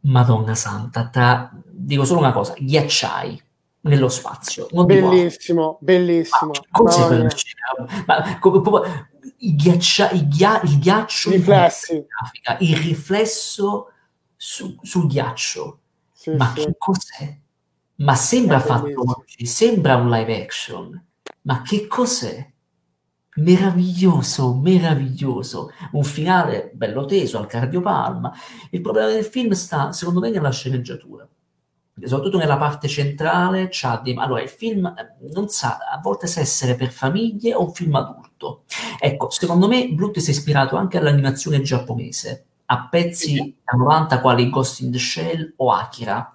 Madonna 0.00 0.54
santa, 0.54 1.08
tra, 1.08 1.50
dico 1.64 2.04
solo 2.04 2.20
una 2.20 2.32
cosa, 2.32 2.54
ghiacciai 2.58 3.42
nello 3.84 4.08
spazio. 4.08 4.66
Bellissimo, 4.84 5.78
bellissimo. 5.80 6.52
Ma, 8.06 8.18
ma, 8.18 8.38
come, 8.38 8.60
proprio, 8.60 9.08
il, 9.38 9.54
ghiaccia, 9.56 10.10
il, 10.10 10.28
ghia, 10.28 10.60
il 10.62 10.78
ghiaccio 10.78 11.30
Riflessi. 11.30 12.04
il 12.60 12.76
riflesso 12.76 13.90
su, 14.36 14.76
sul 14.82 15.06
ghiaccio. 15.06 15.80
Sì, 16.12 16.30
ma 16.30 16.52
sì. 16.54 16.64
che 16.64 16.74
cos'è? 16.78 17.38
Ma 17.96 18.14
sembra 18.14 18.60
fatto 18.60 19.02
oggi, 19.18 19.46
sembra 19.46 19.96
un 19.96 20.10
live 20.10 20.42
action. 20.42 21.04
Ma 21.42 21.62
che 21.62 21.86
cos'è? 21.86 22.52
Meraviglioso, 23.36 24.54
meraviglioso, 24.54 25.70
un 25.92 26.04
finale 26.04 26.70
bello 26.74 27.04
teso 27.04 27.38
al 27.38 27.46
cardiopalma. 27.46 28.32
Il 28.70 28.80
problema 28.80 29.08
del 29.08 29.24
film 29.24 29.52
sta, 29.52 29.92
secondo 29.92 30.20
me, 30.20 30.30
nella 30.30 30.50
sceneggiatura. 30.50 31.26
Soprattutto 32.02 32.38
nella 32.38 32.56
parte 32.58 32.88
centrale 32.88 33.68
c'ha 33.70 34.00
dei... 34.02 34.14
Allora, 34.16 34.42
il 34.42 34.48
film 34.48 34.86
eh, 34.86 35.30
non 35.32 35.48
sa 35.48 35.78
a 35.78 36.00
volte 36.00 36.26
se 36.26 36.40
essere 36.40 36.74
per 36.74 36.90
famiglie 36.90 37.54
o 37.54 37.64
un 37.64 37.72
film 37.72 37.94
adulto. 37.94 38.64
Ecco, 38.98 39.30
secondo 39.30 39.68
me 39.68 39.88
Bluth 39.88 40.18
si 40.18 40.30
è 40.30 40.32
ispirato 40.32 40.76
anche 40.76 40.98
all'animazione 40.98 41.62
giapponese, 41.62 42.46
a 42.66 42.88
pezzi 42.88 43.56
da 43.62 43.76
90 43.76 44.20
quali 44.20 44.50
Ghost 44.50 44.80
in 44.80 44.90
the 44.90 44.98
Shell 44.98 45.54
o 45.56 45.70
Akira. 45.70 46.32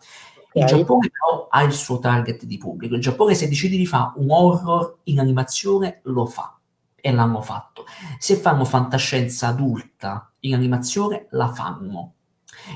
Il 0.54 0.66
Giappone 0.66 1.10
però 1.12 1.48
ha 1.50 1.62
il 1.64 1.74
suo 1.74 2.00
target 2.00 2.46
di 2.46 2.58
pubblico. 2.58 2.96
Il 2.96 3.02
Giappone 3.02 3.36
se 3.36 3.48
decide 3.48 3.76
di 3.76 3.86
fare 3.86 4.14
un 4.16 4.32
horror 4.32 5.00
in 5.04 5.20
animazione 5.20 6.00
lo 6.04 6.26
fa 6.26 6.59
e 7.02 7.12
l'hanno 7.12 7.42
fatto. 7.42 7.86
Se 8.18 8.36
fanno 8.36 8.66
fantascienza 8.66 9.48
adulta 9.48 10.32
in 10.42 10.54
animazione 10.54 11.28
la 11.32 11.52
fanno. 11.52 12.14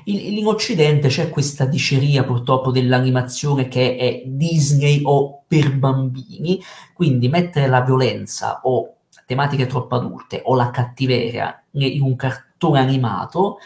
In, 0.05 0.37
in 0.37 0.45
Occidente 0.47 1.07
c'è 1.07 1.29
questa 1.29 1.65
diceria 1.65 2.23
purtroppo 2.23 2.71
dell'animazione 2.71 3.67
che 3.67 3.95
è 3.97 4.23
Disney 4.25 5.01
o 5.03 5.43
per 5.47 5.75
bambini, 5.77 6.61
quindi 6.93 7.27
mettere 7.27 7.67
la 7.67 7.81
violenza 7.81 8.61
o 8.63 8.95
tematiche 9.25 9.67
troppo 9.67 9.95
adulte 9.95 10.41
o 10.45 10.55
la 10.55 10.69
cattiveria 10.69 11.63
in 11.71 12.01
un 12.01 12.15
cartone 12.15 12.79
animato 12.79 13.57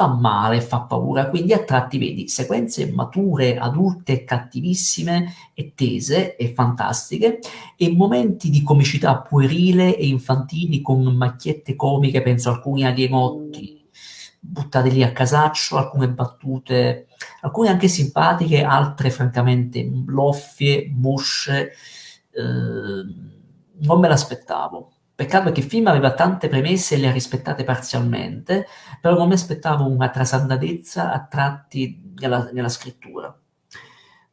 fa 0.00 0.06
male, 0.06 0.62
fa 0.62 0.80
paura, 0.80 1.28
quindi 1.28 1.52
a 1.52 1.62
tratti 1.62 1.98
vedi 1.98 2.26
sequenze 2.26 2.90
mature, 2.90 3.58
adulte, 3.58 4.24
cattivissime 4.24 5.30
e 5.52 5.74
tese 5.74 6.36
e 6.36 6.54
fantastiche 6.54 7.40
e 7.76 7.92
momenti 7.92 8.48
di 8.48 8.62
comicità 8.62 9.18
puerile 9.18 9.94
e 9.94 10.06
infantili 10.06 10.80
con 10.80 11.02
macchiette 11.02 11.76
comiche, 11.76 12.22
penso 12.22 12.48
alcuni 12.48 12.86
alienotti 12.86 13.78
buttate 14.42 14.88
lì 14.88 15.02
a 15.02 15.12
casaccio, 15.12 15.76
alcune 15.76 16.08
battute, 16.08 17.08
alcune 17.42 17.68
anche 17.68 17.88
simpatiche, 17.88 18.62
altre 18.62 19.10
francamente 19.10 19.84
bloffie, 19.84 20.90
mosce, 20.90 21.72
eh, 22.30 23.04
non 23.80 24.00
me 24.00 24.08
l'aspettavo. 24.08 24.92
Peccato 25.20 25.52
che 25.52 25.60
il 25.60 25.66
film 25.66 25.86
aveva 25.86 26.14
tante 26.14 26.48
premesse 26.48 26.94
e 26.94 26.98
le 26.98 27.08
ha 27.08 27.12
rispettate 27.12 27.62
parzialmente, 27.62 28.66
però 29.02 29.18
non 29.18 29.28
mi 29.28 29.34
aspettavo 29.34 29.86
una 29.86 30.08
trasandatezza 30.08 31.12
a 31.12 31.26
tratti 31.26 32.14
nella, 32.18 32.48
nella 32.54 32.70
scrittura. 32.70 33.38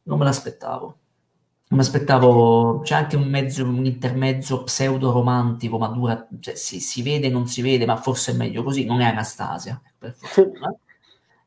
Non 0.04 0.16
me 0.16 0.24
l'aspettavo. 0.24 0.86
Non 1.68 1.78
mi 1.78 1.80
aspettavo, 1.80 2.80
c'è 2.80 2.94
anche 2.94 3.16
un, 3.16 3.28
mezzo, 3.28 3.64
un 3.64 3.84
intermezzo 3.84 4.64
pseudo-romantico, 4.64 5.76
ma 5.76 5.88
dura, 5.88 6.26
cioè, 6.40 6.54
si, 6.54 6.80
si 6.80 7.02
vede, 7.02 7.28
non 7.28 7.46
si 7.46 7.60
vede, 7.60 7.84
ma 7.84 7.98
forse 7.98 8.32
è 8.32 8.34
meglio 8.34 8.62
così, 8.62 8.86
non 8.86 9.02
è 9.02 9.04
Anastasia, 9.04 9.78
per 9.98 10.14
fortuna. 10.14 10.74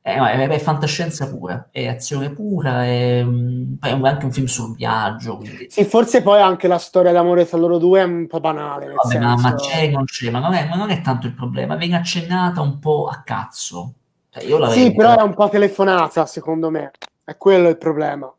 È, 0.04 0.16
è, 0.16 0.48
è, 0.48 0.60
fantascienza 0.60 1.30
pura, 1.30 1.68
è 1.70 1.88
azione 1.88 2.32
pura, 2.32 2.84
è, 2.86 3.24
è, 3.24 3.90
anche 3.92 4.26
un 4.26 4.32
film 4.32 4.48
sul 4.48 4.76
viaggio. 4.76 5.38
Quindi. 5.38 5.68
Sì, 5.70 5.84
forse 5.84 6.24
poi 6.24 6.42
anche 6.42 6.68
la 6.68 6.80
storia 6.80 7.12
d'amore 7.12 7.48
tra 7.48 7.60
loro 7.60 7.78
due 7.78 8.02
è 8.02 8.04
un 8.04 8.26
po' 8.26 8.40
banale. 8.40 8.92
Vabbè, 8.92 9.20
ma, 9.20 9.36
ma, 9.36 9.54
c'è, 9.54 9.90
non 9.90 10.06
c'è, 10.06 10.32
ma 10.32 10.40
non, 10.40 10.54
ma 10.54 10.76
non, 10.76 10.90
è, 10.90 11.02
tanto 11.02 11.28
il 11.28 11.34
problema, 11.34 11.76
viene 11.76 11.98
accennata 11.98 12.62
un 12.62 12.80
po' 12.80 13.08
a 13.08 13.22
cazzo. 13.24 13.94
Cioè, 14.32 14.72
sì, 14.72 14.96
però 14.96 15.20
è 15.20 15.22
un 15.22 15.36
po' 15.36 15.50
telefonata, 15.50 16.26
secondo 16.26 16.72
me, 16.72 16.92
è 17.24 17.38
quello 17.38 17.70
il 17.70 17.78
problema. 17.78 18.34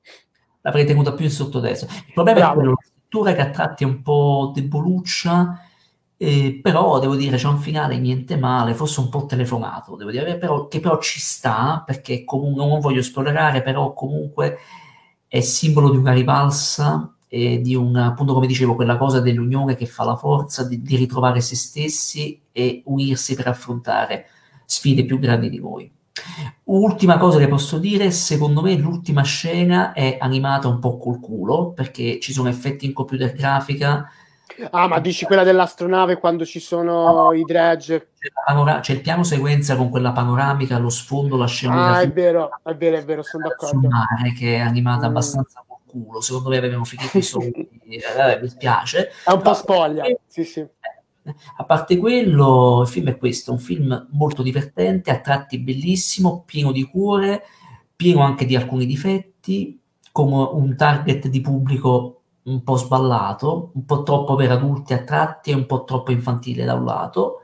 L'avrei 0.62 0.84
tenuta 0.84 1.12
più 1.12 1.26
in 1.26 1.30
sottotesto. 1.30 1.84
Il 1.84 2.12
problema 2.12 2.38
Bravo. 2.38 2.52
è 2.52 2.56
quello, 2.56 2.70
la 2.70 2.86
scrittura 2.88 3.34
che 3.34 3.40
a 3.40 3.50
tratti 3.50 3.84
è 3.84 3.86
un 3.86 4.02
po' 4.02 4.50
deboluccia 4.52 5.60
eh, 6.24 6.60
però 6.62 7.00
devo 7.00 7.16
dire 7.16 7.36
c'è 7.36 7.48
un 7.48 7.58
finale 7.58 7.98
niente 7.98 8.36
male, 8.36 8.74
forse 8.74 9.00
un 9.00 9.08
po' 9.08 9.26
telefonato, 9.26 9.96
devo 9.96 10.12
dire, 10.12 10.36
però, 10.38 10.68
che 10.68 10.78
però 10.78 11.00
ci 11.00 11.18
sta, 11.18 11.82
perché 11.84 12.22
comunque 12.22 12.64
non 12.64 12.78
voglio 12.78 13.02
spoilerare, 13.02 13.60
però 13.60 13.92
comunque 13.92 14.58
è 15.26 15.40
simbolo 15.40 15.90
di 15.90 15.96
una 15.96 16.12
rivalsa 16.12 17.12
e 17.26 17.60
di 17.60 17.74
un, 17.74 17.96
appunto 17.96 18.34
come 18.34 18.46
dicevo, 18.46 18.76
quella 18.76 18.98
cosa 18.98 19.18
dell'unione 19.18 19.74
che 19.74 19.86
fa 19.86 20.04
la 20.04 20.14
forza 20.14 20.64
di, 20.64 20.80
di 20.80 20.94
ritrovare 20.94 21.40
se 21.40 21.56
stessi 21.56 22.40
e 22.52 22.82
unirsi 22.84 23.34
per 23.34 23.48
affrontare 23.48 24.26
sfide 24.64 25.04
più 25.04 25.18
grandi 25.18 25.50
di 25.50 25.58
noi. 25.58 25.90
Ultima 26.64 27.16
cosa 27.16 27.40
che 27.40 27.48
posso 27.48 27.78
dire, 27.78 28.12
secondo 28.12 28.62
me 28.62 28.76
l'ultima 28.76 29.22
scena 29.22 29.92
è 29.92 30.18
animata 30.20 30.68
un 30.68 30.78
po' 30.78 30.98
col 30.98 31.18
culo, 31.18 31.72
perché 31.72 32.20
ci 32.20 32.32
sono 32.32 32.48
effetti 32.48 32.86
in 32.86 32.92
computer 32.92 33.32
grafica 33.32 34.08
Ah, 34.70 34.86
ma 34.86 34.98
dici 34.98 35.24
quella 35.24 35.42
dell'astronave 35.42 36.18
quando 36.18 36.44
ci 36.44 36.60
sono 36.60 37.12
no, 37.12 37.32
i 37.32 37.42
dredge? 37.44 38.10
C'è, 38.18 38.30
panora- 38.44 38.80
c'è, 38.80 38.92
il 38.92 39.00
piano 39.00 39.22
sequenza 39.24 39.76
con 39.76 39.88
quella 39.88 40.12
panoramica, 40.12 40.78
lo 40.78 40.88
sfondo, 40.88 41.36
la 41.36 41.46
scena. 41.46 41.94
Ah, 41.94 42.00
è 42.00 42.10
vero, 42.10 42.50
è 42.62 42.74
vero, 42.74 42.96
è 42.96 43.04
vero, 43.04 43.22
sono 43.22 43.48
d'accordo. 43.48 43.78
Sul 43.80 43.88
mare, 43.88 44.32
che 44.32 44.56
è 44.56 44.60
animata 44.60 45.06
mm. 45.06 45.10
abbastanza 45.10 45.64
col 45.66 45.78
culo. 45.86 46.20
Secondo 46.20 46.48
me 46.48 46.56
avevano 46.56 46.84
finito 46.84 47.18
i 47.18 47.22
soldi. 47.22 47.68
eh, 47.88 48.38
mi 48.40 48.48
spiace. 48.48 49.10
È 49.24 49.30
un 49.30 49.42
po' 49.42 49.54
spoglia, 49.54 50.04
e, 50.04 50.20
sì, 50.26 50.44
sì. 50.44 50.60
Eh, 50.60 51.34
a 51.56 51.64
parte 51.64 51.96
quello, 51.96 52.80
il 52.82 52.88
film 52.88 53.08
è 53.08 53.16
questo, 53.16 53.52
un 53.52 53.58
film 53.58 54.08
molto 54.10 54.42
divertente, 54.42 55.10
a 55.10 55.20
tratti 55.20 55.58
bellissimo, 55.58 56.42
pieno 56.44 56.72
di 56.72 56.84
cuore, 56.84 57.42
pieno 57.94 58.22
anche 58.22 58.44
di 58.44 58.56
alcuni 58.56 58.86
difetti, 58.86 59.80
come 60.10 60.48
un 60.52 60.76
target 60.76 61.28
di 61.28 61.40
pubblico 61.40 62.21
un 62.44 62.62
po' 62.64 62.76
sballato, 62.76 63.70
un 63.74 63.84
po' 63.84 64.02
troppo 64.02 64.34
per 64.34 64.50
adulti 64.50 64.94
a 64.94 65.02
tratti 65.04 65.50
e 65.50 65.54
un 65.54 65.66
po' 65.66 65.84
troppo 65.84 66.10
infantile 66.10 66.64
da 66.64 66.74
un 66.74 66.84
lato, 66.84 67.42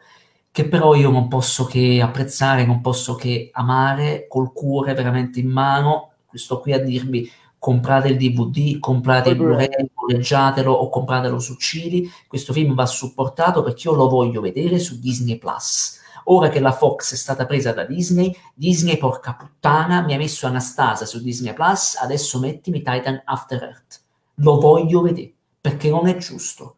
che 0.51 0.67
però 0.69 0.95
io 0.95 1.11
non 1.11 1.29
posso 1.29 1.67
che 1.67 2.01
apprezzare, 2.03 2.67
non 2.67 2.81
posso 2.81 3.15
che 3.15 3.51
amare 3.53 4.27
col 4.29 4.53
cuore 4.53 4.95
veramente 4.95 5.41
in 5.41 5.51
mano. 5.51 6.11
Sto 6.33 6.61
qui 6.61 6.73
a 6.73 6.83
dirvi 6.83 7.31
comprate 7.59 8.09
il 8.09 8.17
DVD, 8.17 8.79
comprate 8.79 9.31
il 9.31 9.37
Blu-ray, 9.37 9.69
leggiatelo 10.09 10.73
o 10.73 10.89
compratelo 10.89 11.39
su 11.39 11.55
Cili. 11.57 12.11
Questo 12.27 12.53
film 12.53 12.75
va 12.75 12.87
supportato 12.87 13.63
perché 13.63 13.89
io 13.89 13.95
lo 13.95 14.09
voglio 14.09 14.41
vedere 14.41 14.79
su 14.79 14.99
Disney 14.99 15.39
Plus. 15.39 15.97
Ora 16.25 16.49
che 16.49 16.61
la 16.61 16.73
Fox 16.73 17.13
è 17.13 17.17
stata 17.17 17.47
presa 17.47 17.73
da 17.73 17.85
Disney, 17.85 18.35
Disney, 18.55 18.99
porca 18.99 19.35
puttana, 19.35 20.03
mi 20.03 20.15
ha 20.15 20.19
messo 20.19 20.47
Anastasia 20.47 21.07
su 21.07 21.23
Disney 21.23 21.55
Plus, 21.55 21.97
adesso 21.97 22.39
mettimi 22.39 22.83
Titan 22.83 23.23
After 23.25 23.63
Earth 23.63 24.07
lo 24.39 24.59
voglio 24.59 25.03
vedere, 25.03 25.33
perché 25.61 25.91
non 25.91 26.07
è 26.07 26.17
giusto. 26.17 26.77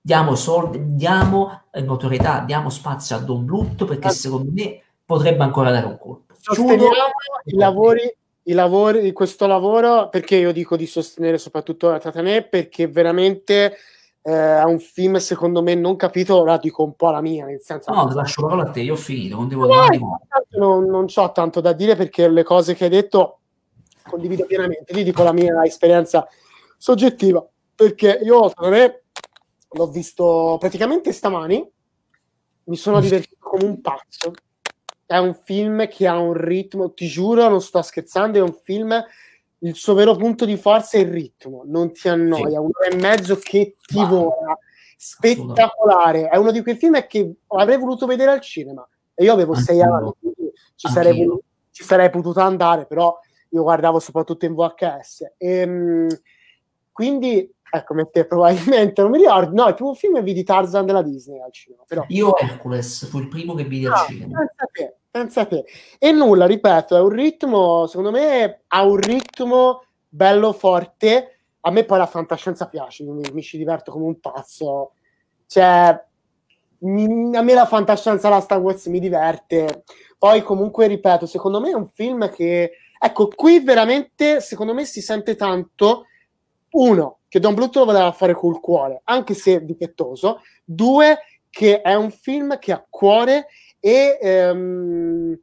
Diamo 0.00 0.34
soldi, 0.34 0.94
diamo 0.94 1.62
notorietà, 1.82 2.40
diamo 2.40 2.70
spazio 2.70 3.16
a 3.16 3.18
Don 3.18 3.44
Blut, 3.44 3.84
perché 3.84 4.10
secondo 4.10 4.50
me 4.52 4.82
potrebbe 5.04 5.42
ancora 5.42 5.70
dare 5.70 5.86
un 5.86 5.98
colpo. 5.98 6.34
Sosteniamo 6.38 6.88
i 7.44 7.56
lavori, 7.56 8.16
i 8.44 8.52
lavori 8.52 9.02
di 9.02 9.12
questo 9.12 9.46
lavoro, 9.46 10.08
perché 10.08 10.36
io 10.36 10.52
dico 10.52 10.76
di 10.76 10.86
sostenere 10.86 11.36
soprattutto 11.36 11.90
la 11.90 11.98
Tatanè, 11.98 12.48
perché 12.48 12.88
veramente 12.88 13.76
eh, 14.22 14.58
è 14.58 14.62
un 14.64 14.78
film, 14.78 15.16
secondo 15.16 15.62
me, 15.62 15.74
non 15.74 15.96
capito, 15.96 16.36
ora 16.40 16.56
dico 16.56 16.82
un 16.82 16.94
po' 16.94 17.10
la 17.10 17.20
mia, 17.20 17.44
nel 17.44 17.60
senso... 17.60 17.92
No, 17.92 18.10
lascio 18.14 18.40
la 18.42 18.48
parola 18.48 18.68
a 18.68 18.70
te, 18.70 18.80
io 18.80 18.94
ho 18.94 18.96
finito, 18.96 19.36
non 19.36 19.48
devo 19.48 19.66
no, 19.66 19.86
dire 19.88 20.02
non, 20.58 20.84
non 20.86 21.06
ho 21.14 21.32
tanto 21.32 21.60
da 21.60 21.72
dire 21.72 21.94
perché 21.94 22.28
le 22.28 22.42
cose 22.42 22.74
che 22.74 22.84
hai 22.84 22.90
detto 22.90 23.38
condivido 24.08 24.44
pienamente, 24.46 24.92
ti 24.92 25.02
dico 25.02 25.22
la 25.22 25.32
mia 25.32 25.62
esperienza 25.64 26.26
soggettiva, 26.80 27.46
perché 27.74 28.20
io 28.22 28.42
oltre 28.42 29.04
l'ho 29.68 29.86
visto 29.88 30.56
praticamente 30.58 31.12
stamani, 31.12 31.70
mi 32.64 32.76
sono 32.76 33.00
divertito 33.00 33.36
come 33.38 33.64
un 33.64 33.82
pazzo. 33.82 34.32
È 35.04 35.18
un 35.18 35.38
film 35.44 35.86
che 35.88 36.06
ha 36.06 36.18
un 36.18 36.32
ritmo, 36.32 36.94
ti 36.94 37.06
giuro, 37.06 37.48
non 37.50 37.60
sto 37.60 37.82
scherzando, 37.82 38.38
è 38.38 38.40
un 38.40 38.56
film, 38.62 39.04
il 39.58 39.74
suo 39.74 39.92
vero 39.92 40.16
punto 40.16 40.46
di 40.46 40.56
forza 40.56 40.96
è 40.96 41.02
il 41.02 41.10
ritmo, 41.10 41.64
non 41.66 41.92
ti 41.92 42.08
annoia, 42.08 42.48
sì. 42.48 42.56
un'ora 42.56 42.86
e 42.90 42.96
mezzo 42.96 43.36
che 43.36 43.76
ti 43.78 43.96
wow. 43.96 44.08
vola, 44.08 44.58
spettacolare. 44.96 46.28
È 46.28 46.36
uno 46.36 46.52
di 46.52 46.62
quei 46.62 46.76
film 46.76 47.06
che 47.06 47.30
avrei 47.48 47.76
voluto 47.76 48.06
vedere 48.06 48.30
al 48.30 48.40
cinema. 48.40 48.88
E 49.14 49.24
io 49.24 49.34
avevo 49.34 49.54
sei 49.54 49.82
anni, 49.82 50.12
ci 50.76 50.88
sarei, 50.88 51.14
voluto, 51.18 51.44
ci 51.72 51.84
sarei 51.84 52.08
potuto 52.08 52.40
andare, 52.40 52.86
però 52.86 53.18
io 53.50 53.62
guardavo 53.62 53.98
soprattutto 53.98 54.46
in 54.46 54.54
VHS. 54.54 55.34
E, 55.36 55.56
ehm, 55.58 56.08
quindi, 57.00 57.50
ecco, 57.70 57.94
mette 57.94 58.26
probabilmente, 58.26 59.00
non 59.00 59.10
mi 59.10 59.16
ricordo, 59.16 59.54
no, 59.54 59.68
il 59.68 59.74
primo 59.74 59.94
film 59.94 60.20
vidi 60.22 60.44
Tarzan 60.44 60.84
della 60.84 61.00
Disney 61.00 61.40
al 61.40 61.50
cinema. 61.50 61.82
Però. 61.86 62.04
Io 62.08 62.36
Hercules, 62.36 63.08
fu 63.08 63.20
il 63.20 63.28
primo 63.28 63.54
che 63.54 63.64
vidi 63.64 63.86
no, 63.86 63.94
al 63.94 64.06
cinema. 64.06 64.36
Pensa 64.36 64.66
te, 64.70 64.96
pensa 65.10 65.44
te. 65.46 65.64
E 65.98 66.12
nulla, 66.12 66.44
ripeto, 66.44 66.94
è 66.94 67.00
un 67.00 67.08
ritmo, 67.08 67.86
secondo 67.86 68.10
me, 68.10 68.64
ha 68.66 68.82
un 68.82 68.96
ritmo 68.96 69.84
bello 70.10 70.52
forte. 70.52 71.38
A 71.62 71.70
me 71.70 71.84
poi 71.84 71.96
la 71.96 72.04
fantascienza 72.04 72.68
piace, 72.68 73.02
mi, 73.04 73.22
mi 73.32 73.40
ci 73.40 73.56
diverto 73.56 73.92
come 73.92 74.04
un 74.04 74.20
pazzo. 74.20 74.92
Cioè, 75.46 76.04
mi, 76.80 77.34
a 77.34 77.40
me 77.40 77.54
la 77.54 77.64
fantascienza, 77.64 78.28
la 78.28 78.40
Star 78.40 78.58
Wars 78.58 78.84
mi 78.88 79.00
diverte. 79.00 79.84
Poi 80.18 80.42
comunque, 80.42 80.86
ripeto, 80.86 81.24
secondo 81.24 81.62
me 81.62 81.70
è 81.70 81.74
un 81.74 81.86
film 81.86 82.30
che... 82.30 82.72
Ecco, 83.02 83.28
qui 83.28 83.60
veramente, 83.60 84.42
secondo 84.42 84.74
me, 84.74 84.84
si 84.84 85.00
sente 85.00 85.34
tanto 85.34 86.04
uno, 86.72 87.18
che 87.28 87.40
Don 87.40 87.54
Bluth 87.54 87.76
lo 87.76 87.84
voleva 87.84 88.12
fare 88.12 88.34
col 88.34 88.60
cuore, 88.60 89.00
anche 89.04 89.34
se 89.34 89.64
difettoso. 89.64 90.42
Due, 90.64 91.18
che 91.48 91.80
è 91.82 91.94
un 91.94 92.10
film 92.10 92.58
che 92.58 92.72
ha 92.72 92.84
cuore 92.88 93.46
e, 93.80 94.18
ehm, 94.20 95.38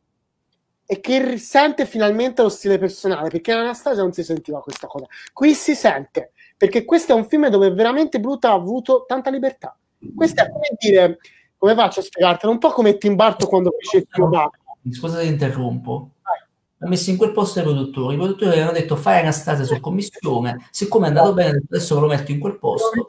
e 0.86 1.00
che 1.00 1.24
risente 1.24 1.86
finalmente 1.86 2.42
lo 2.42 2.50
stile 2.50 2.78
personale, 2.78 3.30
perché 3.30 3.52
in 3.52 3.58
Anastasia 3.58 4.02
non 4.02 4.14
si 4.14 4.24
sentiva 4.24 4.62
questa 4.62 4.88
cosa. 4.88 5.06
Qui 5.34 5.54
si 5.54 5.76
sente, 5.76 6.32
perché 6.56 6.86
questo 6.86 7.14
è 7.14 7.16
un 7.16 7.28
film 7.28 7.48
dove 7.50 7.72
veramente 7.72 8.20
Bluth 8.20 8.46
ha 8.46 8.54
avuto 8.54 9.06
tanta 9.06 9.30
libertà. 9.30 9.78
Questo 10.16 10.42
è 10.42 10.50
come 10.50 10.70
dire, 10.80 11.18
come 11.58 11.76
faccio 11.76 12.00
a 12.00 12.04
spiegartelo? 12.04 12.52
Un 12.52 12.60
po' 12.60 12.70
come 12.70 12.98
Tim 12.98 13.16
Burton 13.16 13.50
quando 13.50 13.74
fece 13.78 13.98
il 13.98 14.08
film 14.10 14.50
Scusa 14.92 15.18
se 15.18 15.26
interrompo. 15.26 16.12
Ha 16.80 16.88
messo 16.88 17.10
in 17.10 17.18
quel 17.18 17.32
posto 17.32 17.60
i 17.60 17.64
produttori. 17.64 18.16
I 18.16 18.18
produttori 18.18 18.60
hanno 18.60 18.72
detto 18.72 18.96
fai 18.96 19.20
Anastasia 19.20 19.66
su 19.66 19.80
commissione, 19.80 20.68
siccome 20.70 21.06
è 21.06 21.10
andato 21.10 21.34
bene, 21.34 21.64
adesso 21.70 22.00
lo 22.00 22.08
metto 22.08 22.32
in 22.32 22.40
quel 22.40 22.60
posto. 22.60 23.04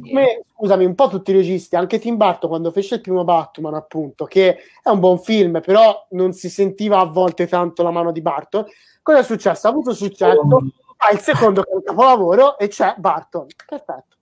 Come, 0.00 0.42
scusami, 0.54 0.84
un 0.84 0.94
po' 0.94 1.08
tutti 1.08 1.30
i 1.30 1.34
registi, 1.34 1.76
anche 1.76 1.98
Tim 1.98 2.16
Burton 2.16 2.50
quando 2.50 2.70
fece 2.70 2.96
il 2.96 3.00
primo 3.00 3.24
Batman, 3.24 3.74
appunto, 3.74 4.26
che 4.26 4.58
è 4.82 4.88
un 4.90 5.00
buon 5.00 5.18
film, 5.18 5.60
però 5.62 6.06
non 6.10 6.32
si 6.32 6.50
sentiva 6.50 6.98
a 6.98 7.06
volte 7.06 7.46
tanto 7.46 7.82
la 7.82 7.90
mano 7.90 8.12
di 8.12 8.20
Barton. 8.20 8.66
Cosa 9.02 9.18
è 9.18 9.22
successo? 9.22 9.66
Ha 9.66 9.70
avuto 9.70 9.94
successo, 9.94 10.40
ha 10.98 11.12
il 11.12 11.20
secondo 11.20 11.64
capolavoro 11.82 12.58
e 12.58 12.68
c'è 12.68 12.94
Barton. 12.98 13.46
Perfetto. 13.66 14.16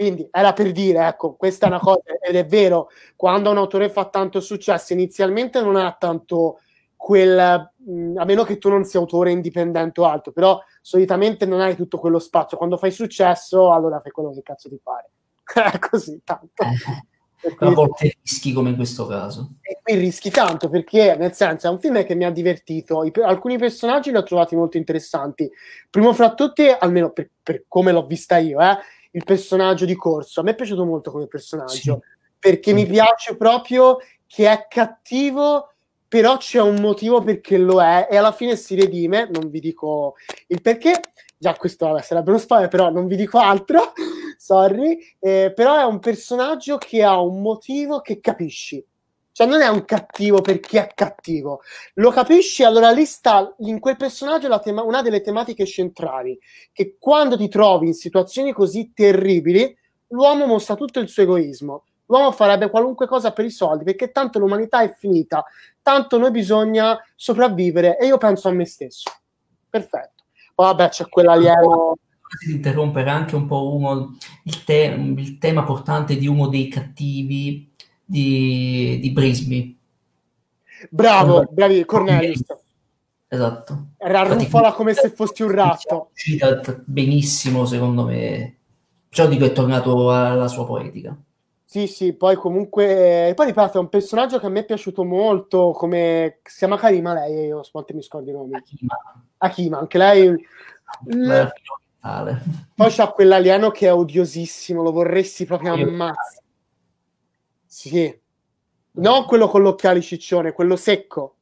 Quindi 0.00 0.26
era 0.30 0.54
per 0.54 0.72
dire, 0.72 1.06
ecco, 1.06 1.34
questa 1.34 1.66
è 1.66 1.68
una 1.68 1.78
cosa, 1.78 2.00
ed 2.26 2.34
è 2.34 2.46
vero, 2.46 2.88
quando 3.16 3.50
un 3.50 3.58
autore 3.58 3.90
fa 3.90 4.08
tanto 4.08 4.40
successo, 4.40 4.94
inizialmente 4.94 5.60
non 5.60 5.76
ha 5.76 5.92
tanto 5.92 6.60
quel, 6.96 7.70
mh, 7.76 8.16
a 8.16 8.24
meno 8.24 8.44
che 8.44 8.56
tu 8.56 8.70
non 8.70 8.84
sia 8.84 8.98
autore 8.98 9.30
indipendente 9.30 10.00
o 10.00 10.06
altro, 10.06 10.32
però 10.32 10.58
solitamente 10.80 11.44
non 11.44 11.60
hai 11.60 11.76
tutto 11.76 11.98
quello 11.98 12.18
spazio. 12.18 12.56
Quando 12.56 12.78
fai 12.78 12.92
successo, 12.92 13.74
allora 13.74 14.00
fai 14.00 14.10
quello 14.10 14.32
che 14.32 14.40
cazzo 14.40 14.70
ti 14.70 14.80
pare. 14.82 15.10
È 15.70 15.78
così, 15.78 16.18
tanto. 16.24 16.62
Eh, 16.62 17.56
a 17.58 17.70
volte 17.70 18.16
rischi 18.22 18.54
come 18.54 18.70
in 18.70 18.76
questo 18.76 19.06
caso. 19.06 19.56
E 19.60 19.80
qui 19.82 19.96
rischi 19.96 20.30
tanto 20.30 20.70
perché, 20.70 21.14
nel 21.14 21.34
senso, 21.34 21.66
è 21.66 21.70
un 21.70 21.78
film 21.78 22.02
che 22.06 22.14
mi 22.14 22.24
ha 22.24 22.30
divertito. 22.30 23.04
I, 23.04 23.12
alcuni 23.22 23.58
personaggi 23.58 24.10
li 24.10 24.16
ho 24.16 24.22
trovati 24.22 24.56
molto 24.56 24.78
interessanti. 24.78 25.50
Primo 25.90 26.14
fra 26.14 26.32
tutti, 26.32 26.66
almeno 26.68 27.10
per, 27.10 27.30
per 27.42 27.64
come 27.68 27.92
l'ho 27.92 28.06
vista 28.06 28.38
io, 28.38 28.60
eh, 28.60 28.78
il 29.12 29.24
personaggio 29.24 29.84
di 29.84 29.96
Corso. 29.96 30.40
A 30.40 30.42
me 30.42 30.52
è 30.52 30.54
piaciuto 30.54 30.84
molto 30.84 31.10
come 31.10 31.26
personaggio, 31.26 32.00
sì. 32.02 32.34
perché 32.38 32.70
sì. 32.70 32.74
mi 32.74 32.86
piace 32.86 33.36
proprio 33.36 33.98
che 34.26 34.50
è 34.50 34.66
cattivo, 34.68 35.72
però 36.06 36.36
c'è 36.36 36.60
un 36.60 36.80
motivo 36.80 37.22
perché 37.22 37.58
lo 37.58 37.80
è, 37.82 38.08
e 38.10 38.16
alla 38.16 38.32
fine 38.32 38.56
si 38.56 38.74
redime, 38.74 39.28
non 39.30 39.50
vi 39.50 39.60
dico 39.60 40.14
il 40.48 40.60
perché, 40.60 41.00
già 41.36 41.54
questo 41.54 41.86
vabbè, 41.86 42.02
sarebbe 42.02 42.30
uno 42.30 42.38
spoiler, 42.38 42.68
però 42.68 42.90
non 42.90 43.06
vi 43.06 43.16
dico 43.16 43.38
altro, 43.38 43.92
sorry, 44.38 44.98
eh, 45.18 45.52
però 45.54 45.78
è 45.78 45.84
un 45.84 45.98
personaggio 45.98 46.78
che 46.78 47.02
ha 47.02 47.20
un 47.20 47.40
motivo 47.42 48.00
che 48.00 48.20
capisci, 48.20 48.84
cioè 49.40 49.48
non 49.48 49.62
è 49.62 49.68
un 49.68 49.86
cattivo 49.86 50.42
perché 50.42 50.86
è 50.86 50.92
cattivo, 50.94 51.62
lo 51.94 52.10
capisci, 52.10 52.62
allora 52.62 52.90
lì 52.90 53.06
sta, 53.06 53.54
in 53.60 53.78
quel 53.80 53.96
personaggio 53.96 54.60
tema- 54.60 54.82
una 54.82 55.00
delle 55.00 55.22
tematiche 55.22 55.64
centrali, 55.64 56.38
che 56.72 56.96
quando 56.98 57.38
ti 57.38 57.48
trovi 57.48 57.86
in 57.86 57.94
situazioni 57.94 58.52
così 58.52 58.92
terribili, 58.92 59.74
l'uomo 60.08 60.44
mostra 60.44 60.74
tutto 60.74 61.00
il 61.00 61.08
suo 61.08 61.22
egoismo, 61.22 61.84
l'uomo 62.04 62.32
farebbe 62.32 62.68
qualunque 62.68 63.06
cosa 63.06 63.32
per 63.32 63.46
i 63.46 63.50
soldi, 63.50 63.84
perché 63.84 64.10
tanto 64.10 64.38
l'umanità 64.38 64.82
è 64.82 64.94
finita, 64.94 65.42
tanto 65.80 66.18
noi 66.18 66.32
bisogna 66.32 67.02
sopravvivere 67.16 67.96
e 67.96 68.08
io 68.08 68.18
penso 68.18 68.48
a 68.48 68.52
me 68.52 68.66
stesso. 68.66 69.10
Perfetto. 69.70 70.24
Vabbè 70.54 70.90
c'è 70.90 71.08
quell'alieno. 71.08 71.96
Di 72.46 72.52
interrompere 72.52 73.08
anche 73.08 73.36
un 73.36 73.46
po' 73.46 73.74
uno, 73.74 74.18
il, 74.44 74.64
te- 74.64 74.94
il 75.16 75.38
tema 75.38 75.64
portante 75.64 76.16
di 76.16 76.26
uno 76.26 76.46
dei 76.48 76.68
cattivi 76.68 77.69
di, 78.10 78.98
di 79.00 79.10
Brisby. 79.10 79.78
Bravo, 80.90 81.46
bravi, 81.48 81.84
Cornelius. 81.84 82.42
Esatto. 83.28 83.86
Rarrufola 83.98 84.72
come 84.72 84.94
se 84.94 85.10
fossi 85.10 85.44
un 85.44 85.52
ratto. 85.52 86.10
Benissimo, 86.84 87.64
secondo 87.64 88.04
me. 88.04 88.56
Ciò 89.08 89.28
dico 89.28 89.44
è 89.44 89.52
tornato 89.52 90.12
alla 90.12 90.48
sua 90.48 90.66
poetica. 90.66 91.16
Sì, 91.64 91.86
sì, 91.86 92.14
poi 92.14 92.34
comunque... 92.34 93.32
Poi 93.36 93.46
ripeto, 93.46 93.78
è 93.78 93.80
un 93.80 93.88
personaggio 93.88 94.40
che 94.40 94.46
a 94.46 94.48
me 94.48 94.60
è 94.60 94.64
piaciuto 94.64 95.04
molto, 95.04 95.70
come... 95.70 96.40
Si 96.42 96.58
chiama 96.58 96.76
Karima 96.76 97.14
lei, 97.14 97.46
io 97.46 97.60
a 97.60 97.68
volte 97.70 97.94
mi 97.94 98.02
scordo 98.02 98.30
i 98.30 98.32
nomi. 98.32 98.56
Akima. 98.56 98.98
Akima, 99.38 99.78
anche 99.78 99.98
lei... 99.98 100.46
Beh, 101.02 101.52
poi 102.74 102.90
c'ha 102.90 103.12
quell'alieno 103.12 103.70
che 103.70 103.86
è 103.86 103.92
odiosissimo, 103.92 104.82
lo 104.82 104.90
vorresti 104.90 105.44
proprio 105.44 105.74
ammazzare. 105.74 106.39
Sì. 107.70 108.12
Non 108.92 109.26
quello 109.26 109.46
con 109.46 109.62
l'occhiale 109.62 110.00
ciccione, 110.00 110.52
quello 110.52 110.74
secco. 110.74 111.36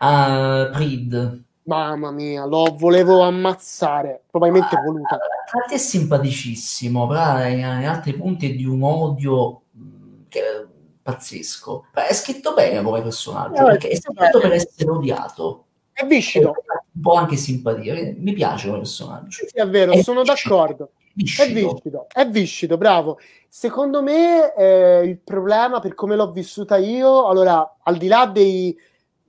Uh, 0.00 0.76
Reed. 0.76 1.44
Mamma 1.64 2.10
mia, 2.10 2.44
lo 2.44 2.74
volevo 2.76 3.20
ammazzare, 3.20 4.24
probabilmente 4.28 4.74
ah, 4.74 4.82
voluta. 4.82 5.18
Infatti 5.54 5.74
è 5.74 5.78
simpaticissimo, 5.78 7.06
però 7.06 7.46
in, 7.46 7.58
in, 7.58 7.86
altri 7.86 8.14
punti 8.14 8.50
è 8.50 8.54
di 8.56 8.64
un 8.64 8.82
odio 8.82 9.62
mm, 9.78 10.22
che 10.28 10.40
è 10.40 10.66
pazzesco. 11.00 11.86
È 11.92 12.12
scritto 12.12 12.54
bene 12.54 12.82
come 12.82 13.00
personaggio, 13.00 13.62
eh, 13.62 13.64
perché 13.64 13.88
è 13.90 13.96
scritto 13.96 14.40
per 14.40 14.52
essere 14.52 14.90
odiato. 14.90 15.66
È 15.92 16.04
viscido. 16.04 16.54
Un 16.94 17.00
po' 17.00 17.14
anche 17.14 17.36
simpatia, 17.36 17.94
mi 18.16 18.32
piace 18.32 18.66
come 18.66 18.78
personaggio. 18.78 19.46
Sì, 19.46 19.56
è 19.56 19.68
vero, 19.68 19.92
è 19.92 20.02
sono 20.02 20.22
viscido. 20.22 20.56
d'accordo. 20.56 20.90
Viscido. 21.14 21.44
È 21.44 21.72
viscido, 21.72 22.06
è 22.12 22.28
viscido, 22.28 22.76
bravo. 22.76 23.18
Secondo 23.48 24.02
me 24.02 24.54
eh, 24.54 25.02
il 25.04 25.18
problema, 25.18 25.80
per 25.80 25.94
come 25.94 26.16
l'ho 26.16 26.30
vissuta 26.32 26.76
io, 26.76 27.26
allora, 27.26 27.76
al 27.82 27.96
di 27.96 28.08
là 28.08 28.26
dei... 28.26 28.76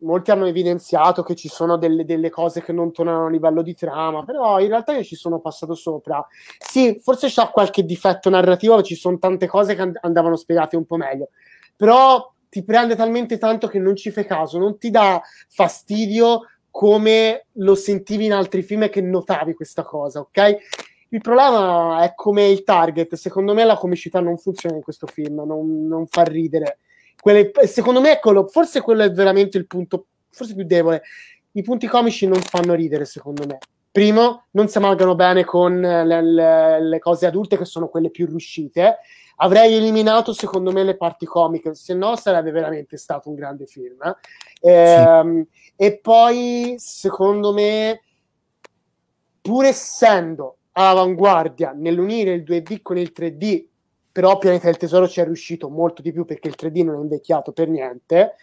Molti 0.04 0.32
hanno 0.32 0.48
evidenziato 0.48 1.24
che 1.24 1.34
ci 1.34 1.48
sono 1.48 1.78
delle, 1.78 2.04
delle 2.04 2.30
cose 2.30 2.62
che 2.62 2.74
non 2.74 2.92
tornano 2.92 3.28
a 3.28 3.30
livello 3.30 3.62
di 3.62 3.74
trama, 3.74 4.26
però 4.26 4.60
in 4.60 4.68
realtà 4.68 4.92
io 4.92 5.02
ci 5.02 5.16
sono 5.16 5.40
passato 5.40 5.76
sopra. 5.76 6.28
Sì, 6.60 7.00
forse 7.02 7.30
c'ha 7.30 7.48
qualche 7.48 7.86
difetto 7.86 8.30
narrativo, 8.30 8.82
ci 8.82 8.96
sono 8.96 9.18
tante 9.18 9.48
cose 9.48 9.76
che 9.76 9.94
andavano 10.02 10.36
spiegate 10.36 10.76
un 10.76 10.86
po' 10.86 10.98
meglio, 10.98 11.30
però 11.74 12.30
ti 12.50 12.66
prende 12.66 12.98
talmente 12.98 13.38
tanto 13.38 13.70
che 13.70 13.80
non 13.80 13.96
ci 13.96 14.12
fai 14.12 14.26
caso, 14.26 14.58
non 14.58 14.78
ti 14.78 14.90
dà 14.90 15.22
fastidio 15.48 16.50
come 16.70 17.46
lo 17.54 17.74
sentivi 17.76 18.26
in 18.26 18.34
altri 18.34 18.62
film 18.62 18.84
e 18.84 18.90
che 18.90 19.00
notavi 19.00 19.54
questa 19.54 19.84
cosa, 19.84 20.20
ok? 20.20 20.58
Il 21.14 21.22
problema 21.22 22.02
è 22.04 22.16
come 22.16 22.48
il 22.48 22.64
target. 22.64 23.14
Secondo 23.14 23.54
me 23.54 23.64
la 23.66 23.78
comicità 23.78 24.20
non 24.20 24.40
funziona 24.40 24.78
in 24.78 24.82
questo 24.82 25.06
film, 25.06 25.44
non, 25.46 25.86
non 25.86 26.08
fa 26.08 26.24
ridere. 26.24 26.80
Quelle, 27.22 27.52
secondo 27.68 28.02
me, 28.02 28.18
quello, 28.20 28.48
forse 28.48 28.82
quello 28.82 29.04
è 29.04 29.12
veramente 29.12 29.60
il 29.60 29.68
punto, 29.68 30.08
forse 30.32 30.56
più 30.56 30.66
debole. 30.66 31.04
I 31.52 31.62
punti 31.62 31.86
comici 31.86 32.26
non 32.26 32.42
fanno 32.42 32.74
ridere, 32.74 33.06
secondo 33.06 33.46
me. 33.46 33.60
Primo, 33.92 34.46
non 34.52 34.68
si 34.68 34.80
amalgano 34.80 35.14
bene 35.14 35.44
con 35.44 35.80
le, 35.80 36.22
le, 36.24 36.82
le 36.82 37.00
cose 37.00 37.28
adulte, 37.28 37.58
che 37.58 37.66
sono 37.66 37.90
quelle 37.90 38.10
più 38.10 38.26
riuscite. 38.26 38.98
Avrei 39.36 39.76
eliminato, 39.76 40.34
secondo 40.34 40.72
me, 40.72 40.84
le 40.84 40.98
parti 40.98 41.28
comiche, 41.28 41.76
se 41.76 41.94
no 41.94 42.16
sarebbe 42.16 42.50
veramente 42.50 42.98
stato 42.98 43.30
un 43.30 43.36
grande 43.36 43.68
film. 43.68 44.02
Eh? 44.02 44.16
Sì. 44.60 45.48
E 45.76 46.00
poi, 46.00 46.74
secondo 46.80 47.54
me, 47.54 48.02
pur 49.42 49.66
essendo 49.66 50.58
all'avanguardia 50.74 51.72
nell'unire 51.76 52.34
il 52.34 52.44
2D 52.44 52.82
con 52.82 52.98
il 52.98 53.12
3D, 53.16 53.66
però 54.12 54.38
Pianeta 54.38 54.66
del 54.66 54.78
Tesoro 54.78 55.08
ci 55.08 55.22
è 55.22 55.26
riuscito 55.26 55.70
molto 55.70 56.02
di 56.02 56.12
più 56.12 56.26
perché 56.26 56.48
il 56.48 56.56
3D 56.60 56.84
non 56.84 56.96
è 56.96 57.00
invecchiato 57.00 57.52
per 57.52 57.68
niente. 57.68 58.36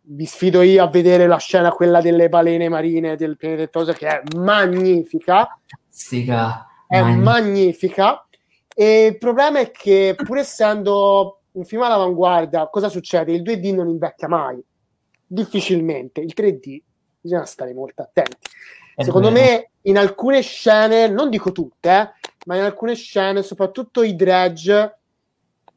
Vi 0.00 0.24
sfido 0.24 0.62
io 0.62 0.82
a 0.82 0.88
vedere 0.88 1.26
la 1.26 1.36
scena, 1.36 1.70
quella 1.70 2.00
delle 2.00 2.30
balene 2.30 2.70
marine 2.70 3.14
del 3.16 3.36
Pianeta 3.36 3.60
del 3.60 3.70
Tesoro, 3.70 3.96
che 3.96 4.06
è 4.06 4.22
magnifica. 4.36 5.60
Stiga. 5.88 6.66
È 6.86 7.00
magnifica. 7.00 7.30
magnifica. 7.30 8.26
E 8.74 9.06
il 9.06 9.18
problema 9.18 9.58
è 9.58 9.70
che, 9.70 10.14
pur 10.16 10.38
essendo 10.38 11.40
un 11.52 11.64
film 11.64 11.82
all'avanguardia, 11.82 12.68
cosa 12.68 12.88
succede? 12.88 13.32
Il 13.32 13.42
2D 13.42 13.74
non 13.74 13.88
invecchia 13.88 14.28
mai, 14.28 14.62
difficilmente. 15.26 16.20
Il 16.20 16.32
3D 16.34 16.80
bisogna 17.20 17.44
stare 17.44 17.74
molto 17.74 18.02
attenti. 18.02 18.36
Secondo 19.04 19.30
me 19.30 19.70
in 19.82 19.96
alcune 19.96 20.42
scene, 20.42 21.08
non 21.08 21.30
dico 21.30 21.52
tutte, 21.52 21.90
eh, 21.90 22.10
ma 22.46 22.56
in 22.56 22.62
alcune 22.62 22.94
scene, 22.94 23.42
soprattutto 23.42 24.02
i 24.02 24.16
dredge, 24.16 24.98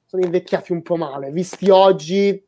sono 0.05 0.23
invecchiati 0.23 0.71
un 0.71 0.81
po' 0.81 0.95
male. 0.95 1.31
Visti 1.31 1.69
oggi, 1.69 2.43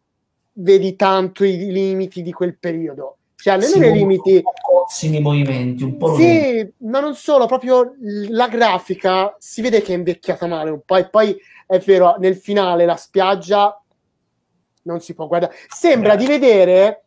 vedi 0.54 0.96
tanto 0.96 1.44
i 1.44 1.72
limiti 1.72 2.22
di 2.22 2.32
quel 2.32 2.58
periodo. 2.58 3.18
Cioè, 3.36 3.54
almeno 3.54 3.86
i 3.86 3.94
limiti... 3.94 4.42
Prossimi 4.42 5.20
movimenti, 5.20 5.84
un 5.84 5.98
po'... 5.98 6.16
Sì, 6.16 6.74
ma 6.78 7.00
non 7.00 7.14
solo, 7.14 7.46
proprio 7.46 7.96
la 8.30 8.48
grafica 8.48 9.36
si 9.38 9.62
vede 9.62 9.82
che 9.82 9.94
è 9.94 9.98
invecchiata 9.98 10.48
male 10.48 10.70
un 10.70 10.82
po'. 10.86 10.96
E 10.96 11.10
poi, 11.10 11.38
è 11.68 11.78
vero, 11.80 12.16
nel 12.20 12.36
finale 12.36 12.86
la 12.86 12.96
spiaggia 12.96 13.82
non 14.84 15.02
si 15.02 15.14
può 15.14 15.28
guardare. 15.28 15.54
Sembra 15.68 16.14
eh. 16.14 16.18
di 16.18 16.26
vedere 16.26 17.03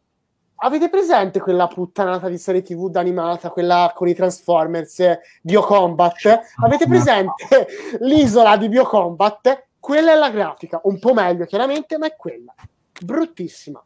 Avete 0.58 0.88
presente 0.88 1.38
quella 1.38 1.66
puttanata 1.66 2.28
di 2.28 2.38
serie 2.38 2.62
TV 2.62 2.88
d'animata, 2.88 3.50
quella 3.50 3.92
con 3.94 4.08
i 4.08 4.14
Transformers, 4.14 5.18
Biocombat? 5.42 6.40
Avete 6.62 6.86
presente 6.86 7.66
l'isola 8.00 8.56
di 8.56 8.68
Biocombat? 8.68 9.64
Quella 9.78 10.12
è 10.12 10.16
la 10.16 10.30
grafica, 10.30 10.80
un 10.84 10.98
po' 10.98 11.12
meglio 11.12 11.44
chiaramente, 11.44 11.98
ma 11.98 12.06
è 12.06 12.16
quella. 12.16 12.54
Bruttissima. 12.98 13.84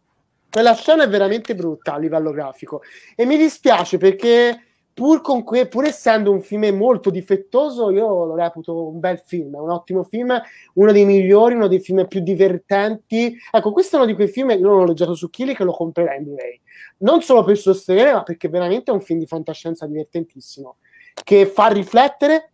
Quella 0.49 0.75
scena 0.75 1.05
è 1.05 1.09
veramente 1.09 1.57
brutta 1.57 1.95
a 1.95 1.99
livello 1.99 2.31
grafico. 2.31 2.83
E 3.17 3.25
mi 3.25 3.37
dispiace 3.37 3.99
perché 3.99 4.70
pur, 5.01 5.23
que- 5.23 5.67
pur 5.67 5.87
essendo 5.87 6.31
un 6.31 6.43
film 6.43 6.77
molto 6.77 7.09
difettoso, 7.09 7.91
io 7.91 8.27
lo 8.27 8.35
reputo 8.35 8.89
un 8.89 9.01
bel 9.01 9.19
film, 9.25 9.55
un 9.55 9.71
ottimo 9.71 10.05
film, 10.05 10.39
uno 10.75 10.93
dei 10.93 11.07
migliori, 11.07 11.55
uno 11.55 11.69
dei 11.69 11.81
film 11.81 12.07
più 12.07 12.21
divertenti. 12.21 13.35
Ecco, 13.51 13.73
questo 13.73 13.97
è 13.97 13.99
uno 14.01 14.07
di 14.07 14.15
quei 14.15 14.29
film 14.29 14.49
che 14.49 14.57
io 14.57 14.69
non 14.69 14.81
ho 14.81 14.85
leggiato 14.85 15.15
su 15.15 15.31
Killy 15.31 15.55
che 15.55 15.65
lo 15.65 15.73
comprerei 15.73 16.19
in 16.19 16.25
Blu-ray. 16.25 16.61
Non 16.99 17.23
solo 17.23 17.45
per 17.45 17.57
sostenere, 17.57 18.13
ma 18.13 18.23
perché 18.23 18.51
veramente 18.51 18.91
è 18.91 18.95
un 18.95 19.01
film 19.01 19.21
di 19.21 19.27
fantascienza 19.27 19.87
divertentissimo, 19.87 20.77
che 21.15 21.47
fa 21.47 21.69
riflettere 21.69 22.53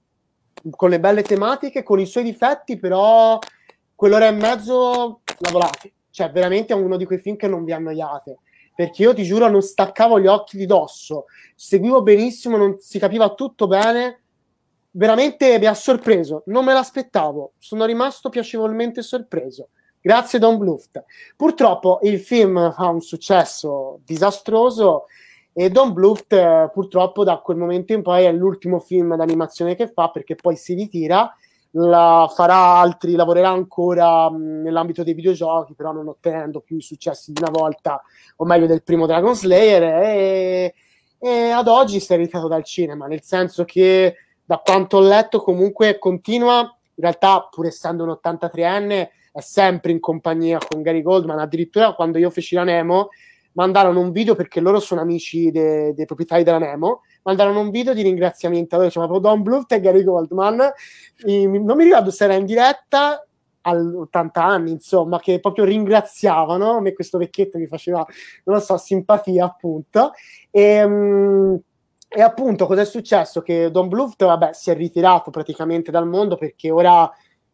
con 0.70 0.90
le 0.90 1.00
belle 1.00 1.22
tematiche, 1.22 1.82
con 1.82 1.98
i 1.98 2.06
suoi 2.06 2.22
difetti, 2.22 2.78
però 2.78 3.40
quell'ora 3.96 4.28
e 4.28 4.30
mezzo 4.30 5.22
lavorate. 5.38 5.94
Cioè, 6.10 6.30
veramente 6.30 6.72
è 6.72 6.76
uno 6.76 6.96
di 6.96 7.06
quei 7.06 7.18
film 7.18 7.34
che 7.34 7.48
non 7.48 7.64
vi 7.64 7.72
annoiate 7.72 8.38
perché 8.76 9.02
io 9.02 9.14
ti 9.14 9.24
giuro 9.24 9.48
non 9.48 9.62
staccavo 9.62 10.20
gli 10.20 10.26
occhi 10.26 10.58
di 10.58 10.66
dosso, 10.66 11.24
seguivo 11.54 12.02
benissimo, 12.02 12.58
non 12.58 12.76
si 12.78 12.98
capiva 12.98 13.34
tutto 13.34 13.66
bene, 13.66 14.20
veramente 14.90 15.58
mi 15.58 15.64
ha 15.64 15.72
sorpreso, 15.72 16.42
non 16.46 16.66
me 16.66 16.74
l'aspettavo, 16.74 17.54
sono 17.58 17.86
rimasto 17.86 18.28
piacevolmente 18.28 19.00
sorpreso. 19.00 19.70
Grazie 19.98 20.38
Don 20.38 20.58
Bluft. 20.58 21.02
Purtroppo 21.36 22.00
il 22.02 22.20
film 22.20 22.58
ha 22.58 22.88
un 22.88 23.00
successo 23.00 24.00
disastroso 24.04 25.06
e 25.52 25.70
Don 25.70 25.94
Bluft 25.94 26.34
eh, 26.34 26.70
purtroppo 26.70 27.24
da 27.24 27.38
quel 27.38 27.56
momento 27.56 27.94
in 27.94 28.02
poi 28.02 28.24
è 28.24 28.32
l'ultimo 28.32 28.78
film 28.78 29.16
d'animazione 29.16 29.74
che 29.74 29.88
fa 29.88 30.10
perché 30.10 30.34
poi 30.34 30.54
si 30.54 30.74
ritira 30.74 31.34
la 31.72 32.30
farà 32.34 32.78
altri, 32.78 33.14
lavorerà 33.14 33.50
ancora 33.50 34.30
mh, 34.30 34.62
nell'ambito 34.62 35.02
dei 35.02 35.14
videogiochi, 35.14 35.74
però 35.74 35.92
non 35.92 36.08
ottenendo 36.08 36.60
più 36.60 36.76
i 36.76 36.82
successi 36.82 37.32
di 37.32 37.42
una 37.42 37.50
volta, 37.50 38.02
o 38.36 38.44
meglio 38.44 38.66
del 38.66 38.82
primo 38.82 39.06
Dragon 39.06 39.34
Slayer, 39.34 39.82
e, 39.82 40.74
e 41.18 41.50
ad 41.50 41.68
oggi 41.68 42.00
si 42.00 42.12
è 42.12 42.16
ritirato 42.16 42.48
dal 42.48 42.64
cinema, 42.64 43.06
nel 43.06 43.22
senso 43.22 43.64
che 43.64 44.16
da 44.44 44.58
quanto 44.58 44.98
ho 44.98 45.00
letto 45.00 45.40
comunque 45.40 45.98
continua, 45.98 46.60
in 46.60 47.02
realtà 47.02 47.46
pur 47.50 47.66
essendo 47.66 48.04
un 48.04 48.18
83enne, 48.22 49.08
è 49.32 49.40
sempre 49.40 49.92
in 49.92 50.00
compagnia 50.00 50.58
con 50.66 50.80
Gary 50.82 51.02
Goldman, 51.02 51.38
addirittura 51.38 51.92
quando 51.92 52.16
io 52.16 52.30
feci 52.30 52.54
la 52.54 52.64
Nemo, 52.64 53.08
mandarono 53.52 54.00
un 54.00 54.12
video 54.12 54.34
perché 54.34 54.60
loro 54.60 54.80
sono 54.80 55.00
amici 55.00 55.50
dei, 55.50 55.92
dei 55.94 56.06
proprietari 56.06 56.42
della 56.42 56.58
Nemo, 56.58 57.02
mandarono 57.26 57.60
un 57.60 57.70
video 57.70 57.92
di 57.92 58.02
ringraziamento, 58.02 58.76
allora 58.76 58.88
c'era 58.88 59.06
proprio 59.06 59.30
Don 59.30 59.42
Bluth 59.42 59.72
e 59.72 59.80
Gary 59.80 60.04
Goldman, 60.04 60.72
e, 61.24 61.46
non 61.46 61.76
mi 61.76 61.84
ricordo 61.84 62.10
se 62.10 62.24
era 62.24 62.34
in 62.34 62.46
diretta 62.46 63.26
a 63.62 63.72
80 63.72 64.44
anni, 64.44 64.70
insomma, 64.70 65.18
che 65.18 65.40
proprio 65.40 65.64
ringraziavano, 65.64 66.76
a 66.76 66.80
me 66.80 66.92
questo 66.92 67.18
vecchietto 67.18 67.58
mi 67.58 67.66
faceva, 67.66 68.06
non 68.44 68.56
lo 68.56 68.62
so, 68.62 68.76
simpatia 68.76 69.44
appunto, 69.44 70.12
e, 70.50 70.84
um, 70.84 71.60
e 72.08 72.22
appunto 72.22 72.66
cosa 72.66 72.82
è 72.82 72.84
successo? 72.84 73.42
Che 73.42 73.72
Don 73.72 73.88
Bluth, 73.88 74.24
vabbè, 74.24 74.52
si 74.52 74.70
è 74.70 74.76
ritirato 74.76 75.32
praticamente 75.32 75.90
dal 75.90 76.06
mondo 76.06 76.36
perché 76.36 76.70
ora 76.70 77.10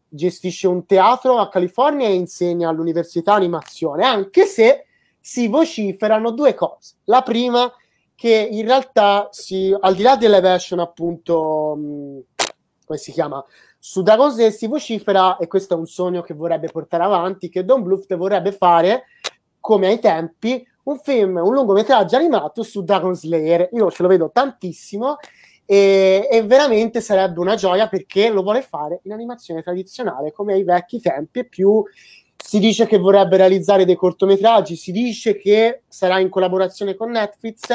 gestisce 0.06 0.68
un 0.68 0.84
teatro 0.84 1.38
a 1.38 1.48
California 1.48 2.06
e 2.06 2.12
insegna 2.12 2.68
all'università 2.68 3.32
animazione, 3.32 4.04
anche 4.04 4.44
se 4.44 4.84
si 5.18 5.48
vociferano 5.48 6.32
due 6.32 6.52
cose. 6.52 6.96
La 7.04 7.22
prima, 7.22 7.72
che 8.22 8.48
in 8.52 8.64
realtà 8.64 9.30
si, 9.32 9.76
al 9.80 9.96
di 9.96 10.02
là 10.02 10.14
delle 10.14 10.38
version 10.38 10.78
appunto, 10.78 11.74
mh, 11.74 12.20
come 12.84 12.96
si 12.96 13.10
chiama, 13.10 13.44
su 13.80 14.02
Dragon 14.02 14.30
Slayer 14.30 14.52
si 14.52 14.68
vocifera, 14.68 15.38
e 15.38 15.48
questo 15.48 15.74
è 15.74 15.76
un 15.76 15.86
sogno 15.86 16.22
che 16.22 16.32
vorrebbe 16.32 16.68
portare 16.68 17.02
avanti, 17.02 17.48
che 17.48 17.64
Don 17.64 17.82
Bluth 17.82 18.14
vorrebbe 18.14 18.52
fare, 18.52 19.06
come 19.58 19.88
ai 19.88 19.98
tempi, 19.98 20.64
un 20.84 21.00
film, 21.00 21.38
un 21.38 21.52
lungometraggio 21.52 22.14
animato 22.14 22.62
su 22.62 22.84
Dragon 22.84 23.12
Slayer. 23.12 23.70
Io 23.72 23.90
ce 23.90 24.02
lo 24.04 24.08
vedo 24.08 24.30
tantissimo 24.32 25.16
e, 25.64 26.28
e, 26.30 26.42
veramente 26.44 27.00
sarebbe 27.00 27.40
una 27.40 27.56
gioia 27.56 27.88
perché 27.88 28.30
lo 28.30 28.42
vuole 28.42 28.62
fare 28.62 29.00
in 29.02 29.10
animazione 29.10 29.62
tradizionale, 29.62 30.30
come 30.30 30.52
ai 30.52 30.62
vecchi 30.62 31.00
tempi, 31.00 31.40
e 31.40 31.44
più 31.46 31.82
si 32.36 32.60
dice 32.60 32.86
che 32.86 32.98
vorrebbe 32.98 33.36
realizzare 33.36 33.84
dei 33.84 33.96
cortometraggi, 33.96 34.76
si 34.76 34.92
dice 34.92 35.36
che 35.36 35.82
sarà 35.88 36.20
in 36.20 36.28
collaborazione 36.28 36.94
con 36.94 37.10
Netflix 37.10 37.66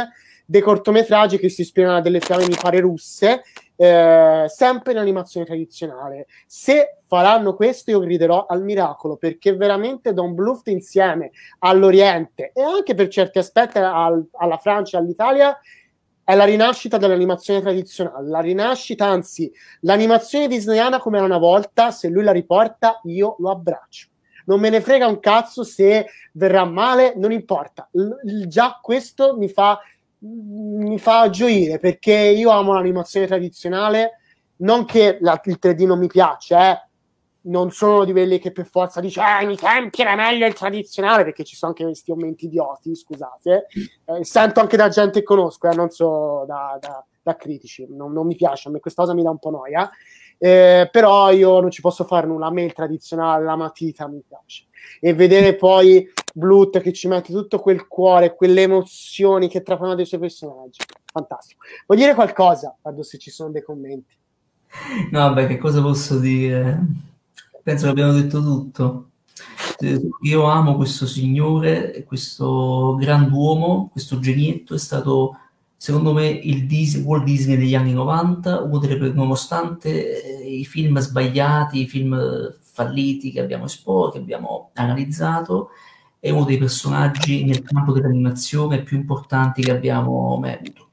dei 0.49 0.61
cortometraggi 0.61 1.37
che 1.37 1.49
si 1.49 1.61
ispirano 1.61 1.97
a 1.97 2.01
delle 2.01 2.21
fiamme, 2.21 2.47
mi 2.47 2.55
pare, 2.59 2.79
russe, 2.79 3.43
eh, 3.75 4.45
sempre 4.47 4.93
in 4.93 4.97
animazione 4.97 5.45
tradizionale. 5.45 6.27
Se 6.45 6.99
faranno 7.05 7.53
questo, 7.53 7.91
io 7.91 7.99
griderò 7.99 8.45
al 8.47 8.63
miracolo 8.63 9.17
perché 9.17 9.55
veramente 9.57 10.13
Don 10.13 10.33
Bluth 10.33 10.67
insieme 10.69 11.31
all'Oriente 11.59 12.51
e 12.53 12.61
anche 12.61 12.95
per 12.95 13.09
certi 13.09 13.39
aspetti 13.39 13.77
al, 13.77 14.25
alla 14.31 14.57
Francia 14.57 14.97
e 14.97 15.01
all'Italia 15.01 15.59
è 16.23 16.33
la 16.33 16.45
rinascita 16.45 16.97
dell'animazione 16.97 17.59
tradizionale, 17.59 18.29
la 18.29 18.39
rinascita, 18.39 19.05
anzi, 19.05 19.51
l'animazione 19.81 20.47
disneyana 20.47 20.99
come 20.99 21.17
era 21.17 21.25
una 21.25 21.37
volta, 21.37 21.91
se 21.91 22.07
lui 22.07 22.23
la 22.23 22.31
riporta, 22.31 23.01
io 23.03 23.35
lo 23.39 23.51
abbraccio 23.51 24.07
non 24.47 24.59
me 24.59 24.69
ne 24.69 24.81
frega 24.81 25.07
un 25.07 25.19
cazzo 25.19 25.63
se 25.63 26.07
verrà 26.33 26.65
male, 26.65 27.13
non 27.15 27.31
importa. 27.31 27.87
L- 27.91 28.47
già 28.47 28.79
questo 28.81 29.35
mi 29.37 29.47
fa, 29.47 29.79
mi 30.19 30.97
fa 30.97 31.29
gioire 31.29 31.79
perché 31.79 32.13
io 32.13 32.49
amo 32.49 32.73
l'animazione 32.73 33.27
tradizionale, 33.27 34.19
non 34.57 34.85
che 34.85 35.17
la, 35.21 35.39
il 35.45 35.59
3D 35.61 35.85
non 35.85 35.99
mi 35.99 36.07
piace, 36.07 36.55
eh. 36.55 36.81
non 37.41 37.71
sono 37.71 38.03
di 38.03 38.11
quelli 38.11 38.39
che 38.39 38.51
per 38.51 38.65
forza 38.65 38.99
dice 38.99 39.21
ah, 39.21 39.37
ai 39.37 39.55
tempi 39.55 40.01
era 40.01 40.15
meglio 40.15 40.47
il 40.47 40.53
tradizionale 40.53 41.23
perché 41.23 41.43
ci 41.43 41.55
sono 41.55 41.71
anche 41.71 41.85
questi 41.85 42.11
commenti 42.11 42.45
idioti, 42.45 42.95
scusate. 42.95 43.67
Eh, 44.05 44.23
sento 44.23 44.59
anche 44.59 44.77
da 44.77 44.89
gente 44.89 45.19
che 45.19 45.25
conosco, 45.25 45.69
eh, 45.69 45.75
non 45.75 45.89
so 45.89 46.45
da, 46.47 46.77
da, 46.79 47.05
da 47.21 47.35
critici, 47.35 47.85
non, 47.89 48.11
non 48.11 48.25
mi 48.25 48.35
piace, 48.35 48.69
a 48.69 48.71
me 48.71 48.79
questa 48.79 49.03
cosa 49.03 49.13
mi 49.13 49.23
dà 49.23 49.29
un 49.29 49.39
po' 49.39 49.51
noia. 49.51 49.89
Eh, 50.39 50.87
però 50.91 51.31
io 51.31 51.59
non 51.59 51.71
ci 51.71 51.81
posso 51.81 52.03
fare 52.03 52.27
nulla. 52.27 52.47
A 52.47 52.51
me 52.51 52.63
il 52.63 52.73
tradizionale, 52.73 53.43
la 53.43 53.55
matita 53.55 54.07
mi 54.07 54.23
piace. 54.27 54.66
E 54.99 55.13
vedere 55.13 55.55
poi 55.55 56.07
Blut 56.33 56.79
che 56.79 56.93
ci 56.93 57.07
mette 57.07 57.31
tutto 57.31 57.59
quel 57.59 57.87
cuore, 57.87 58.35
quelle 58.35 58.61
emozioni 58.61 59.47
che 59.47 59.63
trapano 59.63 59.95
dei 59.95 60.05
suoi 60.05 60.19
personaggi. 60.19 60.79
Fantastico. 61.05 61.63
Vuoi 61.85 61.99
dire 61.99 62.13
qualcosa? 62.13 62.75
Guardo 62.81 63.03
se 63.03 63.17
ci 63.17 63.31
sono 63.31 63.51
dei 63.51 63.63
commenti. 63.63 64.15
No, 65.11 65.19
vabbè, 65.19 65.47
che 65.47 65.57
cosa 65.57 65.81
posso 65.81 66.19
dire? 66.19 66.79
Penso 67.63 67.85
che 67.85 67.91
abbiamo 67.91 68.13
detto 68.13 68.41
tutto. 68.41 69.09
Io 70.23 70.43
amo 70.43 70.75
questo 70.75 71.05
signore, 71.05 72.03
questo 72.05 72.95
grand'uomo, 72.99 73.89
questo 73.91 74.19
genietto, 74.19 74.73
è 74.73 74.79
stato 74.79 75.37
secondo 75.77 76.11
me 76.11 76.27
il 76.27 76.65
Disney, 76.65 77.03
Walt 77.03 77.23
Disney 77.23 77.55
degli 77.55 77.75
anni 77.75 77.93
90, 77.93 78.63
uno 78.63 78.79
delle, 78.79 79.13
nonostante 79.13 80.41
eh, 80.41 80.43
i 80.43 80.65
film 80.65 80.97
sbagliati, 80.97 81.81
i 81.81 81.87
film 81.87 82.51
falliti 82.59 83.31
che 83.31 83.39
abbiamo 83.39 83.65
esposto, 83.65 84.13
che 84.13 84.17
abbiamo 84.17 84.71
analizzato, 84.73 85.69
è 86.19 86.31
uno 86.31 86.45
dei 86.45 86.57
personaggi 86.57 87.45
nel 87.45 87.61
campo 87.61 87.91
dell'animazione 87.91 88.81
più 88.81 88.97
importanti 88.97 89.61
che 89.61 89.71
abbiamo 89.71 90.37
mai 90.37 90.53
avuto. 90.53 90.89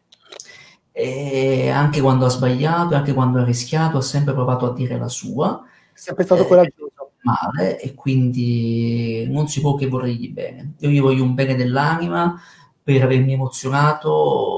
E 0.93 1.71
anche 1.71 2.01
quando 2.01 2.27
ha 2.27 2.29
sbagliato, 2.29 2.95
anche 2.95 3.15
quando 3.15 3.41
ha 3.41 3.45
rischiato, 3.45 3.97
ha 3.97 4.03
sempre 4.03 4.35
provato 4.35 4.67
a 4.67 4.75
dire 4.75 4.97
la 4.99 5.09
sua. 5.09 5.65
È 5.93 5.99
sempre 5.99 6.25
stato 6.25 6.43
eh, 6.43 6.47
coraggioso. 6.47 6.93
Male, 7.25 7.81
e 7.81 7.95
quindi 7.95 9.27
non 9.31 9.49
si 9.49 9.63
può 9.63 9.75
che 9.77 9.89
vorregli 9.89 10.29
bene. 10.29 10.75
Io 10.81 10.91
gli 10.91 11.01
voglio 11.01 11.23
un 11.23 11.33
bene 11.33 11.55
dell'anima 11.55 12.39
per 12.83 13.03
avermi 13.03 13.33
emozionato 13.33 14.54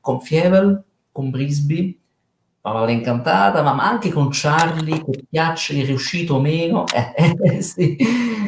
con 0.00 0.20
Fievel, 0.20 0.82
con 1.12 1.30
Brisby, 1.30 2.00
Parola 2.62 2.90
incantata, 2.90 3.62
ma, 3.62 3.88
anche 3.88 4.10
con 4.10 4.28
Charlie, 4.30 5.02
che 5.02 5.24
piaccia, 5.30 5.72
è 5.72 5.82
riuscito 5.82 6.34
o 6.34 6.40
meno. 6.40 6.84
Eh, 6.88 7.34
eh, 7.42 7.62
sì. 7.62 7.96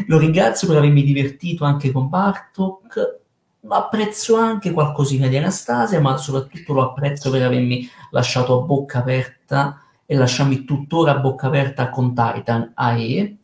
Lo 0.06 0.18
ringrazio 0.18 0.68
per 0.68 0.76
avermi 0.76 1.02
divertito 1.02 1.64
anche 1.64 1.90
con 1.90 2.10
Bartok. 2.10 3.20
Apprezzo 3.68 4.36
anche 4.36 4.72
qualcosina 4.72 5.28
di 5.28 5.38
Anastasia, 5.38 5.98
ma 6.00 6.18
soprattutto 6.18 6.74
lo 6.74 6.82
apprezzo 6.82 7.30
per 7.30 7.42
avermi 7.42 7.88
lasciato 8.10 8.60
a 8.60 8.64
bocca 8.66 8.98
aperta 8.98 9.80
e 10.04 10.14
lasciarmi 10.14 10.64
tuttora 10.64 11.12
a 11.12 11.18
bocca 11.18 11.46
aperta 11.46 11.88
con 11.88 12.08
Titan 12.08 12.72
AE 12.74 13.38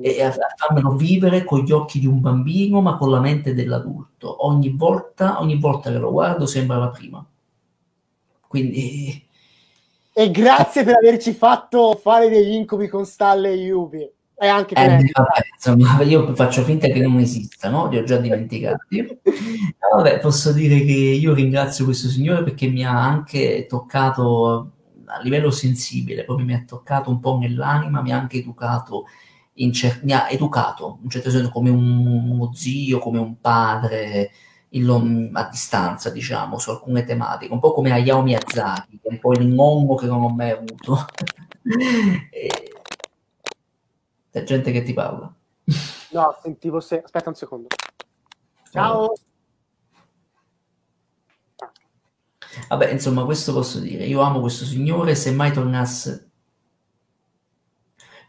e 0.00 0.22
a 0.22 0.32
farmelo 0.56 0.94
vivere 0.94 1.42
con 1.42 1.60
gli 1.60 1.72
occhi 1.72 1.98
di 1.98 2.06
un 2.06 2.20
bambino 2.20 2.80
ma 2.80 2.96
con 2.96 3.10
la 3.10 3.18
mente 3.18 3.54
dell'adulto. 3.54 4.46
Ogni 4.46 4.68
volta, 4.68 5.40
ogni 5.40 5.58
volta 5.58 5.90
che 5.90 5.98
lo 5.98 6.12
guardo 6.12 6.46
sembra 6.46 6.76
la 6.76 6.90
prima. 6.90 7.26
Quindi... 8.52 9.26
E 10.12 10.30
grazie 10.30 10.84
per 10.84 10.96
averci 10.96 11.32
fatto 11.32 11.98
fare 11.98 12.28
degli 12.28 12.52
incubi 12.52 12.86
con 12.86 13.06
Stalle 13.06 13.48
e 13.52 13.54
Yubi. 13.54 14.10
E 14.38 14.46
anche 14.46 14.74
eh, 14.74 15.10
vabbè, 15.10 15.40
insomma, 15.54 16.02
io 16.02 16.34
faccio 16.34 16.62
finta 16.64 16.86
che 16.88 17.00
non 17.00 17.18
esistano, 17.18 17.88
li 17.88 17.96
ho 17.96 18.04
già 18.04 18.18
dimenticati. 18.18 19.20
vabbè, 19.94 20.18
posso 20.18 20.52
dire 20.52 20.84
che 20.84 20.92
io 20.92 21.32
ringrazio 21.32 21.86
questo 21.86 22.08
signore 22.08 22.42
perché 22.42 22.66
mi 22.66 22.84
ha 22.84 22.92
anche 22.92 23.64
toccato 23.66 24.72
a 25.06 25.18
livello 25.22 25.50
sensibile, 25.50 26.24
proprio 26.24 26.44
mi 26.44 26.52
ha 26.52 26.64
toccato 26.66 27.08
un 27.08 27.20
po' 27.20 27.38
nell'anima, 27.38 28.02
mi 28.02 28.12
ha 28.12 28.18
anche 28.18 28.36
educato 28.36 29.06
cer- 29.72 30.02
mi 30.02 30.12
ha 30.12 30.28
educato 30.28 30.96
in 30.98 31.04
un 31.04 31.10
certo 31.10 31.30
senso 31.30 31.48
come 31.48 31.70
un, 31.70 32.06
uno 32.06 32.52
zio, 32.52 32.98
come 32.98 33.18
un 33.18 33.40
padre, 33.40 34.30
in, 34.72 35.30
a 35.32 35.48
distanza, 35.48 36.10
diciamo, 36.10 36.58
su 36.58 36.70
alcune 36.70 37.04
tematiche, 37.04 37.52
un 37.52 37.60
po' 37.60 37.72
come 37.72 37.92
Hayao 37.92 38.22
Miyazaki, 38.22 39.00
che 39.00 39.08
è 39.08 39.12
un 39.12 39.18
po' 39.18 39.32
il 39.32 39.46
nonno 39.46 39.94
che 39.94 40.06
non 40.06 40.22
ho 40.22 40.28
mai 40.28 40.50
avuto. 40.50 41.06
e... 42.30 42.72
C'è 44.30 44.44
gente 44.44 44.72
che 44.72 44.82
ti 44.82 44.92
parla. 44.94 45.32
No, 46.10 46.38
sentivo 46.42 46.80
se... 46.80 47.02
Aspetta 47.02 47.28
un 47.28 47.34
secondo. 47.34 47.66
Ciao! 48.70 49.12
Vabbè, 52.68 52.90
insomma, 52.90 53.24
questo 53.24 53.52
posso 53.52 53.78
dire. 53.78 54.04
Io 54.04 54.20
amo 54.20 54.40
questo 54.40 54.64
signore, 54.64 55.14
se 55.14 55.32
mai 55.32 55.52
tornasse... 55.52 56.31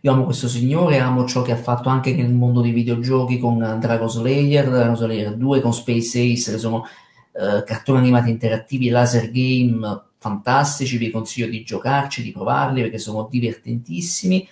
Io 0.05 0.11
amo 0.11 0.25
questo 0.25 0.49
signore, 0.49 0.99
amo 0.99 1.25
ciò 1.25 1.41
che 1.43 1.53
ha 1.53 1.55
fatto 1.55 1.87
anche 1.87 2.13
nel 2.13 2.29
mondo 2.29 2.59
dei 2.59 2.73
videogiochi 2.73 3.39
con 3.39 3.57
Dragon 3.79 4.09
Slayer, 4.09 4.69
Dragon 4.69 4.97
Slayer 4.97 5.33
2, 5.33 5.61
con 5.61 5.73
Space 5.73 6.19
Ace, 6.19 6.51
che 6.51 6.57
sono 6.57 6.83
eh, 7.31 7.63
cartoni 7.63 7.99
animati 7.99 8.29
interattivi, 8.29 8.89
laser 8.89 9.31
game 9.31 10.03
fantastici, 10.17 10.97
vi 10.97 11.09
consiglio 11.09 11.47
di 11.47 11.63
giocarci, 11.63 12.21
di 12.21 12.33
provarli 12.33 12.81
perché 12.81 12.97
sono 12.97 13.29
divertentissimi. 13.31 14.45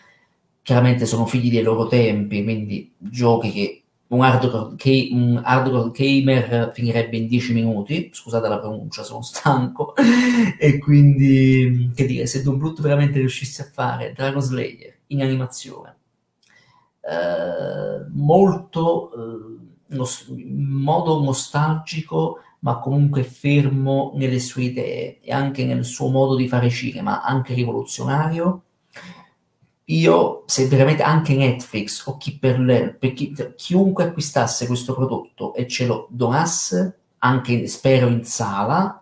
Chiaramente 0.62 1.06
sono 1.06 1.26
figli 1.26 1.52
dei 1.52 1.64
loro 1.64 1.88
tempi, 1.88 2.44
quindi 2.44 2.94
giochi 2.98 3.52
che 3.52 3.82
un 4.08 4.22
hardcore, 4.22 4.78
un 5.12 5.42
hardcore 5.44 5.92
gamer 5.92 6.72
finirebbe 6.74 7.18
in 7.18 7.28
10 7.28 7.52
minuti, 7.52 8.10
scusate 8.14 8.48
la 8.48 8.58
pronuncia, 8.58 9.04
sono 9.04 9.22
stanco, 9.22 9.96
e 10.58 10.78
quindi, 10.78 11.92
che 11.94 12.06
dire, 12.06 12.26
se 12.26 12.42
Don 12.42 12.58
Bluth 12.58 12.80
veramente 12.80 13.20
riuscisse 13.20 13.64
a 13.64 13.70
fare 13.70 14.14
Dragon 14.16 14.42
Slayer 14.42 15.00
in 15.12 15.22
animazione, 15.22 15.98
eh, 17.02 18.06
molto, 18.10 19.12
eh, 19.14 19.96
nos- 19.96 20.28
in 20.30 20.64
modo 20.64 21.22
nostalgico, 21.22 22.40
ma 22.60 22.80
comunque 22.80 23.24
fermo 23.24 24.12
nelle 24.16 24.40
sue 24.40 24.64
idee 24.64 25.20
e 25.22 25.32
anche 25.32 25.66
nel 25.66 25.84
suo 25.86 26.10
modo 26.10 26.36
di 26.36 26.48
fare 26.48 26.70
cinema, 26.70 27.24
anche 27.24 27.54
rivoluzionario, 27.54 28.64
io, 29.86 30.44
se 30.46 30.68
veramente 30.68 31.04
anche 31.04 31.36
Netflix 31.36 32.06
o 32.06 32.18
chi 32.18 32.38
per, 32.38 32.60
le, 32.60 32.94
per 32.98 33.14
chi, 33.14 33.34
chiunque 33.58 34.06
acquistasse 34.06 34.66
questo 34.68 34.94
prodotto 34.94 35.54
e 35.54 35.68
ce 35.68 35.86
lo 35.86 36.08
donasse, 36.10 37.00
anche 37.20 37.68
spero 37.68 38.08
in 38.08 38.24
sala, 38.24 39.01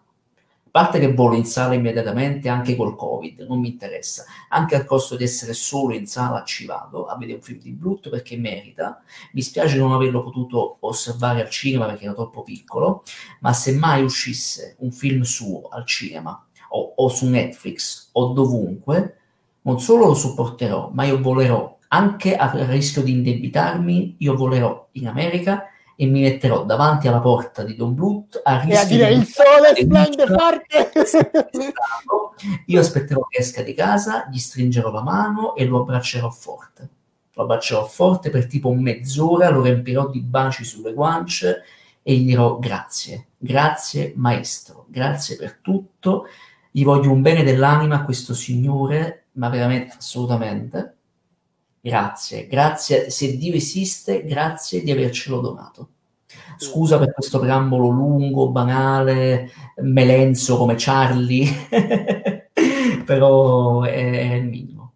parte 0.71 0.99
che 0.99 1.13
volo 1.13 1.35
in 1.35 1.45
sala 1.45 1.73
immediatamente 1.73 2.49
anche 2.49 2.75
col 2.75 2.95
Covid, 2.95 3.45
non 3.47 3.59
mi 3.59 3.69
interessa, 3.69 4.25
anche 4.49 4.75
al 4.75 4.85
costo 4.85 5.15
di 5.15 5.23
essere 5.23 5.53
solo 5.53 5.93
in 5.93 6.07
sala 6.07 6.43
ci 6.43 6.65
vado 6.65 7.05
a 7.05 7.17
vedere 7.17 7.37
un 7.37 7.43
film 7.43 7.59
di 7.59 7.71
brutto 7.71 8.09
perché 8.09 8.37
merita. 8.37 9.01
Mi 9.33 9.41
spiace 9.41 9.77
non 9.77 9.91
averlo 9.91 10.23
potuto 10.23 10.77
osservare 10.81 11.41
al 11.41 11.49
cinema 11.49 11.85
perché 11.85 12.05
era 12.05 12.13
troppo 12.13 12.43
piccolo, 12.43 13.03
ma 13.41 13.53
se 13.53 13.73
mai 13.73 14.03
uscisse 14.03 14.75
un 14.79 14.91
film 14.91 15.21
suo 15.21 15.67
al 15.69 15.85
cinema 15.85 16.45
o, 16.69 16.93
o 16.95 17.09
su 17.09 17.27
Netflix 17.27 18.09
o 18.13 18.33
dovunque, 18.33 19.17
non 19.61 19.79
solo 19.79 20.07
lo 20.07 20.13
supporterò, 20.13 20.91
ma 20.93 21.03
io 21.05 21.21
volerò, 21.21 21.77
anche 21.89 22.35
a 22.35 22.51
rischio 22.67 23.01
di 23.01 23.11
indebitarmi, 23.11 24.15
io 24.19 24.35
volerò 24.35 24.87
in 24.93 25.07
America 25.07 25.65
e 26.01 26.05
mi 26.05 26.21
metterò 26.21 26.63
davanti 26.63 27.09
alla 27.09 27.19
porta 27.19 27.63
di 27.63 27.75
Don 27.75 27.93
Bluth 27.93 28.39
a 28.41 28.61
rischio 28.61 28.73
e 28.73 28.77
a 28.77 28.85
dire 28.85 29.11
il 29.11 29.25
sole 29.25 29.75
splende 29.75 30.27
forte 30.27 30.91
io 32.67 32.79
aspetterò 32.79 33.25
che 33.27 33.41
esca 33.41 33.61
di 33.63 33.73
casa 33.73 34.29
gli 34.31 34.37
stringerò 34.37 34.91
la 34.91 35.03
mano 35.03 35.55
e 35.55 35.65
lo 35.65 35.81
abbraccerò 35.81 36.29
forte. 36.29 36.89
Lo 37.33 37.43
abbraccerò 37.43 37.85
forte 37.85 38.29
per 38.29 38.47
tipo 38.47 38.71
mezz'ora 38.71 39.49
lo 39.49 39.61
riempirò 39.61 40.07
di 40.09 40.21
baci 40.21 40.63
sulle 40.63 40.93
guance 40.93 41.63
e 42.01 42.15
gli 42.15 42.27
dirò 42.27 42.57
grazie 42.59 43.27
grazie 43.37 44.13
maestro 44.15 44.85
grazie 44.87 45.35
per 45.35 45.57
tutto. 45.61 46.27
Gli 46.71 46.85
voglio 46.85 47.11
un 47.11 47.21
bene 47.21 47.43
dell'anima 47.43 47.95
a 47.95 48.03
questo 48.05 48.33
signore 48.33 49.25
ma 49.33 49.49
veramente 49.49 49.95
assolutamente. 49.97 50.98
Grazie, 51.81 52.47
grazie. 52.47 53.09
Se 53.09 53.37
Dio 53.37 53.53
esiste, 53.53 54.23
grazie 54.23 54.83
di 54.83 54.91
avercelo 54.91 55.39
donato. 55.39 55.89
Scusa 56.57 56.99
per 56.99 57.13
questo 57.13 57.39
preambolo 57.39 57.87
lungo, 57.87 58.51
banale, 58.51 59.49
melenzo 59.77 60.57
come 60.57 60.75
Charlie, 60.77 61.49
però 63.05 63.83
è, 63.83 64.11
è, 64.11 64.33
il 64.33 64.45
minimo. 64.45 64.93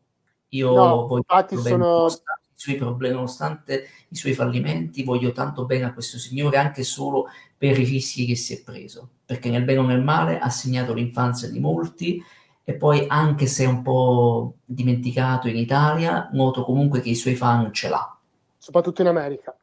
Io 0.50 0.76
no, 0.76 1.08
voglio 1.08 1.24
infatti 1.28 1.58
sono... 1.58 2.08
i 2.08 2.12
suoi 2.54 2.76
problemi, 2.76 3.16
nonostante 3.16 3.88
i 4.10 4.16
suoi 4.16 4.34
fallimenti, 4.34 5.04
voglio 5.04 5.32
tanto 5.32 5.66
bene 5.66 5.86
a 5.86 5.94
questo 5.94 6.18
signore 6.20 6.58
anche 6.58 6.84
solo 6.84 7.28
per 7.58 7.80
i 7.80 7.86
rischi 7.86 8.26
che 8.26 8.36
si 8.36 8.56
è 8.56 8.62
preso, 8.62 9.10
perché 9.26 9.50
nel 9.50 9.64
bene 9.64 9.80
o 9.80 9.84
nel 9.84 10.04
male 10.04 10.40
ha 10.40 10.50
segnato 10.50 10.94
l'infanzia 10.94 11.50
di 11.50 11.60
molti 11.60 12.22
e 12.66 12.74
poi 12.76 13.06
anche 13.08 13.46
se 13.46 13.66
è 13.66 13.68
un 13.68 13.82
po' 13.82 14.56
dimenticato 14.64 15.48
in 15.48 15.58
Italia, 15.58 16.30
noto 16.32 16.64
comunque 16.64 17.02
che 17.02 17.10
i 17.10 17.16
suoi 17.16 17.36
fan 17.36 17.74
ce 17.74 17.90
l'ha. 17.90 18.18
Soprattutto 18.58 19.02
in 19.02 19.08
America. 19.08 19.56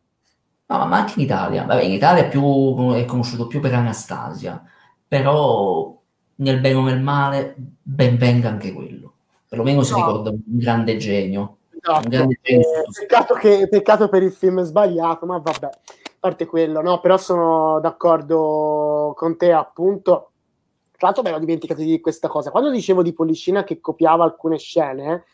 No, 0.67 0.87
ma 0.87 0.99
anche 0.99 1.15
in 1.17 1.25
Italia. 1.25 1.65
Vabbè, 1.65 1.83
in 1.83 1.93
Italia 1.93 2.25
è, 2.25 2.29
più, 2.29 2.93
è 2.93 3.05
conosciuto 3.07 3.47
più 3.47 3.61
per 3.61 3.75
Anastasia, 3.75 4.63
però 5.09 5.99
nel 6.37 6.61
bene 6.61 6.75
o 6.75 6.83
nel 6.83 7.01
male, 7.01 7.55
ben 7.57 8.17
venga 8.17 8.51
anche 8.51 8.73
quello. 8.73 9.15
Perlomeno 9.49 9.83
si 9.83 9.93
no. 9.93 9.99
ricorda 9.99 10.31
un 10.31 10.43
grande 10.45 10.97
genio. 10.99 11.57
Esatto. 11.71 12.05
Un 12.05 12.09
grande 12.11 12.39
genio 12.43 12.69
eh, 12.69 12.85
peccato, 13.01 13.35
che, 13.35 13.67
peccato 13.69 14.09
per 14.09 14.23
il 14.23 14.33
film 14.33 14.63
sbagliato, 14.63 15.25
ma 15.25 15.39
vabbè, 15.39 15.67
a 15.67 15.79
parte 16.21 16.47
quello, 16.47 16.83
no? 16.83 17.01
Però 17.01 17.17
sono 17.17 17.81
d'accordo 17.81 19.15
con 19.17 19.37
te, 19.37 19.53
appunto 19.53 20.30
tra 21.01 21.09
l'altro 21.09 21.23
mi 21.23 21.31
ero 21.31 21.39
dimenticato 21.39 21.81
di 21.81 21.99
questa 21.99 22.29
cosa. 22.29 22.51
Quando 22.51 22.69
dicevo 22.69 23.03
di 23.03 23.15
Policina 23.15 23.65
che 23.65 23.81
copiava 23.81 24.23
alcune 24.23 24.59
scene, 24.59 25.25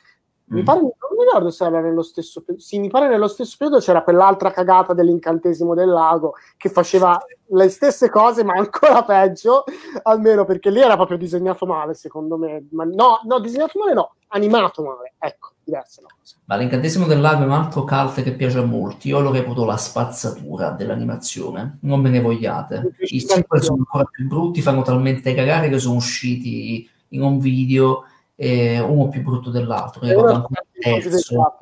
mm. 0.52 0.54
mi 0.54 0.62
pare, 0.62 0.78
non 0.78 0.92
mi 1.18 1.24
ricordo 1.24 1.50
se 1.50 1.64
era 1.64 1.80
nello 1.80 2.02
stesso 2.02 2.40
periodo. 2.42 2.62
Sì, 2.62 2.78
mi 2.78 2.88
pare 2.88 3.08
nello 3.08 3.26
stesso 3.26 3.56
periodo 3.58 3.80
c'era 3.80 4.04
quell'altra 4.04 4.52
cagata 4.52 4.94
dell'incantesimo 4.94 5.74
del 5.74 5.88
lago 5.88 6.34
che 6.56 6.68
faceva 6.68 7.20
le 7.46 7.68
stesse 7.68 8.08
cose, 8.10 8.44
ma 8.44 8.52
ancora 8.54 9.02
peggio, 9.02 9.64
almeno 10.04 10.44
perché 10.44 10.70
lì 10.70 10.80
era 10.80 10.94
proprio 10.94 11.18
disegnato 11.18 11.66
male, 11.66 11.94
secondo 11.94 12.36
me. 12.36 12.68
Ma 12.70 12.84
no, 12.84 13.22
no, 13.24 13.40
disegnato 13.40 13.76
male 13.80 13.92
no, 13.92 14.14
animato 14.28 14.84
male. 14.84 15.14
Ecco, 15.18 15.50
diverse 15.66 16.00
no. 16.00 16.08
Ma 16.44 16.56
l'incantesimo 16.56 17.06
del 17.06 17.20
lago 17.20 17.42
è 17.42 17.46
un 17.46 17.52
altro 17.52 17.84
cult 17.84 18.22
che 18.22 18.32
piace 18.32 18.58
a 18.58 18.64
molti. 18.64 19.08
Io 19.08 19.20
lo 19.20 19.32
reputo 19.32 19.64
la 19.64 19.76
spazzatura 19.76 20.70
dell'animazione. 20.70 21.78
Non 21.82 22.00
me 22.00 22.08
ne 22.08 22.20
vogliate. 22.20 22.94
I 23.00 23.20
sequel 23.20 23.62
sono 23.62 23.78
ancora 23.78 24.04
più 24.04 24.26
brutti, 24.26 24.62
fanno 24.62 24.82
talmente 24.82 25.34
cagare 25.34 25.68
che 25.68 25.78
sono 25.78 25.96
usciti 25.96 26.88
in 27.08 27.22
un 27.22 27.38
video 27.38 28.04
eh, 28.36 28.78
uno 28.78 29.08
più 29.08 29.22
brutto 29.22 29.50
dell'altro. 29.50 30.02
Ricordo 30.02 30.34
ancora 30.34 30.62
il 30.72 30.82
terzo. 30.82 31.56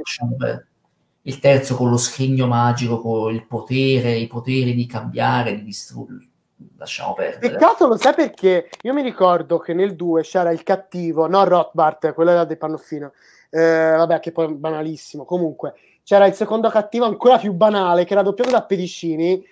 il 1.23 1.39
terzo 1.39 1.77
con 1.77 1.89
lo 1.89 1.97
scrigno 1.97 2.47
magico, 2.47 3.01
con 3.01 3.33
il 3.33 3.47
potere, 3.47 4.17
i 4.17 4.27
poteri 4.27 4.75
di 4.75 4.87
cambiare, 4.87 5.55
di 5.55 5.65
distruggere. 5.65 6.29
Lasciamo 6.77 7.15
perdere. 7.15 7.55
Peccato, 7.55 7.87
lo 7.87 7.97
sai 7.97 8.15
perché? 8.15 8.69
Io 8.83 8.93
mi 8.93 9.01
ricordo 9.01 9.59
che 9.59 9.73
nel 9.73 9.97
2 9.97 10.23
c'era 10.23 10.51
il 10.51 10.63
cattivo, 10.63 11.27
no 11.27 11.45
Rothbart, 11.45 12.13
quello 12.13 12.31
era 12.31 12.45
del 12.45 12.59
Pannofino 12.59 13.13
eh, 13.55 13.95
vabbè, 13.97 14.19
che 14.19 14.33
poi 14.33 14.47
è 14.47 14.49
banalissimo. 14.49 15.25
Comunque, 15.25 15.75
c'era 16.03 16.27
il 16.27 16.35
secondo 16.35 16.69
cattivo 16.69 17.05
ancora 17.05 17.39
più 17.39 17.53
banale, 17.53 18.05
che 18.05 18.13
era 18.13 18.23
doppiato 18.23 18.51
da 18.51 18.65
Pedicini. 18.65 19.43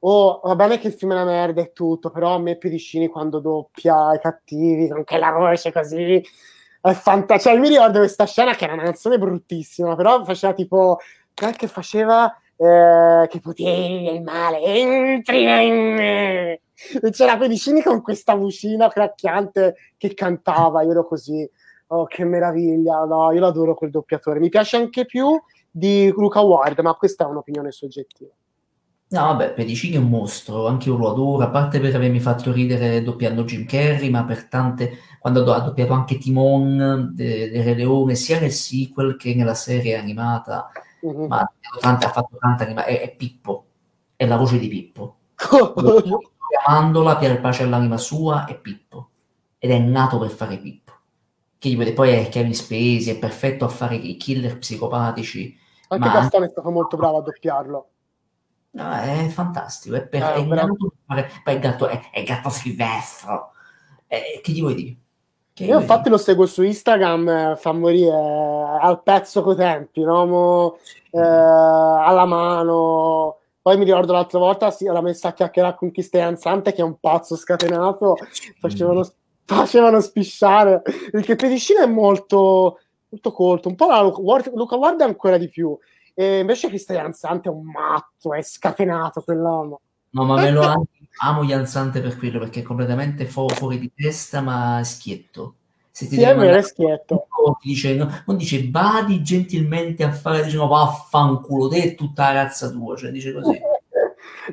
Oh, 0.00 0.40
va 0.44 0.54
bene 0.54 0.78
che 0.78 0.86
il 0.86 0.92
film 0.92 1.10
è 1.10 1.14
una 1.14 1.24
merda 1.24 1.60
e 1.60 1.72
tutto, 1.72 2.10
però 2.10 2.34
a 2.34 2.38
me 2.38 2.56
Pedicini 2.56 3.08
quando 3.08 3.40
doppia 3.40 4.14
i 4.14 4.20
cattivi, 4.20 4.88
con 4.88 5.02
quella 5.02 5.32
voce 5.32 5.72
così, 5.72 6.24
è 6.80 6.92
fantastico. 6.92 7.54
Cioè, 7.54 7.60
mi 7.60 7.68
ricordo 7.68 7.98
questa 7.98 8.26
scena 8.26 8.54
che 8.54 8.64
era 8.64 8.74
una 8.74 8.84
canzone 8.84 9.18
bruttissima, 9.18 9.96
però 9.96 10.22
faceva 10.22 10.52
tipo, 10.52 10.98
che 11.34 11.66
faceva 11.66 12.32
eh, 12.56 13.26
che 13.28 13.40
poteri 13.40 14.04
del 14.04 14.22
male 14.22 14.62
entri 14.62 15.42
in 15.66 15.94
me. 15.94 16.60
E 17.02 17.10
c'era 17.10 17.36
Pedicini 17.36 17.82
con 17.82 18.02
questa 18.02 18.36
vocina 18.36 18.88
cracchiante 18.88 19.74
che 19.96 20.14
cantava, 20.14 20.82
io 20.82 20.92
ero 20.92 21.04
così 21.08 21.48
Oh, 21.90 22.04
che 22.04 22.24
meraviglia! 22.24 23.04
No, 23.04 23.32
io 23.32 23.40
l'adoro 23.40 23.74
quel 23.74 23.90
doppiatore. 23.90 24.40
Mi 24.40 24.50
piace 24.50 24.76
anche 24.76 25.06
più 25.06 25.40
di 25.70 26.12
Luca 26.14 26.40
Ward, 26.40 26.78
ma 26.80 26.94
questa 26.94 27.24
è 27.24 27.28
un'opinione 27.28 27.70
soggettiva. 27.70 28.30
No, 29.10 29.20
vabbè, 29.20 29.54
Pedicini 29.54 29.94
è 29.94 29.98
un 29.98 30.10
mostro, 30.10 30.66
anche 30.66 30.90
io 30.90 30.98
lo 30.98 31.10
adoro, 31.10 31.42
a 31.42 31.48
parte 31.48 31.80
per 31.80 31.94
avermi 31.94 32.20
fatto 32.20 32.52
ridere 32.52 33.02
doppiando 33.02 33.44
Jim 33.44 33.64
Carrey, 33.64 34.10
ma 34.10 34.22
per 34.24 34.48
tante, 34.48 34.98
quando 35.18 35.50
ha 35.50 35.60
doppiato 35.60 35.94
anche 35.94 36.18
Timon 36.18 37.12
del 37.14 37.50
de 37.50 37.62
Re 37.62 37.74
Leone, 37.74 38.14
sia 38.14 38.38
nel 38.38 38.52
sequel 38.52 39.16
che 39.16 39.34
nella 39.34 39.54
serie 39.54 39.96
animata, 39.96 40.68
mm-hmm. 41.06 41.26
ma 41.26 41.50
tante, 41.80 42.04
ha 42.04 42.10
fatto 42.10 42.36
tanta 42.38 42.64
animazione, 42.64 42.98
è, 42.98 43.02
è, 43.04 43.16
Pippo, 43.16 43.64
è 44.14 44.26
la 44.26 44.36
voce 44.36 44.58
di 44.58 44.68
Pippo. 44.68 45.16
Chiamandola, 46.48 47.16
per 47.16 47.40
pace 47.40 47.62
all'anima 47.62 47.96
sua, 47.96 48.44
è 48.44 48.60
Pippo, 48.60 49.08
ed 49.56 49.70
è 49.70 49.78
nato 49.78 50.18
per 50.18 50.28
fare 50.28 50.58
Pippo 50.58 50.87
che 51.58 51.92
poi 51.92 52.10
è 52.10 52.28
Kevin 52.28 52.54
Spacey, 52.54 53.14
è 53.14 53.18
perfetto 53.18 53.64
a 53.64 53.68
fare 53.68 53.96
i 53.96 54.16
killer 54.16 54.58
psicopatici. 54.58 55.56
Anche 55.88 56.08
Gastone 56.08 56.46
è 56.46 56.50
stato 56.50 56.70
molto 56.70 56.96
bravo 56.96 57.18
a 57.18 57.22
doppiarlo. 57.22 57.88
No, 58.70 58.92
è 58.92 59.26
fantastico, 59.28 59.96
è, 59.96 60.06
per, 60.06 60.22
Ah, 60.22 60.34
è 60.34 60.46
fare- 61.06 61.30
poi 61.42 61.54
il 61.54 61.60
gatto 61.60 61.88
è, 61.88 62.00
è 62.12 62.22
gatto 62.22 62.50
silvestro. 62.50 63.52
Eh, 64.06 64.40
che 64.42 64.52
gli 64.52 64.60
vuoi 64.60 64.74
dire? 64.74 64.96
Che 65.52 65.64
Io 65.64 65.80
infatti 65.80 66.08
lo 66.08 66.18
seguo 66.18 66.46
su 66.46 66.62
Instagram, 66.62 67.28
eh, 67.28 67.56
fa 67.56 67.72
morire 67.72 68.14
eh, 68.14 68.78
al 68.80 69.02
pezzo 69.02 69.42
coi 69.42 69.56
tempi, 69.56 70.02
no? 70.02 70.26
Mo, 70.26 70.78
eh, 71.10 71.18
alla 71.18 72.26
mano. 72.26 73.38
Poi 73.60 73.76
mi 73.76 73.84
ricordo 73.84 74.12
l'altra 74.12 74.38
volta 74.38 74.70
sì, 74.70 74.84
l'ha 74.84 75.00
messa 75.00 75.28
a 75.28 75.32
chiacchierare 75.32 75.74
con 75.74 75.90
Cristian 75.90 76.36
Sante, 76.36 76.72
che 76.72 76.80
è 76.80 76.84
un 76.84 76.98
pazzo 77.00 77.36
scatenato, 77.36 78.16
facevano, 78.60 79.04
facevano 79.54 80.00
spisciare. 80.00 80.82
Perché 81.10 81.36
Pedicino 81.36 81.80
è 81.82 81.86
molto, 81.86 82.80
molto 83.08 83.32
colto, 83.32 83.68
un 83.68 83.74
po' 83.74 83.86
la 83.86 84.02
Luca 84.02 84.50
Luca 84.54 84.76
Ward 84.76 85.00
è 85.00 85.04
ancora 85.04 85.38
di 85.38 85.48
più. 85.48 85.76
E 86.14 86.40
invece 86.40 86.68
Cristian 86.68 87.12
Sante 87.12 87.48
è 87.48 87.52
un 87.52 87.64
matto, 87.64 88.34
è 88.34 88.42
scatenato 88.42 89.22
quell'uomo. 89.22 89.80
No, 90.10 90.24
ma 90.24 90.36
me 90.36 90.50
lo 90.50 90.62
amo, 90.62 90.86
amo 91.22 91.44
per 91.92 92.16
quello, 92.16 92.38
perché 92.38 92.60
è 92.60 92.62
completamente 92.62 93.24
fu- 93.26 93.48
fuori 93.48 93.78
di 93.78 93.92
testa, 93.94 94.40
ma 94.40 94.80
schietto. 94.82 95.54
Se 95.90 96.06
ti 96.08 96.16
Sì, 96.16 96.22
è 96.22 96.34
vero, 96.34 96.56
è 96.56 96.62
schietto. 96.62 97.26
ti 97.60 97.68
dice, 97.68 97.94
no- 97.94 98.22
non 98.26 98.36
dice 98.36 98.68
vadi 98.70 99.22
gentilmente 99.22 100.02
a 100.04 100.12
fare, 100.12 100.44
dice 100.44 100.56
no, 100.56 100.66
vaffanculo, 100.66 101.68
te 101.68 101.82
e 101.82 101.94
tutta 101.94 102.32
la 102.32 102.42
razza 102.42 102.70
tua, 102.70 102.96
cioè 102.96 103.10
dice 103.10 103.32
così. 103.32 103.58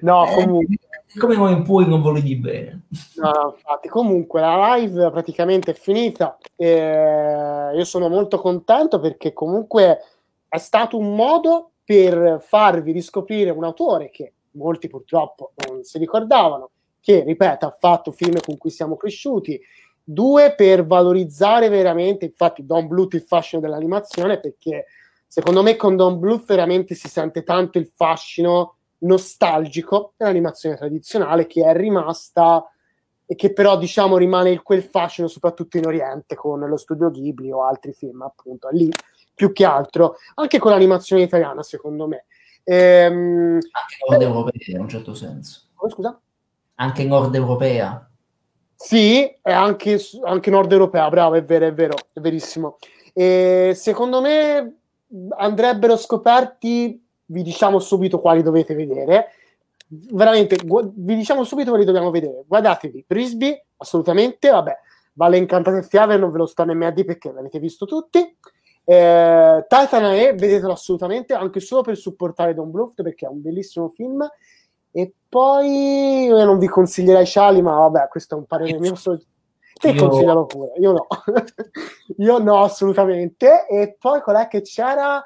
No, 0.02 0.28
Eh, 0.28 0.34
comunque. 0.36 0.78
Come 1.18 1.36
non 1.36 1.64
puoi 1.64 1.88
non 1.88 2.02
volergli 2.02 2.36
bene. 2.36 2.88
No, 3.16 3.54
infatti, 3.56 3.88
comunque 3.90 4.42
la 4.42 4.76
live 4.76 5.12
praticamente 5.12 5.72
è 5.72 5.74
finita. 5.74 6.38
E 6.56 7.72
io 7.74 7.84
sono 7.84 8.10
molto 8.10 8.40
contento 8.40 9.00
perché 9.00 9.34
comunque 9.34 10.00
è 10.48 10.58
stato 10.58 10.98
un 10.98 11.16
modo 11.16 11.72
per 11.84 12.40
farvi 12.42 12.92
riscoprire 12.92 13.50
un 13.52 13.64
autore 13.64 14.10
che 14.10 14.34
molti 14.52 14.88
purtroppo 14.88 15.52
non 15.68 15.84
si 15.84 15.98
ricordavano, 15.98 16.72
che, 17.00 17.24
ripeto, 17.24 17.66
ha 17.66 17.76
fatto 17.78 18.12
film 18.12 18.40
con 18.44 18.58
cui 18.58 18.70
siamo 18.70 18.96
cresciuti. 18.96 19.60
Due, 20.04 20.54
per 20.56 20.86
valorizzare 20.86 21.68
veramente, 21.70 22.26
infatti, 22.26 22.66
Don 22.66 22.88
Bluth 22.88 23.14
il 23.16 23.24
fascino 23.24 23.62
dell'animazione, 23.62 24.40
perché 24.40 24.86
secondo 25.28 25.64
me 25.64 25.76
con 25.76 25.96
Don 25.96 26.20
Bluth 26.20 26.46
veramente 26.46 26.96
si 26.96 27.08
sente 27.10 27.44
tanto 27.44 27.78
il 27.78 27.92
fascino 27.94 28.75
nostalgico 29.06 30.14
dell'animazione 30.18 30.76
tradizionale 30.78 31.48
che 31.48 31.64
è 31.64 31.76
rimasta 31.76 32.70
e 33.26 33.36
che 33.36 33.54
però 33.54 33.78
diciamo 33.78 34.18
rimane 34.18 34.62
quel 34.62 34.84
fascino 34.84 35.28
soprattutto 35.28 35.78
in 35.78 35.86
Oriente 35.88 36.36
con 36.36 36.60
lo 36.60 36.78
studio 36.78 37.10
Ghibli 37.10 37.52
o 37.52 37.66
altri 37.66 37.94
film 37.94 38.22
appunto 38.22 38.70
lì 38.72 38.90
più 39.34 39.52
che 39.52 39.66
altro 39.66 40.16
anche 40.36 40.60
con 40.60 40.72
l'animazione 40.72 41.24
italiana 41.24 41.64
secondo 41.64 42.08
me 42.08 42.26
Ehm, 42.68 43.60
Anche 43.72 43.98
nord 44.10 44.22
europea, 44.22 44.76
in 44.76 44.80
un 44.80 44.90
certo 44.90 45.14
senso. 45.14 45.68
come, 45.76 45.92
scusa? 45.92 46.20
Anche 46.76 47.06
nord 47.06 47.34
europea. 47.36 48.10
Sì, 48.76 49.24
e 49.24 49.52
anche, 49.52 50.00
anche 50.24 50.50
nord 50.50 50.72
europea, 50.72 51.08
bravo, 51.10 51.36
è 51.36 51.44
vero, 51.46 51.68
è 51.68 51.74
vero, 51.74 51.96
è 52.12 52.20
verissimo. 52.20 52.78
E 53.14 53.72
secondo 53.76 54.20
me 54.20 54.80
andrebbero 55.38 55.96
scoperti, 55.96 57.05
vi 57.26 57.44
diciamo 57.44 57.80
subito 57.80 58.20
quali 58.20 58.42
dovete 58.44 58.74
vedere. 58.76 59.28
Veramente, 59.88 60.58
gu- 60.66 60.92
vi 60.96 61.16
diciamo 61.16 61.44
subito 61.44 61.70
quali 61.70 61.86
dobbiamo 61.86 62.10
vedere. 62.12 62.44
Guardatevi, 62.48 63.06
Frisbee, 63.08 63.66
assolutamente, 63.78 64.50
vabbè, 64.50 64.78
Valle 65.14 65.38
Incantate 65.38 65.78
e 65.78 65.84
Fiabe 65.84 66.18
non 66.18 66.32
ve 66.32 66.40
lo 66.40 66.46
sto 66.46 66.64
nemmeno 66.66 66.90
a 66.90 66.94
dire 66.94 67.06
perché 67.06 67.32
l'avete 67.32 67.60
visto 67.60 67.86
tutti. 67.86 68.20
Eh, 68.88 69.66
Titanae, 69.68 70.34
vedetelo 70.34 70.74
assolutamente, 70.74 71.34
anche 71.34 71.60
solo 71.60 71.82
per 71.82 71.98
supportare 71.98 72.54
Don 72.54 72.72
Bluth, 72.72 73.02
perché 73.02 73.26
è 73.26 73.30
un 73.30 73.42
bellissimo 73.42 73.90
film. 73.90 74.28
E 74.92 75.14
poi 75.28 76.26
io 76.26 76.44
non 76.46 76.58
vi 76.58 76.68
consiglierei 76.68 77.26
Ciali, 77.26 77.62
ma 77.62 77.76
vabbè, 77.78 78.08
questo 78.08 78.36
è 78.36 78.38
un 78.38 78.46
parere 78.46 78.80
mio. 78.80 78.96
solo- 78.96 79.22
Te 79.78 79.90
Io- 79.90 80.08
consiglialo 80.08 80.46
pure, 80.46 80.72
io 80.78 80.92
no. 80.94 81.08
io 82.18 82.38
no, 82.38 82.64
assolutamente. 82.64 83.68
E 83.68 83.98
poi 84.00 84.22
qual 84.22 84.38
è 84.38 84.48
che 84.48 84.62
c'era? 84.62 85.24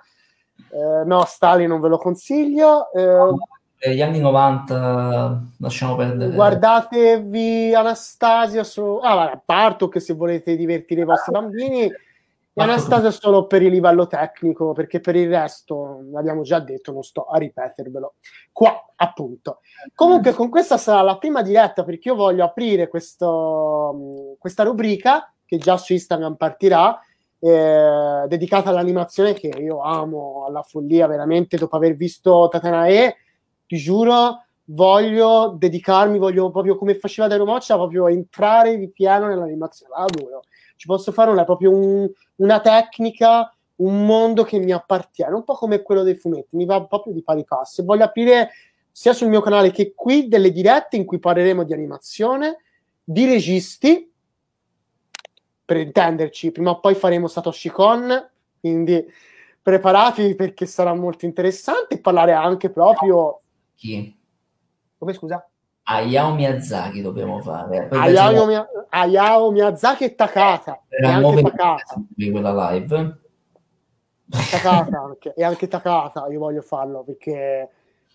Eh, 0.71 1.05
no, 1.05 1.23
Stalin 1.25 1.67
non 1.67 1.79
ve 1.81 1.88
lo 1.89 1.97
consiglio. 1.97 2.91
Eh, 2.91 3.33
Eh, 3.81 3.95
Gli 3.95 4.01
anni 4.01 4.19
90 4.19 5.41
lasciamo 5.59 5.95
perdere. 5.95 6.33
guardatevi 6.33 7.73
Anastasia 7.73 8.63
su... 8.65 8.99
Ah, 9.01 9.41
parto 9.43 9.88
che 9.88 9.99
se 10.01 10.13
volete 10.13 10.55
divertire 10.57 11.01
i 11.01 11.05
vostri 11.05 11.31
bambini. 11.31 11.91
Anastasia 12.55 13.09
solo 13.11 13.47
per 13.47 13.61
il 13.61 13.71
livello 13.71 14.05
tecnico, 14.07 14.73
perché 14.73 14.99
per 14.99 15.15
il 15.15 15.29
resto, 15.29 16.01
l'abbiamo 16.11 16.41
già 16.41 16.59
detto, 16.59 16.91
non 16.91 17.03
sto 17.03 17.23
a 17.27 17.38
ripetervelo. 17.38 18.15
Qua, 18.51 18.85
appunto. 18.97 19.61
Comunque, 19.95 20.33
con 20.33 20.49
questa 20.49 20.75
sarà 20.77 21.01
la 21.01 21.17
prima 21.17 21.41
diretta, 21.41 21.85
perché 21.85 22.09
io 22.09 22.15
voglio 22.15 22.43
aprire 22.43 22.89
questo, 22.89 23.93
mh, 23.93 24.38
questa 24.39 24.63
rubrica, 24.63 25.33
che 25.45 25.57
già 25.57 25.77
su 25.77 25.93
Instagram 25.93 26.35
partirà, 26.35 26.99
eh, 27.39 28.25
dedicata 28.27 28.69
all'animazione 28.69 29.33
che 29.33 29.47
io 29.47 29.81
amo 29.81 30.45
alla 30.47 30.61
follia, 30.61 31.07
veramente, 31.07 31.57
dopo 31.57 31.75
aver 31.75 31.95
visto 31.95 32.47
Tatanae, 32.51 33.15
ti 33.65 33.77
giuro, 33.77 34.43
voglio 34.65 35.55
dedicarmi, 35.57 36.17
voglio 36.17 36.51
proprio 36.51 36.77
come 36.77 36.95
faceva 36.95 37.27
Dario 37.27 37.45
Moccia, 37.45 37.75
proprio 37.75 38.07
entrare 38.07 38.77
di 38.77 38.89
pieno 38.89 39.27
nell'animazione, 39.27 39.93
la 39.95 40.03
adoro. 40.03 40.43
Ci 40.75 40.87
posso 40.87 41.11
fare 41.11 41.31
una, 41.31 41.43
proprio 41.43 41.71
un- 41.71 42.09
una 42.37 42.59
tecnica, 42.59 43.53
un 43.77 44.05
mondo 44.05 44.43
che 44.43 44.59
mi 44.59 44.71
appartiene, 44.71 45.33
un 45.33 45.43
po' 45.43 45.53
come 45.53 45.81
quello 45.81 46.03
dei 46.03 46.15
fumetti, 46.15 46.55
mi 46.55 46.65
va 46.65 46.83
proprio 46.85 47.13
di 47.13 47.23
pari 47.23 47.45
passo. 47.45 47.81
E 47.81 47.85
voglio 47.85 48.03
aprire 48.03 48.49
sia 48.91 49.13
sul 49.13 49.29
mio 49.29 49.41
canale 49.41 49.71
che 49.71 49.93
qui 49.95 50.27
delle 50.27 50.51
dirette 50.51 50.97
in 50.97 51.05
cui 51.05 51.19
parleremo 51.19 51.63
di 51.63 51.73
animazione, 51.73 52.57
di 53.03 53.25
registi, 53.25 54.08
per 55.69 55.77
intenderci, 55.77 56.51
prima 56.51 56.72
o 56.72 56.80
poi 56.80 56.95
faremo 56.95 57.27
Satoshi 57.27 57.69
Kon, 57.69 58.27
quindi 58.59 59.06
preparatevi 59.61 60.33
perché 60.33 60.65
sarà 60.65 60.95
molto 60.95 61.25
interessante 61.25 61.93
e 61.93 61.99
parlare 61.99 62.31
anche 62.31 62.72
proprio... 62.72 63.41
Chi? 63.75 64.19
Come 64.98 65.14
scusa? 65.14 65.48
Hayao 65.83 66.33
Miyazaki 66.33 67.03
dobbiamo 67.03 67.39
fare. 67.41 67.88
Hayao, 67.91 68.48
Mia- 68.48 68.67
Hayao 68.89 69.51
Miyazaki 69.51 70.06
e 70.06 70.15
Takata. 70.15 70.81
E 70.88 70.98
era 70.98 71.09
anche 71.09 71.22
nove 71.22 71.41
Takata. 71.43 72.01
quella 72.15 72.72
live. 72.72 73.19
Takata 74.49 75.01
anche, 75.01 75.33
e 75.35 75.43
anche 75.43 75.67
Takata 75.67 76.27
io 76.30 76.39
voglio 76.39 76.61
farlo 76.64 77.03
perché 77.03 77.69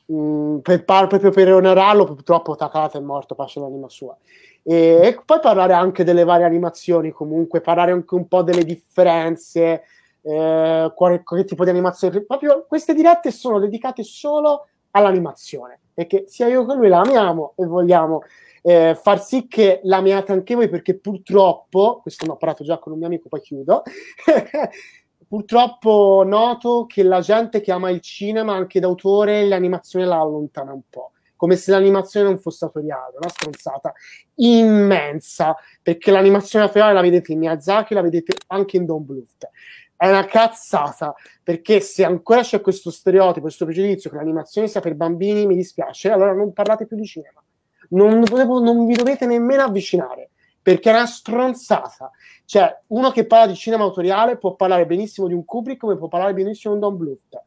mh, 0.07 0.59
per, 0.59 0.85
par- 0.85 1.07
proprio 1.07 1.31
per 1.31 1.53
onorarlo 1.53 2.05
purtroppo 2.05 2.57
Takata 2.57 2.99
è 2.99 3.01
morto 3.01 3.35
pace 3.35 3.61
l'anima 3.61 3.89
sua. 3.89 4.17
E, 4.63 5.01
e 5.03 5.23
poi 5.25 5.41
parlare 5.41 5.75
anche 5.75 6.05
delle 6.05 6.25
varie 6.25 6.47
animazioni 6.47 7.11
comunque 7.11 7.61
parlare 7.61 7.93
anche 7.93 8.15
un 8.15 8.27
po' 8.27 8.43
delle 8.43 8.65
differenze 8.65 9.83
eh, 10.23 10.93
quale, 10.95 11.23
che 11.23 11.45
tipo 11.45 11.65
di 11.65 11.71
animazione 11.71 12.25
proprio 12.25 12.65
queste 12.67 12.95
dirette 12.95 13.31
sono 13.31 13.59
dedicate 13.59 14.03
solo 14.03 14.69
all'animazione 14.93 15.81
perché 15.93 16.25
sia 16.29 16.49
io 16.49 16.65
che 16.65 16.75
lui 16.75 16.89
la 16.89 17.01
amiamo 17.01 17.53
e 17.57 17.67
vogliamo 17.67 18.23
eh, 18.63 18.99
far 18.99 19.23
sì 19.23 19.47
che 19.47 19.81
l'amiate 19.83 20.33
anche 20.33 20.55
voi 20.55 20.71
perché 20.71 20.99
purtroppo 20.99 22.01
questo 22.01 22.25
ne 22.25 22.33
ho 22.33 22.37
parlato 22.37 22.65
già 22.65 22.79
con 22.79 22.93
un 22.93 22.99
mio 22.99 23.07
amico 23.09 23.29
poi 23.29 23.43
chiudo 23.43 23.83
purtroppo 25.27 26.23
noto 26.27 26.87
che 26.87 27.03
la 27.03 27.21
gente 27.21 27.61
che 27.61 27.73
ama 27.73 27.91
il 27.91 28.01
cinema 28.01 28.55
anche 28.55 28.81
d'autore 28.81 29.47
l'animazione 29.47 30.05
la 30.05 30.21
allontana 30.21 30.73
un 30.73 30.83
po' 30.89 31.13
come 31.37 31.57
se 31.57 31.71
l'animazione 31.73 32.27
non 32.27 32.39
fosse 32.39 32.65
autoriale 32.65 33.17
una 33.19 33.29
stronzata 33.29 33.93
immensa 34.37 35.55
perché 35.83 36.11
l'animazione 36.11 36.65
autoriale 36.65 36.95
la 36.95 37.03
vedete 37.03 37.33
in 37.33 37.41
Miyazaki 37.41 37.93
la 37.93 38.01
vedete 38.01 38.35
anche 38.47 38.79
in 38.79 38.87
Don 38.87 39.05
Bluth. 39.05 39.49
È 39.95 40.09
una 40.09 40.25
cazzata 40.25 41.15
perché 41.43 41.81
se 41.81 42.05
ancora 42.05 42.41
c'è 42.41 42.63
questo 42.63 42.91
stereotipo 42.91 43.43
questo 43.43 43.65
pregiudizio 43.65 44.11
che 44.11 44.17
l'animazione 44.17 44.69
sia 44.69 44.81
per 44.81 44.95
bambini 44.95 45.47
mi 45.47 45.55
dispiace 45.55 46.11
allora 46.11 46.33
non 46.33 46.53
parlate 46.53 46.87
più 46.87 46.97
di 46.97 47.05
cinema. 47.05 47.43
Non, 47.91 48.21
non 48.21 48.87
vi 48.87 48.95
dovete 48.95 49.27
nemmeno 49.27 49.65
avvicinare 49.65 50.31
perché 50.65 50.91
è 50.91 50.95
una 50.95 51.07
stronzata 51.07 52.11
cioè, 52.47 52.79
uno 52.89 53.11
che 53.11 53.27
parla 53.27 53.47
di 53.47 53.55
cinema 53.55 53.85
autoriale 53.85 54.37
può 54.37 54.55
parlare 54.55 54.87
benissimo 54.87 55.27
di 55.27 55.35
un 55.35 55.45
Kubrick 55.45 55.81
come 55.81 55.97
può 55.97 56.09
parlare 56.09 56.35
benissimo 56.35 56.75
di 56.75 56.83
un 56.83 56.89
Don 56.89 56.99
Bluth. 56.99 57.43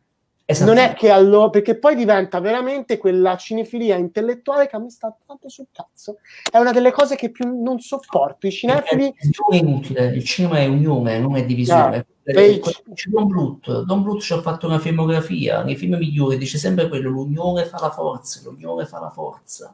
Esatto. 0.50 0.74
Non 0.74 0.82
è 0.82 0.94
che 0.94 1.12
allora, 1.12 1.50
perché 1.50 1.78
poi 1.78 1.94
diventa 1.94 2.40
veramente 2.40 2.98
quella 2.98 3.36
cinefilia 3.36 3.98
intellettuale 3.98 4.68
che 4.68 4.78
a 4.78 4.80
me 4.80 4.90
sta 4.90 5.14
tanto 5.26 5.50
sul 5.50 5.68
cazzo. 5.74 6.20
È 6.50 6.58
una 6.58 6.72
delle 6.72 6.92
cose 6.92 7.18
che 7.18 7.32
più 7.32 7.62
non 7.62 7.80
sopporto. 7.80 8.48
I 8.48 8.52
cinefili. 8.52 9.14
È 9.50 9.56
inutile, 9.56 10.06
il 10.08 10.24
cinema 10.24 10.60
è 10.60 10.66
unione, 10.66 11.20
non 11.20 11.36
è 11.36 11.44
divisione. 11.44 12.06
Eh, 12.24 12.62
C'è 12.94 13.10
Don 13.10 13.28
Bluth, 13.28 13.82
Don 13.84 14.04
Bluth 14.04 14.22
ci 14.22 14.34
ha 14.34 14.42
fatto 14.42 14.68
una 14.68 14.80
filmografia, 14.80 15.64
nei 15.64 15.78
film 15.78 15.96
migliori 15.96 16.38
dice 16.38 16.58
sempre 16.58 16.90
quello, 16.90 17.10
l'unione 17.10 17.64
fa 17.64 17.80
la 17.80 17.90
forza, 17.90 18.42
l'unione 18.44 18.86
fa 18.86 19.00
la 19.00 19.10
forza. 19.10 19.74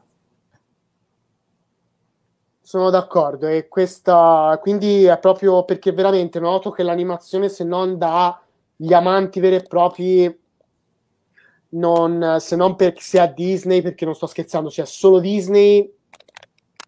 Sono 2.66 2.88
d'accordo 2.88 3.46
e 3.46 3.68
questa 3.68 4.58
quindi 4.62 5.04
è 5.04 5.18
proprio 5.18 5.64
perché 5.64 5.92
veramente 5.92 6.40
noto 6.40 6.70
che 6.70 6.82
l'animazione 6.82 7.50
se 7.50 7.62
non 7.62 7.98
da 7.98 8.40
gli 8.74 8.94
amanti 8.94 9.38
veri 9.38 9.56
e 9.56 9.62
propri 9.62 10.42
non, 11.74 12.36
se 12.40 12.56
non 12.56 12.74
per 12.74 12.94
se 12.98 13.20
a 13.20 13.26
Disney, 13.26 13.82
perché 13.82 14.04
non 14.04 14.14
sto 14.14 14.26
scherzando, 14.26 14.70
cioè 14.70 14.86
solo 14.86 15.18
Disney 15.18 15.92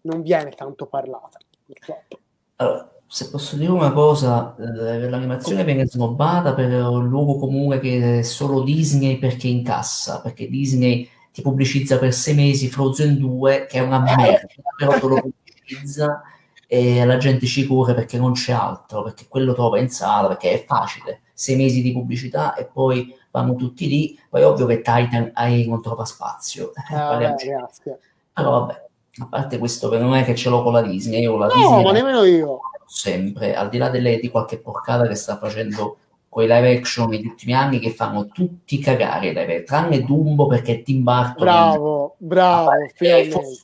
non 0.01 0.21
viene 0.21 0.49
tanto 0.51 0.87
parlata, 0.87 1.37
purtroppo. 1.65 2.19
Allora, 2.55 2.91
se 3.05 3.29
posso 3.29 3.55
dire 3.55 3.71
una 3.71 3.91
cosa, 3.91 4.55
eh, 4.57 5.09
l'animazione 5.09 5.63
viene 5.63 5.85
snobbata 5.85 6.53
per 6.53 6.71
un 6.71 7.07
luogo 7.07 7.37
comune 7.37 7.79
che 7.79 8.19
è 8.19 8.21
solo 8.23 8.63
Disney 8.63 9.19
perché 9.19 9.47
incassa, 9.47 10.21
perché 10.21 10.47
Disney 10.47 11.07
ti 11.31 11.41
pubblicizza 11.41 11.99
per 11.99 12.13
sei 12.13 12.33
mesi 12.33 12.67
Frozen 12.67 13.19
2, 13.19 13.67
che 13.69 13.77
è 13.77 13.81
una 13.81 13.99
merda, 14.15 14.47
però 14.75 14.99
te 14.99 15.07
lo 15.07 15.21
pubblicizza 15.67 16.21
e 16.69 17.05
la 17.05 17.17
gente 17.17 17.45
ci 17.45 17.65
corre 17.65 17.93
perché 17.93 18.17
non 18.17 18.33
c'è 18.33 18.51
altro, 18.51 19.03
perché 19.03 19.25
quello 19.27 19.53
trova 19.53 19.79
in 19.79 19.89
sala, 19.89 20.27
perché 20.27 20.51
è 20.51 20.65
facile, 20.65 21.21
sei 21.33 21.55
mesi 21.55 21.81
di 21.81 21.93
pubblicità 21.93 22.55
e 22.55 22.65
poi 22.65 23.15
vanno 23.31 23.55
tutti 23.55 23.87
lì, 23.87 24.19
poi 24.29 24.43
ovvio 24.43 24.65
che 24.65 24.77
Titan 24.81 25.31
hai 25.33 25.67
non 25.67 25.81
trova 25.81 26.05
spazio. 26.05 26.71
Ah, 26.91 27.15
beh, 27.17 27.35
grazie. 27.45 27.99
Però 28.33 28.51
vabbè, 28.51 28.85
a 29.19 29.27
parte 29.27 29.57
questo, 29.57 29.97
non 29.97 30.15
è 30.15 30.23
che 30.23 30.35
ce 30.35 30.49
l'ho 30.49 30.61
con 30.63 30.73
la 30.73 30.81
Disney, 30.81 31.21
io 31.21 31.31
con 31.31 31.39
la 31.41 31.47
no, 31.47 31.53
Disney 31.53 31.83
ma 31.83 31.91
nemmeno 31.91 32.23
io. 32.23 32.59
sempre, 32.85 33.55
al 33.55 33.69
di 33.69 33.77
là 33.77 33.89
delle, 33.89 34.19
di 34.19 34.29
qualche 34.29 34.59
porcata 34.59 35.07
che 35.07 35.15
sta 35.15 35.37
facendo 35.37 35.97
quei 36.29 36.47
live 36.47 36.75
action 36.77 37.09
negli 37.09 37.25
ultimi 37.25 37.53
anni 37.53 37.79
che 37.79 37.89
fanno 37.91 38.27
tutti 38.27 38.77
cagare 38.79 39.31
live, 39.31 39.63
tranne 39.63 40.03
Dumbo 40.03 40.45
perché 40.47 40.83
Tim 40.83 41.01
Burton 41.01 41.33
Bravo, 41.37 42.15
bravo, 42.17 42.69
Ah, 42.71 42.73
finalmente. 42.93 43.37
eh, 43.39 43.57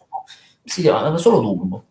si 0.63 0.81
chiama 0.81 1.15
solo 1.17 1.39
Dumbo 1.41 1.83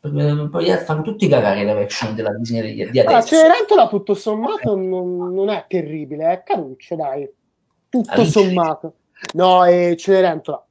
poi 0.00 0.70
fanno 0.78 1.02
tutti 1.02 1.28
cagare 1.28 1.60
i 1.60 1.66
live 1.66 1.82
action 1.82 2.14
della 2.14 2.32
Disney 2.32 2.74
di, 2.74 2.90
di 2.90 3.00
adesso 3.00 3.36
Cenerentola 3.36 3.86
tutto 3.86 4.14
sommato 4.14 4.74
non, 4.74 5.34
non 5.34 5.50
è 5.50 5.66
terribile, 5.68 6.32
è 6.32 6.42
caruccio, 6.42 6.96
dai. 6.96 7.28
Tutto 7.90 8.10
Alice. 8.12 8.30
sommato. 8.30 8.94
No, 9.34 9.66
è 9.66 9.94
Cenerentola. 9.96 10.64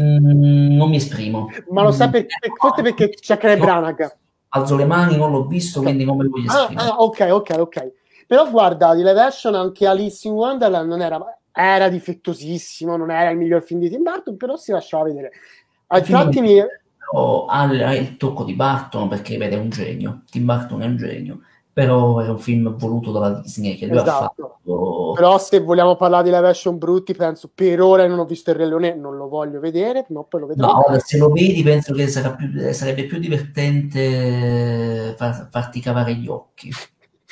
Mm, 0.00 0.76
non 0.76 0.88
mi 0.88 0.96
esprimo 0.96 1.50
Ma 1.70 1.82
lo 1.82 1.92
sai 1.92 2.08
Mm, 2.08 2.10
perché? 2.12 2.36
Forse 2.56 2.82
perché 2.82 3.08
c'è 3.10 3.38
No. 3.56 3.64
Branagh. 3.64 4.16
alzo 4.48 4.76
le 4.76 4.84
mani, 4.84 5.16
non 5.16 5.30
l'ho 5.30 5.46
visto 5.46 5.82
quindi 5.82 6.04
non 6.04 6.16
me 6.16 6.24
lo 6.24 6.30
voglio 6.30 6.50
Ah, 6.50 6.60
esprimere 6.62 6.88
ah, 6.88 6.96
ok, 6.98 7.26
ok, 7.30 7.54
ok. 7.58 7.92
Però 8.26 8.48
guarda, 8.48 8.94
di 8.94 9.02
live 9.02 9.20
action 9.20 9.54
anche 9.54 9.86
Alice 9.86 10.26
in 10.26 10.34
Wonderland 10.34 10.88
non 10.88 11.02
era, 11.02 11.20
era 11.52 11.88
difettosissimo, 11.88 12.96
non 12.96 13.10
era 13.10 13.30
il 13.30 13.36
miglior 13.38 13.62
film 13.62 13.80
di 13.80 13.90
Tim 13.90 14.02
Burton, 14.02 14.36
però 14.36 14.56
si 14.56 14.70
lasciava 14.72 15.04
vedere. 15.04 15.32
A 15.88 16.00
tratti 16.00 16.40
mi... 16.40 16.64
Però 17.14 17.46
ha 17.46 17.64
il, 17.94 18.16
tocco 18.16 18.44
di 18.44 18.54
Barton 18.54 19.08
perché 19.08 19.36
vede 19.36 19.56
è 19.56 19.58
un 19.58 19.70
genio 19.70 20.22
Tim 20.30 20.44
Burton 20.44 20.82
è 20.82 20.86
un 20.86 20.96
genio 20.96 21.40
però 21.74 22.20
era 22.20 22.30
un 22.30 22.38
film 22.38 22.76
voluto 22.76 23.10
dalla 23.10 23.40
Disney 23.40 23.74
che 23.76 23.86
lui 23.86 23.98
ha 23.98 24.02
Esatto. 24.02 24.58
fatto 24.62 25.12
Però 25.14 25.38
se 25.38 25.58
vogliamo 25.58 25.96
parlare 25.96 26.22
di 26.22 26.30
live 26.30 26.48
action 26.48 26.78
brutti, 26.78 27.14
penso 27.14 27.50
per 27.52 27.80
ora 27.82 28.06
non 28.06 28.20
ho 28.20 28.24
visto 28.24 28.50
il 28.50 28.56
Re 28.56 28.66
Leone, 28.66 28.94
non 28.94 29.16
lo 29.16 29.28
voglio 29.28 29.58
vedere, 29.58 30.04
prima 30.04 30.20
o 30.20 30.24
poi 30.24 30.40
lo 30.40 30.46
vedrò. 30.46 30.68
No, 30.68 30.98
se 31.00 31.18
lo 31.18 31.30
vedi 31.30 31.64
penso 31.64 31.92
che 31.92 32.06
più- 32.36 32.72
sarebbe 32.72 33.06
più 33.06 33.18
divertente 33.18 35.14
far- 35.16 35.48
farti 35.50 35.80
cavare 35.80 36.14
gli 36.14 36.28
occhi. 36.28 36.70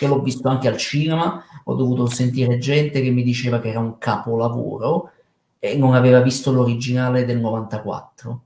Io 0.01 0.09
l'ho 0.09 0.21
visto 0.21 0.49
anche 0.49 0.67
al 0.67 0.77
cinema, 0.77 1.41
ho 1.65 1.75
dovuto 1.75 2.07
sentire 2.07 2.59
gente 2.59 3.01
che 3.01 3.11
mi 3.11 3.23
diceva 3.23 3.61
che 3.61 3.69
era 3.69 3.79
un 3.79 3.97
capolavoro 3.99 5.11
e 5.61 5.77
non 5.77 5.95
aveva 5.95 6.21
visto 6.21 6.51
l'originale 6.51 7.25
del 7.25 7.39
94. 7.39 8.41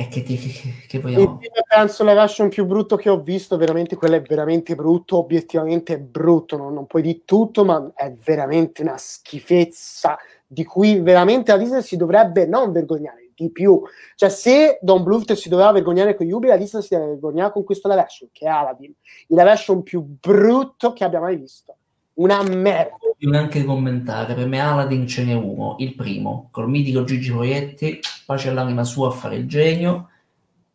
E 0.00 0.06
che, 0.06 0.22
ti- 0.22 0.36
che, 0.38 0.74
che- 0.86 0.96
Il 0.98 1.02
vogliamo? 1.02 1.40
live 1.40 2.20
action 2.20 2.48
più 2.48 2.64
brutto 2.66 2.94
che 2.94 3.08
ho 3.08 3.18
visto, 3.20 3.56
veramente 3.56 3.96
quello 3.96 4.14
è 4.14 4.22
veramente 4.22 4.76
brutto, 4.76 5.18
obiettivamente 5.18 5.94
è 5.94 5.98
brutto, 5.98 6.56
non, 6.56 6.72
non 6.72 6.86
puoi 6.86 7.02
dire 7.02 7.22
tutto, 7.24 7.64
ma 7.64 7.90
è 7.96 8.12
veramente 8.12 8.82
una 8.82 8.96
schifezza 8.96 10.16
di 10.46 10.64
cui 10.64 11.00
veramente 11.00 11.50
la 11.50 11.58
Disney 11.58 11.82
si 11.82 11.96
dovrebbe 11.96 12.46
non 12.46 12.70
vergognare 12.70 13.30
di 13.34 13.50
più. 13.50 13.82
Cioè, 14.14 14.28
se 14.28 14.78
Don 14.82 15.02
Bluth 15.02 15.32
si 15.32 15.48
doveva 15.48 15.72
vergognare 15.72 16.14
con 16.14 16.26
Yubi, 16.26 16.46
la 16.46 16.56
Disney 16.56 16.80
si 16.80 16.94
deve 16.94 17.06
vergognare 17.08 17.50
con 17.50 17.64
questo 17.64 17.88
live 17.88 18.06
che 18.30 18.44
è 18.44 18.48
Aladdin, 18.48 18.94
il 19.26 19.36
live 19.36 19.82
più 19.82 20.00
brutto 20.00 20.92
che 20.92 21.02
abbia 21.02 21.18
mai 21.18 21.34
visto. 21.38 21.77
Una 22.18 22.42
merda. 22.42 22.96
Neanche 23.18 23.64
commentare, 23.64 24.34
per 24.34 24.46
me 24.46 24.60
Aladdin 24.60 25.06
ce 25.06 25.24
n'è 25.24 25.34
uno, 25.34 25.76
il 25.78 25.94
primo, 25.94 26.48
col 26.50 26.68
mitico 26.68 27.04
Gigi 27.04 27.30
Proietti, 27.30 28.00
pace 28.26 28.48
all'anima 28.48 28.84
sua 28.84 29.08
a 29.08 29.12
fare 29.12 29.36
il 29.36 29.48
genio, 29.48 30.08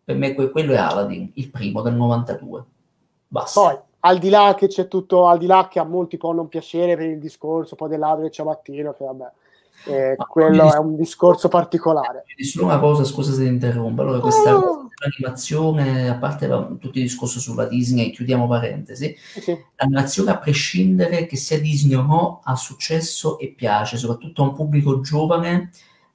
per 0.03 0.15
me 0.15 0.33
que- 0.33 0.51
quello 0.51 0.73
è 0.73 0.77
Aladdin, 0.77 1.31
il 1.35 1.49
primo 1.49 1.81
del 1.81 1.95
92. 1.95 2.63
Basta. 3.27 3.61
Poi, 3.61 3.77
al 3.99 4.17
di 4.19 4.29
là 4.29 4.55
che 4.57 4.67
c'è 4.67 4.87
tutto, 4.87 5.27
al 5.27 5.37
di 5.37 5.45
là 5.45 5.67
che 5.69 5.79
a 5.79 5.83
molti 5.83 6.17
può 6.17 6.31
non 6.33 6.47
piacere 6.47 6.95
per 6.95 7.07
il 7.07 7.19
discorso, 7.19 7.75
poi 7.75 7.89
del 7.89 7.99
ladro 7.99 8.25
e 8.25 8.31
ciabattino, 8.31 8.93
che 8.93 9.03
vabbè, 9.03 9.31
eh, 9.85 10.15
quello 10.27 10.73
è 10.73 10.77
un 10.77 10.95
discorso 10.95 11.47
particolare. 11.47 12.23
Di 12.35 12.43
solo 12.43 12.65
una 12.65 12.79
cosa, 12.79 13.03
scusa 13.03 13.31
se 13.33 13.41
ti 13.43 13.47
interrompo, 13.47 14.01
allora 14.01 14.19
questa 14.19 14.55
Oh. 14.55 14.61
cosa 14.61 14.87
dell'animazione, 15.03 16.09
a 16.09 16.15
parte 16.15 16.47
la- 16.47 16.63
tutto 16.63 16.97
il 16.97 17.03
discorso 17.03 17.39
sulla 17.39 17.65
Disney, 17.65 18.11
chiudiamo 18.11 18.47
parentesi, 18.47 19.15
Sì, 19.33 19.41
sì. 19.41 19.57
l'animazione 19.75 20.31
a 20.31 20.37
prescindere 20.37 21.25
che 21.25 21.35
sia 21.35 21.59
Disney 21.59 21.95
o 21.95 22.01
no 22.03 22.41
ha 22.43 22.55
successo 22.55 23.37
e 23.39 23.53
piace, 23.55 23.97
soprattutto 23.97 24.41
a 24.43 24.47
un 24.47 24.53
pubblico 24.53 25.01
giovane 25.01 25.71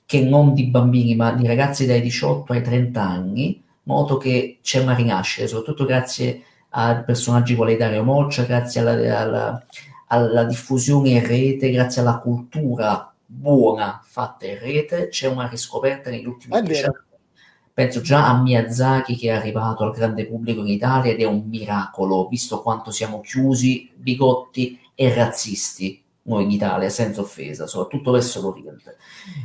che 0.07 0.23
non 0.23 0.55
di 0.55 0.65
bambini, 0.65 1.15
ma 1.17 1.33
di 1.33 1.47
ragazzi 1.47 1.85
dai 1.85 2.01
18 2.01 2.53
ai 2.55 2.63
30 2.63 3.03
anni, 3.03 3.63
noto 3.83 4.17
che 4.17 4.59
c'è 4.63 4.81
una 4.81 4.95
rinascita, 4.95 5.47
soprattutto 5.47 5.85
grazie 5.85 6.43
a 6.71 6.97
personaggi 6.97 7.55
quali 7.55 7.77
Dario 7.77 8.05
Moccia, 8.05 8.43
grazie 8.45 8.81
alla, 8.81 9.21
alla- 9.21 9.63
alla 10.09 10.45
diffusione 10.45 11.11
in 11.11 11.27
rete, 11.27 11.71
grazie 11.71 12.01
alla 12.01 12.19
cultura 12.19 13.13
buona 13.31 14.01
fatta 14.03 14.47
in 14.47 14.59
rete, 14.59 15.09
c'è 15.09 15.29
una 15.29 15.47
riscoperta 15.49 16.09
negli 16.09 16.27
ultimi 16.27 16.61
dieci 16.63 16.85
anni. 16.85 16.97
Penso 17.75 18.01
già 18.01 18.27
a 18.27 18.41
Miyazaki 18.41 19.15
che 19.17 19.29
è 19.29 19.33
arrivato 19.35 19.85
al 19.85 19.93
grande 19.93 20.27
pubblico 20.27 20.63
in 20.63 20.69
Italia 20.69 21.13
ed 21.13 21.21
è 21.21 21.25
un 21.25 21.45
miracolo, 21.47 22.27
visto 22.27 22.61
quanto 22.61 22.91
siamo 22.91 23.21
chiusi, 23.21 23.93
bigotti 23.95 24.81
e 24.95 25.15
razzisti 25.15 26.03
noi 26.23 26.45
in 26.45 26.51
Italia, 26.51 26.89
senza 26.89 27.21
offesa, 27.21 27.67
soprattutto 27.67 28.11
verso 28.11 28.41
l'Oriente. 28.41 28.97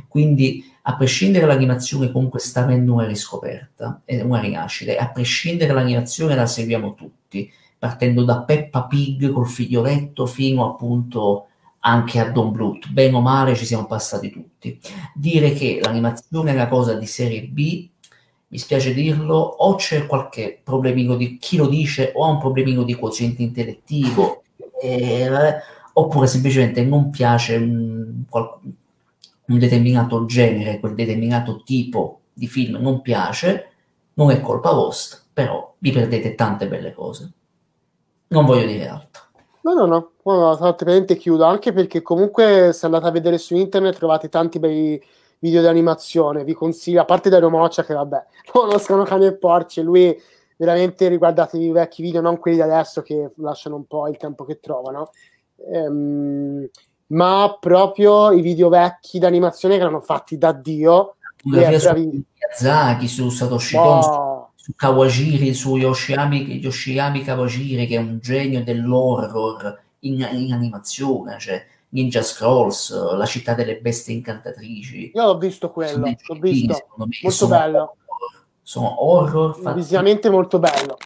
Quindi, 0.08 0.64
a 0.82 0.96
prescindere 0.96 1.46
dall'animazione, 1.46 2.10
comunque 2.10 2.40
sta 2.40 2.62
avendo 2.62 2.94
una 2.94 3.06
riscoperta, 3.06 4.02
una 4.06 4.40
rinascita, 4.40 4.92
e 4.92 4.96
a 4.96 5.10
prescindere 5.10 5.72
dall'animazione 5.72 6.34
la 6.34 6.46
seguiamo 6.46 6.94
tutti, 6.94 7.50
partendo 7.78 8.24
da 8.24 8.42
Peppa 8.42 8.84
Pig 8.84 9.30
col 9.30 9.48
figlioletto 9.48 10.26
fino 10.26 10.68
appunto 10.68 11.48
anche 11.86 12.18
a 12.18 12.30
Don 12.30 12.50
Bluth, 12.50 12.88
bene 12.88 13.16
o 13.16 13.20
male 13.20 13.54
ci 13.54 13.66
siamo 13.66 13.86
passati 13.86 14.30
tutti. 14.30 14.78
Dire 15.14 15.52
che 15.52 15.80
l'animazione 15.82 16.50
è 16.50 16.54
una 16.54 16.68
cosa 16.68 16.94
di 16.94 17.06
serie 17.06 17.42
B, 17.42 17.88
mi 18.48 18.58
spiace 18.58 18.94
dirlo, 18.94 19.36
o 19.36 19.74
c'è 19.74 20.06
qualche 20.06 20.60
problemino 20.62 21.14
di 21.16 21.38
chi 21.38 21.56
lo 21.56 21.68
dice, 21.68 22.12
o 22.14 22.24
ha 22.24 22.28
un 22.28 22.38
problemino 22.38 22.84
di 22.84 22.94
quoziente 22.94 23.42
intellettivo, 23.42 24.42
eh, 24.80 25.28
oppure 25.92 26.26
semplicemente 26.26 26.82
non 26.84 27.10
piace 27.10 27.56
un, 27.56 28.22
un 29.46 29.58
determinato 29.58 30.24
genere, 30.24 30.80
quel 30.80 30.94
determinato 30.94 31.62
tipo 31.64 32.20
di 32.32 32.46
film 32.46 32.76
non 32.80 33.02
piace, 33.02 33.72
non 34.14 34.30
è 34.30 34.40
colpa 34.40 34.72
vostra, 34.72 35.18
però 35.32 35.74
vi 35.78 35.92
perdete 35.92 36.34
tante 36.34 36.66
belle 36.66 36.94
cose. 36.94 37.30
Non 38.28 38.46
voglio 38.46 38.66
dire 38.66 38.88
altro. 38.88 39.23
No, 39.64 39.72
no, 39.72 39.86
no, 39.86 40.12
no, 40.24 40.48
no, 40.50 40.56
praticamente 40.56 41.16
chiudo, 41.16 41.44
anche 41.44 41.72
perché 41.72 42.02
comunque 42.02 42.70
se 42.72 42.86
andate 42.86 43.06
a 43.06 43.10
vedere 43.10 43.38
su 43.38 43.54
internet 43.54 43.96
trovate 43.96 44.28
tanti 44.28 44.58
bei 44.58 45.02
video 45.38 45.60
di 45.60 45.66
animazione, 45.66 46.44
vi 46.44 46.52
consiglio, 46.52 47.00
a 47.00 47.04
parte 47.04 47.30
Dario 47.30 47.50
Moccia 47.50 47.82
che 47.84 47.94
vabbè, 47.94 48.24
non 48.70 48.78
sono 48.78 49.04
cani 49.04 49.26
e 49.26 49.36
porci, 49.36 49.82
lui 49.82 50.16
veramente 50.56 51.08
riguardatevi 51.08 51.64
i 51.64 51.72
vecchi 51.72 52.02
video, 52.02 52.20
non 52.20 52.38
quelli 52.38 52.58
di 52.58 52.62
adesso 52.62 53.02
che 53.02 53.30
lasciano 53.36 53.76
un 53.76 53.86
po' 53.86 54.06
il 54.08 54.16
tempo 54.16 54.44
che 54.44 54.60
trovano, 54.60 55.10
Ehm, 55.72 56.68
ma 57.08 57.56
proprio 57.60 58.32
i 58.32 58.40
video 58.40 58.68
vecchi 58.68 59.18
d'animazione 59.18 59.76
che 59.76 59.82
erano 59.82 60.00
fatti 60.00 60.36
da 60.36 60.52
Dio, 60.52 61.16
Una 61.44 61.68
è 61.68 61.78
su. 61.78 61.92
Miyazaki, 61.92 63.08
su 63.08 63.28
Satoshi 63.28 63.76
Kon, 63.76 64.33
su- 64.64 64.72
Kawajiri, 64.74 65.52
su 65.52 65.76
Yoshiyami, 65.76 66.58
Yoshiyami 66.58 67.22
Kawajiri, 67.22 67.86
che 67.86 67.96
è 67.96 67.98
un 67.98 68.18
genio 68.18 68.64
dell'horror 68.64 69.78
in, 70.00 70.26
in 70.32 70.52
animazione, 70.54 71.38
cioè 71.38 71.62
Ninja 71.90 72.22
Scrolls, 72.22 73.14
La 73.14 73.26
città 73.26 73.52
delle 73.52 73.76
bestie 73.76 74.14
incantatrici. 74.14 75.12
io 75.14 75.24
l'ho 75.24 75.36
visto 75.36 75.70
quello, 75.70 76.06
l'ho 76.06 76.38
visto, 76.40 76.86
me, 76.96 77.06
molto 77.22 77.46
bello. 77.46 77.96
horror, 78.06 78.44
sono 78.62 79.04
horror 79.04 79.54
fatti 79.54 79.76
visivamente 79.76 80.30
molto 80.30 80.58
bello. 80.58 80.96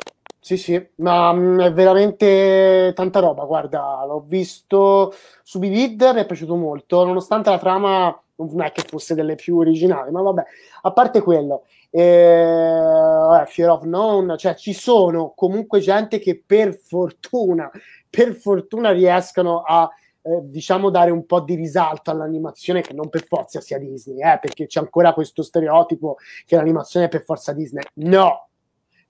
Sì, 0.40 0.56
sì, 0.56 0.88
ma 0.96 1.32
mm, 1.32 1.60
è 1.60 1.72
veramente 1.72 2.92
tanta 2.94 3.18
roba. 3.18 3.44
Guarda, 3.44 4.04
l'ho 4.06 4.24
visto 4.24 5.12
su 5.42 5.58
Vivid, 5.58 6.12
mi 6.14 6.20
è 6.20 6.26
piaciuto 6.26 6.54
molto, 6.54 7.04
nonostante 7.04 7.50
la 7.50 7.58
trama 7.58 8.22
non 8.36 8.62
è 8.62 8.70
che 8.70 8.84
fosse 8.86 9.14
delle 9.14 9.34
più 9.34 9.58
originali, 9.58 10.12
ma 10.12 10.22
vabbè, 10.22 10.42
a 10.82 10.92
parte 10.92 11.20
quello, 11.20 11.64
eh, 11.90 13.44
Fear 13.46 13.70
of 13.70 13.82
Known, 13.82 14.36
cioè 14.36 14.54
ci 14.54 14.72
sono 14.72 15.32
comunque 15.34 15.80
gente 15.80 16.18
che 16.18 16.42
per 16.44 16.74
fortuna, 16.74 17.70
per 18.08 18.34
fortuna 18.34 18.90
riescano 18.90 19.62
a 19.62 19.88
eh, 20.20 20.40
diciamo 20.42 20.90
dare 20.90 21.10
un 21.10 21.24
po' 21.24 21.40
di 21.40 21.54
risalto 21.54 22.10
all'animazione 22.10 22.82
che 22.82 22.92
non 22.92 23.08
per 23.08 23.24
forza 23.26 23.60
sia 23.60 23.78
Disney, 23.78 24.20
eh, 24.20 24.38
perché 24.38 24.66
c'è 24.66 24.80
ancora 24.80 25.14
questo 25.14 25.42
stereotipo 25.42 26.16
che 26.44 26.56
l'animazione 26.56 27.06
è 27.06 27.08
per 27.08 27.24
forza 27.24 27.52
Disney. 27.52 27.82
No, 27.94 28.48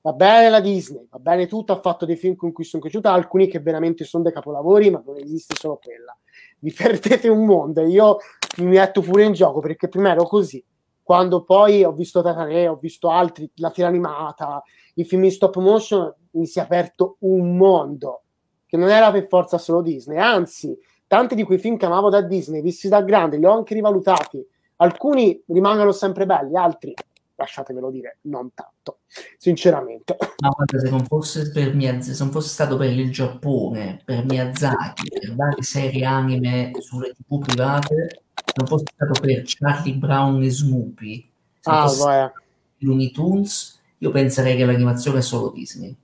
va 0.02 0.12
bene 0.12 0.48
la 0.48 0.60
Disney, 0.60 1.06
va 1.10 1.18
bene 1.18 1.46
tutto, 1.46 1.72
ha 1.72 1.80
fatto 1.80 2.06
dei 2.06 2.16
film 2.16 2.36
con 2.36 2.52
cui 2.52 2.64
sono 2.64 2.82
cresciuta, 2.82 3.12
alcuni 3.12 3.48
che 3.48 3.58
veramente 3.58 4.04
sono 4.04 4.22
dei 4.22 4.32
capolavori, 4.32 4.90
ma 4.90 5.02
non 5.04 5.16
esiste 5.16 5.54
solo 5.58 5.80
quella. 5.82 6.16
Vi 6.60 6.72
perdete 6.76 7.28
un 7.28 7.44
mondo 7.44 7.80
e 7.80 7.88
io 7.88 8.18
mi 8.58 8.66
metto 8.66 9.00
pure 9.00 9.24
in 9.24 9.32
gioco 9.32 9.60
perché 9.60 9.88
prima 9.88 10.10
ero 10.10 10.24
così. 10.24 10.62
Quando 11.08 11.42
poi 11.42 11.84
ho 11.84 11.92
visto 11.92 12.20
Tatane, 12.20 12.68
ho 12.68 12.76
visto 12.76 13.08
altri, 13.08 13.50
la 13.54 13.70
tira 13.70 13.88
animata, 13.88 14.62
i 14.96 15.04
film 15.04 15.24
in 15.24 15.30
stop 15.30 15.56
motion, 15.56 16.14
mi 16.32 16.44
si 16.44 16.58
è 16.58 16.62
aperto 16.62 17.16
un 17.20 17.56
mondo 17.56 18.24
che 18.66 18.76
non 18.76 18.90
era 18.90 19.10
per 19.10 19.26
forza 19.26 19.56
solo 19.56 19.80
Disney, 19.80 20.18
anzi, 20.18 20.78
tanti 21.06 21.34
di 21.34 21.44
quei 21.44 21.56
film 21.56 21.78
che 21.78 21.86
amavo 21.86 22.10
da 22.10 22.20
Disney, 22.20 22.60
visti 22.60 22.90
da 22.90 23.00
grande, 23.00 23.38
li 23.38 23.46
ho 23.46 23.52
anche 23.52 23.72
rivalutati. 23.72 24.46
Alcuni 24.76 25.42
rimangono 25.46 25.92
sempre 25.92 26.26
belli, 26.26 26.56
altri 26.56 26.92
lasciatemelo 27.38 27.90
dire, 27.90 28.18
non 28.22 28.52
tanto, 28.52 29.00
sinceramente. 29.38 30.16
Ma 30.38 30.48
guarda, 30.48 30.78
se 30.78 30.90
non 30.90 31.04
fosse 31.04 31.50
per 31.50 31.74
Miyazaki, 31.74 32.14
se 32.14 32.22
non 32.24 32.32
fosse 32.32 32.48
stato 32.48 32.76
per 32.76 32.90
il 32.90 33.10
Giappone, 33.12 34.02
per 34.04 34.24
Miyazaki, 34.24 35.08
per 35.08 35.34
varie 35.34 35.62
serie 35.62 36.04
anime 36.04 36.72
sulle 36.80 37.14
tv 37.14 37.38
private, 37.38 38.22
se 38.34 38.52
non 38.56 38.66
fosse 38.66 38.86
stato 38.92 39.20
per 39.20 39.42
Charlie 39.44 39.94
Brown 39.94 40.42
e 40.42 40.50
Snoopy, 40.50 41.30
se 41.60 41.70
ah, 41.70 41.86
fosse 41.86 42.32
Looney 42.78 43.10
Tunes, 43.12 43.80
io 43.98 44.10
penserei 44.10 44.56
che 44.56 44.64
l'animazione 44.64 45.18
è 45.18 45.22
solo 45.22 45.50
Disney. 45.50 45.96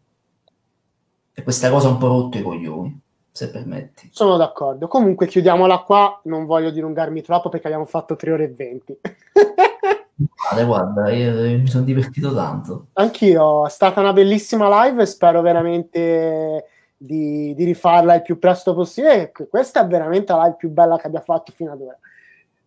E 1.37 1.43
questa 1.43 1.69
cosa 1.69 1.89
ha 1.89 1.91
un 1.91 1.99
po' 1.99 2.07
rotto 2.07 2.39
i 2.39 2.43
coglioni, 2.43 3.01
se 3.33 3.51
permetti. 3.51 4.09
Sono 4.13 4.37
d'accordo. 4.37 4.87
Comunque 4.87 5.27
chiudiamola 5.27 5.81
qua, 5.81 6.21
non 6.25 6.47
voglio 6.47 6.71
dilungarmi 6.71 7.23
troppo 7.23 7.49
perché 7.49 7.67
abbiamo 7.67 7.87
fatto 7.87 8.15
3 8.15 8.33
ore 8.33 8.45
e 8.45 8.53
20. 8.53 9.01
Guarda, 10.17 10.65
guarda, 10.65 11.11
io, 11.11 11.45
io 11.45 11.59
mi 11.59 11.67
sono 11.67 11.85
divertito 11.85 12.33
tanto. 12.35 12.87
Anch'io, 12.95 13.67
è 13.67 13.71
stata 13.71 14.01
una 14.01 14.13
bellissima 14.13 14.85
live 14.85 15.03
e 15.03 15.07
spero 15.07 15.43
veramente 15.43 16.67
di, 16.97 17.53
di, 17.55 17.65
rifarla 17.65 18.15
il 18.15 18.23
più 18.23 18.39
presto 18.39 18.75
possibile. 18.75 19.33
Questa 19.33 19.83
è 19.83 19.87
veramente 19.87 20.33
la 20.33 20.45
live 20.45 20.57
più 20.57 20.71
bella 20.71 20.97
che 20.97 21.09
abbia 21.09 21.21
fatto 21.21 21.53
fino 21.53 21.73
ad 21.73 21.81
ora. 21.81 21.99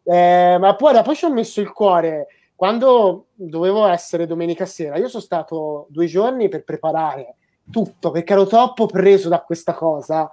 Eh, 0.04 0.58
ma 0.60 0.76
poi, 0.76 1.02
poi 1.04 1.16
ci 1.16 1.26
ho 1.26 1.32
messo 1.32 1.62
il 1.62 1.72
cuore 1.72 2.28
quando 2.56 3.28
dovevo 3.34 3.86
essere 3.88 4.26
domenica 4.26 4.66
sera. 4.66 4.98
Io 4.98 5.08
sono 5.08 5.24
stato 5.24 5.88
due 5.90 6.06
giorni 6.06 6.50
per 6.50 6.64
preparare 6.64 7.36
tutto 7.70 8.12
perché 8.12 8.34
ero 8.34 8.46
troppo 8.46 8.86
preso 8.86 9.30
da 9.30 9.42
questa 9.42 9.74
cosa 9.74 10.32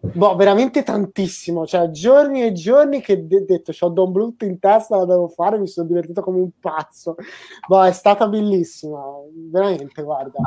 boh, 0.00 0.34
veramente 0.34 0.82
tantissimo, 0.82 1.66
cioè 1.66 1.90
giorni 1.90 2.42
e 2.42 2.52
giorni 2.52 3.00
che 3.00 3.12
ho 3.12 3.20
de- 3.22 3.44
detto 3.44 3.72
ho 3.78 3.88
Don 3.88 4.12
Bluth 4.12 4.42
in 4.42 4.58
testa, 4.58 4.96
la 4.96 5.04
devo 5.04 5.28
fare, 5.28 5.58
mi 5.58 5.68
sono 5.68 5.86
divertito 5.86 6.22
come 6.22 6.40
un 6.40 6.50
pazzo, 6.58 7.16
boh, 7.66 7.84
è 7.84 7.92
stata 7.92 8.26
bellissima, 8.26 9.00
veramente, 9.50 10.02
guarda. 10.02 10.40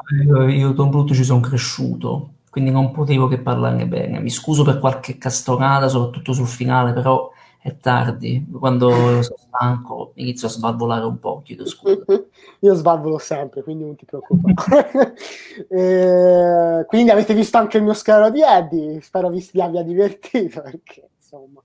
Io, 0.50 0.72
Don 0.72 0.90
Bluth 0.90 1.14
ci 1.14 1.24
sono 1.24 1.40
cresciuto, 1.40 2.30
quindi 2.50 2.72
non 2.72 2.92
potevo 2.92 3.28
che 3.28 3.40
parlarne 3.40 3.88
bene, 3.88 4.20
mi 4.20 4.30
scuso 4.30 4.64
per 4.64 4.80
qualche 4.80 5.18
castonata, 5.18 5.88
soprattutto 5.88 6.34
sul 6.34 6.48
finale, 6.48 6.94
però 6.94 7.30
è 7.64 7.78
tardi, 7.78 8.46
quando 8.60 8.90
sono 9.22 9.38
stanco 9.38 10.12
inizio 10.16 10.48
a 10.48 10.52
svalvolare 10.52 11.06
un 11.06 11.18
po', 11.18 11.42
chiedo 11.46 11.66
scusa. 11.66 12.04
Io 12.60 12.74
svalvolo 12.76 13.18
sempre, 13.18 13.64
quindi 13.64 13.86
non 13.86 13.96
ti 13.96 14.04
preoccupare. 14.04 15.16
eh, 15.70 16.86
quindi 16.86 17.10
avete 17.10 17.34
visto 17.34 17.58
anche 17.58 17.78
il 17.78 17.84
mio 17.84 17.94
scalo 17.94 18.30
di 18.32 18.42
Eddie, 18.42 19.00
spero 19.00 19.30
vi, 19.30 19.48
vi 19.54 19.62
abbia 19.62 19.82
divertito, 19.82 20.60
perché 20.62 21.12
insomma... 21.16 21.62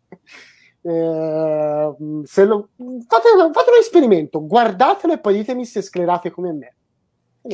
Eh, 0.81 1.95
se 2.23 2.45
lo, 2.45 2.69
fate, 2.77 3.29
fate 3.53 3.71
un 3.71 3.79
esperimento, 3.81 4.47
guardatelo 4.47 5.15
e 5.15 5.19
poi 5.19 5.35
ditemi 5.35 5.65
se 5.65 5.83
sclerate 5.83 6.31
come 6.31 6.53
me. 6.53 6.75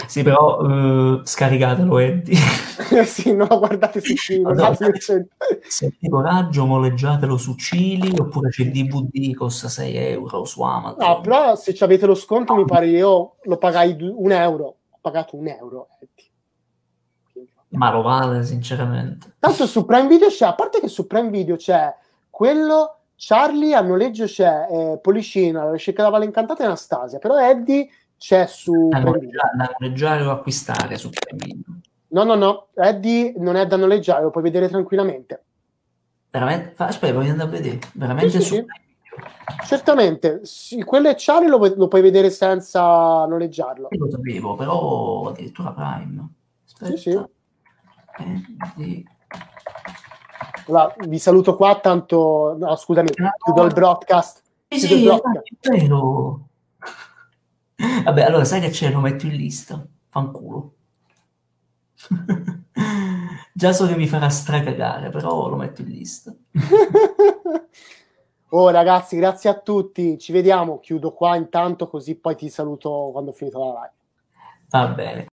Sì, 0.07 0.23
però 0.23 0.59
uh, 0.61 1.25
scaricatelo, 1.25 1.99
Eddie. 1.99 2.37
sì, 3.05 3.33
no, 3.33 3.47
guardate 3.47 4.01
su 4.01 4.15
Cili. 4.15 4.43
No, 4.43 4.75
se 4.75 5.87
avete 5.87 6.09
coraggio, 6.09 6.67
moleggiatelo 6.67 7.37
su 7.37 7.55
Cili, 7.55 8.19
oppure 8.19 8.49
c'è 8.49 8.63
il 8.63 8.73
DVD, 8.73 9.35
costa 9.35 9.69
6 9.69 9.97
euro 9.97 10.45
su 10.45 10.63
Amazon. 10.63 11.07
No, 11.07 11.21
però 11.21 11.55
se 11.55 11.77
avete 11.81 12.07
lo 12.07 12.15
sconto, 12.15 12.55
mi 12.55 12.65
pare 12.65 12.89
io 12.89 13.37
lo 13.43 13.57
pagai 13.57 13.97
un 14.01 14.33
euro. 14.33 14.65
Ho 14.91 14.99
pagato 15.01 15.37
un 15.37 15.47
euro, 15.49 15.89
Eddie. 16.01 17.49
Ma 17.69 17.93
lo 17.93 18.03
vale, 18.03 18.43
sinceramente. 18.43 19.35
Tanto 19.39 19.67
su 19.67 19.85
Prime 19.85 20.09
Video 20.09 20.29
c'è, 20.29 20.47
a 20.47 20.55
parte 20.55 20.81
che 20.81 20.89
su 20.89 21.07
Prime 21.07 21.31
Video 21.31 21.57
c'è 21.57 21.95
quello... 22.31 22.99
Charlie 23.17 23.75
a 23.75 23.81
noleggio 23.81 24.25
c'è 24.25 24.67
eh, 24.69 24.99
Policina, 25.01 25.63
la 25.63 25.71
ricerca 25.71 26.03
della 26.03 26.13
Valle 26.15 26.27
Incantata 26.27 26.65
e 26.65 26.67
Anastasia, 26.67 27.21
però 27.21 27.39
Eddie 27.41 27.89
c'è 28.25 28.47
su 28.47 28.89
da 28.89 29.01
noleggiare 29.79 30.25
o 30.25 30.31
acquistare 30.31 30.97
su 30.97 31.11
Prime 31.11 31.63
No, 32.09 32.25
no, 32.25 32.35
no, 32.35 32.69
Eddie 32.75 33.35
non 33.37 33.57
è 33.57 33.67
da 33.67 33.77
noleggiare, 33.77 34.23
lo 34.23 34.31
puoi 34.31 34.45
vedere 34.45 34.69
tranquillamente. 34.69 35.45
Veramente? 36.31 36.73
Aspetta, 36.83 37.13
voglio 37.13 37.33
andare 37.33 37.49
a 37.49 37.53
vedere. 37.53 37.81
Veramente 37.93 38.41
sì, 38.41 38.47
su 38.47 38.55
sì. 38.55 38.65
Certamente, 39.67 40.41
sì, 40.45 40.83
quello 40.85 41.09
è 41.09 41.15
Charlie 41.19 41.51
lo, 41.51 41.59
lo, 41.77 41.89
puoi 41.89 42.01
vedere 42.01 42.31
senza 42.31 43.27
noleggiarlo. 43.27 43.89
Io 43.91 44.05
lo 44.05 44.11
sapevo, 44.11 44.55
però 44.55 45.29
addirittura 45.29 45.73
Prime. 45.73 46.29
Aspetta. 46.65 46.97
Sì, 46.97 47.11
sì. 47.11 47.25
Eddie. 48.21 49.05
Allora, 50.69 50.95
vi 51.09 51.19
saluto 51.19 51.57
qua, 51.57 51.79
tanto... 51.79 52.57
No, 52.59 52.75
scusami, 52.77 53.11
chiudo 53.11 53.65
il 53.65 53.75
broadcast. 53.75 54.43
Sì, 54.69 54.79
sì, 54.79 54.95
il 54.95 55.05
broadcast. 55.05 55.51
è 55.61 55.69
vero. 55.69 56.49
Vabbè, 58.05 58.23
allora 58.23 58.45
sai 58.45 58.61
che 58.61 58.71
c'è? 58.71 58.91
Lo 58.91 59.01
metto 59.01 59.27
in 59.27 59.35
lista. 59.35 59.87
Fanculo. 60.09 60.75
Già 63.53 63.73
so 63.73 63.87
che 63.87 63.97
mi 63.97 64.07
farà 64.07 64.29
stracagare, 64.29 65.11
però 65.11 65.49
lo 65.49 65.57
metto 65.57 65.83
in 65.83 65.89
lista. 65.89 66.35
oh 68.51 68.71
ragazzi, 68.71 69.17
grazie 69.17 69.51
a 69.51 69.59
tutti. 69.59 70.19
Ci 70.19 70.33
vediamo. 70.33 70.81
Chiudo 70.81 71.13
qua 71.13 71.37
intanto 71.37 71.89
così 71.89 72.17
poi 72.17 72.37
ti 72.37 72.49
saluto 72.49 73.11
quando 73.13 73.31
ho 73.31 73.35
finito 73.35 73.59
la 73.59 73.67
live. 73.67 73.93
Va 74.71 74.89
bene. 74.89 75.23